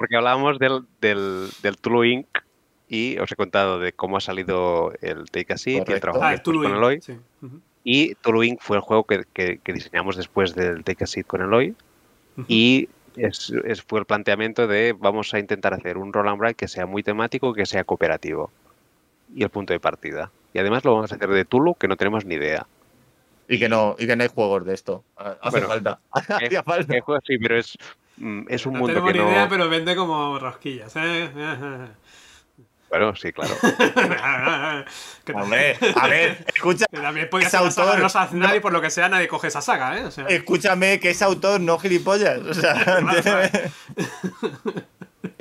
Porque 0.05 0.17
hablábamos 0.17 0.59
del, 0.59 0.83
del, 1.01 1.49
del 1.63 1.79
Tulu 1.79 2.05
Inc. 2.05 2.27
y 2.91 3.17
os 3.21 3.33
he 3.33 3.37
contado 3.37 3.79
de 3.79 3.95
cómo 3.95 4.19
ha 4.19 4.21
salido 4.21 4.93
el 5.01 5.31
Take 5.31 5.55
a 5.55 5.57
Seat 5.57 5.89
y 5.89 5.93
el 5.93 6.01
trabajo 6.01 6.23
Ah, 6.23 6.29
que 6.29 6.35
el 6.35 6.41
hicimos 6.43 6.45
Tulu 6.45 6.63
con 6.69 6.77
Eloy. 6.77 7.01
sí. 7.01 7.19
Y 7.85 8.15
Tulu 8.17 8.43
Inc. 8.43 8.61
fue 8.61 8.77
el 8.77 8.83
juego 8.83 9.05
que, 9.05 9.25
que- 9.33 9.61
que 9.65 9.73
diseñamos 9.73 10.17
después 10.19 10.55
del 10.55 10.85
Take 10.85 11.05
a 11.05 11.07
Seat 11.07 11.27
con 11.27 11.41
Eloy. 11.41 11.75
Y 12.49 12.91
es, 13.17 13.51
es- 13.65 13.81
fue 13.83 13.99
el 14.01 14.05
planteamiento 14.05 14.67
de 14.67 14.93
vamos 14.93 15.33
a 15.33 15.39
intentar 15.39 15.73
hacer 15.73 15.97
un 15.97 16.13
roll 16.13 16.29
and 16.29 16.39
write 16.39 16.57
que 16.57 16.69
sea 16.69 16.85
muy 16.85 17.03
temático, 17.03 17.55
que 17.55 17.65
sea 17.65 17.85
cooperativo. 17.85 18.51
Y 19.35 19.43
el 19.43 19.49
punto 19.49 19.73
de 19.73 19.81
partida. 19.81 20.31
Y 20.53 20.59
además 20.59 20.85
lo 20.85 20.93
vamos 20.97 21.13
a 21.13 21.15
hacer 21.15 21.31
de 21.31 21.47
Tulu, 21.47 21.77
que 21.77 21.89
no 21.89 21.97
tenemos 21.97 22.27
ni 22.27 22.35
idea. 22.35 22.67
Y 23.49 23.59
que 23.59 23.71
no, 23.71 23.97
y 23.99 24.07
que 24.07 24.17
no 24.17 24.23
hay 24.23 24.29
juegos 24.29 24.67
de 24.67 24.75
esto. 24.75 25.03
Hace 25.17 25.51
Bueno, 25.51 25.69
falta. 25.69 25.99
¿Qué- 26.39 26.45
Hacía 26.47 26.63
falta. 26.63 26.95
juego? 27.01 27.21
Sí, 27.27 27.39
pero 27.39 27.57
es, 27.59 27.75
es 28.49 28.67
un 28.67 28.75
no 28.75 28.79
mundo 28.81 29.05
que 29.05 29.13
ni 29.13 29.19
no... 29.19 29.31
idea, 29.31 29.49
pero 29.49 29.69
vende 29.69 29.97
como 29.97 30.39
rosquillas. 30.39 30.93
¿eh? 30.97 31.31
Bueno, 32.91 33.17
sí, 33.17 33.33
claro. 33.33 33.53
Hombre, 35.35 35.77
a 36.01 36.07
ver, 36.07 36.45
escucha, 36.55 36.85
también 36.93 37.29
podía 37.29 37.51
ser 37.51 37.59
autor, 37.59 37.99
los 37.99 38.15
Aznar 38.15 38.55
y 38.55 38.61
por 38.61 38.73
lo 38.73 38.81
que 38.81 38.89
sea 38.89 39.09
nadie 39.09 39.27
coge 39.27 39.49
esa 39.49 39.61
saga, 39.61 39.99
¿eh? 39.99 40.05
O 40.05 40.13
sea, 40.13 40.27
escúchame 40.29 41.01
que 41.01 41.11
es 41.11 41.21
autor, 41.21 41.61
no 41.61 41.77
gilipollas. 41.81 42.39
O 42.39 42.55
sea. 42.55 43.01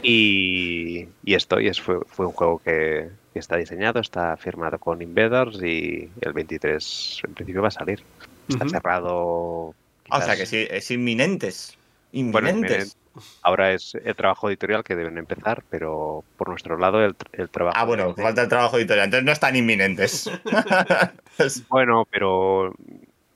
Y, 0.01 1.07
y 1.23 1.33
esto, 1.33 1.59
y 1.59 1.67
es, 1.67 1.79
fue, 1.79 1.99
fue 2.07 2.25
un 2.25 2.33
juego 2.33 2.59
que, 2.59 3.09
que 3.33 3.39
está 3.39 3.55
diseñado, 3.55 3.99
está 3.99 4.35
firmado 4.35 4.77
con 4.77 5.01
Invaders 5.01 5.61
y 5.63 6.09
el 6.21 6.33
23 6.33 7.21
en 7.25 7.33
principio 7.33 7.61
va 7.61 7.69
a 7.69 7.71
salir. 7.71 8.03
Está 8.49 8.65
Ujú. 8.65 8.73
cerrado. 8.73 9.13
o 9.15 9.75
quizás- 10.03 10.25
sea 10.25 10.35
que 10.35 10.45
sí, 10.45 10.67
es 10.69 10.91
inminentes. 10.91 11.77
Bueno, 12.13 12.49
Inminentes. 12.49 12.95
Ahora 13.41 13.73
es 13.73 13.95
el 13.95 14.15
trabajo 14.15 14.47
editorial 14.49 14.83
que 14.83 14.95
deben 14.95 15.17
empezar, 15.17 15.63
pero 15.69 16.23
por 16.37 16.49
nuestro 16.49 16.77
lado 16.77 17.03
el, 17.03 17.15
el 17.33 17.49
trabajo. 17.49 17.77
ah, 17.77 17.83
bueno, 17.85 18.13
falta 18.15 18.43
el 18.43 18.47
trabajo 18.47 18.77
editorial, 18.77 19.05
entonces 19.05 19.25
no 19.25 19.31
están 19.31 19.55
inminentes. 19.55 20.29
Bueno, 21.69 22.07
pero 22.09 22.73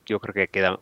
yo 0.06 0.20
creo 0.20 0.34
que 0.34 0.48
queda. 0.48 0.78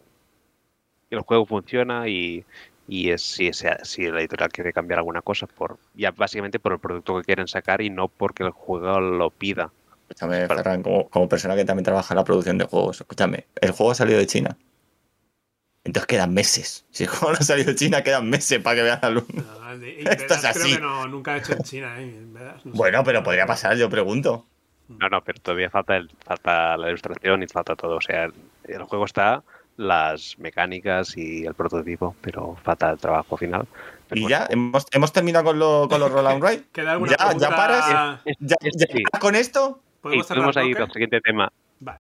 El 1.11 1.21
juego 1.21 1.47
funciona 1.47 2.09
y, 2.09 2.45
y 2.89 3.11
es 3.11 3.23
si, 3.23 3.49
ese- 3.49 3.79
si 3.85 4.07
la 4.11 4.21
editorial 4.21 4.51
quiere 4.51 4.73
cambiar 4.73 4.99
alguna 4.99 5.23
cosa, 5.23 5.47
por 5.47 5.79
ya 5.95 6.11
básicamente 6.11 6.59
por 6.59 6.73
el 6.73 6.79
producto 6.79 7.17
que 7.17 7.25
quieren 7.25 7.49
sacar 7.49 7.81
y 7.81 7.91
no 7.91 8.09
porque 8.09 8.43
el 8.43 8.51
juego 8.51 9.01
lo 9.01 9.31
pida. 9.31 9.73
escúchame. 10.09 10.47
Ferran, 10.47 10.83
como, 10.83 11.09
como 11.09 11.29
persona 11.29 11.57
que 11.57 11.65
también 11.65 11.85
trabaja 11.85 12.13
en 12.15 12.17
la 12.17 12.25
producción 12.25 12.59
de 12.59 12.67
juegos, 12.67 13.01
escúchame, 13.01 13.47
el 13.61 13.71
juego 13.71 13.93
ha 13.93 13.95
salido 13.95 14.19
de 14.19 14.27
China. 14.27 14.57
Entonces 15.87 16.07
quedan 16.07 16.35
meses. 16.35 16.85
Si 16.97 17.05
el 17.05 17.11
juego 17.11 17.33
no 17.33 17.39
ha 17.39 17.43
salido 17.43 17.69
de 17.71 17.75
China, 17.77 18.03
quedan 18.03 18.29
meses 18.29 18.59
para 18.61 18.77
que 18.77 18.83
vean 18.83 18.99
la 19.03 19.11
luz. 19.11 19.25
no, 19.33 19.43
Esto 20.11 20.35
es 20.35 20.45
así. 20.45 20.61
Creo 20.61 20.77
que 20.77 20.83
no, 20.83 21.07
nunca 21.09 21.35
ha 21.35 21.37
hecho 21.39 21.53
en 21.53 21.63
China, 21.63 22.01
¿eh? 22.01 22.03
En 22.03 22.33
no 22.33 22.41
sé. 22.41 22.71
Bueno, 22.71 23.05
pero 23.05 23.23
podría 23.23 23.47
pasar, 23.47 23.77
yo 23.77 23.89
pregunto. 23.91 24.47
No, 24.89 25.09
no, 25.09 25.23
pero 25.23 25.41
todavía 25.41 25.69
falta, 25.69 25.97
el, 25.97 26.09
falta 26.25 26.77
la 26.77 26.89
ilustración 26.89 27.43
y 27.43 27.47
falta 27.49 27.75
todo. 27.75 27.97
O 27.97 28.01
sea, 28.01 28.25
el, 28.25 28.33
el 28.65 28.83
juego 28.85 29.05
está, 29.05 29.43
las 29.77 30.39
mecánicas 30.39 31.17
y 31.17 31.45
el 31.45 31.55
prototipo, 31.55 32.15
pero 32.21 32.57
falta 32.63 32.91
el 32.91 32.99
trabajo 32.99 33.37
final. 33.37 33.67
Pero 34.09 34.19
Y 34.21 34.23
bueno, 34.23 34.39
ya, 34.39 34.47
hemos, 34.51 34.87
hemos 34.93 35.13
terminado 35.13 35.45
con, 35.45 35.59
lo, 35.59 35.89
con 35.89 36.01
los 36.01 36.11
roll 36.11 36.27
and 36.29 36.43
ride. 36.43 36.63
¿Queda 36.73 36.93
alguna 36.93 37.11
¿Ya, 37.13 37.17
pregunta? 37.17 37.51
ya 37.51 37.57
paras? 37.57 38.21
¿Ya, 38.39 38.57
ya 38.63 38.87
sí. 38.87 39.03
con 39.21 39.35
esto? 39.35 39.81
Y 39.83 40.03
¿Podemos 40.03 40.27
podemos 40.29 40.57
ahí 40.57 40.69
bloque? 40.69 40.83
al 40.85 40.93
siguiente 40.93 41.21
tema. 41.21 41.53
Vale. 41.81 41.99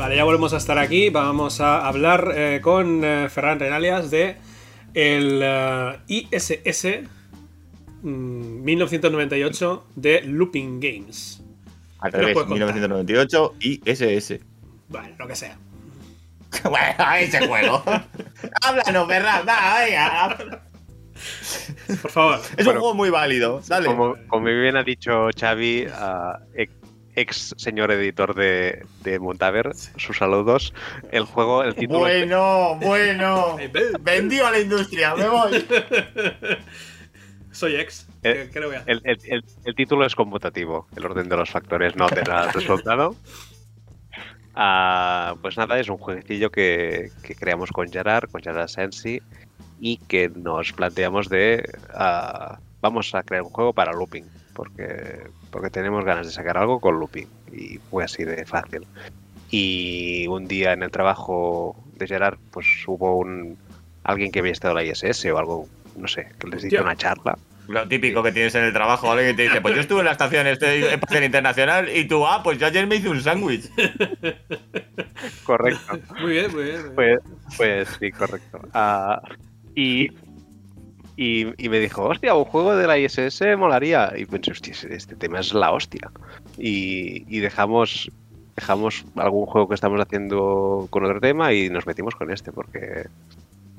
Vale, 0.00 0.16
ya 0.16 0.24
volvemos 0.24 0.54
a 0.54 0.56
estar 0.56 0.78
aquí. 0.78 1.10
Vamos 1.10 1.60
a 1.60 1.86
hablar 1.86 2.32
eh, 2.34 2.60
con 2.62 3.04
eh, 3.04 3.28
Ferran 3.28 3.60
Renalias 3.60 4.10
de 4.10 4.36
el 4.94 5.40
eh, 5.42 5.98
ISS 6.08 6.86
mm, 8.00 8.62
1998 8.64 9.88
de 9.96 10.22
Looping 10.22 10.80
Games. 10.80 11.42
Al 11.98 12.12
¿Qué 12.12 12.16
nos 12.16 12.20
revés, 12.22 12.32
puedes 12.32 12.48
contar? 12.48 12.74
1998 12.74 13.54
y 13.60 13.82
SS. 13.84 14.40
Vale, 14.88 15.14
lo 15.18 15.28
que 15.28 15.36
sea. 15.36 15.58
bueno, 16.64 17.14
ese 17.18 17.46
juego. 17.46 17.82
Háblanos, 18.62 19.06
Ferran, 19.06 19.46
va, 19.46 19.80
venga. 19.84 20.38
Por 22.00 22.10
favor. 22.10 22.40
Es 22.56 22.64
Bueno, 22.64 22.70
un 22.70 22.80
juego 22.80 22.94
muy 22.94 23.10
válido. 23.10 23.60
Dale. 23.68 23.84
Como, 23.84 24.16
como 24.28 24.46
bien 24.46 24.78
ha 24.78 24.82
dicho 24.82 25.28
Xavi, 25.38 25.88
ah, 25.92 26.38
ex, 27.20 27.54
señor 27.56 27.90
editor 27.92 28.34
de, 28.34 28.84
de 29.02 29.18
Montaver, 29.18 29.72
sus 29.96 30.16
saludos. 30.18 30.72
El 31.12 31.24
juego, 31.24 31.62
el 31.62 31.74
título. 31.74 32.06
es- 32.06 32.20
Bueno, 32.26 32.76
bueno. 32.80 33.56
Vendido 34.00 34.46
a 34.46 34.50
la 34.52 34.60
industria, 34.60 35.14
me 35.14 35.28
voy. 35.28 35.64
Soy 37.52 37.76
ex. 37.76 38.06
Eh, 38.22 38.44
¿Qué, 38.46 38.50
qué 38.52 38.60
le 38.60 38.66
voy 38.66 38.76
a 38.76 38.78
hacer? 38.80 38.90
El, 38.92 39.00
el- 39.04 39.18
el- 39.32 39.44
el 39.64 39.74
título 39.74 40.04
es 40.06 40.14
conmutativo, 40.14 40.86
el 40.96 41.04
orden 41.04 41.28
de 41.28 41.36
los 41.36 41.50
factores 41.50 41.96
no 41.96 42.04
altera 42.04 42.44
el 42.44 42.52
resultado. 42.54 43.14
Ah, 44.54 45.34
pues 45.40 45.56
nada, 45.56 45.78
es 45.78 45.88
un 45.88 45.96
jueguecillo 45.98 46.50
que, 46.50 47.10
que 47.22 47.34
creamos 47.34 47.70
con 47.70 47.90
Gerard, 47.90 48.28
con 48.30 48.42
Gerard 48.42 48.68
Sensi, 48.68 49.20
y 49.80 49.96
que 49.96 50.28
nos 50.28 50.72
planteamos 50.72 51.28
de 51.28 51.64
ah, 51.94 52.58
vamos 52.80 53.14
a 53.14 53.22
crear 53.22 53.42
un 53.42 53.50
juego 53.50 53.72
para 53.72 53.92
looping 53.92 54.24
porque 54.54 55.22
porque 55.50 55.70
tenemos 55.70 56.04
ganas 56.04 56.26
de 56.26 56.32
sacar 56.32 56.56
algo 56.56 56.80
con 56.80 56.98
looping 56.98 57.26
y 57.52 57.78
fue 57.90 58.04
así 58.04 58.24
de 58.24 58.44
fácil 58.46 58.86
y 59.50 60.26
un 60.28 60.46
día 60.46 60.72
en 60.72 60.82
el 60.82 60.90
trabajo 60.90 61.76
de 61.96 62.06
Gerard 62.06 62.38
pues 62.50 62.66
hubo 62.86 63.18
un 63.18 63.58
alguien 64.04 64.30
que 64.30 64.38
había 64.40 64.52
estado 64.52 64.78
en 64.78 64.86
la 64.86 64.92
ISS 64.92 65.26
o 65.26 65.38
algo 65.38 65.68
no 65.96 66.08
sé 66.08 66.28
que 66.38 66.46
les 66.48 66.64
hizo 66.64 66.82
una 66.82 66.96
charla 66.96 67.36
Lo 67.68 67.86
típico 67.86 68.22
que 68.22 68.32
tienes 68.32 68.54
en 68.54 68.64
el 68.64 68.72
trabajo, 68.72 69.10
alguien 69.10 69.30
que 69.30 69.36
te 69.36 69.42
dice, 69.44 69.60
pues 69.60 69.74
yo 69.74 69.80
estuve 69.80 70.00
en 70.00 70.06
la 70.06 70.12
estación 70.12 70.46
este, 70.46 70.94
espacial 70.94 71.22
internacional 71.22 71.88
y 71.96 72.04
tú, 72.06 72.26
ah, 72.26 72.40
pues 72.42 72.58
yo 72.58 72.66
ayer 72.66 72.86
me 72.88 72.96
hice 72.96 73.08
un 73.08 73.20
sándwich. 73.20 73.70
correcto 75.44 75.98
Muy 76.20 76.32
bien, 76.32 76.52
muy 76.52 76.64
bien. 76.64 76.94
muy 76.94 77.04
bien. 77.04 77.18
Pues, 77.56 77.56
pues 77.56 77.88
sí, 78.00 78.10
correcto. 78.10 78.60
Ah, 78.74 79.22
y, 79.76 80.10
y, 81.20 81.52
y 81.62 81.68
me 81.68 81.80
dijo, 81.80 82.04
hostia, 82.04 82.34
un 82.34 82.46
juego 82.46 82.74
de 82.74 82.86
la 82.86 82.98
ISS 82.98 83.42
molaría. 83.58 84.10
Y 84.16 84.24
pensé, 84.24 84.52
hostia, 84.52 84.72
este 84.88 85.14
tema 85.16 85.40
es 85.40 85.52
la 85.52 85.70
hostia. 85.70 86.10
Y, 86.56 87.26
y 87.28 87.40
dejamos, 87.40 88.10
dejamos 88.56 89.04
algún 89.16 89.44
juego 89.44 89.68
que 89.68 89.74
estamos 89.74 90.00
haciendo 90.00 90.88
con 90.88 91.04
otro 91.04 91.20
tema 91.20 91.52
y 91.52 91.68
nos 91.68 91.86
metimos 91.86 92.14
con 92.14 92.30
este 92.32 92.52
porque, 92.52 93.06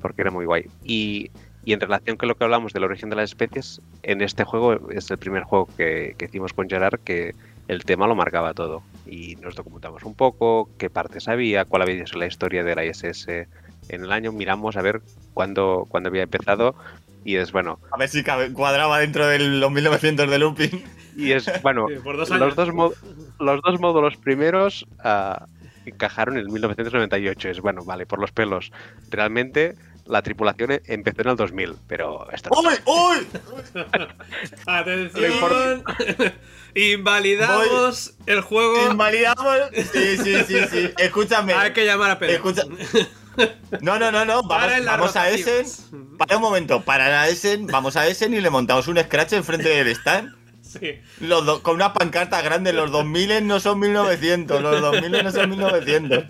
porque 0.00 0.22
era 0.22 0.30
muy 0.30 0.44
guay. 0.44 0.66
Y, 0.84 1.32
y 1.64 1.72
en 1.72 1.80
relación 1.80 2.16
con 2.16 2.28
lo 2.28 2.36
que 2.36 2.44
hablamos 2.44 2.74
del 2.74 2.84
origen 2.84 3.10
de 3.10 3.16
las 3.16 3.30
especies, 3.30 3.80
en 4.04 4.22
este 4.22 4.44
juego 4.44 4.90
es 4.90 5.10
el 5.10 5.18
primer 5.18 5.42
juego 5.42 5.68
que, 5.76 6.14
que 6.16 6.26
hicimos 6.26 6.52
con 6.52 6.70
Gerard 6.70 7.00
que 7.00 7.34
el 7.66 7.82
tema 7.82 8.06
lo 8.06 8.14
marcaba 8.14 8.54
todo. 8.54 8.84
Y 9.04 9.34
nos 9.42 9.56
documentamos 9.56 10.04
un 10.04 10.14
poco, 10.14 10.70
qué 10.78 10.90
partes 10.90 11.26
había, 11.26 11.64
cuál 11.64 11.82
había 11.82 12.06
sido 12.06 12.20
la 12.20 12.26
historia 12.26 12.62
de 12.62 12.76
la 12.76 12.84
ISS 12.84 13.26
en 13.88 14.04
el 14.04 14.12
año, 14.12 14.32
miramos 14.32 14.76
a 14.76 14.82
ver 14.82 15.02
cuándo, 15.34 15.86
cuándo 15.88 16.08
había 16.08 16.22
empezado. 16.22 16.74
Y 17.24 17.36
es 17.36 17.52
bueno, 17.52 17.78
A 17.92 17.96
ver 17.96 18.08
si 18.08 18.22
cabe- 18.24 18.52
cuadraba 18.52 18.98
dentro 18.98 19.26
de 19.26 19.38
los 19.38 19.70
1900 19.70 20.28
de 20.30 20.38
looping. 20.38 20.84
y 21.16 21.32
es 21.32 21.50
bueno, 21.62 21.86
dos 22.04 22.30
los 22.30 22.56
dos, 22.56 22.68
los 23.38 23.60
dos 23.62 23.80
módulos 23.80 24.16
primeros 24.16 24.86
ah, 25.04 25.46
encajaron 25.86 26.34
en 26.36 26.40
el 26.42 26.48
1998. 26.50 27.48
Es 27.50 27.60
bueno, 27.60 27.84
vale, 27.84 28.06
por 28.06 28.18
los 28.20 28.32
pelos. 28.32 28.72
Realmente 29.10 29.74
la 30.04 30.20
tripulación 30.22 30.72
e- 30.72 30.82
empezó 30.86 31.22
en 31.22 31.28
el 31.28 31.36
2000, 31.36 31.76
pero 31.86 32.28
esto 32.32 32.50
¡Uy! 32.52 32.74
¡Uy! 32.86 33.26
Atención. 34.66 35.84
Invalidamos 36.74 38.14
el 38.26 38.40
juego. 38.40 38.90
Invalidamos. 38.90 39.56
Sí, 39.92 40.16
sí, 40.16 40.36
sí, 40.46 40.56
sí. 40.70 40.90
Escúchame. 40.98 41.52
Hay 41.52 41.72
que 41.72 41.84
llamar 41.84 42.10
a 42.12 42.18
Pedro. 42.18 42.34
Escucha. 42.34 42.62
No, 43.80 43.98
no, 43.98 44.12
no, 44.12 44.24
no. 44.24 44.42
Vamos, 44.42 45.16
a 45.16 45.30
Essen. 45.30 45.66
Para 46.18 46.36
un 46.36 46.42
momento, 46.42 46.82
para 46.82 47.22
a 47.22 47.28
Essen, 47.28 47.66
vamos 47.66 47.96
a 47.96 48.06
Essen 48.06 48.34
y 48.34 48.40
le 48.40 48.50
montamos 48.50 48.88
un 48.88 48.98
scratch 48.98 49.32
enfrente 49.32 49.68
del 49.68 49.88
stand. 49.88 50.34
Sí. 50.62 51.00
Los 51.20 51.44
do- 51.44 51.62
con 51.62 51.74
una 51.74 51.92
pancarta 51.92 52.40
grande, 52.40 52.72
los 52.72 52.90
2000 52.90 53.46
no 53.46 53.60
son 53.60 53.78
1900, 53.80 54.62
los 54.62 54.80
2000 54.80 55.10
no 55.24 55.30
son 55.32 55.50
1900. 55.50 56.24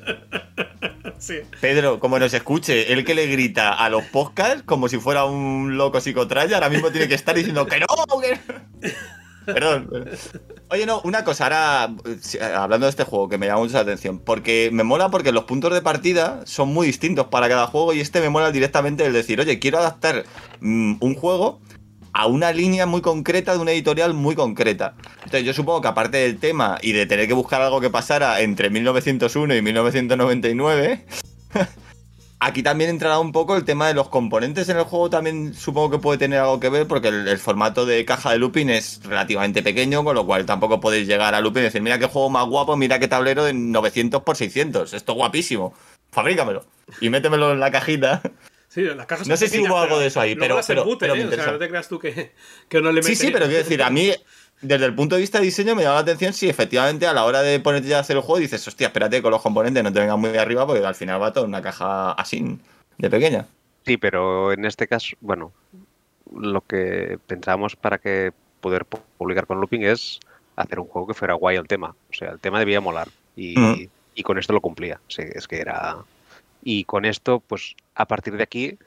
Sí. 1.19 1.35
Pedro, 1.61 2.01
como 2.01 2.19
nos 2.19 2.35
escuche, 2.35 2.93
el 2.93 3.05
que 3.05 3.15
le 3.15 3.27
grita 3.29 3.73
a 3.73 3.89
los 3.89 4.03
podcasts 4.05 4.63
como 4.65 4.89
si 4.89 4.99
fuera 4.99 5.25
un 5.25 5.77
loco 5.77 6.01
psicotraya, 6.01 6.57
ahora 6.57 6.69
mismo 6.71 6.91
tiene 6.91 7.07
que 7.07 7.15
estar 7.15 7.35
diciendo 7.37 7.67
que 7.67 7.79
no, 7.81 7.87
que 8.21 8.33
no. 8.35 8.91
Perdón. 9.47 9.91
Oye, 10.71 10.87
no, 10.87 11.01
una 11.03 11.25
cosa, 11.25 11.45
ahora 11.45 11.95
eh, 12.07 12.43
hablando 12.43 12.87
de 12.87 12.91
este 12.91 13.05
juego 13.05 13.29
que 13.29 13.39
me 13.39 13.47
llama 13.47 13.61
mucho 13.61 13.75
la 13.75 13.81
atención, 13.81 14.19
porque 14.19 14.71
me 14.73 14.85
mola 14.85 15.11
porque 15.11 15.33
los 15.33 15.45
puntos 15.45 15.73
de 15.73 15.83
partida 15.83 16.43
son 16.45 16.73
muy 16.73 16.87
distintos 16.87 17.27
para 17.27 17.49
cada 17.49 17.67
juego 17.67 17.93
y 17.93 18.01
este 18.01 18.21
me 18.21 18.29
mola 18.29 18.51
directamente 18.51 19.05
el 19.05 19.13
decir, 19.13 19.41
oye, 19.41 19.59
quiero 19.59 19.79
adaptar 19.79 20.25
mm, 20.61 20.95
un 21.01 21.15
juego 21.15 21.61
a 22.13 22.27
una 22.27 22.53
línea 22.53 22.87
muy 22.87 23.01
concreta 23.01 23.53
de 23.53 23.59
una 23.59 23.73
editorial 23.73 24.15
muy 24.15 24.35
concreta. 24.35 24.95
Entonces 25.17 25.45
yo 25.45 25.53
supongo 25.53 25.81
que 25.81 25.89
aparte 25.89 26.19
del 26.19 26.39
tema 26.39 26.79
y 26.83 26.93
de 26.93 27.07
tener 27.07 27.27
que 27.27 27.35
buscar 27.35 27.63
algo 27.63 27.81
que 27.81 27.91
pasara 27.91 28.41
entre 28.41 28.71
1901 28.71 29.55
y 29.55 29.63
1999, 29.63 31.07
aquí 32.45 32.63
también 32.63 32.91
entrará 32.91 33.19
un 33.19 33.33
poco 33.33 33.57
el 33.57 33.65
tema 33.65 33.89
de 33.89 33.95
los 33.95 34.09
componentes 34.09 34.69
en 34.69 34.77
el 34.77 34.85
juego, 34.85 35.09
también 35.11 35.55
supongo 35.55 35.91
que 35.93 35.99
puede 35.99 36.19
tener 36.19 36.41
algo 36.41 36.59
que 36.61 36.69
ver 36.69 36.87
porque 36.87 37.09
el, 37.09 37.27
el 37.29 37.39
formato 37.39 37.87
de 37.87 38.05
caja 38.05 38.33
de 38.33 38.39
looping 38.39 38.69
es 38.71 39.01
relativamente 39.05 39.63
pequeño, 39.63 40.05
con 40.05 40.15
lo 40.15 40.27
cual 40.27 40.45
tampoco 40.47 40.81
podéis 40.81 41.07
llegar 41.07 41.35
a 41.35 41.41
looping 41.41 41.61
y 41.61 41.65
decir, 41.65 41.83
mira 41.83 41.99
qué 41.99 42.07
juego 42.07 42.31
más 42.31 42.47
guapo, 42.47 42.77
mira 42.77 42.99
qué 42.99 43.09
tablero 43.09 43.45
de 43.45 43.55
900 43.55 44.23
por 44.23 44.37
600, 44.37 44.93
esto 44.93 45.13
es 45.13 45.17
guapísimo, 45.17 45.75
fabrícamelo 46.11 46.65
y 47.01 47.09
métemelo 47.11 47.53
en 47.53 47.61
la 47.61 47.71
cajita. 47.71 48.21
Sí, 48.69 48.81
las 48.81 49.05
cajas 49.05 49.29
No 49.29 49.37
sé 49.37 49.49
si 49.49 49.59
hubo 49.61 49.77
algo 49.77 49.99
de 49.99 50.07
eso 50.07 50.19
ahí, 50.19 50.35
pero- 50.35 50.59
pero- 50.67 50.81
embuten, 50.83 51.11
pero 51.11 51.15
¿eh? 51.15 51.27
O 51.27 51.31
sea, 51.43 51.53
no 51.53 51.59
te 51.59 51.69
creas 51.69 51.89
tú 51.89 51.99
que, 51.99 52.33
que 52.71 52.81
no 52.81 52.91
le 52.91 53.03
Sí, 53.03 53.11
meten. 53.11 53.27
sí, 53.27 53.31
pero 53.33 53.45
quiero 53.45 53.63
decir, 53.63 53.83
a 53.83 53.91
mí, 53.91 54.11
desde 54.63 54.87
el 54.87 54.95
punto 54.95 55.17
de 55.17 55.21
vista 55.21 55.39
de 55.39 55.45
diseño, 55.45 55.75
me 55.75 55.83
llama 55.83 55.97
la 55.97 56.01
atención 56.01 56.33
si 56.33 56.49
efectivamente 56.49 57.07
a 57.07 57.13
la 57.13 57.25
hora 57.25 57.43
de 57.43 57.61
ponerte 57.61 57.89
ya 57.89 57.99
a 57.99 58.01
hacer 58.01 58.17
el 58.17 58.23
juego 58.23 58.39
dices, 58.41 58.67
hostia, 58.67 58.87
espérate 58.87 59.21
con 59.21 59.31
los 59.33 59.43
componentes, 59.43 59.83
no 59.83 59.93
te 59.93 60.01
vengas 60.01 60.17
muy 60.19 60.37
arriba, 60.37 60.67
porque 60.67 60.85
al 60.85 60.95
final 60.95 61.21
va 61.21 61.33
toda 61.33 61.47
una 61.47 61.61
caja 61.61 62.13
así, 62.13 62.59
de 62.99 63.11
pequeña. 63.11 63.47
Sí, 63.85 63.97
pero 63.97 64.53
en 64.53 64.65
este 64.65 64.87
caso, 64.87 65.17
bueno, 65.21 65.53
lo 66.35 66.61
que 66.63 67.19
pensamos 67.27 67.77
para 67.77 67.99
que 67.99 68.33
poder 68.61 68.85
pu- 68.87 69.01
publicar 69.19 69.47
con 69.47 69.61
Looping 69.61 69.83
es 69.85 70.21
hacer 70.57 70.79
un 70.79 70.87
juego 70.87 71.09
que 71.09 71.15
fuera 71.15 71.35
guay 71.35 71.57
el 71.57 71.67
tema. 71.67 71.95
O 72.11 72.15
sea, 72.15 72.31
el 72.31 72.39
tema 72.39 72.59
debía 72.61 72.81
molar. 72.81 73.09
Y, 73.37 73.59
Mm. 73.59 73.89
y 74.15 74.23
con 74.23 74.39
esto 74.39 74.53
lo 74.53 74.61
cumplía. 74.61 75.01
Sí, 75.09 75.23
es 75.35 75.49
que 75.49 75.59
era. 75.59 75.97
Y 76.63 76.85
con 76.85 77.05
esto, 77.05 77.41
pues 77.41 77.75
a 77.97 78.07
partir 78.07 78.37
de 78.37 78.43
aquí, 78.45 78.79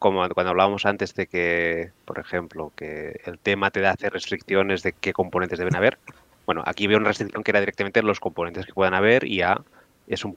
como 0.00 0.26
cuando 0.30 0.50
hablábamos 0.50 0.86
antes 0.86 1.14
de 1.14 1.26
que, 1.26 1.92
por 2.06 2.18
ejemplo, 2.18 2.72
que 2.74 3.20
el 3.26 3.38
tema 3.38 3.70
te 3.70 3.82
da 3.82 3.90
hacer 3.90 4.14
restricciones 4.14 4.82
de 4.82 4.94
qué 4.94 5.12
componentes 5.12 5.58
deben 5.58 5.76
haber. 5.76 5.98
Bueno, 6.46 6.62
aquí 6.66 6.86
veo 6.86 6.96
una 6.96 7.08
restricción 7.08 7.44
que 7.44 7.50
era 7.50 7.60
directamente 7.60 8.02
los 8.02 8.18
componentes 8.18 8.64
que 8.64 8.72
puedan 8.72 8.94
haber 8.94 9.24
y 9.24 9.36
ya 9.36 9.60
es 10.08 10.24
un 10.24 10.34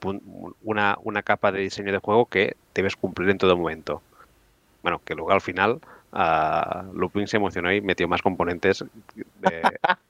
una, 0.62 0.98
una 1.02 1.22
capa 1.22 1.50
de 1.50 1.60
diseño 1.60 1.92
de 1.92 1.98
juego 1.98 2.26
que 2.26 2.56
debes 2.74 2.94
cumplir 2.94 3.30
en 3.30 3.38
todo 3.38 3.56
momento. 3.56 4.02
Bueno, 4.82 5.00
que 5.02 5.14
luego 5.14 5.32
al 5.32 5.40
final 5.40 5.80
ah, 6.12 6.84
Looping 6.92 7.26
se 7.26 7.38
emocionó 7.38 7.72
y 7.72 7.80
metió 7.80 8.06
más 8.06 8.20
componentes 8.20 8.84
de- 9.40 9.62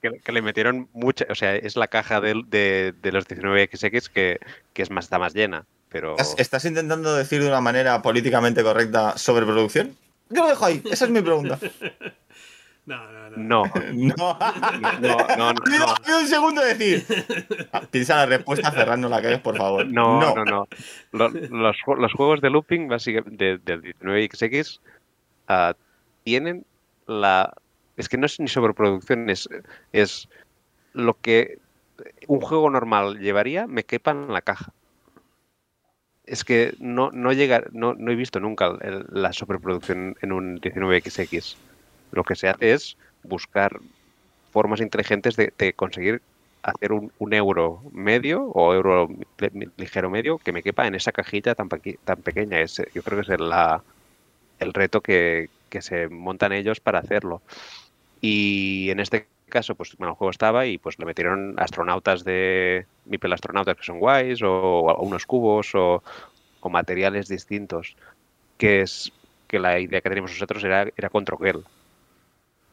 que, 0.03 0.33
le 0.33 0.43
metieron 0.43 0.89
mucha, 0.93 1.27
o 1.31 1.35
sea, 1.37 1.55
es 1.55 1.77
la 1.77 1.87
caja 1.87 2.21
de, 2.21 2.93
de 3.01 3.13
los 3.13 3.25
19XX 3.25 4.09
que, 4.11 4.41
que 4.73 4.83
es 4.83 4.91
más, 4.91 5.05
está 5.05 5.21
más 5.21 5.33
llena, 5.33 5.65
pero 5.95 6.17
¿Estás, 6.19 6.65
intentando 6.65 7.15
decir 7.15 7.41
de 7.41 7.47
una 7.47 7.61
manera 7.61 8.03
políticamente 8.03 8.65
correcta 8.65 9.17
sobreproducción? 9.17 9.97
Yo 10.29 10.43
lo 10.43 10.49
dejo 10.49 10.65
ahí, 10.65 10.83
esa 10.91 11.05
es 11.05 11.11
mi 11.13 11.23
pregunta. 11.23 11.57
No, 12.87 13.11
no, 13.11 13.31
no. 13.31 13.37
no, 13.39 13.63
No, 13.95 14.39
no, 15.01 15.17
no, 15.39 15.53
no, 15.55 16.19
un 16.19 16.27
segundo 16.27 16.61
de 16.61 16.75
decir. 16.75 17.67
Ah, 17.73 17.81
Piensa 17.91 18.17
la 18.17 18.27
respuesta, 18.27 18.71
cerrando 18.73 19.09
la 19.09 19.23
cabeza, 19.23 19.43
por 19.43 19.57
favor. 19.57 19.87
No, 19.87 20.35
no, 20.35 20.45
no. 20.45 20.69
Lo- 21.13 21.29
Los, 21.31 21.77
los 21.87 22.13
juegos 22.13 22.43
de 22.43 22.51
looping 22.51 22.89
básicamente 22.89 23.57
de- 23.57 23.59
del 23.59 23.81
19XX 23.99 24.81
ah, 25.49 25.73
tienen 26.25 26.67
la... 27.07 27.55
Es 27.97 28.11
que 28.11 28.19
no 28.19 28.27
es 28.27 28.39
ni 28.39 28.49
sobreproducción, 28.49 29.31
es, 29.31 29.49
es 29.93 30.29
lo 30.93 31.15
que 31.19 31.57
un 32.27 32.43
juego 32.43 32.69
normal 32.69 33.19
llevaría, 33.19 33.67
me 33.67 33.85
quepa 33.85 34.11
en 34.11 34.31
la 34.31 34.43
caja. 34.43 34.75
Es 36.25 36.45
que 36.45 36.75
no, 36.79 37.11
no 37.13 37.33
llega, 37.33 37.65
no, 37.73 37.95
no 37.95 38.11
he 38.13 38.15
visto 38.17 38.41
nunca 38.41 38.77
el- 38.81 39.05
la 39.11 39.33
sobreproducción 39.33 40.15
en 40.23 40.33
un 40.33 40.57
19XX. 40.57 41.61
Lo 42.11 42.25
que 42.25 42.35
se 42.37 42.49
hace 42.49 42.73
es 42.73 42.97
buscar 43.23 43.79
formas 44.51 44.81
inteligentes 44.81 45.37
de, 45.37 45.53
conseguir 45.75 46.25
hacer 46.63 46.93
un, 46.93 47.13
un 47.19 47.35
euro 47.35 47.83
medio 47.93 48.45
o 48.47 48.75
euro 48.75 49.09
li- 49.39 49.73
ligero 49.77 50.11
medio 50.11 50.39
que 50.41 50.53
me 50.53 50.63
quepa 50.63 50.87
en 50.87 50.95
esa 50.97 51.13
cajita 51.13 51.55
tan, 51.55 51.69
tan 52.05 52.23
pequeña. 52.23 52.61
Es, 52.61 52.83
yo 52.95 53.03
creo 53.03 53.19
que 53.19 53.23
es 53.33 53.41
el, 53.41 53.49
la- 53.51 53.85
el 54.59 54.75
reto 54.75 55.03
que, 55.03 55.51
que 55.71 55.83
se 55.83 56.09
montan 56.09 56.53
ellos 56.53 56.81
para 56.81 57.01
hacerlo. 57.01 57.45
Y 58.21 58.91
en 58.91 59.01
este 59.01 59.31
caso, 59.47 59.75
pues 59.75 59.97
bueno, 59.97 60.13
el 60.13 60.17
juego 60.17 60.31
estaba 60.31 60.67
y 60.67 60.79
pues 60.79 60.99
le 60.99 61.07
metieron 61.07 61.55
astronautas 61.59 62.25
de 62.25 62.87
Mipel 63.05 63.33
astronautas 63.33 63.77
que 63.77 63.83
son 63.85 63.99
guays 64.01 64.43
o, 64.43 64.51
o 64.53 65.03
unos 65.05 65.27
cubos 65.27 65.75
o, 65.75 66.03
o 66.61 66.71
materiales 66.71 67.29
distintos. 67.29 67.97
Que 68.59 68.83
es 68.83 69.13
que 69.49 69.59
la 69.61 69.81
idea 69.81 70.01
que 70.03 70.09
teníamos 70.11 70.33
nosotros 70.33 70.65
era, 70.65 70.89
era 70.97 71.11
con 71.11 71.25
troquel. 71.25 71.65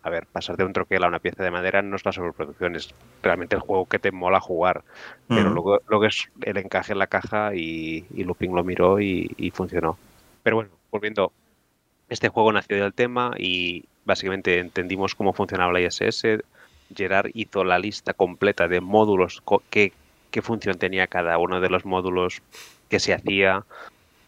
A 0.04 0.10
ver, 0.10 0.26
pasar 0.28 0.58
de 0.58 0.64
un 0.64 0.74
troquel 0.74 1.04
a 1.04 1.08
una 1.08 1.20
pieza 1.20 1.44
de 1.44 1.52
madera 1.52 1.82
no 1.84 1.96
es 1.96 2.06
la 2.06 2.12
sobreproducción, 2.12 2.76
es 2.76 2.96
realmente 3.22 3.56
el 3.56 3.62
juego 3.62 3.86
que 3.88 4.00
te 4.00 4.12
mola 4.12 4.40
jugar. 4.40 4.84
Pero 5.28 5.52
Mm. 5.52 5.54
luego, 5.54 5.80
luego 5.88 6.06
es 6.06 6.32
el 6.42 6.58
encaje 6.58 6.94
en 6.94 7.00
la 7.00 7.08
caja 7.08 7.54
y, 7.56 8.08
y 8.10 8.24
Looping 8.24 8.56
lo 8.56 8.64
miró 8.64 9.00
y, 9.00 9.30
y 9.38 9.52
funcionó. 9.52 10.00
Pero 10.42 10.56
bueno, 10.58 10.72
volviendo, 10.90 11.34
este 12.10 12.30
juego 12.30 12.54
nació 12.54 12.78
del 12.84 12.94
tema 12.96 13.34
y 13.38 13.90
básicamente 14.06 14.60
entendimos 14.60 15.16
cómo 15.16 15.34
funcionaba 15.34 15.74
la 15.74 15.82
ISS. 15.82 16.44
Gerard 16.96 17.32
hizo 17.34 17.64
la 17.64 17.80
lista 17.80 18.14
completa 18.14 18.68
de 18.68 18.82
módulos, 18.82 19.42
qué, 19.70 19.94
qué 20.32 20.42
función 20.42 20.78
tenía 20.78 21.08
cada 21.08 21.38
uno 21.38 21.60
de 21.62 21.70
los 21.70 21.86
módulos, 21.86 22.42
qué 22.90 23.00
se 23.00 23.14
hacía. 23.14 23.66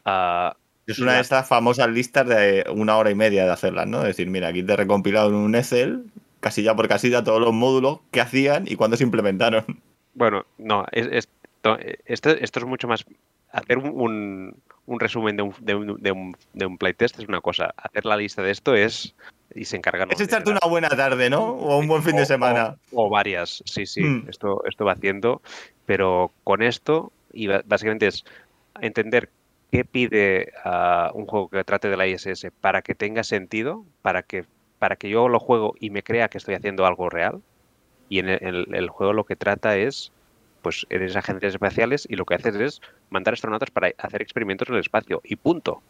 Ah, 0.06 0.56
Es 0.86 1.00
una 1.00 1.14
de 1.14 1.22
estas 1.22 1.48
famosas 1.48 1.90
listas 1.90 2.28
de 2.28 2.66
una 2.74 2.98
hora 2.98 3.10
y 3.12 3.16
media 3.16 3.46
de 3.46 3.52
hacerlas, 3.52 3.88
¿no? 3.88 4.00
Es 4.00 4.08
decir, 4.08 4.28
mira, 4.30 4.50
aquí 4.50 4.64
te 4.64 4.74
he 4.74 4.76
recompilado 4.78 5.30
en 5.30 5.36
un 5.36 5.56
Excel, 5.56 6.06
casilla 6.40 6.76
por 6.76 6.88
casilla, 6.88 7.24
todos 7.24 7.40
los 7.40 7.54
módulos 7.54 8.00
que 8.12 8.22
hacían 8.22 8.66
y 8.68 8.76
cuándo 8.76 8.98
se 8.98 9.04
implementaron. 9.04 9.66
Bueno, 10.14 10.46
no, 10.58 10.86
es, 10.92 11.08
esto, 11.12 11.78
esto, 12.06 12.30
esto 12.32 12.60
es 12.60 12.66
mucho 12.66 12.88
más. 12.88 13.06
Hacer 13.52 13.78
un, 13.78 13.92
un 14.00 14.56
resumen 14.88 15.38
de 15.38 15.44
un, 15.44 15.54
de, 15.62 15.76
un, 15.76 16.02
de, 16.02 16.12
un, 16.12 16.36
de 16.54 16.66
un 16.66 16.78
playtest 16.78 17.20
es 17.20 17.28
una 17.28 17.42
cosa. 17.42 17.74
Hacer 17.78 18.06
la 18.06 18.18
lista 18.18 18.42
de 18.42 18.52
esto 18.52 18.76
es. 18.76 19.16
Y 19.56 19.66
se 19.66 19.78
encargan. 19.78 20.12
Es 20.12 20.20
echarte 20.20 20.50
una 20.50 20.68
buena 20.68 20.90
tarde, 20.90 21.30
¿no? 21.30 21.44
O 21.44 21.78
un 21.78 21.88
buen 21.88 22.02
fin 22.02 22.16
de 22.16 22.26
semana. 22.26 22.78
O, 22.92 23.06
o 23.06 23.10
varias, 23.10 23.62
sí, 23.66 23.86
sí. 23.86 24.02
Mm. 24.02 24.28
Esto, 24.28 24.64
esto 24.66 24.84
va 24.84 24.94
haciendo. 24.94 25.42
Pero 25.86 26.32
con 26.44 26.64
esto, 26.64 27.12
y 27.32 27.48
básicamente 27.48 28.08
es 28.08 28.26
entender 28.82 29.30
qué 29.72 29.86
pide 29.86 30.54
uh, 30.66 31.16
un 31.16 31.28
juego 31.28 31.50
que 31.50 31.64
trate 31.64 31.90
de 31.90 31.98
la 31.98 32.08
ISS 32.08 32.48
para 32.62 32.82
que 32.82 32.96
tenga 32.96 33.24
sentido, 33.24 33.86
para 34.02 34.24
que, 34.24 34.46
para 34.80 34.96
que 34.96 35.10
yo 35.10 35.28
lo 35.28 35.40
juego 35.40 35.76
y 35.80 35.92
me 35.92 36.04
crea 36.04 36.30
que 36.30 36.40
estoy 36.40 36.56
haciendo 36.56 36.86
algo 36.86 37.10
real. 37.10 37.42
Y 38.10 38.20
en 38.20 38.30
el, 38.30 38.40
el, 38.42 38.68
el 38.76 38.90
juego 38.90 39.14
lo 39.14 39.26
que 39.26 39.36
trata 39.36 39.78
es 39.78 40.12
pues 40.64 40.88
eres 40.90 41.16
agencias 41.16 41.54
espaciales 41.54 42.08
y 42.10 42.16
lo 42.16 42.26
que 42.26 42.36
haces 42.36 42.56
es 42.56 42.82
mandar 43.12 43.36
astronautas 43.36 43.70
para 43.70 43.92
hacer 44.00 44.24
experimentos 44.24 44.70
en 44.70 44.76
el 44.76 44.80
espacio 44.82 45.22
y 45.24 45.36
punto. 45.36 45.84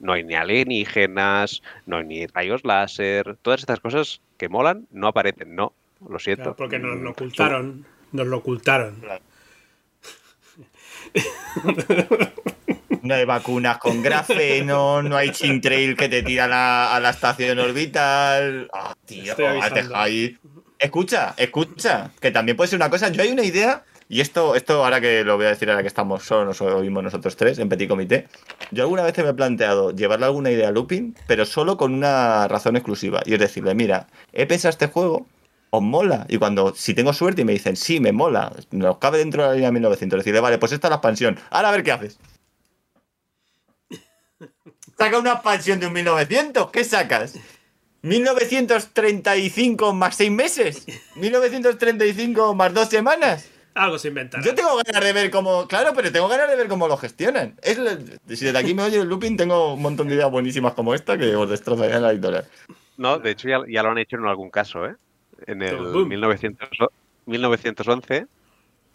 No 0.00 0.12
hay 0.12 0.24
ni 0.24 0.34
alienígenas, 0.34 1.62
no 1.86 1.98
hay 1.98 2.04
ni 2.04 2.26
rayos 2.26 2.64
láser, 2.64 3.36
todas 3.42 3.60
estas 3.60 3.78
cosas 3.78 4.20
que 4.36 4.48
molan 4.48 4.86
no 4.90 5.06
aparecen, 5.06 5.54
no, 5.54 5.72
lo 6.08 6.18
siento. 6.18 6.42
Claro, 6.42 6.56
porque 6.56 6.78
nos 6.78 6.98
lo 6.98 7.10
ocultaron, 7.10 7.86
nos 8.12 8.26
lo 8.26 8.38
ocultaron. 8.38 8.96
Claro. 8.96 9.22
No 13.02 13.14
hay 13.14 13.24
vacunas 13.24 13.78
con 13.78 14.02
grafeno, 14.02 15.00
no 15.00 15.16
hay 15.16 15.30
chintrail 15.30 15.96
que 15.96 16.08
te 16.08 16.24
tira 16.24 16.46
a 16.46 16.48
la, 16.48 16.96
a 16.96 16.98
la 16.98 17.10
estación 17.10 17.56
orbital. 17.60 18.68
Oh, 18.72 18.94
tío, 19.04 19.32
ahí. 19.94 20.36
Escucha, 20.76 21.34
escucha, 21.36 22.10
que 22.20 22.32
también 22.32 22.56
puede 22.56 22.68
ser 22.68 22.78
una 22.78 22.90
cosa. 22.90 23.08
Yo 23.10 23.22
hay 23.22 23.30
una 23.30 23.44
idea 23.44 23.84
y 24.08 24.20
esto, 24.20 24.54
esto 24.54 24.84
ahora 24.84 25.00
que 25.00 25.24
lo 25.24 25.36
voy 25.36 25.46
a 25.46 25.48
decir 25.48 25.68
ahora 25.68 25.82
que 25.82 25.88
estamos 25.88 26.22
solo, 26.22 26.44
nos 26.44 26.60
oímos 26.60 27.02
nosotros 27.02 27.34
tres 27.36 27.58
en 27.58 27.68
Petit 27.68 27.88
Comité, 27.88 28.28
yo 28.70 28.84
alguna 28.84 29.02
vez 29.02 29.18
me 29.18 29.28
he 29.28 29.34
planteado 29.34 29.90
llevarle 29.90 30.26
alguna 30.26 30.50
idea 30.50 30.68
a 30.68 30.70
Looping, 30.70 31.16
pero 31.26 31.44
solo 31.44 31.76
con 31.76 31.92
una 31.92 32.46
razón 32.46 32.76
exclusiva. 32.76 33.22
Y 33.24 33.34
es 33.34 33.40
decirle, 33.40 33.74
mira, 33.74 34.06
he 34.32 34.46
pensado 34.46 34.70
este 34.70 34.86
juego, 34.86 35.26
os 35.70 35.82
mola. 35.82 36.24
Y 36.28 36.38
cuando, 36.38 36.72
si 36.74 36.94
tengo 36.94 37.12
suerte 37.12 37.42
y 37.42 37.44
me 37.44 37.52
dicen, 37.52 37.74
sí, 37.76 37.98
me 37.98 38.12
mola, 38.12 38.52
nos 38.70 38.98
cabe 38.98 39.18
dentro 39.18 39.42
de 39.42 39.48
la 39.48 39.54
línea 39.54 39.72
1900, 39.72 40.18
decirle, 40.18 40.40
vale, 40.40 40.58
pues 40.58 40.70
esta 40.70 40.86
es 40.86 40.90
la 40.90 40.96
expansión. 40.96 41.40
Ahora 41.50 41.70
a 41.70 41.72
ver 41.72 41.82
qué 41.82 41.92
haces. 41.92 42.18
Saca 44.98 45.18
una 45.18 45.32
expansión 45.32 45.80
de 45.80 45.88
un 45.88 45.92
1900, 45.92 46.70
¿qué 46.70 46.84
sacas? 46.84 47.34
1935 48.02 49.92
más 49.94 50.14
6 50.14 50.30
meses. 50.30 50.86
1935 51.16 52.54
más 52.54 52.72
2 52.72 52.88
semanas. 52.88 53.48
Algo 53.76 53.98
se 53.98 54.08
inventa. 54.08 54.40
Yo 54.40 54.54
tengo 54.54 54.74
ganas 54.74 55.04
de 55.04 55.12
ver 55.12 55.30
cómo. 55.30 55.68
Claro, 55.68 55.92
pero 55.94 56.10
tengo 56.10 56.28
ganas 56.28 56.48
de 56.48 56.56
ver 56.56 56.66
cómo 56.66 56.88
lo 56.88 56.96
gestionan. 56.96 57.54
Es, 57.62 57.76
si 57.76 58.46
desde 58.46 58.58
aquí 58.58 58.72
me 58.72 58.82
oye 58.82 58.98
el 58.98 59.08
looping, 59.08 59.36
tengo 59.36 59.74
un 59.74 59.82
montón 59.82 60.08
de 60.08 60.14
ideas 60.14 60.30
buenísimas 60.30 60.72
como 60.72 60.94
esta 60.94 61.18
que 61.18 61.36
os 61.36 61.48
destrozarían 61.48 62.02
la 62.02 62.12
editorial. 62.12 62.46
No, 62.96 63.18
de 63.18 63.32
hecho 63.32 63.48
ya, 63.48 63.60
ya, 63.68 63.82
lo 63.82 63.90
han 63.90 63.98
hecho 63.98 64.16
en 64.16 64.24
algún 64.26 64.48
caso, 64.48 64.86
¿eh? 64.86 64.94
En 65.46 65.60
el 65.60 65.78
1900, 65.78 66.68
1911. 67.26 68.26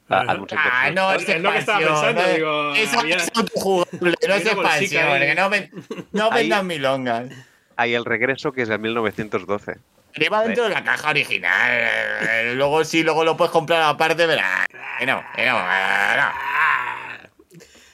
Ah, 0.10 0.26
ah, 0.28 0.92
no, 0.92 1.14
es, 1.14 1.30
es 1.30 1.42
lo 1.42 1.52
que 1.52 1.60
estaba 1.60 1.78
pensando. 1.78 2.22
No, 2.22 2.28
digo, 2.28 2.74
es 2.74 2.94
había... 2.94 3.18
autojugable, 3.36 4.16
no 4.28 4.34
es 4.34 4.46
expansión. 4.46 5.20
Que 5.20 5.36
no, 5.36 5.50
ven, 5.50 5.72
no 6.12 6.32
vendan 6.32 6.66
milongas. 6.66 7.30
Hay 7.78 7.94
el 7.94 8.04
regreso 8.04 8.52
que 8.52 8.64
es 8.64 8.70
el 8.70 8.80
1912. 8.80 9.78
Pero 10.14 10.32
va 10.32 10.44
dentro 10.44 10.64
de 10.64 10.70
la 10.70 10.84
caja 10.84 11.10
original. 11.10 12.56
Luego 12.56 12.84
sí, 12.84 13.04
luego 13.04 13.24
lo 13.24 13.38
puedes 13.38 13.52
comprar 13.52 13.82
aparte, 13.84 14.26
verás. 14.26 14.66
Que 15.00 15.06
no, 15.06 15.16
no, 15.16 15.54
no. 15.54 16.52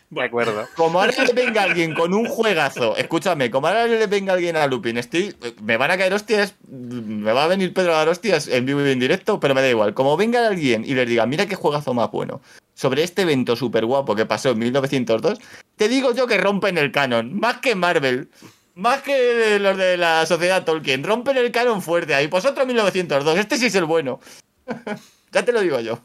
De 0.09 0.23
acuerdo. 0.23 0.67
Como 0.75 1.01
ahora 1.01 1.11
le 1.21 1.33
venga 1.33 1.63
alguien 1.63 1.93
con 1.93 2.13
un 2.13 2.27
juegazo, 2.27 2.95
escúchame, 2.95 3.51
como 3.51 3.67
ahora 3.67 3.87
le 3.87 4.07
venga 4.07 4.33
alguien 4.33 4.55
a 4.55 4.65
Lupin, 4.65 4.97
estoy, 4.97 5.35
me 5.61 5.75
van 5.75 5.91
a 5.91 5.97
caer 5.97 6.13
hostias, 6.13 6.55
me 6.69 7.33
va 7.33 7.43
a 7.43 7.47
venir 7.47 7.73
Pedro 7.73 7.93
a 7.93 7.97
dar 7.97 8.09
hostias 8.09 8.47
en 8.47 8.65
vivo 8.65 8.85
y 8.85 8.91
en 8.91 8.99
directo, 8.99 9.37
pero 9.41 9.53
me 9.53 9.61
da 9.61 9.69
igual. 9.69 9.93
Como 9.93 10.15
venga 10.15 10.47
alguien 10.47 10.85
y 10.85 10.93
les 10.93 11.09
diga, 11.09 11.25
mira 11.25 11.45
qué 11.45 11.55
juegazo 11.55 11.93
más 11.93 12.09
bueno, 12.09 12.39
sobre 12.73 13.03
este 13.03 13.23
evento 13.23 13.57
súper 13.57 13.85
guapo 13.85 14.15
que 14.15 14.25
pasó 14.25 14.51
en 14.51 14.59
1902, 14.59 15.39
te 15.75 15.89
digo 15.89 16.13
yo 16.13 16.25
que 16.25 16.37
rompen 16.37 16.77
el 16.77 16.93
canon, 16.93 17.37
más 17.37 17.57
que 17.57 17.75
Marvel. 17.75 18.29
Más 18.77 19.01
que 19.01 19.57
los 19.57 19.75
de 19.75 19.97
la 19.97 20.23
sociedad 20.27 20.63
Tolkien. 20.63 21.03
Rompen 21.03 21.35
el 21.35 21.51
canon 21.51 21.81
fuerte 21.81 22.13
ahí. 22.13 22.27
Pues 22.27 22.45
otro 22.45 22.63
1902. 22.63 23.39
Este 23.39 23.57
sí 23.57 23.65
es 23.65 23.75
el 23.75 23.85
bueno. 23.85 24.19
ya 25.31 25.43
te 25.43 25.51
lo 25.51 25.61
digo 25.61 25.79
yo. 25.79 25.99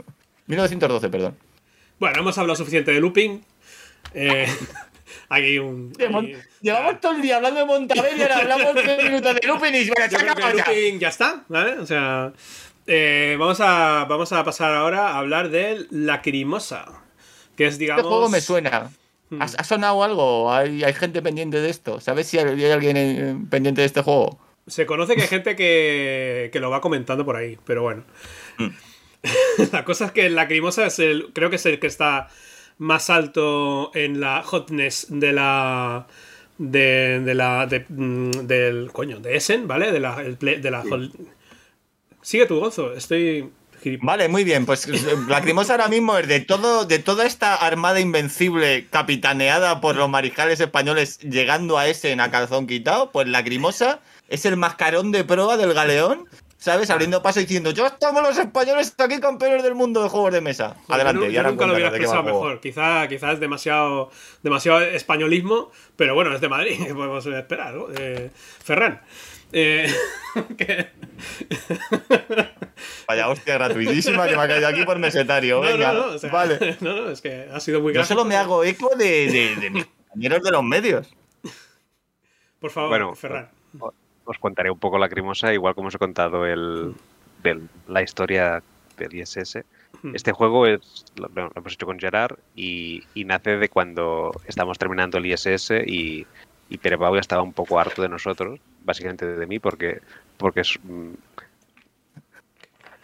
1912, 0.47 1.11
perdón. 1.11 1.37
Bueno, 1.99 2.21
hemos 2.21 2.39
hablado 2.39 2.57
suficiente 2.57 2.91
de 2.91 3.01
looping. 3.01 3.45
Eh, 4.15 4.47
aquí 5.29 5.59
un. 5.59 5.93
Aquí, 6.01 6.35
Llevamos 6.63 6.99
todo 6.99 7.13
el 7.13 7.21
día 7.21 7.37
hablando 7.37 7.61
de 7.61 7.67
Montabel 7.67 8.17
y 8.17 8.23
ahora 8.23 8.39
hablamos 8.39 8.75
de 8.75 8.97
minutos 9.03 9.35
de 9.35 9.47
looping 9.47 9.75
y 9.75 9.91
bueno, 9.91 10.11
Yo 10.11 10.19
creo 10.19 10.35
que 10.35 10.55
looping 10.55 10.99
ya 10.99 11.09
está, 11.09 11.45
¿vale? 11.49 11.73
O 11.73 11.85
sea. 11.85 12.33
Eh, 12.87 13.37
vamos, 13.39 13.61
a, 13.61 14.07
vamos 14.09 14.33
a 14.33 14.43
pasar 14.45 14.75
ahora 14.75 15.11
a 15.11 15.19
hablar 15.19 15.51
de 15.51 15.87
Lacrimosa. 15.91 16.87
Que 17.55 17.67
es, 17.67 17.79
digamos. 17.79 18.01
Este 18.01 18.09
juego 18.09 18.29
me 18.31 18.41
suena. 18.41 18.91
¿Ha, 19.41 19.45
¿Ha, 19.45 19.65
sonado 19.65 20.03
algo? 20.03 20.53
¿Hay, 20.53 20.85
¿Hay, 20.85 20.93
gente 20.95 21.23
pendiente 21.23 21.61
de 21.61 21.71
esto? 21.71 22.01
¿Sabes 22.01 22.27
si 22.27 22.39
hay, 22.39 22.65
alguien 22.65 23.49
pendiente 23.49 23.81
de 23.81 23.87
este 23.87 24.03
juego? 24.03 24.39
Se 24.67 24.87
conoce 24.87 25.17
que 25.17 25.23
hay 25.23 25.29
gente 25.29 25.57
que, 25.57 26.51
que 26.53 26.61
lo 26.61 26.71
va 26.71 26.81
comentando 26.81 27.25
por 27.25 27.37
ahí, 27.37 27.59
pero 27.65 27.83
bueno. 27.83 28.05
Mm. 28.59 28.69
la 29.73 29.85
cosa 29.85 30.07
es 30.07 30.13
que 30.13 30.27
el 30.27 30.35
Lacrimosa 30.35 30.87
es 30.87 30.99
el, 30.99 31.33
creo 31.33 31.51
que 31.51 31.57
es 31.57 31.67
el 31.67 31.79
que 31.79 31.87
está 31.87 32.29
más 32.79 33.11
alto 33.11 33.91
en 33.95 34.21
la 34.21 34.43
hotness 34.43 35.07
de 35.09 35.33
la 35.33 36.07
de, 36.59 37.21
de 37.21 37.35
la 37.35 37.67
de, 37.67 37.87
mm, 37.89 38.31
del 38.47 38.93
coño 38.93 39.21
de 39.21 39.37
Essen, 39.37 39.67
¿vale? 39.69 39.93
De 39.93 40.01
la, 40.01 40.23
de 40.23 40.71
la 40.71 40.83
sí. 40.83 41.13
Sigue 42.21 42.47
tu 42.47 42.61
gozo, 42.61 42.93
estoy 42.93 43.51
Vale, 44.01 44.29
muy 44.29 44.45
bien. 44.45 44.67
Pues 44.67 44.89
Lacrimosa 45.29 45.75
ahora 45.75 45.89
mismo 45.89 46.17
es 46.19 46.29
de 46.29 46.41
todo, 46.41 46.85
de 46.85 46.99
toda 46.99 47.27
esta 47.27 47.55
armada 47.55 48.01
invencible 48.01 48.87
capitaneada 48.91 49.81
por 49.81 49.97
los 49.97 50.09
mariscales 50.09 50.61
españoles 50.61 51.19
llegando 51.19 51.79
a 51.79 51.89
ese 51.89 52.13
en 52.13 52.21
a 52.21 52.31
calzón 52.31 52.67
quitado, 52.67 53.11
pues 53.11 53.29
Lacrimosa 53.29 54.01
es 54.29 54.47
el 54.47 54.57
mascarón 54.57 55.13
de 55.13 55.25
proa 55.25 55.57
del 55.57 55.75
galeón. 55.75 56.29
¿Sabes? 56.63 56.91
Abriendo 56.91 57.25
paso 57.25 57.41
y 57.41 57.43
diciendo, 57.43 57.73
yo 57.73 57.87
estamos 57.87 58.23
los 58.23 58.39
españoles 58.39 58.95
aquí 58.97 59.19
campeones 59.19 59.65
del 59.65 59.75
mundo 59.75 60.01
de 60.01 60.09
juegos 60.09 60.33
de 60.33 60.41
mesa. 60.41 60.77
Adelante. 60.87 61.25
Yo, 61.25 61.31
yo 61.33 61.43
nunca 61.43 61.67
lo 61.67 61.73
hubiera 61.73 61.89
expresado 61.89 62.23
mejor. 62.23 62.61
Quizá, 62.61 63.09
quizá 63.09 63.33
es 63.33 63.41
demasiado, 63.41 64.13
demasiado 64.45 64.81
españolismo, 64.81 65.73
pero 65.97 66.15
bueno, 66.15 66.33
es 66.33 66.41
de 66.41 66.49
Madrid. 66.49 66.77
Podemos 66.95 67.27
esperar, 67.27 67.75
¿no? 67.75 67.87
Eh, 67.99 68.31
Ferran. 68.63 69.01
Eh, 69.53 69.93
Vaya 73.09 73.29
hostia 73.29 73.55
gratuitísima 73.55 74.27
que 74.27 74.37
me 74.37 74.43
ha 74.43 74.49
caído 74.49 74.69
aquí 74.69 74.85
por 74.85 74.99
mesetario. 74.99 75.61
Venga, 75.61 75.93
no, 75.93 76.01
no, 76.01 76.07
no, 76.09 76.15
o 76.15 76.19
sea, 76.19 76.31
vale. 76.31 76.77
no, 76.81 76.97
no, 76.97 77.11
es 77.11 77.21
que 77.21 77.49
ha 77.53 77.61
sido 77.61 77.81
muy 77.81 77.95
Yo 77.95 78.05
solo 78.05 78.25
me 78.25 78.37
hago 78.37 78.65
eco 78.65 78.95
de, 78.97 79.27
de, 79.31 79.57
de 79.57 79.71
mis 79.71 79.87
compañeros 79.87 80.43
de 80.43 80.51
los 80.51 80.65
medios. 80.65 81.15
Por 82.61 82.71
favor, 82.71 82.91
bueno, 82.91 83.15
Ferran. 83.15 83.49
Os, 84.25 84.39
contaré 84.39 84.71
un 84.71 84.79
poco 84.79 84.99
lacrimosa, 84.99 85.53
igual 85.53 85.75
como 85.75 85.89
os 85.89 85.95
he 85.95 85.99
contado 85.99 86.47
el, 86.47 86.95
la 87.89 88.03
historia 88.03 88.63
del 88.97 89.15
ISS. 89.15 89.65
Este 90.15 90.33
juego 90.33 90.67
es, 90.67 91.05
lo, 91.17 91.29
lo, 91.29 91.51
hemos 91.55 91.73
hecho 91.73 91.87
con 91.87 91.99
Gerard 91.99 92.39
y, 92.55 93.03
y, 93.15 93.25
nace 93.25 93.57
de 93.57 93.69
cuando 93.69 94.33
estamos 94.47 94.79
terminando 94.79 95.19
el 95.19 95.27
ISS 95.27 95.71
y, 95.87 96.27
y 96.73 96.79
Pere 96.79 96.97
Pau 96.97 97.15
estaba 97.17 97.43
un 97.43 97.53
poco 97.53 97.79
harto 97.79 98.01
de 98.01 98.09
nosotros, 98.09 98.59
básicamente 98.83 99.27
de 99.27 99.47
mí, 99.47 99.59
porque, 99.59 100.01
porque 100.43 100.61
es 100.61 100.79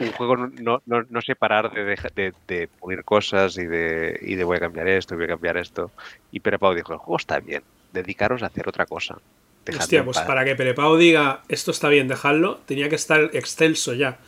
un 0.01 0.13
juego 0.13 0.37
no, 0.37 0.83
no, 0.87 1.03
no 1.09 1.21
sé 1.23 1.35
parar 1.35 1.73
de, 1.73 1.97
de, 2.15 2.33
de, 2.47 2.69
pulir 2.69 3.05
cosas 3.05 3.57
y 3.59 3.67
de, 3.67 4.19
y 4.23 4.37
de 4.37 4.45
voy 4.45 4.59
a 4.59 4.61
cambiar 4.61 4.89
esto, 4.89 5.17
voy 5.17 5.25
a 5.25 5.29
cambiar 5.29 5.57
esto. 5.57 5.91
Y 6.31 6.41
Pere 6.41 6.59
Pau 6.59 6.75
dijo, 6.75 6.93
el 6.93 6.99
juego 6.99 7.17
está 7.17 7.41
bien, 7.41 7.63
dedicaros 7.93 8.43
a 8.43 8.47
hacer 8.47 8.69
otra 8.69 8.87
cosa. 8.87 9.19
Dejadme 9.65 9.83
Hostia, 9.83 10.05
pues 10.05 10.19
para 10.21 10.45
que 10.45 10.55
Pere 10.55 10.75
Pau 10.75 10.97
diga 10.97 11.43
esto 11.49 11.73
está 11.73 11.89
bien, 11.89 12.09
dejadlo, 12.09 12.61
tenía 12.67 12.89
que 12.89 12.95
estar 12.95 13.31
excelso 13.33 13.95
ya. 13.95 14.19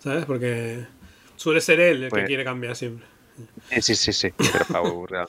¿Sabes? 0.00 0.24
Porque 0.26 0.84
suele 1.36 1.60
ser 1.60 1.80
él 1.80 2.04
el 2.04 2.08
pues, 2.10 2.22
que 2.22 2.26
quiere 2.26 2.44
cambiar 2.44 2.76
siempre. 2.76 3.06
Sí, 3.80 3.94
sí, 3.94 4.12
sí. 4.12 4.32
Pero 4.52 4.64
Pau, 4.66 5.06
real, 5.06 5.28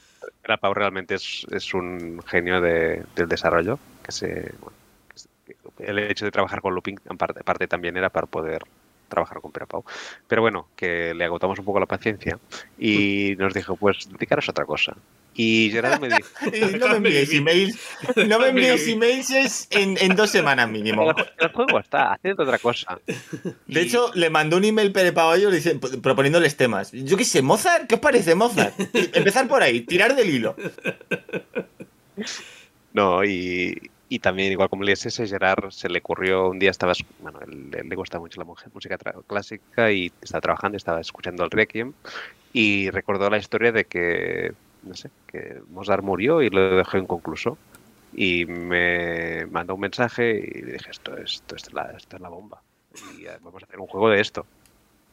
Pau 0.59 0.73
realmente 0.73 1.15
es, 1.15 1.45
es, 1.51 1.73
un 1.73 2.21
genio 2.25 2.59
de, 2.59 3.03
del 3.15 3.27
desarrollo. 3.27 3.79
Que 4.03 4.11
se, 4.11 4.51
bueno, 4.59 4.77
el 5.79 5.99
hecho 5.99 6.25
de 6.25 6.31
trabajar 6.31 6.61
con 6.61 6.73
Looping 6.73 6.99
en 7.09 7.17
parte, 7.17 7.43
parte 7.43 7.67
también 7.67 7.97
era 7.97 8.09
para 8.09 8.27
poder 8.27 8.63
trabajar 9.07 9.39
con 9.39 9.51
Pau. 9.51 9.83
Pero 10.27 10.41
bueno, 10.41 10.67
que 10.75 11.13
le 11.13 11.25
agotamos 11.25 11.59
un 11.59 11.65
poco 11.65 11.79
la 11.79 11.85
paciencia 11.85 12.39
y 12.77 13.35
nos 13.37 13.53
dijo, 13.53 13.75
pues 13.75 14.09
dedicaros 14.11 14.47
a 14.47 14.51
otra 14.51 14.65
cosa. 14.65 14.95
Y 15.35 15.69
Gerard 15.69 15.99
me 15.99 16.07
dijo, 16.07 16.27
no 16.79 16.87
me 16.87 16.95
envíes 16.97 17.33
emails. 17.33 17.77
No 18.27 18.39
me 18.39 18.47
envíes 18.49 18.87
emails 18.87 19.67
en, 19.69 19.97
en 19.99 20.15
dos 20.15 20.29
semanas 20.31 20.69
mínimo. 20.69 21.13
el 21.37 21.49
juego 21.51 21.79
está 21.79 22.13
haciendo 22.13 22.43
otra 22.43 22.57
cosa. 22.57 22.99
De 23.67 23.81
hecho, 23.81 24.11
le 24.15 24.29
mandó 24.29 24.57
un 24.57 24.63
email 24.65 24.91
preparado 24.91 25.33
a 25.33 25.37
ellos 25.37 25.53
dice- 25.53 25.75
proponiéndoles 26.01 26.55
temas. 26.57 26.91
Yo 26.91 27.15
qué 27.17 27.25
sé, 27.25 27.41
Mozart, 27.41 27.87
¿qué 27.87 27.95
os 27.95 28.01
parece 28.01 28.33
Mozart? 28.33 28.73
Empezar 29.13 29.47
por 29.47 29.61
ahí, 29.61 29.81
tirar 29.81 30.15
del 30.15 30.29
hilo. 30.29 30.55
No, 32.93 33.23
y, 33.25 33.91
y 34.09 34.19
también, 34.19 34.51
igual 34.51 34.69
como 34.69 34.83
el 34.83 34.89
ISS, 34.89 35.27
Gerard 35.27 35.71
se 35.71 35.89
le 35.89 35.99
ocurrió 35.99 36.49
un 36.49 36.59
día, 36.59 36.71
estaba, 36.71 36.91
es- 36.93 37.05
bueno, 37.19 37.39
él 37.41 37.69
le 37.89 37.95
gusta 37.95 38.19
mucho 38.19 38.39
la 38.41 38.45
música 38.45 38.97
clásica 39.27 39.91
y 39.91 40.11
estaba 40.21 40.41
trabajando, 40.41 40.77
estaba 40.77 41.01
escuchando 41.01 41.43
el 41.43 41.51
Requiem 41.51 41.93
y 42.53 42.89
recordó 42.91 43.29
la 43.29 43.37
historia 43.37 43.71
de 43.71 43.85
que, 43.85 44.51
no 44.83 44.93
sé, 44.95 45.11
que 45.27 45.61
Mozart 45.69 46.03
murió 46.03 46.41
y 46.41 46.49
lo 46.49 46.77
dejó 46.77 46.97
inconcluso. 46.97 47.59
Y 48.11 48.45
me 48.45 49.45
mandó 49.47 49.75
un 49.75 49.81
mensaje 49.81 50.31
y 50.37 50.61
le 50.61 50.73
dije, 50.73 50.91
esto, 50.91 51.17
es- 51.17 51.33
esto, 51.35 51.55
es, 51.55 51.73
la, 51.73 51.91
esto 51.97 52.15
es 52.17 52.21
la 52.21 52.29
bomba. 52.29 52.63
Y 52.93 53.25
eh, 53.25 53.37
vamos 53.41 53.63
a 53.63 53.65
hacer 53.65 53.79
un 53.79 53.87
juego 53.87 54.09
de 54.09 54.21
esto. 54.21 54.47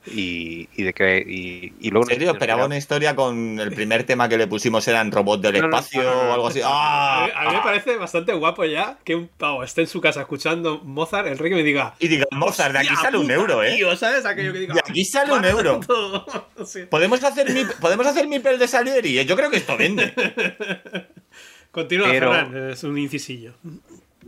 Y, 0.04 0.68
y 0.76 0.82
de 0.82 0.92
que 0.92 1.18
y, 1.18 1.72
y 1.80 1.90
luego 1.90 2.08
¿En 2.08 2.14
serio? 2.16 2.32
Esperaba 2.32 2.66
una 2.66 2.76
historia 2.76 3.14
con 3.14 3.60
el 3.60 3.70
primer 3.72 4.02
tema 4.02 4.28
que 4.28 4.36
le 4.36 4.48
pusimos 4.48 4.86
eran 4.88 5.12
robots 5.12 5.42
del 5.42 5.56
espacio 5.56 6.02
no, 6.02 6.10
no, 6.14 6.22
no. 6.24 6.30
o 6.30 6.32
algo 6.34 6.46
así. 6.48 6.60
A 6.60 6.66
¡Ah! 6.66 7.26
mí, 7.26 7.32
a 7.36 7.50
mí 7.50 7.56
me 7.56 7.62
parece 7.62 7.96
bastante 7.96 8.32
guapo 8.32 8.64
ya 8.64 8.98
que 9.04 9.14
un 9.14 9.28
pavo 9.28 9.62
esté 9.62 9.82
en 9.82 9.86
su 9.86 10.00
casa 10.00 10.22
escuchando 10.22 10.80
Mozart, 10.80 11.28
el 11.28 11.38
rey 11.38 11.50
que 11.50 11.56
me 11.56 11.62
diga. 11.62 11.94
Y 12.00 12.08
diga, 12.08 12.24
Mozart, 12.32 12.72
de 12.72 12.80
aquí 12.80 12.88
"Hostia 12.88 13.02
sale 13.02 13.18
un 13.18 13.30
euro, 13.30 13.62
¿eh? 13.62 13.76
Tío, 13.76 13.94
¿sabes? 13.96 14.26
Aquello 14.26 14.52
que 14.52 14.58
diga. 14.58 14.74
De 14.74 14.80
aquí 14.80 15.04
sale 15.04 15.30
un 15.32 15.38
"Para 15.38 15.50
euro". 15.50 15.80
todo". 15.86 16.26
Sí. 16.64 16.80
¿Podemos 16.90 17.22
hacer 17.22 17.48
mi, 17.52 17.64
podemos 17.80 18.06
hacer 18.06 18.26
mi 18.26 18.38
pel 18.40 18.58
de 18.58 18.66
Salieri. 18.68 19.24
Yo 19.24 19.36
creo 19.36 19.50
que 19.50 19.58
esto 19.58 19.76
vende. 19.76 20.12
Continúa, 21.70 22.08
Pero- 22.10 22.32
Ferran, 22.32 22.70
es 22.70 22.82
un 22.84 22.98
incisillo. 22.98 23.52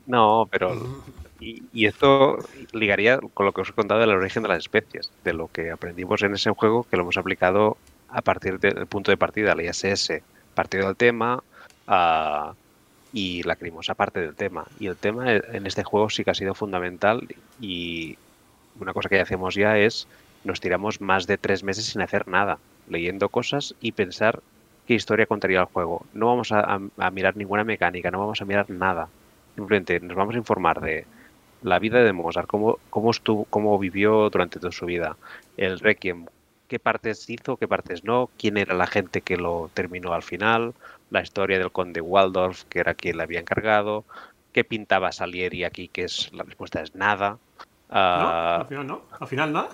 No, 0.07 0.49
pero. 0.51 1.03
Y, 1.39 1.69
y 1.73 1.87
esto 1.87 2.45
ligaría 2.73 3.19
con 3.35 3.47
lo 3.47 3.53
que 3.53 3.63
os 3.63 3.71
he 3.71 3.73
contado 3.73 4.01
del 4.01 4.11
origen 4.11 4.43
de 4.43 4.49
las 4.51 4.59
especies, 4.59 5.13
de 5.23 5.33
lo 5.35 5.49
que 5.49 5.71
aprendimos 5.71 6.23
en 6.23 6.35
ese 6.35 6.51
juego, 6.51 6.85
que 6.85 6.97
lo 6.97 7.03
hemos 7.03 7.17
aplicado 7.17 7.81
a 8.09 8.23
partir 8.23 8.59
del 8.61 8.87
punto 8.87 9.11
de 9.11 9.17
partida, 9.19 9.55
la 9.55 9.63
ISS, 9.65 10.25
partido 10.55 10.87
del 10.87 10.97
tema, 10.97 11.45
ah, 11.87 12.55
y 13.13 13.43
la 13.45 13.57
crimosa 13.57 13.95
parte 13.95 14.21
del 14.21 14.37
tema. 14.37 14.67
Y 14.77 14.89
el 14.89 14.99
tema 14.99 15.33
e- 15.35 15.43
en 15.53 15.67
este 15.67 15.85
juego 15.85 16.11
sí 16.11 16.25
que 16.25 16.31
ha 16.33 16.35
sido 16.35 16.55
fundamental, 16.55 17.23
y 17.59 18.19
una 18.75 18.93
cosa 18.93 19.09
que 19.09 19.21
hacemos 19.21 19.55
ya 19.55 19.79
es 19.79 20.09
nos 20.43 20.61
tiramos 20.61 21.01
más 21.01 21.27
de 21.27 21.39
tres 21.39 21.63
meses 21.65 21.87
sin 21.87 22.03
hacer 22.03 22.27
nada, 22.29 22.61
leyendo 22.87 23.31
cosas 23.31 23.75
y 23.79 23.93
pensar 23.93 24.43
qué 24.85 24.95
historia 24.95 25.27
contaría 25.27 25.61
el 25.61 25.67
juego. 25.67 26.07
No 26.13 26.27
vamos 26.27 26.53
a- 26.53 26.79
a 26.99 27.11
mirar 27.11 27.37
ninguna 27.37 27.65
mecánica, 27.65 28.11
no 28.11 28.19
vamos 28.21 28.43
a 28.43 28.45
mirar 28.45 28.69
nada. 28.69 29.13
Simplemente 29.57 30.01
nos 30.01 30.17
vamos 30.17 30.35
a 30.35 30.39
informar 30.39 30.81
de 30.81 31.09
la 31.65 31.79
vida 31.81 32.05
de 32.05 32.13
Mozart, 32.13 32.47
cómo, 32.47 32.79
cómo, 32.91 33.11
estuvo, 33.11 33.45
cómo 33.47 33.77
vivió 33.79 34.31
durante 34.31 34.61
toda 34.61 34.71
su 34.71 34.87
vida, 34.87 35.17
el 35.57 35.81
Requiem, 35.81 36.27
qué 36.69 36.79
partes 36.79 37.29
hizo, 37.29 37.57
qué 37.57 37.67
partes 37.67 38.05
no, 38.05 38.31
quién 38.39 38.57
era 38.59 38.75
la 38.75 38.87
gente 38.87 39.21
que 39.23 39.37
lo 39.37 39.71
terminó 39.75 40.13
al 40.13 40.23
final, 40.23 40.75
la 41.11 41.23
historia 41.23 41.59
del 41.59 41.73
conde 41.73 42.01
Waldorf, 42.01 42.65
que 42.69 42.79
era 42.81 42.95
quien 42.95 43.17
le 43.17 43.23
había 43.25 43.41
encargado, 43.41 44.05
qué 44.53 44.63
pintaba 44.63 45.11
Salieri 45.11 45.65
aquí, 45.65 45.89
que 45.89 46.05
es 46.05 46.31
la 46.33 46.45
respuesta 46.45 46.81
es 46.81 46.95
nada. 46.95 47.31
¿No? 47.31 47.97
Ah, 47.97 48.59
Al 48.61 48.67
final 48.67 48.87
no. 48.87 49.03
Al 49.19 49.27
final 49.29 49.53
nada. 49.53 49.69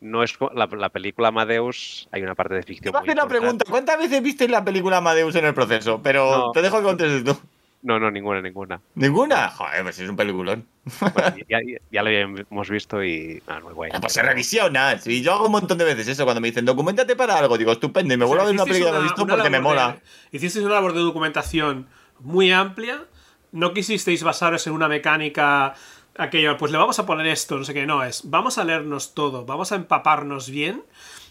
no 0.00 0.22
es 0.22 0.38
la, 0.54 0.66
la 0.66 0.88
película 0.90 1.28
Amadeus, 1.28 2.08
hay 2.12 2.22
una 2.22 2.34
parte 2.34 2.54
de 2.54 2.60
Te 2.62 2.66
ficción. 2.66 2.92
voy 2.92 3.00
a 3.00 3.02
hacer 3.02 3.14
una 3.14 3.26
pregunta. 3.26 3.64
¿Cuántas 3.68 3.98
veces 3.98 4.22
viste 4.22 4.48
la 4.48 4.64
película 4.64 4.98
Amadeus 4.98 5.34
en 5.34 5.44
el 5.46 5.54
proceso? 5.54 6.00
Pero 6.02 6.30
No. 6.30 6.52
te 6.52 6.62
dejo 6.62 6.78
que 6.78 6.84
contestes 6.84 7.24
tú. 7.24 7.36
No, 7.82 7.98
no, 8.00 8.10
ninguna, 8.10 8.42
ninguna. 8.42 8.80
¿Ninguna? 8.96 9.50
Joder, 9.50 9.82
pues 9.84 9.98
es 10.00 10.08
un 10.08 10.16
peliculón. 10.16 10.66
Bueno, 11.00 11.36
ya, 11.48 11.58
ya- 11.64 11.78
ya 11.92 12.02
lo 12.02 12.10
hemos 12.10 12.68
visto 12.70 13.04
y. 13.04 13.40
Ah, 13.46 13.60
muy 13.62 13.72
guay. 13.72 13.92
Pues 14.00 14.12
se 14.12 14.22
revisiona. 14.22 14.98
Y 15.06 15.22
yo 15.22 15.32
hago 15.34 15.46
un 15.46 15.52
montón 15.52 15.78
de 15.78 15.84
veces 15.84 16.08
eso. 16.08 16.24
Cuando 16.24 16.40
me 16.40 16.48
dicen, 16.48 16.64
documentate 16.64 17.14
para 17.14 17.38
algo, 17.38 17.56
digo, 17.56 17.70
estupendo. 17.72 18.12
Y 18.12 18.16
me 18.16 18.24
vuelvo 18.24 18.42
a 18.42 18.46
ver 18.46 18.54
una 18.54 18.64
película 18.64 18.90
que 18.90 18.96
no 18.96 19.00
he 19.00 19.04
visto 19.04 19.26
porque 19.26 19.50
me 19.50 19.58
de- 19.58 19.62
mola. 19.62 19.98
hicisteis 20.32 20.64
una 20.64 20.74
labor 20.74 20.92
de 20.94 21.00
documentación 21.00 21.86
muy 22.20 22.50
amplia. 22.50 23.04
No 23.52 23.72
quisisteis 23.72 24.22
basaros 24.24 24.66
en 24.66 24.72
una 24.72 24.88
mecánica. 24.88 25.74
Aquello, 26.16 26.56
pues 26.56 26.72
le 26.72 26.78
vamos 26.78 26.98
a 26.98 27.06
poner 27.06 27.28
esto, 27.28 27.56
no 27.58 27.64
sé 27.64 27.72
qué, 27.74 27.86
no, 27.86 28.02
es 28.02 28.22
vamos 28.28 28.58
a 28.58 28.64
leernos 28.64 29.14
todo, 29.14 29.44
vamos 29.46 29.70
a 29.70 29.76
empaparnos 29.76 30.50
bien 30.50 30.82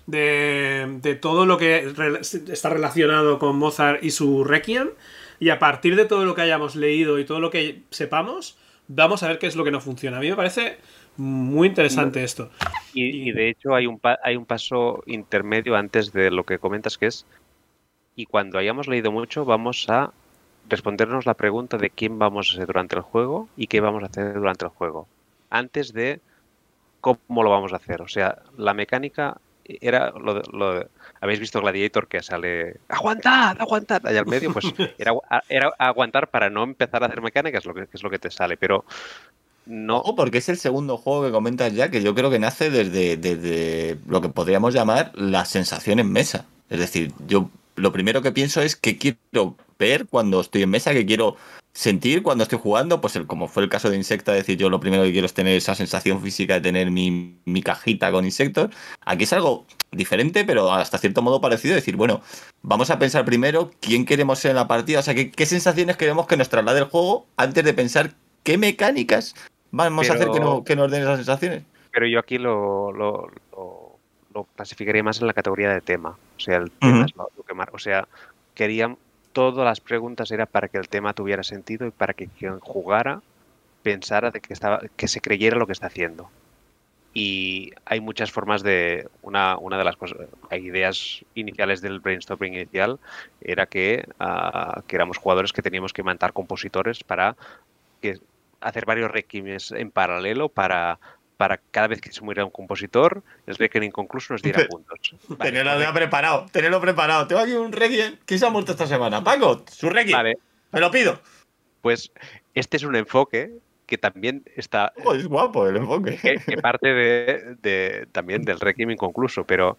de, 0.05 0.99
de 1.01 1.15
todo 1.15 1.45
lo 1.45 1.57
que 1.57 1.91
re- 1.93 2.21
está 2.21 2.69
relacionado 2.69 3.37
con 3.37 3.57
Mozart 3.57 4.01
y 4.03 4.11
su 4.11 4.43
Requiem, 4.45 4.89
y 5.39 5.49
a 5.49 5.59
partir 5.59 5.95
de 5.95 6.05
todo 6.05 6.25
lo 6.25 6.35
que 6.35 6.41
hayamos 6.41 6.75
leído 6.75 7.19
y 7.19 7.25
todo 7.25 7.39
lo 7.39 7.49
que 7.49 7.83
sepamos, 7.89 8.57
vamos 8.87 9.23
a 9.23 9.27
ver 9.27 9.39
qué 9.39 9.47
es 9.47 9.55
lo 9.55 9.63
que 9.63 9.71
no 9.71 9.81
funciona. 9.81 10.17
A 10.17 10.19
mí 10.19 10.29
me 10.29 10.35
parece 10.35 10.77
muy 11.17 11.67
interesante 11.67 12.23
esto. 12.23 12.49
Y, 12.93 13.29
y 13.29 13.31
de 13.31 13.49
hecho 13.49 13.75
hay 13.75 13.87
un, 13.87 13.99
pa- 13.99 14.19
hay 14.23 14.35
un 14.35 14.45
paso 14.45 15.03
intermedio 15.05 15.75
antes 15.75 16.11
de 16.13 16.31
lo 16.31 16.43
que 16.45 16.59
comentas 16.59 16.97
que 16.97 17.07
es, 17.07 17.25
y 18.15 18.25
cuando 18.25 18.57
hayamos 18.57 18.87
leído 18.87 19.11
mucho 19.11 19.45
vamos 19.45 19.89
a 19.89 20.11
respondernos 20.69 21.25
la 21.25 21.35
pregunta 21.35 21.77
de 21.77 21.89
quién 21.89 22.19
vamos 22.19 22.51
a 22.51 22.57
ser 22.57 22.67
durante 22.67 22.95
el 22.95 23.01
juego 23.01 23.47
y 23.55 23.67
qué 23.67 23.79
vamos 23.79 24.03
a 24.03 24.07
hacer 24.07 24.33
durante 24.33 24.65
el 24.65 24.71
juego, 24.71 25.07
antes 25.49 25.93
de 25.93 26.19
cómo 27.01 27.43
lo 27.43 27.49
vamos 27.49 27.73
a 27.73 27.77
hacer. 27.77 28.01
O 28.01 28.07
sea, 28.07 28.39
la 28.57 28.73
mecánica 28.73 29.37
era 29.81 30.11
lo, 30.11 30.89
habéis 31.21 31.39
visto 31.39 31.61
Gladiator 31.61 32.07
que 32.07 32.21
sale 32.23 32.77
aguantad, 32.87 33.59
aguantad 33.59 34.05
allá 34.05 34.19
al 34.19 34.25
medio, 34.25 34.53
pues 34.53 34.65
era, 34.97 35.13
era 35.49 35.73
aguantar 35.77 36.29
para 36.29 36.49
no 36.49 36.63
empezar 36.63 37.03
a 37.03 37.07
hacer 37.07 37.21
mecánicas, 37.21 37.65
lo 37.65 37.73
que, 37.73 37.87
que 37.87 37.97
es 37.97 38.03
lo 38.03 38.09
que 38.09 38.19
te 38.19 38.31
sale, 38.31 38.57
pero 38.57 38.85
no 39.67 40.01
porque 40.15 40.37
es 40.39 40.49
el 40.49 40.57
segundo 40.57 40.97
juego 40.97 41.25
que 41.25 41.31
comentas 41.31 41.73
ya, 41.73 41.91
que 41.91 42.01
yo 42.01 42.15
creo 42.15 42.29
que 42.29 42.39
nace 42.39 42.69
desde, 42.69 43.17
desde 43.17 43.97
lo 44.07 44.21
que 44.21 44.29
podríamos 44.29 44.73
llamar 44.73 45.11
la 45.15 45.45
sensación 45.45 45.99
en 45.99 46.11
mesa. 46.11 46.45
Es 46.69 46.79
decir, 46.79 47.11
yo 47.27 47.49
lo 47.75 47.91
primero 47.91 48.21
que 48.21 48.31
pienso 48.31 48.61
es 48.61 48.75
que 48.75 48.97
quiero 48.97 49.55
ver 49.77 50.07
cuando 50.07 50.41
estoy 50.41 50.63
en 50.63 50.69
mesa, 50.69 50.93
que 50.93 51.05
quiero 51.05 51.35
sentir 51.77 52.23
cuando 52.23 52.41
estoy 52.43 52.57
jugando, 52.57 53.01
pues 53.01 53.15
el, 53.15 53.27
como 53.27 53.47
fue 53.47 53.61
el 53.61 53.69
caso 53.69 53.87
de 53.91 53.97
Insecta, 53.97 54.31
es 54.31 54.39
decir, 54.39 54.57
yo 54.57 54.67
lo 54.71 54.79
primero 54.79 55.03
que 55.03 55.11
quiero 55.11 55.27
es 55.27 55.33
tener 55.35 55.55
esa 55.55 55.75
sensación 55.75 56.19
física 56.23 56.55
de 56.55 56.61
tener 56.61 56.89
mi, 56.89 57.37
mi 57.45 57.61
cajita 57.61 58.11
con 58.11 58.25
insectos. 58.25 58.71
Aquí 59.05 59.25
es 59.25 59.33
algo 59.33 59.67
diferente, 59.91 60.43
pero 60.43 60.71
hasta 60.71 60.97
cierto 60.97 61.21
modo 61.21 61.39
parecido, 61.39 61.75
es 61.75 61.81
decir, 61.83 61.95
bueno, 61.95 62.21
vamos 62.63 62.89
a 62.89 62.97
pensar 62.97 63.25
primero 63.25 63.69
quién 63.79 64.05
queremos 64.05 64.39
ser 64.39 64.49
en 64.51 64.55
la 64.55 64.67
partida, 64.67 64.99
o 64.99 65.03
sea, 65.03 65.13
qué, 65.13 65.29
qué 65.31 65.45
sensaciones 65.45 65.97
queremos 65.97 66.25
que 66.25 66.35
nos 66.35 66.49
traslade 66.49 66.79
el 66.79 66.85
juego 66.85 67.27
antes 67.37 67.63
de 67.63 67.73
pensar 67.75 68.13
qué 68.41 68.57
mecánicas 68.57 69.35
vamos 69.69 70.09
a 70.09 70.13
hacer 70.15 70.31
que, 70.31 70.39
no- 70.39 70.63
que 70.63 70.75
nos 70.75 70.89
den 70.89 71.03
esas 71.03 71.17
sensaciones. 71.17 71.61
Pero 71.91 72.07
yo 72.07 72.17
aquí 72.19 72.39
lo, 72.39 72.91
lo, 72.91 73.29
lo- 73.51 73.99
lo 74.33 74.43
clasificaría 74.55 75.03
más 75.03 75.21
en 75.21 75.27
la 75.27 75.33
categoría 75.33 75.69
de 75.71 75.81
tema. 75.81 76.09
O 76.37 76.39
sea, 76.39 76.57
el 76.57 76.71
tema 76.71 77.05
es 77.05 77.15
lo, 77.15 77.29
que 77.47 77.53
mar- 77.53 77.69
O 77.71 77.77
sea, 77.79 78.07
querían. 78.55 78.97
Todas 79.37 79.63
las 79.63 79.79
preguntas 79.81 80.31
era 80.31 80.47
para 80.47 80.67
que 80.67 80.79
el 80.79 80.89
tema 80.89 81.13
tuviera 81.13 81.43
sentido 81.43 81.85
y 81.85 81.91
para 81.91 82.15
que 82.15 82.25
quien 82.25 82.59
jugara 82.59 83.21
pensara 83.83 84.31
de 84.31 84.41
que 84.41 84.51
estaba, 84.51 84.81
que 84.95 85.07
se 85.07 85.21
creyera 85.21 85.59
lo 85.59 85.67
que 85.67 85.73
está 85.73 85.85
haciendo. 85.85 86.31
Y 87.13 87.71
hay 87.85 88.01
muchas 88.01 88.31
formas 88.31 88.63
de. 88.63 89.07
Una, 89.21 89.55
una 89.59 89.77
de 89.77 89.83
las 89.83 89.95
cosas. 89.95 90.17
Ideas 90.49 91.23
iniciales 91.35 91.81
del 91.81 91.99
brainstorming 91.99 92.55
inicial. 92.55 92.99
Era 93.39 93.67
que, 93.67 94.07
ah, 94.19 94.81
que 94.87 94.95
éramos 94.95 95.17
jugadores 95.17 95.53
que 95.53 95.61
teníamos 95.61 95.93
que 95.93 96.01
montar 96.01 96.33
compositores 96.33 97.03
para 97.03 97.35
que 98.01 98.19
hacer 98.59 98.87
varios 98.87 99.11
requiemes 99.11 99.71
en 99.71 99.91
paralelo 99.91 100.49
para, 100.49 100.97
para 101.37 101.57
cada 101.71 101.87
vez 101.87 102.01
que 102.01 102.11
se 102.11 102.21
muera 102.21 102.43
un 102.43 102.51
compositor, 102.51 103.21
el 103.45 103.55
requiem 103.55 103.83
inconcluso 103.85 104.33
nos 104.33 104.41
diera 104.41 104.65
puntos. 104.67 104.99
Vale, 105.29 105.51
tenerlo 105.51 105.71
correcto. 105.73 105.93
preparado, 105.93 106.45
tenerlo 106.51 106.81
preparado. 106.81 107.27
Tengo 107.27 107.41
aquí 107.41 107.53
un 107.53 107.71
Requiem. 107.71 108.17
¿Quién 108.25 108.39
se 108.39 108.45
ha 108.45 108.49
muerto 108.49 108.71
esta 108.71 108.87
semana? 108.87 109.23
Paco, 109.23 109.63
su 109.71 109.89
Requiem. 109.89 110.17
Vale, 110.17 110.37
Me 110.71 110.79
lo 110.79 110.89
pido. 110.91 111.19
pues 111.81 112.11
este 112.55 112.77
es 112.77 112.83
un 112.83 112.95
enfoque 112.95 113.51
que 113.85 113.97
también 113.97 114.43
está 114.55 114.91
Oh, 115.05 115.13
es 115.13 115.27
guapo 115.27 115.65
el 115.67 115.77
enfoque. 115.77 116.17
que, 116.17 116.35
que 116.45 116.57
parte 116.57 116.89
de, 116.93 117.55
de- 117.61 118.07
también 118.11 118.41
del 118.41 118.59
requiem 118.59 118.91
inconcluso, 118.91 119.45
pero 119.45 119.77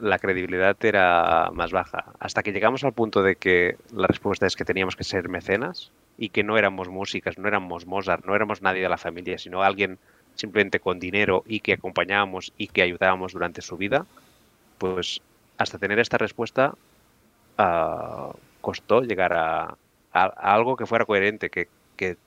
la 0.00 0.18
credibilidad 0.18 0.74
era 0.82 1.50
más 1.52 1.70
baja. 1.70 2.06
Hasta 2.18 2.42
que 2.42 2.52
llegamos 2.52 2.82
al 2.84 2.92
punto 2.94 3.22
de 3.22 3.36
que 3.36 3.76
la 3.94 4.06
respuesta 4.06 4.46
es 4.46 4.56
que 4.56 4.64
teníamos 4.64 4.96
que 4.96 5.04
ser 5.04 5.28
mecenas 5.28 5.92
y 6.16 6.30
que 6.30 6.42
no 6.44 6.56
éramos 6.56 6.88
músicas, 6.88 7.36
no 7.36 7.46
éramos 7.46 7.84
Mozart, 7.86 8.24
no 8.24 8.34
éramos 8.34 8.62
nadie 8.62 8.80
de 8.82 8.88
la 8.88 8.96
familia, 8.96 9.36
sino 9.36 9.62
alguien 9.62 9.98
simplemente 10.34 10.80
con 10.80 10.98
dinero 10.98 11.42
y 11.46 11.60
que 11.60 11.74
acompañábamos 11.74 12.52
y 12.56 12.68
que 12.68 12.82
ayudábamos 12.82 13.32
durante 13.32 13.62
su 13.62 13.76
vida, 13.76 14.08
pues 14.78 15.22
hasta 15.58 15.78
tener 15.78 15.98
esta 16.00 16.18
respuesta 16.18 16.74
ah, 17.56 18.32
costó 18.60 19.02
llegar 19.02 19.32
a, 19.32 19.78
a- 20.10 20.24
algo 20.54 20.76
que 20.76 20.86
fuera 20.86 21.04
coherente, 21.06 21.50
que, 21.50 21.70
que- 21.96 22.18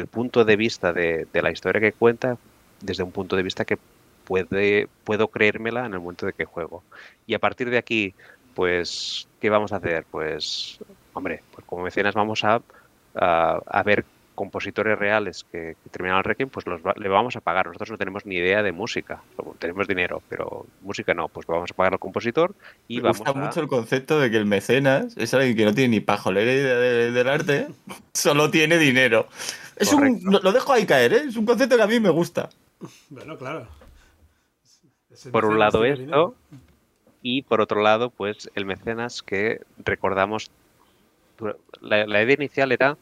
el 0.00 0.08
punto 0.08 0.44
de 0.44 0.56
vista 0.56 0.92
de, 0.92 1.28
la 1.42 1.50
historia 1.52 1.80
que 1.80 1.94
cuenta, 1.94 2.38
desde 2.80 3.02
un 3.04 3.12
punto 3.12 3.36
de 3.36 3.42
vista 3.42 3.64
que 3.64 3.78
puede, 4.24 4.88
puedo 5.04 5.30
creérmela 5.30 5.86
en 5.86 5.94
el 5.94 6.00
momento 6.00 6.26
de 6.26 6.34
que 6.34 6.44
juego. 6.44 6.86
Y 7.26 7.34
a 7.34 7.38
partir 7.38 7.70
de 7.70 7.78
aquí, 7.78 8.16
pues, 8.52 9.30
¿qué 9.40 9.50
vamos 9.50 9.72
a 9.72 9.76
hacer? 9.76 10.06
Pues, 10.10 10.78
hombre, 11.12 11.44
pues 11.50 11.64
como 11.66 11.84
mecenas 11.84 12.14
vamos 12.14 12.44
a, 12.44 12.62
a, 13.14 13.60
a 13.66 13.82
ver 13.82 14.06
compositores 14.38 14.96
reales 14.98 15.44
que, 15.50 15.74
que 15.82 15.90
terminaron 15.90 16.18
el 16.20 16.24
Requiem, 16.24 16.48
pues 16.48 16.64
los 16.66 16.80
va- 16.80 16.94
le 16.96 17.08
vamos 17.08 17.34
a 17.34 17.40
pagar. 17.40 17.66
Nosotros 17.66 17.90
no 17.90 17.98
tenemos 17.98 18.24
ni 18.24 18.36
idea 18.36 18.62
de 18.62 18.70
música. 18.70 19.20
Tenemos 19.58 19.88
dinero, 19.88 20.22
pero 20.28 20.64
música 20.82 21.12
no. 21.12 21.26
Pues 21.28 21.44
vamos 21.46 21.70
a 21.70 21.74
pagar 21.74 21.94
al 21.94 21.98
compositor 21.98 22.54
y 22.86 22.96
Me 22.98 23.02
vamos 23.02 23.18
gusta 23.18 23.30
a... 23.32 23.34
mucho 23.44 23.60
el 23.60 23.66
concepto 23.68 24.20
de 24.20 24.30
que 24.30 24.36
el 24.36 24.46
mecenas 24.46 25.16
es 25.16 25.34
alguien 25.34 25.56
que 25.56 25.64
no 25.64 25.74
tiene 25.74 25.96
ni 25.96 26.00
pajolera 26.00 26.52
idea 26.52 26.76
de- 26.76 27.10
del 27.10 27.28
arte, 27.28 27.66
solo 28.14 28.50
tiene 28.50 28.78
dinero. 28.78 29.26
Es 29.76 29.92
un, 29.92 30.20
lo 30.24 30.38
lo 30.40 30.52
dejo 30.52 30.72
ahí 30.72 30.86
caer, 30.86 31.12
¿eh? 31.12 31.22
es 31.28 31.36
un 31.36 31.44
concepto 31.46 31.76
que 31.76 31.82
a 31.82 31.86
mí 31.88 31.98
me 32.00 32.10
gusta. 32.10 32.48
Bueno, 33.10 33.36
claro. 33.36 33.66
Por 35.32 35.44
un 35.46 35.58
lado 35.58 35.84
esto 35.84 36.00
dinero. 36.00 36.34
y 37.22 37.42
por 37.42 37.60
otro 37.60 37.82
lado 37.82 38.10
pues 38.10 38.48
el 38.54 38.64
mecenas 38.66 39.22
que 39.22 39.60
recordamos 39.84 40.50
la 41.80 42.22
idea 42.22 42.34
inicial 42.34 42.72
era 42.72 42.96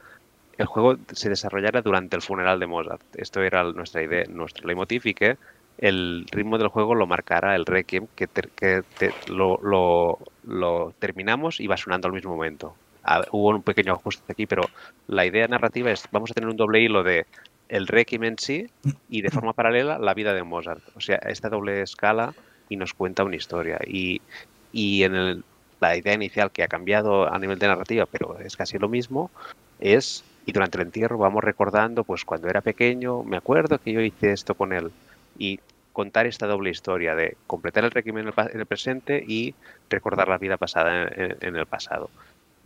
el 0.57 0.67
juego 0.67 0.97
se 1.13 1.29
desarrollara 1.29 1.83
durante 1.83 2.17
el 2.17 2.23
funeral 2.23 2.59
de 2.61 2.67
Mozart 2.67 3.03
esto 3.15 3.43
era 3.43 3.63
nuestra 3.73 4.03
idea 4.03 4.25
nuestro 4.29 4.67
leitmotiv 4.67 5.03
y 5.07 5.15
que 5.15 5.37
el 5.77 6.25
ritmo 6.33 6.57
del 6.59 6.69
juego 6.69 6.95
lo 6.95 7.07
marcara 7.07 7.55
el 7.55 7.67
requiem 7.67 8.09
que, 8.15 8.27
ter- 8.29 8.51
que 8.57 8.83
te- 8.97 9.15
lo, 9.27 9.59
lo- 9.63 10.19
lo 10.43 10.93
terminamos 10.99 11.61
y 11.61 11.67
va 11.67 11.77
sonando 11.77 12.09
al 12.09 12.15
mismo 12.15 12.33
momento 12.33 12.81
Ah, 13.09 13.25
hubo 13.31 13.51
un 13.51 13.63
pequeño 13.63 13.93
ajuste 13.93 14.25
aquí 14.33 14.47
pero 14.47 14.71
la 15.07 15.25
idea 15.27 15.47
narrativa 15.49 15.93
es 15.93 16.09
vamos 16.11 16.31
a 16.31 16.35
tener 16.35 16.49
un 16.51 16.57
doble 16.57 16.81
hilo 16.81 17.03
de 17.05 17.27
el 17.69 17.87
requiem 17.87 18.25
en 18.25 18.37
sí 18.39 18.67
y 19.09 19.23
de 19.23 19.31
forma 19.31 19.53
paralela 19.53 19.99
la 19.99 20.15
vida 20.15 20.35
de 20.35 20.43
Mozart. 20.43 20.83
O 20.95 21.01
sea, 21.01 21.17
esta 21.23 21.49
doble 21.49 21.83
escala 21.83 22.35
y 22.69 22.77
nos 22.77 22.95
cuenta 22.95 23.23
una 23.25 23.37
historia. 23.37 23.79
Y, 23.87 24.23
y 24.71 25.03
en 25.05 25.15
el- 25.15 25.45
la 25.81 25.97
idea 25.97 26.15
inicial 26.15 26.51
que 26.53 26.63
ha 26.65 26.69
cambiado 26.69 27.33
a 27.33 27.39
nivel 27.39 27.59
de 27.59 27.69
narrativa, 27.69 28.07
pero 28.07 28.39
es 28.41 28.57
casi 28.57 28.79
lo 28.79 28.89
mismo, 28.89 29.31
es, 29.79 30.27
y 30.47 30.53
durante 30.53 30.79
el 30.79 30.87
entierro 30.87 31.19
vamos 31.19 31.43
recordando, 31.43 32.05
pues 32.05 32.25
cuando 32.25 32.49
era 32.49 32.61
pequeño, 32.61 33.25
me 33.25 33.37
acuerdo 33.37 33.79
que 33.79 33.93
yo 33.93 34.01
hice 34.01 34.33
esto 34.33 34.55
con 34.55 34.73
él. 34.73 34.93
Y 35.39 35.59
contar 35.93 36.27
esta 36.27 36.47
doble 36.47 36.71
historia 36.71 37.17
de 37.17 37.37
completar 37.47 37.85
el 37.85 37.91
requiem 37.91 38.19
en 38.19 38.27
el, 38.29 38.67
presente 38.67 39.25
y 39.27 39.55
recordar 39.91 40.29
la 40.29 40.39
vida 40.39 40.57
pasada 40.57 41.09
en, 41.09 41.57
el 41.57 41.67
pasado. 41.67 42.11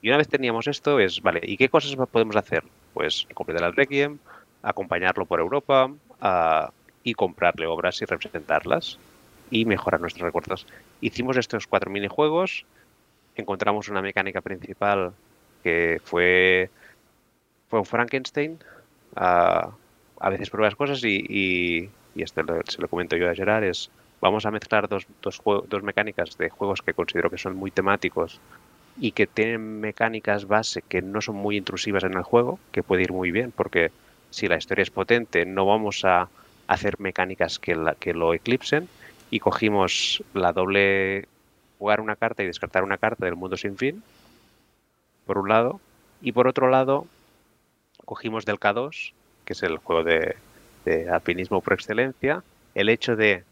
Y 0.03 0.09
una 0.09 0.19
vez 0.19 0.29
teníamos 0.29 0.67
esto, 0.67 0.99
es, 1.01 1.23
vale, 1.23 1.41
¿y 1.43 1.57
qué 1.57 1.69
cosas 1.69 1.95
podemos 2.09 2.37
hacer? 2.37 2.65
Pues 2.93 3.27
completar 3.33 3.69
el 3.69 3.77
requiem, 3.77 4.19
acompañarlo 4.63 5.25
por 5.25 5.41
Europa 5.41 5.91
y 7.03 7.15
comprarle 7.15 7.67
obras 7.67 8.03
y 8.03 8.05
representarlas 8.05 8.99
y 9.51 9.65
mejorar 9.65 10.01
nuestros 10.01 10.25
recuerdos. 10.25 10.67
Hicimos 11.01 11.37
estos 11.37 11.67
cuatro 11.67 11.91
minijuegos, 11.91 12.67
encontramos 13.37 13.89
una 13.89 14.03
mecánica 14.03 14.41
principal 14.41 15.13
que 15.63 16.01
fue, 16.05 16.69
fue 17.71 17.81
un 17.81 17.87
Frankenstein. 17.87 18.61
ah, 19.17 19.79
a 20.21 20.31
veces 20.31 20.51
pruebas 20.51 20.77
cosas 20.77 21.03
y, 21.05 21.19
y, 21.29 21.97
y 22.15 22.23
esto 22.25 22.43
lo- 22.45 22.61
se 22.67 22.83
lo 22.83 22.89
comento 22.89 23.17
yo 23.19 23.31
a 23.31 23.35
Gerard, 23.37 23.65
es 23.65 23.93
vamos 24.21 24.47
a 24.47 24.53
mezclar 24.53 24.89
dos, 24.89 25.07
dos, 25.23 25.41
dos 25.69 25.83
mecánicas 25.85 26.37
de 26.39 26.51
juegos 26.51 26.83
que 26.83 26.95
considero 26.95 27.31
que 27.31 27.39
son 27.39 27.57
muy 27.57 27.73
temáticos 27.73 28.43
y 28.97 29.13
que 29.13 29.27
tienen 29.27 29.81
mecánicas 29.81 30.47
base 30.47 30.83
que 30.83 31.03
no 31.03 31.21
son 31.21 31.37
muy 31.37 31.57
intrusivas 31.57 32.05
en 32.05 32.15
el 32.17 32.23
juego, 32.25 32.63
que 32.73 32.83
puede 32.85 33.03
ir 33.03 33.13
muy 33.13 33.31
bien, 33.33 33.53
porque 33.53 33.95
si 34.31 34.49
la 34.49 34.57
historia 34.59 34.83
es 34.83 34.91
potente, 34.91 35.47
no 35.47 35.67
vamos 35.67 36.03
a 36.05 36.33
hacer 36.67 36.95
mecánicas 36.99 37.59
que, 37.59 37.75
la- 37.77 37.95
que 37.97 38.15
lo 38.15 38.35
eclipsen. 38.35 38.91
Y 39.31 39.39
cogimos 39.41 40.25
la 40.33 40.53
doble 40.53 41.29
jugar 41.79 42.01
una 42.01 42.17
carta 42.17 42.43
y 42.43 42.47
descartar 42.47 42.85
una 42.85 42.99
carta 42.99 43.25
del 43.27 43.37
mundo 43.37 43.57
sin 43.57 43.77
fin, 43.79 44.05
por 45.25 45.39
un 45.39 45.49
lado, 45.49 45.83
y 46.19 46.33
por 46.33 46.49
otro 46.49 46.69
lado, 46.69 47.11
cogimos 48.11 48.45
del 48.45 48.59
K2, 48.59 49.13
que 49.45 49.53
es 49.53 49.63
el 49.63 49.79
juego 49.79 50.03
de, 50.03 50.35
de 50.85 51.09
alpinismo 51.09 51.61
por 51.61 51.75
excelencia, 51.75 52.43
el 52.75 52.89
hecho 52.89 53.15
de 53.15 53.45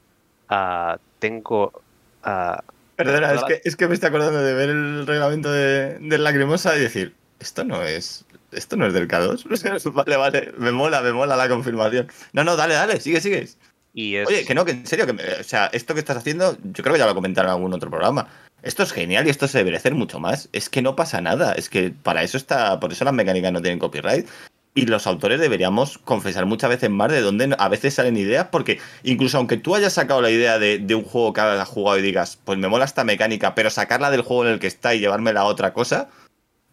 ah, 0.49 0.99
tengo 1.21 1.81
ah, 2.25 2.61
Perdona, 2.97 3.35
es 3.35 3.45
que, 3.45 3.61
es 3.65 3.77
que 3.77 3.87
me 3.87 3.95
estoy 3.95 4.09
acordando 4.09 4.43
de 4.43 4.55
ver 4.55 4.71
el 4.71 5.07
reglamento 5.07 5.53
de, 5.53 6.01
del 6.01 6.25
Lacrimosa 6.25 6.77
y 6.77 6.81
decir, 6.81 7.15
esto 7.39 7.63
no 7.63 7.85
es. 7.85 8.25
Esto 8.51 8.77
no 8.77 8.89
es 8.89 8.95
del 8.95 9.07
K2. 9.07 9.93
vale, 9.93 10.17
vale, 10.17 10.53
me 10.59 10.73
mola, 10.73 11.03
me 11.03 11.13
mola 11.13 11.37
la 11.37 11.49
confirmación. 11.49 12.09
No, 12.33 12.43
no, 12.43 12.57
dale, 12.57 12.75
dale, 12.75 12.99
sigue, 12.99 13.21
sigue. 13.21 13.49
y 13.95 14.17
es 14.17 14.27
Oye, 14.27 14.45
que 14.45 14.57
no, 14.57 14.65
que 14.65 14.73
en 14.73 14.87
serio, 14.89 15.07
que 15.07 15.13
me- 15.13 15.23
o 15.23 15.45
sea, 15.45 15.67
esto 15.67 15.95
que 15.95 16.01
estás 16.01 16.17
haciendo, 16.17 16.57
yo 16.65 16.83
creo 16.83 16.95
que 16.95 16.99
ya 16.99 17.07
lo 17.07 17.15
comentaron 17.15 17.51
en 17.51 17.55
algún 17.55 17.73
otro 17.75 17.89
programa. 17.89 18.27
Esto 18.63 18.83
es 18.83 18.93
genial 18.93 19.27
y 19.27 19.31
esto 19.31 19.47
se 19.49 19.59
debería 19.59 19.79
hacer 19.79 19.95
mucho 19.95 20.19
más. 20.19 20.49
Es 20.53 20.69
que 20.69 20.83
no 20.83 20.97
pasa 20.97 21.21
nada. 21.21 21.53
Es 21.53 21.69
que 21.69 21.91
para 21.91 22.23
eso 22.23 22.37
está, 22.37 22.81
por 22.81 22.93
eso 22.93 23.05
las 23.05 23.15
mecánicas 23.15 23.53
no 23.53 23.63
tienen 23.63 23.79
copyright. 23.79 24.27
Y 24.75 24.87
los 24.87 25.07
autores 25.07 25.41
deberíamos 25.41 25.99
confesar 25.99 26.47
muchas 26.47 26.71
veces 26.71 26.91
más 26.91 27.11
de 27.11 27.21
dónde 27.21 27.55
a 27.59 27.69
veces 27.69 27.95
salen 27.95 28.17
ideas, 28.17 28.49
porque 28.53 28.79
incluso 29.03 29.39
aunque 29.39 29.57
tú 29.57 29.75
hayas 29.75 29.95
sacado 29.95 30.21
la 30.21 30.31
idea 30.31 30.59
de, 30.59 30.79
de 30.79 30.95
un 30.95 31.03
juego 31.03 31.33
que 31.33 31.41
hayas 31.41 31.67
jugado 31.67 31.99
y 31.99 32.03
digas, 32.03 32.39
pues 32.45 32.59
me 32.59 32.69
mola 32.69 32.85
esta 32.85 33.03
mecánica, 33.03 33.55
pero 33.57 33.71
sacarla 33.71 34.11
del 34.11 34.23
juego 34.23 34.45
en 34.45 34.53
el 34.53 34.61
que 34.61 34.69
está 34.69 34.95
y 34.95 35.01
llevármela 35.01 35.41
a 35.41 35.45
otra 35.45 35.73
cosa, 35.73 36.09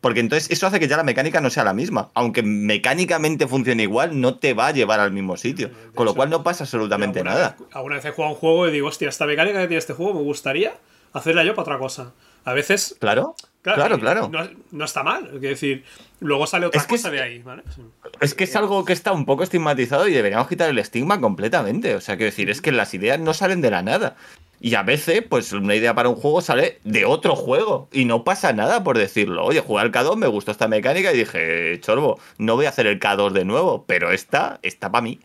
porque 0.02 0.20
entonces 0.20 0.52
eso 0.52 0.68
hace 0.68 0.80
que 0.80 0.88
ya 0.88 0.98
la 0.98 1.04
mecánica 1.04 1.42
no 1.42 1.50
sea 1.50 1.64
la 1.64 1.74
misma. 1.74 2.12
Aunque 2.14 2.44
mecánicamente 2.44 3.48
funcione 3.48 3.82
igual, 3.82 4.22
no 4.22 4.38
te 4.38 4.54
va 4.54 4.68
a 4.68 4.72
llevar 4.72 5.00
al 5.00 5.12
mismo 5.12 5.36
sitio. 5.36 5.72
Con 5.96 6.06
lo 6.06 6.14
cual 6.14 6.30
no 6.30 6.44
pasa 6.44 6.66
absolutamente 6.66 7.22
alguna 7.22 7.36
nada. 7.36 7.56
Vez, 7.58 7.68
alguna 7.72 7.96
vez 7.96 8.06
he 8.06 8.12
jugado 8.12 8.36
un 8.36 8.40
juego 8.40 8.68
y 8.68 8.72
digo, 8.72 8.88
hostia, 8.88 9.10
esta 9.10 9.26
mecánica 9.26 9.62
que 9.62 9.68
tiene 9.68 9.80
este 9.80 9.94
juego 9.94 10.14
me 10.14 10.22
gustaría 10.22 10.74
hacerla 11.20 11.44
yo 11.44 11.54
para 11.56 11.64
otra 11.64 11.78
cosa. 11.80 12.14
A 12.44 12.54
veces, 12.54 12.96
Claro, 13.00 13.36
claro, 13.64 13.96
y 13.98 14.00
claro. 14.00 14.30
No, 14.32 14.48
no 14.72 14.86
está 14.86 15.02
mal. 15.04 15.32
Es 15.34 15.42
decir, 15.42 15.84
luego 16.20 16.46
sale 16.46 16.68
otra 16.68 16.80
Es 16.80 16.86
que 16.88 16.96
cosa 16.96 17.08
es- 17.08 17.14
de 17.14 17.22
ahí, 17.22 17.42
¿vale? 17.42 17.64
Sí. 17.76 17.82
Es 18.22 18.34
que 18.36 18.44
es 18.44 18.56
algo 18.56 18.86
que 18.86 18.94
está 18.94 19.12
un 19.12 19.26
poco 19.26 19.44
estigmatizado 19.44 20.08
y 20.08 20.14
deberíamos 20.14 20.48
quitar 20.48 20.70
el 20.70 20.78
estigma 20.78 21.20
completamente. 21.20 21.96
O 21.96 22.02
sea, 22.02 22.18
quiero 22.18 22.30
decir, 22.30 22.50
es 22.50 22.62
que 22.62 22.72
las 22.72 22.94
ideas 22.94 23.20
no 23.20 23.34
salen 23.34 23.62
de 23.62 23.72
la 23.72 23.82
nada. 23.82 24.16
Y 24.62 24.76
a 24.76 24.84
veces, 24.84 25.24
pues 25.28 25.52
una 25.54 25.76
idea 25.76 25.94
para 25.96 26.08
un 26.10 26.16
juego 26.16 26.42
sale 26.42 26.80
de 26.84 27.06
otro 27.06 27.36
juego. 27.36 27.90
Y 27.92 28.06
no 28.06 28.24
pasa 28.24 28.54
nada 28.54 28.84
por 28.84 28.98
decirlo. 28.98 29.44
Oye, 29.44 29.60
jugué 29.62 29.82
al 29.82 29.92
K2, 29.92 30.16
me 30.18 30.28
gustó 30.28 30.52
esta 30.52 30.68
mecánica 30.68 31.12
y 31.14 31.18
dije, 31.18 31.80
chorbo, 31.82 32.20
no 32.38 32.56
voy 32.56 32.66
a 32.68 32.70
hacer 32.70 32.88
el 32.88 33.00
K2 33.00 33.32
de 33.32 33.44
nuevo, 33.46 33.84
pero 33.88 34.12
esta 34.12 34.60
está 34.62 34.92
para 34.92 35.02
mí. 35.02 35.20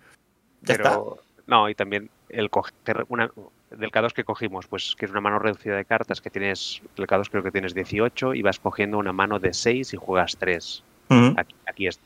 Ya 0.63 0.75
está. 0.75 0.99
no, 1.47 1.69
y 1.69 1.75
también 1.75 2.11
el 2.29 2.49
coger 2.51 2.75
una 3.09 3.31
del 3.71 3.91
K2 3.91 4.13
que 4.13 4.25
cogimos, 4.25 4.67
pues 4.67 4.95
que 4.99 5.05
es 5.07 5.11
una 5.11 5.21
mano 5.21 5.39
reducida 5.39 5.77
de 5.77 5.85
cartas 5.85 6.21
que 6.21 6.31
tienes, 6.31 6.83
el 6.97 7.07
K2 7.07 7.29
creo 7.31 7.43
que 7.43 7.51
tienes 7.53 7.75
18 7.75 8.35
y 8.35 8.43
vas 8.43 8.59
cogiendo 8.59 8.99
una 8.99 9.13
mano 9.13 9.39
de 9.39 9.53
6 9.55 9.95
y 9.95 9.97
juegas 9.97 10.37
3. 10.39 10.83
Ujú. 11.09 11.35
Aquí, 11.37 11.55
aquí 11.67 11.87
es, 11.87 12.01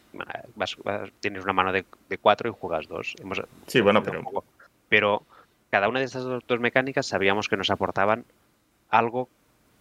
vas- 0.56 0.76
vas- 0.84 1.10
tienes 1.20 1.42
una 1.44 1.52
mano 1.52 1.72
de, 1.72 1.84
de 2.08 2.18
4 2.18 2.48
y 2.50 2.52
juegas 2.58 2.86
2. 2.88 3.14
Hemos, 3.20 3.42
Sí, 3.66 3.80
bueno, 3.80 4.00
un 4.00 4.04
pero- 4.04 4.22
poco. 4.22 4.44
pero 4.88 5.22
cada 5.70 5.88
una 5.88 5.98
de 6.00 6.04
estas 6.06 6.22
dos, 6.24 6.42
dos 6.46 6.60
mecánicas 6.60 7.06
sabíamos 7.06 7.48
que 7.48 7.56
nos 7.56 7.70
aportaban 7.70 8.24
algo 8.90 9.28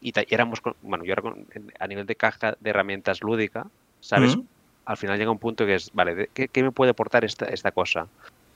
y 0.01 0.09
y 0.09 0.33
éramos, 0.33 0.59
con- 0.61 0.75
bueno, 0.81 1.03
yo 1.05 1.13
era 1.13 1.21
con- 1.21 1.45
a 1.79 1.87
nivel 1.87 2.05
de 2.05 2.15
caja 2.15 2.57
de 2.59 2.69
herramientas 2.69 3.21
lúdica, 3.21 3.67
¿sabes? 4.01 4.37
Al 4.85 4.97
final 4.97 5.17
llega 5.17 5.31
un 5.31 5.39
punto 5.39 5.65
que 5.65 5.75
es, 5.75 5.91
vale, 5.93 6.13
¿de- 6.15 6.29
¿qué, 6.33 6.47
qué 6.49 6.61
me 6.63 6.71
puede 6.71 6.91
aportar 6.91 7.23
esta, 7.23 7.45
esta 7.45 7.71
cosa? 7.71 8.07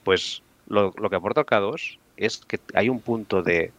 Pues 0.04 0.42
lo, 0.66 0.92
lo 0.98 1.08
que 1.08 1.16
aporta 1.16 1.40
el 1.40 1.46
K2 1.46 1.98
es 2.18 2.40
que 2.46 2.60
hay 2.74 2.88
un 2.90 3.02
punto 3.02 3.42
de 3.42 3.74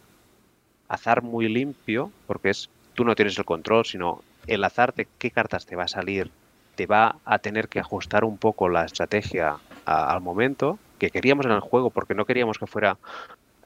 azar 0.88 1.22
muy 1.22 1.48
limpio, 1.48 2.14
porque 2.26 2.50
es 2.50 2.70
tú 2.94 3.04
no 3.04 3.14
tienes 3.14 3.38
el 3.38 3.44
control, 3.44 3.84
sino 3.84 4.24
el 4.46 4.64
azar 4.64 4.94
de 4.94 5.10
qué 5.18 5.30
cartas 5.30 5.66
te 5.66 5.76
va 5.76 5.84
a 5.84 5.88
salir, 5.88 6.32
te 6.74 6.86
va 6.86 7.20
a 7.24 7.38
tener 7.38 7.68
que 7.68 7.80
ajustar 7.80 8.24
un 8.24 8.38
poco 8.38 8.68
la 8.68 8.84
estrategia 8.84 9.62
al 9.84 10.20
momento 10.20 10.80
que 10.98 11.10
queríamos 11.10 11.46
en 11.46 11.52
el 11.52 11.60
juego, 11.60 11.90
porque 11.92 12.14
no 12.14 12.26
queríamos 12.26 12.58
que 12.58 12.66
fuera 12.66 13.00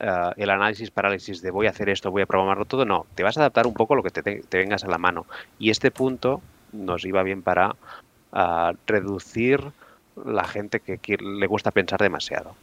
eh, 0.01 0.31
el 0.37 0.51
análisis 0.51 0.91
parálisis 0.91 1.41
de 1.43 1.51
voy 1.51 1.67
a 1.67 1.71
hacer 1.71 1.89
esto, 1.89 2.11
voy 2.11 2.23
a 2.23 2.27
programarlo 2.27 2.67
todo, 2.67 2.85
no, 2.85 3.09
te 3.15 3.23
vas 3.23 3.37
a 3.37 3.41
adaptar 3.41 3.67
un 3.67 3.77
poco 3.77 3.95
a 3.95 3.97
lo 3.97 4.03
que 4.03 4.11
te, 4.11 4.23
te- 4.23 4.59
vengas 4.59 4.85
a 4.85 4.89
la 4.89 4.99
mano. 4.99 5.27
Y 5.59 5.71
este 5.71 5.91
punto 5.91 6.45
nos 6.73 7.05
iba 7.05 7.23
bien 7.23 7.43
para 7.43 7.79
ah, 8.33 8.73
reducir 8.87 9.75
la 10.17 10.45
gente 10.47 10.81
que 10.81 10.99
quiere- 11.01 11.25
le 11.27 11.47
gusta 11.47 11.73
pensar 11.73 12.01
demasiado. 12.01 12.59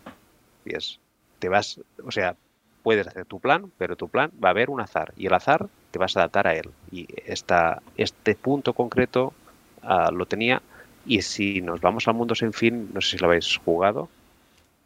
Y 0.66 0.76
es, 0.78 1.00
te 1.41 1.49
vas, 1.49 1.81
o 2.05 2.11
sea, 2.11 2.35
puedes 2.84 3.07
hacer 3.07 3.26
tu 3.26 3.39
plan, 3.39 3.72
pero 3.80 3.95
tu 3.95 4.07
plan 4.07 4.31
va 4.43 4.49
a 4.49 4.51
haber 4.51 4.69
un 4.69 4.80
azar 4.80 5.11
y 5.18 5.26
el 5.26 5.34
azar 5.34 5.68
te 5.89 5.97
vas 5.99 6.15
a 6.15 6.19
adaptar 6.22 6.45
a 6.47 6.53
él. 6.55 6.69
Y 6.91 7.07
esta, 7.26 7.81
este 7.97 8.35
punto 8.35 8.73
concreto 8.73 9.34
ah, 9.81 10.11
lo 10.13 10.27
tenía. 10.27 10.61
Y 11.05 11.23
si 11.23 11.61
nos 11.61 11.81
vamos 11.81 12.07
al 12.07 12.13
mundo 12.13 12.35
sin 12.35 12.53
fin, 12.53 12.91
no 12.93 13.01
sé 13.01 13.11
si 13.11 13.18
lo 13.18 13.26
habéis 13.27 13.57
jugado, 13.57 14.07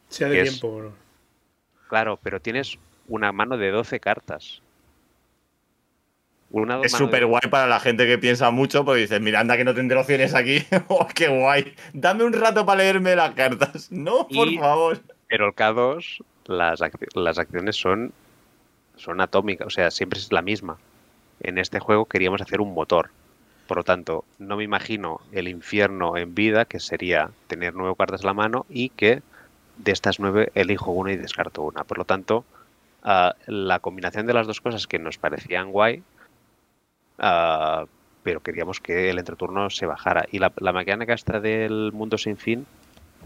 Sea 0.07 0.30
de 0.30 0.41
Es- 0.41 0.49
tiempo. 0.60 0.77
bro. 0.77 0.94
Claro, 1.90 2.18
pero 2.23 2.40
tienes 2.40 2.77
una 3.10 3.32
mano 3.34 3.57
de 3.57 3.69
12 3.72 3.99
cartas. 3.99 4.61
Una 6.52 6.80
Es 6.82 6.94
súper 6.94 7.26
guay 7.26 7.41
para 7.49 7.68
la 7.68 7.80
gente 7.82 8.06
que 8.07 8.18
piensa 8.18 8.49
mucho, 8.52 8.86
porque 8.86 9.02
dices, 9.02 9.19
mira, 9.19 9.41
anda 9.41 9.57
que 9.57 9.65
no 9.65 9.73
tendré 9.73 9.98
opciones 9.99 10.34
aquí. 10.34 10.64
oh, 10.88 11.06
qué 11.14 11.27
guay. 11.27 11.76
Dame 11.94 12.23
un 12.23 12.32
rato 12.34 12.65
para 12.65 12.77
leerme 12.84 13.15
las 13.15 13.34
cartas. 13.36 13.91
No, 13.91 14.27
por 14.27 14.48
Y- 14.48 14.57
favor. 14.57 14.99
Pero 15.27 15.48
el 15.48 15.53
K2, 15.53 16.23
las, 16.48 16.80
las 17.16 17.40
acciones 17.40 17.76
son, 17.76 18.12
son 18.96 19.22
atómicas, 19.22 19.68
o 19.68 19.70
sea, 19.70 19.92
siempre 19.92 20.20
es 20.20 20.32
la 20.32 20.42
misma. 20.42 20.78
En 21.42 21.58
este 21.58 21.80
juego 21.80 22.06
queríamos 22.06 22.42
hacer 22.42 22.62
un 22.62 22.74
motor. 22.74 23.10
Por 23.68 23.78
lo 23.78 23.84
tanto, 23.84 24.26
no 24.38 24.58
me 24.58 24.64
imagino 24.64 25.22
el 25.32 25.48
infierno 25.48 26.18
en 26.18 26.36
vida, 26.36 26.66
que 26.66 26.80
sería 26.80 27.32
tener 27.48 27.74
nueve 27.74 27.96
cartas 27.98 28.22
a 28.24 28.28
la 28.28 28.34
mano 28.34 28.66
y 28.70 28.90
que 28.90 29.22
de 29.78 29.92
estas 29.92 30.20
nueve 30.20 30.52
elijo 30.54 30.92
una 30.92 31.12
y 31.12 31.18
descarto 31.18 31.64
una. 31.64 31.84
Por 31.84 31.98
lo 31.98 32.06
tanto, 32.06 32.46
ah, 33.04 33.34
la 33.48 33.80
combinación 33.80 34.28
de 34.28 34.34
las 34.34 34.48
dos 34.48 34.62
cosas 34.62 34.88
que 34.88 35.00
nos 35.00 35.18
parecían 35.18 35.72
guay, 35.72 36.04
ah, 37.18 37.86
pero 38.24 38.42
queríamos 38.42 38.80
que 38.80 39.10
el 39.10 39.20
entreturno 39.20 39.70
se 39.70 39.88
bajara. 39.88 40.26
Y 40.32 40.40
la, 40.40 40.52
la 40.58 40.72
mecánica 40.72 41.16
del 41.40 41.92
mundo 41.92 42.18
sin 42.18 42.38
fin, 42.38 42.68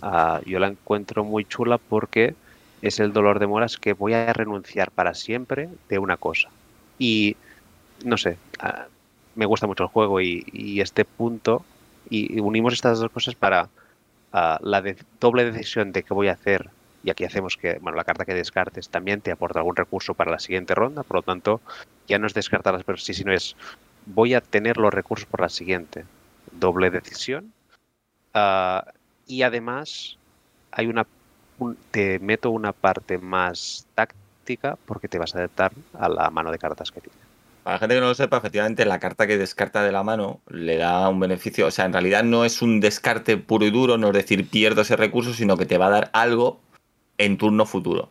ah, 0.01 0.39
yo 0.45 0.59
la 0.59 0.67
encuentro 0.67 1.25
muy 1.25 1.43
chula 1.45 1.77
porque 1.77 2.33
es 2.81 2.99
el 2.99 3.13
dolor 3.13 3.39
de 3.39 3.47
moras 3.47 3.77
que 3.77 3.93
voy 3.93 4.13
a 4.13 4.33
renunciar 4.33 4.91
para 4.91 5.13
siempre 5.13 5.69
de 5.89 5.99
una 5.99 6.17
cosa. 6.17 6.49
Y 6.97 7.35
no 8.03 8.17
sé, 8.17 8.37
me 9.35 9.45
gusta 9.45 9.67
mucho 9.67 9.83
el 9.83 9.89
juego 9.89 10.21
y, 10.21 10.79
este 10.81 11.05
punto, 11.05 11.63
y, 12.09 12.39
unimos 12.39 12.73
estas 12.73 12.99
dos 12.99 13.11
cosas 13.11 13.35
para 13.35 13.69
ah, 14.33 14.59
la 14.61 14.83
doble 15.19 15.51
decisión 15.51 15.91
de 15.91 16.03
qué 16.03 16.13
voy 16.13 16.27
a 16.27 16.33
hacer. 16.33 16.69
Y 17.03 17.09
aquí 17.09 17.23
hacemos 17.23 17.55
que, 17.55 17.79
bueno, 17.79 17.97
la 17.97 18.03
carta 18.03 18.25
que 18.25 18.33
descartes 18.33 18.89
también 18.89 19.21
te 19.21 19.31
aporta 19.31 19.59
algún 19.59 19.75
recurso 19.75 20.13
para 20.13 20.31
la 20.31 20.39
siguiente 20.39 20.75
ronda, 20.75 21.03
por 21.03 21.17
lo 21.17 21.21
tanto, 21.21 21.61
ya 22.07 22.19
no 22.19 22.27
es 22.27 22.33
descartarlas, 22.33 22.83
pero 22.83 22.97
sí, 22.97 23.13
sino 23.13 23.31
es 23.31 23.55
voy 24.05 24.33
a 24.33 24.41
tener 24.41 24.77
los 24.77 24.93
recursos 24.93 25.25
por 25.25 25.41
la 25.41 25.49
siguiente. 25.49 26.05
Doble 26.51 26.89
decisión. 26.89 27.53
Ah, 28.33 28.85
y 29.27 29.43
además 29.43 30.17
hay 30.71 30.87
una 30.87 31.05
te 31.91 32.19
meto 32.19 32.51
una 32.51 32.73
parte 32.73 33.17
más 33.17 33.87
táctica 33.95 34.77
porque 34.85 35.07
te 35.07 35.17
vas 35.17 35.35
a 35.35 35.39
adaptar 35.39 35.71
a 35.93 36.09
la 36.09 36.29
mano 36.29 36.51
de 36.51 36.57
cartas 36.57 36.91
que 36.91 37.01
tiene. 37.01 37.17
Para 37.63 37.75
la 37.75 37.79
gente 37.79 37.95
que 37.95 38.01
no 38.01 38.07
lo 38.07 38.15
sepa, 38.15 38.37
efectivamente 38.37 38.85
la 38.85 38.99
carta 38.99 39.27
que 39.27 39.37
descarta 39.37 39.83
de 39.83 39.91
la 39.91 40.03
mano 40.03 40.39
le 40.49 40.77
da 40.77 41.07
un 41.09 41.19
beneficio. 41.19 41.67
O 41.67 41.71
sea, 41.71 41.85
en 41.85 41.93
realidad 41.93 42.23
no 42.23 42.45
es 42.45 42.61
un 42.61 42.79
descarte 42.79 43.37
puro 43.37 43.65
y 43.65 43.71
duro, 43.71 43.97
no 43.97 44.07
es 44.07 44.13
decir 44.13 44.49
pierdo 44.49 44.81
ese 44.81 44.95
recurso, 44.95 45.33
sino 45.33 45.57
que 45.57 45.65
te 45.65 45.77
va 45.77 45.87
a 45.87 45.91
dar 45.91 46.09
algo 46.13 46.59
en 47.17 47.37
turno 47.37 47.65
futuro. 47.65 48.09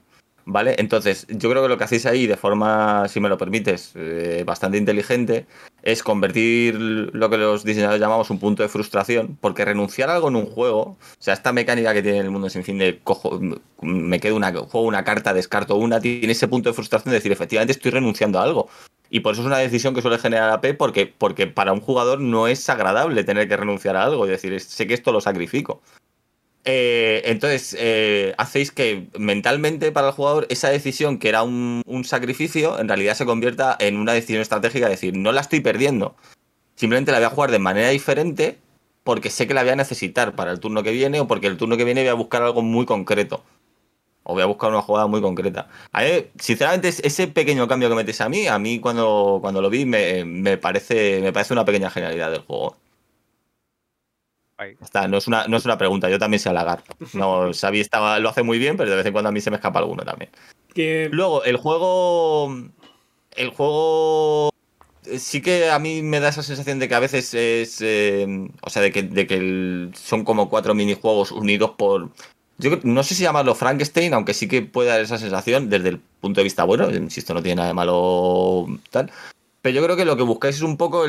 ¿Vale? 0.51 0.77
Entonces, 0.79 1.27
yo 1.29 1.51
creo 1.51 1.63
que 1.63 1.69
lo 1.69 1.77
que 1.77 1.85
hacéis 1.85 2.07
ahí 2.07 2.27
de 2.27 2.39
forma, 2.39 3.07
si 3.09 3.21
me 3.21 3.29
lo 3.29 3.37
permites, 3.37 3.93
eh, 3.97 4.45
bastante 4.47 4.79
inteligente, 4.79 5.47
es 5.83 6.03
convertir 6.03 6.75
lo 6.75 7.29
que 7.29 7.37
los 7.37 7.65
diseñadores 7.65 8.01
llamamos 8.01 8.31
un 8.31 8.39
punto 8.39 8.63
de 8.63 8.71
frustración, 8.71 9.37
porque 9.43 9.67
renunciar 9.67 10.09
a 10.09 10.15
algo 10.15 10.29
en 10.29 10.37
un 10.37 10.47
juego, 10.47 10.81
o 10.81 10.97
sea, 11.19 11.35
esta 11.35 11.53
mecánica 11.53 11.93
que 11.93 12.03
tiene 12.03 12.21
el 12.21 12.31
mundo 12.31 12.49
sin 12.49 12.65
fin 12.65 12.79
de 12.79 12.99
cojo, 13.05 13.39
me 13.83 14.21
quedo 14.21 14.37
una, 14.37 14.51
juego 14.55 14.87
una 14.87 15.05
carta, 15.05 15.35
descarto 15.35 15.77
una, 15.77 16.01
tiene 16.01 16.33
ese 16.33 16.49
punto 16.49 16.71
de 16.71 16.75
frustración 16.75 17.11
de 17.11 17.17
decir, 17.19 17.31
efectivamente 17.31 17.73
estoy 17.73 17.91
renunciando 17.91 18.39
a 18.39 18.45
algo. 18.45 18.71
Y 19.11 19.21
por 19.21 19.35
eso 19.35 19.43
es 19.43 19.47
una 19.47 19.59
decisión 19.59 19.95
que 19.95 20.01
suele 20.01 20.17
generar 20.19 20.49
AP, 20.51 20.73
porque, 20.73 21.07
porque 21.07 21.47
para 21.47 21.75
un 21.75 21.81
jugador 21.83 22.21
no 22.21 22.49
es 22.49 22.67
agradable 22.71 23.23
tener 23.23 23.49
que 23.49 23.57
renunciar 23.59 23.97
a 23.97 24.05
algo 24.05 24.27
y 24.27 24.31
decir, 24.31 24.55
"Es- 24.55 24.65
sé 24.65 24.87
que 24.87 24.95
esto 24.95 25.13
lo 25.13 25.21
sacrifico. 25.21 25.83
Eh, 26.65 27.23
entonces, 27.25 27.75
eh, 27.79 28.35
hacéis 28.37 28.71
que 28.73 29.09
mentalmente 29.19 29.91
para 29.93 30.09
el 30.09 30.13
jugador 30.13 30.47
esa 30.51 30.69
decisión 30.69 31.19
que 31.19 31.29
era 31.31 31.43
un, 31.43 31.83
sacrificio, 32.05 32.79
en 32.79 32.89
realidad 32.89 33.15
se 33.15 33.25
convierta 33.25 33.77
en 33.81 33.97
una 33.97 34.13
decisión 34.13 34.43
estratégica, 34.43 34.87
de 34.87 34.93
decir, 34.93 35.17
no 35.17 35.33
la 35.33 35.41
estoy 35.41 35.61
perdiendo, 35.61 36.15
simplemente 36.77 37.13
la 37.13 37.19
voy 37.19 37.27
a 37.27 37.31
jugar 37.31 37.51
de 37.51 37.59
manera 37.59 37.89
diferente 37.89 38.59
porque 39.05 39.31
sé 39.31 39.47
que 39.47 39.55
la 39.55 39.63
voy 39.63 39.71
a 39.73 39.77
necesitar 39.77 40.35
para 40.37 40.53
el 40.53 40.61
turno 40.61 40.83
que 40.83 40.91
viene 40.93 41.21
o 41.21 41.27
porque 41.27 41.47
el 41.47 41.57
turno 41.57 41.77
que 41.79 41.85
viene 41.85 42.03
voy 42.03 42.11
a 42.11 42.15
buscar 42.15 42.43
algo 42.43 42.63
muy 42.63 42.85
concreto. 42.85 43.43
O 44.25 44.35
voy 44.35 44.43
a 44.43 44.47
buscar 44.47 44.71
una 44.71 44.83
jugada 44.83 45.07
muy 45.07 45.23
concreta. 45.23 45.69
A 45.93 46.03
mí, 46.03 46.11
sinceramente, 46.39 46.89
es- 46.89 47.01
ese 47.01 47.29
pequeño 47.29 47.67
cambio 47.67 47.89
que 47.89 47.95
metes 47.95 48.21
a 48.21 48.29
mí, 48.29 48.47
a 48.47 48.59
mí 48.59 48.79
cuando, 48.81 49.39
cuando 49.41 49.63
lo 49.63 49.71
vi 49.71 49.87
me, 49.87 50.25
me 50.27 50.59
parece, 50.59 51.21
me 51.23 51.33
parece 51.33 51.55
una 51.55 51.65
pequeña 51.65 51.89
genialidad 51.91 52.31
del 52.31 52.43
juego. 52.43 52.77
Está, 54.83 55.07
no 55.09 55.19
es 55.19 55.27
una, 55.29 55.47
no 55.47 55.57
es 55.57 55.65
una 55.65 55.79
pregunta, 55.79 56.09
yo 56.11 56.19
también 56.19 56.41
sé 56.41 56.49
halagar. 56.49 56.83
No, 57.15 57.51
Xavi 57.59 57.81
estaba, 57.81 58.19
lo 58.19 58.29
hace 58.29 58.43
muy 58.43 58.59
bien, 58.59 58.77
pero 58.77 58.91
de 58.91 58.97
vez 58.97 59.07
en 59.07 59.13
cuando 59.13 59.29
a 59.29 59.33
mí 59.33 59.41
se 59.41 59.51
me 59.51 59.57
escapa 59.57 59.79
alguno 59.79 60.03
también. 60.05 60.31
Que- 60.75 61.09
Luego, 61.13 61.45
el 61.45 61.57
juego. 61.57 62.55
El 63.37 63.51
juego. 63.51 64.51
Sí 65.19 65.41
que 65.41 65.71
a 65.71 65.79
mí 65.79 66.03
me 66.03 66.21
da 66.21 66.29
esa 66.29 66.43
sensación 66.43 66.79
de 66.79 66.89
que 66.89 66.95
a 66.95 67.01
veces 67.01 67.33
es. 67.35 67.79
eh, 67.81 68.27
o 68.63 68.69
sea, 68.71 68.83
de 68.83 68.93
que, 68.93 69.03
de 69.05 69.27
que 69.27 69.35
el- 69.37 69.93
son 69.95 70.25
como 70.25 70.49
cuatro 70.51 70.75
minijuegos 70.75 71.33
unidos 71.33 71.71
por. 71.79 72.11
Yo 72.59 72.71
creo- 72.71 72.81
no 72.83 73.05
sé 73.05 73.15
si 73.15 73.23
llamarlo 73.23 73.55
Frankenstein, 73.55 74.13
aunque 74.15 74.35
sí 74.35 74.49
que 74.49 74.63
puede 74.63 74.89
dar 74.89 75.01
esa 75.01 75.17
sensación 75.19 75.71
desde 75.71 75.91
el 75.91 75.99
punto 76.21 76.41
de 76.41 76.45
vista 76.45 76.65
bueno. 76.65 76.91
Insisto, 76.91 77.33
no 77.33 77.43
tiene 77.43 77.57
nada 77.57 77.69
de 77.69 77.75
malo 77.75 78.67
tal. 78.91 79.11
Pero 79.61 79.75
yo 79.75 79.83
creo 79.83 79.97
que 79.97 80.05
lo 80.05 80.17
que 80.17 80.23
buscáis 80.23 80.57
es 80.57 80.63
un 80.63 80.77
poco 80.77 81.05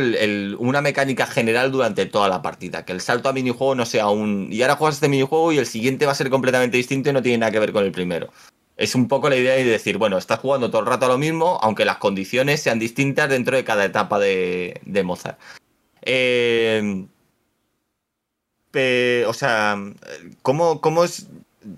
una 0.57 0.81
mecánica 0.81 1.27
general 1.27 1.71
durante 1.71 2.07
toda 2.07 2.27
la 2.27 2.41
partida. 2.41 2.83
Que 2.83 2.93
el 2.93 3.01
salto 3.01 3.29
a 3.29 3.33
minijuego 3.33 3.75
no 3.75 3.85
sea 3.85 4.09
un. 4.09 4.47
Y 4.51 4.61
ahora 4.63 4.75
juegas 4.75 4.95
este 4.95 5.07
minijuego 5.07 5.51
y 5.51 5.59
el 5.59 5.67
siguiente 5.67 6.05
va 6.07 6.13
a 6.13 6.15
ser 6.15 6.29
completamente 6.31 6.77
distinto 6.77 7.09
y 7.09 7.13
no 7.13 7.21
tiene 7.21 7.37
nada 7.37 7.51
que 7.51 7.59
ver 7.59 7.71
con 7.71 7.85
el 7.85 7.91
primero. 7.91 8.31
Es 8.75 8.95
un 8.95 9.07
poco 9.07 9.29
la 9.29 9.35
idea 9.35 9.53
de 9.53 9.65
decir, 9.65 9.97
bueno, 9.97 10.17
estás 10.17 10.39
jugando 10.39 10.71
todo 10.71 10.81
el 10.81 10.87
rato 10.87 11.05
a 11.05 11.09
lo 11.09 11.17
mismo, 11.17 11.59
aunque 11.61 11.85
las 11.85 11.97
condiciones 11.97 12.61
sean 12.61 12.79
distintas 12.79 13.29
dentro 13.29 13.55
de 13.55 13.63
cada 13.65 13.85
etapa 13.85 14.17
de, 14.19 14.79
de 14.85 15.03
Mozart. 15.03 15.37
Eh, 16.01 17.05
pe- 18.71 19.25
o 19.27 19.33
sea, 19.33 19.77
¿cómo, 20.41 20.81
cómo 20.81 21.03
es? 21.03 21.27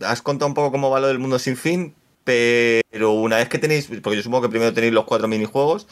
Has 0.02 0.22
contado 0.22 0.48
un 0.48 0.54
poco 0.54 0.72
cómo 0.72 0.90
va 0.90 1.00
lo 1.00 1.08
del 1.08 1.20
mundo 1.20 1.40
sin 1.40 1.58
fin, 1.58 1.96
pero 2.24 3.12
una 3.14 3.38
vez 3.38 3.50
que 3.50 3.58
tenéis, 3.58 3.88
porque 4.02 4.18
yo 4.18 4.24
supongo 4.24 4.44
que 4.44 4.50
primero 4.50 4.72
tenéis 4.74 4.94
los 4.94 5.06
cuatro 5.06 5.28
minijuegos, 5.28 5.88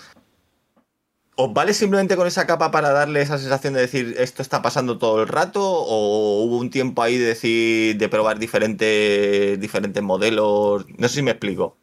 ¿os 1.41 1.53
vale 1.53 1.73
simplemente 1.73 2.17
con 2.17 2.27
esa 2.27 2.45
capa 2.45 2.69
para 2.69 2.91
darle 2.91 3.21
esa 3.21 3.37
sensación 3.37 3.73
de 3.73 3.79
decir 3.79 4.15
esto 4.17 4.41
está 4.41 4.61
pasando 4.61 4.97
todo 4.97 5.21
el 5.21 5.27
rato? 5.29 5.61
¿O 5.63 6.43
hubo 6.43 6.57
un 6.57 6.69
tiempo 6.69 7.01
ahí 7.01 7.17
de 7.17 7.27
decir, 7.27 7.97
de 7.97 8.09
probar 8.09 8.39
diferentes, 8.39 9.57
diferentes 9.57 10.03
modelos? 10.03 10.85
No 10.97 11.07
sé 11.07 11.15
si 11.15 11.21
me 11.21 11.31
explico. 11.31 11.77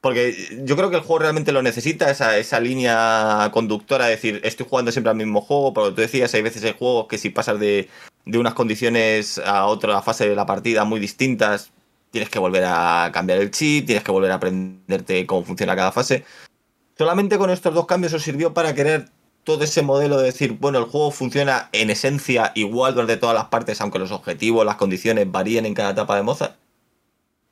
Porque 0.00 0.34
yo 0.64 0.74
creo 0.74 0.88
que 0.88 0.96
el 0.96 1.02
juego 1.02 1.18
realmente 1.18 1.52
lo 1.52 1.60
necesita, 1.62 2.10
esa, 2.10 2.38
esa 2.38 2.60
línea 2.60 3.50
conductora, 3.52 4.06
de 4.06 4.12
decir, 4.12 4.40
estoy 4.42 4.66
jugando 4.68 4.90
siempre 4.90 5.10
al 5.10 5.16
mismo 5.18 5.42
juego, 5.42 5.74
pero 5.74 5.92
tú 5.94 6.00
decías, 6.00 6.32
hay 6.32 6.40
veces 6.40 6.64
hay 6.64 6.74
juegos 6.76 7.08
que 7.08 7.18
si 7.18 7.28
pasas 7.28 7.60
de, 7.60 7.90
de 8.24 8.38
unas 8.38 8.54
condiciones 8.54 9.38
a 9.38 9.66
otra 9.66 10.00
fase 10.00 10.28
de 10.28 10.34
la 10.34 10.46
partida 10.46 10.84
muy 10.84 10.98
distintas, 10.98 11.72
tienes 12.10 12.30
que 12.30 12.38
volver 12.38 12.64
a 12.66 13.10
cambiar 13.12 13.38
el 13.38 13.50
chip, 13.50 13.84
tienes 13.86 14.02
que 14.02 14.12
volver 14.12 14.30
a 14.30 14.36
aprenderte 14.36 15.26
cómo 15.26 15.44
funciona 15.44 15.76
cada 15.76 15.92
fase. 15.92 16.24
Solamente 17.02 17.36
con 17.36 17.50
estos 17.50 17.74
dos 17.74 17.86
cambios 17.86 18.12
os 18.12 18.22
sirvió 18.22 18.54
para 18.54 18.76
querer 18.76 19.06
todo 19.42 19.64
ese 19.64 19.82
modelo 19.82 20.18
de 20.18 20.26
decir, 20.26 20.52
bueno, 20.60 20.78
el 20.78 20.84
juego 20.84 21.10
funciona 21.10 21.68
en 21.72 21.90
esencia 21.90 22.52
igual 22.54 22.94
durante 22.94 23.16
todas 23.16 23.34
las 23.34 23.46
partes, 23.46 23.80
aunque 23.80 23.98
los 23.98 24.12
objetivos, 24.12 24.64
las 24.64 24.76
condiciones 24.76 25.28
varíen 25.28 25.66
en 25.66 25.74
cada 25.74 25.90
etapa 25.90 26.14
de 26.14 26.22
Mozart. 26.22 26.54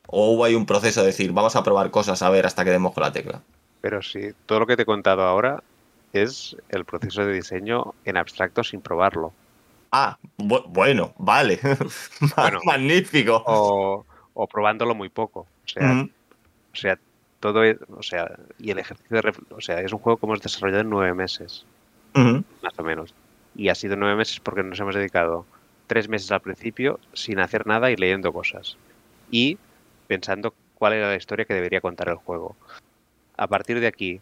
O 0.06 0.30
hubo 0.30 0.44
ahí 0.44 0.54
un 0.54 0.66
proceso 0.66 1.00
de 1.00 1.08
decir, 1.08 1.32
vamos 1.32 1.56
a 1.56 1.64
probar 1.64 1.90
cosas 1.90 2.22
a 2.22 2.30
ver 2.30 2.46
hasta 2.46 2.62
que 2.64 2.70
demos 2.70 2.94
con 2.94 3.02
la 3.02 3.12
tecla. 3.12 3.42
Pero 3.80 4.02
sí, 4.02 4.20
todo 4.46 4.60
lo 4.60 4.66
que 4.68 4.76
te 4.76 4.82
he 4.82 4.86
contado 4.86 5.22
ahora 5.22 5.64
es 6.12 6.56
el 6.68 6.84
proceso 6.84 7.26
de 7.26 7.32
diseño 7.32 7.94
en 8.04 8.18
abstracto 8.18 8.62
sin 8.62 8.80
probarlo. 8.80 9.32
Ah, 9.90 10.16
bu- 10.38 10.62
bueno, 10.68 11.12
vale. 11.18 11.58
Bueno. 12.36 12.60
Magnífico. 12.64 13.42
O, 13.44 14.04
o 14.34 14.46
probándolo 14.46 14.94
muy 14.94 15.08
poco. 15.08 15.40
O 15.40 15.68
sea, 15.68 16.06
o 16.72 16.76
sea, 16.76 17.00
todo 17.40 17.64
es, 17.64 17.78
o 17.88 18.02
sea, 18.02 18.38
y 18.58 18.70
el 18.70 18.78
ejercicio 18.78 19.20
de, 19.20 19.32
o 19.50 19.60
sea, 19.60 19.80
es 19.80 19.92
un 19.92 19.98
juego 19.98 20.18
que 20.18 20.26
hemos 20.26 20.40
desarrollado 20.40 20.82
en 20.82 20.90
nueve 20.90 21.14
meses, 21.14 21.64
más 22.14 22.78
o 22.78 22.82
menos. 22.82 23.14
Y 23.56 23.68
ha 23.68 23.74
sido 23.74 23.96
nueve 23.96 24.16
meses 24.16 24.40
porque 24.40 24.62
nos 24.62 24.78
hemos 24.78 24.94
dedicado 24.94 25.46
tres 25.86 26.08
meses 26.08 26.30
al 26.30 26.40
principio 26.40 27.00
sin 27.14 27.40
hacer 27.40 27.66
nada 27.66 27.90
y 27.90 27.96
leyendo 27.96 28.32
cosas. 28.32 28.76
Y 29.30 29.58
pensando 30.06 30.54
cuál 30.74 30.92
era 30.92 31.08
la 31.08 31.16
historia 31.16 31.44
que 31.44 31.54
debería 31.54 31.80
contar 31.80 32.08
el 32.08 32.16
juego. 32.16 32.54
A 33.36 33.46
partir 33.46 33.80
de 33.80 33.86
aquí, 33.86 34.20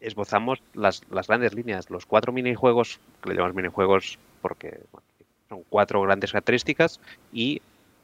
esbozamos 0.00 0.60
las, 0.74 1.02
las 1.10 1.28
grandes 1.28 1.54
líneas, 1.54 1.88
los 1.88 2.04
cuatro 2.04 2.32
minijuegos, 2.32 3.00
que 3.22 3.30
le 3.30 3.36
llamamos 3.36 3.56
minijuegos 3.56 4.18
porque 4.40 4.80
bueno, 4.90 5.06
son 5.48 5.62
cuatro 5.68 6.02
grandes 6.02 6.32
características 6.32 7.00
y 7.32 7.62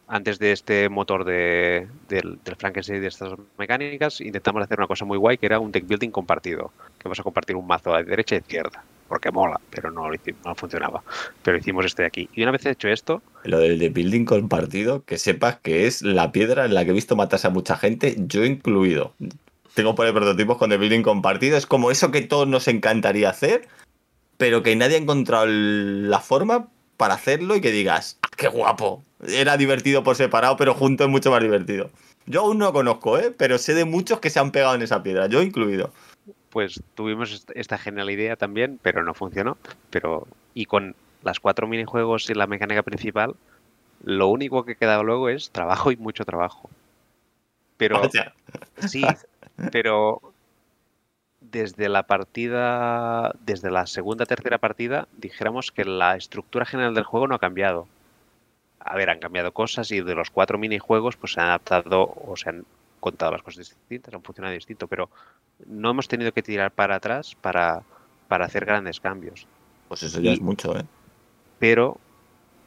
antes 0.08 0.38
de 0.38 0.52
este 0.52 0.88
motor 0.88 1.24
de, 1.24 1.86
del, 2.08 2.38
del 2.44 2.56
Frankenstein 2.56 2.98
y 2.98 3.00
de 3.02 3.08
estas 3.08 3.32
mecánicas, 3.58 4.20
intentamos 4.20 4.62
hacer 4.62 4.78
una 4.78 4.86
cosa 4.86 5.04
muy 5.04 5.18
guay 5.18 5.38
que 5.38 5.46
era 5.46 5.60
un 5.60 5.70
deck 5.70 5.86
building 5.86 6.10
compartido, 6.10 6.72
que 6.98 7.08
vas 7.08 7.20
a 7.20 7.22
compartir 7.22 7.56
un 7.56 7.66
mazo 7.66 7.94
a 7.94 8.02
derecha 8.02 8.34
e 8.34 8.38
izquierda, 8.38 8.82
porque 9.06 9.30
mola, 9.30 9.60
pero 9.70 9.90
no, 9.90 10.08
no 10.44 10.54
funcionaba. 10.54 11.02
Pero 11.42 11.58
hicimos 11.58 11.84
este 11.84 12.02
de 12.02 12.08
aquí. 12.08 12.28
Y 12.34 12.42
una 12.42 12.52
vez 12.52 12.64
hecho 12.66 12.88
esto, 12.88 13.22
Lo 13.44 13.58
del 13.58 13.78
de 13.78 13.90
building 13.90 14.24
compartido, 14.24 15.04
que 15.04 15.18
sepas 15.18 15.58
que 15.60 15.86
es 15.86 16.02
la 16.02 16.32
piedra 16.32 16.64
en 16.64 16.74
la 16.74 16.84
que 16.84 16.90
he 16.90 16.94
visto 16.94 17.14
matarse 17.16 17.46
a 17.46 17.50
mucha 17.50 17.76
gente, 17.76 18.14
yo 18.18 18.44
incluido. 18.44 19.14
Tengo 19.74 19.94
por 19.94 20.06
ahí 20.06 20.12
prototipos 20.12 20.56
con 20.58 20.70
de 20.70 20.78
building 20.78 21.02
compartido, 21.02 21.56
es 21.56 21.66
como 21.66 21.90
eso 21.90 22.10
que 22.10 22.22
todos 22.22 22.48
nos 22.48 22.66
encantaría 22.66 23.28
hacer, 23.30 23.68
pero 24.38 24.62
que 24.62 24.74
nadie 24.74 24.96
ha 24.96 25.00
encontrado 25.00 25.44
el- 25.44 26.10
la 26.10 26.20
forma 26.20 26.68
para 26.96 27.14
hacerlo 27.14 27.54
y 27.56 27.60
que 27.60 27.70
digas, 27.70 28.18
"Ah, 28.22 28.28
qué 28.36 28.48
guapo. 28.48 29.02
Era 29.26 29.56
divertido 29.56 30.02
por 30.04 30.16
separado, 30.16 30.56
pero 30.56 30.74
junto 30.74 31.04
es 31.04 31.10
mucho 31.10 31.30
más 31.30 31.42
divertido. 31.42 31.90
Yo 32.26 32.42
aún 32.42 32.58
no 32.58 32.72
conozco, 32.72 33.18
¿eh? 33.18 33.34
pero 33.36 33.58
sé 33.58 33.74
de 33.74 33.84
muchos 33.84 34.20
que 34.20 34.30
se 34.30 34.38
han 34.38 34.52
pegado 34.52 34.74
en 34.74 34.82
esa 34.82 35.02
piedra, 35.02 35.26
yo 35.26 35.42
incluido. 35.42 35.92
pues 36.50 36.82
tuvimos 36.94 37.32
est- 37.32 37.50
esta 37.54 37.78
genial 37.78 38.10
idea 38.10 38.36
también, 38.36 38.78
pero 38.82 39.02
no 39.02 39.14
funcionó. 39.14 39.56
Pero, 39.90 40.26
y 40.54 40.66
con 40.66 40.94
las 41.22 41.40
cuatro 41.40 41.66
minijuegos 41.66 42.28
y 42.30 42.34
la 42.34 42.46
mecánica 42.46 42.82
principal, 42.82 43.34
lo 44.04 44.28
único 44.28 44.64
que 44.64 44.76
queda 44.76 45.02
luego 45.02 45.28
es 45.28 45.50
trabajo 45.50 45.90
y 45.90 45.96
mucho 45.96 46.24
trabajo. 46.24 46.70
Pero 47.76 48.00
Vaya. 48.00 48.34
sí, 48.86 49.06
pero 49.72 50.20
desde 51.40 51.88
la 51.88 52.04
partida, 52.04 53.32
desde 53.40 53.70
la 53.70 53.86
segunda, 53.86 54.26
tercera 54.26 54.58
partida, 54.58 55.08
dijéramos 55.16 55.70
que 55.72 55.84
la 55.84 56.16
estructura 56.16 56.64
general 56.64 56.94
del 56.94 57.04
juego 57.04 57.26
no 57.28 57.34
ha 57.36 57.38
cambiado. 57.40 57.86
A 58.90 58.96
ver, 58.96 59.10
han 59.10 59.18
cambiado 59.20 59.52
cosas 59.52 59.90
y 59.90 60.00
de 60.00 60.14
los 60.14 60.30
cuatro 60.30 60.58
minijuegos 60.58 61.16
pues 61.16 61.32
se 61.34 61.40
han 61.40 61.48
adaptado 61.48 62.10
o 62.26 62.34
se 62.36 62.48
han 62.48 62.64
contado 63.00 63.32
las 63.32 63.42
cosas 63.42 63.68
distintas, 63.68 64.14
han 64.14 64.22
funcionado 64.22 64.54
distinto, 64.54 64.86
pero 64.86 65.10
no 65.66 65.90
hemos 65.90 66.08
tenido 66.08 66.32
que 66.32 66.42
tirar 66.42 66.70
para 66.72 66.96
atrás 66.96 67.34
para, 67.40 67.82
para 68.28 68.46
hacer 68.46 68.64
grandes 68.64 68.98
cambios. 68.98 69.46
Pues 69.88 70.02
eso 70.02 70.20
ya 70.20 70.30
Y- 70.30 70.34
es 70.34 70.40
mucho, 70.40 70.76
¿eh? 70.76 70.84
Pero, 71.58 71.98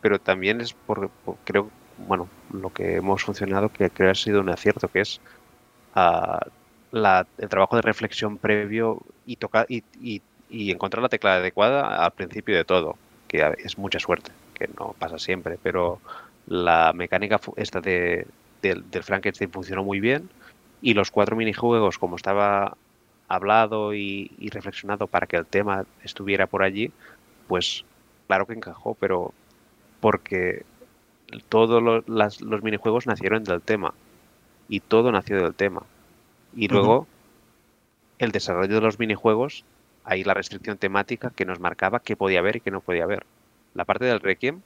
pero 0.01 0.19
también 0.19 0.61
es 0.61 0.73
por, 0.73 1.09
por- 1.09 1.37
creo, 1.43 1.69
bueno, 2.07 2.29
lo 2.53 2.71
que 2.71 2.95
hemos 2.97 3.23
funcionado 3.23 3.69
que 3.69 3.89
creo 3.89 4.11
ha 4.11 4.15
sido 4.15 4.41
un 4.41 4.49
acierto, 4.49 4.87
que 4.89 5.01
es 5.01 5.19
ah, 5.95 6.39
la- 6.91 7.27
el 7.37 7.49
trabajo 7.49 7.75
de 7.75 7.81
reflexión 7.81 8.37
previo 8.37 9.01
y, 9.25 9.37
tocar 9.37 9.65
y, 9.69 9.83
y- 9.99 10.21
y 10.49 10.71
encontrar 10.71 11.01
la 11.01 11.09
tecla 11.09 11.35
adecuada 11.35 12.03
al 12.03 12.11
principio 12.11 12.55
de 12.55 12.65
todo, 12.65 12.95
que 13.27 13.53
es 13.59 13.77
mucha 13.77 13.99
suerte, 13.99 14.31
que 14.67 14.73
no 14.79 14.95
pasa 14.99 15.19
siempre, 15.19 15.57
pero 15.61 16.01
la 16.47 16.93
mecánica 16.93 17.39
esta 17.57 17.81
de, 17.81 18.27
del, 18.61 18.89
del 18.89 19.03
Frankenstein 19.03 19.51
funcionó 19.51 19.83
muy 19.83 19.99
bien 19.99 20.29
y 20.81 20.93
los 20.93 21.11
cuatro 21.11 21.35
minijuegos, 21.35 21.97
como 21.99 22.15
estaba 22.15 22.77
hablado 23.27 23.93
y, 23.93 24.31
y 24.37 24.49
reflexionado 24.49 25.07
para 25.07 25.27
que 25.27 25.37
el 25.37 25.47
tema 25.47 25.85
estuviera 26.03 26.47
por 26.47 26.63
allí, 26.63 26.91
pues 27.47 27.85
claro 28.27 28.47
que 28.47 28.53
encajó, 28.53 28.95
pero 28.95 29.33
porque 30.01 30.65
todos 31.49 31.81
los, 31.83 32.07
las- 32.09 32.41
los 32.41 32.63
minijuegos 32.63 33.07
nacieron 33.07 33.43
del 33.43 33.61
tema 33.63 33.93
y 34.67 34.81
todo 34.81 35.11
nació 35.11 35.41
del 35.43 35.55
tema. 35.55 35.83
Y 36.53 36.67
luego 36.69 37.09
el 38.19 38.31
desarrollo 38.31 38.75
de 38.75 38.81
los 38.81 38.99
minijuegos, 38.99 39.65
ahí 40.05 40.23
la 40.23 40.33
restricción 40.33 40.77
temática 40.77 41.31
que 41.35 41.45
nos 41.45 41.59
marcaba 41.59 41.99
qué 42.01 42.15
podía 42.15 42.39
haber 42.39 42.57
y 42.57 42.61
qué 42.61 42.71
no 42.71 42.81
podía 42.81 43.03
haber. 43.03 43.27
La 43.73 43.85
parte 43.85 44.05
del 44.05 44.19
Requiem, 44.19 44.61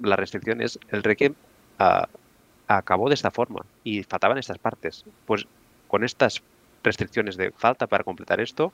la 0.00 0.16
restricción 0.16 0.60
es 0.60 0.78
el 0.90 1.02
Requiem 1.02 1.34
ah, 1.78 2.08
acabó 2.68 3.08
de 3.08 3.14
esta 3.14 3.30
forma 3.30 3.64
y 3.84 4.02
faltaban 4.02 4.38
estas 4.38 4.58
partes. 4.58 5.04
Pues 5.26 5.46
con 5.88 6.04
estas 6.04 6.42
restricciones 6.82 7.36
de 7.36 7.50
falta 7.52 7.86
para 7.86 8.04
completar 8.04 8.40
esto, 8.40 8.72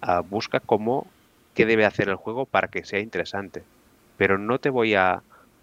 ah, 0.00 0.20
busca 0.20 0.60
cómo 0.60 1.06
qué 1.54 1.66
debe 1.66 1.84
hacer 1.84 2.08
el 2.08 2.16
juego 2.16 2.46
para 2.46 2.68
que 2.68 2.84
sea 2.84 3.00
interesante. 3.00 3.62
Pero 4.16 4.38
no 4.38 4.58
te 4.58 4.70
voy 4.70 4.94
a 4.94 5.22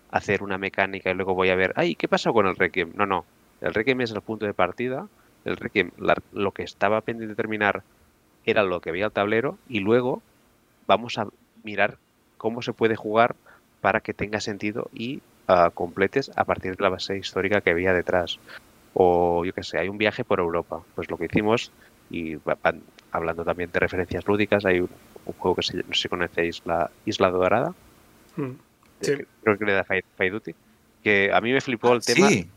hacer 0.10 0.44
una 0.44 0.58
mecánica 0.58 1.10
y 1.10 1.14
luego 1.14 1.34
voy 1.34 1.50
a 1.50 1.56
ver, 1.56 1.74
ay, 1.76 1.96
¿qué 1.96 2.08
pasó 2.08 2.34
con 2.34 2.48
el 2.48 2.56
Requiem? 2.56 2.92
No, 2.96 3.06
no. 3.06 3.26
El 3.62 3.74
Requiem 3.74 4.02
es 4.02 4.12
el 4.12 4.22
punto 4.22 4.46
de 4.46 4.54
partida. 4.54 5.08
El 5.46 5.58
Requiem, 5.58 5.92
lo 6.34 6.52
que 6.52 6.64
estaba 6.64 7.02
pendiente 7.02 7.32
de 7.32 7.36
terminar 7.36 7.84
era 8.46 8.64
lo 8.64 8.82
que 8.82 8.90
había 8.90 9.06
al 9.06 9.12
tablero 9.12 9.58
y 9.68 9.80
luego 9.80 10.22
vamos 10.88 11.18
a 11.18 11.28
mirar 11.64 11.98
cómo 12.42 12.64
se 12.64 12.74
puede 12.74 12.96
jugar 12.96 13.36
para 13.82 14.00
que 14.02 14.16
tenga 14.16 14.42
sentido 14.42 14.90
y 14.96 15.22
ah, 15.48 15.70
completes 15.72 16.32
a 16.36 16.44
partir 16.44 16.76
de 16.76 16.82
la 16.84 16.90
base 16.90 17.16
histórica 17.16 17.62
que 17.62 17.70
había 17.70 17.94
detrás. 17.94 18.40
O 18.96 19.46
yo 19.46 19.54
qué 19.54 19.62
sé, 19.62 19.78
hay 19.78 19.90
un 19.90 20.00
viaje 20.00 20.24
por 20.24 20.40
Europa. 20.40 20.82
Pues 20.96 21.08
lo 21.12 21.18
que 21.20 21.26
hicimos, 21.26 21.72
y 22.10 22.38
van- 22.38 22.82
hablando 23.12 23.46
también 23.46 23.70
de 23.72 23.80
referencias 23.80 24.28
lúdicas, 24.28 24.66
hay 24.66 24.80
un, 24.80 24.90
un 25.24 25.34
juego 25.34 25.56
que 25.56 25.62
se, 25.62 25.78
no 25.78 25.94
sé 25.94 26.02
si 26.02 26.10
conocéis, 26.10 26.62
la 26.66 26.90
Isla 27.06 27.30
Dorada, 27.30 27.74
Mm. 28.38 28.52
Sí. 29.02 29.18
que 29.18 29.26
creo 29.44 29.58
que 29.58 29.66
le 29.66 29.74
da 29.74 29.86
Duty, 30.32 30.56
que 31.04 31.32
a 31.34 31.42
mí 31.42 31.52
me 31.52 31.62
flipó 31.62 31.94
el 31.94 32.04
tema 32.04 32.28
Sí, 32.30 32.48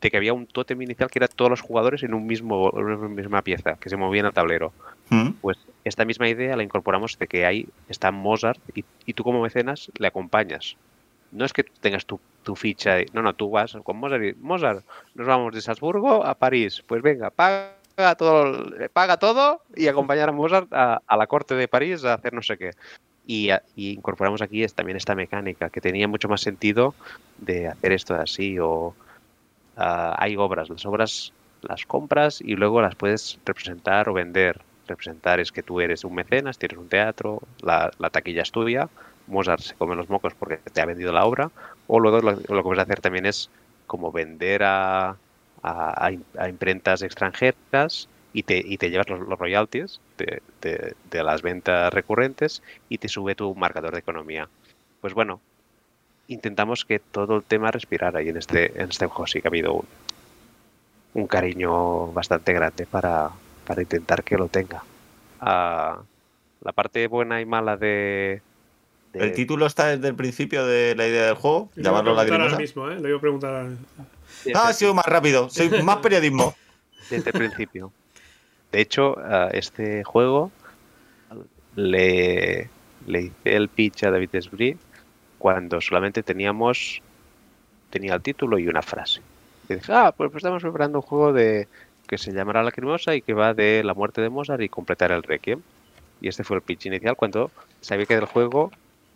de 0.00 0.10
que 0.10 0.16
había 0.18 0.34
un 0.34 0.46
tótem 0.46 0.82
inicial 0.82 1.10
que 1.10 1.18
era 1.18 1.28
todos 1.28 1.50
los 1.50 1.60
jugadores 1.62 2.02
en 2.02 2.12
un 2.14 2.26
mismo 2.26 2.70
en 2.76 2.84
una 2.84 3.08
misma 3.08 3.42
pieza, 3.42 3.76
que 3.80 3.88
se 3.88 3.96
movían 3.96 4.26
al 4.26 4.32
tablero. 4.32 4.72
Mm. 5.10 5.30
Pues 5.40 5.58
esta 5.84 6.04
misma 6.04 6.28
idea 6.28 6.56
la 6.56 6.62
incorporamos 6.62 7.18
de 7.18 7.26
que 7.26 7.44
ahí 7.44 7.66
está 7.88 8.10
Mozart 8.10 8.58
y, 9.06 9.12
tú 9.12 9.22
como 9.22 9.42
mecenas 9.42 9.90
le 9.98 10.06
acompañas. 10.06 10.76
No 11.30 11.44
es 11.44 11.52
que 11.52 11.64
tengas 11.80 12.06
tu, 12.06 12.20
ficha, 12.56 13.00
y- 13.00 13.06
no, 13.12 13.22
no, 13.22 13.34
tú 13.34 13.50
vas 13.50 13.76
con 13.84 13.96
Mozart 13.96 14.22
y 14.24 14.34
Mozart, 14.34 14.84
nos 15.14 15.26
vamos 15.26 15.54
de 15.54 15.60
Salzburgo 15.60 16.24
a 16.24 16.34
París. 16.34 16.82
Pues 16.86 17.02
venga, 17.02 17.30
paga 17.30 18.14
todo, 18.16 18.70
paga 18.92 19.16
todo 19.16 19.60
y 19.74 19.88
acompañar 19.88 20.28
a 20.28 20.32
Mozart 20.32 20.72
a, 20.72 21.02
a 21.06 21.16
la 21.16 21.26
corte 21.26 21.54
de 21.54 21.68
París 21.68 22.04
a 22.04 22.14
hacer 22.14 22.32
no 22.32 22.42
sé 22.42 22.56
qué. 22.56 22.70
Y, 23.26 23.50
a- 23.50 23.62
y 23.74 23.92
incorporamos 23.92 24.42
aquí 24.42 24.62
es, 24.62 24.74
también 24.74 24.96
esta 24.96 25.14
mecánica 25.14 25.70
que 25.70 25.80
tenía 25.80 26.06
mucho 26.08 26.28
más 26.28 26.40
sentido 26.40 26.94
de 27.38 27.68
hacer 27.68 27.92
esto 27.92 28.14
así 28.14 28.58
o 28.58 28.94
ah, 29.76 30.14
hay 30.18 30.36
obras, 30.36 30.68
las 30.68 30.84
obras 30.86 31.32
las 31.62 31.86
compras 31.86 32.40
y 32.40 32.56
luego 32.56 32.80
las 32.80 32.94
puedes 32.94 33.38
representar 33.44 34.08
o 34.08 34.12
vender. 34.12 34.60
Representar 34.86 35.40
es 35.40 35.50
que 35.52 35.62
tú 35.62 35.80
eres 35.80 36.04
un 36.04 36.14
mecenas, 36.14 36.58
tienes 36.58 36.78
un 36.78 36.88
teatro, 36.88 37.40
la, 37.62 37.90
la 37.98 38.10
taquilla 38.10 38.42
es 38.42 38.50
tuya, 38.50 38.88
Mozart 39.26 39.62
se 39.62 39.74
come 39.76 39.96
los 39.96 40.08
mocos 40.10 40.34
porque 40.34 40.58
te 40.58 40.80
ha 40.80 40.86
vendido 40.86 41.12
la 41.12 41.24
obra, 41.24 41.50
o 41.86 42.00
luego 42.00 42.20
lo, 42.20 42.32
lo 42.32 42.38
que 42.56 42.62
puedes 42.62 42.82
hacer 42.82 43.00
también 43.00 43.26
es 43.26 43.50
como 43.86 44.12
vender 44.12 44.62
a, 44.64 45.10
a- 45.62 46.06
a 46.06 46.10
im- 46.12 46.24
a 46.38 46.48
imprentas 46.48 47.02
extranjeras 47.02 48.08
y 48.32 48.42
te, 48.42 48.58
y 48.58 48.76
te 48.76 48.90
llevas 48.90 49.08
los, 49.08 49.20
royalties 49.38 50.00
de 50.18 51.22
las 51.22 51.42
ventas 51.42 51.92
recurrentes 51.92 52.62
y 52.88 52.98
te 52.98 53.08
sube 53.08 53.34
tu 53.34 53.54
marcador 53.54 53.92
de 53.92 54.00
economía. 54.00 54.48
Pues 55.00 55.14
bueno, 55.14 55.40
intentamos 56.28 56.84
que 56.84 56.98
todo 57.00 57.36
el 57.36 57.44
tema 57.44 57.70
respirara 57.70 58.22
y 58.22 58.28
en 58.28 58.36
este, 58.36 58.80
en 58.80 58.90
este 58.90 59.06
juego 59.06 59.26
sí 59.26 59.40
que 59.40 59.48
ha 59.48 59.50
habido 59.50 59.74
un, 59.74 59.86
un 61.14 61.26
cariño 61.26 62.12
bastante 62.12 62.52
grande 62.52 62.86
para, 62.86 63.30
para 63.66 63.82
intentar 63.82 64.22
que 64.24 64.36
lo 64.36 64.48
tenga. 64.48 64.82
Ah, 65.40 65.98
la 66.62 66.72
parte 66.72 67.06
buena 67.08 67.40
y 67.40 67.46
mala 67.46 67.76
de... 67.76 68.40
de- 69.12 69.20
el 69.24 69.32
título 69.32 69.66
está 69.66 69.86
desde 69.88 70.08
el 70.08 70.14
principio 70.14 70.64
de 70.66 70.94
la 70.96 71.06
idea 71.06 71.26
del 71.26 71.34
juego, 71.34 71.70
a 71.76 71.80
llamarlo 71.80 72.18
ahora 72.18 72.56
mismo, 72.56 72.88
¿eh? 72.90 72.98
Lo 73.00 73.08
iba 73.08 73.18
a 73.18 73.20
preguntar. 73.20 73.54
ahora. 73.54 73.70
Ah, 74.54 74.68
ha 74.68 74.72
sido 74.72 74.94
más 74.94 75.06
rápido, 75.06 75.48
soy 75.50 75.70
más 75.82 75.98
periodismo. 75.98 76.54
desde 77.10 77.30
el 77.30 77.36
principio. 77.38 77.92
De 78.72 78.80
hecho, 78.80 79.18
a 79.18 79.48
este 79.48 80.02
juego 80.04 80.50
le, 81.76 82.68
le 83.06 83.20
hice 83.22 83.56
el 83.56 83.68
pitch 83.68 84.04
a 84.04 84.10
David 84.10 84.30
Esbrí 84.34 84.76
cuando 85.38 85.80
solamente 85.80 86.22
teníamos 86.22 87.00
tenía 87.90 88.14
el 88.14 88.22
título 88.22 88.58
y 88.58 88.66
una 88.66 88.82
frase. 88.82 89.20
Y 89.68 89.74
dije, 89.74 89.92
ah, 89.92 90.12
pues, 90.16 90.30
pues 90.30 90.42
estamos 90.42 90.62
preparando 90.62 90.98
un 90.98 91.02
juego 91.02 91.32
de 91.32 91.68
que 92.06 92.18
se 92.18 92.32
llamará 92.32 92.62
Lacrimosa 92.62 93.14
y 93.14 93.22
que 93.22 93.32
va 93.34 93.54
de 93.54 93.82
la 93.84 93.94
muerte 93.94 94.20
de 94.20 94.28
Mozart 94.30 94.62
y 94.62 94.68
completar 94.68 95.10
el 95.12 95.22
Requiem. 95.22 95.60
Y 96.20 96.28
este 96.28 96.44
fue 96.44 96.56
el 96.56 96.62
pitch 96.62 96.86
inicial 96.86 97.16
cuando 97.16 97.50
sabía 97.80 98.06
que 98.06 98.14
del 98.14 98.26
juego 98.26 98.70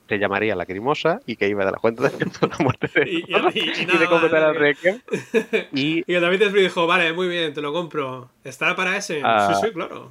se 0.09 0.19
llamaría 0.19 0.56
Lacrimosa 0.56 1.20
y 1.27 1.36
que 1.36 1.48
iba 1.48 1.65
de 1.65 1.70
la 1.73 1.78
cuenta 1.78 2.09
de 2.09 2.12
la 2.19 2.56
muerte 2.60 2.89
de 2.94 3.10
Y- 3.10 3.24
y- 3.28 3.32
Mozart 3.32 3.56
y- 3.56 3.82
y 3.82 3.86
nada 3.86 3.98
de 4.01 4.06
completar 4.09 4.43
el. 4.51 4.55
Requiem. 4.56 5.01
Y 5.73 6.02
Y 6.06 6.15
el 6.15 6.20
David 6.23 6.43
Esbrí 6.43 6.62
dijo, 6.62 6.86
vale, 6.86 7.12
muy 7.12 7.28
bien, 7.28 7.52
te 7.55 7.60
lo 7.60 7.73
compro. 7.73 8.31
¿Estará 8.44 8.74
para 8.74 8.97
ese? 8.97 9.20
Ah. 9.24 9.55
sí, 9.60 9.66
sí, 9.69 9.73
claro. 9.74 10.10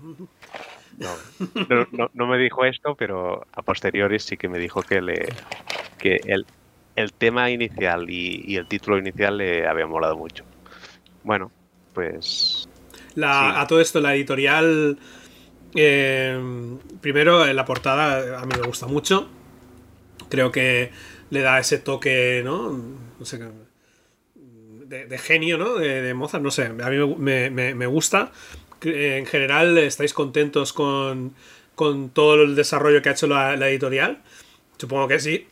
No, 1.00 1.10
no, 1.70 1.88
no- 1.92 2.10
no 2.14 2.28
me 2.28 2.38
dijo 2.40 2.66
esto, 2.66 2.96
pero 2.96 3.46
a 3.54 3.62
posteriori 3.62 4.20
sí 4.20 4.38
que 4.38 4.48
me 4.50 4.58
dijo 4.60 4.82
que 4.82 5.02
le 5.02 5.28
que 6.00 6.20
el, 6.26 6.46
el 6.96 7.14
tema 7.14 7.50
inicial 7.52 8.10
y, 8.10 8.44
y 8.46 8.56
el 8.58 8.68
título 8.68 8.98
inicial 8.98 9.38
le 9.38 9.68
había 9.68 9.86
molado 9.88 10.16
mucho. 10.18 10.44
Bueno, 11.24 11.52
pues 11.94 12.57
La- 13.16 13.52
Sí. 13.54 13.60
A 13.62 13.68
todo 13.68 13.82
esto, 13.82 14.00
la 14.02 14.16
editorial. 14.16 14.98
eh, 15.76 16.40
primero, 17.02 17.46
en 17.46 17.56
la 17.56 17.66
portada 17.66 18.40
a 18.40 18.46
mí 18.46 18.54
me 18.60 18.66
gusta 18.66 18.88
mucho. 18.88 19.30
Creo 20.30 20.52
que 20.52 20.92
le 21.30 21.42
da 21.42 21.60
ese 21.60 21.78
toque, 21.78 22.42
¿no? 22.44 22.72
No 23.20 23.26
sé 23.26 23.38
qué- 23.40 23.68
De, 24.88 25.06
de 25.06 25.18
genio, 25.18 25.58
¿no? 25.58 25.76
De, 25.76 26.02
de 26.02 26.14
Mozart, 26.14 26.44
no 26.44 26.50
sé. 26.52 26.66
A 26.66 26.90
mí 26.90 27.16
me, 27.18 27.50
me- 27.50 27.76
me 27.76 27.86
gusta. 27.86 28.32
En 28.82 29.26
general, 29.26 29.78
¿estáis 29.78 30.14
contentos 30.14 30.72
con, 30.72 31.34
con 31.76 32.10
todo 32.12 32.36
el 32.44 32.56
desarrollo 32.56 33.02
que 33.02 33.10
ha 33.10 33.12
hecho 33.12 33.28
la, 33.28 33.56
la 33.58 33.68
editorial? 33.70 34.22
Supongo 34.78 35.08
que 35.10 35.20
sí. 35.20 35.48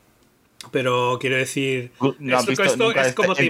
Pero 0.72 1.18
quiero 1.20 1.36
decir. 1.36 1.92
No 2.20 2.38
esto- 2.40 2.50
visto 2.52 2.64
esto 2.64 3.02
es 3.02 3.14
como 3.16 3.36
te 3.36 3.46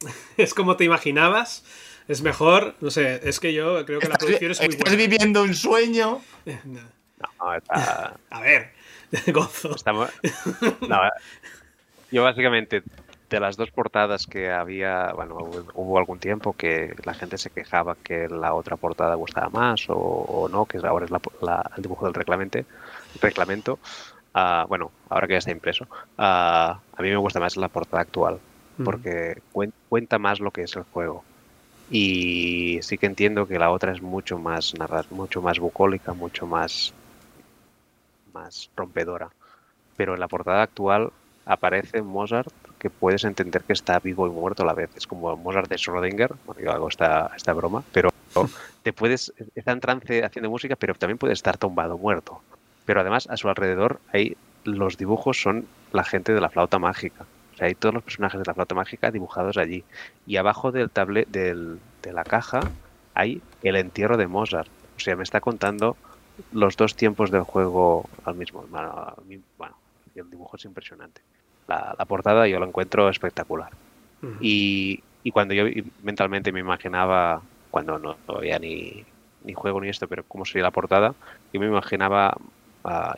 es 0.38 0.54
como 0.54 0.76
te 0.76 0.84
imaginabas. 0.84 1.64
Es 2.08 2.22
mejor, 2.22 2.74
no 2.80 2.90
sé, 2.90 3.20
es 3.28 3.38
que 3.40 3.52
yo 3.52 3.84
creo 3.86 4.00
que 4.00 4.08
la 4.08 4.14
Estás, 4.14 4.26
producción 4.26 4.50
es 4.50 4.60
muy 4.60 4.68
estás 4.68 4.96
viviendo 4.96 5.42
un 5.42 5.54
sueño. 5.54 6.20
No. 6.64 6.80
no, 7.40 7.54
está- 7.54 8.14
A 8.30 8.40
ver, 8.40 8.72
gozo. 9.32 9.74
estamos- 9.76 10.10
no, 10.88 10.98
yo 12.10 12.24
básicamente 12.24 12.82
de 13.30 13.40
las 13.40 13.56
dos 13.56 13.70
portadas 13.70 14.26
que 14.26 14.50
había, 14.50 15.12
bueno, 15.14 15.36
hubo 15.74 15.98
algún 15.98 16.18
tiempo 16.18 16.52
que 16.54 16.94
la 17.04 17.14
gente 17.14 17.38
se 17.38 17.48
quejaba 17.50 17.94
que 18.02 18.28
la 18.28 18.52
otra 18.54 18.76
portada 18.76 19.14
gustaba 19.14 19.48
más 19.50 19.84
o, 19.88 20.48
no, 20.50 20.66
que 20.66 20.78
ahora 20.78 21.04
es 21.06 21.10
la, 21.10 21.20
el 21.76 21.82
dibujo 21.82 22.04
del 22.06 22.14
reglamento. 22.14 22.58
reglamento. 23.20 23.78
Uh, 24.34 24.66
bueno, 24.66 24.90
ahora 25.08 25.26
que 25.26 25.34
ya 25.34 25.38
está 25.38 25.50
impreso, 25.50 25.84
uh, 25.84 26.22
a 26.22 26.80
mí 26.98 27.08
me 27.08 27.16
gusta 27.16 27.38
más 27.40 27.56
la 27.56 27.68
portada 27.68 28.02
actual 28.02 28.38
porque 28.84 29.40
cuenta 29.88 30.18
más 30.18 30.40
lo 30.40 30.50
que 30.50 30.62
es 30.62 30.74
el 30.76 30.82
juego. 30.84 31.22
Y 31.94 32.78
sí 32.80 32.96
que 32.96 33.04
entiendo 33.04 33.46
que 33.46 33.58
la 33.58 33.70
otra 33.70 33.92
es 33.92 34.00
mucho 34.00 34.38
más 34.38 34.72
mucho 35.10 35.42
más 35.42 35.58
bucólica, 35.58 36.14
mucho 36.14 36.46
más, 36.46 36.94
más 38.32 38.70
rompedora. 38.74 39.28
Pero 39.94 40.14
en 40.14 40.20
la 40.20 40.26
portada 40.26 40.62
actual 40.62 41.10
aparece 41.44 42.00
Mozart 42.00 42.50
que 42.78 42.88
puedes 42.88 43.24
entender 43.24 43.62
que 43.64 43.74
está 43.74 43.98
vivo 43.98 44.26
y 44.26 44.30
muerto 44.30 44.62
a 44.62 44.66
la 44.66 44.72
vez. 44.72 44.88
Es 44.96 45.06
como 45.06 45.36
Mozart 45.36 45.68
de 45.68 45.76
Schrödinger, 45.76 46.34
bueno, 46.46 46.62
yo 46.62 46.72
hago 46.72 46.88
esta, 46.88 47.30
esta 47.36 47.52
broma, 47.52 47.84
pero 47.92 48.08
te 48.82 48.94
puedes, 48.94 49.30
está 49.54 49.72
en 49.72 49.80
trance 49.80 50.24
haciendo 50.24 50.48
música, 50.48 50.76
pero 50.76 50.94
también 50.94 51.18
puede 51.18 51.34
estar 51.34 51.58
tumbado, 51.58 51.98
muerto. 51.98 52.40
Pero 52.86 53.02
además 53.02 53.28
a 53.28 53.36
su 53.36 53.50
alrededor 53.50 54.00
hay 54.10 54.34
los 54.64 54.96
dibujos 54.96 55.42
son 55.42 55.66
la 55.92 56.04
gente 56.04 56.32
de 56.32 56.40
la 56.40 56.48
flauta 56.48 56.78
mágica. 56.78 57.26
Sea, 57.62 57.68
hay 57.68 57.74
todos 57.74 57.94
los 57.94 58.02
personajes 58.02 58.40
de 58.40 58.44
la 58.46 58.54
flauta 58.54 58.74
mágica 58.74 59.10
dibujados 59.10 59.56
allí. 59.56 59.84
Y 60.26 60.36
abajo 60.36 60.72
del 60.72 60.90
tablet 60.90 61.28
del, 61.28 61.78
de 62.02 62.12
la 62.12 62.24
caja 62.24 62.60
hay 63.14 63.40
el 63.62 63.76
entierro 63.76 64.16
de 64.16 64.26
Mozart. 64.26 64.68
O 64.96 65.00
sea, 65.00 65.16
me 65.16 65.22
está 65.22 65.40
contando 65.40 65.96
los 66.52 66.76
dos 66.76 66.96
tiempos 66.96 67.30
del 67.30 67.42
juego 67.42 68.08
al 68.24 68.34
mismo. 68.34 68.64
Bueno, 68.70 69.76
el 70.14 70.30
dibujo 70.30 70.56
es 70.56 70.64
impresionante 70.64 71.22
la, 71.68 72.04
portada 72.06 72.46
yo 72.46 72.58
lo 72.58 72.66
encuentro 72.66 73.08
espectacular. 73.08 73.70
y, 74.40 75.02
cuando 75.32 75.54
yo 75.54 75.64
mentalmente 76.02 76.52
me 76.52 76.60
imaginaba, 76.60 77.42
cuando 77.70 77.98
no, 77.98 78.16
había 78.28 78.58
ni, 78.58 79.04
ni 79.44 79.52
juego 79.52 79.80
ni 79.80 79.88
esto, 79.88 80.08
pero 80.08 80.24
cómo 80.24 80.44
sería 80.44 80.64
la 80.64 80.70
portada, 80.70 81.14
yo 81.52 81.60
me 81.60 81.66
imaginaba 81.66 82.36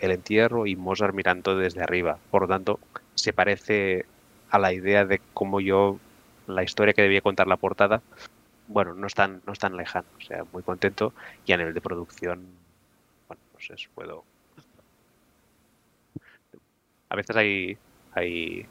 el 0.01 0.11
entierro 0.11 0.67
y 0.67 0.77
Mozart 0.77 1.15
mirando 1.15 1.57
desde 1.57 1.83
arriba. 1.83 2.19
Por 2.31 2.43
lo 2.43 2.49
tanto, 2.49 2.79
se 3.15 3.33
parece 3.33 4.05
a 4.55 4.59
la 4.61 4.73
idea 4.73 5.05
de 5.05 5.21
cómo 5.33 5.61
yo, 5.61 5.99
la 6.47 6.63
historia 6.63 6.95
que 6.95 7.03
debía 7.03 7.21
contar 7.21 7.49
la 7.49 7.57
portada, 7.57 8.03
bueno, 8.69 8.95
no 8.95 9.09
es 9.09 9.15
tan, 9.15 9.43
no 9.47 9.53
es 9.53 9.59
tan 9.59 9.77
lejano. 9.77 10.07
O 10.17 10.21
sea, 10.21 10.45
muy 10.53 10.63
contento 10.63 11.13
y 11.45 11.53
a 11.53 11.57
nivel 11.57 11.75
de 11.75 11.81
producción, 11.81 12.47
bueno, 13.27 13.43
pues 13.53 13.89
puedo... 13.95 14.25
A 17.09 17.17
veces 17.17 17.37
hay 17.37 17.79
hay, 18.15 18.67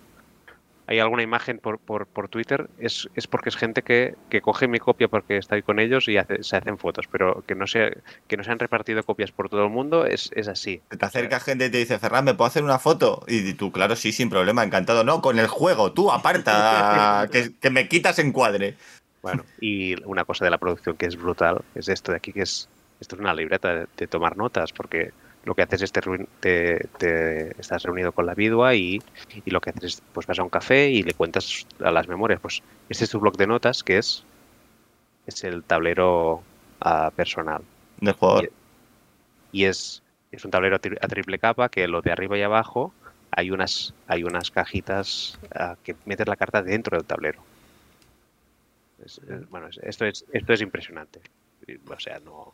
hay 0.88 1.00
alguna 1.00 1.24
imagen 1.24 1.60
por, 1.60 1.80
por, 1.80 2.08
por 2.08 2.28
Twitter, 2.28 2.70
es, 2.78 3.10
es, 3.16 3.28
porque 3.28 3.50
es 3.50 3.56
gente 3.56 3.84
que, 3.84 4.16
que, 4.30 4.42
coge 4.42 4.68
mi 4.68 4.80
copia 4.80 5.08
porque 5.08 5.38
estoy 5.38 5.62
con 5.62 5.80
ellos 5.80 6.08
y 6.08 6.18
se 6.42 6.58
hacen 6.58 6.78
fotos, 6.78 7.08
pero 7.10 7.44
que 7.48 7.56
no, 7.56 7.68
se, 7.68 8.02
que 8.28 8.36
no 8.36 8.44
se 8.44 8.52
han 8.52 8.60
repartido 8.60 9.04
copias 9.04 9.32
por 9.32 9.50
todo 9.50 9.64
el 9.64 9.70
mundo 9.70 10.06
es, 10.06 10.30
es 10.36 10.48
así. 10.48 10.82
Te 10.90 11.06
acerca 11.06 11.40
gente 11.40 11.68
y 11.68 11.70
te 11.70 11.78
dice, 11.78 12.00
Ferran, 12.00 12.26
¿me 12.26 12.34
puedo 12.34 12.48
hacer 12.48 12.64
una 12.64 12.80
foto? 12.80 13.24
Y 13.28 13.54
tú, 13.54 13.72
claro, 13.72 13.96
sí, 13.96 14.12
sin 14.12 14.30
problema, 14.30 14.64
encantado. 14.64 15.04
No, 15.04 15.22
con 15.22 15.40
el 15.40 15.48
juego, 15.48 15.94
tú 15.94 16.12
aparta, 16.12 17.28
que, 17.32 17.54
que 17.60 17.70
me 17.70 17.88
quitas 17.88 18.20
encuadre. 18.20 18.76
Bueno, 19.22 19.46
y 19.62 19.96
una 20.04 20.26
cosa 20.26 20.44
de 20.44 20.52
la 20.52 20.58
producción 20.58 20.98
que 20.98 21.06
es 21.06 21.16
brutal 21.16 21.62
es 21.76 21.88
esto 21.88 22.12
de 22.12 22.18
aquí, 22.18 22.34
que 22.34 22.42
es, 22.42 22.68
esto 23.00 23.16
es 23.16 23.22
una 23.22 23.34
libreta 23.34 23.86
de 23.96 24.08
tomar 24.08 24.36
notas, 24.36 24.74
porque 24.74 25.14
lo 25.44 25.56
que 25.56 25.62
haces 25.62 25.82
es 25.82 25.92
te, 25.92 26.02
te, 26.98 27.60
estás 27.60 27.84
reunido 27.84 28.12
con 28.12 28.26
la 28.26 28.34
vidua 28.34 28.76
y, 28.76 29.02
y, 29.46 29.52
lo 29.52 29.60
que 29.60 29.72
haces 29.72 29.84
es 29.84 30.02
pues 30.14 30.26
vas 30.26 30.40
a 30.40 30.44
un 30.44 30.50
café 30.50 30.90
y 30.90 31.04
le 31.04 31.14
cuentas 31.14 31.68
a 31.84 31.92
las 31.92 32.08
memorias. 32.08 32.40
Pues 32.40 32.64
este 32.90 33.04
es 33.04 33.10
tu 33.10 33.20
blog 33.20 33.36
de 33.36 33.48
notas 33.48 33.84
que 33.84 33.98
es 33.98 34.24
es 35.26 35.44
el 35.44 35.64
tablero 35.64 36.44
uh, 36.86 37.12
personal. 37.16 37.64
Del 38.00 38.14
jugador. 38.14 38.52
Y, 39.52 39.66
es, 39.66 40.02
es 40.32 40.44
un 40.46 40.52
tablero 40.52 40.78
a 40.78 41.08
triple 41.08 41.40
capa 41.40 41.70
que 41.70 41.88
lo 41.88 42.02
de 42.02 42.12
arriba 42.12 42.38
y 42.38 42.42
abajo 42.42 42.94
hay 43.32 43.52
unas 43.52 43.94
hay 44.08 44.24
unas 44.24 44.52
cajitas 44.52 45.40
uh, 45.56 45.76
que 45.84 45.96
metes 46.06 46.28
la 46.28 46.36
carta 46.36 46.62
dentro 46.62 46.98
del 46.98 47.06
tablero. 47.06 47.42
Es, 49.04 49.20
bueno 49.50 49.68
esto 49.82 50.06
es 50.06 50.26
esto 50.32 50.54
es 50.54 50.62
impresionante. 50.62 51.22
O 51.88 52.00
sea 52.00 52.20
no 52.20 52.54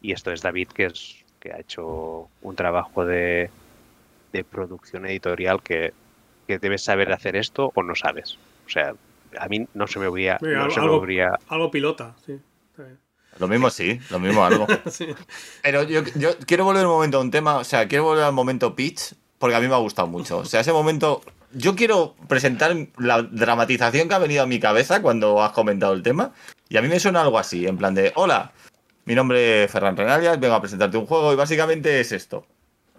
y 0.00 0.12
esto 0.12 0.32
es 0.32 0.42
David 0.42 0.68
que 0.68 0.86
es 0.86 1.21
que 1.42 1.52
ha 1.52 1.58
hecho 1.58 2.28
un 2.40 2.54
trabajo 2.54 3.04
de, 3.04 3.50
de 4.32 4.44
producción 4.44 5.06
editorial 5.06 5.60
que, 5.60 5.92
que, 6.46 6.60
debes 6.60 6.84
saber 6.84 7.12
hacer 7.12 7.34
esto 7.34 7.72
o 7.74 7.82
no 7.82 7.96
sabes. 7.96 8.38
O 8.64 8.70
sea, 8.70 8.94
a 9.36 9.48
mí 9.48 9.66
no 9.74 9.88
se 9.88 9.98
me 9.98 10.06
hubiera... 10.06 10.36
algo, 10.36 11.04
algo, 11.48 11.70
pilota, 11.72 12.14
sí. 12.24 12.38
Lo 13.38 13.48
mismo 13.48 13.70
sí, 13.70 13.98
lo 14.10 14.20
mismo 14.20 14.44
algo. 14.44 14.66
Pero 15.62 15.82
yo, 15.82 16.02
yo, 16.14 16.36
quiero 16.46 16.64
volver 16.64 16.86
un 16.86 16.92
momento 16.92 17.18
a 17.18 17.22
un 17.22 17.30
tema, 17.32 17.56
o 17.56 17.64
sea, 17.64 17.88
quiero 17.88 18.04
volver 18.04 18.24
al 18.24 18.32
momento 18.32 18.76
pitch, 18.76 19.14
porque 19.38 19.56
a 19.56 19.60
mí 19.60 19.66
me 19.66 19.74
ha 19.74 19.78
gustado 19.78 20.06
mucho. 20.06 20.38
O 20.38 20.44
sea, 20.44 20.60
ese 20.60 20.72
momento, 20.72 21.22
yo 21.52 21.74
quiero 21.74 22.14
presentar 22.28 22.76
la 22.98 23.22
dramatización 23.22 24.08
que 24.08 24.14
ha 24.14 24.18
venido 24.18 24.44
a 24.44 24.46
mi 24.46 24.60
cabeza 24.60 25.02
cuando 25.02 25.42
has 25.42 25.52
comentado 25.52 25.92
el 25.94 26.02
tema, 26.02 26.32
y 26.68 26.76
a 26.76 26.82
mí 26.82 26.88
me 26.88 27.00
suena 27.00 27.22
algo 27.22 27.38
así, 27.38 27.66
en 27.66 27.78
plan 27.78 27.94
de, 27.94 28.12
hola, 28.14 28.52
mi 29.04 29.14
nombre 29.14 29.64
es 29.64 29.70
Ferran 29.70 29.96
Renalias, 29.96 30.38
vengo 30.38 30.54
a 30.54 30.60
presentarte 30.60 30.96
un 30.96 31.06
juego 31.06 31.32
y 31.32 31.36
básicamente 31.36 32.00
es 32.00 32.12
esto. 32.12 32.46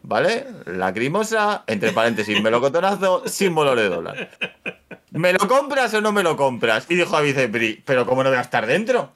¿Vale? 0.02 0.46
Lacrimosa, 0.66 1.64
entre 1.66 1.94
paréntesis, 1.94 2.42
melocotonazo, 2.44 3.24
símbolo 3.26 3.76
de 3.76 3.88
dólar. 3.88 4.30
¿Me 5.12 5.32
lo 5.32 5.48
compras 5.48 5.94
o 5.94 6.02
no 6.02 6.12
me 6.12 6.24
lo 6.24 6.36
compras? 6.36 6.88
Y 6.90 6.96
dijo 6.96 7.16
a 7.16 7.22
Vicepri, 7.22 7.82
pero 7.86 8.06
¿cómo 8.06 8.24
no 8.24 8.30
voy 8.30 8.38
a 8.38 8.42
estar 8.42 8.66
dentro? 8.66 9.14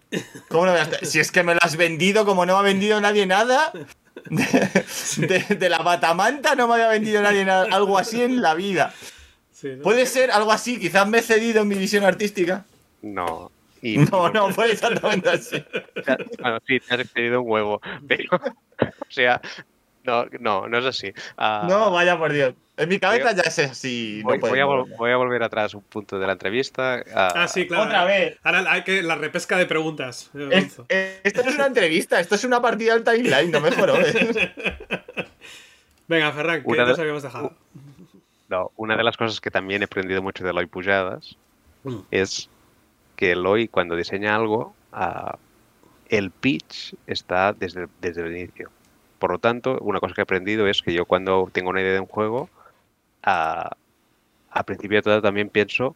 ¿Cómo 0.47 0.65
no 0.65 0.72
voy 0.72 0.80
a 0.80 0.84
estar? 0.84 1.05
Si 1.05 1.19
es 1.19 1.31
que 1.31 1.43
me 1.43 1.55
lo 1.55 1.59
has 1.61 1.76
vendido 1.76 2.23
como 2.23 2.45
no 2.45 2.53
me 2.53 2.59
ha 2.59 2.61
vendido 2.61 3.01
nadie 3.01 3.26
nada. 3.26 3.73
De, 4.30 5.69
la 5.69 5.80
batamanta 5.80 6.55
no 6.55 6.68
me 6.68 6.76
había 6.76 6.88
vendido 6.89 7.22
nadie 7.22 7.45
nada, 7.45 7.68
algo 7.72 7.97
así 7.97 8.22
en 8.22 8.41
la 8.41 8.53
vida. 8.53 8.93
¿Puede 9.84 10.05
ser 10.05 10.31
algo 10.31 10.51
así? 10.51 10.80
Quizás 10.80 11.07
me 11.07 11.19
he 11.19 11.22
cedido 11.22 11.64
en 11.64 11.68
mi 11.68 11.76
visión 11.76 12.03
artística. 12.03 12.65
No, 13.01 13.51
no, 13.82 14.30
no, 14.34 14.49
fue 14.52 14.72
exactamente 14.72 15.30
así. 15.32 15.64
Bueno, 16.40 16.60
sí, 16.66 16.80
te 16.80 16.94
has 16.94 16.99
excedido 17.02 17.41
un 17.41 17.52
huevo. 17.52 17.82
Pero, 18.08 18.38
o 18.38 19.12
sea, 19.12 19.41
no, 20.04 20.26
no, 20.40 20.68
no 20.68 20.78
es 20.78 20.86
así. 20.86 21.14
Ah, 21.38 21.66
no, 21.68 21.91
vaya 21.91 22.18
por 22.18 22.34
Dios. 22.34 22.54
En 22.78 22.90
mi 22.90 22.99
cabeza 22.99 23.32
ya 23.34 23.41
es 23.41 23.58
así. 23.60 24.22
Voy, 24.24 24.38
a, 24.38 24.66
voy, 24.66 25.12
a, 25.12 25.18
volver 25.18 25.41
atrás 25.41 25.74
un 25.74 25.82
punto 25.82 26.20
de 26.20 26.28
la 26.28 26.34
entrevista. 26.34 27.04
Ah, 27.14 27.34
ah 27.36 27.48
sí, 27.48 27.68
claro. 27.68 27.86
Otra 27.86 28.06
vez. 28.06 28.38
Ahora 28.44 28.72
hay 28.72 28.84
que 28.84 29.02
la 29.02 29.16
repesca 29.16 29.58
de 29.58 29.66
preguntas. 29.66 30.30
Eh, 30.90 31.20
esto 31.24 31.41
no 31.44 31.49
es 31.49 31.56
una 31.56 31.66
entrevista, 31.66 32.20
esto 32.20 32.36
es 32.36 32.44
una 32.44 32.62
partida 32.62 32.94
al 32.94 33.04
timeline, 33.04 33.49
no 33.49 33.62
me 33.62 33.70
¿eh? 33.70 34.54
Venga, 36.08 36.32
Ferran, 36.32 36.64
¿qué 36.64 36.78
nos 36.78 36.99
habíamos 36.99 37.24
dejado? 37.24 37.54
No, 38.48 38.72
una 38.78 38.95
de 38.95 39.04
las 39.04 39.18
cosas 39.18 39.41
que 39.41 39.52
también 39.52 39.82
he 39.82 39.86
aprendido 39.86 40.22
mucho 40.22 40.45
de 40.45 40.54
Loy 40.54 40.68
Pujadas 40.68 41.36
mm. 41.84 41.98
es 42.12 42.49
que 43.18 43.34
Eloy 43.34 43.68
cuando 43.68 43.98
diseña 43.98 44.35
algo, 44.35 44.73
ah, 44.94 45.38
el 46.07 46.31
pitch 46.31 46.95
está 47.07 47.52
desde, 47.52 47.88
desde 47.99 48.22
el 48.22 48.38
inicio. 48.38 48.69
Por 49.19 49.31
lo 49.31 49.39
tanto, 49.39 49.77
una 49.81 49.99
cosa 49.99 50.14
que 50.14 50.22
he 50.22 50.23
aprendido 50.23 50.68
es 50.68 50.81
que 50.81 50.94
yo 50.94 51.06
cuando 51.06 51.49
tengo 51.52 51.69
una 51.69 51.81
idea 51.81 51.94
de 51.94 51.99
un 51.99 52.06
juego, 52.06 52.49
a, 53.23 53.76
principio 54.65 54.98
de 54.98 55.02
todo 55.02 55.22
también 55.22 55.49
pienso 55.49 55.95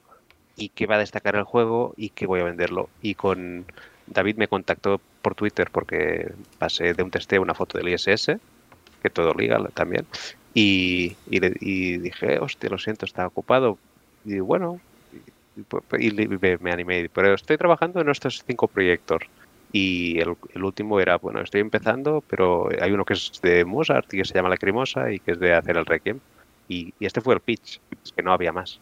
y 0.56 0.69
qué 0.69 0.85
va 0.85 0.95
a 0.95 0.99
destacar 0.99 1.35
el 1.35 1.43
juego 1.43 1.93
y 1.95 2.10
qué 2.10 2.26
voy 2.26 2.41
a 2.41 2.43
venderlo. 2.43 2.89
Y 3.02 3.15
con 3.15 3.65
David 4.07 4.35
me 4.38 4.48
contactó 4.48 4.99
por 5.22 5.35
Twitter 5.35 5.69
porque 5.72 6.34
pasé 6.57 6.93
de 6.93 7.03
un 7.03 7.11
testeo 7.11 7.41
una 7.41 7.53
foto 7.53 7.77
del 7.77 7.89
ISS, 7.89 8.38
que 9.02 9.10
todo 9.10 9.34
liga 9.34 9.60
también, 9.73 10.06
y, 10.53 11.15
y, 11.27 11.98
dije, 11.98 12.39
hostia, 12.39 12.69
lo 12.69 12.77
siento, 12.77 13.06
está 13.06 13.26
ocupado. 13.26 13.77
Y 14.26 14.39
bueno, 14.39 14.80
y 15.56 16.11
me, 16.60 16.72
animé, 16.72 17.10
pero 17.10 17.34
estoy 17.34 17.57
trabajando 17.57 18.02
en 18.02 18.10
estos 18.10 18.44
cinco 18.45 18.68
proyectos. 18.68 19.23
Y 19.73 20.19
el, 20.19 20.36
último 20.64 20.99
era, 20.99 21.18
bueno, 21.18 21.41
estoy 21.41 21.61
empezando, 21.61 22.23
pero 22.28 22.69
hay 22.82 22.91
uno 22.91 23.06
que 23.06 23.14
es 23.14 23.32
de 23.41 23.64
Mozart 23.64 24.14
y 24.14 24.18
que 24.18 24.26
se 24.26 24.34
llama 24.34 24.49
La 24.49 24.56
Lacrimosa 24.56 25.11
y 25.11 25.19
que 25.19 25.32
es 25.32 25.40
de 25.40 25.53
hacer 25.53 25.78
el 25.78 25.86
Requiem. 25.86 26.19
Y, 26.68 26.94
este 26.99 27.22
fue 27.22 27.36
el 27.36 27.40
pitch, 27.40 27.80
es 28.03 28.11
que 28.11 28.23
no 28.23 28.34
había 28.34 28.52
más. 28.52 28.80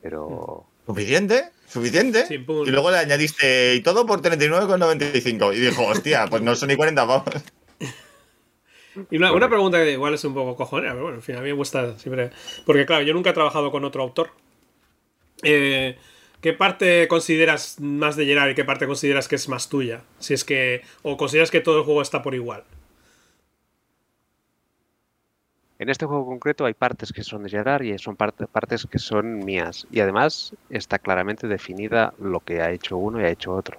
Pero... 0.00 0.64
¿Suficiente? 0.86 1.50
¿Suficiente? 1.66 2.24
y 2.30 2.70
luego 2.70 2.90
le 2.90 2.98
añadiste, 2.98 3.74
y 3.74 3.82
todo 3.82 4.06
por 4.06 4.22
39,95. 4.22 5.54
Y 5.54 5.60
dijo, 5.60 5.84
hostia, 5.86 6.26
pues 6.28 6.42
no 6.42 6.54
son 6.54 6.68
ni 6.68 6.76
40 6.76 7.06
pavos. 7.06 7.24
Y 9.10 9.16
una, 9.16 9.32
una, 9.32 9.48
pregunta 9.48 9.78
que 9.78 9.92
igual 9.92 10.14
es 10.14 10.24
un 10.24 10.34
poco 10.34 10.56
cojonera, 10.56 10.92
pero 10.92 11.04
bueno, 11.04 11.18
en 11.18 11.22
fin, 11.22 11.36
a 11.36 11.40
mí 11.40 11.46
me 11.46 11.52
gusta 11.52 11.96
siempre. 11.98 12.30
Porque 12.66 12.84
claro, 12.84 13.04
yo 13.04 13.14
nunca 13.14 13.30
he 13.30 13.32
trabajado 13.32 13.70
con 13.70 13.84
otro 13.84 14.02
autor. 14.02 14.30
Eh, 15.42 15.96
¿Qué 16.40 16.52
parte 16.52 17.08
consideras 17.08 17.80
más 17.80 18.16
de 18.16 18.24
Gerard 18.24 18.50
y 18.50 18.54
qué 18.54 18.64
parte 18.64 18.86
consideras 18.86 19.26
que 19.26 19.34
es 19.34 19.48
más 19.48 19.68
tuya? 19.68 20.02
Si 20.18 20.34
es 20.34 20.44
que. 20.44 20.82
O 21.02 21.16
consideras 21.16 21.50
que 21.50 21.60
todo 21.60 21.78
el 21.78 21.84
juego 21.84 22.00
está 22.00 22.22
por 22.22 22.34
igual. 22.34 22.64
En 25.80 25.88
este 25.88 26.06
juego 26.06 26.26
concreto 26.26 26.64
hay 26.64 26.74
partes 26.74 27.12
que 27.12 27.22
son 27.22 27.44
de 27.44 27.50
Gerard 27.50 27.82
y 27.82 27.96
son 27.98 28.16
partes 28.16 28.86
que 28.86 28.98
son 28.98 29.44
mías. 29.44 29.86
Y 29.90 30.00
además 30.00 30.54
está 30.70 30.98
claramente 30.98 31.46
definida 31.46 32.14
lo 32.20 32.40
que 32.40 32.60
ha 32.60 32.70
hecho 32.70 32.96
uno 32.96 33.20
y 33.20 33.24
ha 33.24 33.30
hecho 33.30 33.52
otro. 33.52 33.78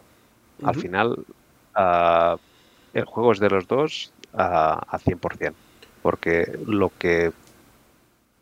Al 0.63 0.75
final, 0.75 1.25
uh, 1.77 2.37
el 2.93 3.05
juego 3.05 3.33
es 3.33 3.39
de 3.39 3.49
los 3.49 3.67
dos 3.67 4.13
uh, 4.33 4.37
a 4.37 4.99
100%. 4.99 5.53
Porque 6.01 6.57
lo 6.65 6.91
que, 6.97 7.33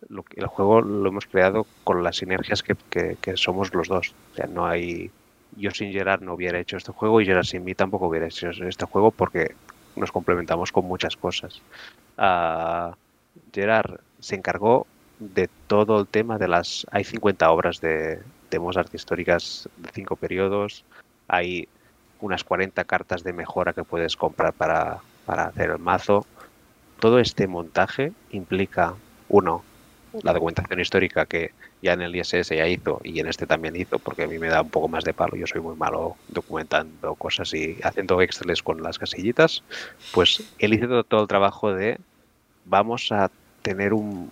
lo 0.09 0.23
el 0.35 0.47
juego 0.47 0.81
lo 0.81 1.09
hemos 1.09 1.25
creado 1.25 1.65
con 1.83 2.03
las 2.03 2.17
sinergias 2.17 2.63
que, 2.63 2.75
que, 2.89 3.37
somos 3.37 3.73
los 3.73 3.87
dos. 3.87 4.13
No 4.49 4.65
hay. 4.65 5.11
Yo 5.55 5.71
sin 5.71 5.91
Gerard 5.91 6.21
no 6.21 6.33
hubiera 6.33 6.59
hecho 6.59 6.77
este 6.77 6.91
juego 6.91 7.21
y 7.21 7.25
Gerard 7.25 7.45
sin 7.45 7.63
mí 7.63 7.73
tampoco 7.73 8.07
hubiera 8.07 8.27
hecho 8.27 8.49
este 8.49 8.85
juego 8.85 9.11
porque 9.11 9.55
nos 9.95 10.11
complementamos 10.11 10.71
con 10.71 10.85
muchas 10.85 11.15
cosas. 11.15 11.61
Uh, 12.17 12.93
Gerard 13.53 13.99
se 14.19 14.35
encargó 14.35 14.85
de 15.19 15.49
todo 15.67 15.99
el 15.99 16.07
tema 16.07 16.37
de 16.37 16.47
las... 16.47 16.85
Hay 16.91 17.03
50 17.03 17.49
obras 17.49 17.81
de, 17.81 18.21
de 18.51 18.59
Mozart 18.59 18.93
históricas 18.93 19.67
de 19.77 19.89
cinco 19.93 20.15
periodos, 20.15 20.83
hay 21.27 21.67
unas 22.19 22.43
40 22.43 22.83
cartas 22.85 23.23
de 23.23 23.33
mejora 23.33 23.73
que 23.73 23.83
puedes 23.83 24.15
comprar 24.15 24.53
para, 24.53 24.99
para 25.25 25.45
hacer 25.45 25.71
el 25.71 25.79
mazo. 25.79 26.25
Todo 26.99 27.19
este 27.19 27.47
montaje 27.47 28.11
implica, 28.31 28.95
uno, 29.29 29.63
la 30.23 30.33
documentación 30.33 30.79
histórica 30.79 31.25
que 31.25 31.51
ya 31.81 31.93
en 31.93 32.01
el 32.01 32.15
ISS 32.15 32.49
ya 32.49 32.67
hizo 32.67 32.99
y 33.03 33.19
en 33.19 33.27
este 33.27 33.45
también 33.45 33.75
hizo, 33.75 33.99
porque 33.99 34.23
a 34.23 34.27
mí 34.27 34.39
me 34.39 34.47
da 34.47 34.61
un 34.61 34.69
poco 34.69 34.87
más 34.87 35.03
de 35.03 35.13
palo, 35.13 35.35
yo 35.35 35.47
soy 35.47 35.61
muy 35.61 35.75
malo 35.75 36.15
documentando 36.29 37.15
cosas 37.15 37.53
y 37.53 37.77
haciendo 37.83 38.21
exceles 38.21 38.63
con 38.63 38.81
las 38.81 38.99
casillitas, 38.99 39.63
pues 40.13 40.43
él 40.59 40.73
hizo 40.73 41.03
todo 41.03 41.21
el 41.21 41.27
trabajo 41.27 41.73
de 41.73 41.97
vamos 42.65 43.11
a 43.11 43.31
tener 43.61 43.93
un, 43.93 44.31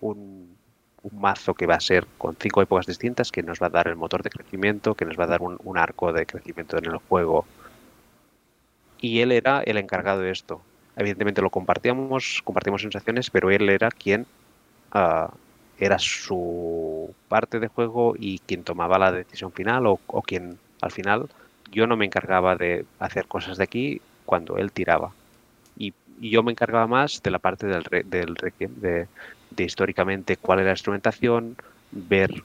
un, 0.00 0.56
un, 1.02 1.20
mazo 1.20 1.54
que 1.54 1.66
va 1.66 1.74
a 1.74 1.80
ser 1.80 2.06
con 2.18 2.36
cinco 2.36 2.62
épocas 2.62 2.86
distintas, 2.86 3.30
que 3.32 3.42
nos 3.42 3.60
va 3.60 3.66
a 3.66 3.70
dar 3.70 3.88
el 3.88 3.96
motor 3.96 4.22
de 4.22 4.30
crecimiento, 4.30 4.94
que 4.94 5.04
nos 5.04 5.18
va 5.18 5.24
a 5.24 5.28
dar 5.28 5.42
un, 5.42 5.58
un 5.64 5.78
arco 5.78 6.12
de 6.12 6.26
crecimiento 6.26 6.78
en 6.78 6.86
el 6.86 6.96
juego. 6.96 7.46
Y 9.00 9.20
él 9.20 9.32
era 9.32 9.60
el 9.62 9.76
encargado 9.76 10.20
de 10.20 10.30
esto. 10.30 10.62
Evidentemente 10.96 11.42
lo 11.42 11.50
compartíamos, 11.50 12.40
compartimos 12.44 12.82
sensaciones, 12.82 13.30
pero 13.30 13.50
él 13.50 13.68
era 13.68 13.90
quien 13.90 14.26
uh, 14.94 15.28
era 15.78 15.98
su 15.98 17.14
parte 17.28 17.60
de 17.60 17.68
juego 17.68 18.14
y 18.18 18.38
quien 18.40 18.64
tomaba 18.64 18.98
la 18.98 19.12
decisión 19.12 19.52
final 19.52 19.86
o, 19.86 19.98
quien 20.22 20.58
al 20.80 20.90
final 20.90 21.28
yo 21.70 21.86
no 21.86 21.96
me 21.96 22.06
encargaba 22.06 22.56
de 22.56 22.86
hacer 22.98 23.26
cosas 23.26 23.58
de 23.58 23.64
aquí 23.64 24.00
cuando 24.24 24.56
él 24.56 24.72
tiraba 24.72 25.12
y 25.76 25.92
yo 26.20 26.42
me 26.42 26.52
encargaba 26.52 26.86
más 26.86 27.22
de 27.22 27.30
la 27.30 27.38
parte 27.38 27.66
del, 27.66 27.82
del 28.06 28.34
de, 28.34 29.08
de, 29.50 29.64
históricamente 29.64 30.36
cuál 30.36 30.60
era 30.60 30.68
la 30.68 30.74
instrumentación, 30.74 31.56
ver 31.90 32.44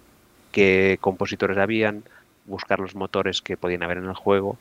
qué 0.51 0.97
compositores 0.99 1.57
habían, 1.57 2.03
buscar 2.45 2.79
los 2.79 2.95
motores 2.95 3.41
que 3.41 3.57
podían 3.57 3.83
haber 3.83 3.99
en 3.99 4.05
el 4.05 4.15
juego, 4.15 4.57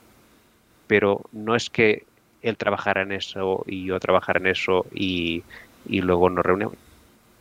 pero 0.86 1.22
no 1.32 1.56
es 1.56 1.70
que 1.70 2.04
él 2.42 2.56
trabajara 2.56 3.02
en 3.02 3.12
eso 3.12 3.64
y 3.66 3.86
yo 3.86 3.98
trabajara 3.98 4.40
en 4.40 4.48
eso 4.48 4.86
y, 4.92 5.42
y 5.86 6.02
luego 6.02 6.28
nos 6.28 6.44
reunimos. 6.44 6.87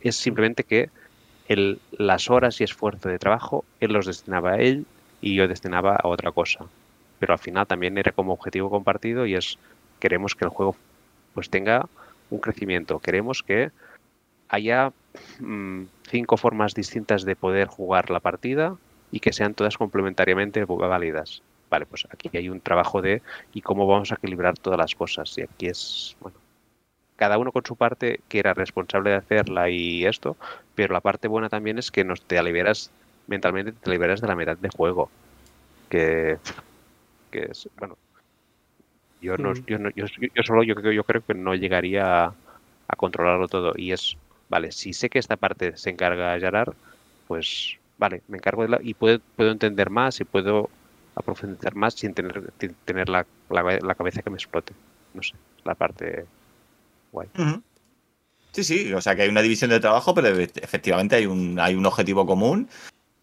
Es 0.00 0.16
simplemente 0.16 0.64
que 0.64 0.90
el, 1.48 1.80
las 1.92 2.30
horas 2.30 2.60
y 2.60 2.64
esfuerzo 2.64 3.08
de 3.08 3.18
trabajo 3.18 3.64
él 3.80 3.92
los 3.92 4.06
destinaba 4.06 4.52
a 4.52 4.58
él 4.58 4.86
y 5.20 5.34
yo 5.34 5.48
destinaba 5.48 5.96
a 5.96 6.08
otra 6.08 6.32
cosa. 6.32 6.66
Pero 7.18 7.32
al 7.32 7.38
final 7.38 7.66
también 7.66 7.98
era 7.98 8.12
como 8.12 8.32
objetivo 8.32 8.70
compartido 8.70 9.26
y 9.26 9.34
es 9.34 9.58
queremos 9.98 10.34
que 10.34 10.44
el 10.44 10.50
juego 10.50 10.76
pues 11.34 11.50
tenga 11.50 11.88
un 12.30 12.38
crecimiento. 12.38 12.98
Queremos 13.00 13.42
que 13.42 13.70
haya 14.48 14.92
mmm, 15.40 15.84
cinco 16.08 16.36
formas 16.36 16.74
distintas 16.74 17.24
de 17.24 17.36
poder 17.36 17.68
jugar 17.68 18.10
la 18.10 18.20
partida 18.20 18.76
y 19.10 19.20
que 19.20 19.32
sean 19.32 19.54
todas 19.54 19.76
complementariamente 19.78 20.64
válidas. 20.64 21.42
Vale, 21.70 21.86
pues 21.86 22.06
aquí 22.10 22.30
hay 22.36 22.48
un 22.48 22.60
trabajo 22.60 23.02
de 23.02 23.22
y 23.52 23.60
cómo 23.60 23.86
vamos 23.86 24.10
a 24.12 24.14
equilibrar 24.14 24.56
todas 24.56 24.78
las 24.78 24.94
cosas. 24.94 25.36
Y 25.36 25.42
aquí 25.42 25.66
es, 25.66 26.16
bueno, 26.20 26.38
cada 27.18 27.36
uno 27.36 27.52
con 27.52 27.66
su 27.66 27.76
parte 27.76 28.20
que 28.28 28.38
era 28.38 28.54
responsable 28.54 29.10
de 29.10 29.16
hacerla 29.16 29.68
y 29.68 30.06
esto, 30.06 30.36
pero 30.76 30.94
la 30.94 31.00
parte 31.00 31.26
buena 31.26 31.48
también 31.48 31.78
es 31.78 31.90
que 31.90 32.04
nos 32.04 32.22
te 32.22 32.40
liberas 32.42 32.92
mentalmente, 33.26 33.72
te 33.72 33.90
liberas 33.90 34.20
de 34.20 34.28
la 34.28 34.36
mitad 34.36 34.56
de 34.56 34.68
juego. 34.68 35.10
Que, 35.90 36.38
que 37.32 37.48
es, 37.50 37.68
bueno, 37.76 37.98
yo, 39.20 39.36
no, 39.36 39.52
yo, 39.66 39.78
no, 39.78 39.90
yo, 39.90 40.06
yo, 40.06 40.42
solo 40.44 40.62
yo, 40.62 40.74
yo 40.80 41.04
creo 41.04 41.24
que 41.24 41.34
no 41.34 41.56
llegaría 41.56 42.26
a, 42.26 42.34
a, 42.86 42.96
controlarlo 42.96 43.48
todo. 43.48 43.72
Y 43.76 43.90
es, 43.90 44.16
vale, 44.48 44.70
si 44.70 44.92
sé 44.92 45.10
que 45.10 45.18
esta 45.18 45.36
parte 45.36 45.76
se 45.76 45.90
encarga 45.90 46.38
Gerard, 46.38 46.74
pues 47.26 47.78
vale, 47.98 48.22
me 48.28 48.36
encargo 48.36 48.62
de 48.62 48.68
la, 48.68 48.78
y 48.80 48.94
puedo, 48.94 49.18
puedo 49.34 49.50
entender 49.50 49.90
más 49.90 50.20
y 50.20 50.24
puedo 50.24 50.70
profundizar 51.24 51.74
más 51.74 51.94
sin 51.94 52.14
tener, 52.14 52.52
tener 52.84 53.08
la, 53.08 53.26
la, 53.50 53.62
la, 53.82 53.94
cabeza 53.96 54.22
que 54.22 54.30
me 54.30 54.36
explote. 54.36 54.72
No 55.14 55.22
sé, 55.22 55.34
la 55.64 55.74
parte 55.74 56.26
guay. 57.18 57.28
Uh 57.36 57.42
-huh. 57.42 57.62
Sí, 58.52 58.64
sí, 58.64 58.92
o 58.92 59.00
sea 59.00 59.14
que 59.14 59.22
hay 59.22 59.28
una 59.28 59.42
división 59.42 59.70
de 59.70 59.80
trabajo, 59.80 60.14
pero 60.14 60.28
efectivamente 60.38 61.16
hay 61.16 61.26
un, 61.26 61.60
hay 61.60 61.74
un 61.74 61.86
objetivo 61.86 62.26
común 62.26 62.68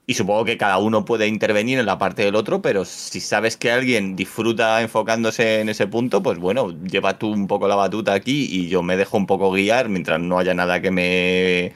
y 0.08 0.14
supongo 0.14 0.46
que 0.46 0.58
cada 0.58 0.78
uno 0.78 1.04
puede 1.04 1.28
intervenir 1.28 1.80
en 1.80 1.88
la 1.88 1.98
parte 1.98 2.24
del 2.24 2.36
otro, 2.36 2.62
pero 2.62 2.86
si 2.86 3.20
sabes 3.20 3.58
que 3.58 3.72
alguien 3.72 4.16
disfruta 4.16 4.82
enfocándose 4.82 5.62
en 5.62 5.70
ese 5.70 5.88
punto, 5.88 6.22
pues 6.22 6.38
bueno, 6.38 6.70
lleva 6.84 7.18
tú 7.18 7.32
un 7.32 7.48
poco 7.48 7.68
la 7.68 7.76
batuta 7.76 8.14
aquí 8.14 8.48
y 8.50 8.70
yo 8.70 8.84
me 8.84 8.98
dejo 8.98 9.18
un 9.18 9.26
poco 9.26 9.52
guiar 9.52 9.90
mientras 9.90 10.20
no 10.20 10.38
haya 10.38 10.54
nada 10.54 10.82
que 10.82 10.92
me 10.92 11.74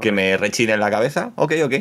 que 0.00 0.12
me 0.12 0.36
rechine 0.36 0.74
en 0.74 0.80
la 0.80 0.90
cabeza. 0.90 1.32
Ok, 1.36 1.54
ok. 1.64 1.74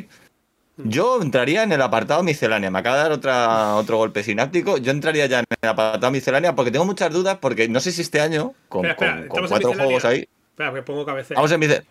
Yo 0.77 1.21
entraría 1.21 1.63
en 1.63 1.71
el 1.71 1.81
apartado 1.81 2.21
miscelánea. 2.21 2.69
Me 2.69 2.79
acaba 2.79 2.97
de 2.97 3.03
dar 3.03 3.11
otra, 3.13 3.75
otro 3.75 3.97
golpe 3.97 4.23
sináptico. 4.23 4.77
Yo 4.77 4.91
entraría 4.91 5.25
ya 5.25 5.39
en 5.39 5.45
el 5.61 5.69
apartado 5.69 6.11
miscelánea 6.11 6.53
porque 6.53 6.71
tengo 6.71 6.85
muchas 6.85 7.11
dudas. 7.13 7.37
Porque 7.39 7.69
no 7.69 7.79
sé 7.79 7.91
si 7.91 8.01
este 8.01 8.19
año, 8.19 8.53
con, 8.67 8.85
espera, 8.85 9.11
espera, 9.11 9.29
con, 9.29 9.39
con 9.39 9.49
cuatro 9.49 9.73
juegos 9.73 10.05
ahí. 10.05 10.27
Espera, 10.49 10.73
que 10.73 10.81
pongo 10.81 11.05
cabecera. 11.05 11.37
Vamos 11.37 11.51
en 11.51 11.59
miscelánea. 11.59 11.85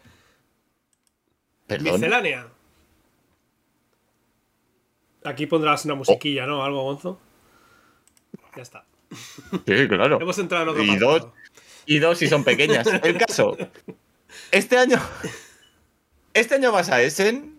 Miscelánea. 1.69 2.48
Aquí 5.24 5.47
pondrás 5.47 5.86
una 5.86 5.94
musiquilla, 5.94 6.44
oh. 6.44 6.48
¿no? 6.48 6.65
Algo, 6.65 6.82
Gonzo. 6.82 7.19
Ya 8.55 8.62
está. 8.62 8.85
Sí, 9.66 9.89
claro. 9.89 10.20
Hemos 10.20 10.39
entrado 10.39 10.65
en 10.65 10.69
otro 10.70 10.82
y 10.82 10.97
dos, 10.97 11.28
y 11.86 11.98
dos 11.98 12.19
si 12.19 12.28
son 12.28 12.44
pequeñas. 12.44 12.86
El 13.02 13.16
caso. 13.16 13.56
Este 14.51 14.77
año. 14.77 15.01
Este 16.35 16.56
año 16.56 16.73
vas 16.73 16.90
a 16.90 17.01
Essen. 17.01 17.54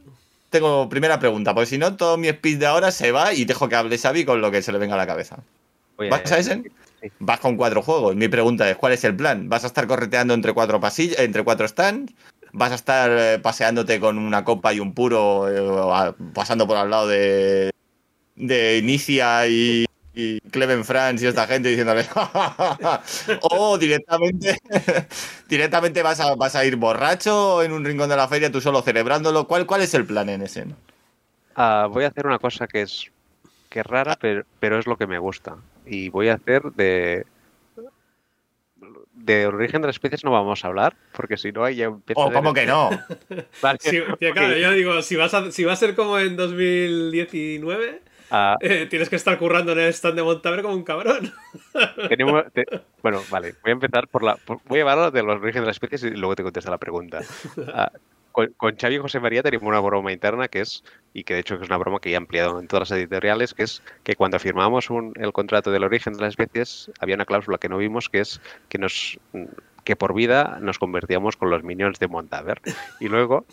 Tengo 0.56 0.88
primera 0.88 1.20
pregunta, 1.20 1.54
porque 1.54 1.66
si 1.68 1.78
no, 1.78 1.98
todo 1.98 2.18
mi 2.18 2.30
speed 2.30 2.60
de 2.60 2.66
ahora 2.66 2.92
se 2.92 3.12
va 3.12 3.34
y 3.34 3.44
dejo 3.44 3.68
que 3.68 3.76
hable 3.76 3.98
Xavi 3.98 4.24
con 4.24 4.40
lo 4.40 4.52
que 4.52 4.62
se 4.62 4.72
le 4.72 4.78
venga 4.78 4.96
a 4.96 4.98
la 4.98 5.06
cabeza. 5.06 5.40
Oye, 5.98 6.10
¿Vas 6.10 6.32
a 6.32 6.40
Essen? 6.40 6.72
Sí. 7.02 7.12
Vas 7.20 7.42
con 7.42 7.58
cuatro 7.58 7.82
juegos. 7.82 8.16
Mi 8.16 8.30
pregunta 8.30 8.70
es: 8.70 8.78
¿cuál 8.78 8.94
es 8.94 9.04
el 9.04 9.16
plan? 9.16 9.50
¿Vas 9.50 9.66
a 9.66 9.68
estar 9.68 9.86
correteando 9.86 10.34
entre 10.34 10.54
cuatro 10.54 10.80
pasillas, 10.80 11.20
entre 11.20 11.44
cuatro 11.44 11.68
stands? 11.68 12.14
vas 12.56 12.72
a 12.72 12.76
estar 12.76 13.12
eh, 13.12 13.40
paseándote 13.40 14.00
con 14.00 14.18
una 14.18 14.46
copa 14.46 14.74
y 14.74 14.80
un 14.80 14.94
puro, 14.94 15.50
eh, 15.50 16.14
pasando 16.34 16.66
por 16.66 16.78
al 16.78 16.90
lado 16.90 17.08
de, 17.08 17.72
de 18.36 18.78
Inicia 18.78 19.46
y, 19.48 19.86
y 20.16 20.40
Cleven 20.50 20.86
France 20.86 21.26
y 21.26 21.28
esta 21.28 21.46
gente 21.46 21.70
diciéndole 21.70 22.06
o 23.42 23.78
directamente 23.78 24.58
directamente 25.50 26.02
vas 26.02 26.20
a, 26.22 26.36
vas 26.36 26.56
a 26.56 26.66
ir 26.66 26.78
borracho 26.78 27.62
en 27.62 27.74
un 27.74 27.84
rincón 27.84 28.10
de 28.10 28.16
la 28.16 28.28
feria 28.28 28.52
tú 28.52 28.62
solo 28.62 28.82
celebrándolo 28.82 29.46
¿cuál, 29.48 29.66
cuál 29.66 29.82
es 29.82 29.94
el 29.94 30.06
plan 30.06 30.30
en 30.30 30.42
ese? 30.42 30.64
Uh, 31.58 31.90
voy 31.90 32.06
a 32.06 32.08
hacer 32.08 32.26
una 32.26 32.40
cosa 32.40 32.68
que 32.68 32.82
es 32.82 33.12
que 33.70 33.82
es 33.82 33.86
rara 33.86 34.18
pero, 34.20 34.44
pero 34.60 34.80
es 34.80 34.88
lo 34.88 34.98
que 34.98 35.06
me 35.06 35.20
gusta 35.20 35.58
y 35.86 36.10
voy 36.10 36.30
a 36.30 36.36
hacer 36.36 36.64
de 36.74 37.26
de 39.26 39.48
origen 39.48 39.82
de 39.82 39.88
las 39.88 39.96
especies 39.96 40.24
no 40.24 40.32
vamos 40.32 40.64
a 40.64 40.68
hablar, 40.68 40.96
porque 41.14 41.38
si 41.38 41.52
no 41.52 41.64
ahí 41.64 41.78
ya 41.78 41.86
empieza 41.86 42.22
Oh, 42.22 42.32
¿cómo 42.32 42.54
que 42.54 42.66
no? 42.66 42.90
vale. 43.62 43.80
sí, 43.82 44.00
tío, 44.20 44.32
claro, 44.34 44.56
yo 44.56 44.72
digo, 44.72 45.02
si, 45.02 45.16
vas 45.16 45.34
a, 45.34 45.52
si 45.52 45.64
va 45.64 45.74
a 45.74 45.78
ser 45.78 45.96
como 45.96 46.20
en 46.20 46.36
2019, 46.36 48.02
uh, 48.32 48.56
eh, 48.62 48.88
tienes 48.90 49.10
que 49.10 49.16
estar 49.16 49.38
currando 49.38 49.72
en 49.72 49.80
el 49.80 49.90
stand 49.90 50.16
de 50.16 50.24
Montaver 50.24 50.62
como 50.62 50.76
un 50.76 50.84
cabrón. 50.84 51.34
Tenemos, 52.10 52.46
te, 52.54 52.66
bueno, 53.02 53.22
vale, 53.30 53.56
voy 53.62 53.72
a 53.72 53.74
empezar 53.74 54.08
por 54.08 54.24
la. 54.24 54.36
Por, 54.36 54.60
voy 54.66 54.80
a 54.80 54.84
hablar 54.84 55.12
de 55.12 55.24
los 55.24 55.36
orígenes 55.36 55.64
de 55.64 55.68
las 55.68 55.76
especies 55.76 56.04
y 56.04 56.12
luego 56.12 56.36
te 56.36 56.44
contesto 56.44 56.72
la 56.72 56.78
pregunta. 56.78 57.22
Uh, 57.58 57.98
con, 58.32 58.54
con, 58.58 58.76
Xavi 58.76 58.96
y 58.96 59.00
José 59.00 59.20
María 59.20 59.44
tenemos 59.44 59.68
una 59.68 59.80
broma 59.80 60.12
interna 60.12 60.48
que 60.48 60.62
es, 60.62 60.84
y 61.14 61.24
que 61.24 61.36
de 61.36 61.40
hecho 61.40 61.56
es 61.56 61.68
una 61.68 61.78
broma 61.78 62.00
que 62.00 62.12
ya 62.12 62.16
he 62.16 62.18
ampliado 62.18 62.60
en 62.60 62.68
todas 62.68 62.90
las 62.90 63.00
editoriales, 63.00 63.54
que 63.54 63.64
es 63.64 63.82
que 64.04 64.16
cuando 64.16 64.40
firmamos 64.40 64.90
un, 64.90 65.14
el 65.16 65.32
contrato 65.32 65.72
del 65.72 65.84
origen 65.84 66.14
de 66.14 66.22
las 66.22 66.30
especies 66.30 66.92
había 67.00 67.16
una 67.16 67.26
cláusula 67.26 67.58
que 67.58 67.70
no 67.70 67.78
vimos 67.78 68.10
que 68.10 68.20
es 68.20 68.42
que 68.68 68.78
nos 68.78 69.18
que 69.86 69.96
por 69.96 70.14
vida 70.14 70.58
nos 70.62 70.80
convertíamos 70.80 71.38
con 71.38 71.50
los 71.50 71.64
minions 71.64 72.00
de 72.00 72.08
Montaver. 72.10 72.60
Y 73.00 73.08
luego, 73.08 73.46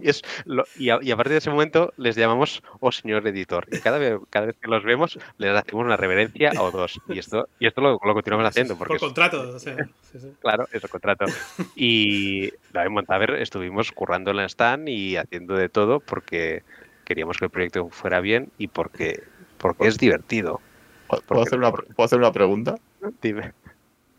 y, 0.00 0.08
es 0.08 0.22
lo- 0.46 0.64
y, 0.78 0.88
a, 0.90 0.98
y 1.02 1.10
a 1.10 1.16
partir 1.16 1.32
de 1.32 1.38
ese 1.38 1.50
momento 1.50 1.92
les 1.98 2.16
llamamos 2.16 2.62
oh 2.80 2.90
señor 2.92 3.26
editor. 3.26 3.66
Y 3.70 3.80
cada 3.80 3.98
vez, 3.98 4.18
cada 4.30 4.46
vez 4.46 4.56
que 4.62 4.68
los 4.70 4.82
vemos 4.84 5.18
les 5.36 5.54
hacemos 5.54 5.84
una 5.84 5.96
reverencia 5.96 6.52
o 6.58 6.70
dos. 6.70 6.98
Y 7.08 7.18
esto, 7.18 7.48
y 7.58 7.66
esto 7.66 7.80
lo, 7.82 7.98
lo 8.02 8.14
continuamos 8.14 8.46
haciendo 8.48 8.78
porque 8.78 8.90
Por 8.92 8.96
es- 8.96 9.02
contrato, 9.02 9.40
o 9.54 9.58
sea, 9.58 9.76
sí, 10.10 10.18
sí. 10.20 10.32
Claro, 10.40 10.66
es 10.72 10.82
el 10.82 10.88
contrato. 10.88 11.26
Y 11.74 12.52
la 12.72 12.84
en 12.84 12.92
Montaver 12.92 13.32
estuvimos 13.32 13.90
currando 13.92 14.30
en 14.30 14.36
la 14.38 14.44
stand 14.46 14.88
y 14.88 15.16
haciendo 15.16 15.54
de 15.54 15.68
todo 15.68 16.00
porque 16.00 16.62
queríamos 17.04 17.38
que 17.38 17.44
el 17.46 17.50
proyecto 17.50 17.88
fuera 17.90 18.20
bien 18.20 18.50
y 18.56 18.68
porque, 18.68 19.22
porque 19.58 19.88
es 19.88 19.98
divertido. 19.98 20.60
¿Puedo 21.08 21.22
Porque- 21.22 21.42
hacer, 21.42 21.58
una, 21.58 21.70
¿Puedo 21.72 22.04
hacer 22.04 22.18
una 22.18 22.32
pregunta? 22.32 22.76
Dime. 23.20 23.52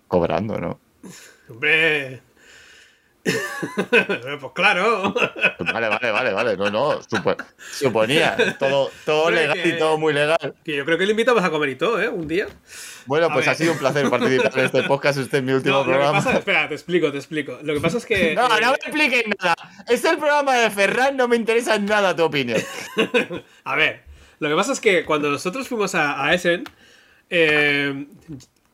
Cobrando, 0.09 0.57
¿no? 0.57 0.79
Hombre. 1.49 2.21
pues 3.27 4.51
claro. 4.55 5.13
Vale, 5.59 5.89
vale, 5.89 6.11
vale, 6.11 6.31
vale. 6.33 6.55
No, 6.57 6.69
no. 6.69 7.01
supo- 7.01 7.35
suponía. 7.71 8.55
Todo, 8.57 8.89
todo 9.05 9.29
legal 9.29 9.61
que- 9.61 9.69
y 9.69 9.77
todo 9.77 9.97
muy 9.97 10.13
legal. 10.13 10.55
Que 10.63 10.77
yo 10.77 10.85
creo 10.85 10.97
que 10.97 11.05
le 11.05 11.11
invitamos 11.11 11.43
a 11.43 11.49
comer 11.49 11.69
y 11.69 11.75
todo, 11.75 12.01
¿eh? 12.01 12.07
Un 12.07 12.25
día. 12.27 12.47
Bueno, 13.05 13.25
A 13.27 13.33
pues 13.33 13.45
ver. 13.45 13.53
ha 13.53 13.57
sido 13.57 13.73
un 13.73 13.79
placer 13.79 14.09
participar 14.09 14.57
en 14.57 14.65
este 14.65 14.83
podcast. 14.83 15.19
Este 15.19 15.37
es 15.37 15.43
mi 15.43 15.51
último 15.51 15.79
No, 15.79 15.83
programa. 15.83 16.13
pasa, 16.23 16.37
espera, 16.37 16.69
te 16.69 16.75
explico, 16.75 17.11
te 17.11 17.17
explico. 17.17 17.59
Lo 17.63 17.73
que 17.73 17.81
pasa 17.81 17.97
es 17.97 18.05
que. 18.05 18.33
No, 18.33 18.45
eh, 18.45 18.61
no 18.61 18.69
me 18.71 18.75
expliques 18.75 19.23
nada. 19.43 19.55
Es 19.89 20.05
el 20.05 20.17
programa 20.17 20.55
de 20.55 20.69
Ferran, 20.71 21.17
no 21.17 21.27
me 21.27 21.35
interesa 21.35 21.75
en 21.75 21.85
nada 21.85 22.15
tu 22.15 22.23
opinión. 22.23 22.61
A 23.65 23.75
ver, 23.75 24.03
lo 24.39 24.47
que 24.49 24.55
pasa 24.55 24.71
es 24.71 24.79
que 24.79 25.03
cuando 25.03 25.29
nosotros 25.29 25.67
fuimos 25.67 25.95
a, 25.95 26.23
a 26.25 26.33
Essen, 26.33 26.63
eh, 27.29 28.05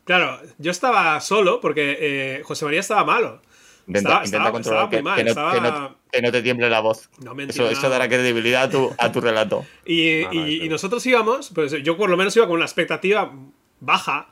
claro, 0.05 0.39
yo 0.57 0.71
estaba 0.71 1.19
solo 1.21 1.59
porque 1.61 1.97
eh, 1.99 2.41
José 2.43 2.65
María 2.65 2.79
estaba 2.79 3.03
malo. 3.03 3.41
Intenta, 3.85 4.09
Estaba- 4.09 4.25
intenta 4.25 4.37
estaba- 4.37 4.51
controlar 4.51 4.83
estaba 4.85 4.89
que, 4.89 4.95
muy 4.97 5.03
mal, 5.03 5.17
que 5.17 5.23
no, 5.25 5.29
estaba- 5.29 5.53
que 5.53 5.61
no- 5.61 5.95
que 6.13 6.21
no 6.21 6.31
te 6.31 6.41
tiemble 6.41 6.69
la 6.69 6.79
voz. 6.79 7.09
No 7.23 7.35
me 7.35 7.43
Eso, 7.45 7.89
dará 7.89 8.07
credibilidad 8.07 8.63
a 8.63 8.69
tu, 8.69 8.95
a 8.97 9.11
tu 9.11 9.19
relato. 9.19 9.65
Y, 9.85 10.67
nosotros 10.69 11.05
íbamos, 11.05 11.49
pues 11.53 11.73
yo 11.83 11.97
por 11.97 12.09
lo 12.09 12.15
menos 12.15 12.35
iba 12.37 12.45
con 12.47 12.55
una 12.55 12.65
expectativa 12.65 13.33
baja, 13.81 14.29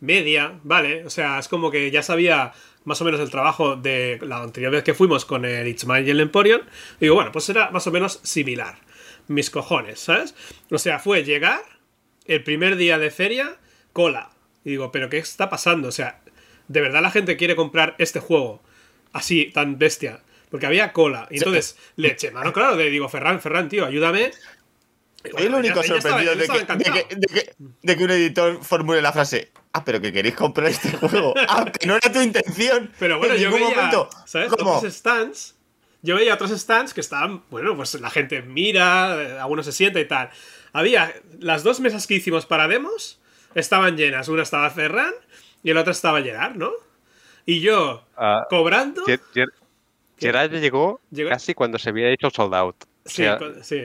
media, 0.00 0.60
¿vale? 0.62 1.04
O 1.06 1.10
sea, 1.10 1.38
es 1.38 1.48
como 1.48 1.70
que 1.70 1.90
ya 1.90 2.02
sabía 2.02 2.52
más 2.84 3.00
o 3.00 3.04
menos 3.06 3.20
el 3.20 3.30
trabajo 3.30 3.74
de 3.76 4.18
la 4.22 4.42
anterior 4.42 4.70
vez 4.70 4.84
que 4.84 4.92
fuimos 4.94 5.24
con 5.24 5.44
el 5.46 5.64
Mine 5.86 6.02
y 6.02 6.10
el 6.10 6.20
Emporion. 6.20 6.60
Y 7.00 7.06
digo, 7.06 7.14
bueno, 7.14 7.32
pues 7.32 7.48
era 7.48 7.70
más 7.70 7.86
o 7.86 7.90
menos 7.90 8.20
similar. 8.22 8.76
Mis 9.26 9.48
cojones, 9.50 9.98
¿sabes? 10.00 10.34
O 10.70 10.76
sea, 10.78 10.98
fue 10.98 11.24
llegar, 11.24 11.62
el 12.26 12.44
primer 12.44 12.76
día 12.76 12.98
de 12.98 13.10
feria, 13.10 13.56
cola. 13.94 14.30
Y 14.64 14.70
digo, 14.70 14.90
¿pero 14.92 15.08
qué 15.10 15.18
está 15.18 15.48
pasando? 15.50 15.88
O 15.88 15.92
sea, 15.92 16.20
¿de 16.68 16.80
verdad 16.80 17.02
la 17.02 17.10
gente 17.10 17.36
quiere 17.36 17.54
comprar 17.56 17.94
este 17.98 18.20
juego 18.20 18.62
así, 19.12 19.50
tan 19.52 19.78
bestia? 19.78 20.20
Porque 20.50 20.66
había 20.66 20.92
cola. 20.92 21.26
Y 21.30 21.38
entonces 21.38 21.76
le 21.96 22.08
eché 22.12 22.30
mano, 22.30 22.52
claro, 22.52 22.76
le 22.76 22.88
digo, 22.90 23.08
Ferran, 23.08 23.40
Ferran, 23.40 23.68
tío, 23.68 23.84
ayúdame. 23.86 24.30
Soy 25.36 25.46
el 25.46 25.54
único 25.54 25.80
Ella- 25.82 25.86
ella 25.86 25.96
estaba- 25.98 26.18
sorprendido 26.22 26.32
ella 26.32 26.42
de, 26.42 26.66
que, 26.66 26.90
de, 26.90 27.06
que, 27.08 27.14
de 27.16 27.26
que- 27.26 27.54
de 27.82 27.96
que 27.96 28.04
un 28.04 28.10
editor 28.10 28.62
formule 28.64 29.00
la 29.02 29.12
frase. 29.12 29.50
Ah, 29.72 29.84
pero 29.84 30.00
que 30.00 30.12
queréis 30.12 30.34
comprar 30.36 30.68
este 30.68 30.90
juego. 30.92 31.34
Ah, 31.48 31.64
que 31.64 31.86
no 31.86 31.96
era 31.96 32.12
tu 32.12 32.20
intención. 32.20 32.92
Pero 32.98 33.18
bueno, 33.18 33.34
en 33.34 33.40
yo 33.40 33.50
veía, 33.50 33.68
momento. 33.70 34.08
¿sabes? 34.26 34.50
¿Cómo? 34.52 34.76
Otros 34.76 34.92
stands. 34.94 35.56
Yo 36.02 36.14
veía 36.16 36.34
otros 36.34 36.50
stands 36.50 36.92
que 36.92 37.00
estaban, 37.00 37.42
bueno, 37.50 37.74
pues 37.74 37.94
la 37.94 38.10
gente 38.10 38.42
mira, 38.42 39.20
eh, 39.22 39.38
alguno 39.40 39.62
se 39.62 39.72
sienta 39.72 39.98
y 40.00 40.04
tal. 40.06 40.28
Había 40.74 41.14
las 41.40 41.62
dos 41.62 41.80
mesas 41.80 42.06
que 42.06 42.14
hicimos 42.14 42.44
para 42.44 42.68
demos, 42.68 43.18
estaban 43.54 43.96
llenas. 43.96 44.28
Una 44.28 44.42
estaba 44.42 44.70
Ferran 44.70 45.12
y 45.62 45.72
la 45.72 45.80
otra 45.80 45.92
estaba 45.92 46.22
Gerard, 46.22 46.54
¿no? 46.56 46.70
Y 47.46 47.60
yo, 47.60 48.04
Ah, 48.16 48.46
cobrando. 48.48 49.04
Ger- 49.04 49.20
Ger- 49.34 49.52
Gerard 50.18 50.52
llegó, 50.52 51.00
Llegó- 51.10 51.30
casi 51.30 51.54
cuando 51.54 51.78
se 51.78 51.90
había 51.90 52.08
hecho 52.10 52.30
sold 52.30 52.54
out. 52.54 52.76
O 53.04 53.08
Sí, 53.08 53.16
sea, 53.16 53.38
co- 53.38 53.52
sí. 53.62 53.82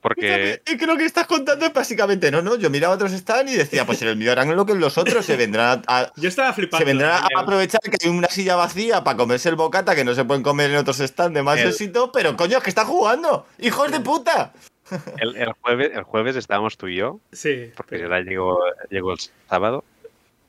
porque 0.00 0.60
Y 0.66 0.76
creo 0.76 0.96
que 0.96 1.04
estás 1.04 1.26
contando 1.26 1.66
es 1.66 1.72
básicamente, 1.72 2.30
no, 2.30 2.42
no, 2.42 2.56
yo 2.56 2.68
miraba 2.70 2.94
otros 2.94 3.12
stands 3.12 3.52
y 3.52 3.56
decía, 3.56 3.86
pues 3.86 4.02
en 4.02 4.08
el 4.08 4.16
mío 4.16 4.32
harán 4.32 4.54
lo 4.54 4.66
que 4.66 4.74
los 4.74 4.98
otros 4.98 5.24
se 5.24 5.36
vendrán 5.36 5.82
a, 5.86 6.10
Yo 6.16 6.28
estaba 6.28 6.52
flipando. 6.52 6.78
se 6.78 6.84
vendrán 6.84 7.22
a 7.24 7.40
aprovechar 7.40 7.80
que 7.80 7.96
hay 8.02 8.08
una 8.10 8.28
silla 8.28 8.56
vacía 8.56 9.02
para 9.04 9.16
comerse 9.16 9.48
el 9.48 9.54
bocata 9.56 9.94
que 9.94 10.04
no 10.04 10.14
se 10.14 10.24
pueden 10.24 10.42
comer 10.42 10.70
en 10.70 10.76
otros 10.76 10.98
stands 10.98 11.34
de 11.34 11.42
más 11.42 11.58
El- 11.60 11.68
éxito, 11.68 12.10
pero 12.12 12.36
coño, 12.36 12.58
es 12.58 12.62
que 12.64 12.70
está 12.70 12.84
jugando, 12.84 13.46
hijos 13.58 13.90
de 13.92 14.00
puta. 14.00 14.52
El, 15.20 15.36
el 15.36 15.52
jueves, 15.60 15.90
el 15.94 16.02
jueves 16.02 16.36
estábamos 16.36 16.76
tú 16.76 16.88
y 16.88 16.96
yo, 16.96 17.20
Sí. 17.32 17.70
porque 17.76 17.98
pero- 17.98 18.20
llegó, 18.20 18.58
llegó 18.90 19.12
el 19.12 19.18
sábado 19.48 19.84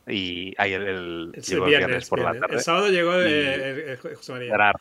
y 0.07 0.53
ahí 0.57 0.73
el, 0.73 0.83
el- 0.87 1.31
llegó 1.33 1.65
viernes, 1.65 2.09
por 2.09 2.19
viernes. 2.19 2.41
la 2.41 2.47
tarde. 2.47 2.55
El 2.57 2.63
sábado 2.63 2.89
llegó 2.89 3.13
Y- 3.21 3.25
el- 3.25 3.97
el 4.03 4.15
José 4.15 4.31
María. 4.33 4.51
Gerard. 4.51 4.75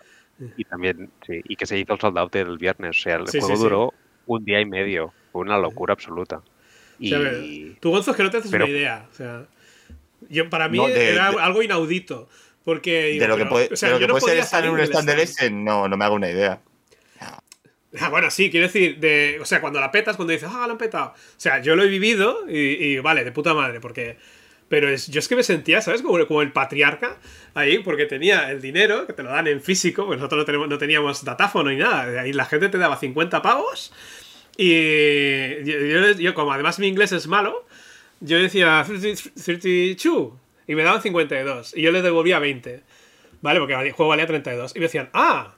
Y 0.56 0.64
también, 0.64 1.10
sí, 1.26 1.40
y 1.44 1.55
que 1.56 1.64
se 1.66 1.78
hizo 1.78 1.93
el 1.94 2.01
sold 2.01 2.18
out 2.18 2.35
el 2.35 2.59
viernes. 2.59 2.98
O 2.98 3.01
sea, 3.01 3.16
el 3.16 3.28
Sí, 3.28 3.39
juego 3.39 3.55
sí, 3.55 3.56
sí. 3.56 3.62
duró 3.62 3.94
un 4.26 4.44
día 4.44 4.60
y 4.60 4.66
medio. 4.66 5.12
Fue 5.31 5.43
una 5.43 5.56
locura 5.59 5.93
absoluta. 5.94 6.39
O 6.39 6.43
Y 6.98 7.09
sea, 7.10 7.18
a 7.18 7.20
ver, 7.22 7.43
tú, 7.81 7.90
Gonzo, 7.90 8.10
es 8.10 8.16
que 8.16 8.22
no 8.24 8.31
te 8.31 8.39
haces 8.39 8.51
pero- 8.51 8.64
una 8.64 8.72
idea. 8.72 9.06
O 9.10 9.14
sea, 9.14 9.47
yo, 10.28 10.51
para 10.51 10.68
mí 10.68 10.78
No, 10.78 10.89
de- 10.89 11.12
era 11.12 11.31
de- 11.31 11.39
algo 11.40 11.62
inaudito. 11.62 12.28
Porque. 12.64 13.09
digo, 13.12 13.22
De 13.22 13.28
lo 13.28 13.36
que 13.36 13.47
puede, 13.47 13.68
o 13.72 13.76
sea, 13.76 13.90
de 13.90 13.94
lo 13.94 14.01
yo 14.01 14.06
que 14.06 14.12
no 14.14 14.18
puede 14.18 14.35
ser 14.36 14.43
estar 14.44 14.64
en 14.64 14.70
un 14.70 14.76
del 14.78 14.86
stand 14.89 15.09
del 15.09 15.20
Essen, 15.20 15.64
no, 15.64 15.86
no 15.86 15.97
me 15.97 16.05
hago 16.05 16.14
una 16.16 16.31
idea. 16.31 16.60
Ah, 18.01 18.09
bueno, 18.09 18.31
sí, 18.31 18.51
quiero 18.51 18.66
decir, 18.66 18.99
de, 18.99 19.39
o 19.41 19.45
sea, 19.45 19.61
cuando 19.61 19.79
la 19.81 19.93
petas, 19.93 20.16
cuando 20.16 20.33
dices, 20.33 20.49
ah, 20.53 20.66
la 20.66 20.73
han 20.73 20.79
petado. 20.79 21.11
O 21.11 21.15
sea, 21.37 21.61
yo 21.62 21.77
lo 21.77 21.85
he 21.85 21.89
vivido 21.89 22.45
y, 22.49 22.59
y 22.59 22.99
vale, 22.99 23.25
de 23.25 23.33
puta 23.33 23.55
madre, 23.55 23.81
porque. 23.81 24.16
Pero 24.69 24.89
es, 24.89 25.09
yo 25.09 25.19
es 25.21 25.29
que 25.29 25.37
me 25.37 25.43
sentía, 25.45 25.81
¿sabes? 25.83 26.03
Como, 26.03 26.43
el 26.43 26.51
patriarca 26.53 27.19
ahí, 27.53 27.79
porque 27.81 28.07
tenía 28.07 28.51
el 28.51 28.61
dinero, 28.62 29.07
que 29.07 29.12
te 29.12 29.23
lo 29.23 29.31
dan 29.31 29.47
en 29.47 29.61
físico, 29.61 30.05
porque 30.07 30.16
nosotros 30.16 30.39
no, 30.41 30.45
tenemos, 30.47 30.69
no 30.69 30.79
teníamos 30.79 31.25
datáfono 31.25 31.71
ni 31.71 31.77
nada. 31.77 32.23
Ahí 32.23 32.33
la 32.33 32.47
gente 32.47 32.69
te 32.71 32.79
daba 32.79 32.97
50 32.97 33.43
pavos. 33.43 33.93
Y 34.57 35.65
yo, 35.65 35.79
yo- 35.79 36.12
yo, 36.19 36.35
como 36.35 36.53
además 36.53 36.79
mi 36.79 36.87
inglés 36.89 37.12
es 37.12 37.27
malo, 37.27 37.66
yo 38.21 38.39
decía 38.39 38.85
30 38.87 39.23
32 39.45 40.33
y 40.66 40.75
me 40.75 40.83
daban 40.83 41.03
52 41.03 41.77
y 41.77 41.83
yo 41.83 41.93
les 41.93 42.03
devolvía 42.03 42.39
20. 42.39 42.83
¿Vale? 43.43 43.61
Porque 43.61 43.75
el 43.75 43.93
juego 43.93 44.09
valía 44.11 44.27
32. 44.27 44.73
Y 44.75 44.79
me 44.79 44.87
decían, 44.87 45.11
ah, 45.12 45.53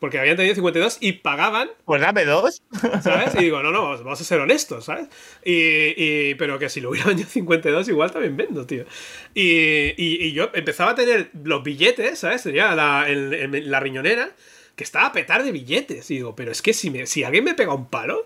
porque 0.00 0.18
habían 0.18 0.36
tenido 0.36 0.54
52 0.56 0.98
y 1.00 1.12
pagaban 1.12 1.68
Pues 1.84 2.00
dame 2.00 2.24
dos. 2.24 2.62
¿sabes? 3.02 3.34
Y 3.36 3.38
digo, 3.44 3.62
no, 3.62 3.70
no, 3.70 3.82
vamos 3.98 4.20
a 4.20 4.24
ser 4.24 4.40
honestos, 4.40 4.86
¿sabes? 4.86 5.08
Y, 5.44 5.52
y- 5.96 6.34
pero 6.36 6.58
que 6.58 6.68
si 6.68 6.80
lo 6.80 6.90
hubiera 6.90 7.06
vendido 7.08 7.28
52, 7.28 7.88
igual 7.88 8.10
también 8.10 8.36
vendo, 8.36 8.66
tío. 8.66 8.84
Y, 9.34 9.42
y- 9.96 10.18
y 10.26 10.32
yo 10.32 10.50
empezaba 10.54 10.92
a 10.92 10.94
tener 10.94 11.30
los 11.44 11.62
billetes, 11.62 12.18
¿sabes? 12.18 12.42
Tenía 12.42 12.74
la, 12.74 13.04
el- 13.08 13.32
el- 13.34 13.70
la 13.70 13.78
riñonera 13.78 14.30
que 14.74 14.84
estaba 14.84 15.06
a 15.06 15.12
petar 15.12 15.42
de 15.44 15.52
billetes. 15.52 16.10
Y 16.10 16.14
digo, 16.14 16.34
pero 16.34 16.50
es 16.52 16.62
que 16.62 16.72
si, 16.72 16.90
me, 16.90 17.06
si 17.06 17.22
alguien 17.22 17.44
me 17.44 17.54
pega 17.54 17.74
un 17.74 17.88
palo, 17.90 18.24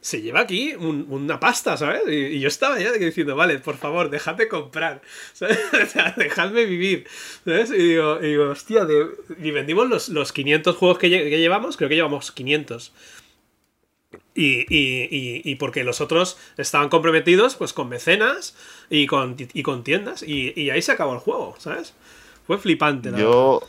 se 0.00 0.22
lleva 0.22 0.40
aquí 0.40 0.74
un- 0.74 1.06
una 1.08 1.40
pasta, 1.40 1.76
¿sabes? 1.76 2.02
Y, 2.06 2.14
y 2.36 2.40
yo 2.40 2.48
estaba 2.48 2.78
ya 2.78 2.92
diciendo, 2.92 3.34
vale, 3.34 3.58
por 3.58 3.76
favor, 3.76 4.08
dejadme 4.10 4.46
comprar, 4.48 5.02
¿sabes? 5.32 5.58
O 5.82 5.86
sea, 5.86 6.14
dejadme 6.16 6.64
vivir, 6.64 7.06
¿sabes? 7.44 7.70
Y 7.70 7.78
digo, 7.78 8.18
y 8.22 8.26
digo 8.28 8.50
hostia, 8.50 8.84
de- 8.84 9.08
y 9.42 9.50
vendimos 9.50 9.88
los, 9.88 10.08
los 10.10 10.32
500 10.32 10.76
juegos 10.76 10.98
que, 10.98 11.08
lle- 11.08 11.28
que 11.28 11.38
llevamos, 11.38 11.76
creo 11.76 11.88
que 11.88 11.96
llevamos 11.96 12.30
500. 12.32 12.92
Y, 14.34 14.66
y- 14.70 15.54
porque 15.56 15.82
los 15.82 16.00
otros 16.02 16.36
estaban 16.58 16.90
comprometidos 16.90 17.56
pues 17.56 17.72
con 17.72 17.88
mecenas 17.88 18.54
y 18.90 19.06
con, 19.06 19.34
y 19.38 19.62
con 19.62 19.82
tiendas. 19.82 20.22
Y, 20.22 20.52
y 20.60 20.70
ahí 20.70 20.82
se 20.82 20.92
acabó 20.92 21.14
el 21.14 21.20
juego, 21.20 21.56
¿sabes? 21.58 21.94
Fue 22.46 22.58
flipante. 22.58 23.10
la 23.10 23.18
Yo, 23.18 23.62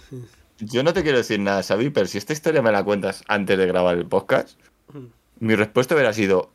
yo 0.59 0.83
no 0.83 0.93
te 0.93 1.03
quiero 1.03 1.17
decir 1.17 1.39
nada, 1.39 1.63
Xavi, 1.63 1.89
pero 1.89 2.05
si 2.05 2.17
esta 2.17 2.33
historia 2.33 2.61
me 2.61 2.71
la 2.71 2.83
cuentas 2.83 3.23
antes 3.27 3.57
de 3.57 3.65
grabar 3.65 3.97
el 3.97 4.05
podcast, 4.05 4.59
mi 5.39 5.55
respuesta 5.55 5.95
hubiera 5.95 6.13
sido, 6.13 6.51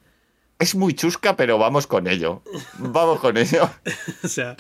es 0.59 0.75
muy 0.75 0.95
chusca, 0.95 1.37
pero 1.37 1.59
vamos 1.59 1.87
con 1.87 2.07
ello. 2.07 2.43
Vamos 2.79 3.21
con 3.21 3.37
ello. 3.37 3.69
o 4.25 4.29
sea, 4.29 4.57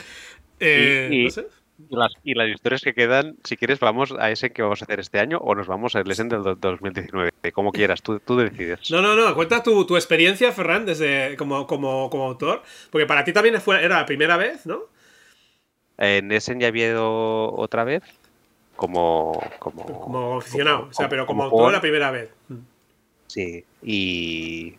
eh, 0.60 1.08
Y- 1.10 1.20
y- 1.20 1.24
no 1.24 1.30
sé. 1.30 1.46
y 1.88 1.96
las, 1.96 2.12
y 2.22 2.34
las 2.34 2.48
historias 2.48 2.82
que 2.82 2.94
quedan, 2.94 3.36
si 3.44 3.56
quieres, 3.56 3.80
vamos 3.80 4.12
a 4.18 4.30
ese 4.30 4.50
que 4.50 4.62
vamos 4.62 4.82
a 4.82 4.84
hacer 4.84 5.00
este 5.00 5.18
año 5.18 5.38
o 5.38 5.54
nos 5.54 5.66
vamos 5.66 5.96
al 5.96 6.08
Essen 6.10 6.28
del 6.28 6.42
do- 6.42 6.54
2019. 6.54 7.32
Como 7.52 7.72
quieras, 7.72 8.02
tú, 8.02 8.20
tú 8.20 8.36
decides. 8.36 8.90
No, 8.90 9.00
no, 9.02 9.14
no, 9.16 9.34
cuenta 9.34 9.62
tu, 9.62 9.84
tu 9.86 9.96
experiencia, 9.96 10.52
Ferran, 10.52 10.86
desde, 10.86 11.36
como, 11.36 11.66
como, 11.66 12.08
como 12.10 12.24
autor. 12.24 12.62
Porque 12.90 13.06
para 13.06 13.24
ti 13.24 13.32
también 13.32 13.60
fue, 13.60 13.82
era 13.84 13.98
la 14.00 14.06
primera 14.06 14.36
vez, 14.36 14.64
¿no? 14.66 14.82
En 15.98 16.32
Essen 16.32 16.58
ya 16.60 16.68
había 16.68 16.88
ido 16.88 17.52
otra 17.54 17.84
vez 17.84 18.02
como... 18.76 19.40
Como, 19.58 19.84
Como 20.00 20.38
aficionado. 20.38 20.88
o 20.90 20.92
sea, 20.92 21.08
pero 21.08 21.26
como, 21.26 21.42
autor 21.44 21.52
jugador. 21.58 21.72
la 21.74 21.80
primera 21.80 22.10
vez. 22.10 22.30
Sí, 23.28 23.64
y... 23.82 24.76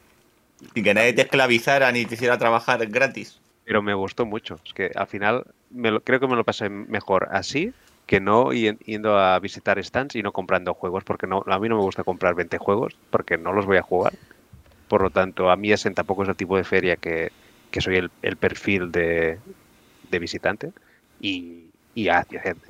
Sin 0.73 0.83
que 0.83 0.93
nadie 0.93 1.13
te 1.13 1.23
esclavizara 1.23 1.91
ni 1.91 2.05
te 2.05 2.15
hiciera 2.15 2.37
trabajar 2.37 2.85
gratis. 2.87 3.41
Pero 3.63 3.81
me 3.81 3.93
gustó 3.93 4.25
mucho. 4.25 4.55
Es 4.65 4.73
que 4.73 4.91
al 4.95 5.07
final 5.07 5.45
me 5.69 5.91
lo- 5.91 6.03
creo 6.03 6.19
que 6.19 6.27
me 6.27 6.35
lo 6.35 6.43
pasé 6.45 6.69
mejor 6.69 7.27
así 7.31 7.73
que 8.05 8.19
no 8.19 8.51
y- 8.53 8.77
yendo 8.79 9.17
a 9.17 9.39
visitar 9.39 9.81
stands 9.83 10.15
y 10.15 10.23
no 10.23 10.33
comprando 10.33 10.73
juegos, 10.73 11.03
porque 11.05 11.27
no, 11.27 11.43
a 11.47 11.59
mí 11.59 11.69
no 11.69 11.77
me 11.77 11.81
gusta 11.83 12.03
comprar 12.03 12.35
20 12.35 12.57
juegos, 12.57 12.99
porque 13.09 13.37
no 13.37 13.53
los 13.53 13.65
voy 13.65 13.77
a 13.77 13.81
jugar. 13.81 14.19
Por 14.87 15.01
lo 15.03 15.11
tanto, 15.11 15.49
a 15.51 15.57
mí 15.57 15.71
Essen 15.71 15.93
tampoco 15.95 16.23
es 16.23 16.29
el 16.29 16.35
tipo 16.35 16.57
de 16.57 16.63
feria 16.65 16.97
que, 16.97 17.33
que 17.71 17.81
soy 17.81 17.97
el, 17.97 18.11
el 18.21 18.37
perfil 18.37 18.91
de, 18.91 19.41
de 20.03 20.19
visitante. 20.19 20.73
Y, 21.19 21.71
y 21.93 22.07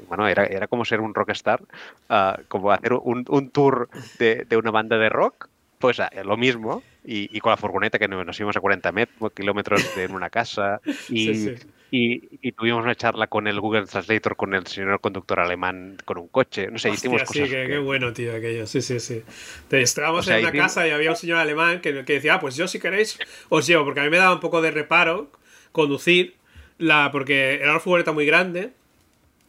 bueno, 0.07 0.27
era, 0.27 0.45
era 0.45 0.68
como 0.68 0.85
ser 0.85 1.01
un 1.01 1.14
rockstar, 1.14 1.61
ah, 2.10 2.38
como 2.47 2.72
hacer 2.72 2.93
un, 2.93 3.26
un 3.30 3.51
tour 3.51 3.89
de, 4.14 4.45
de 4.47 4.57
una 4.57 4.72
banda 4.72 4.97
de 4.97 5.10
rock, 5.10 5.49
pues 5.84 5.99
ah, 5.99 6.10
lo 6.23 6.38
mismo, 6.38 6.81
y, 7.05 7.35
y 7.35 7.39
con 7.41 7.51
la 7.51 7.57
furgoneta 7.57 7.99
que 7.99 8.07
nos 8.07 8.39
íbamos 8.39 8.55
a 8.57 8.61
40 8.61 8.91
met- 8.93 9.34
kilómetros 9.35 9.95
de 9.95 10.07
una 10.07 10.30
casa, 10.30 10.80
y, 11.10 11.26
Sí, 11.34 11.35
sí. 11.35 11.53
y- 11.91 12.22
y 12.41 12.51
tuvimos 12.53 12.84
una 12.84 12.95
charla 12.95 13.27
con 13.27 13.47
el 13.47 13.60
Google 13.60 13.85
Translator, 13.85 14.35
con 14.38 14.53
el 14.55 14.65
señor 14.65 15.01
conductor 15.01 15.39
alemán, 15.41 15.97
con 16.05 16.18
un 16.18 16.27
coche, 16.30 16.68
no 16.72 16.80
sé, 16.80 16.89
hicimos 16.89 17.22
Hostia, 17.22 17.34
sí, 17.34 17.39
cosas. 17.41 17.55
que- 17.55 17.61
que- 17.64 17.73
qué 17.73 17.77
bueno, 17.80 18.14
tío, 18.14 18.34
aquello. 18.35 18.65
Sí, 18.65 18.81
sí, 18.81 18.99
sí. 18.99 19.22
Te- 19.68 19.81
Estábamos 19.81 20.22
O 20.22 20.23
sea, 20.23 20.38
en 20.38 20.43
una 20.45 20.49
hicimos- 20.51 20.68
casa 20.73 20.88
y 20.88 20.91
había 20.91 21.10
un 21.11 21.15
señor 21.18 21.38
alemán 21.38 21.81
que, 21.81 22.05
que 22.05 22.14
decía, 22.14 22.35
ah, 22.35 22.39
pues 22.39 22.55
yo 22.55 22.68
si 22.68 22.80
queréis 22.80 23.19
os 23.49 23.68
llevo, 23.68 23.84
porque 23.84 23.99
a 23.99 24.03
mí 24.03 24.10
me 24.10 24.18
daba 24.18 24.34
un 24.34 24.39
poco 24.39 24.61
de 24.61 24.72
reparo 24.72 25.30
conducir, 25.73 26.35
la, 26.77 27.10
porque 27.11 27.55
era 27.55 27.72
una 27.72 27.80
furgoneta 27.80 28.11
muy 28.14 28.26
grande. 28.26 28.72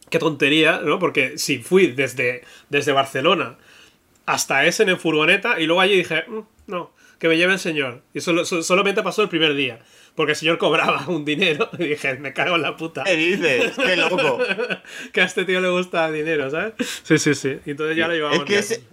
Qué 0.09 0.19
tontería, 0.19 0.81
¿no? 0.83 0.99
Porque 0.99 1.37
si 1.39 1.57
fui 1.59 1.87
desde, 1.87 2.43
desde 2.69 2.91
Barcelona 2.91 3.57
hasta 4.25 4.65
Essen 4.65 4.89
en 4.89 4.99
furgoneta 4.99 5.59
y 5.59 5.65
luego 5.65 5.81
allí 5.81 5.95
dije, 5.97 6.23
"Mm, 6.27 6.39
no, 6.67 6.93
que 7.19 7.27
me 7.27 7.37
lleve 7.37 7.53
el 7.53 7.59
señor. 7.59 8.01
Y 8.13 8.21
solo, 8.21 8.43
so- 8.45 8.63
solamente 8.63 9.01
pasó 9.03 9.21
el 9.21 9.29
primer 9.29 9.53
día. 9.55 9.79
Porque 10.15 10.31
el 10.31 10.37
señor 10.37 10.57
cobraba 10.57 11.03
un 11.07 11.25
dinero 11.25 11.69
y 11.79 11.85
dije, 11.87 12.15
me 12.15 12.33
cago 12.33 12.55
en 12.55 12.61
la 12.61 12.75
puta. 12.77 13.03
¿Qué 13.03 13.15
dices? 13.15 13.73
¡Qué 13.75 13.95
loco! 13.95 14.39
que 15.13 15.21
a 15.21 15.25
este 15.25 15.43
tío 15.45 15.59
le 15.61 15.69
gusta 15.69 16.07
el 16.07 16.13
dinero, 16.13 16.49
¿sabes? 16.49 16.73
Sí, 17.03 17.17
sí, 17.17 17.35
sí. 17.35 17.57
Y 17.65 17.71
entonces 17.71 17.97
ya 17.97 18.07
lo 18.07 18.13
llevamos. 18.13 18.39
Es 18.39 18.43
que 18.45 18.57
ese, 18.59 18.83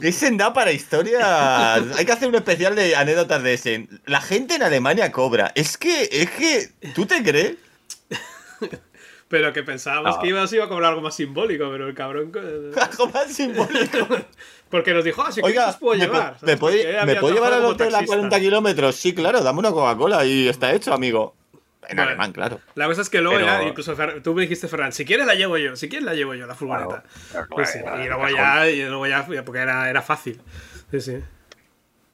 Essen 0.00 0.36
da 0.36 0.52
para 0.52 0.72
historias. 0.72 1.82
Hay 1.96 2.04
que 2.04 2.12
hacer 2.12 2.28
un 2.28 2.34
especial 2.34 2.74
de 2.74 2.96
anécdotas 2.96 3.42
de 3.42 3.54
Essen. 3.54 4.00
La 4.06 4.20
gente 4.20 4.54
en 4.56 4.62
Alemania 4.62 5.12
cobra. 5.12 5.52
Es 5.54 5.76
que, 5.76 6.08
es 6.10 6.30
que, 6.30 6.68
¿tú 6.94 7.06
te 7.06 7.22
crees? 7.22 7.56
Pero 9.34 9.52
que 9.52 9.64
pensábamos 9.64 10.14
No. 10.14 10.22
que 10.22 10.28
iba, 10.28 10.46
se 10.46 10.54
iba 10.54 10.66
a 10.66 10.68
cobrar 10.68 10.90
algo 10.90 11.02
más 11.02 11.16
simbólico, 11.16 11.68
pero 11.72 11.88
el 11.88 11.94
cabrón. 11.94 12.30
Algo 12.80 13.08
más 13.08 13.32
simbólico. 13.32 14.06
Porque 14.70 14.94
nos 14.94 15.02
dijo, 15.02 15.22
ah, 15.26 15.32
sí 15.32 15.40
que 15.40 15.46
Oiga, 15.48 15.70
os 15.70 15.76
puedo 15.76 15.98
¿me, 15.98 16.04
llevar. 16.06 16.36
¿me 16.42 16.56
puede, 16.56 16.76
Porque 16.76 16.88
él 16.90 16.94
¿me 16.94 17.00
había 17.00 17.20
puede 17.20 17.34
llevar 17.34 17.52
al 17.52 17.64
hotel 17.64 17.88
a 17.88 17.98
taxista. 17.98 18.14
40 18.16 18.38
kilómetros? 18.40 18.94
Sí, 18.94 19.12
claro, 19.12 19.40
dame 19.42 19.58
una 19.58 19.72
Coca-Cola 19.72 20.24
y 20.24 20.46
está 20.46 20.72
hecho, 20.72 20.94
amigo. 20.94 21.34
En 21.88 21.96
Vale. 21.96 22.10
alemán, 22.10 22.32
claro. 22.32 22.60
La 22.76 22.86
cosa 22.86 23.02
es 23.02 23.10
que 23.10 23.20
luego 23.20 23.38
Pero- 23.38 23.46
ya, 23.48 23.62
incluso 23.64 23.96
Fer- 23.96 24.22
tú 24.22 24.34
me 24.34 24.42
dijiste, 24.42 24.68
Ferran, 24.68 24.92
si 24.92 25.04
quieres 25.04 25.26
la 25.26 25.34
llevo 25.34 25.58
yo, 25.58 25.74
si 25.74 25.88
quieres 25.88 26.06
la 26.06 26.14
llevo 26.14 26.34
yo, 26.34 26.46
la 26.46 26.54
furgoneta. 26.54 27.02
Claro, 27.32 27.46
Pues 27.50 27.70
sí, 27.70 27.80
claro, 27.80 28.04
y 28.04 28.06
luego 28.06 28.28
ya, 28.28 28.70
y 28.70 28.82
luego 28.84 29.06
ya, 29.08 29.26
porque 29.44 29.58
era, 29.58 29.90
era 29.90 30.00
fácil. 30.00 30.40
Sí, 30.92 31.00
sí. 31.00 31.18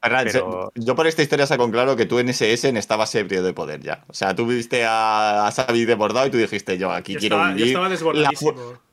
Ferran, 0.02 0.26
Pero- 0.32 0.72
se- 0.74 0.82
yo 0.82 0.94
por 0.96 1.06
esta 1.06 1.22
historia 1.22 1.46
saco 1.46 1.70
claro 1.70 1.94
que 1.94 2.06
tú 2.06 2.18
en 2.18 2.30
ese 2.30 2.52
Essen 2.54 2.76
estabas 2.78 3.14
ebrio 3.14 3.42
de 3.42 3.52
poder 3.52 3.80
ya. 3.80 4.02
O 4.08 4.14
sea, 4.14 4.34
tú 4.34 4.46
viste 4.46 4.84
a, 4.86 5.46
a 5.46 5.52
Xavi 5.52 5.84
desbordado 5.84 6.26
y 6.26 6.30
tú 6.30 6.38
dijiste, 6.38 6.78
yo 6.78 6.90
aquí 6.90 7.14
Yo 7.14 7.20
quiero 7.20 7.36
estaba- 7.36 7.56
yo 7.56 7.64
estaba 7.66 7.88
la, 8.14 8.30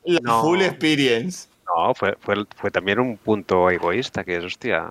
la 0.04 0.20
No. 0.22 0.42
full 0.42 0.60
experience. 0.60 1.48
No, 1.66 1.94
fue, 1.94 2.14
fue, 2.20 2.36
fue 2.56 2.70
también 2.70 2.98
un 3.00 3.16
punto 3.16 3.70
egoísta, 3.70 4.22
que 4.24 4.36
es, 4.36 4.44
hostia, 4.44 4.90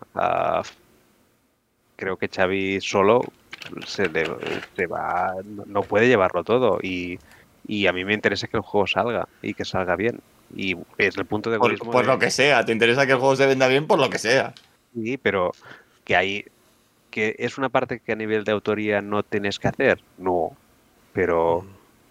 creo 1.96 2.18
que 2.18 2.28
Xavi 2.28 2.80
solo 2.82 3.22
se, 3.86 4.08
le- 4.10 4.26
se 4.76 4.86
va, 4.88 5.34
no- 5.68 5.82
puede 5.82 6.08
llevarlo 6.08 6.44
todo 6.44 6.80
y, 6.82 7.20
y 7.68 7.88
a 7.88 7.94
mí 7.94 8.06
me 8.06 8.14
interesa 8.14 8.48
que 8.48 8.58
el 8.58 8.64
juego 8.64 8.88
salga 8.88 9.28
y 9.42 9.54
que 9.54 9.66
salga 9.66 9.96
bien. 9.96 10.20
Y 10.56 10.76
es 10.98 11.18
el 11.18 11.26
punto 11.26 11.50
de 11.52 11.58
Por, 11.60 11.78
por 11.80 12.06
de- 12.06 12.12
lo 12.12 12.20
que 12.20 12.32
sea, 12.32 12.64
te 12.66 12.72
interesa 12.72 13.06
que 13.06 13.12
el 13.14 13.18
juego 13.20 13.36
se 13.36 13.46
venda 13.46 13.68
bien 13.68 13.86
por 13.88 14.00
lo 14.00 14.10
que 14.10 14.20
sea. 14.20 14.54
Sí, 14.96 15.18
pero 15.18 15.52
que 16.08 16.16
hay 16.16 16.46
que 17.12 17.36
es 17.38 17.58
una 17.58 17.68
parte 17.70 18.00
que 18.00 18.14
a 18.14 18.16
nivel 18.16 18.44
de 18.46 18.54
autoría 18.54 19.02
no 19.02 19.24
tienes 19.24 19.60
que 19.60 19.68
hacer, 19.68 20.00
no, 20.18 20.56
pero 21.14 21.66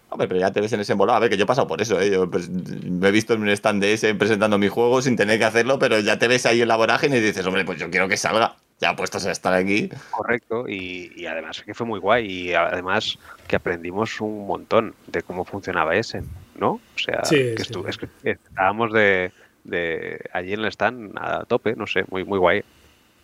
Hombre, 0.09 0.27
pero 0.29 0.39
ya 0.39 0.51
te 0.51 0.61
ves 0.61 0.71
en 0.71 0.79
ese 0.79 0.93
embolado. 0.93 1.17
A 1.17 1.19
ver, 1.19 1.29
que 1.29 1.35
yo 1.35 1.43
he 1.43 1.47
pasado 1.47 1.67
por 1.67 1.81
eso, 1.81 1.99
¿eh? 1.99 2.09
Yo 2.09 2.29
pues, 2.31 2.49
me 2.49 3.09
he 3.09 3.11
visto 3.11 3.33
en 3.33 3.41
un 3.41 3.49
stand 3.49 3.81
de 3.81 3.91
ese 3.91 4.15
presentando 4.15 4.57
mi 4.57 4.69
juego 4.69 5.01
sin 5.01 5.17
tener 5.17 5.37
que 5.37 5.43
hacerlo, 5.43 5.79
pero 5.79 5.99
ya 5.99 6.17
te 6.17 6.29
ves 6.29 6.45
ahí 6.45 6.61
en 6.61 6.69
la 6.69 6.77
vorágine 6.77 7.17
y 7.17 7.19
dices, 7.19 7.45
hombre, 7.45 7.65
pues 7.65 7.77
yo 7.77 7.89
quiero 7.89 8.07
que 8.07 8.15
salga. 8.15 8.55
Ya 8.79 8.95
puestos 8.95 9.25
a 9.25 9.31
estar 9.31 9.53
aquí. 9.53 9.89
correcto 10.11 10.69
y, 10.69 11.11
y 11.15 11.25
además 11.25 11.61
que 11.63 11.73
fue 11.73 11.85
muy 11.87 11.99
guay 11.99 12.25
y 12.25 12.53
además 12.53 13.17
que 13.47 13.55
aprendimos 13.57 14.21
un 14.21 14.45
montón 14.47 14.93
de 15.07 15.23
cómo 15.23 15.43
funcionaba 15.43 15.95
ese, 15.95 16.21
¿no? 16.57 16.73
O 16.73 16.81
sea, 16.95 17.25
Sí, 17.25 17.35
que, 17.57 17.63
sí. 17.65 17.73
estu- 17.73 17.89
es 17.89 17.97
que 17.97 18.07
estábamos 18.23 18.93
de, 18.93 19.31
de 19.65 20.21
allí 20.31 20.53
en 20.53 20.59
el 20.61 20.67
stand 20.67 21.17
a 21.17 21.43
tope, 21.45 21.75
no 21.75 21.85
sé, 21.87 22.05
muy 22.09 22.23
muy 22.23 22.37
guay. 22.39 22.63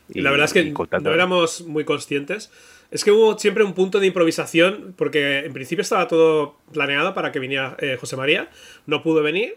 Y 0.09 0.21
la 0.21 0.31
verdad 0.31 0.45
es 0.45 0.53
que 0.53 0.73
contando- 0.73 1.09
no 1.09 1.13
éramos 1.15 1.61
muy 1.61 1.85
conscientes. 1.85 2.51
Es 2.91 3.03
que 3.03 3.11
hubo 3.11 3.37
siempre 3.39 3.63
un 3.63 3.73
punto 3.73 3.99
de 3.99 4.07
improvisación, 4.07 4.93
porque 4.97 5.39
en 5.39 5.53
principio 5.53 5.81
estaba 5.81 6.07
todo 6.07 6.57
planeado 6.71 7.13
para 7.13 7.31
que 7.31 7.39
viniera 7.39 7.75
eh, 7.79 7.97
José 7.99 8.15
María, 8.17 8.49
no 8.85 9.01
pudo 9.01 9.23
venir, 9.23 9.55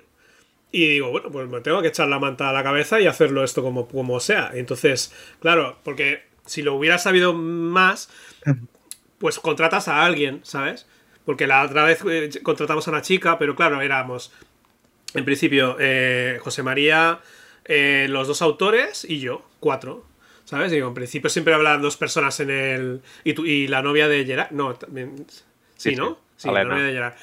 y 0.72 0.86
digo, 0.88 1.10
bueno, 1.10 1.30
pues 1.30 1.48
me 1.48 1.60
tengo 1.60 1.82
que 1.82 1.88
echar 1.88 2.08
la 2.08 2.18
manta 2.18 2.48
a 2.50 2.52
la 2.52 2.62
cabeza 2.62 3.00
y 3.00 3.06
hacerlo 3.06 3.44
esto 3.44 3.62
como, 3.62 3.88
como 3.88 4.20
sea. 4.20 4.50
Entonces, 4.54 5.12
claro, 5.40 5.78
porque 5.84 6.22
si 6.46 6.62
lo 6.62 6.74
hubiera 6.74 6.96
sabido 6.98 7.34
más, 7.34 8.08
pues 9.18 9.38
contratas 9.38 9.88
a 9.88 10.04
alguien, 10.04 10.40
¿sabes? 10.42 10.86
Porque 11.24 11.46
la 11.46 11.62
otra 11.64 11.84
vez 11.84 12.00
eh, 12.08 12.30
contratamos 12.42 12.86
a 12.88 12.90
una 12.90 13.02
chica, 13.02 13.38
pero 13.38 13.54
claro, 13.56 13.80
éramos, 13.82 14.32
en 15.14 15.24
principio, 15.24 15.76
eh, 15.78 16.38
José 16.40 16.62
María, 16.62 17.20
eh, 17.64 18.06
los 18.08 18.28
dos 18.28 18.42
autores 18.42 19.04
y 19.04 19.18
yo, 19.20 19.44
cuatro. 19.60 20.04
¿Sabes? 20.46 20.70
Digo, 20.70 20.88
en 20.88 20.94
principio 20.94 21.28
siempre 21.28 21.52
hablan 21.52 21.82
dos 21.82 21.98
personas 21.98 22.40
en 22.40 22.48
el. 22.50 23.02
Y, 23.24 23.34
tú- 23.34 23.44
y 23.44 23.66
la 23.68 23.82
novia 23.82 24.08
de 24.08 24.24
Gerard. 24.24 24.52
No, 24.52 24.74
también. 24.74 25.26
Sí, 25.76 25.94
¿no? 25.94 26.18
Sí, 26.38 26.48
la 26.48 26.60
Alena, 26.60 26.70
novia 26.76 26.84
de 26.86 26.92
Gerard. 26.92 27.14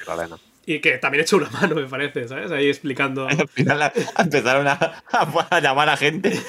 Y 0.66 0.80
que 0.80 0.96
también 0.98 1.20
he 1.20 1.22
hecho 1.24 1.36
una 1.36 1.50
mano, 1.50 1.74
me 1.74 1.84
parece, 1.86 2.26
¿sabes? 2.28 2.50
Ahí 2.52 2.68
explicando. 2.68 3.26
Al 3.28 3.48
final 3.48 3.92
empezaron 4.18 4.66
a, 4.68 4.72
a- 5.10 5.46
a 5.50 5.60
llamar 5.60 5.88
a 5.88 5.96
gente. 5.96 6.32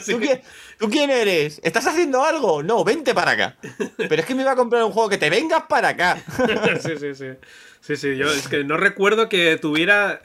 Sí. 0.00 0.12
¿Tú, 0.12 0.18
quién, 0.20 0.40
tú 0.78 0.88
quién 0.90 1.10
eres? 1.10 1.60
¿Estás 1.64 1.86
haciendo 1.86 2.24
algo? 2.24 2.62
No, 2.62 2.82
vente 2.84 3.12
para 3.14 3.32
acá. 3.32 3.56
Pero 3.96 4.16
es 4.16 4.24
que 4.26 4.34
me 4.34 4.42
iba 4.42 4.52
a 4.52 4.56
comprar 4.56 4.82
un 4.84 4.92
juego 4.92 5.08
que 5.08 5.18
te 5.18 5.30
vengas 5.30 5.64
para 5.68 5.88
acá. 5.90 6.22
sí, 6.80 6.92
sí, 6.98 7.14
sí. 7.14 7.26
Sí, 7.80 7.96
sí, 7.96 8.16
yo 8.16 8.32
es 8.32 8.48
que 8.48 8.64
no 8.64 8.76
recuerdo 8.78 9.28
que 9.28 9.56
tuviera 9.58 10.22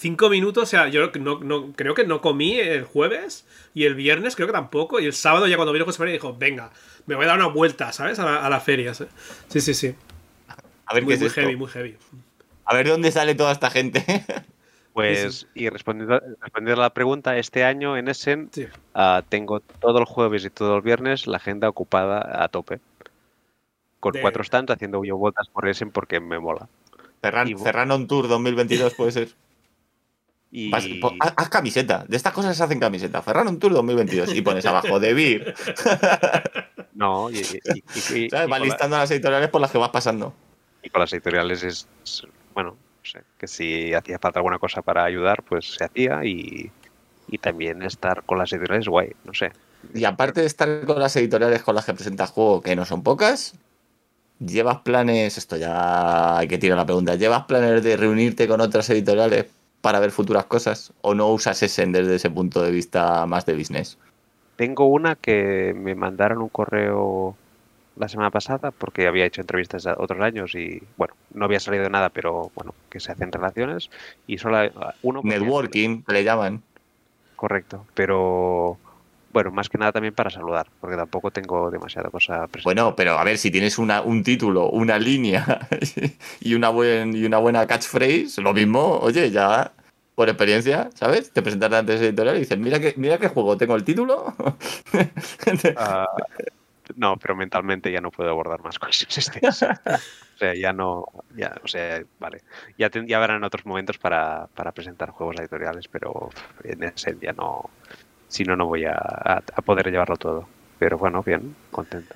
cinco 0.00 0.28
minutos. 0.30 0.62
O 0.64 0.66
sea, 0.66 0.88
yo 0.88 1.10
no, 1.20 1.40
no- 1.40 1.72
creo 1.76 1.94
que 1.94 2.06
no 2.06 2.20
comí 2.20 2.58
el 2.58 2.84
jueves 2.84 3.46
y 3.74 3.84
el 3.84 3.94
viernes 3.94 4.34
creo 4.36 4.46
que 4.48 4.52
tampoco. 4.54 4.98
Y 5.00 5.06
el 5.06 5.12
sábado 5.12 5.46
ya 5.46 5.56
cuando 5.56 5.72
vino 5.72 5.84
José 5.84 5.98
María 6.00 6.14
dijo, 6.14 6.34
venga, 6.36 6.70
me 7.06 7.14
voy 7.14 7.24
a 7.24 7.28
dar 7.28 7.36
una 7.38 7.48
vuelta, 7.48 7.92
¿sabes? 7.92 8.18
A 8.18 8.24
la, 8.24 8.44
a 8.46 8.50
la 8.50 8.60
feria. 8.60 8.94
¿sí? 8.94 9.04
sí, 9.48 9.60
sí, 9.60 9.74
sí. 9.74 9.94
A 10.86 10.94
ver 10.94 11.04
Muy, 11.04 11.10
qué 11.10 11.14
es 11.14 11.20
muy 11.20 11.26
esto. 11.28 11.40
heavy, 11.42 11.56
muy 11.56 11.68
heavy. 11.68 11.96
A 12.64 12.74
ver 12.74 12.88
dónde 12.88 13.12
sale 13.12 13.34
toda 13.34 13.52
esta 13.52 13.70
gente. 13.70 14.04
Pues, 14.92 15.46
y 15.54 15.68
respondiendo, 15.68 16.20
respondiendo 16.40 16.82
a 16.82 16.86
la 16.86 16.92
pregunta, 16.92 17.38
este 17.38 17.62
año 17.62 17.96
en 17.96 18.08
Essen 18.08 18.48
Sí. 18.52 18.66
ah, 18.92 19.22
tengo 19.28 19.60
todo 19.60 20.00
el 20.00 20.04
jueves 20.04 20.44
y 20.44 20.50
todo 20.50 20.74
el 20.76 20.82
viernes 20.82 21.28
la 21.28 21.36
agenda 21.36 21.68
ocupada 21.68 22.42
a 22.42 22.48
tope. 22.48 22.80
Con 24.00 24.12
De- 24.14 24.20
cuatro 24.20 24.42
stands 24.42 24.72
haciendo 24.72 25.02
yo 25.04 25.16
vueltas 25.16 25.48
por 25.48 25.68
Essen 25.68 25.92
porque 25.92 26.18
me 26.18 26.40
mola. 26.40 26.68
Ferran, 27.22 27.48
Y- 27.48 27.54
Ferran 27.54 27.92
on 27.92 28.08
Tour 28.08 28.26
2022 28.28 28.94
puede 28.94 29.12
ser. 29.12 29.28
Y 30.52 30.70
Vas- 30.70 30.86
po- 31.00 31.14
haz, 31.20 31.32
haz 31.36 31.48
camiseta. 31.48 32.04
De 32.08 32.16
estas 32.16 32.32
cosas 32.32 32.56
se 32.56 32.62
hacen 32.64 32.80
camiseta. 32.80 33.22
Ferran 33.22 33.46
on 33.48 33.58
Tour 33.60 33.72
2022. 33.72 34.34
Y 34.34 34.42
pones 34.42 34.66
abajo 34.66 34.98
de 34.98 35.14
Beer. 35.14 35.54
no, 36.94 37.30
y, 37.30 37.38
y- 38.14 38.28
Vas 38.28 38.42
con 38.42 38.50
la- 38.50 38.58
listando 38.58 38.96
las 38.98 39.10
editoriales 39.10 39.48
por 39.48 39.60
las 39.60 39.70
que 39.70 39.78
vas 39.78 39.90
pasando. 39.90 40.34
y 40.82 40.90
con 40.90 41.00
las 41.00 41.12
editoriales 41.12 41.62
es, 41.62 41.86
es- 42.02 42.26
bueno, 42.54 42.70
no 42.70 43.04
sé, 43.10 43.20
que 43.38 43.46
si 43.46 43.94
hacía 43.94 44.18
falta 44.18 44.38
alguna 44.40 44.58
cosa 44.58 44.82
para 44.82 45.04
ayudar, 45.04 45.42
pues 45.42 45.74
se 45.74 45.84
hacía 45.84 46.24
y, 46.24 46.70
y 47.28 47.38
también 47.38 47.82
estar 47.82 48.22
con 48.24 48.38
las 48.38 48.52
editoriales 48.52 48.88
guay, 48.88 49.12
no 49.24 49.32
sé. 49.34 49.52
Y 49.94 50.04
aparte 50.04 50.40
de 50.40 50.46
estar 50.46 50.84
con 50.84 50.98
las 50.98 51.14
editoriales 51.16 51.62
con 51.62 51.74
las 51.74 51.84
que 51.86 51.94
presentas 51.94 52.30
juego, 52.30 52.60
que 52.60 52.76
no 52.76 52.84
son 52.84 53.02
pocas, 53.02 53.54
¿llevas 54.38 54.78
planes? 54.78 55.38
Esto 55.38 55.56
ya 55.56 56.36
hay 56.38 56.48
que 56.48 56.58
tirar 56.58 56.76
la 56.76 56.84
pregunta. 56.84 57.14
¿Llevas 57.14 57.44
planes 57.44 57.82
de 57.82 57.96
reunirte 57.96 58.46
con 58.48 58.60
otras 58.60 58.90
editoriales 58.90 59.46
para 59.80 60.00
ver 60.00 60.10
futuras 60.10 60.44
cosas? 60.46 60.92
¿O 61.02 61.14
no 61.14 61.28
usas 61.28 61.62
Essen 61.62 61.92
desde 61.92 62.16
ese 62.16 62.30
punto 62.30 62.62
de 62.62 62.70
vista 62.70 63.24
más 63.26 63.46
de 63.46 63.54
business? 63.54 63.98
Tengo 64.56 64.86
una 64.86 65.16
que 65.16 65.74
me 65.74 65.94
mandaron 65.94 66.42
un 66.42 66.48
correo 66.48 67.36
la 67.96 68.08
semana 68.08 68.30
pasada 68.30 68.70
porque 68.70 69.06
había 69.06 69.26
hecho 69.26 69.40
entrevistas 69.40 69.86
otros 69.86 70.20
años 70.20 70.54
y 70.54 70.80
bueno, 70.96 71.14
no 71.34 71.44
había 71.44 71.60
salido 71.60 71.88
nada, 71.88 72.10
pero 72.10 72.50
bueno, 72.54 72.74
que 72.90 73.00
se 73.00 73.12
hacen 73.12 73.32
relaciones 73.32 73.88
y 74.26 74.38
solo 74.38 74.58
hay- 74.58 74.70
uno 75.02 75.20
Networking, 75.22 76.02
que 76.02 76.12
le 76.12 76.24
llaman. 76.24 76.62
correcto, 77.36 77.86
pero 77.94 78.78
bueno, 79.32 79.50
más 79.50 79.68
que 79.68 79.78
nada 79.78 79.92
también 79.92 80.14
para 80.14 80.30
saludar, 80.30 80.66
porque 80.80 80.96
tampoco 80.96 81.30
tengo 81.30 81.70
demasiada 81.70 82.10
cosa 82.10 82.46
presente. 82.48 82.64
Bueno, 82.64 82.94
pero 82.96 83.18
a 83.18 83.24
ver, 83.24 83.38
si 83.38 83.50
tienes 83.50 83.78
una, 83.78 84.02
un 84.02 84.22
título, 84.22 84.68
una 84.70 84.98
línea 84.98 85.68
y 86.40 86.54
una, 86.54 86.68
buen, 86.70 87.14
y 87.16 87.24
una 87.24 87.38
buena 87.38 87.66
catchphrase, 87.66 88.40
lo 88.42 88.52
mismo, 88.52 88.98
oye, 88.98 89.30
ya 89.30 89.72
por 90.14 90.28
experiencia, 90.28 90.90
¿sabes? 90.94 91.30
Te 91.32 91.40
presentas 91.42 91.72
ante 91.72 91.94
ese 91.94 92.08
editorial 92.08 92.36
y 92.36 92.40
dices, 92.40 92.58
mira 92.58 92.78
que, 92.78 92.92
mira 92.96 93.18
qué 93.18 93.28
juego, 93.28 93.56
tengo 93.56 93.74
el 93.76 93.84
título. 93.84 94.34
Ah, 95.76 96.06
no, 96.96 97.16
pero 97.16 97.36
mentalmente 97.36 97.90
ya 97.92 98.00
no 98.00 98.10
puedo 98.10 98.30
abordar 98.30 98.60
más 98.62 98.78
cosas. 98.80 99.06
este 99.16 99.46
año. 99.46 99.52
sea, 100.36 100.54
ya 100.54 100.72
no, 100.72 101.06
ya, 101.36 101.54
o 101.62 101.68
sea, 101.68 102.02
vale. 102.18 102.42
Ya, 102.76 102.90
ten- 102.90 103.06
ya 103.06 103.18
habrán 103.18 103.44
otros 103.44 103.64
momentos 103.64 103.96
para, 103.98 104.48
para 104.54 104.72
presentar 104.72 105.10
juegos 105.10 105.36
editoriales, 105.38 105.86
pero 105.88 106.30
en 106.64 106.82
ese 106.82 107.16
ya 107.20 107.32
no, 107.32 107.70
si 108.30 108.44
no, 108.44 108.56
no 108.56 108.66
voy 108.66 108.84
a, 108.86 108.92
a- 108.94 109.42
a 109.54 109.62
poder 109.62 109.90
llevarlo 109.90 110.16
todo. 110.16 110.48
Pero 110.78 110.96
bueno, 110.96 111.22
bien, 111.22 111.54
contento. 111.70 112.14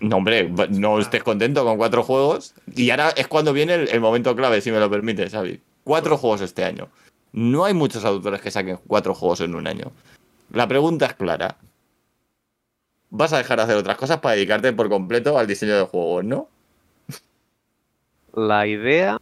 No, 0.00 0.16
hombre, 0.18 0.48
no 0.70 1.00
estés 1.00 1.22
contento 1.24 1.64
con 1.64 1.76
cuatro 1.76 2.02
juegos. 2.04 2.54
Y 2.74 2.90
ahora 2.90 3.10
es 3.10 3.26
cuando 3.26 3.52
viene 3.52 3.74
el, 3.74 3.88
el 3.88 4.00
momento 4.00 4.36
clave, 4.36 4.60
si 4.60 4.70
me 4.70 4.78
lo 4.78 4.88
permites, 4.88 5.32
Xavi. 5.32 5.60
Cuatro 5.82 6.16
juegos 6.16 6.40
este 6.42 6.64
año. 6.64 6.88
No 7.32 7.64
hay 7.64 7.74
muchos 7.74 8.04
autores 8.04 8.40
que 8.40 8.50
saquen 8.50 8.78
cuatro 8.86 9.14
juegos 9.14 9.40
en 9.40 9.54
un 9.56 9.66
año. 9.66 9.90
La 10.52 10.68
pregunta 10.68 11.06
es 11.06 11.14
clara. 11.14 11.56
Vas 13.10 13.32
a 13.32 13.38
dejar 13.38 13.58
de 13.58 13.64
hacer 13.64 13.76
otras 13.76 13.96
cosas 13.96 14.18
para 14.20 14.34
dedicarte 14.36 14.72
por 14.72 14.88
completo 14.88 15.38
al 15.38 15.46
diseño 15.46 15.76
de 15.76 15.84
juegos, 15.84 16.24
¿no? 16.24 16.48
La 18.34 18.66
idea, 18.66 19.18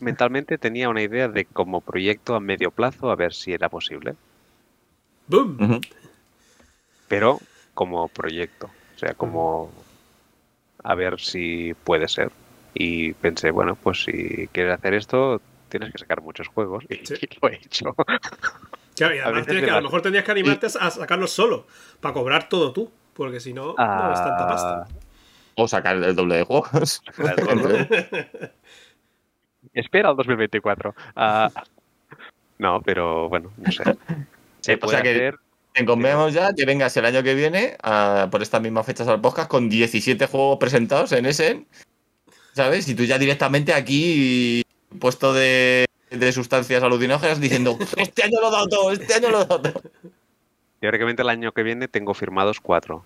mentalmente 0.00 0.58
tenía 0.58 0.88
una 0.88 1.02
idea 1.02 1.28
de 1.28 1.44
como 1.44 1.80
proyecto 1.80 2.34
a 2.34 2.40
medio 2.40 2.70
plazo, 2.70 3.10
a 3.10 3.16
ver 3.16 3.32
si 3.32 3.52
era 3.52 3.68
posible. 3.68 4.14
¡Boom! 5.30 5.80
Pero 7.08 7.40
como 7.74 8.08
proyecto, 8.08 8.70
o 8.96 8.98
sea, 8.98 9.14
como 9.14 9.70
a 10.82 10.94
ver 10.94 11.20
si 11.20 11.74
puede 11.84 12.08
ser. 12.08 12.30
Y 12.74 13.12
pensé, 13.14 13.50
bueno, 13.50 13.76
pues 13.76 14.04
si 14.04 14.46
quieres 14.48 14.74
hacer 14.78 14.94
esto, 14.94 15.40
tienes 15.68 15.92
que 15.92 15.98
sacar 15.98 16.20
muchos 16.20 16.48
juegos 16.48 16.84
y, 16.88 17.04
Sí. 17.06 17.14
lo 17.42 17.48
he 17.48 17.56
hecho. 17.56 17.94
Claro, 18.96 19.14
y 19.14 19.18
A 19.18 19.24
además 19.26 19.46
de 19.46 19.60
que- 19.60 19.70
a 19.70 19.76
lo 19.76 19.82
mejor 19.82 20.02
tendrías 20.02 20.24
que 20.24 20.32
animarte 20.32 20.66
a 20.66 20.90
sacarlo 20.90 21.26
solo, 21.26 21.66
para 22.00 22.14
cobrar 22.14 22.48
todo 22.48 22.72
tú, 22.72 22.90
porque 23.14 23.40
si 23.40 23.52
no, 23.52 23.74
no 23.76 24.12
es 24.12 24.22
tanta 24.22 24.46
pasta. 24.46 24.82
Ah, 24.82 24.86
O 25.56 25.68
sacar 25.68 25.96
el 25.96 26.14
doble 26.16 26.36
de 26.36 26.44
juegos. 26.44 27.02
Espera 29.74 30.08
al 30.10 30.16
2024. 30.16 30.94
Ah, 31.16 31.50
no, 32.58 32.80
pero 32.82 33.28
bueno, 33.28 33.52
no 33.56 33.70
sé. 33.72 33.84
Se 34.70 34.74
Eh, 34.74 34.76
o 34.76 34.80
puede 34.80 34.96
sea 34.96 35.02
que- 35.02 35.10
hacer. 35.10 35.34
Te 35.72 35.84
convemos 35.84 36.32
ya 36.34 36.52
que 36.52 36.64
vengas 36.64 36.96
el 36.96 37.04
año 37.04 37.22
que 37.22 37.34
viene, 37.34 37.76
a- 37.82 38.26
por 38.30 38.42
estas 38.42 38.60
mismas 38.60 38.84
fechas 38.86 39.06
al 39.06 39.20
podcast, 39.20 39.48
con 39.48 39.68
17 39.68 40.26
juegos 40.26 40.58
presentados 40.58 41.12
en 41.12 41.26
Essen, 41.26 41.66
¿sabes? 42.54 42.88
Y 42.88 42.94
tú 42.96 43.04
ya 43.04 43.18
directamente 43.18 43.72
aquí, 43.72 44.62
puesto 44.98 45.32
de, 45.32 45.86
de 46.10 46.32
sustancias 46.32 46.82
alucinógenas, 46.82 47.40
diciendo, 47.40 47.78
este 47.96 48.24
año 48.24 48.40
lo 48.40 48.48
he 48.48 48.50
dado 48.50 48.66
todo, 48.68 48.90
este 48.92 49.14
año 49.14 49.28
lo 49.30 49.42
he 49.42 49.44
dado 49.46 49.62
todo. 49.62 49.82
Teóricamente 50.80 51.22
el 51.22 51.28
año 51.28 51.52
que 51.52 51.62
viene 51.62 51.86
tengo 51.86 52.14
firmados 52.14 52.60
cuatro. 52.60 53.04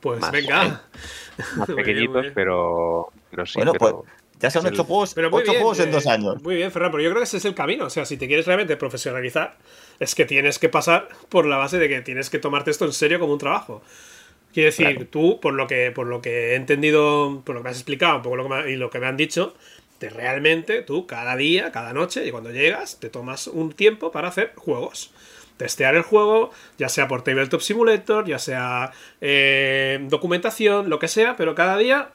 Pues 0.00 0.20
Más. 0.20 0.32
venga. 0.32 0.82
Más 1.56 1.66
bien, 1.66 1.76
muy 1.76 1.84
pequeñitos, 1.84 2.26
pero, 2.34 3.12
pero 3.30 3.44
sí. 3.44 3.54
Bueno, 3.58 3.72
pero- 3.74 4.04
Ya 4.40 4.48
Es 4.48 4.56
el- 4.56 4.66
ocho 4.66 4.84
juegos, 4.84 5.14
Pero 5.14 5.30
muy 5.30 5.42
ocho 5.42 5.52
bien, 5.52 5.62
juegos 5.62 5.80
en 5.80 5.88
eh, 5.88 5.92
dos 5.92 6.06
años. 6.06 6.42
Muy 6.42 6.56
bien, 6.56 6.70
Ferran, 6.72 6.90
pero 6.90 7.02
yo 7.02 7.10
creo 7.10 7.20
que 7.20 7.24
ese 7.24 7.36
es 7.36 7.44
el 7.44 7.54
camino. 7.54 7.84
O 7.86 7.90
sea, 7.90 8.04
si 8.06 8.16
te 8.16 8.26
quieres 8.26 8.46
realmente 8.46 8.76
profesionalizar, 8.76 9.56
es 9.98 10.14
que 10.14 10.24
tienes 10.24 10.58
que 10.58 10.68
pasar 10.68 11.08
por 11.28 11.46
la 11.46 11.56
base 11.58 11.78
de 11.78 11.88
que 11.88 12.00
tienes 12.00 12.30
que 12.30 12.38
tomarte 12.38 12.70
esto 12.70 12.84
en 12.86 12.92
serio 12.92 13.20
como 13.20 13.34
un 13.34 13.38
trabajo. 13.38 13.82
Quiere 14.52 14.66
decir, 14.70 14.86
Claro. 14.96 15.06
tú, 15.10 15.40
por 15.40 15.54
lo 15.54 15.66
que 15.66 15.92
por 15.92 16.06
lo 16.06 16.20
que 16.22 16.52
he 16.52 16.54
entendido, 16.56 17.42
por 17.44 17.54
lo 17.54 17.60
que 17.60 17.64
me 17.64 17.70
has 17.70 17.76
explicado, 17.76 18.16
un 18.16 18.22
poco 18.22 18.36
lo 18.36 18.42
que 18.44 18.48
me- 18.48 18.70
y 18.72 18.76
lo 18.76 18.90
que 18.90 18.98
me 18.98 19.06
han 19.06 19.16
dicho, 19.16 19.54
te 19.98 20.08
realmente 20.08 20.82
tú 20.82 21.06
cada 21.06 21.36
día, 21.36 21.70
cada 21.70 21.92
noche, 21.92 22.26
y 22.26 22.30
cuando 22.30 22.50
llegas, 22.50 22.98
te 22.98 23.10
tomas 23.10 23.46
un 23.46 23.72
tiempo 23.72 24.10
para 24.10 24.28
hacer 24.28 24.52
juegos. 24.56 25.12
Testear 25.58 25.94
el 25.94 26.02
juego, 26.02 26.50
ya 26.78 26.88
sea 26.88 27.06
por 27.06 27.22
Tabletop 27.22 27.60
Simulator, 27.60 28.26
ya 28.26 28.38
sea 28.38 28.92
eh, 29.20 29.98
documentación, 30.08 30.88
lo 30.88 30.98
que 30.98 31.06
sea, 31.08 31.36
pero 31.36 31.54
cada 31.54 31.76
día 31.76 32.08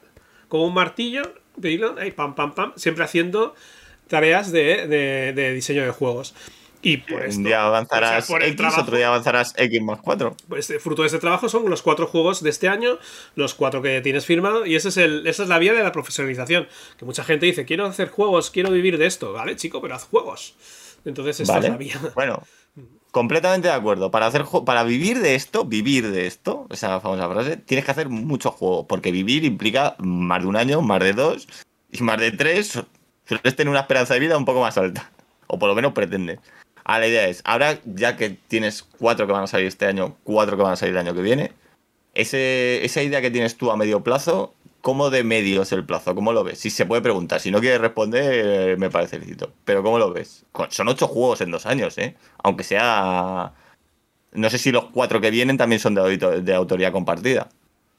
con 0.48 0.60
un 0.60 0.74
martillo, 0.74 1.22
pilo, 1.60 1.94
ahí, 1.98 2.10
pam, 2.12 2.34
pam, 2.34 2.54
pam, 2.54 2.72
siempre 2.76 3.04
haciendo 3.04 3.54
tareas 4.08 4.52
de, 4.52 4.86
de- 4.86 5.32
de 5.34 5.52
diseño 5.52 5.82
de 5.84 5.90
juegos. 5.90 6.34
Y 6.82 6.98
por 6.98 7.22
esto, 7.24 7.38
Un 7.38 7.44
día 7.44 7.64
avanzarás 7.66 8.24
o 8.24 8.26
sea, 8.26 8.34
por 8.34 8.42
el 8.42 8.48
X, 8.50 8.56
trabajo- 8.58 8.82
otro 8.82 8.96
día 8.96 9.08
avanzarás 9.08 9.54
X 9.56 9.82
más 9.82 9.98
4. 10.00 10.36
pues, 10.48 10.70
eh, 10.70 10.78
fruto 10.78 11.02
de 11.02 11.06
este 11.06 11.18
trabajo 11.18 11.48
son 11.48 11.68
los 11.68 11.82
cuatro 11.82 12.06
juegos 12.06 12.42
de 12.44 12.50
este 12.50 12.68
año, 12.68 12.98
los 13.34 13.54
cuatro 13.54 13.82
que 13.82 14.00
tienes 14.02 14.24
firmado, 14.24 14.64
y 14.66 14.76
ese 14.76 14.90
es 14.90 14.96
el, 14.98 15.26
esa 15.26 15.42
es 15.42 15.48
la 15.48 15.58
vía 15.58 15.72
de 15.72 15.82
la 15.82 15.90
profesionalización. 15.90 16.68
Que 16.96 17.04
mucha 17.04 17.24
gente 17.24 17.46
dice, 17.46 17.64
quiero 17.64 17.86
hacer 17.86 18.08
juegos, 18.10 18.50
quiero 18.50 18.70
vivir 18.70 18.98
de 18.98 19.06
esto. 19.06 19.32
Vale, 19.32 19.56
chico, 19.56 19.80
pero 19.80 19.96
haz 19.96 20.04
juegos. 20.04 20.54
Entonces, 21.04 21.40
esta 21.40 21.54
Vale. 21.54 21.66
es 21.66 21.72
la 21.72 21.78
vía. 21.78 22.00
Bueno, 22.14 22.42
completamente 23.16 23.68
de 23.68 23.72
acuerdo. 23.72 24.10
Para 24.10 24.26
hacer 24.26 24.44
para 24.66 24.84
vivir 24.84 25.20
de 25.20 25.36
esto, 25.36 25.64
vivir 25.64 26.10
de 26.10 26.26
esto, 26.26 26.66
esa 26.68 27.00
famosa 27.00 27.26
frase, 27.30 27.56
tienes 27.56 27.86
que 27.86 27.90
hacer 27.90 28.10
mucho 28.10 28.50
juego. 28.50 28.86
Porque 28.86 29.10
vivir 29.10 29.42
implica 29.44 29.96
más 29.98 30.42
de 30.42 30.48
un 30.48 30.54
año, 30.54 30.82
más 30.82 31.00
de 31.00 31.14
dos 31.14 31.48
y 31.90 32.02
más 32.02 32.20
de 32.20 32.32
tres. 32.32 32.78
Sueles 33.24 33.56
tener 33.56 33.70
una 33.70 33.80
esperanza 33.80 34.12
de 34.12 34.20
vida 34.20 34.36
un 34.36 34.44
poco 34.44 34.60
más 34.60 34.76
alta. 34.76 35.10
O 35.46 35.58
por 35.58 35.70
lo 35.70 35.74
menos 35.74 35.94
pretende. 35.94 36.40
Ahora 36.84 37.00
la 37.00 37.06
idea 37.06 37.28
es, 37.28 37.40
ahora 37.46 37.78
ya 37.86 38.18
que 38.18 38.28
tienes 38.28 38.82
cuatro 38.82 39.26
que 39.26 39.32
van 39.32 39.44
a 39.44 39.46
salir 39.46 39.66
este 39.66 39.86
año, 39.86 40.18
cuatro 40.22 40.58
que 40.58 40.62
van 40.62 40.74
a 40.74 40.76
salir 40.76 40.94
el 40.94 41.00
año 41.00 41.14
que 41.14 41.22
viene, 41.22 41.52
ese, 42.12 42.84
esa 42.84 43.02
idea 43.02 43.22
que 43.22 43.30
tienes 43.30 43.56
tú 43.56 43.70
a 43.70 43.78
medio 43.78 44.04
plazo, 44.04 44.52
¿cómo 44.86 45.10
de 45.10 45.24
medio 45.24 45.62
es 45.62 45.72
el 45.72 45.84
plazo? 45.84 46.14
¿Cómo 46.14 46.32
lo 46.32 46.44
ves? 46.44 46.60
Si 46.60 46.70
se 46.70 46.86
puede 46.86 47.02
preguntar, 47.02 47.40
si 47.40 47.50
no 47.50 47.58
quieres 47.58 47.80
responder, 47.80 48.70
eh, 48.70 48.76
me 48.76 48.88
parece 48.88 49.18
lícito. 49.18 49.52
Pero 49.64 49.82
¿cómo 49.82 49.98
lo 49.98 50.12
ves? 50.12 50.44
Son 50.68 50.86
ocho 50.86 51.08
juegos 51.08 51.40
en 51.40 51.50
dos 51.50 51.66
años, 51.66 51.98
¿eh? 51.98 52.14
Aunque 52.44 52.62
sea... 52.62 53.52
No 54.30 54.48
sé 54.48 54.58
si 54.58 54.70
los 54.70 54.84
cuatro 54.92 55.20
que 55.20 55.32
vienen 55.32 55.56
también 55.56 55.80
son 55.80 55.96
de, 55.96 56.40
de 56.40 56.54
autoría 56.54 56.92
compartida. 56.92 57.48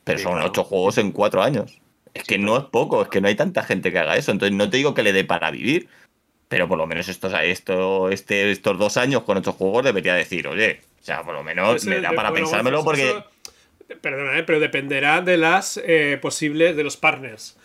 Pero 0.05 0.17
Sí, 0.17 0.23
son 0.23 0.35
claro. 0.35 0.47
ocho 0.47 0.63
juegos 0.63 0.97
en 0.97 1.11
cuatro 1.11 1.43
años. 1.43 1.81
Es 2.13 2.23
que 2.23 2.37
no 2.37 2.55
es 2.55 2.63
poco, 2.63 3.01
es 3.01 3.09
que 3.09 3.19
no 3.19 3.27
hay 3.27 3.35
tanta 3.35 3.63
gente 3.63 3.91
que 3.91 3.99
haga 3.99 4.15
eso. 4.15 4.31
Entonces 4.31 4.55
no 4.55 4.69
te 4.69 4.77
digo 4.77 4.93
que 4.93 5.03
le 5.03 5.11
dé 5.11 5.25
para 5.25 5.51
vivir, 5.51 5.89
pero 6.47 6.69
por 6.69 6.77
lo 6.77 6.87
menos 6.87 7.09
estos, 7.09 7.33
esto, 7.43 8.09
este, 8.11 8.49
estos 8.49 8.77
dos 8.79 8.95
años 8.95 9.23
con 9.23 9.37
ocho 9.37 9.51
juegos 9.51 9.83
debería 9.83 10.13
decir, 10.13 10.47
oye, 10.47 10.79
o 11.01 11.03
sea, 11.03 11.23
por 11.23 11.33
lo 11.33 11.43
menos 11.43 11.67
Pues, 11.71 11.85
me 11.85 11.99
da 11.99 12.13
para 12.13 12.29
bueno, 12.29 12.45
pensármelo 12.45 12.81
porque... 12.85 13.09
eso- 13.09 13.25
perdona, 14.01 14.45
pero 14.45 14.59
dependerá 14.59 15.21
de 15.21 15.37
las 15.37 15.77
eh, 15.83 16.17
posibles, 16.21 16.75
de 16.75 16.83
los 16.83 16.97
partners. 16.97 17.57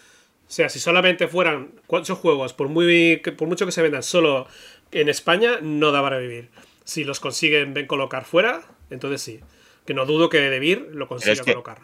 O 0.48 0.50
sea, 0.54 0.68
si 0.68 0.78
solamente 0.80 1.28
fueran 1.28 1.72
cuatro 1.86 2.14
juegos, 2.14 2.52
por, 2.52 2.68
muy, 2.68 3.16
por 3.38 3.48
mucho 3.48 3.64
que 3.66 3.72
se 3.72 3.82
vendan 3.82 4.02
solo 4.02 4.46
en 4.90 5.08
España, 5.08 5.58
no 5.62 5.92
da 5.92 6.02
para 6.02 6.18
vivir. 6.18 6.50
Si 6.84 7.04
los 7.04 7.20
consiguen 7.20 7.72
ven 7.74 7.86
colocar 7.86 8.24
fuera, 8.24 8.62
entonces 8.90 9.22
sí. 9.22 9.40
Que 9.86 9.94
no 9.94 10.04
dudo 10.06 10.28
que 10.28 10.38
Debir 10.40 10.90
lo 10.92 11.08
consiga 11.08 11.32
es 11.32 11.40
que- 11.42 11.52
colocar. 11.52 11.78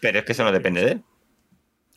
Pero 0.00 0.18
es 0.18 0.24
que 0.24 0.32
eso 0.32 0.44
no 0.44 0.52
depende 0.52 0.82
de 0.84 0.92
él. 0.92 1.02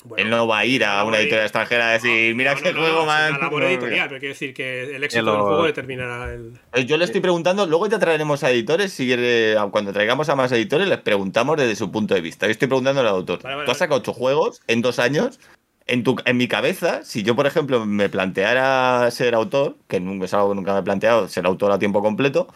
Bueno, 0.03 0.23
él 0.23 0.29
no 0.29 0.47
va 0.47 0.59
a 0.59 0.65
ir 0.65 0.83
a 0.83 1.03
una 1.05 1.17
editorial 1.17 1.45
extranjera 1.45 1.89
a 1.89 1.91
decir, 1.93 2.35
mira 2.35 2.53
no, 2.53 2.61
qué 2.61 2.73
no, 2.73 2.79
juego 2.81 3.05
más... 3.05 3.31
una 3.31 3.39
labor 3.39 3.63
editorial, 3.63 4.09
pero 4.09 4.19
quiero 4.19 4.33
decir 4.33 4.53
que 4.53 4.95
el 4.95 5.03
éxito 5.03 5.25
del 5.25 5.41
juego 5.41 5.63
determinará 5.65 6.33
el. 6.33 6.59
Eh, 6.73 6.85
Yo 6.85 6.97
le 6.97 7.05
estoy 7.05 7.21
preguntando, 7.21 7.65
luego 7.65 7.87
ya 7.87 7.99
traeremos 7.99 8.43
a 8.43 8.51
editores, 8.51 8.91
si 8.91 9.05
quiere, 9.05 9.55
cuando 9.71 9.93
traigamos 9.93 10.27
a 10.29 10.35
más 10.35 10.51
editores, 10.51 10.87
les 10.87 10.99
preguntamos 10.99 11.57
desde 11.57 11.75
su 11.75 11.91
punto 11.91 12.15
de 12.15 12.21
vista. 12.21 12.47
Yo 12.47 12.51
estoy 12.51 12.67
preguntando 12.67 13.01
al 13.01 13.07
autor. 13.07 13.41
Vale, 13.41 13.55
vale, 13.55 13.65
Tú 13.65 13.71
has 13.71 13.77
sacado 13.77 13.99
ocho 13.99 14.13
juegos 14.13 14.61
en 14.67 14.81
dos 14.81 14.99
años. 14.99 15.39
En, 15.85 16.03
tu, 16.03 16.15
en 16.23 16.37
mi 16.37 16.47
cabeza, 16.47 17.03
si 17.03 17.23
yo, 17.23 17.35
por 17.35 17.45
ejemplo, 17.45 17.85
me 17.85 18.07
planteara 18.07 19.09
ser 19.11 19.35
autor, 19.35 19.75
que 19.89 19.99
nunca 19.99 20.25
es 20.25 20.33
algo 20.33 20.49
que 20.49 20.55
nunca 20.55 20.73
me 20.73 20.79
he 20.79 20.83
planteado, 20.83 21.27
ser 21.27 21.45
autor 21.45 21.73
a 21.73 21.79
tiempo 21.79 22.01
completo, 22.01 22.47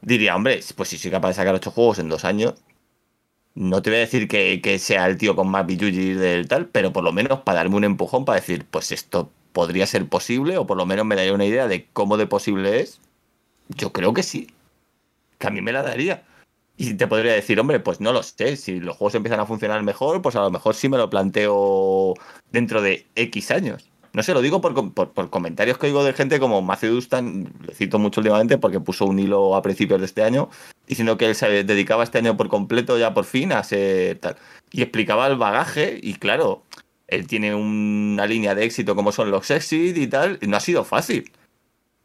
diría, 0.00 0.34
hombre, 0.34 0.60
pues 0.76 0.88
si 0.88 0.98
soy 0.98 1.10
capaz 1.10 1.28
de 1.28 1.34
sacar 1.34 1.54
ocho 1.54 1.70
juegos 1.70 1.98
en 1.98 2.08
dos 2.08 2.24
años, 2.24 2.54
no 3.54 3.82
te 3.82 3.90
voy 3.90 3.98
a 3.98 4.00
decir 4.00 4.28
que, 4.28 4.60
que 4.62 4.78
sea 4.78 5.06
el 5.06 5.18
tío 5.18 5.36
con 5.36 5.48
más 5.48 5.66
billullis 5.66 6.18
del 6.18 6.48
tal, 6.48 6.68
pero 6.68 6.92
por 6.92 7.04
lo 7.04 7.12
menos 7.12 7.40
para 7.40 7.58
darme 7.58 7.76
un 7.76 7.84
empujón 7.84 8.24
para 8.24 8.40
decir, 8.40 8.66
pues 8.70 8.92
esto 8.92 9.30
podría 9.52 9.86
ser 9.86 10.08
posible, 10.08 10.56
o 10.58 10.66
por 10.66 10.76
lo 10.76 10.86
menos 10.86 11.06
me 11.06 11.16
daría 11.16 11.34
una 11.34 11.44
idea 11.44 11.68
de 11.68 11.86
cómo 11.92 12.16
de 12.16 12.26
posible 12.26 12.80
es. 12.80 13.00
Yo 13.68 13.92
creo 13.92 14.14
que 14.14 14.22
sí. 14.22 14.48
Que 15.38 15.48
a 15.48 15.50
mí 15.50 15.60
me 15.60 15.72
la 15.72 15.82
daría. 15.82 16.24
Y 16.76 16.94
te 16.94 17.06
podría 17.06 17.32
decir, 17.32 17.60
hombre, 17.60 17.80
pues 17.80 18.00
no 18.00 18.12
lo 18.12 18.22
sé. 18.22 18.56
Si 18.56 18.80
los 18.80 18.96
juegos 18.96 19.14
empiezan 19.14 19.40
a 19.40 19.46
funcionar 19.46 19.82
mejor, 19.82 20.22
pues 20.22 20.36
a 20.36 20.40
lo 20.40 20.50
mejor 20.50 20.74
sí 20.74 20.88
me 20.88 20.96
lo 20.98 21.10
planteo 21.10 22.14
dentro 22.50 22.82
de 22.82 23.06
X 23.14 23.50
años. 23.50 23.91
No 24.14 24.22
sé, 24.22 24.34
lo 24.34 24.42
digo 24.42 24.60
por, 24.60 24.92
por- 24.92 25.12
por 25.12 25.30
comentarios 25.30 25.78
que 25.78 25.86
oigo 25.86 26.04
de 26.04 26.12
gente 26.12 26.38
como 26.38 26.60
Matthew 26.60 26.92
Dustan, 26.94 27.52
le 27.66 27.74
cito 27.74 27.98
mucho 27.98 28.20
últimamente 28.20 28.58
porque 28.58 28.78
puso 28.78 29.06
un 29.06 29.18
hilo 29.18 29.56
a 29.56 29.62
principios 29.62 30.00
de 30.00 30.06
este 30.06 30.22
año 30.22 30.50
diciendo 30.86 31.16
que 31.16 31.26
él 31.26 31.34
se 31.34 31.64
dedicaba 31.64 32.04
este 32.04 32.18
año 32.18 32.36
por 32.36 32.48
completo 32.48 32.98
ya 32.98 33.14
por 33.14 33.24
fin 33.24 33.52
a 33.52 33.62
ser 33.64 34.18
tal. 34.18 34.36
Y 34.70 34.82
explicaba 34.82 35.26
el 35.28 35.36
bagaje 35.36 35.98
y 36.02 36.14
claro, 36.14 36.62
él 37.08 37.26
tiene 37.26 37.54
una 37.54 38.26
línea 38.26 38.54
de 38.54 38.64
éxito 38.64 38.94
como 38.94 39.12
son 39.12 39.30
los 39.30 39.50
Exit 39.50 39.96
y 39.96 40.06
tal, 40.06 40.38
y 40.42 40.46
no 40.46 40.56
ha 40.58 40.60
sido 40.60 40.84
fácil. 40.84 41.32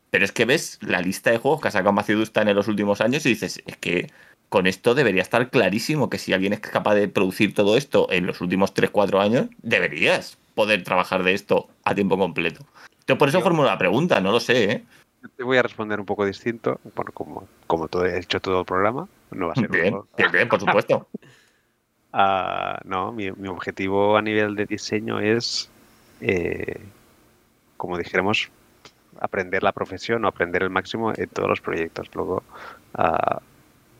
Pero 0.10 0.24
es 0.24 0.32
que 0.32 0.46
ves 0.46 0.80
la 0.82 1.02
lista 1.02 1.32
de 1.32 1.38
juegos 1.40 1.60
que 1.60 1.68
ha 1.68 1.72
sacado 1.72 1.92
Matthew 1.92 2.20
Dustan 2.20 2.48
en 2.48 2.56
los 2.56 2.70
últimos 2.70 3.02
años 3.02 3.26
y 3.26 3.30
dices, 3.30 3.62
es 3.66 3.76
que 3.78 4.10
con 4.48 4.66
esto 4.66 4.96
debería 4.96 5.22
estar 5.22 5.50
clarísimo 5.50 6.10
que 6.10 6.18
si 6.18 6.32
alguien 6.32 6.54
es 6.54 6.62
capaz 6.62 6.96
de 6.96 7.10
producir 7.10 7.54
todo 7.54 7.76
esto 7.76 8.08
en 8.10 8.26
los 8.26 8.40
últimos 8.40 8.74
3-4 8.74 9.20
años, 9.20 9.48
deberías 9.62 10.38
poder 10.58 10.84
trabajar 10.84 11.22
de 11.22 11.36
esto 11.36 11.70
a 11.84 11.94
tiempo 11.94 12.18
completo. 12.18 12.66
Yo 13.06 13.16
por 13.16 13.30
eso 13.30 13.42
formulo 13.42 13.68
la 13.68 13.78
pregunta, 13.78 14.20
no 14.20 14.32
lo 14.32 14.40
sé, 14.40 14.72
¿eh? 14.72 14.84
Te 15.38 15.44
voy 15.44 15.58
a 15.58 15.62
responder 15.62 16.00
un 16.00 16.06
poco 16.08 16.26
distinto, 16.26 16.80
bueno, 16.96 17.12
como, 17.14 17.48
como 17.68 17.88
todo, 17.88 18.06
he 18.06 18.18
hecho 18.18 18.40
todo 18.40 18.62
el 18.62 18.66
programa, 18.66 19.08
no 19.30 19.48
va 19.48 19.54
a 19.54 19.56
ser 19.56 19.70
Bien, 19.70 19.96
bien, 20.18 20.32
bien, 20.32 20.50
por 20.50 20.60
supuesto. 20.60 21.08
Ah, 22.20 22.80
no, 22.86 23.12
mi, 23.12 23.30
mi 23.34 23.48
objetivo 23.48 24.18
a 24.18 24.22
nivel 24.24 24.56
de 24.56 24.66
diseño 24.66 25.20
es 25.20 25.70
eh, 26.22 26.80
como 27.76 27.98
dijéramos, 27.98 28.50
aprender 29.20 29.64
la 29.64 29.72
profesión 29.72 30.26
o 30.26 30.28
aprender 30.28 30.64
el 30.64 30.70
máximo 30.70 31.14
en 31.16 31.30
todos 31.30 31.48
los 31.48 31.62
proyectos. 31.62 32.10
Luego, 32.14 32.44
ah, 32.96 33.42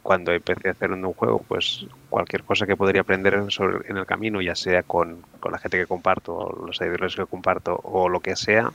cuando 0.08 0.32
empecé 0.32 0.70
a 0.70 0.72
hacer 0.72 0.90
un 0.94 1.04
juego, 1.12 1.44
pues 1.46 1.86
cualquier 2.10 2.46
cosa 2.46 2.66
que 2.66 2.78
podría 2.78 3.02
aprender 3.02 3.52
sobre, 3.52 3.90
en 3.90 3.98
el 3.98 4.06
camino, 4.06 4.42
ya 4.42 4.56
sea 4.56 4.82
con, 4.82 5.22
con 5.42 5.52
la 5.52 5.58
gente 5.58 5.78
que 5.78 5.86
comparto, 5.86 6.34
o 6.34 6.66
los 6.66 6.78
seguidores 6.78 7.14
que 7.14 7.26
comparto, 7.26 7.78
o 7.84 8.08
lo 8.08 8.22
que 8.22 8.38
sea, 8.38 8.72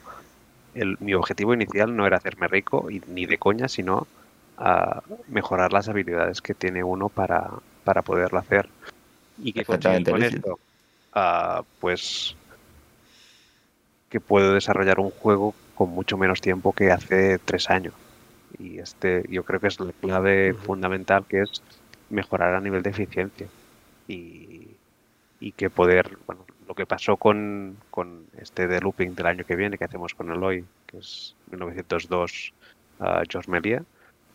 el, 0.75 0.99
mi 1.01 1.15
objetivo 1.15 1.55
inicial 1.55 1.97
no 1.97 2.07
era 2.07 2.19
hacerme 2.19 2.49
rico 2.49 2.91
y, 2.91 3.01
ni 3.07 3.25
de 3.25 3.39
coña, 3.39 3.69
sino 3.69 4.07
a 4.59 5.03
mejorar 5.29 5.73
las 5.73 5.89
habilidades 5.89 6.43
que 6.43 6.53
tiene 6.53 6.85
uno 6.85 7.09
para, 7.09 7.49
para 7.83 8.03
poderlo 8.03 8.39
hacer. 8.39 8.69
Y 9.43 9.55
que 9.55 9.65
con 9.65 10.23
esto, 10.23 10.59
uh, 11.17 11.63
pues 11.81 12.37
que 14.11 14.21
puedo 14.21 14.53
desarrollar 14.53 15.01
un 15.01 15.09
juego 15.09 15.55
con 15.75 15.89
mucho 15.89 16.19
menos 16.19 16.43
tiempo 16.43 16.75
que 16.75 16.93
hace 16.93 17.39
tres 17.39 17.71
años. 17.71 17.95
Y 18.59 18.79
este, 18.79 19.25
yo 19.29 19.45
creo 19.45 19.61
que 19.61 19.69
es 19.69 19.81
la 19.81 19.93
clave 19.93 20.55
fundamental 20.55 21.25
que 21.27 21.43
es 21.43 21.63
mejorar 22.11 22.55
a 22.55 22.61
nivel 22.61 22.83
de 22.83 22.91
eficiencia. 22.91 23.49
Y, 24.09 24.69
y 25.41 25.53
que 25.53 25.71
poder, 25.71 26.19
bueno, 26.27 26.45
lo 26.69 26.75
que 26.75 26.87
pasó 26.87 27.17
con, 27.17 27.77
con 27.91 28.27
este 28.39 28.67
de 28.67 28.81
looping 28.81 29.15
del 29.15 29.27
año 29.27 29.45
que 29.45 29.57
viene 29.57 29.79
que 29.79 29.85
hacemos 29.85 30.15
con 30.15 30.31
Eloy, 30.31 30.65
que 30.87 30.99
es 30.99 31.35
1902 31.51 32.53
uh, 33.01 33.05
George 33.29 33.51
Melia, 33.51 33.85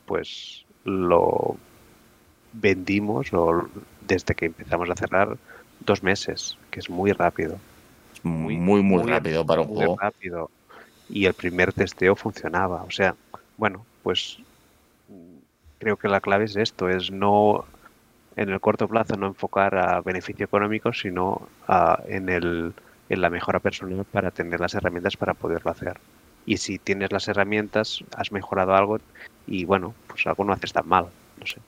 pues 0.05 0.65
lo 0.83 1.57
vendimos 2.53 3.33
o 3.33 3.67
desde 4.01 4.35
que 4.35 4.45
empezamos 4.45 4.89
a 4.89 4.95
cerrar 4.95 5.37
dos 5.79 6.03
meses, 6.03 6.57
que 6.71 6.79
es 6.79 6.89
muy 6.89 7.11
rápido. 7.11 7.57
Muy, 8.23 8.57
muy, 8.57 8.81
muy, 8.81 9.03
rápido 9.03 9.45
para 9.45 9.61
un 9.61 9.67
juego. 9.67 9.97
rápido. 9.99 10.49
Y 11.09 11.25
el 11.25 11.33
primer 11.33 11.71
testeo 11.71 12.15
funcionaba. 12.15 12.83
O 12.83 12.91
sea, 12.91 13.15
bueno, 13.57 13.85
pues 14.07 14.37
creo 15.79 15.97
que 15.97 16.07
la 16.07 16.21
clave 16.21 16.45
es 16.45 16.55
esto, 16.55 16.87
es 16.87 17.11
no 17.11 17.65
en 18.37 18.47
el 18.47 18.61
corto 18.61 18.87
plazo 18.87 19.17
no 19.17 19.27
enfocar 19.27 19.75
a 19.75 19.99
beneficio 19.99 20.45
económico, 20.45 20.93
sino 20.93 21.49
a, 21.67 22.01
en, 22.07 22.29
el, 22.29 22.73
en 23.09 23.21
la 23.21 23.29
mejora 23.29 23.59
personal 23.59 24.05
para 24.05 24.31
tener 24.31 24.61
las 24.61 24.75
herramientas 24.75 25.17
para 25.17 25.33
poderlo 25.33 25.71
hacer. 25.71 25.99
Y 26.45 26.55
si 26.55 26.79
tienes 26.79 27.11
las 27.11 27.27
herramientas, 27.27 28.01
has 28.15 28.31
mejorado 28.31 28.75
algo 28.75 28.99
y 29.45 29.65
bueno, 29.65 29.93
pues 30.07 30.25
algo 30.25 30.45
no 30.45 30.53
haces 30.53 30.71
tan 30.71 30.87
mal, 30.87 31.07
no 31.37 31.45
sé. 31.45 31.59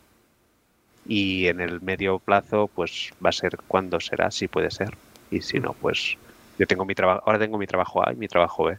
Y 1.06 1.48
en 1.48 1.60
el 1.60 1.82
medio 1.82 2.20
plazo, 2.20 2.70
pues 2.74 3.12
va 3.22 3.32
a 3.32 3.34
ser 3.34 3.58
cuando 3.68 4.00
será, 4.00 4.32
si 4.32 4.48
puede 4.48 4.72
ser. 4.72 4.96
Y 5.30 5.42
si 5.42 5.60
no, 5.60 5.74
pues 5.74 6.16
yo 6.58 6.66
tengo 6.68 6.86
mi 6.86 6.96
trabajo, 6.96 7.22
ahora 7.26 7.38
tengo 7.38 7.58
mi 7.58 7.68
trabajo 7.68 8.08
A 8.08 8.14
y 8.14 8.16
mi 8.16 8.30
trabajo 8.30 8.64
B. 8.64 8.78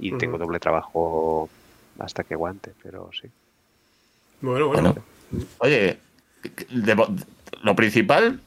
Y 0.00 0.10
tengo 0.18 0.38
doble 0.38 0.58
trabajo 0.58 1.48
hasta 1.98 2.24
que 2.24 2.34
aguante, 2.34 2.72
pero 2.82 3.10
sí. 3.12 3.28
Bueno, 4.40 4.68
bueno. 4.68 4.94
Oye, 5.58 5.98
lo 7.62 7.76
principal, 7.76 8.40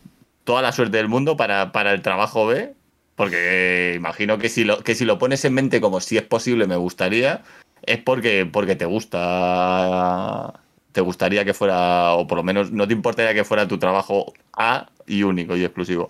toda 0.43 0.61
la 0.61 0.71
suerte 0.71 0.97
del 0.97 1.07
mundo 1.07 1.35
para, 1.37 1.71
para 1.71 1.93
el 1.93 2.01
trabajo 2.01 2.47
B, 2.47 2.73
porque 3.15 3.93
imagino 3.95 4.37
que 4.37 4.49
si, 4.49 4.63
lo, 4.63 4.79
que 4.79 4.95
si 4.95 5.03
lo 5.03 5.19
pones 5.19 5.43
en 5.43 5.53
mente 5.53 5.81
como 5.81 5.99
si 5.99 6.17
es 6.17 6.23
posible, 6.23 6.67
me 6.67 6.77
gustaría, 6.77 7.43
es 7.83 7.97
porque, 7.97 8.45
porque 8.45 8.75
te 8.75 8.85
gusta. 8.85 10.53
Te 10.91 11.01
gustaría 11.01 11.45
que 11.45 11.53
fuera, 11.53 12.13
o 12.13 12.25
por 12.25 12.37
lo 12.37 12.43
menos 12.43 12.71
no 12.71 12.87
te 12.87 12.93
importaría 12.93 13.33
que 13.33 13.43
fuera 13.43 13.67
tu 13.67 13.77
trabajo 13.77 14.33
A 14.53 14.89
y 15.05 15.23
único 15.23 15.55
y 15.55 15.63
exclusivo. 15.63 16.09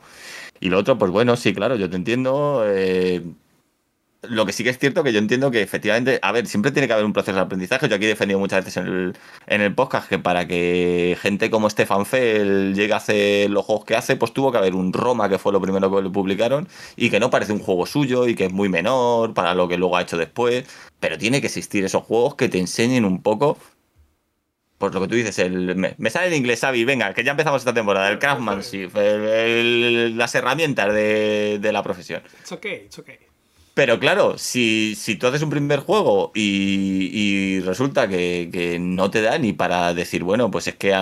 Y 0.60 0.70
lo 0.70 0.78
otro, 0.78 0.98
pues 0.98 1.11
bueno, 1.11 1.36
sí, 1.36 1.53
claro, 1.53 1.76
yo 1.76 1.90
te 1.90 1.95
entiendo. 1.95 2.64
Eh, 2.66 3.24
lo 4.21 4.45
que 4.45 4.51
sí 4.51 4.63
que 4.63 4.69
es 4.69 4.77
cierto 4.77 5.03
que 5.03 5.13
yo 5.13 5.19
entiendo 5.19 5.49
que 5.49 5.61
efectivamente, 5.61 6.19
a 6.21 6.31
ver, 6.31 6.45
siempre 6.45 6.71
tiene 6.71 6.87
que 6.87 6.93
haber 6.93 7.05
un 7.05 7.13
proceso 7.13 7.35
de 7.35 7.41
aprendizaje. 7.41 7.87
Yo 7.87 7.95
aquí 7.95 8.05
he 8.05 8.09
defendido 8.09 8.39
muchas 8.39 8.65
veces 8.65 8.77
en 8.77 8.87
el, 8.87 9.17
en 9.47 9.61
el 9.61 9.73
podcast 9.73 10.09
que 10.09 10.19
para 10.19 10.45
que 10.45 11.17
gente 11.21 11.49
como 11.49 11.69
Stefan 11.69 12.05
Fell 12.05 12.73
llegue 12.73 12.93
a 12.93 12.97
hacer 12.97 13.49
los 13.49 13.65
juegos 13.65 13.85
que 13.85 13.95
hace, 13.95 14.17
pues 14.17 14.33
tuvo 14.33 14.51
que 14.51 14.57
haber 14.57 14.75
un 14.75 14.91
Roma, 14.91 15.29
que 15.29 15.37
fue 15.37 15.53
lo 15.53 15.61
primero 15.61 15.93
que 15.93 16.01
le 16.01 16.09
publicaron, 16.09 16.67
y 16.97 17.09
que 17.09 17.19
no 17.19 17.29
parece 17.29 17.53
un 17.53 17.59
juego 17.59 17.85
suyo 17.85 18.27
y 18.27 18.35
que 18.35 18.45
es 18.45 18.51
muy 18.51 18.67
menor 18.67 19.33
para 19.33 19.53
lo 19.55 19.67
que 19.67 19.77
luego 19.77 19.95
ha 19.95 20.01
hecho 20.01 20.17
después. 20.17 20.65
Pero 20.99 21.17
tiene 21.17 21.39
que 21.39 21.47
existir 21.47 21.85
esos 21.85 22.03
juegos 22.03 22.35
que 22.35 22.49
te 22.49 22.59
enseñen 22.59 23.05
un 23.05 23.21
poco 23.21 23.57
pues 24.77 24.93
lo 24.93 25.01
que 25.01 25.09
tú 25.09 25.15
dices, 25.15 25.37
el, 25.39 25.75
me, 25.75 26.09
sale 26.09 26.27
en 26.27 26.35
inglés, 26.35 26.61
Xavi, 26.61 26.85
venga, 26.85 27.13
que 27.13 27.25
ya 27.25 27.31
empezamos 27.31 27.61
esta 27.61 27.73
temporada, 27.73 28.09
el 28.09 28.17
craftsmanship, 28.17 28.91
las 28.95 30.33
herramientas 30.35 30.93
de, 30.93 31.59
de, 31.59 31.73
la 31.73 31.83
profesión. 31.83 32.23
It's 32.39 32.53
okay, 32.53 32.83
it's 32.85 32.97
okay. 32.97 33.28
Pero 33.73 33.99
claro, 33.99 34.37
si, 34.37 34.95
tú 35.19 35.27
haces 35.27 35.41
un 35.41 35.49
primer 35.49 35.79
juego 35.79 36.31
y, 36.35 37.59
resulta 37.61 38.07
que, 38.07 38.77
no 38.79 39.09
te 39.09 39.21
da 39.21 39.37
ni 39.37 39.53
para 39.53 39.93
decir, 39.93 40.23
bueno, 40.23 40.51
pues 40.51 40.67
es 40.67 40.75
que 40.75 40.93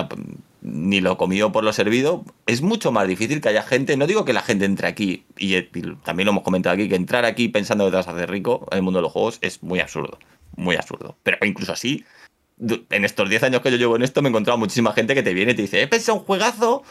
ni 0.60 1.00
lo 1.00 1.16
comido 1.16 1.52
por 1.52 1.64
lo 1.64 1.72
servido, 1.72 2.24
es 2.46 2.62
mucho 2.62 2.92
más 2.92 3.08
difícil 3.08 3.40
que 3.40 3.48
haya 3.48 3.62
gente, 3.62 3.96
no 3.96 4.06
digo 4.06 4.24
que 4.24 4.32
la 4.32 4.42
gente 4.42 4.64
entre 4.64 4.88
aquí, 4.88 5.24
y, 5.36 5.60
también 6.04 6.26
lo 6.26 6.32
hemos 6.32 6.44
comentado 6.44 6.74
aquí, 6.74 6.88
que 6.88 6.96
entrar 6.96 7.24
aquí 7.24 7.48
pensando 7.48 7.84
que 7.84 7.90
te 7.90 7.96
vas 7.96 8.08
a 8.08 8.12
hacer 8.12 8.30
rico 8.30 8.66
en 8.70 8.78
el 8.78 8.82
mundo 8.82 8.98
de 8.98 9.02
los 9.02 9.12
juegos 9.12 9.38
es 9.40 9.62
muy 9.62 9.80
absurdo, 9.80 10.18
muy 10.56 10.76
absurdo. 10.76 11.16
Pero 11.22 11.38
incluso 11.44 11.72
así, 11.72 12.04
en 12.90 13.04
estos 13.04 13.28
10 13.28 13.44
años 13.44 13.60
que 13.62 13.70
yo 13.70 13.76
llevo 13.76 13.96
en 13.96 14.02
esto, 14.02 14.22
me 14.22 14.28
he 14.28 14.30
encontrado 14.30 14.58
muchísima 14.58 14.92
gente 14.92 15.14
que 15.14 15.22
te 15.22 15.34
viene 15.34 15.52
y 15.52 15.54
te 15.54 15.62
dice, 15.62 15.82
he 15.82 15.88
pensado 15.88 16.18
un 16.18 16.24
juegazo 16.24 16.82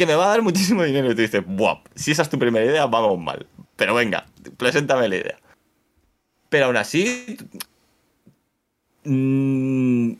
que 0.00 0.06
me 0.06 0.14
va 0.14 0.24
a 0.24 0.28
dar 0.28 0.40
muchísimo 0.40 0.82
dinero. 0.82 1.10
Y 1.10 1.14
tú 1.14 1.20
dices, 1.20 1.44
buah, 1.46 1.82
si 1.94 2.12
esa 2.12 2.22
es 2.22 2.30
tu 2.30 2.38
primera 2.38 2.64
idea, 2.64 2.86
vamos 2.86 3.18
mal. 3.18 3.46
Pero 3.76 3.94
venga, 3.94 4.26
preséntame 4.56 5.08
la 5.10 5.16
idea. 5.16 5.38
Pero 6.48 6.66
aún 6.66 6.78
así, 6.78 7.36
mm, 9.04 10.12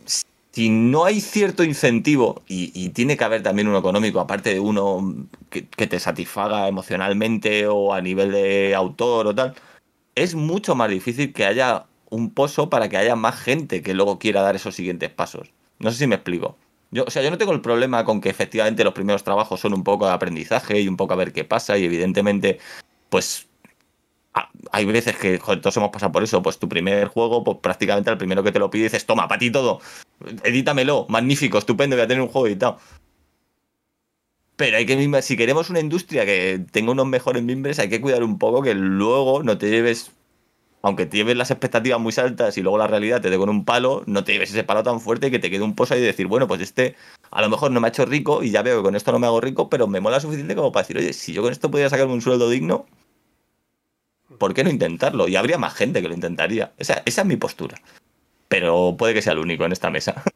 si 0.53 0.69
no 0.69 1.07
hay 1.07 1.23
cierto 1.23 1.65
incentivo, 1.65 2.43
y, 2.47 2.91
tiene 2.91 3.17
que 3.17 3.25
haber 3.25 3.43
también 3.43 3.69
uno 3.69 3.79
económico, 3.79 4.21
aparte 4.21 4.53
de 4.53 4.61
uno 4.61 5.27
que, 5.49 5.63
te 5.63 5.99
satisfaga 5.99 6.69
emocionalmente 6.69 7.67
o 7.67 7.95
a 7.95 8.03
nivel 8.03 8.33
de 8.33 8.75
autor 8.75 9.29
o 9.29 9.35
tal, 9.35 9.55
es 10.15 10.35
mucho 10.35 10.75
más 10.75 10.91
difícil 10.91 11.33
que 11.33 11.47
haya 11.47 11.87
un 12.11 12.35
pozo 12.35 12.69
para 12.69 12.91
que 12.91 12.99
haya 12.99 13.17
más 13.17 13.41
gente 13.41 13.83
que 13.83 13.95
luego 13.95 14.19
quiera 14.19 14.43
dar 14.43 14.57
esos 14.57 14.75
siguientes 14.75 15.09
pasos. 15.09 15.53
No 15.79 15.91
sé 15.91 15.99
si 16.01 16.07
me 16.07 16.17
explico. 16.17 16.59
Yo, 16.91 17.05
o 17.07 17.11
sea, 17.11 17.23
yo 17.23 17.31
no 17.31 17.39
tengo 17.39 17.53
el 17.53 17.61
problema 17.61 18.05
con 18.05 18.21
que 18.21 18.31
efectivamente 18.31 18.83
los 18.83 18.95
primeros 18.95 19.23
trabajos 19.23 19.61
son 19.61 19.75
un 19.75 19.85
poco 19.85 20.07
de 20.07 20.13
aprendizaje 20.13 20.81
y 20.81 20.89
un 20.89 20.97
poco 20.97 21.13
a 21.13 21.17
ver 21.17 21.33
qué 21.33 21.45
pasa 21.45 21.79
y 21.79 21.85
evidentemente, 21.85 22.59
pues 23.09 23.47
hay 24.73 24.85
veces 24.85 25.17
que 25.17 25.39
todos 25.39 25.77
hemos 25.77 25.91
pasado 25.91 26.13
por 26.13 26.23
eso, 26.23 26.43
pues 26.43 26.59
tu 26.59 26.69
primer 26.69 27.09
juego, 27.09 27.43
pues 27.45 27.59
prácticamente 27.61 28.11
el 28.11 28.19
primero 28.19 28.43
que 28.43 28.53
te 28.53 28.59
lo 28.59 28.71
pide 28.71 28.85
dices, 28.85 29.07
toma, 29.07 29.29
para 29.29 29.39
ti 29.39 29.51
todo, 29.51 29.81
edítamelo, 30.45 31.07
magnífico, 31.09 31.59
estupendo, 31.59 31.97
voy 31.97 32.05
a 32.05 32.09
tener 32.09 32.23
un 32.23 32.29
juego 32.29 32.47
editado. 32.47 32.79
Pero 34.57 34.77
hay 34.77 34.87
que, 34.87 35.23
si 35.23 35.37
queremos 35.37 35.71
una 35.71 35.81
industria 35.81 36.27
que 36.27 36.65
tenga 36.71 36.93
unos 36.93 37.07
mejores 37.07 37.43
miembros, 37.43 37.79
hay 37.79 37.89
que 37.89 38.01
cuidar 38.01 38.23
un 38.23 38.39
poco 38.39 38.63
que 38.63 38.75
luego 38.75 39.43
no 39.43 39.59
te 39.59 39.71
lleves 39.71 40.13
aunque 40.83 41.07
te 41.07 41.19
lleves 41.19 41.37
las 41.37 41.51
expectativas 41.51 42.01
muy 42.01 42.13
altas 42.17 42.57
y 42.57 42.63
luego 42.63 42.79
la 42.79 42.87
realidad 42.87 43.21
te 43.21 43.31
dé 43.31 43.37
con 43.37 43.51
un 43.51 43.65
palo, 43.65 44.03
no 44.07 44.25
te 44.25 44.33
lleves 44.33 44.51
ese 44.51 44.65
palo 44.65 44.83
tan 44.83 45.01
fuerte 45.01 45.31
que 45.31 45.39
te 45.39 45.51
quede 45.51 45.63
un 45.63 45.75
pozo 45.75 45.97
y 45.97 46.01
decir, 46.01 46.27
bueno, 46.27 46.49
pues 46.49 46.61
este 46.61 46.97
a 47.31 47.43
lo 47.43 47.51
mejor 47.51 47.71
no 47.71 47.81
me 47.81 47.89
ha 47.89 47.91
hecho 47.91 48.07
rico 48.07 48.43
y 48.43 48.51
ya 48.51 48.63
veo 48.63 48.79
que 48.79 48.85
con 48.85 48.97
esto 48.97 49.13
no 49.13 49.19
me 49.19 49.27
hago 49.27 49.41
rico, 49.41 49.69
pero 49.69 49.87
me 49.87 50.01
mola 50.01 50.21
suficiente 50.21 50.55
como 50.55 50.73
para 50.73 50.85
decir, 50.85 50.97
oye, 50.97 51.13
si 51.13 51.33
yo 51.33 51.43
con 51.43 51.53
esto 51.53 51.71
podría 51.71 51.91
sacarme 51.91 52.15
un 52.15 52.23
sueldo 52.23 52.49
digno, 52.49 52.87
¿por 54.39 54.55
qué 54.55 54.65
no 54.65 54.71
intentarlo? 54.71 55.29
Y 55.29 55.37
habría 55.37 55.59
más 55.59 55.75
gente 55.75 56.01
que 56.01 56.09
lo 56.09 56.15
intentaría. 56.15 56.73
Esa, 56.79 57.03
esa 57.05 57.21
es 57.21 57.27
mi 57.27 57.37
postura. 57.37 57.77
Pero 58.49 58.97
puede 58.99 59.15
que 59.15 59.23
sea 59.23 59.35
el 59.35 59.39
único 59.39 59.65
en 59.65 59.73
esta 59.73 59.91
mesa. 59.91 60.23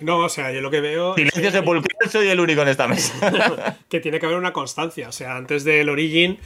No, 0.00 0.18
o 0.18 0.28
sea, 0.28 0.50
yo 0.50 0.60
lo 0.60 0.70
que 0.70 0.80
veo. 0.80 1.14
Silencio 1.14 1.52
sepulcral, 1.52 2.10
soy 2.10 2.26
el 2.26 2.40
único 2.40 2.62
en 2.62 2.68
esta 2.68 2.88
mesa. 2.88 3.78
que 3.88 4.00
tiene 4.00 4.18
que 4.18 4.26
haber 4.26 4.36
una 4.36 4.52
constancia. 4.52 5.08
O 5.08 5.12
sea, 5.12 5.36
antes 5.36 5.62
del 5.62 5.88
Origin 5.88 6.40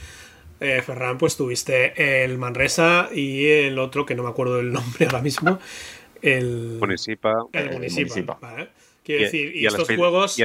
eh, 0.59 0.81
Ferran, 0.81 1.17
pues 1.17 1.37
tuviste 1.37 2.23
el 2.23 2.37
Manresa 2.37 3.09
y 3.13 3.45
el 3.45 3.77
otro, 3.79 4.05
que 4.05 4.15
no 4.15 4.23
me 4.23 4.29
acuerdo 4.29 4.57
del 4.57 4.71
nombre 4.73 5.05
ahora 5.05 5.21
mismo. 5.21 5.59
El 6.21 6.77
Municipa. 6.79 7.45
El 7.53 7.71
Municipa. 7.71 8.39
Quiero 9.03 9.23
decir, 9.23 9.55
y, 9.55 9.65
estos 9.65 9.87
juegos 9.87 10.41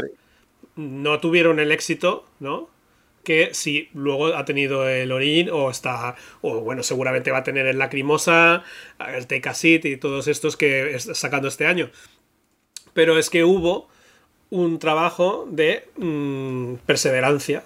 no 0.76 1.20
tuvieron 1.20 1.60
el 1.60 1.72
éxito, 1.72 2.26
¿no? 2.40 2.70
Que 3.24 3.54
si 3.54 3.88
luego 3.94 4.34
ha 4.34 4.44
tenido 4.44 4.88
el 4.88 5.12
Origin 5.12 5.50
o 5.50 5.70
está, 5.70 6.16
o 6.40 6.60
bueno, 6.60 6.82
seguramente 6.82 7.30
va 7.30 7.38
a 7.38 7.44
tener 7.44 7.66
el 7.66 7.78
Lacrimosa, 7.78 8.64
el 9.14 9.26
Take 9.26 9.48
a 9.48 9.54
Seat 9.54 9.84
y 9.84 9.96
todos 9.96 10.28
estos 10.28 10.56
que 10.56 10.94
está 10.94 11.14
sacando 11.14 11.48
este 11.48 11.66
año. 11.66 11.90
Pero 12.92 13.18
es 13.18 13.30
que 13.30 13.44
hubo 13.44 13.88
un 14.50 14.78
trabajo 14.78 15.48
de 15.50 15.88
mm, 15.96 16.74
perseverancia 16.84 17.64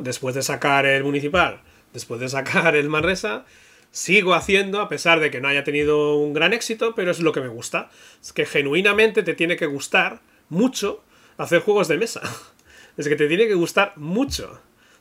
Después 0.00 0.34
de 0.34 0.42
sacar 0.42 0.86
el 0.86 1.04
municipal, 1.04 1.60
después 1.92 2.20
de 2.20 2.28
sacar 2.28 2.76
el 2.76 2.88
Manresa, 2.88 3.44
sigo 3.90 4.34
haciendo, 4.34 4.80
a 4.80 4.88
pesar 4.88 5.20
de 5.20 5.30
que 5.30 5.40
no 5.40 5.48
haya 5.48 5.64
tenido 5.64 6.16
un 6.16 6.34
gran 6.34 6.52
éxito, 6.52 6.94
pero 6.94 7.10
es 7.10 7.20
lo 7.20 7.32
que 7.32 7.40
me 7.40 7.48
gusta. 7.48 7.90
Es 8.20 8.32
que 8.32 8.44
genuinamente 8.44 9.22
te 9.22 9.34
tiene 9.34 9.56
que 9.56 9.66
gustar 9.66 10.20
mucho 10.48 11.04
hacer 11.38 11.60
juegos 11.60 11.88
de 11.88 11.98
mesa. 11.98 12.20
Es 12.96 13.08
que 13.08 13.16
te 13.16 13.26
tiene 13.26 13.48
que 13.48 13.54
gustar 13.54 13.92
mucho. 13.96 14.60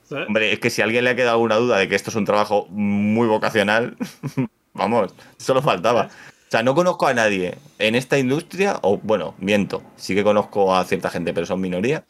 ¿sabes? 0.10 0.26
Hombre, 0.26 0.52
es 0.52 0.58
que 0.58 0.72
si 0.72 0.82
a 0.82 0.86
alguien 0.86 1.04
le 1.04 1.12
ha 1.12 1.16
quedado 1.16 1.34
alguna 1.34 1.58
duda 1.58 1.78
de 1.78 1.88
que 1.88 1.94
esto 1.94 2.10
es 2.10 2.16
un 2.16 2.26
trabajo 2.26 2.66
muy 2.72 3.28
vocacional, 3.28 3.96
vamos, 4.74 5.14
solo 5.38 5.62
faltaba. 5.62 6.06
O 6.08 6.50
sea, 6.50 6.64
no 6.64 6.74
conozco 6.74 7.06
a 7.06 7.14
nadie 7.14 7.56
en 7.78 7.94
esta 7.94 8.18
industria, 8.18 8.80
o 8.82 8.98
bueno, 8.98 9.36
miento, 9.38 9.84
sí 9.96 10.16
que 10.16 10.24
conozco 10.24 10.76
a 10.76 10.84
cierta 10.86 11.12
gente, 11.12 11.36
pero 11.36 11.46
son 11.46 11.62
minoría. 11.62 12.04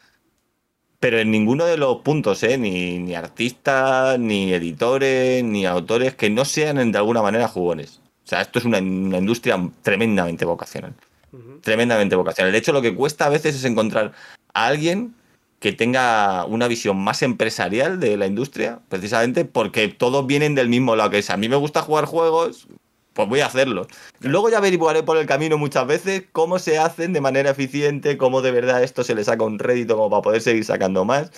Pero 1.04 1.18
en 1.18 1.30
ninguno 1.30 1.66
de 1.66 1.76
los 1.76 1.98
puntos, 1.98 2.42
¿eh? 2.44 2.56
Ni, 2.56 2.98
ni 2.98 3.14
artistas, 3.14 4.18
ni 4.18 4.54
editores, 4.54 5.44
ni 5.44 5.66
autores 5.66 6.14
que 6.14 6.30
no 6.30 6.46
sean 6.46 6.92
de 6.92 6.96
alguna 6.96 7.20
manera 7.20 7.46
jugones. 7.46 8.00
O 8.24 8.26
sea, 8.26 8.40
esto 8.40 8.58
es 8.58 8.64
una, 8.64 8.78
una 8.78 9.18
industria 9.18 9.60
tremendamente 9.82 10.46
vocacional. 10.46 10.94
Tremendamente 11.60 12.16
vocacional. 12.16 12.52
De 12.52 12.58
hecho, 12.58 12.72
lo 12.72 12.80
que 12.80 12.94
cuesta 12.94 13.26
a 13.26 13.28
veces 13.28 13.54
es 13.54 13.64
encontrar 13.66 14.12
a 14.54 14.66
alguien 14.66 15.14
que 15.60 15.74
tenga 15.74 16.46
una 16.46 16.68
visión 16.68 16.96
más 16.96 17.20
empresarial 17.20 18.00
de 18.00 18.16
la 18.16 18.26
industria, 18.26 18.80
precisamente 18.88 19.44
porque 19.44 19.88
todos 19.88 20.26
vienen 20.26 20.54
del 20.54 20.70
mismo 20.70 20.96
lado 20.96 21.10
que 21.10 21.18
es. 21.18 21.28
A 21.28 21.36
mí 21.36 21.50
me 21.50 21.56
gusta 21.56 21.82
jugar 21.82 22.06
juegos, 22.06 22.66
pues 23.14 23.28
voy 23.28 23.40
a 23.40 23.46
hacerlos. 23.46 23.86
Luego 24.20 24.50
ya 24.50 24.58
averiguaré 24.58 25.02
por 25.02 25.16
el 25.16 25.26
camino 25.26 25.56
muchas 25.56 25.86
veces 25.86 26.24
cómo 26.32 26.58
se 26.58 26.78
hacen 26.78 27.12
de 27.12 27.20
manera 27.20 27.50
eficiente, 27.50 28.18
cómo 28.18 28.42
de 28.42 28.50
verdad 28.50 28.82
esto 28.82 29.02
se 29.04 29.14
le 29.14 29.24
saca 29.24 29.44
un 29.44 29.58
rédito 29.58 29.96
como 29.96 30.10
para 30.10 30.22
poder 30.22 30.42
seguir 30.42 30.64
sacando 30.64 31.04
más, 31.04 31.30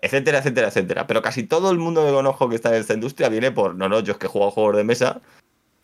etcétera, 0.00 0.38
etcétera, 0.38 0.68
etcétera. 0.68 1.06
Pero 1.06 1.22
casi 1.22 1.44
todo 1.44 1.70
el 1.70 1.78
mundo 1.78 2.04
que 2.04 2.12
conozco 2.12 2.48
que 2.48 2.56
está 2.56 2.70
en 2.70 2.80
esta 2.80 2.94
industria 2.94 3.28
viene 3.28 3.52
por, 3.52 3.74
no, 3.74 3.88
no, 3.88 4.00
yo 4.00 4.12
es 4.12 4.18
que 4.18 4.26
juego 4.26 4.48
a 4.48 4.50
juegos 4.50 4.76
de 4.76 4.84
mesa 4.84 5.20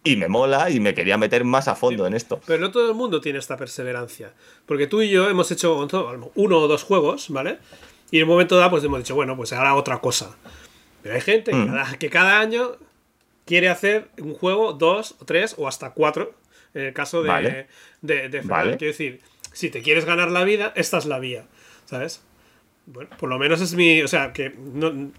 y 0.03 0.17
me 0.17 0.29
mola 0.29 0.71
y 0.71 0.81
me 0.81 0.95
quería 0.95 1.17
meter 1.17 1.45
más 1.45 1.69
a 1.69 1.75
fondo 1.75 2.07
en 2.07 2.15
esto. 2.15 2.41
Pero 2.47 2.61
no 2.61 2.71
todo 2.71 2.89
el 2.91 2.95
mundo 2.95 3.21
tiene 3.21 3.39
esta 3.39 3.57
perseverancia. 3.57 4.33
Porque 4.67 4.87
tú 4.87 5.03
y 5.03 5.11
yo 5.11 5.29
hemos 5.31 5.51
hecho 5.51 5.87
uno 6.35 6.59
o 6.59 6.69
dos 6.69 6.83
juegos, 6.85 7.31
¿vale? 7.31 7.59
Y 8.11 8.19
en 8.19 8.25
un 8.25 8.31
momento 8.31 8.57
dado, 8.57 8.71
pues 8.71 8.85
hemos 8.85 8.99
dicho, 8.99 9.15
bueno, 9.15 9.37
pues 9.37 9.53
ahora 9.53 9.75
otra 9.75 9.99
cosa. 10.01 10.37
Pero 11.03 11.15
hay 11.15 11.21
gente 11.21 11.51
que, 11.51 11.57
Mm. 11.57 11.67
cada, 11.67 11.99
que 11.99 12.11
cada 12.11 12.41
año 12.41 12.73
quiere 13.45 13.69
hacer 13.69 14.09
un 14.21 14.35
juego, 14.35 14.73
dos 14.73 15.17
o 15.21 15.25
tres 15.25 15.55
o 15.59 15.69
hasta 15.69 15.91
cuatro. 15.91 16.35
En 16.75 16.83
el 16.87 16.93
caso 16.93 17.23
de, 17.23 17.29
Vale. 17.29 17.67
de, 18.03 18.29
de. 18.29 18.41
Vale. 18.41 18.77
Quiero 18.77 18.93
decir, 18.93 19.21
si 19.53 19.71
te 19.71 19.81
quieres 19.83 20.05
ganar 20.05 20.31
la 20.31 20.43
vida, 20.45 20.73
esta 20.77 20.99
es 20.99 21.07
la 21.07 21.19
vía. 21.19 21.47
¿Sabes? 21.85 22.23
Bueno, 22.87 23.11
por 23.19 23.29
lo 23.29 23.39
menos 23.39 23.61
es 23.61 23.75
mi. 23.75 24.03
O 24.03 24.09
sea, 24.09 24.33
que 24.33 24.51
no, 24.59 25.11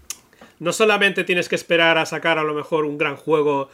no 0.58 0.72
solamente 0.72 1.24
tienes 1.24 1.48
que 1.48 1.54
esperar 1.54 1.96
a 1.98 2.04
sacar 2.06 2.38
a 2.38 2.42
lo 2.44 2.52
mejor 2.54 2.84
un 2.84 2.98
gran 2.98 3.16
juego 3.16 3.70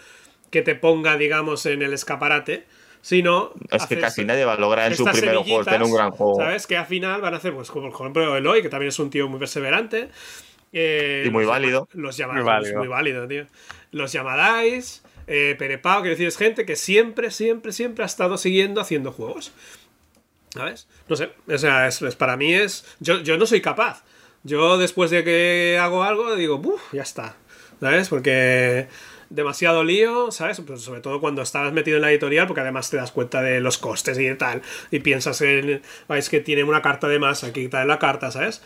que 0.51 0.63
te 0.63 0.75
ponga, 0.77 1.17
digamos, 1.17 1.67
en 1.67 1.83
el 1.83 1.93
escaparate, 1.93 2.65
sino. 3.01 3.53
Es 3.71 3.87
que 3.87 3.99
casi 3.99 4.25
nadie 4.25 4.45
va 4.45 4.53
a 4.53 4.59
lograr 4.59 4.91
en 4.93 4.97
sus 4.97 5.07
estas 5.07 5.19
primeros 5.21 5.45
juegos 5.45 5.67
tener 5.67 5.83
un 5.83 5.93
gran 5.93 6.11
juego. 6.13 6.37
¿Sabes? 6.37 6.67
Que 6.69 6.77
al 6.77 6.87
final 6.87 7.21
van 7.21 7.35
a 7.35 7.39
hacer, 7.39 7.53
pues, 7.53 7.71
como 7.71 7.91
por 7.91 8.01
ejemplo 8.03 8.37
Eloy, 8.37 8.63
que 8.63 8.69
también 8.69 8.91
es 8.91 8.99
un 9.01 9.11
tío 9.11 9.29
muy 9.29 9.41
perseverante. 9.41 10.09
eh, 10.73 11.25
Y 11.27 11.31
muy 11.31 11.43
los- 11.45 11.51
válido. 11.51 11.89
Los 11.93 12.17
Muy 12.17 12.19
llamados, 12.27 12.45
válido. 12.47 12.79
muy 12.79 12.89
válido, 12.89 13.27
tío. 13.29 13.47
Los 13.93 14.13
llamadais, 14.13 15.03
eh, 15.27 15.55
Perepao, 15.59 16.01
quiero 16.01 16.15
decir, 16.15 16.27
es 16.27 16.37
gente 16.37 16.67
que 16.67 16.77
siempre, 16.77 17.31
siempre, 17.31 17.73
siempre 17.73 18.03
ha 18.03 18.07
estado 18.07 18.37
siguiendo 18.39 18.81
haciendo 18.81 19.13
juegos. 19.13 19.53
¿Sabes? 20.51 20.87
No 21.09 21.17
sé. 21.17 21.31
O 21.49 21.59
sea, 21.59 21.87
es, 21.89 22.01
para 22.17 22.37
mí 22.37 22.53
es. 22.53 22.85
Yo, 23.01 23.21
yo 23.23 23.39
no 23.39 23.47
soy 23.47 23.61
capaz. 23.63 24.03
Yo 24.43 24.77
después 24.77 25.11
de 25.11 25.25
que 25.25 25.79
hago 25.81 26.03
algo, 26.03 26.35
digo, 26.37 26.57
uff, 26.57 26.93
ya 26.93 27.03
está. 27.03 27.37
¿Sabes? 27.81 28.09
Porque 28.09 28.89
demasiado 29.31 29.83
lío, 29.83 30.31
¿sabes? 30.31 30.61
Pues 30.61 30.83
sobre 30.83 31.01
todo 31.01 31.21
cuando 31.21 31.41
estás 31.41 31.73
metido 31.73 31.97
en 31.97 32.03
la 32.03 32.11
editorial, 32.11 32.47
porque 32.47 32.61
además 32.61 32.91
te 32.91 32.99
das 32.99 33.13
cuenta 33.13 33.41
de 33.41 33.61
los 33.61 33.79
costes 33.79 34.19
y 34.19 34.25
de 34.25 34.35
tal. 34.35 34.61
Y 34.91 34.99
piensas 35.01 35.41
en. 35.41 35.81
"Ah, 36.09 36.19
Es 36.19 36.29
que 36.29 36.41
tiene 36.41 36.65
una 36.65 36.83
carta 36.83 37.09
de 37.09 37.19
más, 37.19 37.41
que 37.43 37.53
quitarle 37.53 37.89
la 37.89 37.99
carta, 37.99 38.31
¿sabes? 38.31 38.63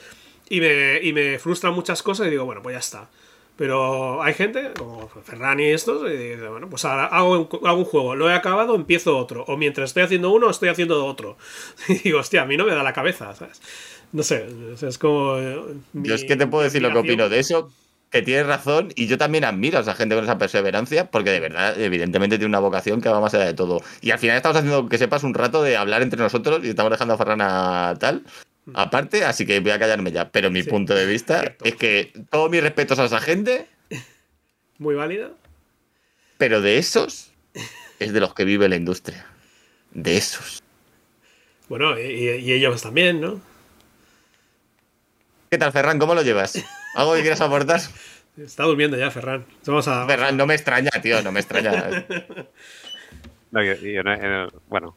Y 0.48 0.60
me, 0.60 1.00
y 1.02 1.12
me 1.12 1.38
frustran 1.38 1.72
muchas 1.74 2.02
cosas 2.02 2.26
y 2.26 2.30
digo, 2.30 2.44
bueno, 2.44 2.62
pues 2.62 2.74
ya 2.74 2.80
está. 2.80 3.08
Pero 3.56 4.22
hay 4.22 4.34
gente, 4.34 4.72
como 4.76 5.08
Ferran 5.08 5.58
y 5.60 5.64
estos, 5.70 6.02
y 6.10 6.14
dice, 6.16 6.46
bueno, 6.48 6.68
pues 6.68 6.84
ahora 6.84 7.06
hago 7.06 7.32
un, 7.40 7.66
hago 7.66 7.78
un 7.78 7.84
juego, 7.86 8.14
lo 8.14 8.28
he 8.30 8.34
acabado, 8.34 8.74
empiezo 8.74 9.16
otro. 9.16 9.44
O 9.48 9.56
mientras 9.56 9.90
estoy 9.90 10.02
haciendo 10.02 10.30
uno, 10.30 10.50
estoy 10.50 10.68
haciendo 10.68 11.04
otro. 11.06 11.36
Y 11.88 11.94
digo, 11.94 12.18
hostia, 12.20 12.42
a 12.42 12.44
mí 12.46 12.56
no 12.56 12.66
me 12.66 12.74
da 12.74 12.82
la 12.82 12.92
cabeza, 12.92 13.34
¿sabes? 13.34 13.60
No 14.12 14.22
sé, 14.22 14.46
es 14.80 14.98
como. 14.98 15.36
eh, 15.38 15.60
mi- 15.94 16.08
Yo 16.08 16.14
es 16.14 16.24
que 16.24 16.36
te 16.36 16.46
puedo 16.46 16.62
decir 16.64 16.82
lo 16.82 16.88
que 16.92 16.98
opino 16.98 17.28
de 17.30 17.38
eso, 17.38 17.70
que 18.10 18.22
tienes 18.22 18.46
razón, 18.46 18.92
y 18.94 19.06
yo 19.08 19.18
también 19.18 19.44
admiro 19.44 19.78
a 19.78 19.80
esa 19.80 19.94
gente 19.94 20.14
con 20.14 20.24
esa 20.24 20.38
perseverancia, 20.38 21.10
porque 21.10 21.30
de 21.30 21.40
verdad, 21.40 21.80
evidentemente 21.80 22.36
tiene 22.38 22.50
una 22.50 22.60
vocación 22.60 23.00
que 23.00 23.08
va 23.08 23.20
más 23.20 23.34
allá 23.34 23.46
de 23.46 23.54
todo. 23.54 23.80
Y 24.02 24.10
al 24.12 24.18
final 24.18 24.36
estamos 24.36 24.56
haciendo 24.58 24.88
que 24.88 24.98
sepas 24.98 25.24
un 25.24 25.34
rato 25.34 25.62
de 25.62 25.76
hablar 25.76 26.02
entre 26.02 26.20
nosotros 26.20 26.60
y 26.62 26.68
estamos 26.68 26.90
dejando 26.92 27.14
a 27.14 27.18
Ferran 27.18 27.40
a 27.40 27.94
tal. 27.98 28.22
Aparte, 28.74 29.24
así 29.24 29.46
que 29.46 29.60
voy 29.60 29.70
a 29.70 29.78
callarme 29.78 30.10
ya. 30.12 30.30
Pero 30.30 30.50
mi 30.50 30.62
Sí, 30.62 30.70
punto 30.70 30.94
de 30.94 31.06
vista 31.06 31.40
cierto. 31.40 31.64
es 31.64 31.76
que 31.76 32.12
todos 32.30 32.50
mis 32.50 32.62
respetos 32.62 32.98
a 32.98 33.04
esa 33.04 33.20
gente, 33.20 33.66
Muy 34.78 34.94
válido. 34.94 35.36
pero 36.38 36.60
de 36.60 36.78
esos 36.78 37.30
es 37.98 38.12
de 38.12 38.20
los 38.20 38.34
que 38.34 38.44
vive 38.44 38.68
la 38.68 38.76
industria. 38.76 39.26
De 39.92 40.16
esos. 40.16 40.62
Bueno, 41.68 41.98
y, 41.98 42.02
y 42.04 42.52
ellos 42.52 42.82
también, 42.82 43.20
¿no? 43.20 43.40
¿Qué 45.50 45.58
tal, 45.58 45.72
Ferran? 45.72 45.98
¿Cómo 45.98 46.14
lo 46.14 46.22
llevas? 46.22 46.62
¿Algo 46.94 47.14
que 47.14 47.20
quieras 47.22 47.40
aportar? 47.40 47.80
Está 48.36 48.64
durmiendo 48.64 48.96
ya, 48.98 49.10
Ferran. 49.10 49.46
Vamos 49.64 49.88
a. 49.88 50.06
Ferran, 50.06 50.36
no 50.36 50.46
me 50.46 50.54
extraña, 50.54 50.90
tío, 51.02 51.22
no 51.22 51.32
me 51.32 51.40
extraña. 51.40 52.06
No, 53.52 53.62
yo- 53.62 53.74
yo 53.76 54.02
no- 54.02 54.12
en 54.12 54.24
el- 54.24 54.50
bueno, 54.68 54.96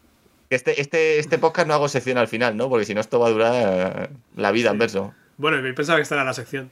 Este, 0.49 0.81
este, 0.81 1.19
este 1.19 1.37
podcast 1.37 1.67
no 1.67 1.75
hago 1.75 1.87
sección 1.87 2.17
al 2.17 2.27
final, 2.27 2.57
¿no? 2.57 2.69
Porque 2.69 2.85
si 2.85 2.95
no, 2.95 3.01
esto 3.01 3.19
va 3.19 3.27
a 3.27 3.31
durar 3.31 3.53
eh, 3.55 4.09
la 4.35 4.51
vida 4.51 4.71
en 4.71 4.79
verso. 4.79 5.13
Bueno, 5.37 5.57
yo 5.57 5.75
pensaba 5.75 5.97
que 5.97 6.03
esta 6.03 6.15
era 6.15 6.23
la 6.23 6.33
sección. 6.33 6.71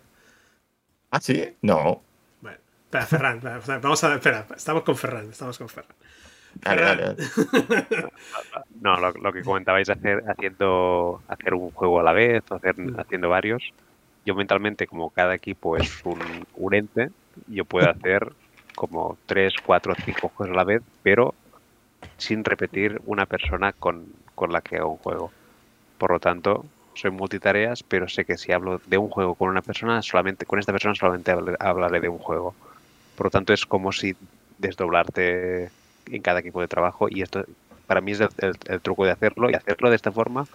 ¿Ah, 1.12 1.20
sí? 1.22 1.56
No. 1.62 2.02
Bueno, 2.42 2.58
espera, 2.86 3.06
Ferran. 3.06 3.42
vamos 3.82 4.04
a. 4.04 4.16
Espera, 4.16 4.48
estamos 4.56 4.84
con 4.84 4.98
Ferran. 4.98 5.30
Estamos 5.30 5.58
con 5.60 5.70
Ferran. 5.70 5.96
Dale, 6.56 6.82
Ferran. 6.82 7.16
dale, 7.16 7.86
dale. 7.88 8.10
no, 8.82 9.00
lo, 9.00 9.12
lo 9.12 9.32
que 9.32 9.44
comentabais 9.44 9.90
hacer 9.90 10.24
haciendo 10.28 11.22
hacer 11.28 11.54
un 11.54 11.70
juego 11.70 12.00
a 12.00 12.04
la 12.04 12.14
vez, 12.14 12.44
o 12.50 12.56
hacer, 12.56 12.76
haciendo 12.98 13.30
varios. 13.30 13.74
Yo 14.26 14.34
mentalmente, 14.34 14.88
como 14.88 15.12
cada 15.12 15.36
equipo 15.36 15.78
es 15.78 16.04
un, 16.04 16.20
un 16.56 16.74
ente, 16.74 17.12
yo 17.48 17.64
puedo 17.64 17.90
hacer 17.90 18.34
como 18.76 19.18
tres, 19.28 19.54
cuatro, 19.64 19.94
cinco 20.04 20.30
juegos 20.36 20.54
a 20.54 20.58
la 20.58 20.64
vez, 20.64 20.82
pero 21.04 21.34
sin 22.18 22.44
repetir 22.44 23.00
una 23.06 23.26
persona 23.26 23.74
con, 23.74 24.06
con 24.36 24.52
la 24.52 24.62
que 24.62 24.78
hago 24.78 24.92
un 24.92 24.98
juego. 24.98 25.32
Por 25.98 26.12
lo 26.12 26.20
tanto, 26.20 26.66
soy 26.94 27.12
multitareas, 27.12 27.84
pero 27.84 28.08
sé 28.08 28.26
que 28.26 28.38
si 28.38 28.52
hablo 28.52 28.82
de 28.88 28.98
un 28.98 29.10
juego 29.10 29.36
con 29.36 29.50
una 29.50 29.62
persona, 29.62 30.02
solamente 30.02 30.46
con 30.46 30.60
esta 30.60 30.72
persona 30.72 30.96
solamente 30.96 31.32
hablaré, 31.60 32.00
de 32.02 32.10
un 32.10 32.20
juego. 32.20 32.56
Por 33.16 33.28
lo 33.28 33.32
tanto, 33.32 33.54
es 33.54 33.66
como 33.66 33.92
si 33.92 34.16
desdoblarte 34.58 35.70
en 36.08 36.22
cada 36.22 36.40
equipo 36.40 36.62
de 36.62 36.68
trabajo 36.68 37.08
y 37.10 37.22
esto 37.22 37.44
para 37.86 38.02
mí 38.02 38.12
es 38.12 38.20
el, 38.22 38.30
el- 38.40 38.56
el 38.68 38.82
truco 38.82 39.06
de 39.06 39.12
hacerlo 39.12 39.50
y 39.50 39.54
hacerlo 39.56 39.90
de 39.90 39.96
esta 39.96 40.12
forma 40.12 40.46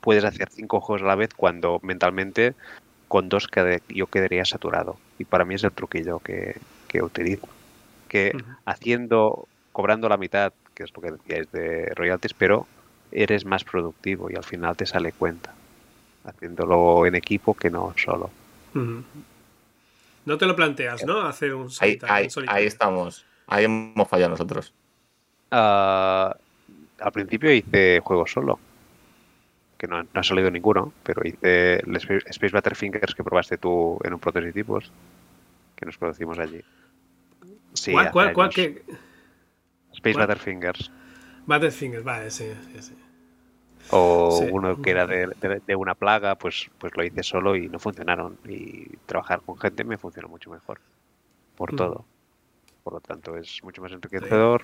puedes 0.00 0.24
hacer 0.24 0.48
cinco 0.50 0.80
juegos 0.80 1.02
a 1.02 1.06
la 1.06 1.14
vez 1.16 1.30
cuando 1.34 1.80
mentalmente 1.82 2.54
con 3.08 3.28
dos 3.28 3.48
quede- 3.48 3.82
yo 3.88 4.06
quedaría 4.06 4.44
saturado 4.44 4.96
y 5.18 5.24
para 5.24 5.44
mí 5.44 5.54
es 5.54 5.64
el 5.64 5.72
truquillo 5.72 6.20
que, 6.20 6.60
que 6.88 7.02
utilizo 7.02 7.48
que 8.08 8.32
haciendo 8.64 9.48
cobrando 9.78 10.08
la 10.08 10.16
mitad 10.16 10.52
que 10.74 10.82
es 10.82 10.90
lo 10.92 11.00
que 11.00 11.12
decíais 11.12 11.52
de 11.52 11.92
royalties 11.94 12.34
pero 12.34 12.66
eres 13.12 13.44
más 13.44 13.62
productivo 13.62 14.28
y 14.28 14.34
al 14.34 14.42
final 14.42 14.76
te 14.76 14.86
sale 14.86 15.12
cuenta 15.12 15.54
haciéndolo 16.24 17.06
en 17.06 17.14
equipo 17.14 17.54
que 17.54 17.70
no 17.70 17.94
solo. 17.96 18.28
No 20.24 20.36
te 20.36 20.46
lo 20.46 20.56
planteas, 20.56 21.06
¿no? 21.06 21.20
Hacer 21.20 21.54
un 21.54 21.70
solitario. 21.70 22.28
ahí, 22.48 22.66
estamos. 22.66 23.24
Ahí 23.46 23.66
hemos 23.66 24.08
fallado 24.08 24.30
nosotros. 24.30 24.74
Ah, 25.52 26.36
al 26.98 27.12
principio 27.12 27.52
hice 27.52 28.00
juegos 28.00 28.32
solo. 28.32 28.58
Que 29.78 29.86
no, 29.86 30.02
no 30.02 30.08
ha 30.12 30.24
salido 30.24 30.50
ninguno, 30.50 30.92
pero 31.04 31.22
hice 31.24 31.76
el 31.76 31.96
Sp- 32.02 32.26
Space 32.26 32.52
Butterfingers 32.52 33.14
que 33.14 33.22
probaste 33.22 33.58
tú 33.58 33.96
en 34.02 34.12
un 34.12 34.18
prototipos. 34.18 34.90
Que 35.76 35.86
nos 35.86 35.96
conocimos 35.96 36.36
allí. 36.40 36.60
Sí, 37.74 37.92
¿Cuál, 37.92 38.10
cuál, 38.10 38.32
cuál? 38.32 38.50
qué? 38.50 38.82
Space 40.00 40.16
cuál? 40.16 40.26
Butterfingers. 40.26 40.90
Battlefinger, 41.46 42.02
vale, 42.04 42.30
sí, 42.30 42.44
sí, 42.72 42.82
sí. 42.82 42.94
O 43.90 44.00
Sí. 44.28 44.44
uno 44.56 44.76
que 44.82 44.90
era 44.90 45.06
de, 45.06 45.26
de- 45.40 45.62
de 45.66 45.76
una 45.76 45.94
plaga, 45.94 46.36
pues, 46.36 46.70
pues 46.78 46.92
lo 46.96 47.04
hice 47.04 47.22
solo 47.22 47.56
y 47.56 47.68
no 47.68 47.78
funcionaron. 47.78 48.38
Y 48.46 48.96
trabajar 49.06 49.40
con 49.42 49.58
gente 49.58 49.84
me 49.84 49.98
funcionó 49.98 50.28
mucho 50.28 50.50
mejor. 50.50 50.80
Por 51.56 51.72
todo. 51.74 52.06
Por 52.84 52.94
lo 52.94 53.00
tanto, 53.00 53.36
es 53.36 53.60
mucho 53.64 53.82
más 53.82 53.92
enriquecedor. 53.92 54.62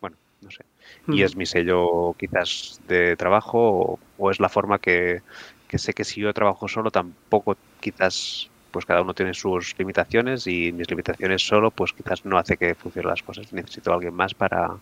Bueno, 0.00 0.16
no 0.40 0.50
sé. 0.50 0.64
y 1.10 1.22
es 1.22 1.36
mi 1.36 1.46
sello 1.46 2.14
quizás 2.18 2.80
de 2.86 3.16
trabajo 3.16 3.58
o, 3.58 3.98
o 4.18 4.30
es 4.30 4.40
la 4.40 4.48
forma 4.48 4.78
que, 4.78 5.22
que 5.68 5.78
sé 5.78 5.92
que 5.94 6.04
si 6.04 6.20
yo 6.20 6.32
trabajo 6.34 6.68
solo 6.68 6.90
tampoco 6.90 7.56
quizás 7.80 8.50
pues 8.70 8.84
cada 8.84 9.02
uno 9.02 9.14
tiene 9.14 9.34
sus 9.34 9.74
limitaciones 9.78 10.46
y 10.46 10.72
mis 10.72 10.88
limitaciones 10.90 11.46
solo 11.46 11.70
pues 11.70 11.92
quizás 11.92 12.24
no 12.24 12.38
hace 12.38 12.56
que 12.56 12.74
funcionen 12.74 13.10
las 13.10 13.22
cosas 13.22 13.52
necesito 13.52 13.90
a 13.90 13.94
alguien 13.94 14.14
más 14.14 14.34
para, 14.34 14.76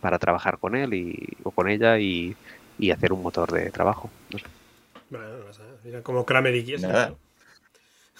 para 0.00 0.18
trabajar 0.18 0.58
con 0.58 0.76
él 0.76 0.94
y, 0.94 1.36
o 1.42 1.50
con 1.50 1.68
ella 1.68 1.98
y, 1.98 2.36
y 2.78 2.90
hacer 2.90 3.12
un 3.12 3.22
motor 3.22 3.52
de 3.52 3.70
trabajo 3.70 4.10
no 4.30 4.38
sé. 4.38 4.44
Bueno, 5.10 5.26
no 5.84 6.02
como 6.02 6.24
Kramer 6.24 6.54
y 6.54 6.64
Kiesler, 6.64 6.90
Nada. 6.90 7.08
¿no? 7.10 7.18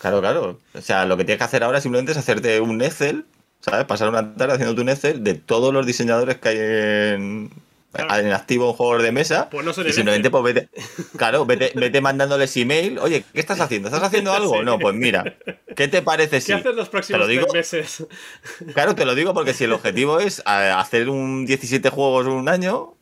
Claro, 0.01 0.20
claro. 0.20 0.59
O 0.74 0.81
sea, 0.81 1.05
lo 1.05 1.16
que 1.16 1.24
tienes 1.24 1.39
que 1.39 1.45
hacer 1.45 1.62
ahora 1.62 1.81
simplemente 1.81 2.12
es 2.12 2.19
hacerte 2.19 2.61
un 2.61 2.81
Excel, 2.81 3.27
¿sabes? 3.61 3.85
Pasar 3.85 4.09
una 4.09 4.35
tarde 4.35 4.55
haciéndote 4.55 4.81
un 4.81 4.89
Excel 4.89 5.23
de 5.23 5.35
todos 5.35 5.74
los 5.74 5.87
diseñadores 5.87 6.39
que 6.39 6.49
hay 6.49 6.59
en, 6.59 7.51
Claro. 7.93 8.15
en 8.17 8.33
activo 8.33 8.71
en 8.71 8.73
juegos 8.75 9.03
de 9.03 9.11
mesa. 9.12 9.51
Pues 9.51 9.65
no 9.65 9.71
y 9.73 9.93
simplemente, 9.93 10.31
pues 10.31 10.45
vete, 10.45 10.69
claro, 11.17 11.45
vete, 11.45 11.73
vete 11.75 12.01
mandándoles 12.01 12.57
email. 12.57 12.99
Oye, 13.01 13.25
¿qué 13.33 13.41
estás 13.41 13.61
haciendo? 13.61 13.89
¿Estás 13.89 14.05
haciendo 14.05 14.33
algo? 14.33 14.59
Sí. 14.59 14.65
No, 14.65 14.79
pues 14.79 14.95
mira, 14.95 15.37
¿qué 15.75 15.89
te 15.89 16.01
parece 16.03 16.37
¿Qué 16.37 16.41
si? 16.41 16.53
haces 16.53 16.75
los 16.75 16.89
próximos 16.89 17.21
lo 17.21 17.27
digo, 17.27 17.47
tres 17.47 17.73
meses? 17.73 18.07
claro, 18.75 18.95
te 18.95 19.05
lo 19.05 19.15
digo 19.15 19.35
porque 19.35 19.55
si 19.55 19.65
el 19.65 19.73
objetivo 19.73 20.21
es 20.21 20.43
hacer 20.47 21.09
un 21.09 21.47
17 21.47 21.91
juegos 21.91 22.27
en 22.27 22.33
un 22.33 22.49
año, 22.49 22.95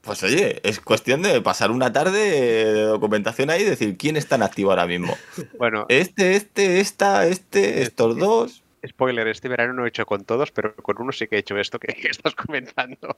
pues 0.00 0.22
oye, 0.22 0.60
es 0.64 0.80
cuestión 0.80 1.22
de 1.22 1.40
pasar 1.42 1.70
una 1.70 1.92
tarde 1.92 2.18
de 2.18 2.82
documentación 2.82 3.50
ahí 3.50 3.62
y 3.62 3.66
decir 3.66 3.96
quién 3.96 4.16
está 4.16 4.36
en 4.36 4.42
activo 4.42 4.70
ahora 4.70 4.86
mismo. 4.86 5.16
Bueno, 5.58 5.86
Este, 5.88 6.34
este, 6.36 6.80
esta, 6.80 7.26
este, 7.26 7.82
estos 7.82 8.16
dos. 8.16 8.61
Spoiler, 8.86 9.28
este 9.28 9.48
verano 9.48 9.72
no 9.72 9.84
he 9.84 9.88
hecho 9.88 10.06
con 10.06 10.24
todos, 10.24 10.50
pero 10.50 10.74
con 10.76 11.00
uno 11.00 11.12
sí 11.12 11.26
que 11.26 11.36
he 11.36 11.38
hecho 11.40 11.56
esto 11.58 11.78
que, 11.78 11.94
estás 12.08 12.34
comentando. 12.34 13.16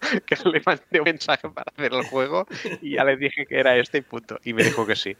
que 0.26 0.36
le 0.48 0.62
mandé 0.64 1.00
un 1.00 1.04
mensaje 1.04 1.48
para 1.50 1.70
hacer 1.74 1.92
el 1.92 2.04
juego 2.04 2.46
y 2.82 2.96
ya 2.96 3.04
le 3.04 3.16
dije 3.16 3.46
que 3.46 3.58
era 3.58 3.76
este 3.76 3.98
y 3.98 4.02
punto. 4.02 4.38
Y 4.44 4.52
me 4.52 4.64
dijo 4.64 4.86
que 4.86 4.96
sí. 4.96 5.16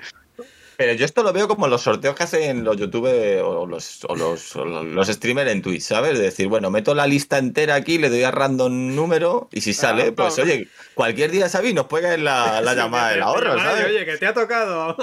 Pero 0.78 0.92
yo 0.92 1.04
esto 1.04 1.24
lo 1.24 1.32
veo 1.32 1.48
como 1.48 1.66
los 1.66 1.82
sorteos 1.82 2.14
que 2.14 2.22
hacen 2.22 2.62
los 2.62 2.76
YouTube 2.76 3.08
o 3.42 3.66
los, 3.66 4.04
o 4.04 4.14
los, 4.14 4.54
o 4.54 4.64
los 4.64 5.08
streamers 5.08 5.50
en 5.50 5.60
Twitch, 5.60 5.82
¿sabes? 5.82 6.16
De 6.16 6.22
decir, 6.26 6.46
bueno, 6.46 6.70
meto 6.70 6.94
la 6.94 7.08
lista 7.08 7.36
entera 7.36 7.74
aquí, 7.74 7.98
le 7.98 8.08
doy 8.08 8.22
a 8.22 8.30
random 8.30 8.94
número 8.94 9.48
y 9.50 9.60
si 9.60 9.74
sale, 9.74 10.10
Ah, 10.10 10.12
pues 10.14 10.38
oye, 10.38 10.68
cualquier 10.94 11.32
día, 11.32 11.48
¿sabes? 11.48 11.74
Nos 11.74 11.86
puede 11.86 12.04
caer 12.04 12.20
la, 12.20 12.60
la 12.62 12.70
Sí, 12.70 12.76
llamada 12.76 13.10
del 13.10 13.22
ahorro, 13.22 13.58
¿sabes? 13.58 13.86
Oye, 13.86 14.04
que 14.06 14.18
te 14.18 14.26
ha 14.28 14.32
tocado. 14.34 14.96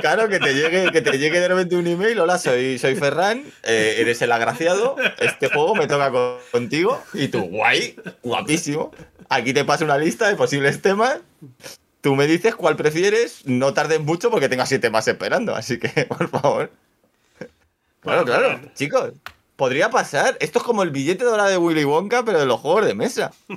Claro, 0.00 0.28
que 0.28 0.38
te 0.38 0.54
llegue, 0.54 0.92
que 0.92 1.02
te 1.02 1.18
llegue 1.18 1.40
de 1.40 1.48
repente 1.48 1.74
un 1.74 1.88
email, 1.88 2.20
hola, 2.20 2.38
soy, 2.38 2.78
soy 2.78 2.94
Ferran, 2.94 3.42
eh, 3.64 3.96
eres 3.98 4.22
el 4.22 4.30
agraciado, 4.30 4.94
este 5.18 5.48
juego 5.48 5.74
me 5.74 5.88
toca 5.88 6.12
con- 6.12 6.36
contigo 6.52 7.02
y 7.12 7.26
tú, 7.26 7.40
guay, 7.42 7.96
guapísimo. 8.22 8.92
Aquí 9.28 9.52
te 9.52 9.64
paso 9.64 9.84
una 9.84 9.98
lista 9.98 10.28
de 10.28 10.36
posibles 10.36 10.80
temas. 10.80 11.18
Tú 12.06 12.14
me 12.14 12.28
dices 12.28 12.54
cuál 12.54 12.76
prefieres, 12.76 13.44
no 13.46 13.74
tardes 13.74 13.98
mucho 14.00 14.30
porque 14.30 14.48
tengo 14.48 14.64
siete 14.64 14.90
más 14.90 15.08
esperando, 15.08 15.56
así 15.56 15.76
que, 15.80 15.88
por 16.08 16.28
favor. 16.28 16.70
Claro, 18.00 18.24
claro, 18.24 18.60
chicos. 18.76 19.10
Podría 19.56 19.90
pasar. 19.90 20.36
Esto 20.38 20.60
es 20.60 20.64
como 20.64 20.84
el 20.84 20.90
billete 20.90 21.24
de 21.24 21.30
hora 21.32 21.46
de 21.48 21.56
Willy 21.56 21.82
Wonka, 21.82 22.24
pero 22.24 22.38
de 22.38 22.46
los 22.46 22.60
juegos 22.60 22.86
de 22.86 22.94
mesa. 22.94 23.32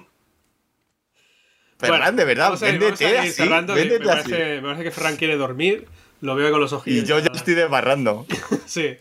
Ferran, 1.77 1.99
Bueno, 1.99 2.11
de 2.17 2.25
verdad, 2.25 2.45
vamos 2.45 2.63
a 2.63 2.69
ir- 2.69 2.79
vamos 2.79 2.99
a 2.99 3.05
véndete 3.05 3.09
ir 3.11 3.17
así. 3.19 3.31
cerrando, 3.33 3.75
que 3.75 3.81
me, 3.83 3.87
véndete 3.89 4.11
así. 4.11 4.31
parece, 4.31 4.55
me 4.55 4.61
parece 4.63 4.83
que 4.83 4.91
Ferran 4.91 5.15
quiere 5.17 5.37
dormir. 5.37 5.87
Lo 6.21 6.33
veo 6.33 6.49
con 6.49 6.59
los 6.59 6.73
ojillos. 6.73 7.03
Y 7.03 7.07
yo 7.07 7.19
ya 7.19 7.29
estoy 7.35 7.53
desbarrando. 7.53 8.25
Sí. 8.65 8.97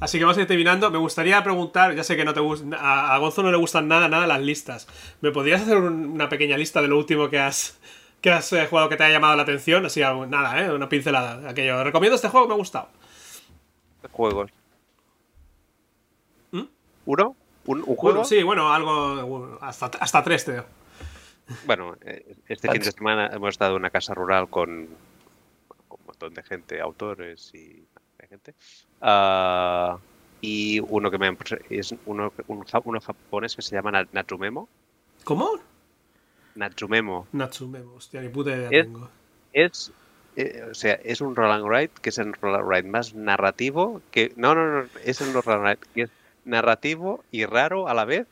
Así 0.00 0.18
que 0.18 0.24
vamos 0.24 0.38
a 0.38 0.40
ir 0.40 0.48
terminando. 0.48 0.90
Me 0.90 0.98
gustaría 0.98 1.40
preguntar, 1.44 1.94
ya 1.94 2.02
sé 2.02 2.16
que 2.16 2.24
no 2.24 2.34
te 2.34 2.40
a, 2.76 3.14
a 3.14 3.18
Gonzo 3.18 3.44
no 3.44 3.52
le 3.52 3.58
gustan 3.58 3.86
nada, 3.86 4.08
nada 4.08 4.26
las 4.26 4.40
listas. 4.40 4.88
¿Me 5.20 5.30
podrías 5.30 5.62
hacer 5.62 5.76
un- 5.76 6.06
una 6.10 6.28
pequeña 6.28 6.56
lista 6.58 6.82
de 6.82 6.88
lo 6.88 6.98
último 6.98 7.30
que 7.30 7.38
has 7.38 7.78
que 8.20 8.30
has 8.30 8.52
eh, 8.52 8.66
jugado 8.66 8.88
que 8.88 8.96
te 8.96 9.04
haya 9.04 9.14
llamado 9.14 9.36
la 9.36 9.42
atención? 9.42 9.86
Así, 9.86 10.02
algo- 10.02 10.26
nada, 10.26 10.60
¿eh? 10.62 10.72
Una 10.72 10.88
pincelada. 10.88 11.48
Aquello. 11.48 11.82
Recomiendo 11.84 12.16
este 12.16 12.28
juego, 12.28 12.46
me 12.48 12.54
ha 12.54 12.56
gustado. 12.56 12.88
Juegos. 14.12 14.50
¿Mm? 16.52 16.62
¿Uno? 17.06 17.36
¿Un, 17.66 17.78
un 17.78 17.84
juego? 17.84 18.02
Bueno, 18.02 18.24
sí, 18.24 18.42
bueno, 18.42 18.72
algo. 18.72 19.58
Hasta, 19.60 19.86
hasta 20.00 20.22
tres, 20.22 20.44
te 20.44 20.52
digo. 20.52 20.64
Bueno, 21.66 21.96
eh, 22.02 22.36
este 22.46 22.70
fin 22.70 22.82
de 22.82 22.92
semana 22.92 23.28
hemos 23.32 23.50
estado 23.50 23.72
en 23.72 23.76
una 23.80 23.90
casa 23.90 24.12
rural 24.14 24.48
con, 24.50 24.86
con 25.88 26.00
un 26.00 26.06
montón 26.06 26.34
de 26.34 26.42
gente, 26.42 26.80
autores 26.80 27.50
y 27.54 27.86
de 28.18 28.26
gente. 28.28 28.54
Ah, 29.00 29.96
y 30.40 30.78
uno 30.80 31.10
que 31.10 31.18
me 31.18 31.36
es 31.70 31.94
uno, 32.06 32.32
un 32.48 32.64
uno 32.84 33.00
japonés 33.00 33.56
que 33.56 33.62
se 33.62 33.74
llama 33.74 33.90
Na- 33.92 34.08
Natsumemo. 34.12 34.68
¿Cómo? 35.24 35.50
Natsumemo. 36.58 37.26
Natsumemo, 37.32 37.94
hostia, 37.94 38.20
ni 38.20 38.28
puta 38.28 38.50
idea 38.50 38.68
Es- 38.70 38.86
tengo. 38.86 39.08
Es, 39.52 39.92
eh, 40.36 40.62
o 40.70 40.74
sea, 40.74 40.94
es 41.04 41.20
un 41.20 41.34
roll 41.34 41.50
and 41.50 41.64
write 41.64 41.92
que 42.02 42.10
es 42.10 42.18
el 42.18 42.32
roll 42.34 42.56
and 42.56 42.66
write 42.66 42.88
más 42.88 43.14
narrativo 43.14 44.02
que 44.10 44.32
no, 44.36 44.54
no, 44.54 44.82
no, 44.82 44.88
es 45.04 45.20
el 45.20 45.32
roll 45.32 45.42
and 45.46 45.62
write 45.62 45.86
que 45.94 46.02
es 46.02 46.10
narrativo 46.44 47.24
y 47.30 47.46
raro 47.46 47.88
a 47.88 47.94
la 47.94 48.04
vez 48.04 48.26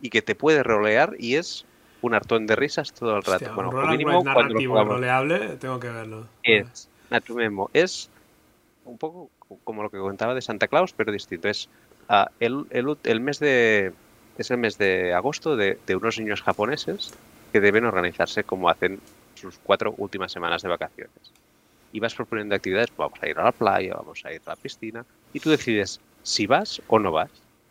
y 0.00 0.10
que 0.10 0.22
te 0.22 0.34
puede 0.34 0.62
rolear 0.62 1.14
y 1.18 1.36
es 1.36 1.64
un 2.02 2.14
hartón 2.14 2.46
de 2.46 2.56
risas 2.56 2.92
todo 2.92 3.16
el 3.16 3.22
rato. 3.22 3.44
Hostia, 3.44 3.52
bueno, 3.54 3.70
un 3.70 3.74
como 3.74 3.86
roll 3.86 3.90
and 3.92 4.04
mínimo 4.04 4.24
lo 4.24 4.34
narrativo 4.34 4.84
roleable, 4.84 5.56
tengo 5.56 5.78
que 5.78 5.88
verlo. 5.88 6.26
es 6.42 6.88
Natsumemo 7.10 7.70
es 7.72 8.10
un 8.84 8.98
poco 8.98 9.30
como 9.64 9.82
lo 9.82 9.90
que 9.90 9.98
contaba 9.98 10.34
de 10.34 10.42
Santa 10.42 10.66
Claus, 10.66 10.92
pero 10.92 11.12
distinto. 11.12 11.48
Es 11.48 11.68
ah, 12.08 12.28
el, 12.40 12.66
el 12.70 12.96
el 13.04 13.20
mes 13.20 13.38
de 13.38 13.92
es 14.36 14.50
el 14.50 14.58
mes 14.58 14.76
de 14.78 15.14
agosto 15.14 15.56
de, 15.56 15.78
de 15.86 15.96
unos 15.96 16.18
niños 16.18 16.42
japoneses 16.42 17.12
que 17.56 17.60
deben 17.62 17.86
organizarse 17.86 18.44
como 18.44 18.68
hacen 18.68 19.00
sus 19.34 19.58
cuatro 19.62 19.94
últimas 19.96 20.30
semanas 20.30 20.60
de 20.60 20.68
vacaciones. 20.68 21.32
Y 21.90 22.00
vas 22.00 22.14
proponiendo 22.14 22.54
actividades, 22.54 22.92
vamos 22.94 23.18
a 23.22 23.28
ir 23.30 23.38
a 23.38 23.44
la 23.44 23.52
playa, 23.52 23.94
vamos 23.94 24.22
a 24.26 24.32
ir 24.34 24.42
a 24.44 24.50
la 24.50 24.56
piscina, 24.56 25.06
y 25.32 25.40
tú 25.40 25.48
decides 25.48 25.98
si 26.22 26.46
vas 26.46 26.82
o 26.88 26.98
no 26.98 27.12
vas. 27.12 27.30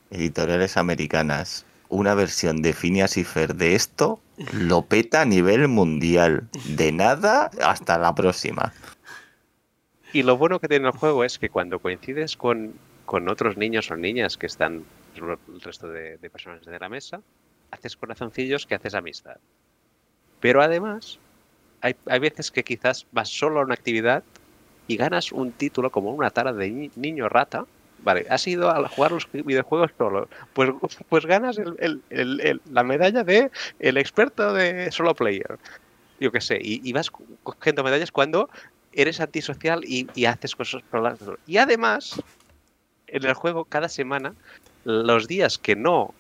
Editoriales 0.10 0.76
americanas. 0.78 1.68
Una 1.88 2.16
versión 2.16 2.64
de 2.64 2.74
Phineas 2.74 3.16
y 3.18 3.24
Fer 3.24 3.54
de 3.54 3.76
esto 3.76 4.20
lo 4.54 4.82
peta 4.82 5.22
a 5.22 5.26
nivel 5.26 5.68
mundial. 5.68 6.48
De 6.70 6.92
nada 6.92 7.52
hasta 7.62 8.00
la 8.00 8.16
próxima. 8.16 8.74
Y 10.14 10.24
lo 10.24 10.36
bueno 10.36 10.60
que 10.60 10.68
tiene 10.68 10.88
el 10.88 10.94
juego 10.94 11.24
es 11.24 11.38
que 11.38 11.50
cuando 11.50 11.78
coincides 11.78 12.38
con, 12.38 12.74
con 13.06 13.30
otros 13.30 13.56
niños 13.56 13.92
o 13.92 13.98
niñas 13.98 14.36
que 14.36 14.48
están 14.48 14.84
el 15.16 15.62
resto 15.62 15.90
de, 15.90 16.18
de 16.18 16.30
personas 16.32 16.66
de 16.66 16.80
la 16.80 16.90
mesa, 16.90 17.22
haces 17.70 17.96
corazoncillos 17.96 18.66
que 18.66 18.74
haces 18.74 18.96
amistad. 18.96 19.38
Pero 20.46 20.62
además, 20.62 21.18
hay, 21.82 21.96
hay 22.06 22.20
veces 22.20 22.52
que 22.52 22.64
quizás 22.64 23.08
vas 23.12 23.30
solo 23.30 23.62
a 23.62 23.64
una 23.64 23.74
actividad 23.74 24.24
y 24.86 24.96
ganas 24.96 25.32
un 25.32 25.52
título 25.54 25.90
como 25.90 26.12
una 26.12 26.30
tara 26.30 26.54
de 26.54 26.70
ni- 26.70 26.92
niño 26.96 27.28
rata. 27.30 27.66
Vale, 28.04 28.28
has 28.30 28.48
ido 28.48 28.70
a 28.70 28.88
jugar 28.88 29.12
los 29.12 29.28
videojuegos 29.32 29.90
solo. 29.98 30.30
Pues, 30.54 30.70
pues 31.10 31.26
ganas 31.26 31.58
la 31.60 32.84
medalla 32.84 33.24
de 33.24 33.50
el 33.80 33.98
experto 33.98 34.54
de 34.54 34.92
solo 34.92 35.16
player. 35.16 35.58
Yo 36.20 36.32
qué 36.32 36.42
sé, 36.42 36.60
y, 36.62 36.94
vas 36.94 37.10
co- 37.10 37.26
cogiendo 37.42 37.84
medallas 37.84 38.12
cuando 38.12 38.48
eres 38.92 39.20
antisocial 39.22 39.82
y, 39.84 40.12
y 40.14 40.26
haces 40.26 40.56
cosas 40.56 40.84
por 40.92 41.02
la- 41.02 41.18
Y 41.48 41.58
además, 41.58 42.22
en 43.08 43.26
el 43.26 43.34
juego, 43.34 43.66
cada 43.66 43.90
semana, 43.90 44.36
los 44.84 45.28
días 45.28 45.58
que 45.58 45.76
no 45.76 46.14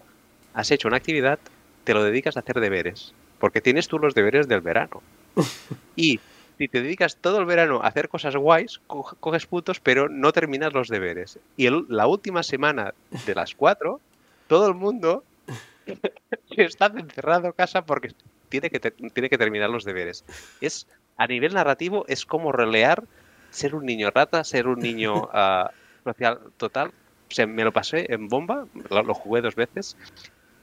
has 0.55 0.71
hecho 0.71 0.87
una 0.87 0.97
actividad, 0.97 1.37
te 1.83 1.93
lo 1.93 2.01
dedicas 2.03 2.37
a 2.37 2.39
hacer 2.39 2.59
deberes. 2.59 3.13
Porque 3.39 3.61
tienes 3.61 3.87
tú 3.87 3.99
los 3.99 4.13
deberes 4.13 4.47
del 4.47 4.61
verano. 4.61 5.01
Y 5.97 6.19
si 6.57 6.67
te 6.67 6.81
dedicas 6.81 7.17
todo 7.17 7.39
el 7.39 7.45
verano 7.45 7.81
a 7.81 7.87
hacer 7.87 8.09
cosas 8.09 8.35
guays, 8.35 8.79
co- 8.87 9.15
coges 9.19 9.45
puntos, 9.45 9.79
pero 9.79 10.09
no 10.09 10.31
terminas 10.33 10.73
los 10.73 10.87
deberes. 10.89 11.39
Y 11.57 11.65
el- 11.67 11.85
la 11.89 12.07
última 12.07 12.43
semana 12.43 12.93
de 13.25 13.35
las 13.35 13.55
cuatro, 13.55 13.99
todo 14.47 14.67
el 14.67 14.75
mundo 14.75 15.23
está 16.57 16.87
encerrado 16.87 17.47
en 17.47 17.51
casa 17.53 17.85
porque 17.85 18.11
tiene 18.49 18.69
que, 18.69 18.79
tiene 18.79 19.29
que 19.29 19.37
terminar 19.37 19.69
los 19.69 19.83
deberes. 19.83 20.23
Es 20.61 20.87
a 21.17 21.27
nivel 21.27 21.53
narrativo 21.53 22.05
es 22.07 22.25
como 22.25 22.51
relear 22.51 23.03
ser 23.49 23.73
un 23.75 23.85
niño 23.85 24.11
rata, 24.11 24.43
ser 24.43 24.67
un 24.67 24.79
niño 24.79 25.29
ah, 25.33 25.71
social 26.03 26.39
total. 26.57 26.89
O 27.29 27.33
sea, 27.33 27.47
me 27.47 27.63
lo 27.63 27.71
pasé 27.71 28.05
en 28.13 28.27
bomba, 28.27 28.65
lo, 28.89 29.03
lo 29.03 29.13
jugué 29.13 29.41
dos 29.41 29.55
veces. 29.55 29.97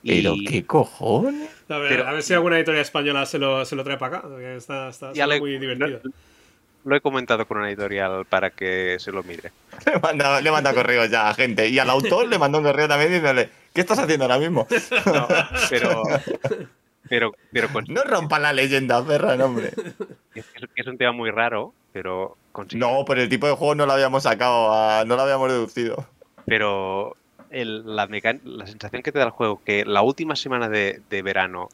Pero 0.05 0.35
y 0.35 0.45
qué 0.45 0.65
cojones. 0.65 1.49
A 1.69 1.79
ver, 1.79 1.89
Pero- 1.89 2.09
a 2.09 2.13
ver 2.13 2.23
si 2.23 2.35
alguna 2.35 2.57
editorial 2.57 2.83
española 2.83 3.25
se 3.27 3.39
lo, 3.39 3.65
se 3.65 3.77
lo 3.77 3.85
trae 3.85 3.97
para 3.99 4.19
acá. 4.19 4.29
Está, 4.57 4.89
está 4.89 5.13
le- 5.13 5.41
muy 5.41 5.59
divertido. 5.59 6.01
lo, 6.05 6.11
lo 6.85 6.97
he 6.97 7.01
comentado 7.01 7.47
con 7.47 7.59
una 7.59 7.69
editorial 7.69 8.25
para 8.27 8.51
que 8.51 8.97
se 8.99 9.13
lo 9.13 9.23
mire. 9.23 9.53
Le 9.87 9.99
manda, 10.01 10.41
le 10.41 10.51
manda 10.51 10.75
correos 10.75 11.09
ya 11.11 11.29
a 11.29 11.35
gente. 11.35 11.69
Y 11.69 11.79
al 11.79 11.89
autor 11.91 12.27
le 12.29 12.39
mandó 12.39 12.59
un 12.59 12.65
correo 12.65 12.89
también 12.89 13.11
diciéndole, 13.11 13.49
¿qué 13.73 13.81
estás 13.81 13.99
haciendo 14.01 14.25
ahora 14.25 14.39
mismo? 14.39 14.67
No, 15.07 15.29
pero, 15.71 16.03
pero, 17.09 17.33
pero 17.53 17.69
con- 17.73 17.85
No 17.89 18.03
rompan 18.05 18.43
la 18.43 18.53
leyenda, 18.53 19.03
Ferran, 19.05 19.41
hombre. 19.41 19.71
es, 20.35 20.45
es 20.77 20.87
un 20.87 20.99
tema 20.99 21.13
muy 21.13 21.31
raro, 21.31 21.73
pero 21.93 22.37
consigue- 22.53 22.81
No, 22.81 23.05
por 23.05 23.19
el 23.19 23.29
tipo 23.29 23.47
de 23.47 23.53
juego 23.55 23.75
no 23.75 23.87
lo 23.87 23.93
habíamos 23.93 24.23
sacado, 24.25 24.73
a- 24.73 25.05
no 25.05 25.15
lo 25.17 25.23
habíamos 25.23 25.51
deducido. 25.51 26.07
pero 26.47 27.17
el- 27.53 27.97
la, 27.97 28.09
sensación 28.67 29.03
que 29.03 29.13
te 29.13 29.19
da 29.19 29.27
el 29.27 29.31
juego, 29.31 29.63
que 29.65 29.85
la 29.85 30.03
última 30.03 30.37
semana 30.37 30.69
de, 30.69 31.03
de 31.09 31.23
verano 31.23 31.69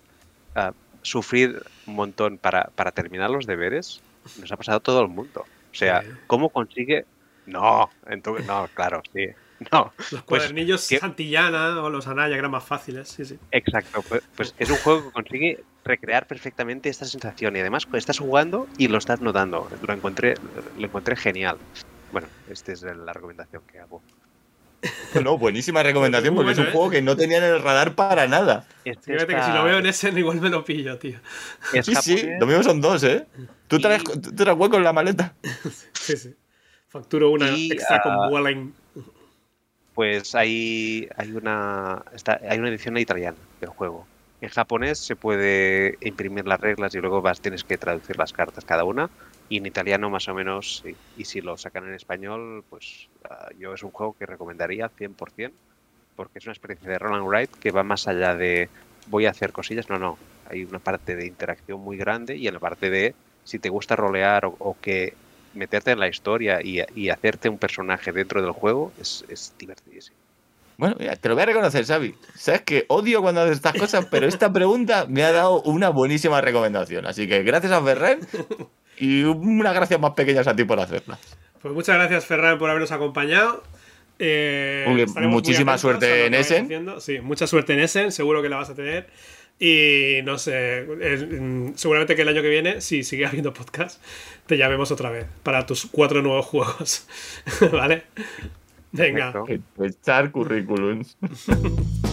ah, 0.55 0.73
sufrir 1.03 1.63
un 1.87 1.95
montón 1.95 2.39
para, 2.39 2.65
para 2.75 2.93
terminar 2.93 3.31
los 3.31 3.47
deberes, 3.47 4.01
nos 4.37 4.53
ha 4.53 4.57
pasado 4.57 4.79
a 4.79 4.83
todo 4.83 5.03
el 5.03 5.09
mundo. 5.09 5.43
O 5.43 5.75
sea. 5.75 6.03
¿cómo 6.27 6.51
consigue? 6.51 7.05
No, 7.47 7.91
entonces, 8.07 8.47
no, 8.47 8.69
claro, 8.75 9.03
sí. 9.13 9.27
No, 9.73 9.93
Los 9.99 10.23
pues, 10.23 10.25
cuadernillos 10.25 10.87
¿qué? 10.89 10.99
Santillana 10.99 11.83
o 11.83 11.91
los 11.91 12.07
Anaya, 12.07 12.35
que 12.35 12.39
eran 12.39 12.51
más 12.53 12.65
fáciles. 12.65 13.09
Sí, 13.09 13.25
sí. 13.25 13.39
Exacto, 13.51 14.05
pues, 14.09 14.21
pues 14.37 14.55
es 14.57 14.71
un 14.71 14.77
juego 14.77 15.07
que 15.07 15.13
consigue 15.15 15.65
recrear 15.83 16.27
perfectamente 16.27 16.89
esta 16.91 17.07
sensación 17.07 17.57
y 17.57 17.61
además 17.61 17.87
estás 17.95 18.19
jugando 18.19 18.69
y 18.77 18.89
lo 18.89 18.99
estás 18.99 19.21
notando. 19.21 19.69
Lo 19.81 19.95
encontré, 19.95 20.35
lo 20.75 20.87
encontré 20.87 21.17
genial. 21.17 21.59
Bueno, 22.11 22.29
esta 22.47 22.73
es 22.73 22.83
la 22.83 23.13
recomendación 23.13 23.63
que 23.67 23.79
hago. 23.79 24.03
No, 25.25 25.39
buenísima 25.39 25.83
recomendación 25.83 26.35
porque 26.35 26.53
es 26.53 26.57
bueno, 26.59 26.69
un 26.71 26.75
¿eh? 26.75 26.77
juego 26.77 26.91
que 26.91 27.03
no 27.03 27.17
tenía 27.17 27.39
en 27.39 27.45
el 27.45 27.63
radar 27.63 27.95
para 27.95 28.27
nada. 28.29 28.67
Este 28.85 29.13
Fíjate 29.15 29.27
que 29.27 29.33
está- 29.41 29.47
si 29.53 29.53
lo 29.59 29.65
veo 29.65 29.79
en 29.79 29.87
ese, 29.87 30.09
igual 30.17 30.41
me 30.41 30.51
lo 30.51 30.65
pillo, 30.65 30.99
tío. 30.99 31.19
es 31.73 31.87
Sí, 31.87 31.95
sí, 31.97 32.27
lo 32.39 32.47
mismo 32.47 32.63
son 32.63 32.81
dos, 32.81 33.03
¿eh? 33.05 33.27
Tú 33.67 33.77
Y- 33.77 33.83
traes, 33.83 34.05
tú 34.05 34.21
traes 34.35 34.57
hueco 34.57 34.77
en 34.77 34.85
la 34.85 34.93
maleta. 34.93 35.35
Sí, 35.93 36.17
sí. 36.17 36.35
Facturo 36.89 37.31
una 37.31 37.51
Y, 37.51 37.73
extra 37.73 37.97
ah, 37.97 38.03
con 38.03 38.31
Vueling. 38.31 38.73
Pues 39.95 40.35
hay, 40.35 41.09
hay, 41.17 41.33
una, 41.33 42.03
está, 42.15 42.41
hay 42.49 42.59
una 42.59 42.69
edición 42.69 42.97
italiana 42.97 43.37
del 43.61 43.71
juego. 43.71 44.07
En 44.41 44.49
japonés 44.49 44.99
se 45.01 45.17
puede 45.17 45.99
imprimir 46.01 46.47
las 46.47 46.61
reglas 46.61 46.95
y 46.95 46.99
luego 46.99 47.21
vas, 47.21 47.41
tienes 47.41 47.65
que 47.65 47.77
traducir 47.77 48.17
las 48.17 48.33
cartas 48.33 48.65
cada 48.65 48.85
una. 48.85 49.11
Y 49.49 49.59
en 49.59 49.67
italiano 49.67 50.11
más 50.11 50.29
o 50.29 50.35
menos, 50.35 50.83
sí. 50.85 50.95
y 51.17 51.25
si 51.25 51.41
lo 51.41 51.57
sacan 51.57 51.87
en 51.89 51.95
español, 51.95 52.65
pues 52.69 53.09
ah, 53.29 53.49
yo 53.59 53.73
es 53.73 53.83
un 53.83 53.91
juego 53.91 54.15
que 54.19 54.27
recomendaría 54.27 54.91
100%, 54.91 55.53
porque 56.17 56.39
es 56.39 56.45
una 56.45 56.53
experiencia 56.53 56.91
de 56.91 56.99
Roland 56.99 57.27
Wright 57.27 57.51
que 57.51 57.71
va 57.71 57.83
más 57.83 58.09
allá 58.09 58.35
de 58.35 58.69
voy 59.07 59.27
a 59.27 59.31
hacer 59.31 59.53
cosillas, 59.53 59.89
no, 59.89 59.99
no. 59.99 60.19
Hay 60.51 60.65
una 60.65 60.79
parte 60.79 61.17
de 61.17 61.27
interacción 61.27 61.81
muy 61.81 61.97
grande 61.97 62.37
y 62.37 62.47
en 62.47 62.55
la 62.55 62.61
parte 62.61 62.91
de 62.91 63.15
si 63.45 63.59
te 63.59 63.69
gusta 63.69 63.97
rolear 63.97 64.45
o, 64.45 64.57
o 64.59 64.77
que 64.81 65.15
meterte 65.55 65.91
en 65.91 66.01
la 66.01 66.09
historia 66.09 66.61
y, 66.63 66.81
y 66.95 67.09
hacerte 67.09 67.49
un 67.49 67.59
personaje 67.59 68.13
dentro 68.13 68.43
del 68.43 68.53
juego 68.53 68.93
es, 69.01 69.25
es 69.29 69.55
divertidísimo. 69.59 70.17
Bueno, 70.77 70.95
mira, 70.99 71.17
te 71.17 71.29
lo 71.29 71.35
voy 71.35 71.43
a 71.43 71.47
reconocer, 71.47 71.85
Xavi. 71.85 72.15
Sabes 72.37 72.63
que 72.63 72.85
odio 72.89 73.21
cuando 73.21 73.41
haces 73.41 73.57
estas 73.57 73.75
cosas, 73.75 74.07
pero 74.11 74.29
esta 74.29 74.53
pregunta 74.53 75.07
me 75.09 75.25
ha 75.25 75.33
dado 75.33 75.61
una 75.63 75.89
buenísima 75.89 76.41
recomendación. 76.41 77.05
Así 77.05 77.27
que 77.27 77.43
gracias 77.43 77.73
a 77.73 77.83
Ferrer 77.83 78.21
y 78.99 79.23
unas 79.25 79.75
gracias 79.75 80.01
más 80.01 80.13
pequeñas 80.13 80.47
a 80.47 80.55
ti 80.55 80.65
por 80.65 80.81
hacerlas. 80.81 81.19
Pues 81.61 81.75
muchas 81.75 81.97
gracias, 81.97 82.25
Ferran, 82.27 82.59
por 82.59 82.71
habernos 82.71 82.93
acompañado. 82.93 83.63
Eh, 84.19 85.07
muchísima 85.29 85.79
suerte 85.79 86.27
en 86.27 86.35
Essen. 86.35 86.65
haciendo. 86.65 87.01
Sí, 87.01 87.21
mucha 87.21 87.47
suerte 87.47 87.75
en 87.75 87.81
Essen, 87.81 88.13
seguro 88.13 88.43
que 88.43 88.49
la 88.49 88.57
vas 88.57 88.71
a 88.71 88.75
tener. 88.75 89.09
Y 89.61 90.21
no 90.25 90.39
sé, 90.39 90.85
mm, 90.85 91.75
seguramente 91.75 92.15
que 92.15 92.23
el 92.23 92.29
año 92.29 92.43
que 92.43 92.49
viene, 92.49 92.81
si 92.81 93.03
sigue 93.03 93.27
habiendo 93.27 93.53
podcast, 93.53 94.01
te 94.47 94.57
llamemos 94.57 94.93
otra 94.93 95.11
vez 95.11 95.27
para 95.43 95.67
tus 95.67 95.87
cuatro 95.87 96.23
nuevos 96.23 96.47
juegos. 96.47 97.07
¿Vale? 97.73 98.05
Venga. 98.93 99.33
Echar 99.81 100.31
currículums. 100.31 101.17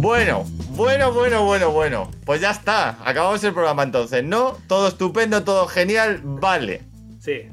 Bueno, 0.00 0.44
bueno, 0.76 1.12
bueno, 1.12 1.44
bueno, 1.44 1.72
bueno. 1.72 2.08
Pues 2.24 2.40
ya 2.40 2.52
está. 2.52 2.98
Acabamos 3.04 3.42
el 3.42 3.52
programa 3.52 3.82
entonces, 3.82 4.22
¿no? 4.22 4.56
Todo 4.68 4.86
estupendo, 4.86 5.42
todo 5.42 5.66
genial. 5.66 6.20
Vale. 6.22 6.82
Sí. 7.18 7.48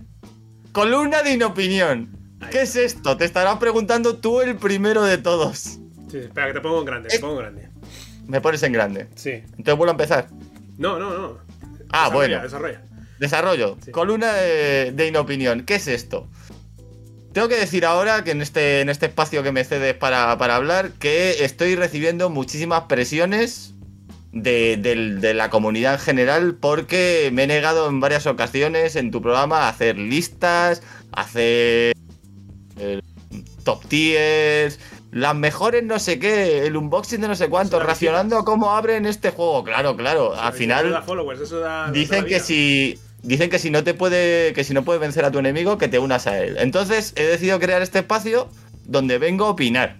Columna 0.71 1.23
de 1.23 1.33
inopinión. 1.33 2.15
¿Qué 2.51 2.61
es 2.61 2.75
esto? 2.75 3.17
Te 3.17 3.25
estarás 3.25 3.57
preguntando 3.57 4.17
tú 4.17 4.41
el 4.41 4.57
primero 4.57 5.01
de 5.03 5.17
todos. 5.17 5.79
Sí, 6.11 6.17
espera, 6.19 6.45
que 6.47 6.53
te 6.53 6.61
pongo 6.61 6.79
en 6.81 6.85
grande, 6.85 7.09
te 7.09 7.15
Eh. 7.15 7.19
pongo 7.19 7.33
en 7.33 7.39
grande. 7.39 7.69
Me 8.27 8.39
pones 8.41 8.61
en 8.61 8.73
grande. 8.73 9.07
Sí. 9.15 9.31
Entonces 9.31 9.75
vuelvo 9.75 9.87
a 9.87 9.91
empezar. 9.91 10.27
No, 10.77 10.99
no, 10.99 11.17
no. 11.17 11.37
Ah, 11.89 12.09
Desarrolla, 12.09 12.11
bueno. 12.11 12.41
Desarrolla. 12.43 12.81
Desarrollo. 13.19 13.77
Sí. 13.83 13.91
Columna 13.91 14.33
de, 14.33 14.91
de 14.91 15.07
inopinión. 15.07 15.63
¿Qué 15.65 15.75
es 15.75 15.87
esto? 15.87 16.27
Tengo 17.35 17.49
que 17.49 17.57
decir 17.57 17.85
ahora 17.85 18.23
que 18.23 18.31
en 18.31 18.41
este, 18.41 18.79
en 18.79 18.87
este 18.87 19.07
espacio 19.07 19.43
que 19.43 19.51
me 19.51 19.65
cedes 19.65 19.93
para, 19.93 20.37
para 20.37 20.55
hablar, 20.55 20.91
que 20.93 21.43
estoy 21.43 21.75
recibiendo 21.75 22.29
muchísimas 22.29 22.83
presiones 22.83 23.73
de, 24.31 24.77
del- 24.77 25.19
de 25.19 25.33
la 25.33 25.49
comunidad 25.49 25.95
en 25.95 25.99
general 25.99 26.55
porque 26.55 27.29
me 27.33 27.43
he 27.43 27.47
negado 27.47 27.89
en 27.89 27.99
varias 27.99 28.25
ocasiones 28.25 28.95
en 28.95 29.11
tu 29.11 29.21
programa 29.21 29.63
a 29.63 29.67
hacer 29.67 29.97
listas, 29.97 30.81
a 31.11 31.23
hacer 31.23 31.93
eh, 32.79 33.01
top 33.65 33.85
tiers, 33.85 34.79
las 35.11 35.35
mejores 35.35 35.83
no 35.83 35.99
sé 35.99 36.19
qué, 36.19 36.65
el 36.65 36.77
unboxing 36.77 37.19
de 37.19 37.27
no 37.27 37.35
sé 37.35 37.49
cuánto, 37.49 37.81
racionando 37.81 38.45
cómo 38.45 38.71
abren 38.71 39.05
este 39.05 39.31
juego. 39.31 39.65
Claro, 39.65 39.97
claro. 39.97 40.33
Al 40.35 40.51
Eso 40.51 40.57
final... 40.57 40.89
da 40.89 41.01
followers, 41.01 41.41
eso 41.41 41.59
da- 41.59 41.91
Dicen 41.91 42.23
que 42.23 42.39
si 42.39 42.97
dicen 43.25 43.49
que 43.49 43.59
si 43.59 43.69
no 43.69 43.83
te 43.83 43.93
puede 43.93 44.53
que 44.53 44.63
si 44.63 44.73
no 44.73 44.83
puedes 44.83 45.01
vencer 45.01 45.25
a 45.25 45.31
tu 45.31 45.39
enemigo 45.39 45.77
que 45.77 45.87
te 45.87 45.99
unas 45.99 46.27
a 46.27 46.39
él. 46.39 46.57
Entonces 46.59 47.13
he 47.15 47.23
decidido 47.23 47.59
crear 47.59 47.81
este 47.81 47.99
espacio 47.99 48.49
donde 48.85 49.17
vengo 49.17 49.45
a 49.45 49.49
opinar, 49.49 49.97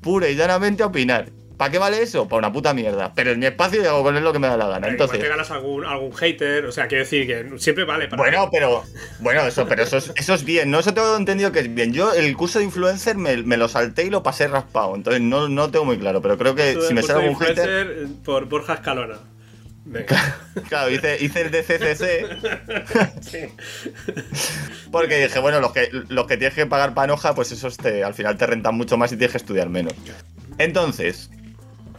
pura 0.00 0.28
y 0.28 0.36
llanamente 0.36 0.82
a 0.82 0.86
opinar. 0.86 1.30
¿Para 1.56 1.70
qué 1.70 1.78
vale 1.78 2.02
eso? 2.02 2.28
Para 2.28 2.40
una 2.40 2.52
puta 2.52 2.74
mierda. 2.74 3.12
Pero 3.14 3.30
en 3.30 3.38
mi 3.38 3.46
espacio 3.46 3.82
y 3.82 3.86
hago 3.86 4.02
con 4.02 4.14
él 4.14 4.22
lo 4.22 4.30
que 4.30 4.38
me 4.38 4.46
da 4.46 4.58
la 4.58 4.66
gana. 4.66 4.88
Igual 4.88 4.96
te 4.98 5.04
Entonces, 5.04 5.28
ganas 5.30 5.50
algún, 5.50 5.86
algún 5.86 6.12
hater, 6.12 6.66
o 6.66 6.72
sea, 6.72 6.86
quiero 6.86 7.04
decir 7.04 7.26
que 7.26 7.58
siempre 7.58 7.84
vale 7.84 8.08
para. 8.08 8.20
bueno, 8.22 8.50
pero 8.52 8.84
bueno, 9.20 9.40
eso, 9.46 9.66
pero 9.66 9.82
eso 9.82 9.96
es, 9.96 10.12
eso 10.16 10.34
es 10.34 10.44
bien. 10.44 10.70
No 10.70 10.80
eso 10.80 10.92
tengo 10.92 11.16
entendido 11.16 11.52
que 11.52 11.60
es 11.60 11.74
bien. 11.74 11.94
Yo 11.94 12.12
el 12.12 12.36
curso 12.36 12.58
de 12.58 12.66
influencer 12.66 13.16
me, 13.16 13.38
me 13.38 13.56
lo 13.56 13.68
salté 13.68 14.04
y 14.04 14.10
lo 14.10 14.22
pasé 14.22 14.48
raspado. 14.48 14.94
Entonces 14.94 15.22
no, 15.22 15.48
no 15.48 15.70
tengo 15.70 15.86
muy 15.86 15.96
claro. 15.96 16.20
Pero 16.20 16.36
creo 16.36 16.54
que 16.54 16.72
Esto 16.72 16.88
si 16.88 16.92
me 16.92 17.02
sale 17.02 17.24
algún 17.24 17.40
hater. 17.40 17.56
influencer, 17.56 18.04
eh, 18.04 18.08
Por 18.22 18.44
Borja 18.50 18.74
Escalona. 18.74 19.16
Venga. 19.86 20.36
Claro, 20.68 20.90
hice, 20.90 21.16
hice 21.22 21.42
el 21.42 21.50
de 21.50 21.62
CCC. 21.62 22.26
Sí. 23.20 23.38
Porque 24.90 25.22
dije, 25.22 25.38
bueno, 25.38 25.60
los 25.60 25.72
que, 25.72 25.88
los 26.08 26.26
que 26.26 26.36
tienes 26.36 26.54
que 26.54 26.66
pagar 26.66 26.94
panoja, 26.94 27.34
pues 27.34 27.52
esos 27.52 27.76
te, 27.76 28.02
al 28.02 28.14
final 28.14 28.36
te 28.36 28.46
rentan 28.46 28.74
mucho 28.74 28.96
más 28.96 29.12
y 29.12 29.16
tienes 29.16 29.32
que 29.32 29.38
estudiar 29.38 29.68
menos. 29.68 29.94
Entonces, 30.58 31.30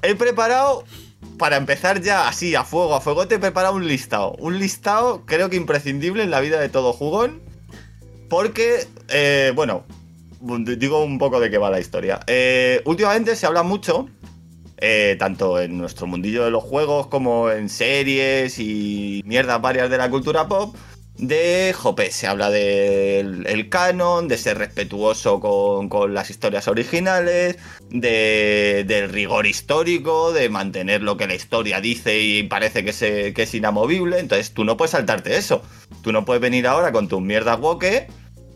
he 0.02 0.16
preparado, 0.16 0.84
para 1.38 1.58
empezar 1.58 2.02
ya 2.02 2.28
así, 2.28 2.56
a 2.56 2.64
fuego, 2.64 2.96
a 2.96 3.02
fuego, 3.02 3.28
te 3.28 3.36
he 3.36 3.40
preparado 3.40 3.76
un 3.76 3.88
listado. 3.88 4.36
Un 4.40 4.60
listado 4.60 5.26
creo 5.26 5.50
que 5.50 5.56
imprescindible 5.56 6.24
en 6.24 6.32
la 6.32 6.42
vida 6.42 6.60
de 6.60 6.70
todo 6.70 6.94
jugón. 6.94 7.42
Porque, 8.30 8.86
eh, 9.08 9.54
bueno, 9.56 9.86
digo 10.42 11.04
un 11.04 11.18
poco 11.18 11.40
de 11.40 11.50
qué 11.50 11.58
va 11.58 11.70
la 11.70 11.80
historia. 11.80 12.20
Eh, 12.28 12.82
últimamente 12.86 13.36
se 13.36 13.46
habla 13.46 13.64
mucho, 13.64 14.10
eh, 14.78 15.16
tanto 15.20 15.60
en 15.60 15.78
nuestro 15.78 16.08
mundillo 16.08 16.46
de 16.46 16.52
los 16.52 16.64
juegos 16.64 17.08
como 17.08 17.50
en 17.52 17.70
series 17.70 18.60
y 18.60 19.22
mierdas 19.26 19.62
varias 19.62 19.90
de 19.90 19.98
la 19.98 20.10
cultura 20.10 20.48
pop, 20.48 20.76
de, 21.18 21.74
jope, 21.76 22.12
se 22.12 22.28
habla 22.28 22.52
del 22.52 23.48
el 23.48 23.70
canon, 23.70 24.28
de 24.28 24.38
ser 24.38 24.60
respetuoso 24.60 25.40
con, 25.40 25.90
con 25.90 26.14
las 26.14 26.30
historias 26.30 26.68
originales, 26.68 27.58
de, 27.90 28.84
del 28.88 29.10
rigor 29.10 29.48
histórico, 29.48 30.32
de 30.32 30.50
mantener 30.50 31.02
lo 31.02 31.18
que 31.18 31.26
la 31.26 31.34
historia 31.34 31.82
dice 31.82 32.20
y 32.20 32.44
parece 32.44 32.86
que, 32.86 32.94
se, 32.94 33.34
que 33.34 33.44
es 33.44 33.54
inamovible. 33.56 34.20
Entonces 34.20 34.54
tú 34.54 34.64
no 34.64 34.78
puedes 34.78 34.92
saltarte 34.92 35.38
eso. 35.38 35.64
Tú 36.04 36.12
no 36.12 36.24
puedes 36.24 36.42
venir 36.42 36.68
ahora 36.68 36.92
con 36.92 37.08
tus 37.08 37.22
mierdas 37.22 37.60
woke, 37.60 38.08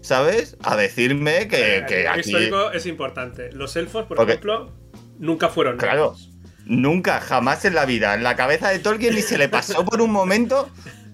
¿sabes? 0.01 0.55
A 0.61 0.75
decirme 0.75 1.47
que, 1.47 1.77
El 1.77 1.85
que 1.87 2.07
aquí... 2.07 2.19
histórico 2.29 2.71
es 2.71 2.85
importante. 2.85 3.51
Los 3.53 3.75
elfos, 3.75 4.05
por 4.05 4.21
ejemplo, 4.21 4.71
nunca 5.19 5.49
fueron. 5.49 5.77
Claro. 5.77 6.11
negros. 6.15 6.31
Nunca, 6.65 7.19
jamás 7.19 7.65
en 7.65 7.75
la 7.75 7.85
vida. 7.85 8.13
En 8.13 8.23
la 8.23 8.35
cabeza 8.35 8.69
de 8.69 8.79
Tolkien 8.79 9.15
ni 9.15 9.21
se 9.21 9.37
le 9.37 9.49
pasó 9.49 9.83
por 9.83 10.01
un 10.01 10.11
momento. 10.11 10.69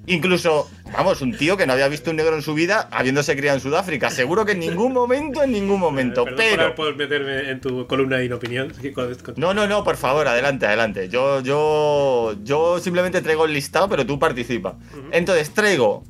Incluso, 0.10 0.70
vamos, 0.94 1.22
un 1.22 1.36
tío 1.36 1.58
que 1.58 1.68
no 1.68 1.74
había 1.74 1.90
visto 1.90 2.12
un 2.12 2.16
negro 2.16 2.34
en 2.36 2.42
su 2.42 2.54
vida, 2.54 2.88
habiéndose 2.92 3.36
criado 3.36 3.58
en 3.58 3.62
Sudáfrica. 3.62 4.10
Seguro 4.10 4.46
que 4.46 4.54
en 4.54 4.60
ningún 4.60 4.94
momento, 4.94 5.44
en 5.44 5.52
ningún 5.52 5.82
momento. 5.82 6.22
Eh, 6.22 6.34
Perdón 6.34 6.58
Pero. 6.58 6.76
por 6.76 6.96
meterme 6.96 7.50
en 7.50 7.60
tu 7.60 7.86
columna 7.88 8.18
de 8.18 8.26
inopinión. 8.26 8.74
No, 9.36 9.54
no, 9.54 9.68
no, 9.68 9.84
por 9.84 9.98
favor, 9.98 10.28
adelante, 10.28 10.66
adelante. 10.66 11.10
Yo, 11.10 11.42
yo, 11.42 12.36
yo 12.42 12.80
simplemente 12.80 13.22
traigo 13.22 13.46
el 13.46 13.54
listado, 13.54 13.90
pero 13.90 14.06
tú 14.06 14.18
participa. 14.18 14.78
Entonces 15.12 15.52
traigo 15.52 16.04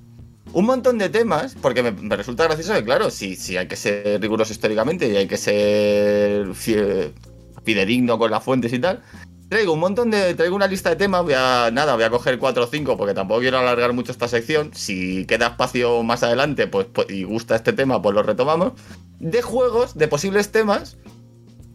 un 0.53 0.65
montón 0.65 0.97
de 0.97 1.09
temas, 1.09 1.55
porque 1.59 1.81
me, 1.81 1.91
me 1.91 2.15
resulta 2.15 2.43
gracioso 2.43 2.73
que, 2.73 2.83
claro, 2.83 3.09
si, 3.09 3.35
si 3.35 3.57
hay 3.57 3.67
que 3.67 3.75
ser 3.75 4.21
riguroso 4.21 4.51
históricamente 4.53 5.07
y 5.07 5.15
hay 5.15 5.27
que 5.27 5.37
ser 5.37 6.53
fidedigno 7.67 8.17
con 8.17 8.31
las 8.31 8.41
fuentes 8.41 8.71
y 8.71 8.79
tal. 8.79 9.03
Traigo 9.49 9.73
un 9.73 9.81
montón 9.81 10.09
de. 10.09 10.33
Traigo 10.35 10.55
una 10.55 10.67
lista 10.67 10.89
de 10.89 10.95
temas. 10.95 11.23
Voy 11.23 11.33
a. 11.35 11.69
Nada, 11.71 11.95
voy 11.95 12.05
a 12.05 12.09
coger 12.09 12.39
4 12.39 12.63
o 12.63 12.67
5 12.67 12.95
porque 12.95 13.13
tampoco 13.13 13.41
quiero 13.41 13.59
alargar 13.59 13.91
mucho 13.91 14.13
esta 14.13 14.29
sección. 14.29 14.71
Si 14.73 15.25
queda 15.25 15.47
espacio 15.47 16.01
más 16.03 16.23
adelante, 16.23 16.67
pues, 16.67 16.87
pues, 16.93 17.09
y 17.09 17.23
gusta 17.23 17.57
este 17.57 17.73
tema, 17.73 18.01
pues 18.01 18.15
lo 18.15 18.23
retomamos. 18.23 18.71
De 19.19 19.41
juegos, 19.41 19.97
de 19.97 20.07
posibles 20.07 20.49
temas 20.53 20.95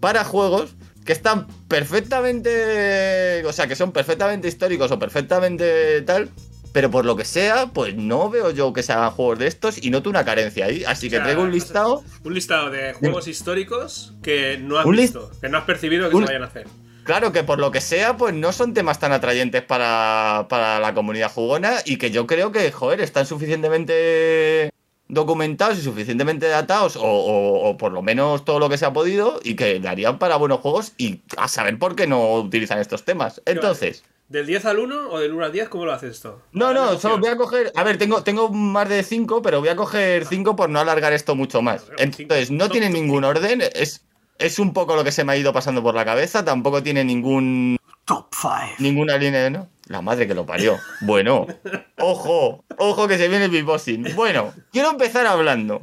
para 0.00 0.24
juegos 0.24 0.76
que 1.04 1.12
están 1.12 1.46
perfectamente. 1.68 3.44
O 3.44 3.52
sea, 3.52 3.66
que 3.66 3.76
son 3.76 3.92
perfectamente 3.92 4.48
históricos 4.48 4.90
o 4.90 4.98
perfectamente 4.98 6.00
tal. 6.02 6.30
Pero 6.72 6.90
por 6.90 7.04
lo 7.04 7.16
que 7.16 7.24
sea, 7.24 7.66
pues 7.66 7.94
no 7.94 8.30
veo 8.30 8.50
yo 8.50 8.72
que 8.72 8.82
se 8.82 8.92
hagan 8.92 9.10
juegos 9.10 9.38
de 9.38 9.46
estos 9.46 9.82
y 9.84 9.90
noto 9.90 10.08
una 10.10 10.24
carencia 10.24 10.66
ahí. 10.66 10.84
Así 10.84 11.10
que 11.10 11.16
O 11.16 11.18
sea, 11.18 11.24
traigo 11.24 11.42
un 11.42 11.52
listado. 11.52 12.02
Un 12.24 12.34
listado 12.34 12.70
de 12.70 12.94
juegos 12.94 13.28
históricos 13.28 14.14
que 14.22 14.56
no 14.58 14.78
has 14.78 14.86
visto, 14.86 15.30
que 15.40 15.48
no 15.50 15.58
has 15.58 15.64
percibido 15.64 16.08
que 16.08 16.16
un- 16.16 16.22
se 16.22 16.26
vayan 16.28 16.42
a 16.44 16.46
hacer. 16.46 16.66
Claro 17.04 17.32
que 17.32 17.42
por 17.42 17.58
lo 17.58 17.72
que 17.72 17.80
sea, 17.80 18.16
pues 18.16 18.32
no 18.32 18.52
son 18.52 18.74
temas 18.74 19.00
tan 19.00 19.10
atrayentes 19.12 19.60
para, 19.62 20.46
para 20.48 20.78
la 20.78 20.94
comunidad 20.94 21.32
jugona 21.32 21.78
y 21.84 21.96
que 21.98 22.10
yo 22.12 22.26
creo 22.28 22.52
que, 22.52 22.70
joder, 22.70 23.00
están 23.00 23.26
suficientemente 23.26 24.70
documentados 25.08 25.78
y 25.78 25.82
suficientemente 25.82 26.46
datados, 26.48 26.96
o, 26.96 27.02
o- 27.02 27.68
o 27.68 27.76
por 27.76 27.92
lo 27.92 28.00
menos 28.02 28.44
todo 28.44 28.58
lo 28.58 28.68
que 28.70 28.78
se 28.78 28.86
ha 28.86 28.92
podido, 28.92 29.40
y 29.44 29.56
que 29.56 29.78
darían 29.78 30.18
para 30.18 30.36
buenos 30.36 30.60
juegos 30.60 30.92
y 30.96 31.20
a 31.36 31.48
saber 31.48 31.78
por 31.78 31.96
qué 31.96 32.06
no 32.06 32.34
utilizan 32.36 32.78
estos 32.78 33.04
temas. 33.04 33.42
Entonces, 33.44 34.04
¿Del 34.32 34.46
10 34.46 34.64
al 34.64 34.78
1 34.78 35.10
o 35.10 35.20
del 35.20 35.34
1 35.34 35.44
al 35.44 35.52
10? 35.52 35.68
¿Cómo 35.68 35.84
lo 35.84 35.92
haces 35.92 36.12
esto? 36.12 36.40
no, 36.52 36.72
no, 36.72 36.98
solo 36.98 37.18
voy 37.18 37.28
a 37.28 37.36
coger. 37.36 37.70
A 37.76 37.84
ver, 37.84 37.98
tengo, 37.98 38.22
tengo 38.22 38.48
más 38.48 38.88
de 38.88 39.02
5, 39.02 39.42
pero 39.42 39.60
voy 39.60 39.68
a 39.68 39.76
coger 39.76 40.24
5 40.24 40.56
por 40.56 40.70
no 40.70 40.80
alargar 40.80 41.12
esto 41.12 41.36
mucho 41.36 41.60
más. 41.60 41.84
Entonces, 41.98 42.50
no 42.50 42.70
tiene 42.70 42.88
ningún 42.88 43.24
orden, 43.24 43.60
es, 43.60 44.06
es 44.38 44.58
un 44.58 44.72
poco 44.72 44.96
lo 44.96 45.04
que 45.04 45.12
se 45.12 45.22
me 45.24 45.32
ha 45.32 45.36
ido 45.36 45.52
pasando 45.52 45.82
por 45.82 45.94
la 45.94 46.06
cabeza, 46.06 46.46
tampoco 46.46 46.82
tiene 46.82 47.04
ningún 47.04 47.76
Top 48.06 48.28
5. 48.32 48.76
Ninguna 48.78 49.18
línea, 49.18 49.50
¿no? 49.50 49.68
La 49.88 50.00
madre 50.00 50.26
que 50.26 50.32
lo 50.32 50.46
parió. 50.46 50.78
Bueno, 51.02 51.46
ojo, 51.98 52.64
ojo 52.78 53.08
que 53.08 53.18
se 53.18 53.28
viene 53.28 53.44
el 53.44 53.50
beatboxing. 53.50 54.16
Bueno, 54.16 54.54
quiero 54.72 54.90
empezar 54.90 55.26
hablando. 55.26 55.82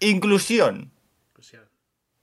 Inclusión. 0.00 0.90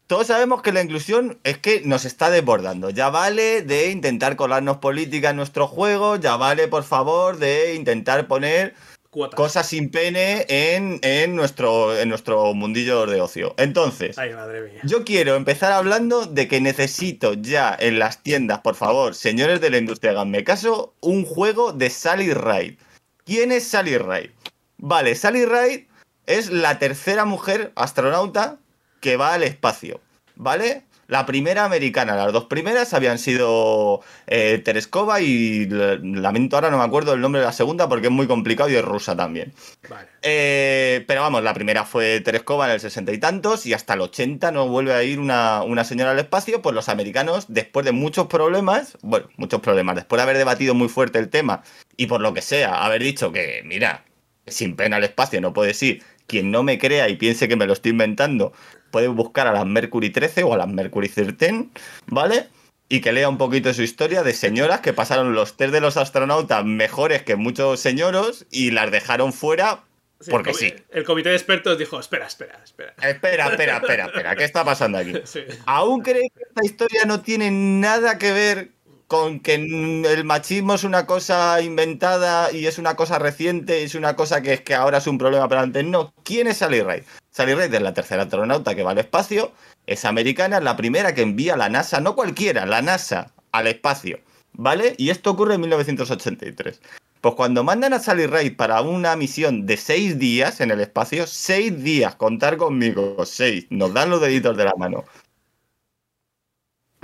Todos 0.08 0.27
sabemos 0.27 0.61
que 0.61 0.72
la 0.72 0.84
inclusión 0.84 1.40
es 1.43 1.58
que 1.58 1.82
nos 1.84 2.06
está 2.06 2.30
desbordando. 2.30 2.92
Ya 2.92 3.09
vale 3.09 3.64
de 3.64 3.90
intentar 3.90 4.35
colarnos 4.35 4.77
política 4.77 5.32
en 5.32 5.38
nuestro 5.38 5.67
juego, 5.67 6.16
ya 6.17 6.38
vale, 6.38 6.67
por 6.67 6.84
favor, 6.84 7.38
de 7.38 7.74
intentar 7.74 8.27
poner 8.27 8.75
Cuotas. 9.09 9.35
cosas 9.35 9.67
sin 9.67 9.90
pene 9.90 10.45
en, 10.48 11.00
en 11.01 11.35
nuestro, 11.35 11.98
en 11.98 12.09
nuestro 12.09 12.53
mundillo 12.53 13.08
de 13.08 13.19
ocio. 13.19 13.56
Entonces, 13.58 14.16
Ay, 14.19 14.34
madre 14.34 14.61
mía. 14.61 14.82
yo 14.84 15.03
quiero 15.06 15.35
empezar 15.35 15.72
hablando 15.72 16.27
de 16.27 16.48
que 16.48 16.61
necesito 16.61 17.34
ya 17.34 17.75
en 17.80 17.98
las 17.98 18.22
tiendas, 18.22 18.59
por 18.59 18.75
favor, 18.75 19.16
señores 19.16 19.59
de 19.59 19.72
la 19.72 19.80
industria, 19.80 20.11
háganme 20.11 20.43
caso, 20.43 20.93
un 21.01 21.25
juego 21.25 21.72
de 21.74 21.90
Sally 21.90 22.32
Ride. 22.32 22.77
¿Quién 23.25 23.51
es 23.51 23.67
Sally 23.67 23.98
Ride? 23.98 24.34
Vale, 24.77 25.16
Sally 25.16 25.45
Ride 25.45 25.88
es 26.27 26.51
la 26.51 26.77
tercera 26.77 27.25
mujer 27.25 27.72
astronauta 27.75 28.59
que 29.00 29.18
va 29.18 29.34
al 29.34 29.44
espacio, 29.44 30.02
¿vale? 30.36 30.84
La 31.08 31.28
primera 31.28 31.66
americana, 31.66 32.16
las 32.16 32.34
dos 32.34 32.46
primeras 32.46 32.96
habían 32.96 33.20
sido 33.20 34.02
eh, 34.26 34.60
Tereskova 34.66 35.22
y 35.22 35.68
l- 35.70 36.00
lamento 36.20 36.58
ahora 36.58 36.72
no 36.72 36.80
me 36.80 36.84
acuerdo 36.84 37.14
el 37.14 37.22
nombre 37.22 37.42
de 37.42 37.46
la 37.46 37.52
segunda 37.54 37.88
porque 37.88 38.08
es 38.08 38.12
muy 38.12 38.26
complicado 38.26 38.72
y 38.72 38.76
es 38.76 38.84
rusa 38.84 39.16
también. 39.16 39.54
Vale. 39.88 40.08
Eh, 40.24 41.06
pero 41.08 41.22
vamos, 41.22 41.44
la 41.44 41.54
primera 41.54 41.86
fue 41.86 42.22
Tereskova 42.22 42.66
en 42.66 42.72
el 42.72 42.80
60 42.80 43.12
y 43.12 43.20
tantos 43.20 43.68
y 43.68 43.74
hasta 43.74 43.94
el 43.94 44.02
80 44.02 44.52
no 44.52 44.68
vuelve 44.68 44.96
a 44.96 45.04
ir 45.04 45.20
una, 45.20 45.62
una 45.62 45.84
señora 45.84 46.10
al 46.10 46.18
espacio, 46.18 46.64
pues 46.64 46.74
los 46.74 46.90
americanos, 46.90 47.46
después 47.50 47.86
de 47.86 47.92
muchos 47.92 48.26
problemas, 48.26 48.98
bueno, 49.04 49.28
muchos 49.38 49.62
problemas, 49.62 49.94
después 49.98 50.18
de 50.18 50.24
haber 50.24 50.38
debatido 50.40 50.74
muy 50.74 50.90
fuerte 50.90 51.20
el 51.20 51.30
tema 51.30 51.62
y 51.98 52.08
por 52.08 52.20
lo 52.20 52.34
que 52.34 52.42
sea, 52.42 52.84
haber 52.84 53.04
dicho 53.04 53.32
que, 53.32 53.62
mira, 53.64 54.06
sin 54.48 54.76
pena 54.76 54.96
al 54.98 55.04
espacio 55.04 55.40
no 55.40 55.54
puedes 55.54 55.82
ir, 55.84 56.02
quien 56.28 56.52
no 56.52 56.64
me 56.64 56.78
crea 56.78 57.10
y 57.10 57.16
piense 57.16 57.48
que 57.48 57.56
me 57.56 57.68
lo 57.68 57.74
estoy 57.74 57.92
inventando, 57.92 58.54
puede 58.92 59.08
buscar 59.08 59.48
a 59.48 59.54
las 59.54 59.66
Mercury 59.66 60.10
13 60.10 60.44
o 60.44 60.54
a 60.54 60.58
las 60.58 60.68
Mercury 60.68 61.10
13, 61.10 61.70
¿vale? 62.08 62.48
Y 62.88 63.02
que 63.02 63.12
lea 63.12 63.30
un 63.30 63.38
poquito 63.38 63.74
su 63.74 63.82
historia 63.82 64.24
de 64.24 64.34
señoras 64.34 64.82
que 64.82 64.94
pasaron 64.94 65.34
los 65.34 65.58
test 65.58 65.74
de 65.74 65.82
los 65.82 65.98
astronautas 65.98 66.64
mejores 66.66 67.24
que 67.24 67.36
muchos 67.36 67.80
señoros 67.80 68.45
y 68.52 68.72
las 68.72 68.92
dejaron 68.92 69.34
fuera 69.34 69.84
Sí, 70.22 70.32
porque 70.32 70.52
el 70.52 70.56
sí. 70.56 70.74
El 70.92 71.04
comité 71.04 71.30
de 71.30 71.36
expertos 71.36 71.78
dijo: 71.78 72.00
espera, 72.00 72.26
espera, 72.26 72.60
espera. 72.64 72.94
Espera, 73.02 73.48
espera, 73.48 73.78
espera, 73.78 74.06
espera, 74.06 74.36
¿qué 74.36 74.45
está 74.45 74.64
pasando 74.64 74.98
aquí? 74.98 75.14
Sí. 75.26 75.42
¿Aún 75.66 76.02
creéis 76.02 76.32
que 76.34 76.44
esta 76.44 76.66
historia 76.66 77.06
no 77.06 77.22
tiene 77.22 77.52
nada 77.52 78.18
que 78.18 78.32
ver 78.32 78.72
con 79.08 79.40
que 79.40 79.56
el 79.56 80.24
machismo 80.24 80.75
es 80.75 80.84
una 80.84 81.06
cosa 81.06 81.61
inventada 81.61 82.51
y 82.51 82.66
es 82.66 82.77
una 82.77 82.95
cosa 82.95 83.19
reciente 83.19 83.84
es 83.84 83.95
una 83.95 84.16
cosa 84.16 84.42
que 84.42 84.53
es 84.53 84.61
que 84.61 84.74
ahora 84.74 84.98
es 84.98 85.08
un 85.08 85.17
problema 85.17 85.48
pero 85.48 85.61
antes 85.61 85.85
no? 85.85 86.14
¿Quién 86.24 86.48
es 86.48 86.58
Sally 86.58 86.82
Ride? 86.82 87.03
Sally 87.32 87.53
Ride 87.53 87.75
es 87.75 87.84
la 87.84 87.93
tercera 87.93 88.24
astronauta 88.24 88.75
que 88.75 88.84
va 88.84 88.92
al 88.92 88.98
espacio, 88.98 89.51
es 89.88 90.06
americana, 90.06 90.61
la 90.61 90.77
primera 90.77 91.14
que 91.14 91.22
envía 91.22 91.58
la 91.58 91.67
NASA, 91.67 92.00
no 92.00 92.16
cualquiera, 92.16 92.66
la 92.66 92.82
NASA 92.82 93.34
al 93.51 93.67
espacio, 93.67 94.19
¿vale? 94.53 94.95
Y 94.98 95.09
esto 95.09 95.32
ocurre 95.32 95.56
en 95.56 95.61
1983. 95.61 96.80
Pues 97.19 97.35
cuando 97.35 97.64
mandan 97.64 97.92
a 97.93 98.00
Sally 98.00 98.27
Ride 98.27 98.51
para 98.51 98.82
una 98.82 99.16
misión 99.16 99.66
de 99.66 99.77
seis 99.77 100.19
días 100.19 100.61
en 100.61 100.72
el 100.72 100.80
espacio, 100.80 101.27
seis 101.27 101.84
días, 101.84 102.16
contar 102.16 102.56
conmigo, 102.56 103.25
seis, 103.25 103.66
nos 103.69 103.93
dan 103.93 104.11
los 104.11 104.22
deditos 104.22 104.56
de 104.56 104.64
la 104.64 104.74
mano. 104.77 105.03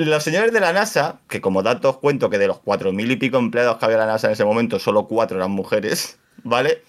Los 0.05 0.23
señores 0.23 0.51
de 0.51 0.59
la 0.59 0.73
NASA, 0.73 1.19
que 1.29 1.41
como 1.41 1.61
datos 1.61 1.97
cuento 1.97 2.31
que 2.31 2.39
de 2.39 2.47
los 2.47 2.57
cuatro 2.59 2.91
mil 2.91 3.11
y 3.11 3.17
pico 3.17 3.37
empleados 3.37 3.77
que 3.77 3.85
había 3.85 3.97
en 3.97 4.07
la 4.07 4.13
NASA 4.13 4.27
en 4.27 4.33
ese 4.33 4.43
momento, 4.43 4.79
solo 4.79 5.07
cuatro 5.07 5.37
eran 5.37 5.51
mujeres, 5.51 6.17
¿vale? 6.43 6.83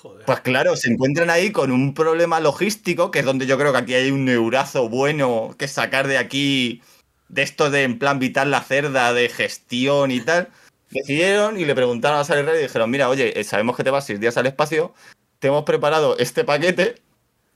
Joder. 0.00 0.24
Pues 0.24 0.40
claro, 0.40 0.76
se 0.76 0.92
encuentran 0.92 1.28
ahí 1.28 1.50
con 1.50 1.72
un 1.72 1.92
problema 1.92 2.38
logístico, 2.38 3.10
que 3.10 3.18
es 3.20 3.24
donde 3.24 3.46
yo 3.46 3.58
creo 3.58 3.72
que 3.72 3.78
aquí 3.78 3.94
hay 3.94 4.12
un 4.12 4.24
neurazo 4.24 4.88
bueno 4.88 5.56
que 5.58 5.66
sacar 5.66 6.06
de 6.06 6.18
aquí, 6.18 6.82
de 7.28 7.42
esto 7.42 7.68
de 7.68 7.82
en 7.82 7.98
plan 7.98 8.20
vital 8.20 8.52
la 8.52 8.62
cerda, 8.62 9.12
de 9.12 9.28
gestión 9.28 10.12
y 10.12 10.20
tal. 10.20 10.48
Decidieron 10.90 11.58
y 11.58 11.64
le 11.64 11.74
preguntaron 11.74 12.20
a 12.20 12.24
Sally 12.24 12.42
Ride 12.42 12.60
y 12.60 12.62
dijeron, 12.62 12.90
mira, 12.90 13.08
oye, 13.08 13.40
eh, 13.40 13.42
sabemos 13.42 13.76
que 13.76 13.82
te 13.82 13.90
vas 13.90 14.06
seis 14.06 14.20
días 14.20 14.36
al 14.36 14.46
espacio, 14.46 14.94
te 15.40 15.48
hemos 15.48 15.64
preparado 15.64 16.16
este 16.18 16.44
paquete 16.44 17.02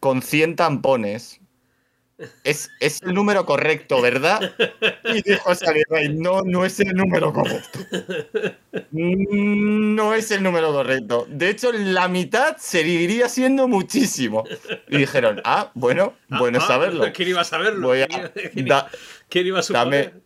con 0.00 0.20
100 0.20 0.56
tampones. 0.56 1.40
Es, 2.44 2.70
es 2.80 3.02
el 3.02 3.14
número 3.14 3.46
correcto, 3.46 4.00
¿verdad? 4.02 4.52
Y 5.04 5.22
dijo 5.22 5.50
Ride, 5.88 6.10
no, 6.10 6.42
no 6.42 6.64
es 6.66 6.78
el 6.80 6.92
número 6.94 7.32
correcto. 7.32 7.78
Mm, 8.90 9.94
No 9.94 10.14
es 10.14 10.30
el 10.30 10.42
número 10.42 10.72
correcto. 10.72 11.26
De 11.28 11.48
hecho, 11.50 11.72
la 11.72 12.08
mitad 12.08 12.56
seguiría 12.58 13.28
siendo 13.28 13.68
muchísimo. 13.68 14.44
Y 14.88 14.98
dijeron, 14.98 15.40
ah, 15.44 15.70
bueno, 15.74 16.14
bueno 16.28 16.58
Ah, 16.62 16.66
saberlo. 16.66 17.04
¿Quién 17.12 17.28
iba 17.30 17.40
a 17.40 17.44
saberlo? 17.44 17.88
Voy 17.88 18.02
a- 18.02 18.06
¿Quién, 18.08 18.50
quién- 18.52 18.66
da- 18.66 18.88
quién 19.28 19.46
iba 19.46 19.60
a 19.60 19.62
dame, 19.70 20.04
suponer? 20.04 20.20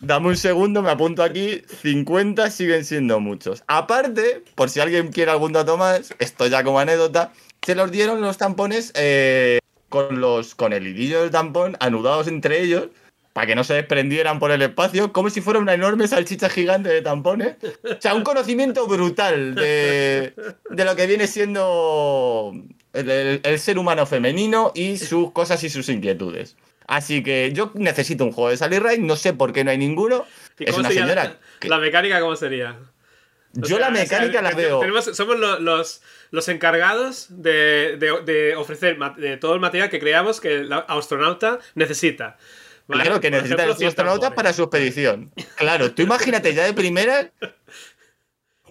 dame 0.00 0.28
un 0.28 0.36
segundo, 0.36 0.82
me 0.82 0.90
apunto 0.90 1.22
aquí. 1.22 1.62
50 1.82 2.50
siguen 2.50 2.84
siendo 2.84 3.20
muchos. 3.20 3.62
Aparte, 3.66 4.42
por 4.54 4.70
si 4.70 4.80
alguien 4.80 5.12
quiere 5.12 5.30
algún 5.30 5.52
dato 5.52 5.76
más, 5.76 6.14
esto 6.18 6.46
ya 6.46 6.64
como 6.64 6.78
anécdota, 6.80 7.32
se 7.62 7.74
los 7.74 7.90
dieron 7.90 8.20
los 8.20 8.38
tampones 8.38 8.92
eh, 8.94 9.58
con, 9.88 10.20
los, 10.20 10.54
con 10.54 10.72
el 10.72 10.86
hilillo 10.86 11.20
del 11.22 11.30
tampón 11.30 11.76
anudados 11.80 12.26
entre 12.28 12.60
ellos 12.62 12.88
para 13.32 13.46
que 13.48 13.54
no 13.54 13.64
se 13.64 13.74
desprendieran 13.74 14.38
por 14.38 14.50
el 14.50 14.62
espacio, 14.62 15.12
como 15.12 15.28
si 15.28 15.42
fuera 15.42 15.60
una 15.60 15.74
enorme 15.74 16.08
salchicha 16.08 16.48
gigante 16.48 16.88
de 16.88 17.02
tampones. 17.02 17.56
O 17.84 18.00
sea, 18.00 18.14
un 18.14 18.22
conocimiento 18.22 18.86
brutal 18.86 19.54
de, 19.54 20.32
de 20.70 20.84
lo 20.86 20.96
que 20.96 21.06
viene 21.06 21.26
siendo 21.26 22.52
el, 22.94 23.10
el- 23.10 23.40
el 23.42 23.58
ser 23.58 23.78
humano 23.78 24.06
femenino 24.06 24.72
y 24.74 24.96
sus 24.96 25.32
cosas 25.32 25.62
y 25.64 25.68
sus 25.68 25.88
inquietudes. 25.90 26.56
Así 26.86 27.22
que 27.22 27.52
yo 27.52 27.72
necesito 27.74 28.24
un 28.24 28.32
juego 28.32 28.50
de 28.50 28.56
Sally 28.56 28.78
Ride, 28.78 28.98
no 28.98 29.16
sé 29.16 29.32
por 29.34 29.52
qué 29.52 29.64
no 29.64 29.70
hay 29.70 29.78
ninguno. 29.78 30.24
¿Y 30.58 30.70
Es 30.70 30.78
una 30.78 30.88
señora. 30.90 31.24
la- 31.24 31.36
que- 31.60 31.68
La 31.68 31.78
mecánica, 31.78 32.20
¿cómo 32.20 32.36
sería? 32.36 32.76
Yo 33.56 33.76
sea, 33.76 33.78
la 33.78 33.90
mecánica 33.90 34.28
o 34.38 34.42
sea, 34.42 34.42
la 34.42 34.50
veo. 34.54 34.80
tenemos- 34.80 35.04
somos 35.16 35.38
lo- 35.38 35.58
los, 35.58 36.02
los 36.30 36.48
encargados 36.48 37.26
de, 37.30 37.96
de- 37.98 38.22
de 38.24 38.56
ofrecer 38.56 38.98
de 39.16 39.36
todo 39.36 39.54
el 39.54 39.60
material 39.60 39.90
que 39.90 39.98
creamos 39.98 40.40
que 40.40 40.56
el 40.56 40.72
astronauta 40.72 41.58
necesita. 41.74 42.36
¿vale? 42.86 43.02
Claro, 43.02 43.20
que 43.20 43.30
Por 43.30 43.38
necesitan 43.38 43.68
los 43.68 43.78
100 43.78 43.88
astronautas 43.88 44.32
para 44.32 44.52
su 44.52 44.62
expedición. 44.62 45.32
Claro, 45.56 45.92
tú 45.92 46.02
imagínate 46.02 46.54
ya 46.54 46.64
de 46.64 46.72
primera 46.74 47.30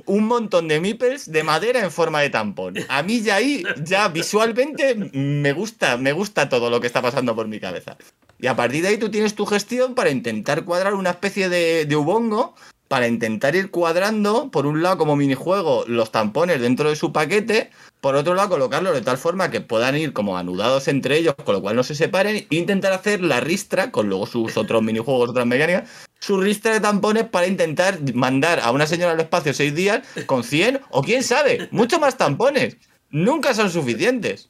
un 0.07 0.25
montón 0.25 0.67
de 0.67 0.80
meeples 0.80 1.31
de 1.31 1.43
madera 1.43 1.80
en 1.80 1.89
forma 1.91 2.22
de 2.22 2.30
tampón. 2.30 2.75
A 2.89 3.01
mí 3.01 3.22
ya 3.22 3.35
ahí, 3.35 3.64
ya 3.83 4.07
visualmente, 4.09 4.93
me 5.14 5.51
gusta, 5.53 5.97
me 5.97 6.11
gusta 6.11 6.47
todo 6.47 6.69
lo 6.69 6.80
que 6.80 6.88
está 6.88 7.01
pasando 7.01 7.35
por 7.35 7.47
mi 7.47 7.59
cabeza. 7.59 7.97
Y 8.39 8.47
a 8.47 8.55
partir 8.55 8.83
de 8.83 8.89
ahí 8.89 8.97
tú 8.97 9.09
tienes 9.09 9.33
tu 9.33 9.45
gestión 9.45 9.95
para 9.95 10.09
intentar 10.11 10.64
cuadrar 10.64 10.93
una 10.93 11.09
especie 11.11 11.49
de, 11.49 11.85
de 11.85 11.95
ubongo, 11.95 12.55
para 12.95 13.09
intentar 13.09 13.57
ir 13.57 13.72
cuadrando, 13.72 14.49
por 14.49 14.65
un 14.65 14.82
lado 14.82 14.98
como 14.98 15.17
minijuego, 15.17 15.83
los 15.85 16.14
tampones 16.14 16.61
dentro 16.61 16.88
de 16.88 16.95
su 16.95 17.11
paquete, 17.11 17.69
por 17.99 18.15
otro 18.15 18.35
lado 18.35 18.48
colocarlos 18.48 18.93
de 18.93 19.01
tal 19.01 19.17
forma 19.17 19.51
que 19.51 19.59
puedan 19.59 19.98
ir 19.98 20.14
como 20.14 20.38
anudados 20.38 20.88
entre 20.88 21.17
ellos, 21.17 21.35
con 21.43 21.56
lo 21.56 21.61
cual 21.61 21.75
no 21.75 21.83
se 21.83 21.93
separen, 21.93 22.38
e 22.38 22.56
intentar 22.56 22.93
hacer 22.93 23.22
la 23.22 23.41
ristra, 23.41 23.91
con 23.91 24.07
luego 24.07 24.27
sus 24.27 24.56
otros 24.56 24.82
minijuegos, 24.82 25.32
otras 25.32 25.45
mecánicas, 25.45 25.90
su 26.22 26.40
ristra 26.40 26.72
de 26.72 26.80
tampones 26.80 27.25
para 27.25 27.48
intentar 27.48 27.99
mandar 28.14 28.61
a 28.61 28.72
una 28.72 28.88
señora 28.88 29.11
al 29.11 29.19
espacio 29.19 29.53
seis 29.53 29.75
días 29.75 30.07
con 30.25 30.45
100 30.45 30.80
o 30.90 31.03
quién 31.03 31.22
sabe, 31.22 31.67
mucho 31.72 31.99
más 31.99 32.15
tampones. 32.15 32.77
Nunca 33.09 33.53
son 33.53 33.72
suficientes. 33.72 34.48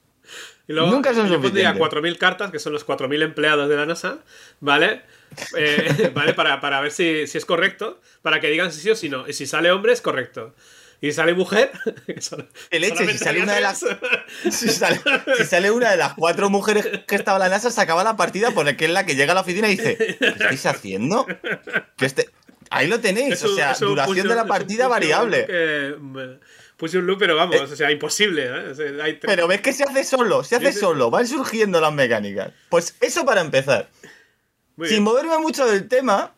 Y 0.67 0.73
luego, 0.73 0.91
Nunca 0.91 1.15
son 1.15 1.29
yo 1.29 1.41
pondría 1.41 1.73
suficientes. 1.73 2.03
4.000 2.03 2.17
cartas, 2.19 2.51
que 2.51 2.59
son 2.59 2.73
los 2.73 2.85
4.000 2.85 3.23
empleados 3.23 3.67
de 3.69 3.75
la 3.75 3.87
NASA, 3.87 4.19
¿vale? 4.59 5.01
Eh, 5.57 6.11
¿vale? 6.15 6.33
Para, 6.33 6.59
para 6.61 6.81
ver 6.81 6.91
si, 6.91 7.27
si 7.27 7.37
es 7.37 7.45
correcto, 7.45 7.99
para 8.21 8.39
que 8.39 8.47
digan 8.49 8.71
si 8.71 8.81
sí 8.81 8.89
o 8.89 8.95
si 8.95 9.09
no. 9.09 9.27
Y 9.27 9.33
si 9.33 9.45
sale 9.45 9.71
hombre, 9.71 9.93
es 9.93 10.01
correcto. 10.01 10.53
Y 11.01 11.07
si 11.07 11.13
sale 11.13 11.33
mujer... 11.33 11.71
sol- 12.19 12.47
¿Qué 12.69 12.79
leche? 12.79 13.05
Si 13.11 13.17
sale 13.17 13.41
una 13.43 13.53
de 13.55 13.61
las-. 13.61 13.85
Si 14.49 14.69
sale, 14.69 14.99
si 15.37 15.43
sale 15.45 15.71
una 15.71 15.91
de 15.91 15.97
las 15.97 16.13
cuatro 16.13 16.49
mujeres 16.49 16.87
que 17.07 17.15
estaba 17.15 17.37
en 17.37 17.43
la 17.43 17.49
NASA, 17.49 17.69
se 17.71 17.81
acaba 17.81 18.03
la 18.03 18.15
partida 18.15 18.51
porque 18.51 18.85
es 18.85 18.91
la 18.91 19.05
que 19.05 19.15
llega 19.15 19.31
a 19.31 19.35
la 19.35 19.41
oficina 19.41 19.67
y 19.69 19.75
dice, 19.77 19.97
¿qué 20.19 20.27
estáis 20.27 20.65
haciendo? 20.65 21.25
Que 21.97 22.05
este... 22.05 22.29
Ahí 22.71 22.87
lo 22.87 22.99
tenéis, 22.99 23.43
o 23.43 23.55
sea, 23.55 23.75
un 23.79 23.87
duración 23.89 24.27
de 24.27 24.35
la 24.35 24.41
un 24.41 24.47
partida 24.49 24.87
variable. 24.87 25.45
que, 25.45 25.95
mm, 25.99 26.17
Puse 26.77 26.97
un 26.97 27.05
loop, 27.05 27.19
pero 27.19 27.35
vamos, 27.37 27.55
o 27.71 27.75
sea, 27.75 27.89
imposible. 27.91 28.45
¿eh? 28.47 28.69
O 28.71 28.75
sea, 28.75 28.85
hay 29.03 29.13
tres- 29.13 29.27
Pero 29.33 29.47
ves 29.47 29.61
que 29.61 29.71
se 29.71 29.83
hace 29.83 30.03
solo, 30.03 30.43
se 30.43 30.55
hace 30.57 30.73
solo, 30.73 31.09
van 31.11 31.25
surgiendo 31.27 31.79
las 31.79 31.93
mecánicas. 31.93 32.51
Pues 32.69 32.95
eso 32.99 33.23
para 33.23 33.41
empezar. 33.41 33.87
Muy 34.77 34.87
Sin 34.87 34.97
bien. 34.97 35.03
moverme 35.03 35.37
mucho 35.39 35.65
del 35.65 35.87
tema, 35.87 36.33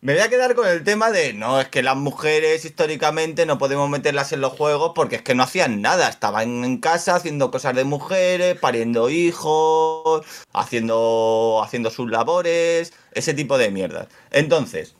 me 0.00 0.14
voy 0.14 0.22
a 0.22 0.28
quedar 0.30 0.54
con 0.54 0.66
el 0.66 0.82
tema 0.82 1.10
de 1.10 1.34
no, 1.34 1.60
es 1.60 1.68
que 1.68 1.82
las 1.82 1.96
mujeres 1.96 2.64
históricamente 2.64 3.44
no 3.44 3.58
podemos 3.58 3.88
meterlas 3.90 4.32
en 4.32 4.40
los 4.40 4.54
juegos 4.54 4.92
porque 4.94 5.16
es 5.16 5.22
que 5.22 5.34
no 5.34 5.42
hacían 5.42 5.82
nada. 5.82 6.08
Estaban 6.08 6.64
en 6.64 6.78
casa 6.78 7.16
haciendo 7.16 7.50
cosas 7.50 7.74
de 7.74 7.84
mujeres, 7.84 8.58
pariendo 8.58 9.10
hijos, 9.10 10.24
haciendo, 10.54 11.60
haciendo 11.62 11.90
sus 11.90 12.10
labores, 12.10 12.94
ese 13.12 13.34
tipo 13.34 13.58
de 13.58 13.70
mierdas. 13.70 14.08
Entonces, 14.30 14.94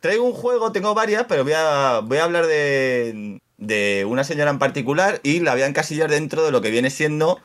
traigo 0.00 0.24
un 0.24 0.34
juego, 0.34 0.72
tengo 0.72 0.94
varias, 0.94 1.26
pero 1.28 1.44
voy 1.44 1.54
a, 1.56 2.00
voy 2.02 2.18
a 2.18 2.24
hablar 2.24 2.46
de, 2.46 3.40
de 3.56 4.04
una 4.04 4.24
señora 4.24 4.50
en 4.50 4.58
particular 4.58 5.20
y 5.22 5.40
la 5.40 5.52
voy 5.52 5.62
a 5.62 5.66
encasillar 5.66 6.10
dentro 6.10 6.44
de 6.44 6.50
lo 6.50 6.60
que 6.60 6.70
viene 6.70 6.90
siendo 6.90 7.40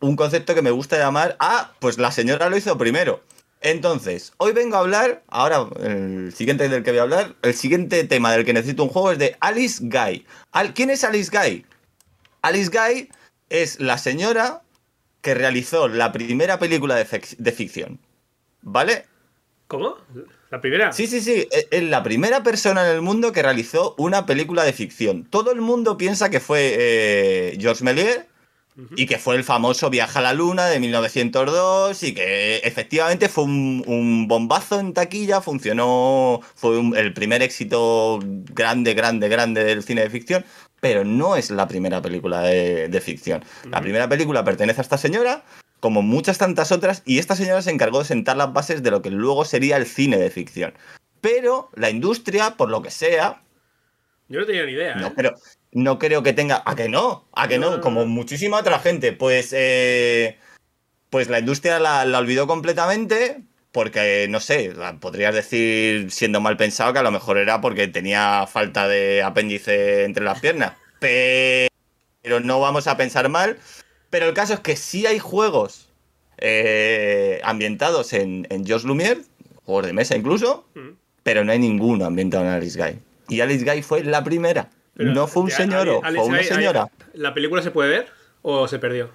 un 0.00 0.16
concepto 0.16 0.54
que 0.54 0.62
me 0.62 0.72
gusta 0.72 0.98
llamar, 0.98 1.36
ah, 1.38 1.72
pues 1.78 1.98
la 1.98 2.10
señora 2.10 2.50
lo 2.50 2.56
hizo 2.56 2.76
primero. 2.76 3.20
Entonces, 3.62 4.32
hoy 4.38 4.52
vengo 4.52 4.76
a 4.76 4.80
hablar, 4.80 5.22
ahora 5.28 5.66
el 5.80 6.32
siguiente 6.34 6.68
del 6.68 6.82
que 6.82 6.90
voy 6.90 6.98
a 6.98 7.02
hablar, 7.02 7.34
el 7.42 7.54
siguiente 7.54 8.02
tema 8.04 8.32
del 8.32 8.44
que 8.44 8.52
necesito 8.52 8.82
un 8.82 8.88
juego 8.88 9.12
es 9.12 9.18
de 9.18 9.36
Alice 9.40 9.78
Guy. 9.82 10.26
Al- 10.50 10.74
¿Quién 10.74 10.90
es 10.90 11.04
Alice 11.04 11.30
Guy? 11.36 11.64
Alice 12.42 12.70
Guy 12.70 13.08
es 13.50 13.78
la 13.80 13.98
señora 13.98 14.62
que 15.20 15.34
realizó 15.34 15.86
la 15.86 16.10
primera 16.10 16.58
película 16.58 16.96
de, 16.96 17.06
fic- 17.06 17.36
de 17.36 17.52
ficción. 17.52 18.00
¿Vale? 18.62 19.06
¿Cómo? 19.68 19.96
¿La 20.50 20.60
primera? 20.60 20.92
Sí, 20.92 21.06
sí, 21.06 21.20
sí. 21.20 21.46
e- 21.50 21.68
Es 21.70 21.82
la 21.84 22.02
primera 22.02 22.42
persona 22.42 22.84
en 22.88 22.96
el 22.96 23.00
mundo 23.02 23.30
que 23.32 23.42
realizó 23.42 23.94
una 23.96 24.26
película 24.26 24.64
de 24.64 24.72
ficción. 24.72 25.24
Todo 25.24 25.52
el 25.52 25.60
mundo 25.60 25.96
piensa 25.96 26.30
que 26.30 26.40
fue 26.40 26.74
eh, 26.76 27.56
Georges 27.60 27.82
Méliès 27.82 28.22
y 28.96 29.06
que 29.06 29.18
fue 29.18 29.36
el 29.36 29.44
famoso 29.44 29.90
Viaje 29.90 30.18
a 30.18 30.22
la 30.22 30.32
Luna 30.32 30.66
de 30.66 30.80
1902 30.80 32.02
y 32.02 32.14
que 32.14 32.56
efectivamente 32.58 33.28
fue 33.28 33.44
un, 33.44 33.84
un 33.86 34.28
bombazo 34.28 34.80
en 34.80 34.94
taquilla, 34.94 35.40
funcionó, 35.40 36.40
fue 36.54 36.78
un- 36.78 36.96
el 36.96 37.12
primer 37.12 37.42
éxito 37.42 38.18
grande, 38.22 38.94
grande, 38.94 39.28
grande 39.28 39.64
del 39.64 39.82
cine 39.82 40.02
de 40.02 40.10
ficción, 40.10 40.44
pero 40.80 41.04
no 41.04 41.36
es 41.36 41.50
la 41.50 41.68
primera 41.68 42.00
película 42.02 42.40
de, 42.42 42.88
de 42.88 43.00
ficción. 43.00 43.44
La 43.70 43.80
primera 43.80 44.08
película 44.08 44.42
pertenece 44.44 44.80
a 44.80 44.82
esta 44.82 44.98
señora, 44.98 45.44
como 45.80 46.02
muchas 46.02 46.38
tantas 46.38 46.72
otras, 46.72 47.02
y 47.04 47.18
esta 47.18 47.36
señora 47.36 47.60
se 47.62 47.70
encargó 47.70 47.98
de 47.98 48.04
sentar 48.06 48.36
las 48.36 48.52
bases 48.52 48.82
de 48.82 48.90
lo 48.90 49.02
que 49.02 49.10
luego 49.10 49.44
sería 49.44 49.76
el 49.76 49.86
cine 49.86 50.16
de 50.16 50.30
ficción. 50.30 50.74
Pero 51.20 51.70
la 51.74 51.90
industria, 51.90 52.56
por 52.56 52.68
lo 52.70 52.82
que 52.82 52.90
sea, 52.90 53.42
Yo 54.28 54.40
no 54.40 54.46
tenía 54.46 54.64
ni 54.64 54.72
idea. 54.72 54.94
no 54.96 55.08
¿eh? 55.08 55.12
creo, 55.16 55.34
no 55.72 55.98
creo 55.98 56.22
que 56.22 56.32
tenga. 56.32 56.62
¿A 56.64 56.76
que 56.76 56.88
no? 56.88 57.26
¿A 57.32 57.48
que 57.48 57.58
No, 57.58 57.80
Como 57.80 58.06
muchísima 58.06 58.58
otra 58.58 58.78
gente. 58.78 59.12
Pues, 59.12 59.52
eh, 59.56 60.38
pues 61.10 61.28
la 61.28 61.38
industria 61.40 61.78
la, 61.80 62.04
la 62.04 62.18
olvidó 62.18 62.46
completamente. 62.46 63.40
Porque, 63.72 64.26
no 64.28 64.38
sé, 64.38 64.74
podrías 65.00 65.34
decir, 65.34 66.10
siendo 66.10 66.42
mal 66.42 66.58
pensado, 66.58 66.92
que 66.92 66.98
a 66.98 67.02
lo 67.02 67.10
mejor 67.10 67.38
era 67.38 67.62
porque 67.62 67.88
tenía 67.88 68.46
falta 68.46 68.86
de 68.86 69.22
apéndice 69.22 70.04
entre 70.04 70.24
las 70.24 70.40
piernas. 70.40 70.74
Pero 71.00 72.40
no 72.40 72.60
vamos 72.60 72.86
a 72.86 72.96
pensar 72.98 73.28
mal. 73.30 73.58
Pero 74.10 74.26
el 74.28 74.34
caso 74.34 74.52
es 74.52 74.60
que 74.60 74.76
sí 74.76 75.06
hay 75.06 75.18
juegos 75.18 75.88
eh, 76.36 77.40
ambientados 77.44 78.12
en, 78.12 78.46
en 78.50 78.66
Georges 78.66 78.86
Lumière, 78.86 79.22
juegos 79.64 79.86
de 79.86 79.92
mesa 79.94 80.16
incluso, 80.16 80.66
Mm. 80.74 80.90
pero 81.22 81.44
no 81.44 81.52
hay 81.52 81.58
ninguno 81.58 82.04
ambientado 82.04 82.44
en 82.44 82.50
Alice 82.50 82.78
Guy. 82.78 82.98
Y 83.28 83.40
Alice 83.40 83.64
Guy 83.64 83.80
fue 83.82 84.04
la 84.04 84.22
primera. 84.22 84.68
Pero, 84.94 85.12
no 85.12 85.26
fue 85.26 85.44
un 85.44 85.50
señor, 85.50 86.00
fue 86.02 86.24
una 86.24 86.42
señora. 86.42 86.88
¿La 87.14 87.34
película 87.34 87.62
se 87.62 87.70
puede 87.70 87.90
ver 87.90 88.06
o 88.42 88.68
se 88.68 88.78
perdió? 88.78 89.10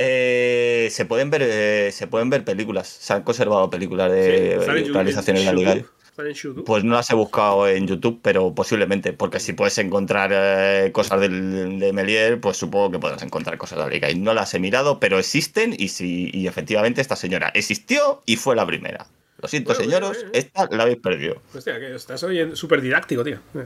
Eh, 0.00 0.88
se 0.92 1.04
pueden 1.06 1.28
ver 1.28 1.42
eh, 1.44 1.90
se 1.92 2.06
pueden 2.06 2.30
ver 2.30 2.44
películas. 2.44 2.88
Se 2.88 3.12
han 3.12 3.22
conservado 3.22 3.68
películas 3.68 4.12
de 4.12 4.60
Sí, 4.64 4.92
realizaciones 4.92 5.44
YouTube. 5.44 6.64
Pues 6.64 6.84
no 6.84 6.94
las 6.94 7.10
he 7.10 7.14
buscado 7.14 7.68
en 7.68 7.86
YouTube, 7.86 8.20
pero 8.22 8.54
posiblemente, 8.54 9.12
porque 9.12 9.38
si 9.38 9.52
puedes 9.52 9.78
encontrar 9.78 10.30
eh, 10.32 10.90
cosas 10.92 11.20
del, 11.20 11.78
de 11.78 11.92
Melier, 11.92 12.40
pues 12.40 12.56
supongo 12.56 12.90
que 12.90 12.98
podrás 12.98 13.22
encontrar 13.22 13.56
cosas 13.56 13.78
de 13.78 13.84
Alice 13.84 14.06
Guy. 14.06 14.20
No 14.20 14.34
las 14.34 14.52
he 14.54 14.58
mirado, 14.58 14.98
pero 14.98 15.18
existen 15.18 15.74
y, 15.78 15.88
sí, 15.88 16.30
y 16.32 16.48
efectivamente 16.48 17.00
esta 17.00 17.16
señora 17.16 17.50
existió 17.54 18.22
y 18.26 18.36
fue 18.36 18.56
la 18.56 18.66
primera. 18.66 19.06
Lo 19.40 19.48
siento, 19.48 19.72
Bueno, 19.72 19.84
señoros, 19.84 20.08
bueno, 20.10 20.30
bueno. 20.30 20.38
esta 20.46 20.76
la 20.76 20.82
habéis 20.82 20.98
perdido. 20.98 21.40
Hostia, 21.54 21.78
que 21.78 21.94
estás 21.94 22.22
oyendo 22.24 22.56
súper 22.56 22.80
didáctico, 22.80 23.22
tío. 23.22 23.38
Sí. 23.52 23.60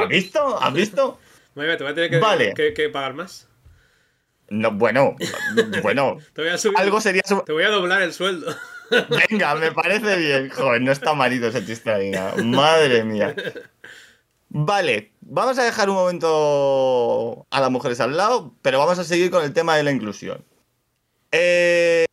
¿Has 0.00 0.08
visto? 0.08 0.62
¿Has 0.62 0.72
visto? 0.72 1.18
Vale, 1.54 1.76
te 1.76 1.82
voy 1.84 1.92
a 1.92 1.94
tener 1.94 2.10
que, 2.10 2.18
Vale. 2.18 2.54
que- 2.54 2.72
que 2.72 2.88
pagar 2.88 3.14
más. 3.14 3.46
No, 4.48 4.72
bueno, 4.72 5.14
bueno, 5.82 6.16
Te 6.32 6.42
voy 6.42 6.50
a 6.50 6.58
subir. 6.58 6.78
algo 6.78 7.00
sería... 7.00 7.22
su- 7.26 7.42
Te 7.42 7.52
voy 7.52 7.64
a 7.64 7.68
doblar 7.68 8.02
el 8.02 8.12
sueldo. 8.12 8.54
Venga, 9.30 9.54
me 9.56 9.70
parece 9.72 10.16
bien. 10.16 10.48
Joder, 10.50 10.80
no 10.80 10.90
está 10.90 11.12
malito 11.14 11.46
ese 11.48 11.64
chiste 11.64 11.90
ahí, 11.92 12.10
¿no? 12.10 12.36
Madre 12.44 13.04
mía. 13.04 13.34
Vale, 14.48 15.12
vamos 15.20 15.58
a 15.58 15.62
dejar 15.64 15.88
un 15.90 15.94
momento 15.96 17.46
a 17.50 17.60
las 17.60 17.70
mujeres 17.70 18.00
al 18.00 18.16
lado, 18.16 18.54
pero 18.62 18.78
vamos 18.80 18.98
a 18.98 19.04
seguir 19.04 19.30
con 19.30 19.44
el 19.44 19.52
tema 19.52 19.76
de 19.76 19.84
la 19.84 19.92
inclusión. 19.92 20.44
Eh, 21.30 22.06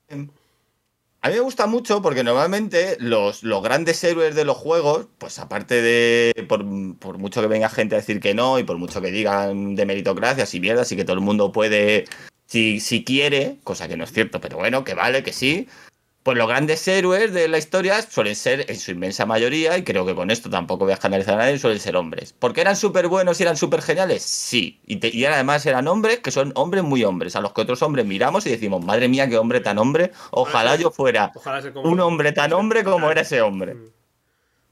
a 1.27 1.29
mí 1.29 1.35
me 1.35 1.41
gusta 1.41 1.67
mucho 1.67 2.01
porque 2.01 2.23
normalmente 2.23 2.95
los, 3.01 3.43
los 3.43 3.61
grandes 3.61 4.01
héroes 4.01 4.33
de 4.33 4.45
los 4.45 4.55
juegos, 4.55 5.07
pues 5.17 5.39
aparte 5.39 5.81
de, 5.81 6.45
por, 6.47 6.63
por 6.99 7.17
mucho 7.17 7.41
que 7.41 7.47
venga 7.47 7.67
gente 7.67 7.95
a 7.95 7.99
decir 7.99 8.21
que 8.21 8.33
no 8.33 8.59
y 8.59 8.63
por 8.63 8.77
mucho 8.77 9.01
que 9.01 9.11
digan 9.11 9.75
de 9.75 9.85
meritocracias 9.85 10.53
y 10.53 10.61
mierdas 10.61 10.89
y 10.91 10.95
que 10.95 11.03
todo 11.03 11.15
el 11.15 11.21
mundo 11.21 11.51
puede, 11.51 12.05
si, 12.45 12.79
si 12.79 13.03
quiere, 13.03 13.57
cosa 13.65 13.89
que 13.89 13.97
no 13.97 14.05
es 14.05 14.13
cierto, 14.13 14.39
pero 14.39 14.55
bueno, 14.55 14.85
que 14.85 14.93
vale, 14.93 15.21
que 15.21 15.33
sí, 15.33 15.67
pues 16.27 16.37
los 16.37 16.49
grandes 16.49 16.85
héroes 16.89 17.31
de 17.31 17.47
la 17.47 17.57
historia 17.57 18.01
suelen 18.01 18.35
ser, 18.35 18.69
en 18.69 18.77
su 18.77 18.91
inmensa 18.91 19.25
mayoría, 19.25 19.77
y 19.77 19.85
creo 19.85 20.05
que 20.05 20.13
con 20.13 20.29
esto 20.29 20.49
tampoco 20.49 20.83
voy 20.83 20.91
a 20.91 20.95
escandalizar 20.95 21.35
a 21.35 21.37
nadie, 21.37 21.57
suelen 21.57 21.79
ser 21.79 21.95
hombres. 21.95 22.35
¿Porque 22.37 22.59
eran 22.59 22.75
súper 22.75 23.07
buenos 23.07 23.39
y 23.39 23.43
eran 23.43 23.55
súper 23.55 23.81
geniales? 23.81 24.23
Sí. 24.23 24.81
Y, 24.85 24.97
te- 24.97 25.07
y 25.15 25.23
además 25.23 25.65
eran 25.65 25.87
hombres 25.87 26.19
que 26.19 26.31
son 26.31 26.51
hombres 26.55 26.83
muy 26.83 27.05
hombres, 27.05 27.37
a 27.37 27.39
los 27.39 27.53
que 27.53 27.61
otros 27.61 27.81
hombres 27.81 28.05
miramos 28.05 28.45
y 28.45 28.49
decimos, 28.49 28.83
madre 28.83 29.07
mía, 29.07 29.29
qué 29.29 29.37
hombre 29.37 29.61
tan 29.61 29.77
hombre, 29.77 30.11
ojalá 30.31 30.75
yo 30.75 30.91
fuera 30.91 31.31
Ojalá 31.33 31.63
un 31.81 31.97
hombre 32.01 32.33
tan 32.33 32.51
hombre 32.51 32.83
como 32.83 33.09
era 33.09 33.21
ese 33.21 33.41
hombre. 33.41 33.75
Mm. 33.75 33.85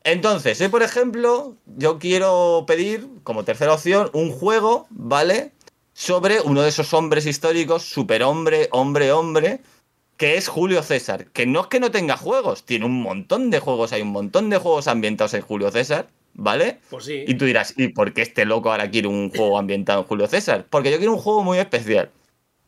Entonces, 0.04 0.60
hoy, 0.60 0.68
por 0.68 0.84
ejemplo, 0.84 1.56
yo 1.78 2.00
quiero 2.00 2.66
pedir, 2.68 3.08
como 3.24 3.46
tercera 3.46 3.72
opción, 3.76 4.10
un 4.12 4.34
juego, 4.34 4.88
¿vale? 4.90 5.54
Sobre 5.94 6.42
uno 6.42 6.64
de 6.64 6.68
esos 6.68 6.94
hombres 6.94 7.26
históricos, 7.26 7.84
superhombre, 7.84 8.68
hombre, 8.74 9.14
hombre, 9.14 9.62
que 10.18 10.38
es 10.38 10.48
Julio 10.48 10.84
César. 10.84 11.28
Que 11.28 11.46
no 11.46 11.62
es 11.62 11.68
que 11.68 11.80
no 11.80 11.92
tenga 11.92 12.18
juegos, 12.18 12.64
tiene 12.64 12.86
un 12.86 13.02
montón 13.02 13.50
de 13.52 13.60
juegos, 13.60 13.94
hay 13.94 14.02
un 14.02 14.10
montón 14.12 14.50
de 14.50 14.58
juegos 14.58 14.88
ambientados 14.88 15.34
en 15.34 15.42
Julio 15.42 15.72
César, 15.72 16.08
¿vale? 16.34 16.80
Pues 16.90 17.06
sí. 17.06 17.24
Y 17.28 17.36
tú 17.36 17.46
dirás, 17.46 17.74
¿y 17.78 17.90
por 17.90 18.14
qué 18.14 18.22
este 18.22 18.46
loco 18.46 18.72
ahora 18.72 18.90
quiere 18.90 19.08
un 19.08 19.30
juego 19.30 19.58
ambientado 19.58 20.02
en 20.02 20.08
Julio 20.08 20.28
César? 20.28 20.66
Porque 20.70 20.92
yo 20.92 20.98
quiero 20.98 21.14
un 21.14 21.20
juego 21.20 21.44
muy 21.44 21.58
especial. 21.58 22.10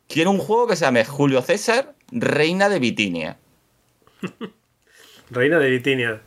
Quiero 0.07 0.31
un 0.31 0.39
juego 0.39 0.67
que 0.67 0.75
se 0.75 0.85
llame 0.85 1.03
Julio 1.05 1.41
César, 1.41 1.93
Reina 2.11 2.69
de 2.69 2.79
Bitinia. 2.79 3.37
Reina 5.29 5.59
de 5.59 5.69
Bitinia. 5.69 6.21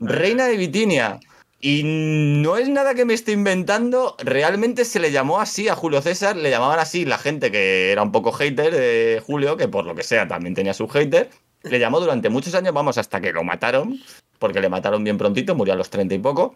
Reina 0.00 0.46
de 0.46 0.56
Bitinia. 0.56 1.20
Y 1.62 1.82
no 1.84 2.56
es 2.56 2.68
nada 2.70 2.94
que 2.94 3.04
me 3.04 3.12
esté 3.12 3.32
inventando, 3.32 4.16
realmente 4.18 4.86
se 4.86 4.98
le 4.98 5.12
llamó 5.12 5.40
así 5.40 5.68
a 5.68 5.74
Julio 5.76 6.00
César, 6.00 6.34
le 6.36 6.48
llamaban 6.50 6.78
así 6.78 7.04
la 7.04 7.18
gente 7.18 7.50
que 7.50 7.92
era 7.92 8.02
un 8.02 8.12
poco 8.12 8.32
hater 8.32 8.72
de 8.74 9.22
Julio, 9.26 9.58
que 9.58 9.68
por 9.68 9.84
lo 9.84 9.94
que 9.94 10.02
sea 10.02 10.26
también 10.26 10.54
tenía 10.54 10.72
su 10.72 10.88
hater, 10.88 11.28
le 11.62 11.78
llamó 11.78 12.00
durante 12.00 12.30
muchos 12.30 12.54
años, 12.54 12.72
vamos, 12.72 12.96
hasta 12.96 13.20
que 13.20 13.32
lo 13.32 13.44
mataron, 13.44 13.98
porque 14.38 14.60
le 14.60 14.70
mataron 14.70 15.04
bien 15.04 15.18
prontito, 15.18 15.54
murió 15.54 15.74
a 15.74 15.76
los 15.76 15.90
30 15.90 16.14
y 16.14 16.18
poco. 16.18 16.54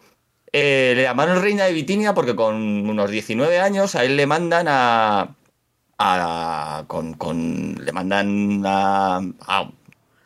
Eh, 0.52 0.94
le 0.97 1.02
llamaron 1.02 1.42
Reina 1.42 1.65
de 1.65 1.73
Bitinia 1.73 2.15
porque 2.15 2.34
con 2.34 2.55
unos 2.89 3.10
19 3.10 3.58
años 3.58 3.94
a 3.97 4.05
él 4.05 4.16
le 4.16 4.26
mandan 4.26 4.66
a... 4.68 5.34
a 5.99 6.84
con, 6.86 7.15
con- 7.15 7.74
le 7.84 7.92
mandan 7.92 8.62
a 8.66 9.70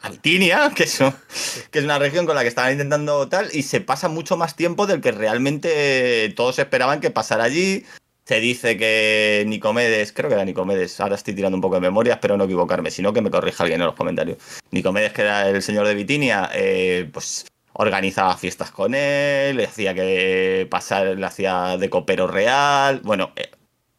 a 0.09 0.11
Bitinia, 0.11 0.73
que 0.75 0.85
es, 0.85 1.01
es 1.01 1.85
una 1.85 1.99
región 1.99 2.27
con 2.27 2.35
la 2.35 2.43
que 2.43 2.49
estaban 2.49 2.73
intentando 2.73 3.29
tal, 3.29 3.49
y 3.53 3.63
se 3.63 3.81
pasa 3.81 4.09
mucho 4.09 4.37
más 4.37 4.57
tiempo 4.57 4.87
del 4.87 5.01
que 5.01 5.13
realmente 5.13 6.33
todos 6.37 6.59
esperaban 6.59 7.01
que 7.01 7.11
pasara 7.11 7.45
allí. 7.45 7.85
Se 8.25 8.41
dice 8.41 8.77
que 8.77 9.45
Nicomedes, 9.47 10.13
creo 10.13 10.29
que 10.29 10.35
era 10.35 10.45
Nicomedes, 10.45 11.01
ahora 11.01 11.15
estoy 11.15 11.35
tirando 11.35 11.57
un 11.57 11.63
poco 11.63 11.77
de 11.77 11.81
memoria, 11.81 12.15
espero 12.15 12.37
no 12.37 12.45
equivocarme, 12.45 12.91
sino 12.91 13.15
que 13.15 13.23
me 13.23 13.31
corrija 13.31 13.65
alguien 13.65 13.81
en 13.81 13.87
los 13.87 13.97
comentarios. 13.97 14.37
Nicomedes, 14.71 15.15
que 15.15 15.23
era 15.23 15.49
el 15.49 15.63
señor 15.63 15.87
de 15.87 15.95
Bitinia, 15.95 16.51
eh, 16.53 17.09
pues 17.11 17.47
organizaba 17.73 18.37
fiestas 18.37 18.71
con 18.71 18.95
él, 18.95 19.57
le 19.57 19.65
hacía 19.65 19.95
que 19.95 20.67
pasar, 20.71 21.07
le 21.07 21.25
hacía 21.25 21.79
de 21.79 21.89
copero 21.89 22.27
real. 22.27 23.01
Bueno, 23.03 23.33
eh, 23.37 23.51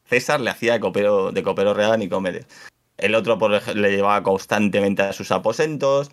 César 0.05 0.41
le 0.41 0.51
hacía 0.51 0.73
de 0.73 0.79
copero, 0.79 1.31
de 1.31 1.41
copero 1.41 1.73
real 1.73 1.93
a 1.93 1.97
Nicomedes. 1.97 2.45
El 2.99 3.15
otro 3.15 3.37
le 3.75 3.91
llevaba 3.91 4.23
constantemente 4.23 5.01
a 5.03 5.13
sus 5.13 5.31
aposentos. 5.31 6.11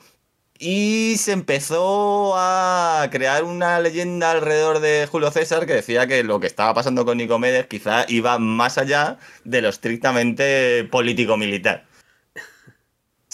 y 0.59 1.17
se 1.19 1.33
empezó 1.33 2.35
a 2.37 3.09
crear 3.11 3.45
una 3.45 3.79
leyenda 3.81 4.31
alrededor 4.31 4.81
de 4.81 5.07
Julio 5.11 5.31
César 5.31 5.67
que 5.67 5.75
decía 5.75 6.07
que 6.07 6.25
lo 6.25 6.41
que 6.41 6.47
estaba 6.47 6.73
pasando 6.75 7.05
con 7.05 7.19
Nicomedes 7.19 7.67
quizá 7.67 8.07
iba 8.09 8.39
más 8.39 8.79
allá 8.79 9.19
de 9.45 9.61
lo 9.63 9.69
estrictamente 9.69 10.85
político-militar. 10.91 11.85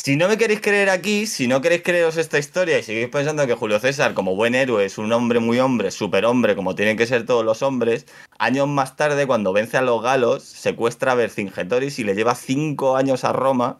Si 0.02 0.16
no 0.16 0.26
me 0.26 0.36
queréis 0.36 0.60
creer 0.60 0.90
aquí, 0.90 1.26
si 1.26 1.46
no 1.46 1.60
queréis 1.60 1.82
creeros 1.82 2.16
esta 2.16 2.36
historia 2.36 2.76
y 2.76 2.82
seguís 2.82 3.08
pensando 3.08 3.46
que 3.46 3.54
Julio 3.54 3.78
César, 3.78 4.14
como 4.14 4.34
buen 4.34 4.56
héroe, 4.56 4.84
es 4.84 4.98
un 4.98 5.12
hombre 5.12 5.38
muy 5.38 5.60
hombre, 5.60 5.92
superhombre, 5.92 6.56
como 6.56 6.74
tienen 6.74 6.96
que 6.96 7.06
ser 7.06 7.24
todos 7.24 7.44
los 7.44 7.62
hombres, 7.62 8.06
años 8.38 8.66
más 8.66 8.96
tarde, 8.96 9.28
cuando 9.28 9.52
vence 9.52 9.76
a 9.76 9.82
los 9.82 10.02
galos, 10.02 10.42
secuestra 10.42 11.12
a 11.12 11.14
Vercingetoris 11.14 12.00
y 12.00 12.04
le 12.04 12.16
lleva 12.16 12.34
cinco 12.34 12.96
años 12.96 13.22
a 13.22 13.32
Roma, 13.32 13.78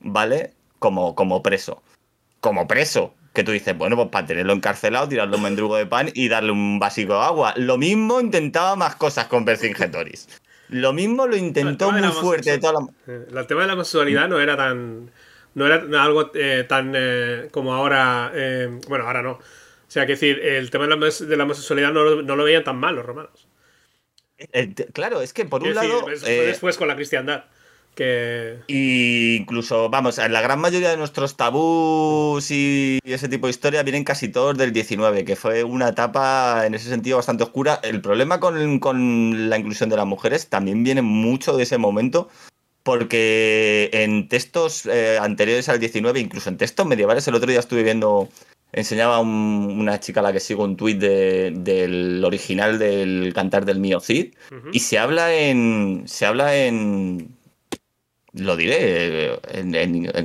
¿vale? 0.00 0.54
Como, 0.80 1.14
como 1.14 1.40
preso 1.40 1.84
como 2.40 2.66
preso. 2.66 3.14
Que 3.32 3.44
tú 3.44 3.52
dices, 3.52 3.78
bueno, 3.78 3.94
pues 3.94 4.08
para 4.08 4.26
tenerlo 4.26 4.52
encarcelado, 4.52 5.08
tirarle 5.08 5.36
un 5.36 5.42
mendrugo 5.42 5.76
de 5.76 5.86
pan 5.86 6.10
y 6.14 6.28
darle 6.28 6.50
un 6.50 6.80
básico 6.80 7.12
de 7.12 7.20
agua. 7.20 7.54
Lo 7.56 7.78
mismo 7.78 8.20
intentaba 8.20 8.74
más 8.74 8.96
cosas 8.96 9.26
con 9.26 9.44
Vercingetoris. 9.44 10.26
Lo 10.68 10.92
mismo 10.92 11.28
lo 11.28 11.36
intentó 11.36 11.92
muy 11.92 12.08
fuerte. 12.08 12.58
Toda 12.58 12.72
la... 12.72 13.12
Eh, 13.12 13.26
el 13.32 13.46
tema 13.46 13.60
de 13.60 13.66
la 13.68 13.74
homosexualidad 13.74 14.28
no 14.28 14.40
era 14.40 14.56
tan. 14.56 15.10
No 15.54 15.66
era 15.66 15.82
algo 16.02 16.30
eh, 16.34 16.64
tan 16.68 16.92
eh, 16.96 17.48
como 17.50 17.74
ahora. 17.74 18.32
bueno, 18.88 19.06
ahora 19.06 19.22
no. 19.22 19.32
O 19.32 19.92
sea, 19.92 20.06
que 20.06 20.12
decir, 20.12 20.38
el 20.38 20.70
tema 20.70 20.84
de 20.84 20.90
la, 21.36 21.44
homosexualidad 21.44 21.92
no, 21.92 22.04
lo 22.22 22.44
veían 22.44 22.62
tan 22.62 22.76
mal 22.76 22.94
los 22.94 23.04
romanos. 23.04 23.48
claro, 24.92 25.20
es 25.20 25.32
que 25.32 25.44
por 25.46 25.62
un 25.62 25.74
lado. 25.74 26.06
después 26.06 26.76
con 26.76 26.88
la 26.88 26.96
cristiandad. 26.96 27.44
Y 28.66 29.36
incluso, 29.36 29.90
vamos, 29.90 30.18
en 30.18 30.32
la 30.32 30.40
gran 30.40 30.58
mayoría 30.58 30.90
de 30.90 30.96
nuestros 30.96 31.36
tabús 31.36 32.50
y 32.50 32.98
ese 33.04 33.28
tipo 33.28 33.46
de 33.46 33.50
historia 33.50 33.82
vienen 33.82 34.04
casi 34.04 34.28
todos 34.28 34.56
del 34.56 34.72
19, 34.72 35.24
que 35.24 35.36
fue 35.36 35.64
una 35.64 35.88
etapa 35.88 36.64
en 36.64 36.74
ese 36.74 36.88
sentido 36.88 37.18
bastante 37.18 37.44
oscura. 37.44 37.78
El 37.82 38.00
problema 38.00 38.40
con, 38.40 39.50
la 39.50 39.58
inclusión 39.58 39.90
de 39.90 39.96
las 39.96 40.06
mujeres 40.06 40.48
también 40.48 40.82
viene 40.82 41.02
mucho 41.02 41.56
de 41.56 41.64
ese 41.64 41.76
momento, 41.76 42.30
porque 42.82 43.90
en 43.92 44.28
textos 44.28 44.86
eh, 44.86 45.18
anteriores 45.20 45.68
al 45.68 45.80
19, 45.80 46.20
incluso 46.20 46.48
en 46.48 46.56
textos 46.56 46.86
medievales, 46.86 47.26
el 47.28 47.34
otro 47.34 47.50
día 47.50 47.60
estuve 47.60 47.82
viendo, 47.82 48.28
enseñaba 48.72 49.20
una 49.20 50.00
chica 50.00 50.20
a 50.20 50.22
la 50.22 50.32
que 50.32 50.40
sigo 50.40 50.64
un 50.64 50.76
tuit 50.76 50.98
del 50.98 52.24
original 52.24 52.78
del 52.78 53.32
Cantar 53.34 53.64
del 53.64 53.80
Mío 53.80 54.00
Cid, 54.00 54.34
y 54.72 54.80
se 54.80 54.98
habla 54.98 55.34
en. 55.34 56.04
Se 56.06 56.26
habla 56.26 56.56
en 56.56 57.39
lo 58.40 58.56
diré, 58.56 59.38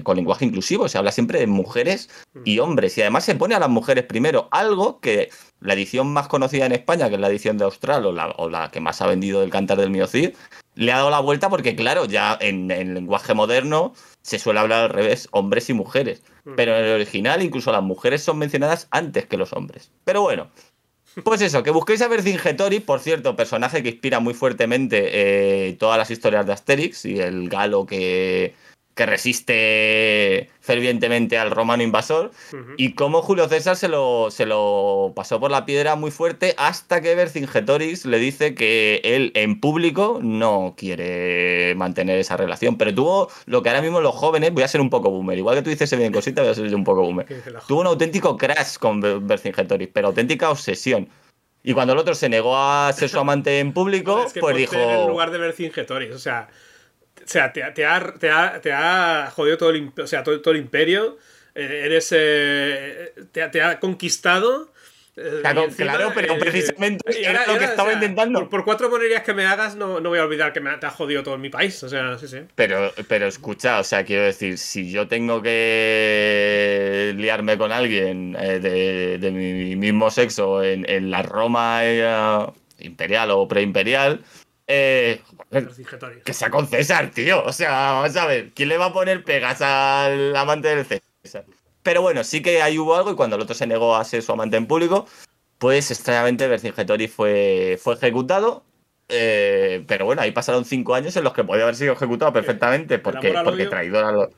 con 0.04 0.18
lenguaje 0.18 0.46
inclusivo, 0.46 0.88
se 0.88 0.98
habla 0.98 1.12
siempre 1.12 1.40
de 1.40 1.48
mujeres 1.48 2.10
y 2.44 2.60
hombres, 2.60 2.98
y 2.98 3.02
además 3.02 3.26
se 3.26 3.36
pone 3.36 3.56
a 3.56 3.60
las 3.60 3.70
mujeres 3.70 4.06
primero, 4.06 4.48
algo 4.52 5.00
que 5.00 5.30
la 5.60 5.74
edición 5.74 6.12
más 6.12 6.28
conocida 6.28 6.66
en 6.66 6.72
España, 6.72 7.10
que 7.10 7.16
es 7.16 7.22
la 7.22 7.30
edición 7.30 7.58
de 7.58 7.66
Austral, 7.66 8.06
o 8.06 8.50
la, 8.50 8.70
que 8.72 8.80
más 8.80 9.02
ha 9.02 9.08
vendido 9.08 9.42
del 9.42 9.50
Cantar 9.50 9.78
del 9.78 9.90
Miocid, 9.90 10.32
le 10.76 10.92
ha 10.92 10.98
dado 10.98 11.10
la 11.10 11.20
vuelta 11.20 11.50
porque, 11.50 11.76
claro, 11.76 12.06
ya 12.06 12.38
en, 12.40 12.70
en 12.72 12.94
lenguaje 12.94 13.34
moderno 13.34 13.94
se 14.22 14.40
suele 14.40 14.60
hablar 14.60 14.84
al 14.84 14.90
revés, 14.90 15.28
hombres 15.32 15.70
y 15.70 15.74
mujeres, 15.74 16.24
pero 16.56 16.76
en 16.78 16.86
el 16.86 16.92
original 16.96 17.42
incluso 17.44 17.72
las 17.72 17.84
mujeres 17.84 18.24
son 18.24 18.38
mencionadas 18.38 18.88
antes 18.92 19.26
que 19.26 19.38
los 19.38 19.54
hombres. 19.54 19.92
Pero 20.04 20.22
bueno, 20.22 20.50
pues 21.24 21.42
eso, 21.42 21.64
que 21.64 21.72
busquéis 21.72 22.02
a 22.02 22.08
Vercingetorix, 22.08 22.84
por 22.84 23.00
cierto, 23.00 23.36
personaje 23.36 23.82
que 23.82 23.90
inspira 23.90 24.20
muy 24.20 24.34
fuertemente 24.34 25.70
eh, 25.70 25.74
todas 25.74 25.98
las 25.98 26.12
historias 26.12 26.46
de 26.46 26.54
Asterix 26.54 27.06
y 27.06 27.20
el 27.20 27.50
galo 27.50 27.86
que, 27.86 28.54
que 28.96 29.06
resiste 29.06 30.50
fervientemente 30.62 31.38
al 31.38 31.52
romano 31.52 31.84
invasor, 31.84 32.32
y 32.78 32.94
cómo 32.94 33.22
Julio 33.22 33.48
César 33.50 33.76
se 33.76 33.90
lo, 33.90 34.32
se 34.32 34.46
lo 34.46 35.12
pasó 35.16 35.40
por 35.40 35.52
la 35.52 35.66
piedra 35.66 35.96
muy 35.96 36.12
fuerte 36.12 36.56
hasta 36.58 37.02
que 37.02 37.14
Vercingetorix 37.14 38.06
le 38.06 38.18
dice 38.20 38.56
que 38.56 39.02
él 39.04 39.32
en 39.36 39.60
público 39.60 40.20
no 40.24 40.76
quiere 40.78 41.76
mantener 41.76 42.18
esa 42.20 42.38
relación, 42.38 42.78
pero 42.78 42.96
tuvo 42.96 43.30
lo 43.46 43.62
que 43.62 43.70
ahora 43.70 43.82
mismo 43.82 44.00
los 44.00 44.16
jóvenes, 44.16 44.54
voy 44.54 44.64
a 44.64 44.68
ser 44.70 44.80
un 44.80 44.90
poco 44.90 45.12
boomer, 45.12 45.38
igual 45.38 45.58
que 45.58 45.62
tú 45.62 45.70
dices 45.70 45.96
bien 45.98 46.14
cosita, 46.14 46.42
voy 46.42 46.52
a 46.52 46.56
ser 46.56 46.74
un 46.74 46.86
poco 46.86 47.02
boomer, 47.02 47.28
tuvo 47.68 47.82
un 47.82 47.88
auténtico 47.88 48.38
crash 48.38 48.78
con 48.78 49.02
Vercingetorix, 49.28 49.92
pero 49.94 50.08
auténtica 50.08 50.50
obsesión. 50.50 51.10
Y 51.64 51.74
cuando 51.74 51.94
el 51.94 52.00
otro 52.00 52.14
se 52.14 52.30
negó 52.30 52.56
a 52.56 52.94
ser 52.94 53.10
su 53.10 53.20
amante 53.20 53.60
en 53.60 53.74
público, 53.74 54.26
pues 54.40 54.56
dijo... 54.56 54.76
En 54.76 55.08
lugar 55.08 55.32
de 55.32 55.40
Vercingetorix, 55.40 56.14
o 56.14 56.20
sea, 56.20 56.48
o 57.26 57.28
sea, 57.28 57.52
te, 57.52 57.62
te, 57.72 57.86
ha, 57.86 58.14
te, 58.20 58.30
ha, 58.30 58.62
te 58.62 58.72
ha 58.72 59.32
jodido 59.36 59.58
todo 59.58 59.72
el, 59.72 59.92
o 59.98 60.08
sea, 60.08 60.24
todo, 60.24 60.40
todo 60.42 60.54
el 60.54 60.60
imperio. 60.60 61.18
Eh, 61.56 61.82
eres. 61.86 62.10
Eh, 62.16 63.14
te, 63.32 63.48
te, 63.50 63.62
ha 63.64 63.80
conquistado. 63.80 64.72
Eh, 65.18 65.40
claro, 65.42 66.12
pero 66.14 66.38
precisamente 66.38 67.04
era, 67.26 67.48
lo 67.48 67.58
que 67.58 67.64
estaba 67.66 67.94
intentando. 67.94 68.48
Por, 68.48 68.64
cuatro 68.64 68.90
monerías 68.90 69.24
que 69.24 69.34
me 69.34 69.46
hagas, 69.46 69.76
no, 69.76 70.02
no 70.02 70.10
voy 70.10 70.20
a 70.20 70.24
olvidar 70.26 70.54
que 70.54 70.60
me, 70.60 70.76
te 70.78 70.86
ha 70.86 70.92
jodido 70.92 71.24
todo 71.24 71.38
mi 71.38 71.50
país. 71.50 71.82
O 71.84 71.90
sea, 71.90 72.18
sí, 72.20 72.28
sí. 72.28 72.40
Pero, 72.54 72.94
pero 73.08 73.26
escucha, 73.26 73.80
o 73.80 73.84
sea, 73.84 74.04
quiero 74.04 74.24
decir, 74.24 74.58
si 74.60 74.92
yo 74.92 75.08
tengo 75.08 75.42
que 75.42 77.14
liarme 77.18 77.58
con 77.58 77.72
alguien 77.72 78.34
de, 78.34 79.18
de, 79.18 79.32
mi 79.32 79.76
mismo 79.76 80.12
sexo 80.12 80.62
en, 80.62 80.88
en 80.88 81.10
la 81.10 81.24
Roma 81.24 81.82
imperial 82.78 83.32
o 83.32 83.48
preimperial, 83.48 84.22
eh, 84.68 85.22
que 86.24 86.34
sea 86.34 86.50
con 86.50 86.68
César, 86.68 87.12
tío. 87.12 87.44
O 87.44 87.54
sea, 87.54 87.94
vamos 87.94 88.16
a 88.16 88.26
ver, 88.26 88.52
¿quién 88.54 88.70
le 88.70 88.78
va 88.78 88.86
a 88.86 88.94
poner 88.94 89.24
pegas 89.24 89.62
al 89.62 90.36
amante 90.36 90.76
del 90.76 90.86
César? 90.86 91.46
Pero 91.84 92.02
bueno, 92.02 92.24
sí 92.24 92.42
que 92.42 92.62
ahí 92.62 92.80
hubo 92.80 92.96
algo 92.96 93.12
y 93.12 93.16
cuando 93.16 93.36
el 93.36 93.42
otro 93.44 93.56
se 93.56 93.68
negó 93.68 93.96
a 93.96 94.04
ser 94.04 94.24
su 94.24 94.32
amante 94.32 94.58
en 94.58 94.66
público, 94.66 95.06
pues 95.60 95.92
extrañamente 95.92 96.48
Vercingetorix 96.48 97.14
fue, 97.14 97.80
fue 97.82 97.94
ejecutado. 97.94 98.64
Eh, 99.08 99.84
pero 99.88 100.06
bueno, 100.06 100.24
ahí 100.24 100.32
pasaron 100.32 100.66
cinco 100.66 100.96
años 100.96 101.16
en 101.16 101.24
los 101.24 101.34
que 101.34 101.44
podía 101.44 101.64
haber 101.64 101.76
sido 101.76 101.94
ejecutado 101.94 102.34
perfectamente 102.34 102.98
porque, 102.98 103.36
porque 103.44 103.68
traidor 103.68 104.04
a 104.04 104.12
los... 104.12 104.30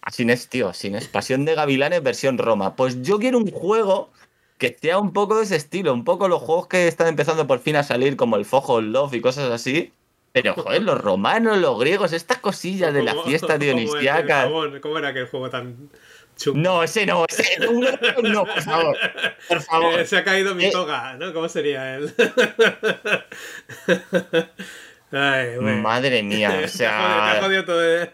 Así 0.00 0.22
es, 0.30 0.48
tío, 0.48 0.68
así 0.68 0.94
es. 0.94 1.08
Pasión 1.08 1.44
de 1.44 1.54
Gavilanes 1.54 2.02
versión 2.02 2.38
Roma. 2.38 2.76
Pues 2.76 3.02
yo 3.02 3.18
quiero 3.18 3.38
un 3.38 3.50
juego 3.50 4.10
que 4.56 4.76
sea 4.80 4.98
un 4.98 5.12
poco 5.12 5.38
de 5.38 5.44
ese 5.44 5.56
estilo, 5.56 5.92
un 5.92 6.04
poco 6.04 6.28
los 6.28 6.40
juegos 6.40 6.68
que 6.68 6.86
están 6.86 7.08
empezando 7.08 7.46
por 7.46 7.58
fin 7.58 7.76
a 7.76 7.82
salir, 7.82 8.16
como 8.16 8.36
el 8.36 8.44
Fojo 8.44 8.80
Love 8.80 9.14
y 9.14 9.20
cosas 9.20 9.50
así. 9.50 9.92
Pero, 10.32 10.54
joder, 10.56 10.82
los 10.82 11.00
romanos, 11.00 11.58
los 11.58 11.78
griegos, 11.78 12.12
estas 12.12 12.38
cosillas 12.38 12.94
de 12.94 13.02
la 13.02 13.14
fiesta 13.22 13.58
dionisiaca. 13.58 14.48
¿Cómo 14.80 14.98
era 14.98 15.08
aquel 15.08 15.26
juego 15.26 15.50
tan 15.50 15.90
No, 16.54 16.82
ese 16.82 17.06
no, 17.06 17.24
ese 17.28 17.58
no, 18.22 18.44
por 18.44 18.62
favor. 18.62 18.96
Por 19.48 19.62
favor. 19.62 20.06
se 20.06 20.18
ha 20.18 20.24
caído 20.24 20.54
mi 20.54 20.66
eh, 20.66 20.70
toga, 20.70 21.14
¿no? 21.14 21.32
¿Cómo 21.32 21.48
sería 21.48 21.96
él? 21.96 22.14
Madre 25.82 26.22
mía, 26.22 26.62
o 26.64 26.68
sea. 26.68 27.32
Te 27.32 27.38
ha 27.38 27.42
jodido, 27.42 27.64
todo. 27.64 27.84
¿eh? 27.84 28.10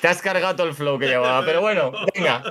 Te 0.00 0.08
has 0.08 0.20
cargado 0.20 0.56
todo 0.56 0.66
el 0.66 0.74
flow 0.74 0.98
que 0.98 1.06
llevaba, 1.06 1.44
pero 1.44 1.62
bueno, 1.62 1.92
venga. 2.14 2.42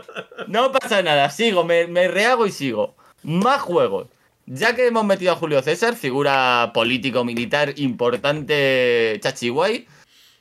No 0.48 0.72
pasa 0.72 1.04
nada, 1.04 1.30
sigo, 1.30 1.64
me, 1.64 1.86
me 1.86 2.08
rehago 2.08 2.48
y 2.48 2.52
sigo. 2.52 2.96
Más 3.22 3.62
juegos. 3.62 4.08
Ya 4.52 4.76
que 4.76 4.88
hemos 4.88 5.06
metido 5.06 5.32
a 5.32 5.36
Julio 5.36 5.62
César, 5.62 5.96
figura 5.96 6.72
político-militar 6.74 7.76
importante 7.78 9.20
chachiguay, 9.22 9.86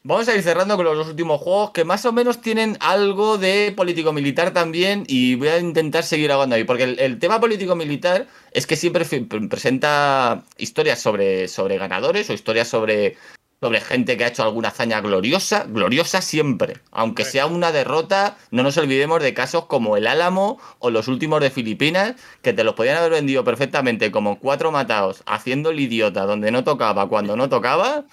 vamos 0.02 0.26
a 0.28 0.34
ir 0.34 0.42
cerrando 0.42 0.76
con 0.76 0.86
los 0.86 0.96
dos 0.96 1.08
últimos 1.08 1.42
juegos 1.42 1.72
que 1.72 1.84
más 1.84 2.06
o 2.06 2.12
menos 2.12 2.40
tienen 2.40 2.78
algo 2.80 3.36
de 3.36 3.70
político-militar 3.76 4.54
también 4.54 5.04
y 5.06 5.34
voy 5.34 5.48
a 5.48 5.58
intentar 5.58 6.04
seguir 6.04 6.32
hablando 6.32 6.56
ahí, 6.56 6.64
porque 6.64 6.84
el, 6.84 7.18
tema 7.18 7.38
político-militar 7.38 8.26
es 8.52 8.66
que 8.66 8.76
siempre 8.76 9.04
presenta 9.04 10.42
historias 10.56 11.00
sobre, 11.00 11.46
sobre 11.46 11.76
ganadores 11.76 12.30
o 12.30 12.32
historias 12.32 12.68
sobre 12.68 13.18
sobre 13.60 13.80
gente 13.80 14.16
que 14.16 14.24
ha 14.24 14.28
hecho 14.28 14.44
alguna 14.44 14.68
hazaña 14.68 15.00
gloriosa, 15.00 15.64
gloriosa 15.68 16.22
siempre. 16.22 16.78
Aunque 16.92 17.24
sea 17.24 17.46
una 17.46 17.72
derrota, 17.72 18.36
no 18.52 18.62
nos 18.62 18.76
olvidemos 18.76 19.20
de 19.20 19.34
casos 19.34 19.66
como 19.66 19.96
el 19.96 20.06
Álamo 20.06 20.60
o 20.78 20.90
los 20.90 21.08
últimos 21.08 21.40
de 21.40 21.50
Filipinas, 21.50 22.14
que 22.42 22.52
te 22.52 22.62
los 22.62 22.74
podían 22.74 22.98
haber 22.98 23.12
vendido 23.12 23.42
perfectamente 23.42 24.12
como 24.12 24.38
cuatro 24.38 24.70
matados, 24.70 25.24
haciendo 25.26 25.70
el 25.70 25.80
idiota 25.80 26.24
donde 26.24 26.52
no 26.52 26.62
tocaba 26.62 27.08
cuando 27.08 27.36
no 27.36 27.48
tocaba, 27.48 28.04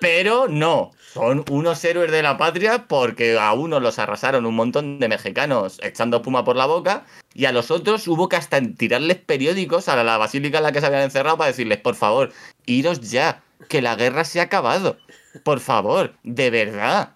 pero 0.00 0.48
no, 0.48 0.90
son 0.98 1.44
unos 1.50 1.82
héroes 1.84 2.10
de 2.10 2.22
la 2.22 2.36
patria 2.36 2.86
porque 2.86 3.38
a 3.38 3.54
unos 3.54 3.80
los 3.80 3.98
arrasaron 3.98 4.44
un 4.44 4.54
montón 4.54 4.98
de 4.98 5.08
mexicanos 5.08 5.78
echando 5.82 6.18
espuma 6.18 6.44
por 6.44 6.56
la 6.56 6.66
boca 6.66 7.06
y 7.32 7.46
a 7.46 7.52
los 7.52 7.70
otros 7.70 8.06
hubo 8.06 8.28
que 8.28 8.36
hasta 8.36 8.60
tirarles 8.60 9.16
periódicos 9.16 9.88
a 9.88 10.02
la 10.02 10.18
basílica 10.18 10.58
en 10.58 10.64
la 10.64 10.72
que 10.72 10.80
se 10.80 10.86
habían 10.86 11.02
encerrado 11.02 11.38
para 11.38 11.48
decirles, 11.48 11.78
por 11.78 11.94
favor, 11.94 12.32
iros 12.66 13.00
ya 13.00 13.43
que 13.68 13.82
la 13.82 13.96
guerra 13.96 14.24
se 14.24 14.40
ha 14.40 14.44
acabado. 14.44 14.98
Por 15.42 15.60
favor, 15.60 16.14
de 16.22 16.50
verdad. 16.50 17.10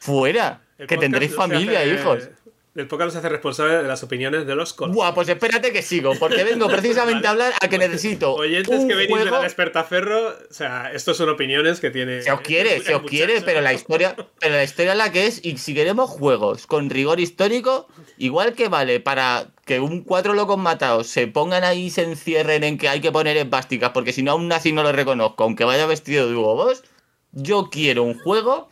Fuera. 0.00 0.60
que 0.88 0.96
tendréis 0.96 1.34
familia, 1.34 1.84
hijos. 1.84 2.28
El 2.74 2.86
podcast 2.88 3.12
se 3.12 3.18
hace 3.18 3.28
responsable 3.28 3.74
de 3.76 3.82
las 3.82 4.02
opiniones 4.02 4.46
de 4.46 4.54
los 4.54 4.72
cons. 4.72 4.94
Buah, 4.94 5.12
pues 5.12 5.28
espérate 5.28 5.72
que 5.72 5.82
sigo, 5.82 6.14
porque 6.18 6.42
vengo 6.42 6.68
precisamente 6.68 7.26
a 7.26 7.30
hablar 7.32 7.52
a 7.60 7.68
que 7.68 7.76
necesito. 7.76 8.34
Oyentes 8.34 8.80
un 8.80 8.88
que 8.88 8.94
venís 8.94 9.08
de 9.14 9.22
juego- 9.24 9.36
la 9.36 9.42
despertaferro, 9.42 10.28
o 10.28 10.52
sea, 10.54 10.90
estos 10.94 11.18
son 11.18 11.28
opiniones 11.28 11.80
que 11.80 11.90
tiene. 11.90 12.22
Se 12.22 12.32
os 12.32 12.40
quiere, 12.40 12.80
se 12.80 12.94
os 12.94 13.02
quiere, 13.02 13.42
pero 13.42 13.60
la 13.60 13.74
historia, 13.74 14.16
pero 14.40 14.54
la 14.54 14.64
historia 14.64 14.92
es 14.92 14.98
la 14.98 15.12
que 15.12 15.26
es. 15.26 15.44
Y 15.44 15.58
si 15.58 15.74
queremos 15.74 16.08
juegos 16.08 16.66
con 16.66 16.88
rigor 16.88 17.20
histórico, 17.20 17.88
igual 18.16 18.54
que 18.54 18.68
vale 18.68 19.00
para 19.00 19.48
que 19.66 19.78
un 19.78 20.02
cuatro 20.02 20.32
locos 20.32 20.56
matados 20.56 21.08
se 21.08 21.26
pongan 21.26 21.64
ahí 21.64 21.84
y 21.84 21.90
se 21.90 22.04
encierren 22.04 22.64
en 22.64 22.78
que 22.78 22.88
hay 22.88 23.02
que 23.02 23.12
poner 23.12 23.36
esvásticas, 23.36 23.90
porque 23.90 24.14
si 24.14 24.22
no 24.22 24.32
a 24.32 24.34
un 24.34 24.48
nazi 24.48 24.72
no 24.72 24.82
lo 24.82 24.92
reconozco, 24.92 25.44
aunque 25.44 25.64
vaya 25.64 25.84
vestido 25.86 26.26
de 26.26 26.34
Hugo 26.34 26.54
Boss, 26.56 26.82
yo 27.32 27.68
quiero 27.70 28.02
un 28.02 28.18
juego 28.18 28.70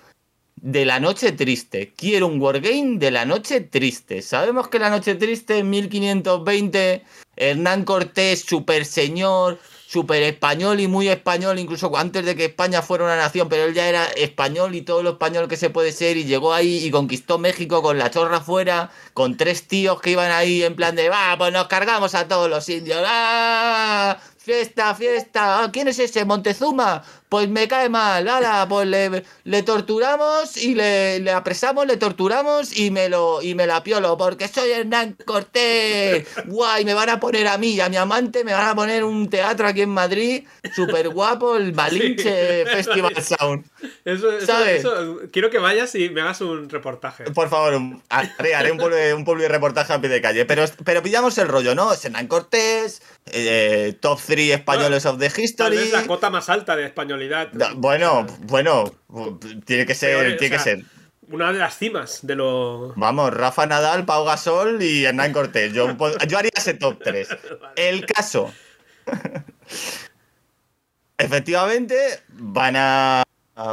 de 0.62 0.84
la 0.84 1.00
noche 1.00 1.32
triste. 1.32 1.92
Quiero 1.96 2.26
un 2.26 2.40
wargame 2.40 2.98
de 2.98 3.10
la 3.10 3.24
noche 3.24 3.60
triste. 3.60 4.22
Sabemos 4.22 4.68
que 4.68 4.78
la 4.78 4.90
noche 4.90 5.14
triste 5.14 5.58
en 5.58 5.70
1520, 5.70 7.02
Hernán 7.36 7.84
Cortés, 7.84 8.40
super 8.40 8.84
señor, 8.84 9.58
super 9.86 10.22
español 10.22 10.80
y 10.80 10.86
muy 10.86 11.08
español, 11.08 11.58
incluso 11.58 11.96
antes 11.96 12.24
de 12.24 12.36
que 12.36 12.46
España 12.46 12.82
fuera 12.82 13.04
una 13.04 13.16
nación, 13.16 13.48
pero 13.48 13.64
él 13.64 13.74
ya 13.74 13.88
era 13.88 14.04
español 14.04 14.74
y 14.74 14.82
todo 14.82 15.02
lo 15.02 15.10
español 15.10 15.48
que 15.48 15.56
se 15.56 15.70
puede 15.70 15.92
ser 15.92 16.16
y 16.16 16.24
llegó 16.24 16.52
ahí 16.52 16.84
y 16.84 16.90
conquistó 16.90 17.38
México 17.38 17.82
con 17.82 17.98
la 17.98 18.10
chorra 18.10 18.40
fuera, 18.40 18.90
con 19.14 19.36
tres 19.36 19.66
tíos 19.66 20.00
que 20.00 20.10
iban 20.10 20.30
ahí 20.30 20.62
en 20.62 20.76
plan 20.76 20.94
de, 20.94 21.08
va, 21.08 21.36
pues 21.38 21.52
nos 21.52 21.68
cargamos 21.68 22.14
a 22.14 22.28
todos 22.28 22.50
los 22.50 22.68
indios. 22.68 23.02
¡Ah! 23.06 24.18
Fiesta, 24.42 24.94
fiesta. 24.94 25.64
Ah, 25.64 25.70
¿Quién 25.70 25.88
es 25.88 25.98
ese? 25.98 26.24
Montezuma. 26.24 27.02
Pues 27.30 27.48
me 27.48 27.68
cae 27.68 27.88
mal. 27.88 28.26
Ala, 28.28 28.66
pues 28.68 28.88
le, 28.88 29.22
le 29.44 29.62
torturamos 29.62 30.56
y 30.56 30.74
le, 30.74 31.20
le 31.20 31.30
apresamos, 31.30 31.86
le 31.86 31.96
torturamos 31.96 32.76
y 32.76 32.90
me 32.90 33.08
lo 33.08 33.40
y 33.40 33.54
me 33.54 33.68
la 33.68 33.84
piolo 33.84 34.18
porque 34.18 34.48
soy 34.48 34.72
Hernán 34.72 35.16
Cortés. 35.24 36.26
Guay, 36.46 36.84
me 36.84 36.92
van 36.92 37.08
a 37.08 37.20
poner 37.20 37.46
a 37.46 37.56
mí 37.56 37.74
y 37.74 37.80
a 37.80 37.88
mi 37.88 37.96
amante, 37.96 38.42
me 38.42 38.52
van 38.52 38.66
a 38.68 38.74
poner 38.74 39.04
un 39.04 39.30
teatro 39.30 39.68
aquí 39.68 39.82
en 39.82 39.90
Madrid, 39.90 40.42
súper 40.74 41.08
guapo, 41.10 41.56
el 41.56 41.70
Balinche 41.70 42.66
Festival 42.66 43.14
Sound. 43.22 43.64
Eso, 44.04 44.32
eso- 44.36 44.46
¿sabes? 44.46 44.80
eso- 44.80 45.18
quiero 45.32 45.50
que 45.50 45.58
vayas 45.58 45.94
y 45.94 46.08
me 46.10 46.22
hagas 46.22 46.40
un 46.40 46.68
reportaje. 46.68 47.24
Por 47.30 47.48
favor, 47.48 47.80
haré, 48.08 48.54
haré 48.56 48.72
un 48.72 48.78
pueblo, 48.78 48.96
un 49.16 49.24
pueblo 49.24 49.46
reportaje 49.46 49.92
a 49.92 50.00
pie 50.00 50.10
de 50.10 50.20
calle. 50.20 50.44
Pero, 50.46 50.64
pero 50.84 51.00
pillamos 51.00 51.38
el 51.38 51.46
rollo, 51.46 51.76
¿no? 51.76 51.92
Hernán 51.92 52.26
Cortés, 52.26 53.02
eh, 53.32 53.96
top 54.00 54.18
3 54.26 54.50
españoles 54.50 55.06
of 55.06 55.18
the 55.20 55.28
Tal 55.30 55.44
history. 55.44 55.76
vez 55.76 55.92
la 55.92 56.06
cota 56.08 56.28
más 56.28 56.48
alta 56.48 56.74
de 56.74 56.84
Da- 57.52 57.72
Bueno, 57.74 58.26
bueno, 58.42 58.92
tiene 59.64 59.86
que 59.86 59.94
ser, 59.94 60.16
o 60.16 60.36
tiene 60.38 60.56
que 60.56 60.62
ser. 60.62 60.82
Una 61.28 61.52
de 61.52 61.58
las 61.60 61.78
cimas 61.78 62.20
de 62.22 62.34
lo. 62.34 62.92
Vamos, 62.96 63.32
Rafa 63.32 63.66
Nadal, 63.66 64.04
Pau 64.04 64.24
Gasol 64.24 64.82
y 64.82 65.04
Hernán 65.04 65.32
Cortés. 65.32 65.72
Yo, 65.72 65.86
yo 66.28 66.38
haría 66.38 66.50
ese 66.56 66.74
top 66.74 66.98
3. 67.02 67.28
El 67.76 68.04
caso. 68.06 68.52
Efectivamente, 71.18 71.96
van 72.30 72.74
a. 72.76 73.22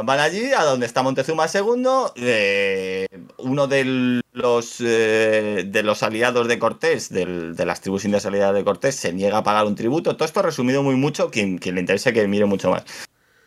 Van 0.04 0.20
allí, 0.20 0.52
a 0.52 0.64
donde 0.64 0.84
está 0.84 1.02
Montezuma 1.02 1.46
II. 1.52 1.86
eh, 2.16 3.06
uno 3.38 3.66
de 3.68 4.20
los, 4.32 4.82
eh, 4.84 5.64
de 5.66 5.82
los 5.82 6.02
aliados 6.02 6.46
de 6.46 6.58
Cortés, 6.58 7.08
del- 7.08 7.56
de 7.56 7.64
las 7.64 7.80
tribus 7.80 8.04
indias 8.04 8.26
aliadas 8.26 8.54
de 8.54 8.64
Cortés, 8.64 8.96
se 8.96 9.14
niega 9.14 9.38
a 9.38 9.42
pagar 9.42 9.64
un 9.64 9.74
tributo. 9.76 10.14
Todo 10.14 10.26
esto 10.26 10.42
resumido 10.42 10.82
muy 10.82 10.94
mucho, 10.96 11.30
quien, 11.30 11.56
quien 11.56 11.76
le 11.76 11.80
interese 11.80 12.12
que 12.12 12.28
mire 12.28 12.44
mucho 12.44 12.68
más. 12.70 12.84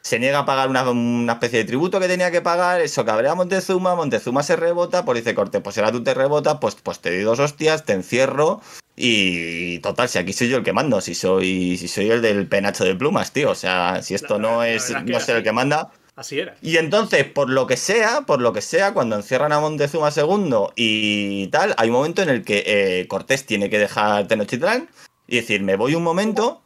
Se 0.01 0.17
niega 0.19 0.39
a 0.39 0.45
pagar 0.45 0.69
una, 0.69 0.89
una 0.89 1.33
especie 1.33 1.59
de 1.59 1.65
tributo 1.65 1.99
que 1.99 2.07
tenía 2.07 2.31
que 2.31 2.41
pagar, 2.41 2.81
eso 2.81 3.05
cabrea 3.05 3.33
a 3.33 3.35
Montezuma, 3.35 3.95
Montezuma 3.95 4.41
se 4.43 4.55
rebota, 4.55 5.05
pues 5.05 5.19
dice 5.19 5.35
Cortés, 5.35 5.61
pues 5.61 5.77
ahora 5.77 5.91
tú 5.91 6.03
te 6.03 6.13
rebotas, 6.13 6.57
pues, 6.59 6.75
pues 6.81 6.99
te 6.99 7.11
doy 7.13 7.21
dos 7.23 7.39
hostias, 7.39 7.85
te 7.85 7.93
encierro 7.93 8.61
y 8.95 9.80
total, 9.80 10.09
si 10.09 10.17
aquí 10.19 10.33
soy 10.33 10.49
yo 10.49 10.57
el 10.57 10.63
que 10.63 10.73
mando, 10.73 11.01
si 11.01 11.15
soy, 11.15 11.77
si 11.77 11.88
soy 11.88 12.09
el 12.11 12.21
del 12.21 12.47
penacho 12.47 12.83
de 12.83 12.95
plumas, 12.95 13.31
tío, 13.31 13.51
o 13.51 13.55
sea, 13.55 14.01
si 14.01 14.15
esto 14.15 14.35
La- 14.38 14.39
no 14.49 14.57
la 14.59 14.69
es, 14.69 14.89
no 15.05 15.19
ser 15.19 15.38
el 15.38 15.43
que 15.43 15.51
manda, 15.51 15.91
Así 16.15 16.39
era. 16.39 16.55
y 16.61 16.77
entonces, 16.77 17.23
por 17.25 17.49
lo 17.49 17.67
que 17.67 17.77
sea, 17.77 18.21
por 18.21 18.41
lo 18.41 18.53
que 18.53 18.61
sea, 18.61 18.93
cuando 18.93 19.15
encierran 19.15 19.53
a 19.53 19.59
Montezuma 19.59 20.09
II 20.15 20.67
y 20.75 21.47
tal, 21.47 21.73
hay 21.77 21.89
un 21.89 21.95
momento 21.95 22.21
en 22.21 22.30
el 22.30 22.43
que 22.43 22.63
eh, 22.65 23.07
Cortés 23.07 23.45
tiene 23.45 23.69
que 23.69 23.80
dejar 23.80 24.27
Tenochtitlán 24.27 24.89
y 25.27 25.38
decir, 25.38 25.61
me 25.63 25.75
voy 25.77 25.95
un 25.95 26.03
momento 26.03 26.61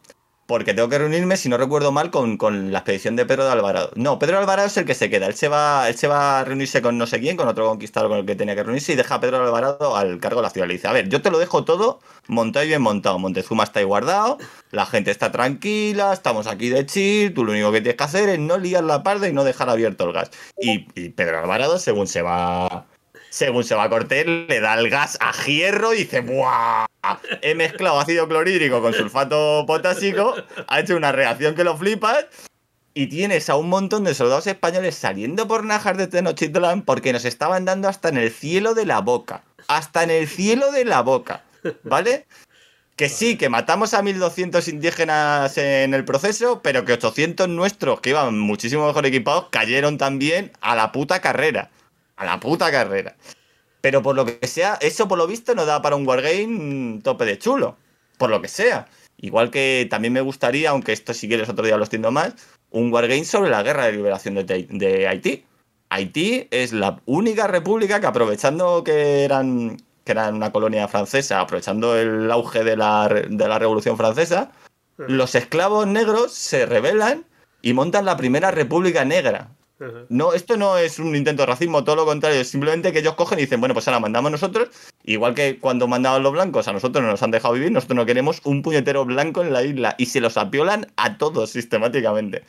porque 0.46 0.74
tengo 0.74 0.90
que 0.90 1.00
reunirme, 1.00 1.38
si 1.38 1.50
no 1.50 1.58
recuerdo 1.58 1.92
mal, 1.92 2.12
con, 2.12 2.38
con 2.38 2.72
la 2.72 2.80
expedición 2.80 3.16
de 3.16 3.26
Pedro 3.26 3.46
de 3.46 3.52
Alvarado. 3.52 3.92
No, 3.96 4.20
Pedro 4.20 4.36
de 4.36 4.42
Alvarado 4.42 4.68
es 4.68 4.78
el 4.78 4.86
que 4.86 4.94
se 4.94 5.10
queda. 5.10 5.26
Él 5.26 5.34
se, 5.34 5.48
va, 5.48 5.90
él 5.90 5.96
se 5.96 6.08
va 6.08 6.40
a 6.40 6.44
reunirse 6.44 6.82
con 6.82 6.98
no 6.98 7.08
sé 7.08 7.20
quién, 7.20 7.36
con 7.36 7.48
otro 7.48 7.68
conquistador 7.68 8.10
con 8.10 8.20
el 8.20 8.26
que 8.26 8.36
tenía 8.36 8.56
que 8.56 8.64
reunirse 8.64 8.94
y 8.94 8.96
deja 8.96 9.16
a 9.16 9.20
Pedro 9.20 9.40
de 9.40 9.46
Alvarado 9.46 9.98
al 9.98 10.20
cargo 10.20 10.42
de 10.42 10.44
la 10.44 10.50
ciudad. 10.52 10.68
Le 10.68 10.76
dice, 10.76 10.88
a 10.88 10.94
ver, 10.94 11.10
yo 11.10 11.22
te 11.22 11.32
lo 11.32 11.40
dejo 11.40 11.66
todo 11.66 12.00
montado 12.28 12.66
y 12.66 12.70
bien 12.70 12.82
montado. 12.82 13.18
Montezuma 13.18 13.64
está 13.64 13.80
ahí 13.80 13.86
guardado, 13.86 14.38
la 14.72 14.86
gente 14.86 15.10
está 15.12 15.32
tranquila, 15.32 16.14
estamos 16.14 16.48
aquí 16.48 16.70
de 16.70 16.86
chill, 16.86 17.34
tú 17.34 17.44
lo 17.44 17.52
único 17.52 17.72
que 17.72 17.82
tienes 17.82 17.98
que 17.98 18.04
hacer 18.04 18.30
es 18.30 18.40
no 18.40 18.58
liar 18.58 18.84
la 18.84 19.04
parda 19.04 19.28
y 19.28 19.34
no 19.34 19.44
dejar 19.44 19.70
abierto 19.70 20.06
el 20.06 20.14
gas. 20.14 20.30
Y, 20.60 20.80
Pedro 21.10 21.40
Alvarado, 21.40 21.80
según 21.80 22.08
se 22.08 22.22
va... 22.22 22.86
Según 23.30 23.66
se 23.66 23.76
va 23.76 23.84
a 23.84 23.90
Cortés, 23.90 24.26
le 24.26 24.62
da 24.62 24.76
el 24.76 24.90
gas 24.90 25.18
a 25.20 25.34
hierro 25.46 25.94
y 25.94 25.98
dice, 25.98 26.22
¡buah! 26.22 26.86
He 27.42 27.56
mezclado 27.56 28.00
ácido 28.00 28.28
clorhídrico 28.28 28.82
con 28.82 28.94
sulfato 28.94 29.66
potásico, 29.66 30.36
ha 30.68 30.80
hecho 30.80 30.96
una 30.96 31.12
reacción 31.12 31.56
que 31.56 31.64
lo 31.64 31.78
flipas 31.78 32.26
y 32.98 33.08
tienes 33.08 33.50
a 33.50 33.56
un 33.56 33.68
montón 33.68 34.06
de 34.06 34.16
soldados 34.16 34.48
españoles 34.48 34.96
saliendo 34.96 35.48
por 35.48 35.66
Najas 35.66 35.98
de 35.98 36.08
Tenochtitlán 36.08 36.84
porque 36.84 37.12
nos 37.12 37.26
estaban 37.26 37.66
dando 37.66 37.90
hasta 37.90 38.10
en 38.10 38.18
el 38.18 38.32
cielo 38.32 38.74
de 38.74 38.86
la 38.86 39.02
boca. 39.02 39.44
Hasta 39.68 40.04
en 40.04 40.12
el 40.12 40.28
cielo 40.28 40.72
de 40.72 40.86
la 40.86 41.02
boca. 41.02 41.44
¿Vale? 41.84 42.26
Que 42.96 43.10
sí, 43.10 43.38
que 43.38 43.50
matamos 43.50 43.94
a 43.94 44.02
1200 44.02 44.66
indígenas 44.70 45.58
en 45.58 45.94
el 45.94 46.06
proceso, 46.06 46.62
pero 46.62 46.86
que 46.86 46.94
800 46.94 47.50
nuestros, 47.50 48.00
que 48.00 48.12
iban 48.12 48.40
muchísimo 48.40 48.88
mejor 48.88 49.06
equipados, 49.06 49.48
cayeron 49.50 49.98
también 49.98 50.54
a 50.62 50.76
la 50.76 50.94
puta 50.94 51.20
carrera. 51.20 51.72
A 52.16 52.24
la 52.24 52.40
puta 52.40 52.72
carrera. 52.72 53.18
Pero 53.86 54.02
por 54.02 54.16
lo 54.16 54.26
que 54.26 54.48
sea, 54.48 54.80
eso 54.82 55.08
por 55.08 55.20
lo 55.20 55.28
visto 55.28 55.54
no 55.54 55.64
da 55.64 55.80
para 55.84 55.96
un 55.96 56.08
wargame 56.08 56.48
mm, 56.48 57.02
tope 57.04 57.24
de 57.24 57.38
chulo. 57.38 57.78
Por 58.18 58.32
lo 58.32 58.42
que 58.42 58.48
sea. 58.48 58.88
Igual 59.18 59.52
que 59.52 59.86
también 59.92 60.12
me 60.12 60.22
gustaría, 60.22 60.72
aunque 60.72 60.92
esto 60.92 61.14
si 61.14 61.28
quieres 61.28 61.50
otro 61.50 61.64
día 61.64 61.78
lo 61.78 61.84
extiendo 61.84 62.10
más, 62.10 62.34
un 62.72 62.92
wargame 62.92 63.26
sobre 63.26 63.52
la 63.52 63.62
guerra 63.62 63.86
de 63.86 63.92
liberación 63.92 64.34
de, 64.34 64.44
de 64.68 65.08
Haití. 65.08 65.46
Haití 65.90 66.48
es 66.50 66.74
la 66.74 67.00
única 67.06 67.46
república 67.46 68.00
que 68.00 68.08
aprovechando 68.08 68.84
que 68.84 69.24
eran, 69.24 69.78
que 70.04 70.14
eran 70.14 70.34
una 70.34 70.52
colonia 70.52 70.88
francesa, 70.88 71.40
aprovechando 71.40 71.96
el 71.96 72.32
auge 72.32 72.64
de 72.64 72.78
la, 72.78 73.08
de 73.08 73.48
la 73.48 73.60
Revolución 73.60 73.98
Francesa, 73.98 74.52
los 74.98 75.36
esclavos 75.36 75.86
negros 75.86 76.34
se 76.34 76.66
rebelan 76.66 77.24
y 77.62 77.74
montan 77.74 78.06
la 78.06 78.18
primera 78.18 78.50
república 78.50 79.06
negra. 79.06 79.52
No, 80.10 80.34
esto 80.34 80.58
no 80.58 80.78
es 80.78 81.00
un 81.00 81.16
intento 81.16 81.44
de 81.44 81.48
racismo, 81.48 81.84
todo 81.84 81.96
lo 81.96 82.06
contrario, 82.06 82.40
es 82.42 82.50
simplemente 82.50 82.92
que 82.92 83.00
ellos 83.00 83.16
cogen 83.16 83.40
y 83.40 83.44
dicen, 83.44 83.60
bueno, 83.60 83.74
pues 83.74 83.88
ahora 83.88 84.00
mandamos 84.00 84.32
nosotros, 84.32 84.70
igual 85.04 85.34
que 85.34 85.60
cuando 85.60 85.88
mandaban 85.88 86.24
los 86.24 86.32
blancos, 86.32 86.68
a 86.68 86.74
nosotros 86.74 87.04
no 87.04 87.12
nos 87.12 87.24
han 87.24 87.32
dejado 87.32 87.54
vivir, 87.54 87.72
nosotros 87.72 87.98
no 87.98 88.06
queremos 88.06 88.42
un 88.44 88.62
puñetero 88.62 89.06
blanco 89.06 89.42
en 89.42 89.54
la 89.54 89.64
isla, 89.64 89.96
y 89.98 90.08
se 90.08 90.22
los 90.22 90.38
apiolan 90.38 90.88
a 90.96 91.18
todos 91.18 91.50
sistemáticamente, 91.52 92.44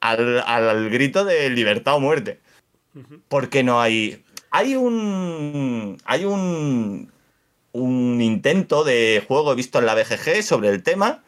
al, 0.00 0.40
al 0.46 0.90
grito 0.90 1.24
de 1.24 1.50
libertad 1.50 1.94
o 1.94 2.00
muerte. 2.00 2.40
Porque 3.28 3.62
no 3.62 3.80
hay... 3.80 4.22
Hay 4.50 4.76
un... 4.76 5.98
Hay 6.04 6.24
un... 6.24 7.10
Un 7.74 8.20
intento 8.20 8.84
de 8.84 9.24
juego 9.26 9.54
visto 9.54 9.78
en 9.78 9.86
la 9.86 9.94
BGG 9.94 10.42
sobre 10.42 10.68
el 10.68 10.82
tema, 10.82 11.22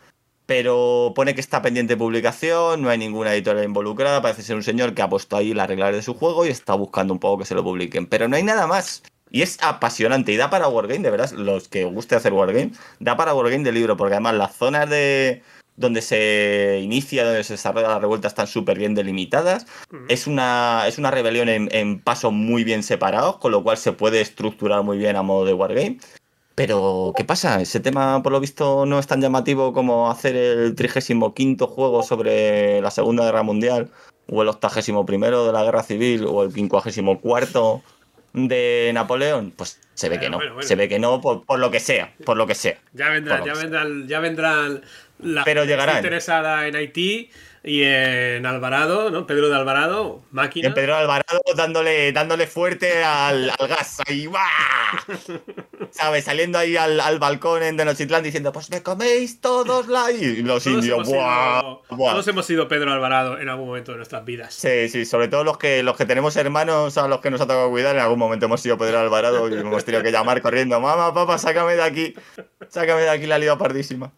pero 0.46 1.12
pone 1.14 1.34
que 1.34 1.40
está 1.40 1.62
pendiente 1.62 1.94
de 1.94 1.98
publicación, 1.98 2.82
no 2.82 2.90
hay 2.90 2.98
ninguna 2.98 3.34
editorial 3.34 3.64
involucrada, 3.64 4.22
parece 4.22 4.42
ser 4.42 4.56
un 4.56 4.62
señor 4.62 4.94
que 4.94 5.02
ha 5.02 5.08
puesto 5.08 5.36
ahí 5.36 5.54
las 5.54 5.68
reglas 5.68 5.92
de 5.92 6.02
su 6.02 6.14
juego 6.14 6.44
y 6.44 6.50
está 6.50 6.74
buscando 6.74 7.14
un 7.14 7.20
poco 7.20 7.38
que 7.38 7.46
se 7.46 7.54
lo 7.54 7.64
publiquen, 7.64 8.06
pero 8.06 8.28
no 8.28 8.36
hay 8.36 8.42
nada 8.42 8.66
más. 8.66 9.02
Y 9.30 9.42
es 9.42 9.58
apasionante 9.62 10.32
y 10.32 10.36
da 10.36 10.50
para 10.50 10.68
Wargame, 10.68 11.00
de 11.00 11.10
verdad, 11.10 11.30
los 11.32 11.68
que 11.68 11.84
guste 11.84 12.14
hacer 12.14 12.32
Wargame, 12.32 12.72
da 13.00 13.16
para 13.16 13.34
Wargame 13.34 13.64
de 13.64 13.72
libro, 13.72 13.96
porque 13.96 14.14
además 14.14 14.34
las 14.34 14.54
zonas 14.54 14.88
de 14.88 15.42
donde 15.76 16.02
se 16.02 16.80
inicia, 16.82 17.24
donde 17.24 17.42
se 17.42 17.54
desarrolla 17.54 17.88
la 17.88 17.98
revuelta 17.98 18.28
están 18.28 18.46
súper 18.46 18.78
bien 18.78 18.94
delimitadas. 18.94 19.66
Es 20.08 20.26
una, 20.26 20.84
es 20.86 20.98
una 20.98 21.10
rebelión 21.10 21.48
en, 21.48 21.68
en 21.72 21.98
pasos 22.00 22.32
muy 22.32 22.62
bien 22.62 22.82
separados, 22.84 23.38
con 23.38 23.50
lo 23.50 23.64
cual 23.64 23.76
se 23.76 23.92
puede 23.92 24.20
estructurar 24.20 24.84
muy 24.84 24.98
bien 24.98 25.16
a 25.16 25.22
modo 25.22 25.44
de 25.44 25.54
Wargame. 25.54 25.98
Pero, 26.54 27.12
¿qué 27.16 27.24
pasa? 27.24 27.60
Ese 27.60 27.80
tema, 27.80 28.22
por 28.22 28.32
lo 28.32 28.40
visto, 28.40 28.86
no 28.86 28.98
es 28.98 29.06
tan 29.06 29.20
llamativo 29.20 29.72
como 29.72 30.10
hacer 30.10 30.36
el 30.36 30.74
35 30.74 31.66
juego 31.66 32.02
sobre 32.02 32.80
la 32.80 32.90
Segunda 32.90 33.24
Guerra 33.24 33.42
Mundial, 33.42 33.90
o 34.28 34.42
el 34.42 34.48
81 34.48 35.46
de 35.46 35.52
la 35.52 35.64
Guerra 35.64 35.82
Civil, 35.82 36.24
o 36.28 36.44
el 36.44 36.52
54 36.52 37.82
de 38.34 38.90
Napoleón. 38.94 39.52
Pues 39.56 39.80
se 39.94 40.08
ve 40.08 40.20
que 40.20 40.30
no. 40.30 40.36
Bueno, 40.36 40.54
bueno. 40.54 40.68
Se 40.68 40.76
ve 40.76 40.88
que 40.88 40.98
no, 40.98 41.20
por, 41.20 41.44
por 41.44 41.58
lo 41.58 41.70
que 41.70 41.80
sea. 41.80 42.12
Por 42.24 42.36
lo 42.36 42.46
que 42.46 42.54
sea. 42.54 42.78
Ya 42.92 43.08
lo 43.08 43.44
ya 43.44 43.54
vendrán, 43.54 44.08
ya 44.08 44.20
vendrán 44.20 44.82
la 45.18 45.44
Pero 45.44 45.62
gente 45.62 45.72
llegarán. 45.72 45.96
interesada 45.96 46.66
en 46.68 46.76
Haití 46.76 47.30
Y 47.66 47.82
en 47.82 48.44
Alvarado, 48.44 49.10
¿no? 49.10 49.26
Pedro 49.26 49.48
de 49.48 49.56
Alvarado, 49.56 50.20
Y 50.30 50.34
máquina. 50.34 50.68
en 50.68 50.74
Pedro 50.74 50.96
Alvarado 50.96 51.40
dándole, 51.56 52.12
dándole 52.12 52.46
fuerte 52.46 53.02
al, 53.02 53.50
al 53.58 53.68
gas. 53.68 54.00
Ahí 54.06 54.26
va. 54.26 54.44
¿Sabes? 55.90 56.24
Saliendo 56.24 56.58
ahí 56.58 56.76
al, 56.76 57.00
al 57.00 57.18
balcón 57.18 57.62
en 57.62 57.76
Tenochtitlán 57.78 58.22
diciendo, 58.22 58.52
pues 58.52 58.68
me 58.70 58.82
coméis 58.82 59.40
todos 59.40 59.88
la. 59.88 60.10
Y 60.12 60.42
los 60.42 60.62
Todos 60.64 60.66
indios, 60.76 60.96
hemos, 60.98 61.08
¡buah! 61.08 61.60
sido, 61.60 61.82
¡buah! 61.96 62.12
todos 62.12 62.28
hemos 62.28 62.44
sido 62.46 62.68
Pedro 62.68 62.92
Alvarado 62.92 63.38
en 63.38 63.48
algún 63.48 63.68
momento 63.68 63.92
de 63.92 63.96
nuestras 63.96 64.24
vidas. 64.26 64.52
Sí, 64.52 64.88
sí, 64.90 65.06
sobre 65.06 65.28
todo 65.28 65.42
los 65.42 65.56
que, 65.56 65.82
los 65.82 65.96
que 65.96 66.04
tenemos 66.04 66.36
hermanos 66.36 66.98
a 66.98 67.08
los 67.08 67.20
que 67.22 67.30
nos 67.30 67.40
ha 67.40 67.44
tocado 67.46 67.70
cuidar, 67.70 67.96
en 67.96 68.02
algún 68.02 68.18
momento 68.18 68.44
hemos 68.44 68.60
sido 68.60 68.76
Pedro 68.76 68.98
Alvarado 69.00 69.48
y 69.48 69.54
hemos 69.54 69.84
tenido 69.86 70.02
que 70.02 70.12
llamar 70.12 70.42
corriendo, 70.42 70.78
mamá, 70.80 71.14
papá, 71.14 71.38
sácame 71.38 71.76
de 71.76 71.82
aquí, 71.82 72.14
sácame 72.68 73.02
de 73.02 73.10
aquí 73.10 73.26
la 73.26 73.38
liga 73.38 73.56
pardísima. 73.56 74.12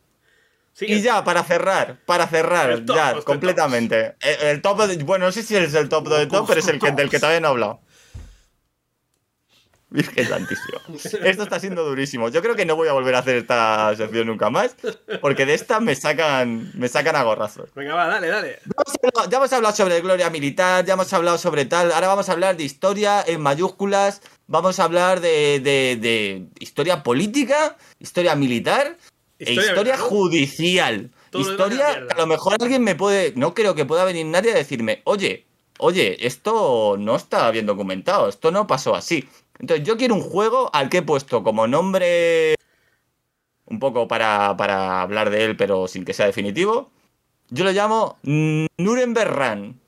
Sigue. 0.76 0.96
Y 0.96 1.00
ya, 1.00 1.24
para 1.24 1.42
cerrar, 1.42 1.96
para 2.04 2.26
cerrar, 2.26 2.80
top, 2.84 2.96
ya, 2.96 3.14
completamente. 3.22 4.14
El, 4.20 4.46
el 4.48 4.60
top, 4.62 4.82
de- 4.82 5.02
bueno, 5.04 5.24
no 5.24 5.32
sé 5.32 5.42
si 5.42 5.56
es 5.56 5.72
el 5.72 5.88
top 5.88 6.06
de 6.08 6.26
top, 6.26 6.46
pero 6.46 6.60
es 6.60 6.68
el 6.68 6.78
que, 6.78 6.90
del 6.92 7.08
que 7.08 7.18
todavía 7.18 7.40
no 7.40 7.46
he 7.46 7.50
hablado. 7.52 7.80
Virgen 9.88 10.28
santísimo. 10.28 10.78
Esto 11.24 11.44
está 11.44 11.60
siendo 11.60 11.82
durísimo. 11.84 12.28
Yo 12.28 12.42
creo 12.42 12.56
que 12.56 12.66
no 12.66 12.74
voy 12.76 12.88
a 12.88 12.92
volver 12.92 13.14
a 13.14 13.20
hacer 13.20 13.36
esta 13.36 13.94
sección 13.96 14.26
nunca 14.26 14.50
más, 14.50 14.76
porque 15.22 15.46
de 15.46 15.54
esta 15.54 15.80
me 15.80 15.94
sacan, 15.94 16.72
me 16.74 16.88
sacan 16.88 17.14
a 17.16 17.22
gorrazos. 17.22 17.72
Venga, 17.74 17.94
va, 17.94 18.06
dale, 18.08 18.26
dale. 18.28 18.58
Ya 19.30 19.36
hemos 19.38 19.52
hablado 19.54 19.74
sobre 19.74 20.00
gloria 20.02 20.28
militar, 20.28 20.84
ya 20.84 20.94
hemos 20.94 21.10
hablado 21.14 21.38
sobre 21.38 21.64
tal. 21.64 21.92
Ahora 21.92 22.08
vamos 22.08 22.28
a 22.28 22.32
hablar 22.32 22.56
de 22.56 22.64
historia 22.64 23.22
en 23.26 23.40
mayúsculas. 23.40 24.20
Vamos 24.48 24.78
a 24.80 24.84
hablar 24.84 25.20
de, 25.20 25.60
de- 25.60 25.96
de 25.98 26.48
historia 26.58 27.02
política, 27.02 27.76
historia 27.98 28.34
militar 28.34 28.98
e 29.38 29.50
Historia, 29.50 29.70
historia 29.70 29.92
¿verdad? 29.94 30.06
judicial. 30.08 31.10
Todo 31.30 31.42
historia, 31.50 32.06
a 32.10 32.16
lo 32.16 32.26
mejor 32.26 32.56
alguien 32.60 32.82
me 32.82 32.94
puede. 32.94 33.32
No 33.36 33.54
creo 33.54 33.74
que 33.74 33.84
pueda 33.84 34.04
venir 34.04 34.26
nadie 34.26 34.52
a 34.52 34.56
decirme, 34.56 35.02
oye, 35.04 35.46
oye, 35.78 36.26
esto 36.26 36.96
no 36.98 37.16
está 37.16 37.50
bien 37.50 37.66
documentado, 37.66 38.28
esto 38.28 38.50
no 38.50 38.66
pasó 38.66 38.94
así. 38.94 39.28
Entonces, 39.58 39.86
yo 39.86 39.96
quiero 39.96 40.14
un 40.14 40.22
juego 40.22 40.70
al 40.72 40.88
que 40.88 40.98
he 40.98 41.02
puesto 41.02 41.42
como 41.42 41.66
nombre. 41.66 42.54
Un 43.66 43.78
poco 43.80 44.06
para, 44.06 44.56
para 44.56 45.02
hablar 45.02 45.30
de 45.30 45.44
él, 45.44 45.56
pero 45.56 45.88
sin 45.88 46.04
que 46.04 46.12
sea 46.12 46.26
definitivo. 46.26 46.90
Yo 47.50 47.64
lo 47.64 47.72
llamo 47.72 48.18
Nuremberg 48.22 49.30
Run. 49.30 49.80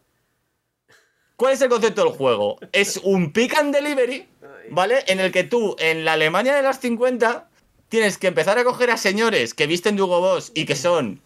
¿Cuál 1.37 1.53
es 1.53 1.63
el 1.63 1.69
concepto 1.69 2.05
del 2.05 2.13
juego? 2.13 2.59
Es 2.73 2.97
un 2.97 3.33
pick 3.33 3.57
and 3.57 3.73
delivery, 3.73 4.29
¿vale? 4.71 5.05
En 5.07 5.21
el 5.21 5.31
que 5.31 5.45
tú, 5.45 5.77
en 5.79 6.05
la 6.05 6.15
Alemania 6.15 6.55
de 6.55 6.63
las 6.63 6.81
50, 6.81 7.48
tienes 7.89 8.19
que 8.19 8.29
empezar 8.29 8.59
a 8.59 8.65
coger 8.65 8.91
a 8.91 8.97
señores 8.97 9.55
que 9.55 9.67
visten 9.67 9.97
de 9.97 10.03
Hugo 10.03 10.21
Boss 10.21 10.53
y 10.55 10.65
que 10.65 10.77
son 10.77 11.21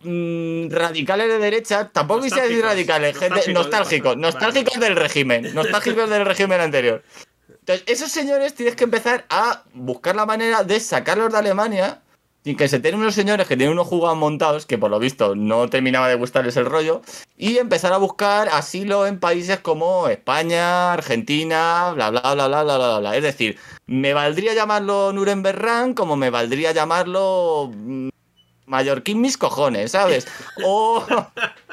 mm, 0.00 0.70
radicales 0.70 1.28
de 1.28 1.38
derecha, 1.38 1.90
tampoco 1.90 2.22
quisiera 2.22 2.44
decir 2.44 2.64
radicales, 2.64 3.16
gente 3.16 3.52
Nostálgicos, 3.52 4.16
nostálgicos, 4.16 4.74
vale. 4.74 4.86
del 4.86 4.96
régimen, 4.96 5.54
nostálgicos 5.54 6.10
del 6.10 6.24
régimen 6.24 6.60
anterior. 6.60 7.02
Entonces, 7.48 7.84
esos 7.86 8.10
señores 8.10 8.54
tienes 8.54 8.74
que 8.74 8.84
empezar 8.84 9.24
a 9.28 9.62
buscar 9.72 10.16
la 10.16 10.26
manera 10.26 10.64
de 10.64 10.80
sacarlos 10.80 11.32
de 11.32 11.38
Alemania 11.38 12.02
sin 12.44 12.56
que 12.56 12.68
se 12.68 12.80
tengan 12.80 13.00
unos 13.00 13.14
señores 13.14 13.46
que 13.46 13.56
tienen 13.56 13.72
unos 13.72 13.86
jugados 13.86 14.18
montados, 14.18 14.66
que 14.66 14.78
por 14.78 14.90
lo 14.90 14.98
visto 14.98 15.36
no 15.36 15.68
terminaba 15.68 16.08
de 16.08 16.16
gustarles 16.16 16.56
el 16.56 16.66
rollo, 16.66 17.02
y 17.36 17.58
empezar 17.58 17.92
a 17.92 17.98
buscar 17.98 18.48
asilo 18.48 19.06
en 19.06 19.20
países 19.20 19.60
como 19.60 20.08
España, 20.08 20.92
Argentina, 20.92 21.92
bla, 21.94 22.10
bla, 22.10 22.20
bla, 22.20 22.48
bla, 22.48 22.62
bla, 22.64 22.76
bla, 22.78 22.98
bla. 22.98 23.16
Es 23.16 23.22
decir, 23.22 23.58
me 23.92 24.14
valdría 24.14 24.54
llamarlo 24.54 25.12
Nuremberg 25.12 25.58
Run 25.60 25.94
como 25.94 26.16
me 26.16 26.30
valdría 26.30 26.72
llamarlo 26.72 27.70
mm, 27.74 28.08
Mallorquín 28.66 29.20
mis 29.20 29.36
cojones, 29.36 29.92
¿sabes? 29.92 30.26
O, 30.64 31.04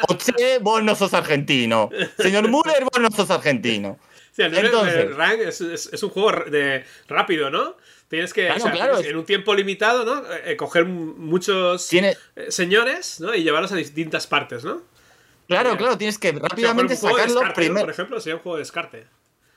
o 0.07 0.13
che, 0.15 0.59
vos 0.59 0.83
no 0.83 0.95
sos 0.95 1.13
argentino. 1.13 1.89
Señor 2.17 2.49
Müller, 2.49 2.83
vos 2.83 2.99
no 2.99 3.09
sos 3.11 3.29
argentino. 3.29 3.97
Sí, 4.31 4.43
el 4.43 4.55
Entonces- 4.57 5.15
Rank 5.17 5.39
es, 5.39 5.59
es- 5.59 5.89
es 5.91 6.03
un 6.03 6.11
juego 6.11 6.31
de 6.49 6.85
rápido, 7.09 7.49
¿no? 7.49 7.75
Tienes 8.07 8.31
que, 8.33 8.45
Claro, 8.45 8.59
o 8.59 8.63
sea, 8.63 8.71
claro, 8.71 8.91
tienes 8.93 9.05
es- 9.07 9.11
en 9.11 9.17
un 9.17 9.25
tiempo 9.25 9.53
limitado, 9.53 10.05
¿no? 10.05 10.23
Eh, 10.45 10.55
coger 10.55 10.85
muchos 10.85 11.87
Tiene, 11.89 12.15
eh, 12.37 12.45
señores, 12.49 13.19
¿no? 13.19 13.33
Y 13.35 13.43
llevarlos 13.43 13.71
a 13.73 13.75
distintas 13.75 14.27
partes, 14.27 14.63
¿no? 14.63 14.81
claro, 15.47 15.75
claro, 15.77 15.97
tienes 15.97 16.17
que 16.19 16.29
O 16.29 16.33
sea, 16.33 16.41
rápidamente 16.47 16.95
sacarlo 16.95 17.23
descarte, 17.25 17.47
¿no? 17.49 17.53
primero. 17.53 17.81
Por 17.81 17.89
ejemplo, 17.89 18.19
sería 18.21 18.35
un 18.35 18.41
juego 18.43 18.55
de 18.57 18.61
descarte. 18.61 19.07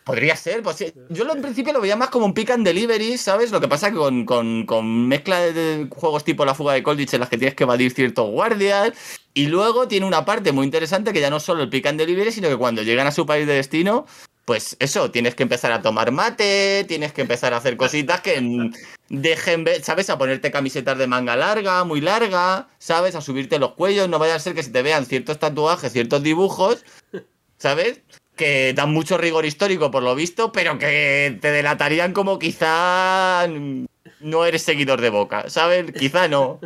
Podría 0.05 0.35
ser, 0.35 0.63
pues. 0.63 0.93
Yo 1.11 1.31
en 1.31 1.43
principio 1.43 1.73
lo 1.73 1.81
veía 1.81 1.97
más 1.97 2.11
como 2.11 2.27
un 2.27 2.35
pick 2.35 2.51
and 2.51 2.67
delivery, 2.67 3.17
¿sabes? 3.19 3.53
Lo 3.53 3.61
que 3.61 3.69
pasa 3.69 3.91
que 3.91 3.97
con, 3.97 4.25
con, 4.25 4.67
con 4.67 5.07
mezcla 5.07 5.41
de, 5.41 5.87
juegos 5.91 6.25
tipo 6.25 6.45
la 6.45 6.55
fuga 6.55 6.73
de 6.73 6.83
Colditch 6.83 7.15
en 7.15 7.21
las 7.21 7.29
que 7.29 7.39
tienes 7.39 7.55
que 7.55 7.65
evadir 7.65 7.93
ciertos 7.93 8.29
guardias. 8.31 8.93
Y 9.33 9.47
luego 9.47 9.87
tiene 9.87 10.07
una 10.07 10.25
parte 10.25 10.51
muy 10.51 10.65
interesante 10.65 11.13
que 11.13 11.21
ya 11.21 11.31
no 11.31 11.39
solo 11.39 11.63
el 11.63 11.71
pick 11.71 11.87
and 11.87 12.01
delivery, 12.01 12.33
sino 12.33 12.49
que 12.49 12.57
cuando 12.57 12.83
llegan 12.83 13.07
a 13.07 13.13
su 13.13 13.27
país 13.27 13.47
de 13.47 13.55
destino, 13.55 14.07
pues 14.45 14.77
eso, 14.81 15.11
tienes 15.13 15.37
que 15.37 15.45
empezar 15.45 15.71
a 15.71 15.83
tomar 15.83 16.11
mate, 16.11 16.85
tienes 16.89 17.13
que 17.13 17.23
empezar 17.23 17.55
a 17.55 17.59
hacer 17.59 17.77
cositas 17.77 18.21
que 18.23 18.71
dejen 19.09 19.63
ver, 19.63 19.83
¿sabes? 19.85 20.11
A 20.11 20.19
ponerte 20.19 20.51
camisetas 20.51 20.99
de 20.99 21.07
manga 21.07 21.37
larga, 21.37 21.85
muy 21.85 22.01
larga, 22.01 22.69
¿sabes? 22.79 23.15
A 23.15 23.21
subirte 23.21 23.61
los 23.61 23.75
cuellos, 23.75 24.09
no 24.09 24.19
vaya 24.19 24.35
a 24.35 24.41
ser 24.41 24.55
que 24.55 24.65
se 24.65 24.71
te 24.71 24.83
vean 24.83 25.07
ciertos 25.07 25.39
tatuajes, 25.39 25.93
ciertos 25.93 26.23
dibujos, 26.25 26.85
¿sabes? 27.57 28.01
Que 28.37 28.73
dan 28.75 28.93
mucho 28.93 29.19
rigor 29.19 29.45
histórico 29.45 29.91
por 29.91 30.03
lo 30.03 30.15
visto, 30.15 30.53
pero 30.53 30.79
que 30.79 31.39
te 31.41 31.51
delatarían 31.51 32.13
como 32.13 32.39
quizá 32.39 33.47
no 34.21 34.45
eres 34.45 34.63
seguidor 34.63 35.01
de 35.01 35.11
Boca, 35.11 35.51
¿sabes? 35.51 35.93
Quizá 35.93 36.29
no. 36.29 36.61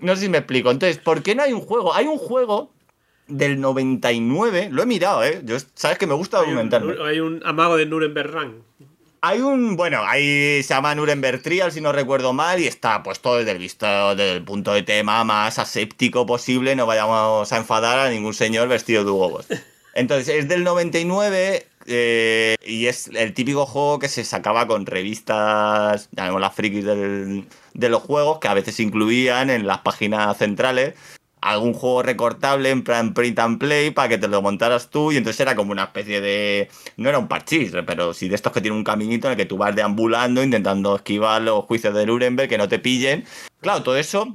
No 0.00 0.14
sé 0.14 0.22
si 0.22 0.28
me 0.28 0.38
explico. 0.38 0.70
Entonces, 0.70 0.98
¿por 0.98 1.22
qué 1.22 1.34
no 1.34 1.42
hay 1.42 1.52
un 1.52 1.60
juego? 1.60 1.94
Hay 1.94 2.06
un 2.06 2.18
juego 2.18 2.72
del 3.26 3.60
99, 3.60 4.68
lo 4.72 4.82
he 4.82 4.86
mirado, 4.86 5.22
¿eh? 5.22 5.40
Yo, 5.44 5.56
sabes 5.74 5.98
que 5.98 6.06
me 6.06 6.14
gusta 6.14 6.38
documentarme. 6.38 6.94
hay 7.04 7.20
un 7.20 7.42
amago 7.44 7.76
de 7.76 7.86
Nuremberg 7.86 8.30
Rank. 8.30 8.54
Hay 9.20 9.40
un, 9.40 9.76
bueno, 9.76 10.02
ahí 10.04 10.62
se 10.62 10.74
llama 10.74 10.94
Nuremberg 10.94 11.42
Trial, 11.42 11.72
si 11.72 11.80
no 11.80 11.90
recuerdo 11.90 12.32
mal, 12.32 12.60
y 12.60 12.66
está 12.66 13.02
pues 13.02 13.20
todo 13.20 13.38
desde 13.38 13.50
el 13.50 13.58
visto, 13.58 14.14
desde 14.14 14.36
el 14.36 14.44
punto 14.44 14.72
de 14.72 14.82
tema 14.82 15.24
más 15.24 15.58
aséptico 15.58 16.24
posible, 16.24 16.76
no 16.76 16.86
vayamos 16.86 17.52
a 17.52 17.56
enfadar 17.56 17.98
a 17.98 18.10
ningún 18.10 18.32
señor 18.32 18.68
vestido 18.68 19.04
de 19.04 19.10
huevos. 19.10 19.46
Entonces, 19.98 20.28
es 20.28 20.48
del 20.48 20.62
99 20.62 21.66
eh, 21.86 22.54
y 22.64 22.86
es 22.86 23.08
el 23.08 23.34
típico 23.34 23.66
juego 23.66 23.98
que 23.98 24.08
se 24.08 24.24
sacaba 24.24 24.66
con 24.68 24.86
revistas, 24.86 26.08
llamémoslas 26.12 26.54
frikis 26.54 26.84
del- 26.84 27.46
de 27.74 27.88
los 27.88 28.02
juegos, 28.02 28.38
que 28.38 28.48
a 28.48 28.54
veces 28.54 28.78
incluían 28.80 29.50
en 29.50 29.66
las 29.66 29.78
páginas 29.78 30.36
centrales 30.36 30.94
algún 31.40 31.72
juego 31.72 32.02
recortable 32.02 32.70
en 32.70 32.82
plan 32.82 33.14
print 33.14 33.38
and 33.38 33.58
play 33.60 33.90
para 33.92 34.08
que 34.08 34.18
te 34.18 34.26
lo 34.26 34.42
montaras 34.42 34.90
tú 34.90 35.12
y 35.12 35.16
entonces 35.16 35.38
era 35.40 35.54
como 35.54 35.70
una 35.70 35.84
especie 35.84 36.20
de 36.20 36.68
no 36.96 37.08
era 37.08 37.18
un 37.20 37.28
parchís 37.28 37.70
pero 37.86 38.12
sí 38.12 38.28
de 38.28 38.34
estos 38.34 38.52
que 38.52 38.60
tienen 38.60 38.76
un 38.76 38.82
caminito 38.84 39.28
en 39.28 39.32
el 39.32 39.36
que 39.36 39.46
tú 39.46 39.56
vas 39.56 39.74
deambulando 39.74 40.42
intentando 40.42 40.96
esquivar 40.96 41.40
los 41.42 41.64
juicios 41.64 41.94
de 41.94 42.06
Nuremberg 42.06 42.48
que 42.48 42.58
no 42.58 42.66
te 42.68 42.80
pillen. 42.80 43.24
Claro 43.60 43.84
todo 43.84 43.96
eso 43.96 44.34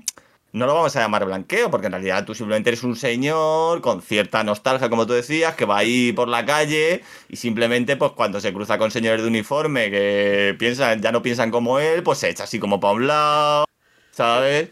no 0.53 0.65
lo 0.65 0.73
vamos 0.73 0.95
a 0.95 1.01
llamar 1.01 1.25
blanqueo 1.25 1.69
porque 1.69 1.87
en 1.87 1.93
realidad 1.93 2.25
tú 2.25 2.33
simplemente 2.33 2.69
eres 2.69 2.83
un 2.83 2.95
señor 2.95 3.81
con 3.81 4.01
cierta 4.01 4.43
nostalgia 4.43 4.89
como 4.89 5.05
tú 5.05 5.13
decías 5.13 5.55
que 5.55 5.65
va 5.65 5.79
ahí 5.79 6.13
por 6.13 6.27
la 6.29 6.45
calle 6.45 7.03
y 7.27 7.35
simplemente 7.35 7.97
pues 7.97 8.11
cuando 8.13 8.39
se 8.39 8.53
cruza 8.53 8.77
con 8.77 8.91
señores 8.91 9.21
de 9.23 9.27
uniforme 9.27 9.91
que 9.91 10.55
piensan 10.57 11.01
ya 11.01 11.11
no 11.11 11.21
piensan 11.21 11.51
como 11.51 11.79
él 11.79 12.03
pues 12.03 12.19
se 12.19 12.29
echa 12.29 12.45
así 12.45 12.59
como 12.59 12.79
para 12.79 12.93
un 12.93 13.07
lado 13.07 13.65
¿sabes? 14.13 14.69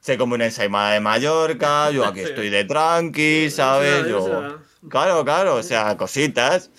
Sé 0.00 0.18
como 0.18 0.34
una 0.34 0.46
ensaimada 0.46 0.92
de 0.92 1.00
Mallorca, 1.00 1.90
yo 1.90 2.04
aquí 2.04 2.20
estoy 2.20 2.48
de 2.50 2.64
tranqui, 2.64 3.50
¿sabes? 3.50 4.06
Yo... 4.08 4.58
Claro, 4.88 5.24
claro, 5.24 5.56
o 5.56 5.62
sea, 5.62 5.96
cositas, 5.96 6.70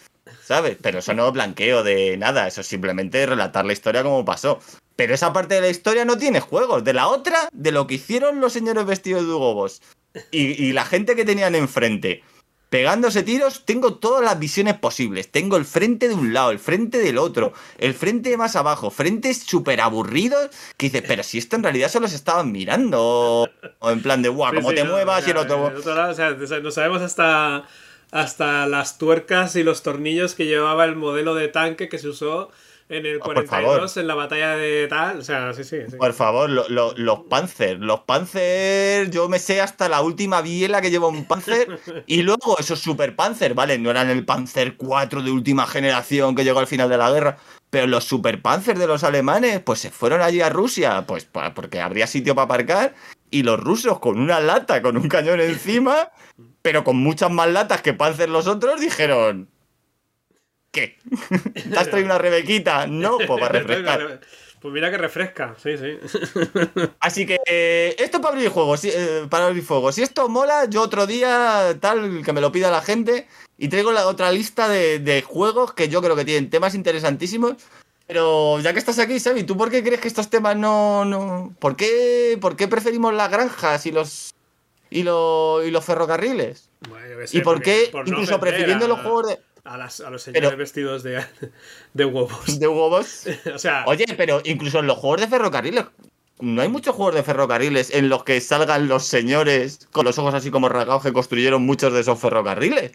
¿sabes? 0.42 0.78
Pero 0.82 1.00
eso 1.00 1.14
no 1.14 1.28
es 1.28 1.34
blanqueo 1.34 1.84
de 1.84 2.18
nada, 2.18 2.48
eso 2.48 2.62
es 2.62 2.68
simplemente 2.68 3.26
relatar 3.26 3.66
la 3.66 3.74
historia 3.74 4.04
como 4.04 4.26
pasó. 4.26 4.60
Pero 5.00 5.14
esa 5.14 5.32
parte 5.32 5.56
de 5.56 5.62
la 5.62 5.70
historia 5.70 6.04
no 6.04 6.18
tiene 6.18 6.42
juegos. 6.42 6.84
De 6.84 6.92
la 6.92 7.08
otra, 7.08 7.48
de 7.54 7.72
lo 7.72 7.88
que 7.88 7.94
hicieron 7.94 8.42
los 8.42 8.52
señores 8.52 8.86
vestidos 8.86 9.26
de 9.26 9.32
Hugo 9.32 9.54
Boss 9.54 9.82
y, 10.30 10.62
y 10.62 10.74
la 10.74 10.84
gente 10.84 11.16
que 11.16 11.24
tenían 11.24 11.56
enfrente 11.56 12.22
pegándose 12.70 13.24
tiros, 13.24 13.64
tengo 13.64 13.96
todas 13.96 14.22
las 14.26 14.38
visiones 14.38 14.78
posibles. 14.78 15.32
Tengo 15.32 15.56
el 15.56 15.64
frente 15.64 16.10
de 16.10 16.16
un 16.16 16.34
lado, 16.34 16.52
el 16.52 16.60
frente 16.60 16.98
del 16.98 17.18
otro, 17.18 17.54
el 17.78 17.94
frente 17.94 18.36
más 18.36 18.58
abajo, 18.58 18.92
frentes 18.92 19.42
súper 19.44 19.80
aburridos 19.80 20.50
que 20.76 20.88
dices, 20.88 21.04
pero 21.08 21.24
si 21.24 21.38
esto 21.38 21.56
en 21.56 21.64
realidad 21.64 21.90
solo 21.90 22.10
se 22.10 22.18
estaban 22.18 22.52
mirando. 22.52 23.50
O 23.80 23.92
en 23.92 24.02
plan 24.02 24.22
de, 24.22 24.28
guau, 24.28 24.54
como 24.54 24.72
sí, 24.72 24.76
te 24.76 24.84
no, 24.84 24.92
muevas 24.92 25.26
y 25.26 25.32
el 25.32 25.38
otro... 25.38 25.72
lado, 25.96 26.12
o 26.12 26.14
sea, 26.14 26.60
no 26.60 26.72
sabemos 26.72 27.02
hasta, 27.02 27.64
hasta 28.12 28.68
las 28.68 28.98
tuercas 28.98 29.56
y 29.56 29.64
los 29.64 29.82
tornillos 29.82 30.36
que 30.36 30.46
llevaba 30.46 30.84
el 30.84 30.98
modelo 30.98 31.36
de 31.36 31.48
tanque 31.48 31.88
que 31.88 32.00
se 32.00 32.10
usó 32.10 32.52
en 32.90 33.06
el 33.06 33.18
Ah, 33.22 33.24
por 33.24 33.34
42 33.46 33.98
en 33.98 34.08
la 34.08 34.16
batalla 34.16 34.56
de 34.58 34.88
tal. 34.88 35.20
O 35.20 35.22
sea, 35.22 35.54
sí, 35.54 35.64
sí. 35.64 35.78
sí. 35.90 35.96
Por 35.98 36.14
favor, 36.14 36.50
lo- 36.50 36.68
lo- 36.70 36.94
los 36.98 37.20
Panzer. 37.30 37.80
Los 37.80 38.02
Panzer, 38.02 39.10
yo 39.12 39.30
me 39.30 39.40
sé 39.40 39.62
hasta 39.62 39.88
la 39.88 40.02
última 40.02 40.42
biela 40.42 40.82
que 40.82 40.90
lleva 40.92 41.08
un 41.08 41.26
Panzer. 41.26 41.80
Y 42.08 42.22
luego 42.24 42.58
esos 42.60 42.80
Super 42.80 43.16
Panzer, 43.16 43.54
¿vale? 43.54 43.78
No 43.78 43.92
eran 43.92 44.10
el 44.10 44.26
Panzer 44.26 44.76
4 44.76 45.22
de 45.22 45.32
última 45.32 45.68
generación 45.68 46.36
que 46.36 46.44
llegó 46.44 46.60
al 46.60 46.68
final 46.68 46.90
de 46.90 46.98
la 46.98 47.12
guerra. 47.12 47.38
Pero 47.70 47.86
los 47.86 48.04
Super 48.06 48.42
Panzer 48.42 48.80
de 48.80 48.88
los 48.88 49.04
alemanes, 49.04 49.60
pues 49.60 49.80
se 49.80 49.92
fueron 49.92 50.22
allí 50.22 50.42
a 50.42 50.50
Rusia, 50.50 51.04
pues 51.08 51.26
porque 51.54 51.80
habría 51.82 52.08
sitio 52.08 52.34
para 52.34 52.46
aparcar. 52.46 52.96
y 53.32 53.44
los 53.44 53.60
rusos 53.60 54.00
con 54.00 54.20
una 54.20 54.40
lata, 54.40 54.82
con 54.82 54.98
un 54.98 55.08
cañón 55.08 55.40
encima, 55.40 56.10
pero 56.64 56.84
con 56.84 56.98
muchas 56.98 57.30
más 57.30 57.48
latas 57.48 57.82
que 57.84 57.94
Panzer 57.94 58.28
los 58.30 58.48
otros, 58.48 58.82
dijeron... 58.82 59.48
¿Qué? 60.80 60.98
¿Te 61.70 61.78
has 61.78 61.90
traído 61.90 62.06
una 62.08 62.18
rebequita? 62.18 62.88
No, 62.88 63.18
pues 63.18 63.40
para 63.40 63.60
refrescar. 63.60 64.20
Pues 64.62 64.74
mira 64.74 64.92
que 64.92 64.98
refresca, 64.98 65.56
sí, 65.62 65.78
sí. 65.78 65.98
Así 67.00 67.26
que 67.26 67.40
eh, 67.46 67.96
esto 67.98 68.20
para 68.20 68.36
abrir 68.36 68.50
juegos, 68.50 68.84
eh, 68.84 69.26
para 69.30 69.48
abrir 69.48 69.64
fuego. 69.64 69.92
Si 69.94 70.02
esto 70.02 70.28
mola, 70.28 70.66
yo 70.70 70.82
otro 70.82 71.08
día, 71.08 71.78
tal, 71.80 72.22
que 72.26 72.34
me 72.34 72.42
lo 72.42 72.52
pida 72.52 72.70
la 72.70 72.82
gente, 72.82 73.26
y 73.58 73.70
traigo 73.70 73.94
la 73.94 74.08
otra 74.08 74.32
lista 74.34 74.68
de, 74.68 75.00
de 75.00 75.22
juegos 75.22 75.74
que 75.74 75.88
yo 75.88 76.02
creo 76.02 76.16
que 76.18 76.26
tienen 76.26 76.50
temas 76.50 76.76
interesantísimos. 76.76 77.54
Pero 78.06 78.60
ya 78.60 78.74
que 78.74 78.80
estás 78.80 79.00
aquí, 79.00 79.20
Xavi, 79.20 79.44
¿tú 79.44 79.56
por 79.56 79.70
qué 79.70 79.84
crees 79.84 80.02
que 80.02 80.08
estos 80.08 80.30
temas 80.30 80.58
no. 80.58 81.06
no... 81.06 81.54
¿Por, 81.60 81.76
qué, 81.78 82.38
¿Por 82.42 82.56
qué 82.58 82.68
preferimos 82.68 83.14
las 83.14 83.30
granjas 83.32 83.86
y 83.86 83.92
los. 83.92 84.34
y, 84.90 85.04
lo- 85.04 85.64
y 85.64 85.70
los 85.72 85.86
ferrocarriles? 85.86 86.70
Bueno, 86.90 87.08
yo 87.08 87.20
qué 87.20 87.28
sé, 87.28 87.38
¿Y 87.38 87.42
por 87.42 87.62
qué, 87.62 87.90
por 87.92 88.08
no 88.08 88.14
incluso 88.14 88.40
prefiriendo 88.40 88.86
a- 88.86 88.88
los 88.88 89.00
juegos 89.02 89.28
de, 89.28 89.40
A, 89.64 89.78
las- 89.78 90.00
a 90.02 90.10
los 90.10 90.22
señores 90.24 90.50
Pero- 90.50 90.58
vestidos 90.58 91.04
de, 91.04 91.24
de 91.94 92.06
huevos. 92.06 92.60
de 92.60 92.68
huevos? 92.68 93.24
o 93.54 93.58
sea, 93.60 93.84
Oye, 93.88 94.06
pero 94.18 94.42
incluso 94.46 94.80
en 94.80 94.88
los 94.88 94.98
juegos 94.98 95.22
de 95.22 95.28
ferrocarriles. 95.28 95.86
No 96.42 96.62
hay 96.62 96.70
muchos 96.70 96.96
juegos 96.96 97.16
de 97.16 97.24
ferrocarriles 97.24 97.94
en 97.94 98.08
los 98.08 98.24
que 98.24 98.40
salgan 98.40 98.88
los 98.88 99.04
señores 99.06 99.88
con 99.92 100.06
los 100.06 100.18
ojos 100.18 100.34
así 100.34 100.50
como 100.52 100.70
rasgados 100.70 101.04
que 101.04 101.12
construyeron 101.12 101.62
muchos 101.64 101.92
de 101.94 102.00
esos 102.00 102.18
ferrocarriles. 102.18 102.94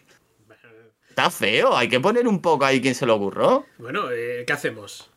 Está 1.09 1.29
feo, 1.29 1.77
hay 1.77 1.87
que 1.87 1.99
poner 1.99 2.27
un 2.27 2.41
poco 2.41 2.65
ahí 2.65 2.81
quien 2.81 2.95
se 2.95 3.05
lo 3.05 3.15
ocurrió. 3.15 3.65
bueno, 3.77 4.09
eh, 4.11 4.43
¿qué 4.47 4.51
hacemos? 4.53 5.09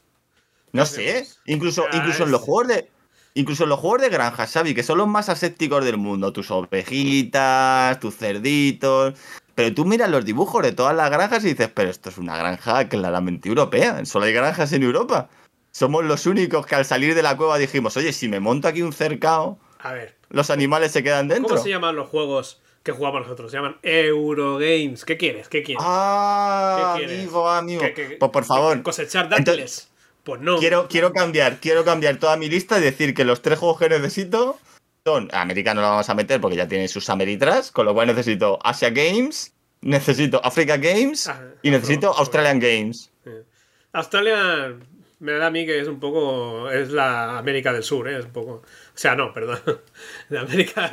No 0.72 0.84
sé, 0.84 1.26
incluso, 1.46 1.86
incluso 1.92 2.24
en 2.24 2.30
los 2.30 2.42
juegos 2.42 2.68
de. 2.68 2.88
Incluso 3.34 3.62
en 3.64 3.70
los 3.70 3.78
juegos 3.80 4.02
de 4.02 4.08
granja, 4.10 4.46
Xavi, 4.46 4.74
que 4.74 4.82
son 4.82 4.98
los 4.98 5.06
más 5.08 5.28
asépticos 5.28 5.84
del 5.84 5.96
mundo, 5.96 6.32
tus 6.32 6.50
ovejitas, 6.50 7.98
tus 8.00 8.16
cerditos. 8.16 9.14
Pero 9.58 9.74
tú 9.74 9.84
miras 9.84 10.08
los 10.08 10.24
dibujos 10.24 10.62
de 10.62 10.70
todas 10.70 10.94
las 10.94 11.10
granjas 11.10 11.44
y 11.44 11.48
dices, 11.48 11.68
pero 11.74 11.90
esto 11.90 12.10
es 12.10 12.18
una 12.18 12.36
granja 12.36 12.88
claramente 12.88 13.48
europea. 13.48 14.04
Solo 14.04 14.26
hay 14.26 14.32
granjas 14.32 14.72
en 14.72 14.84
Europa. 14.84 15.30
Somos 15.72 16.04
los 16.04 16.26
únicos 16.26 16.64
que 16.64 16.76
al 16.76 16.84
salir 16.84 17.16
de 17.16 17.24
la 17.24 17.36
cueva 17.36 17.58
dijimos, 17.58 17.96
oye, 17.96 18.12
si 18.12 18.28
me 18.28 18.38
monto 18.38 18.68
aquí 18.68 18.82
un 18.82 18.92
cercado, 18.92 19.58
A 19.80 19.92
ver, 19.92 20.14
los 20.30 20.50
animales 20.50 20.92
se 20.92 21.02
quedan 21.02 21.26
dentro. 21.26 21.48
¿cómo 21.48 21.60
se 21.60 21.70
llaman 21.70 21.96
los 21.96 22.08
juegos 22.08 22.60
que 22.84 22.92
jugamos 22.92 23.22
nosotros? 23.22 23.50
Se 23.50 23.56
llaman 23.56 23.78
Eurogames. 23.82 25.04
¿Qué 25.04 25.16
quieres? 25.16 25.48
¿Qué 25.48 25.64
quieres? 25.64 25.82
Ah, 25.84 26.94
¿Qué 26.96 27.00
quieres? 27.00 27.18
amigo, 27.24 27.50
amigo. 27.50 27.80
¿Qué- 27.82 27.94
qué- 27.94 28.16
Pues 28.20 28.30
por 28.30 28.44
favor, 28.44 28.80
¿Cosechar 28.84 29.28
dátiles? 29.28 29.88
Pues 30.22 30.40
no. 30.40 30.58
Quiero, 30.60 30.86
quiero 30.86 31.12
cambiar, 31.12 31.58
quiero 31.58 31.84
cambiar 31.84 32.18
toda 32.18 32.36
mi 32.36 32.48
lista 32.48 32.78
y 32.78 32.82
decir 32.82 33.12
que 33.12 33.24
los 33.24 33.42
tres 33.42 33.58
juegos 33.58 33.80
que 33.80 33.88
necesito 33.88 34.56
América 35.32 35.74
no 35.74 35.80
lo 35.80 35.88
vamos 35.88 36.08
a 36.08 36.14
meter 36.14 36.40
porque 36.40 36.56
ya 36.56 36.68
tiene 36.68 36.88
sus 36.88 37.08
Ameritras, 37.10 37.70
con 37.70 37.86
lo 37.86 37.94
cual 37.94 38.06
necesito 38.08 38.58
Asia 38.62 38.90
Games, 38.90 39.54
necesito 39.80 40.40
Africa 40.44 40.76
Games 40.76 41.28
Ah, 41.28 41.40
y 41.62 41.70
necesito 41.70 42.10
afro- 42.10 42.18
Australian 42.20 42.58
Games. 42.60 43.10
Australia 43.92 44.74
me 45.20 45.32
da 45.32 45.46
a 45.46 45.50
mí 45.50 45.66
que 45.66 45.80
es 45.80 45.88
un 45.88 45.98
poco. 45.98 46.70
Es 46.70 46.90
la 46.90 47.38
América 47.38 47.72
del 47.72 47.82
Sur, 47.82 48.08
¿eh? 48.08 48.18
Es 48.18 48.24
un 48.26 48.32
poco. 48.32 48.52
O 48.52 49.00
sea, 49.00 49.14
no, 49.16 49.32
perdón. 49.32 49.58
De 50.28 50.38
América. 50.38 50.90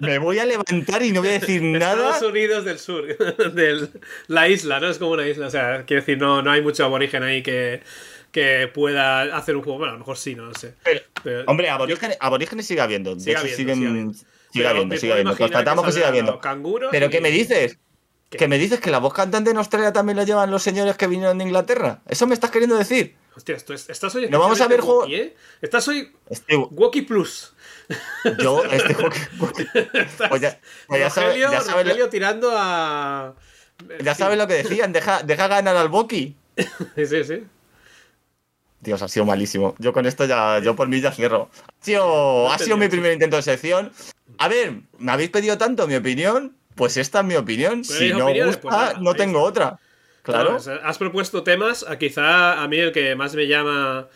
Me 0.00 0.18
voy 0.18 0.38
a 0.38 0.46
levantar 0.46 1.02
y 1.02 1.12
no 1.12 1.20
voy 1.20 1.30
a 1.30 1.32
decir 1.32 1.62
nada. 1.62 2.10
Estados 2.10 2.30
Unidos 2.30 2.64
del 2.64 2.78
Sur. 2.78 3.04
De 3.54 3.88
la 4.28 4.48
isla, 4.48 4.80
¿no? 4.80 4.88
Es 4.88 4.98
como 4.98 5.10
una 5.12 5.26
isla. 5.28 5.46
O 5.46 5.50
sea, 5.50 5.84
quiero 5.84 6.00
decir, 6.02 6.18
no, 6.18 6.40
no 6.42 6.50
hay 6.50 6.62
mucho 6.62 6.84
aborigen 6.84 7.22
ahí 7.22 7.42
que, 7.42 7.82
que 8.32 8.68
pueda 8.74 9.36
hacer 9.36 9.54
un 9.56 9.62
juego. 9.62 9.78
Bueno, 9.78 9.90
a 9.92 9.94
lo 9.94 9.98
mejor 10.00 10.16
sí, 10.16 10.34
no 10.34 10.46
lo 10.46 10.54
sé. 10.54 10.74
Pero, 10.82 11.00
Pero- 11.22 11.44
hombre, 11.46 11.68
aborígenes, 11.70 12.16
aborígenes 12.20 12.66
sigue 12.66 12.80
habiendo. 12.80 13.14
De 13.14 13.20
Sigue 13.20 13.32
hecho, 13.32 13.40
habiendo, 13.42 13.56
siguen. 13.58 13.74
sigue 13.76 13.88
habiendo. 13.88 14.12
Sigue 14.14 14.26
Pero 14.54 14.68
habiendo, 14.70 14.96
sigue 14.96 15.24
Constatamos 15.38 15.84
que 15.86 15.92
sigue 15.92 16.04
habiendo. 16.06 16.40
¿Pero 16.90 17.06
y- 17.06 17.10
qué 17.10 17.20
me 17.20 17.30
dices? 17.30 17.78
¿Qué? 18.30 18.38
¿Que 18.38 18.48
me 18.48 18.56
dices 18.58 18.80
que 18.80 18.90
la 18.90 18.98
voz 18.98 19.12
cantante 19.12 19.50
en 19.50 19.58
Australia 19.58 19.92
también 19.92 20.16
la 20.16 20.24
llevan 20.24 20.50
los 20.50 20.62
señores 20.62 20.96
que 20.96 21.06
vinieron 21.06 21.36
de 21.38 21.44
Inglaterra? 21.44 22.00
¿Eso 22.08 22.26
me 22.26 22.32
estás 22.34 22.50
queriendo 22.50 22.76
decir? 22.76 23.14
Hostia, 23.36 23.54
esto 23.56 23.74
es- 23.74 23.88
estás 23.90 24.14
hoy 24.14 24.28
No 24.30 24.38
vamos 24.40 24.60
a 24.62 24.68
ver 24.68 24.80
juego- 24.80 25.00
wookie, 25.02 25.14
¿eh? 25.16 25.36
Estás 25.60 25.86
hoy 25.88 26.12
Este, 26.30 26.56
Woki 26.56 27.02
Plus. 27.02 27.54
yo, 28.38 28.62
este 28.72 28.94
juego. 28.94 29.10
Pues 29.38 30.40
ya, 30.40 30.58
pues 30.86 31.00
ya 31.00 31.10
sabes, 31.10 31.28
Rogelio, 31.30 31.50
ya 31.52 31.60
sabes 31.60 31.96
lo- 31.98 32.08
tirando 32.08 32.50
a. 32.54 33.34
Ya 34.02 34.14
sabes 34.14 34.38
lo 34.38 34.46
que 34.46 34.54
decían, 34.54 34.92
deja, 34.92 35.22
deja 35.22 35.48
ganar 35.48 35.76
al 35.76 35.88
Boki. 35.88 36.36
Sí, 36.96 37.06
sí, 37.06 37.24
sí. 37.24 37.44
Dios, 38.82 39.00
ha 39.00 39.08
sido 39.08 39.24
malísimo. 39.24 39.74
Yo 39.78 39.92
con 39.92 40.06
esto 40.06 40.24
ya, 40.24 40.58
yo 40.58 40.74
por 40.74 40.88
mí 40.88 41.00
ya 41.00 41.12
cierro. 41.12 41.48
Ha 41.80 41.84
sido, 41.84 42.52
ha 42.52 42.58
sido 42.58 42.76
mi 42.76 42.88
primer 42.88 43.12
intento 43.12 43.36
de 43.36 43.42
sección. 43.42 43.92
A 44.38 44.48
ver, 44.48 44.74
me 44.98 45.12
habéis 45.12 45.30
pedido 45.30 45.56
tanto 45.56 45.86
mi 45.86 45.94
opinión, 45.94 46.56
pues 46.74 46.96
esta 46.96 47.20
es 47.20 47.24
mi 47.24 47.36
opinión. 47.36 47.82
Pero 47.86 47.98
Si 47.98 48.12
no 48.12 48.26
gusta, 48.46 48.60
pues 48.60 48.74
nada, 48.74 48.94
no 49.00 49.14
tengo 49.14 49.48
está. 49.48 49.64
otra. 49.66 49.78
Claro. 50.22 50.58
Has 50.84 50.98
propuesto 50.98 51.42
temas, 51.42 51.84
a 51.88 51.96
quizá 51.96 52.60
a 52.62 52.68
mí 52.68 52.78
el 52.78 52.92
que 52.92 53.14
más 53.14 53.34
me 53.34 53.46
llama 53.46 54.08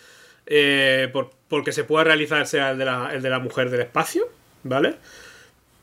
eh, 0.46 1.08
por, 1.12 1.30
porque 1.48 1.72
se 1.72 1.84
pueda 1.84 2.04
realizar 2.04 2.46
sea 2.46 2.70
el 2.70 2.78
de, 2.78 2.84
la, 2.84 3.10
el 3.12 3.22
de 3.22 3.30
la 3.30 3.38
mujer 3.38 3.70
del 3.70 3.80
espacio, 3.80 4.28
¿vale? 4.62 4.96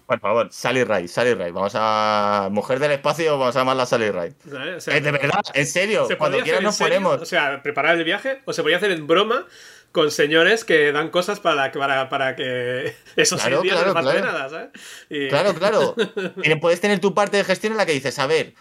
Por 0.05 0.19
favor, 0.19 0.47
Sally 0.51 0.83
Ride, 0.83 1.07
Sally 1.07 1.33
Ride. 1.33 1.51
Vamos 1.51 1.73
a. 1.75 2.49
Mujer 2.51 2.79
del 2.79 2.91
espacio, 2.91 3.37
vamos 3.37 3.55
a 3.55 3.59
llamarla 3.59 3.85
Sally 3.85 4.11
Ride. 4.11 4.35
O 4.75 4.79
sea, 4.81 4.97
Eh, 4.97 5.01
de 5.01 5.11
verdad, 5.11 5.41
en 5.53 5.65
serio, 5.67 6.05
¿se 6.07 6.17
cuando 6.17 6.39
quieras 6.39 6.61
nos 6.61 6.75
serio? 6.75 6.95
ponemos. 7.01 7.21
O 7.21 7.25
sea, 7.25 7.61
preparar 7.63 7.95
el 7.97 8.03
viaje, 8.03 8.41
o 8.45 8.53
se 8.53 8.61
podría 8.61 8.77
hacer 8.77 8.91
en 8.91 9.07
broma 9.07 9.45
con 9.91 10.09
señores 10.11 10.65
que 10.65 10.91
dan 10.91 11.09
cosas 11.09 11.39
para, 11.39 11.71
para, 11.71 12.09
para 12.09 12.35
que 12.35 12.95
esos 13.15 13.39
Claro, 13.41 13.61
días 13.61 13.75
claro, 13.75 13.93
no 13.93 14.01
claro. 14.01 14.19
nada, 14.25 14.49
¿sabes? 14.49 14.69
Y- 15.09 15.29
Claro, 15.29 15.53
claro. 15.53 15.95
Puedes 16.61 16.81
tener 16.81 16.99
tu 16.99 17.13
parte 17.13 17.37
de 17.37 17.43
gestión 17.43 17.73
en 17.73 17.77
la 17.77 17.85
que 17.85 17.91
dices, 17.93 18.17
a 18.19 18.25
ver, 18.27 18.53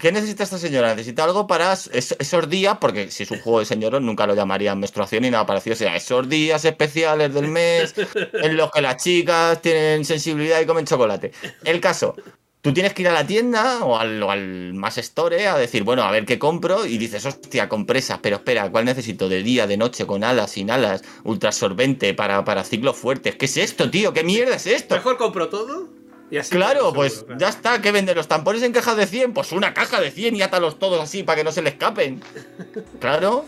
¿qué 0.00 0.12
necesita 0.12 0.42
esta 0.44 0.58
señora? 0.58 0.94
Necesita 0.94 1.24
algo 1.24 1.46
para 1.46 1.72
es- 1.72 2.16
esos 2.18 2.48
días, 2.50 2.78
porque 2.80 3.10
si 3.10 3.22
es 3.22 3.30
un 3.30 3.40
juego 3.40 3.60
de 3.60 3.64
señoros 3.66 4.02
nunca 4.02 4.26
lo 4.26 4.34
llamarían 4.34 4.78
menstruación 4.80 5.22
ni 5.22 5.30
nada 5.30 5.46
parecido. 5.46 5.74
O 5.74 5.76
sea, 5.76 5.94
esos 5.96 6.28
días 6.28 6.64
especiales 6.64 7.32
del 7.32 7.48
mes 7.48 7.94
en 8.32 8.56
los 8.56 8.70
que 8.70 8.80
las 8.82 9.02
chicas 9.02 9.60
tienen 9.62 10.04
sensibilidad 10.04 10.60
y 10.60 10.66
comen 10.66 10.84
chocolate. 10.86 11.32
El 11.64 11.80
caso, 11.80 12.16
tú 12.60 12.72
tienes 12.72 12.92
que 12.94 13.02
ir 13.02 13.08
a 13.08 13.12
la 13.12 13.24
tienda 13.26 13.84
o 13.84 13.96
al, 13.96 14.22
al 14.24 14.74
más 14.74 14.98
store 14.98 15.46
a 15.46 15.56
decir, 15.56 15.84
bueno, 15.84 16.02
a 16.02 16.10
ver 16.10 16.24
qué 16.26 16.38
compro 16.38 16.84
y 16.84 16.98
dices, 16.98 17.24
hostia, 17.24 17.68
compresas, 17.68 18.18
pero 18.20 18.36
espera, 18.36 18.68
¿cuál 18.70 18.84
necesito? 18.86 19.28
¿De 19.28 19.42
día, 19.44 19.66
de 19.68 19.76
noche, 19.76 20.06
con 20.06 20.24
alas, 20.24 20.50
sin 20.50 20.70
alas, 20.72 21.02
ultrasorbente, 21.22 22.12
para, 22.14 22.44
para 22.44 22.64
ciclos 22.64 22.96
fuertes? 22.96 23.36
¿Qué 23.36 23.44
es 23.44 23.56
esto, 23.56 23.88
tío? 23.90 24.12
¿Qué 24.12 24.24
mierda 24.24 24.56
es 24.56 24.66
esto? 24.66 24.96
Mejor 24.96 25.16
compro 25.16 25.48
todo 25.48 25.88
y 26.30 26.38
así. 26.38 26.50
Claro, 26.50 26.80
seguro, 26.80 26.94
pues 26.94 27.24
claro. 27.24 27.40
ya 27.40 27.48
está, 27.48 27.80
¿qué 27.80 27.92
venden 27.92 28.16
los 28.16 28.28
tampones 28.28 28.62
en 28.62 28.72
cajas 28.72 28.96
de 28.96 29.06
100? 29.06 29.32
Pues 29.32 29.52
una 29.52 29.74
caja 29.74 30.00
de 30.00 30.10
100 30.10 30.36
y 30.36 30.42
átalos 30.42 30.78
todos 30.78 31.00
así 31.00 31.22
para 31.22 31.36
que 31.36 31.44
no 31.44 31.52
se 31.52 31.62
le 31.62 31.70
escapen. 31.70 32.22
Claro. 33.00 33.44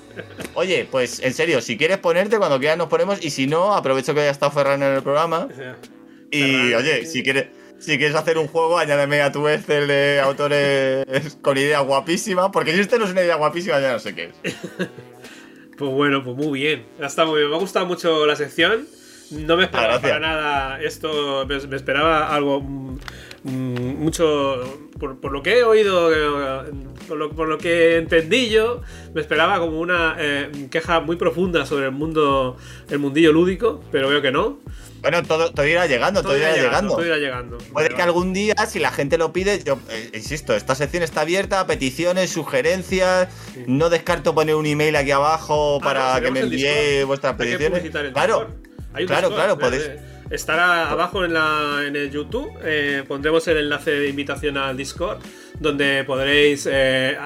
Oye, 0.55 0.87
pues 0.91 1.21
en 1.21 1.35
serio, 1.35 1.61
si 1.61 1.77
quieres 1.77 1.99
ponerte, 1.99 2.39
cuando 2.39 2.59
quieras 2.59 2.79
nos 2.79 2.89
ponemos 2.89 3.25
y 3.25 3.31
si 3.31 3.47
no, 3.47 3.75
aprovecho 3.75 4.15
que 4.15 4.21
haya 4.21 4.31
estado 4.31 4.53
Ferran 4.53 4.83
en 4.83 4.95
el 4.95 5.03
programa 5.03 5.49
y 6.31 6.73
oye, 6.75 7.07
si 7.07 7.23
quieres 7.23 7.49
si 7.79 7.97
quieres 7.97 8.17
hacer 8.17 8.39
un 8.39 8.49
juego, 8.49 8.79
añádeme 8.79 9.23
a 9.23 9.31
tu 9.31 9.43
vez 9.43 9.69
el 9.69 9.87
de 9.87 10.21
autores 10.21 11.07
con 11.43 11.57
idea 11.57 11.81
guapísima, 11.81 12.51
porque 12.51 12.75
si 12.75 12.81
este 12.81 12.99
no 12.99 13.05
es 13.05 13.13
una 13.13 13.23
idea 13.23 13.37
guapísima, 13.37 13.81
ya 13.81 13.93
no 13.93 13.99
sé 13.99 14.15
qué 14.15 14.33
es. 14.43 14.57
Pues 15.77 15.91
bueno, 15.93 16.25
pues 16.25 16.37
muy 16.37 16.59
bien. 16.59 16.87
Está 17.01 17.25
muy 17.25 17.39
bien. 17.39 17.51
Me 17.51 17.57
ha 17.57 17.61
gustado 17.61 17.87
mucho 17.87 18.27
la 18.27 18.35
sección. 18.35 18.89
No 19.31 19.57
me 19.57 19.65
esperaba 19.65 19.95
Ah, 19.97 20.01
para 20.01 20.21
nada 20.21 20.83
esto. 20.83 21.47
Me, 21.47 21.59
me 21.67 21.77
esperaba 21.77 22.35
algo 22.35 22.61
mm, 22.61 22.99
mm, 23.45 24.03
mucho. 24.03 24.89
Por, 24.99 25.21
por 25.21 25.31
lo 25.33 25.43
que 25.43 25.59
he 25.59 25.63
oído, 25.63 26.13
eh, 26.13 26.73
por 27.07 27.17
lo, 27.17 27.31
por 27.31 27.47
lo 27.49 27.57
que 27.59 27.97
entendí 27.99 28.49
yo, 28.49 28.83
me 29.15 29.21
esperaba 29.21 29.61
como 29.61 29.79
una 29.81 30.17
eh, 30.19 30.51
queja 30.71 31.01
muy 31.01 31.17
profunda 31.17 31.65
sobre 31.67 31.87
el 31.87 31.93
mundo, 31.93 32.57
el 32.91 32.99
mundillo 32.99 33.33
lúdico, 33.33 33.81
pero 33.93 34.09
veo 34.09 34.21
que 34.21 34.33
no. 34.33 34.59
Bueno, 35.01 35.23
todo, 35.23 35.53
todo 35.53 35.65
irá 35.65 35.87
llegando, 35.87 36.23
todo, 36.23 36.37
irá 36.37 36.53
llegando. 36.57 36.95
todo 36.97 37.07
irá 37.07 37.19
llegando. 37.19 37.59
Puede 37.73 37.91
que 37.91 38.03
algún 38.03 38.33
día, 38.33 38.57
si 38.67 38.81
la 38.81 38.91
gente 38.91 39.17
lo 39.17 39.33
pide, 39.33 39.63
yo 39.63 39.79
eh, 39.89 40.11
insisto, 40.15 40.57
esta 40.57 40.75
sección 40.75 41.05
está 41.05 41.21
abierta, 41.21 41.65
peticiones, 41.69 42.31
sugerencias. 42.31 43.29
No 43.69 43.91
descarto 43.91 44.35
poner 44.35 44.57
un 44.57 44.67
email 44.67 44.97
aquí 44.97 45.13
abajo 45.13 45.79
Ah, 45.81 45.85
para 45.85 46.15
no, 46.17 46.23
que 46.23 46.31
me 46.33 46.41
envíe 46.41 47.05
vuestras 47.05 47.37
peticiones. 47.37 47.89
Claro. 48.13 48.49
Hay 48.95 49.05
un 49.05 49.09
claro, 49.09 49.29
Discord, 49.29 49.35
claro, 49.35 49.53
eh, 49.55 49.57
podéis. 49.61 49.83
eh, 49.85 50.01
Estará 50.31 50.91
abajo 50.91 51.25
en, 51.25 51.33
la, 51.33 51.85
en 51.87 51.97
el 51.97 52.11
YouTube. 52.11 52.51
eh, 52.63 53.03
pondremos 53.09 53.47
el 53.49 53.57
enlace 53.59 53.93
de 53.93 54.09
invitación 54.09 54.59
al 54.59 54.77
Discord, 54.77 55.19
donde 55.59 56.05
podréis 56.05 56.69
eh, 56.71 57.17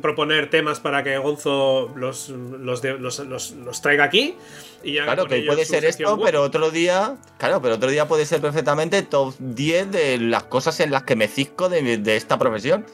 proponer 0.00 0.48
temas 0.48 0.80
para 0.80 1.02
que 1.02 1.18
Gonzo 1.18 1.92
los, 1.96 2.30
los, 2.30 2.80
de- 2.80 2.98
los, 2.98 3.18
los- 3.20 3.82
traiga 3.82 4.04
aquí. 4.04 4.34
Y 4.82 4.94
ya 4.94 5.04
Claro, 5.04 5.26
que 5.26 5.42
puede 5.42 5.64
ser 5.66 5.84
esto, 5.84 6.14
web. 6.14 6.24
pero 6.26 6.42
otro 6.42 6.70
día, 6.70 7.16
claro, 7.38 7.60
pero 7.60 7.74
otro 7.74 7.90
día 7.90 8.06
puede 8.08 8.24
ser 8.24 8.40
perfectamente 8.40 9.02
top 9.02 9.34
10 9.38 9.90
de 9.90 10.18
las 10.18 10.44
cosas 10.44 10.78
en 10.80 10.90
las 10.92 11.02
que 11.02 11.16
me 11.16 11.28
cisco 11.28 11.68
de, 11.68 11.98
de 11.98 12.16
esta 12.16 12.38
profesión. 12.38 12.86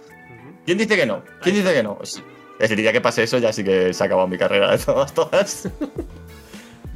¿Quién 0.64 0.78
dice 0.78 0.96
que 0.96 1.06
no? 1.06 1.22
¿Quién 1.42 1.54
dice 1.56 1.72
que 1.72 1.82
no? 1.82 1.96
Pues, 1.98 2.22
el 2.58 2.76
día 2.76 2.92
que 2.92 3.00
pase 3.00 3.24
eso 3.24 3.38
ya 3.38 3.52
sí 3.52 3.62
que 3.64 3.92
se 3.92 4.02
ha 4.02 4.06
acabado 4.06 4.26
mi 4.28 4.38
carrera 4.38 4.70
de 4.76 4.78
todas, 4.78 5.12
todas. 5.14 5.68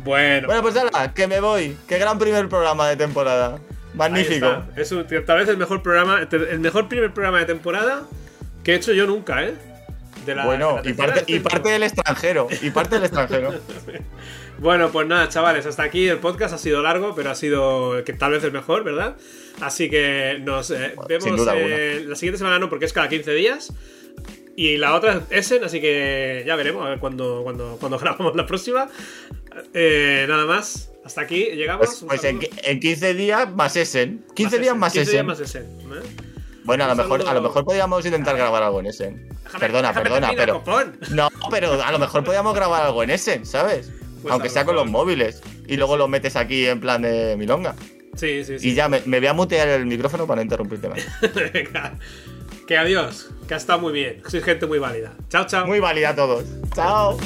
Bueno, 0.06 0.46
Bueno, 0.46 0.62
pues 0.62 0.74
nada, 0.74 1.12
que 1.12 1.26
me 1.26 1.40
voy. 1.40 1.76
Qué 1.88 1.98
gran 1.98 2.18
primer 2.18 2.48
programa 2.48 2.88
de 2.88 2.96
temporada. 2.96 3.58
Magnífico. 3.94 4.62
Es 4.76 4.92
un- 4.92 5.04
tal 5.26 5.38
vez 5.38 5.48
el 5.48 5.56
mejor 5.58 5.82
programa, 5.82 6.20
el 6.30 6.60
mejor 6.60 6.88
primer 6.88 7.12
programa 7.12 7.40
de 7.40 7.44
temporada 7.46 8.04
que 8.64 8.72
he 8.72 8.76
hecho 8.76 8.92
yo 8.92 9.06
nunca, 9.06 9.42
¿eh? 9.44 9.54
De 10.24 10.34
la- 10.34 10.44
Bueno, 10.46 10.76
de 10.76 10.84
la 10.84 10.90
y 10.90 10.92
parte, 10.94 11.24
y 11.26 11.38
parte 11.40 11.68
del 11.70 11.82
extranjero. 11.82 12.46
Y 12.62 12.70
parte 12.70 12.94
del 12.96 13.04
extranjero. 13.04 13.52
Bueno, 14.58 14.88
pues 14.90 15.06
nada, 15.06 15.28
chavales, 15.28 15.66
hasta 15.66 15.82
aquí 15.82 16.08
el 16.08 16.16
podcast 16.16 16.54
ha 16.54 16.58
sido 16.58 16.80
largo, 16.80 17.14
pero 17.14 17.28
ha 17.30 17.34
sido 17.34 18.02
que 18.04 18.14
tal 18.14 18.30
vez 18.32 18.42
el 18.42 18.52
mejor, 18.52 18.84
¿verdad? 18.84 19.14
Así 19.60 19.90
que 19.90 20.38
nos 20.42 20.70
eh, 20.70 20.94
vemos 21.06 21.24
sin 21.24 21.36
duda 21.36 21.52
eh, 21.54 22.02
la 22.08 22.16
siguiente 22.16 22.38
semana, 22.38 22.58
no, 22.58 22.70
porque 22.70 22.86
es 22.86 22.94
cada 22.94 23.10
15 23.10 23.32
días. 23.32 23.70
Y 24.56 24.78
la 24.78 24.94
otra 24.94 25.22
es 25.30 25.46
Essen, 25.52 25.64
así 25.64 25.80
que 25.80 26.42
ya 26.46 26.56
veremos 26.56 26.84
a 26.86 26.88
ver 26.90 26.98
cuándo, 26.98 27.42
cuando, 27.44 27.76
cuando 27.78 27.98
grabamos 28.00 28.34
la 28.34 28.46
próxima. 28.46 28.88
Eh, 29.74 30.24
nada 30.28 30.46
más, 30.46 30.90
hasta 31.04 31.20
aquí 31.22 31.44
llegamos. 31.54 31.86
Pues, 31.86 32.04
pues 32.06 32.24
en, 32.24 32.40
saludo. 32.40 32.56
en 32.64 32.80
15 32.80 33.14
días 33.14 33.52
más 33.54 33.76
Essen. 33.76 34.24
15 34.34 34.58
días 34.58 34.68
Essen, 34.68 34.78
más 34.80 34.92
15 34.92 35.10
días 35.10 35.14
Essen. 35.14 35.26
más 35.26 35.40
Essen. 35.40 35.62
¿eh? 35.62 36.24
Bueno, 36.64 36.84
a 36.84 36.88
lo, 36.88 36.96
mejor, 36.96 37.28
a 37.28 37.32
lo 37.34 37.42
mejor 37.42 37.64
podríamos 37.64 38.04
intentar 38.04 38.36
grabar 38.36 38.62
algo 38.62 38.80
en 38.80 38.86
Essen. 38.86 39.28
Déjame- 39.44 39.60
Perdona, 39.60 39.88
déjame 39.88 40.02
perdona, 40.10 40.32
pero. 40.36 40.62
No, 41.10 41.28
pero 41.50 41.80
a 41.82 41.92
lo 41.92 41.98
mejor 41.98 42.24
podríamos 42.24 42.54
grabar 42.54 42.82
algo 42.86 43.02
en 43.02 43.10
Essen, 43.10 43.46
¿sabes? 43.46 43.92
Pues 44.22 44.32
Aunque 44.32 44.48
sea 44.48 44.64
con 44.64 44.74
los 44.74 44.86
móviles. 44.90 45.42
Y 45.68 45.76
luego 45.76 45.96
lo 45.96 46.08
metes 46.08 46.34
aquí 46.34 46.66
en 46.66 46.80
plan 46.80 47.02
de 47.02 47.36
milonga. 47.36 47.76
Sí, 48.16 48.42
sí, 48.44 48.58
sí. 48.58 48.70
Y 48.70 48.74
ya 48.74 48.88
me, 48.88 49.00
me 49.04 49.18
voy 49.20 49.28
a 49.28 49.34
mutear 49.34 49.68
el 49.68 49.86
micrófono 49.86 50.26
para 50.26 50.36
no 50.36 50.42
interrumpirte 50.42 50.88
más. 50.88 51.00
Venga. 51.52 51.96
Que 52.66 52.76
adiós, 52.76 53.30
que 53.46 53.54
ha 53.54 53.56
estado 53.56 53.78
muy 53.78 53.92
bien. 53.92 54.22
Sois 54.26 54.42
gente 54.42 54.66
muy 54.66 54.78
válida. 54.78 55.12
Chao, 55.28 55.46
chao. 55.46 55.66
Muy 55.66 55.78
válida 55.78 56.10
a 56.10 56.14
todos. 56.16 56.44
Chao. 56.74 57.16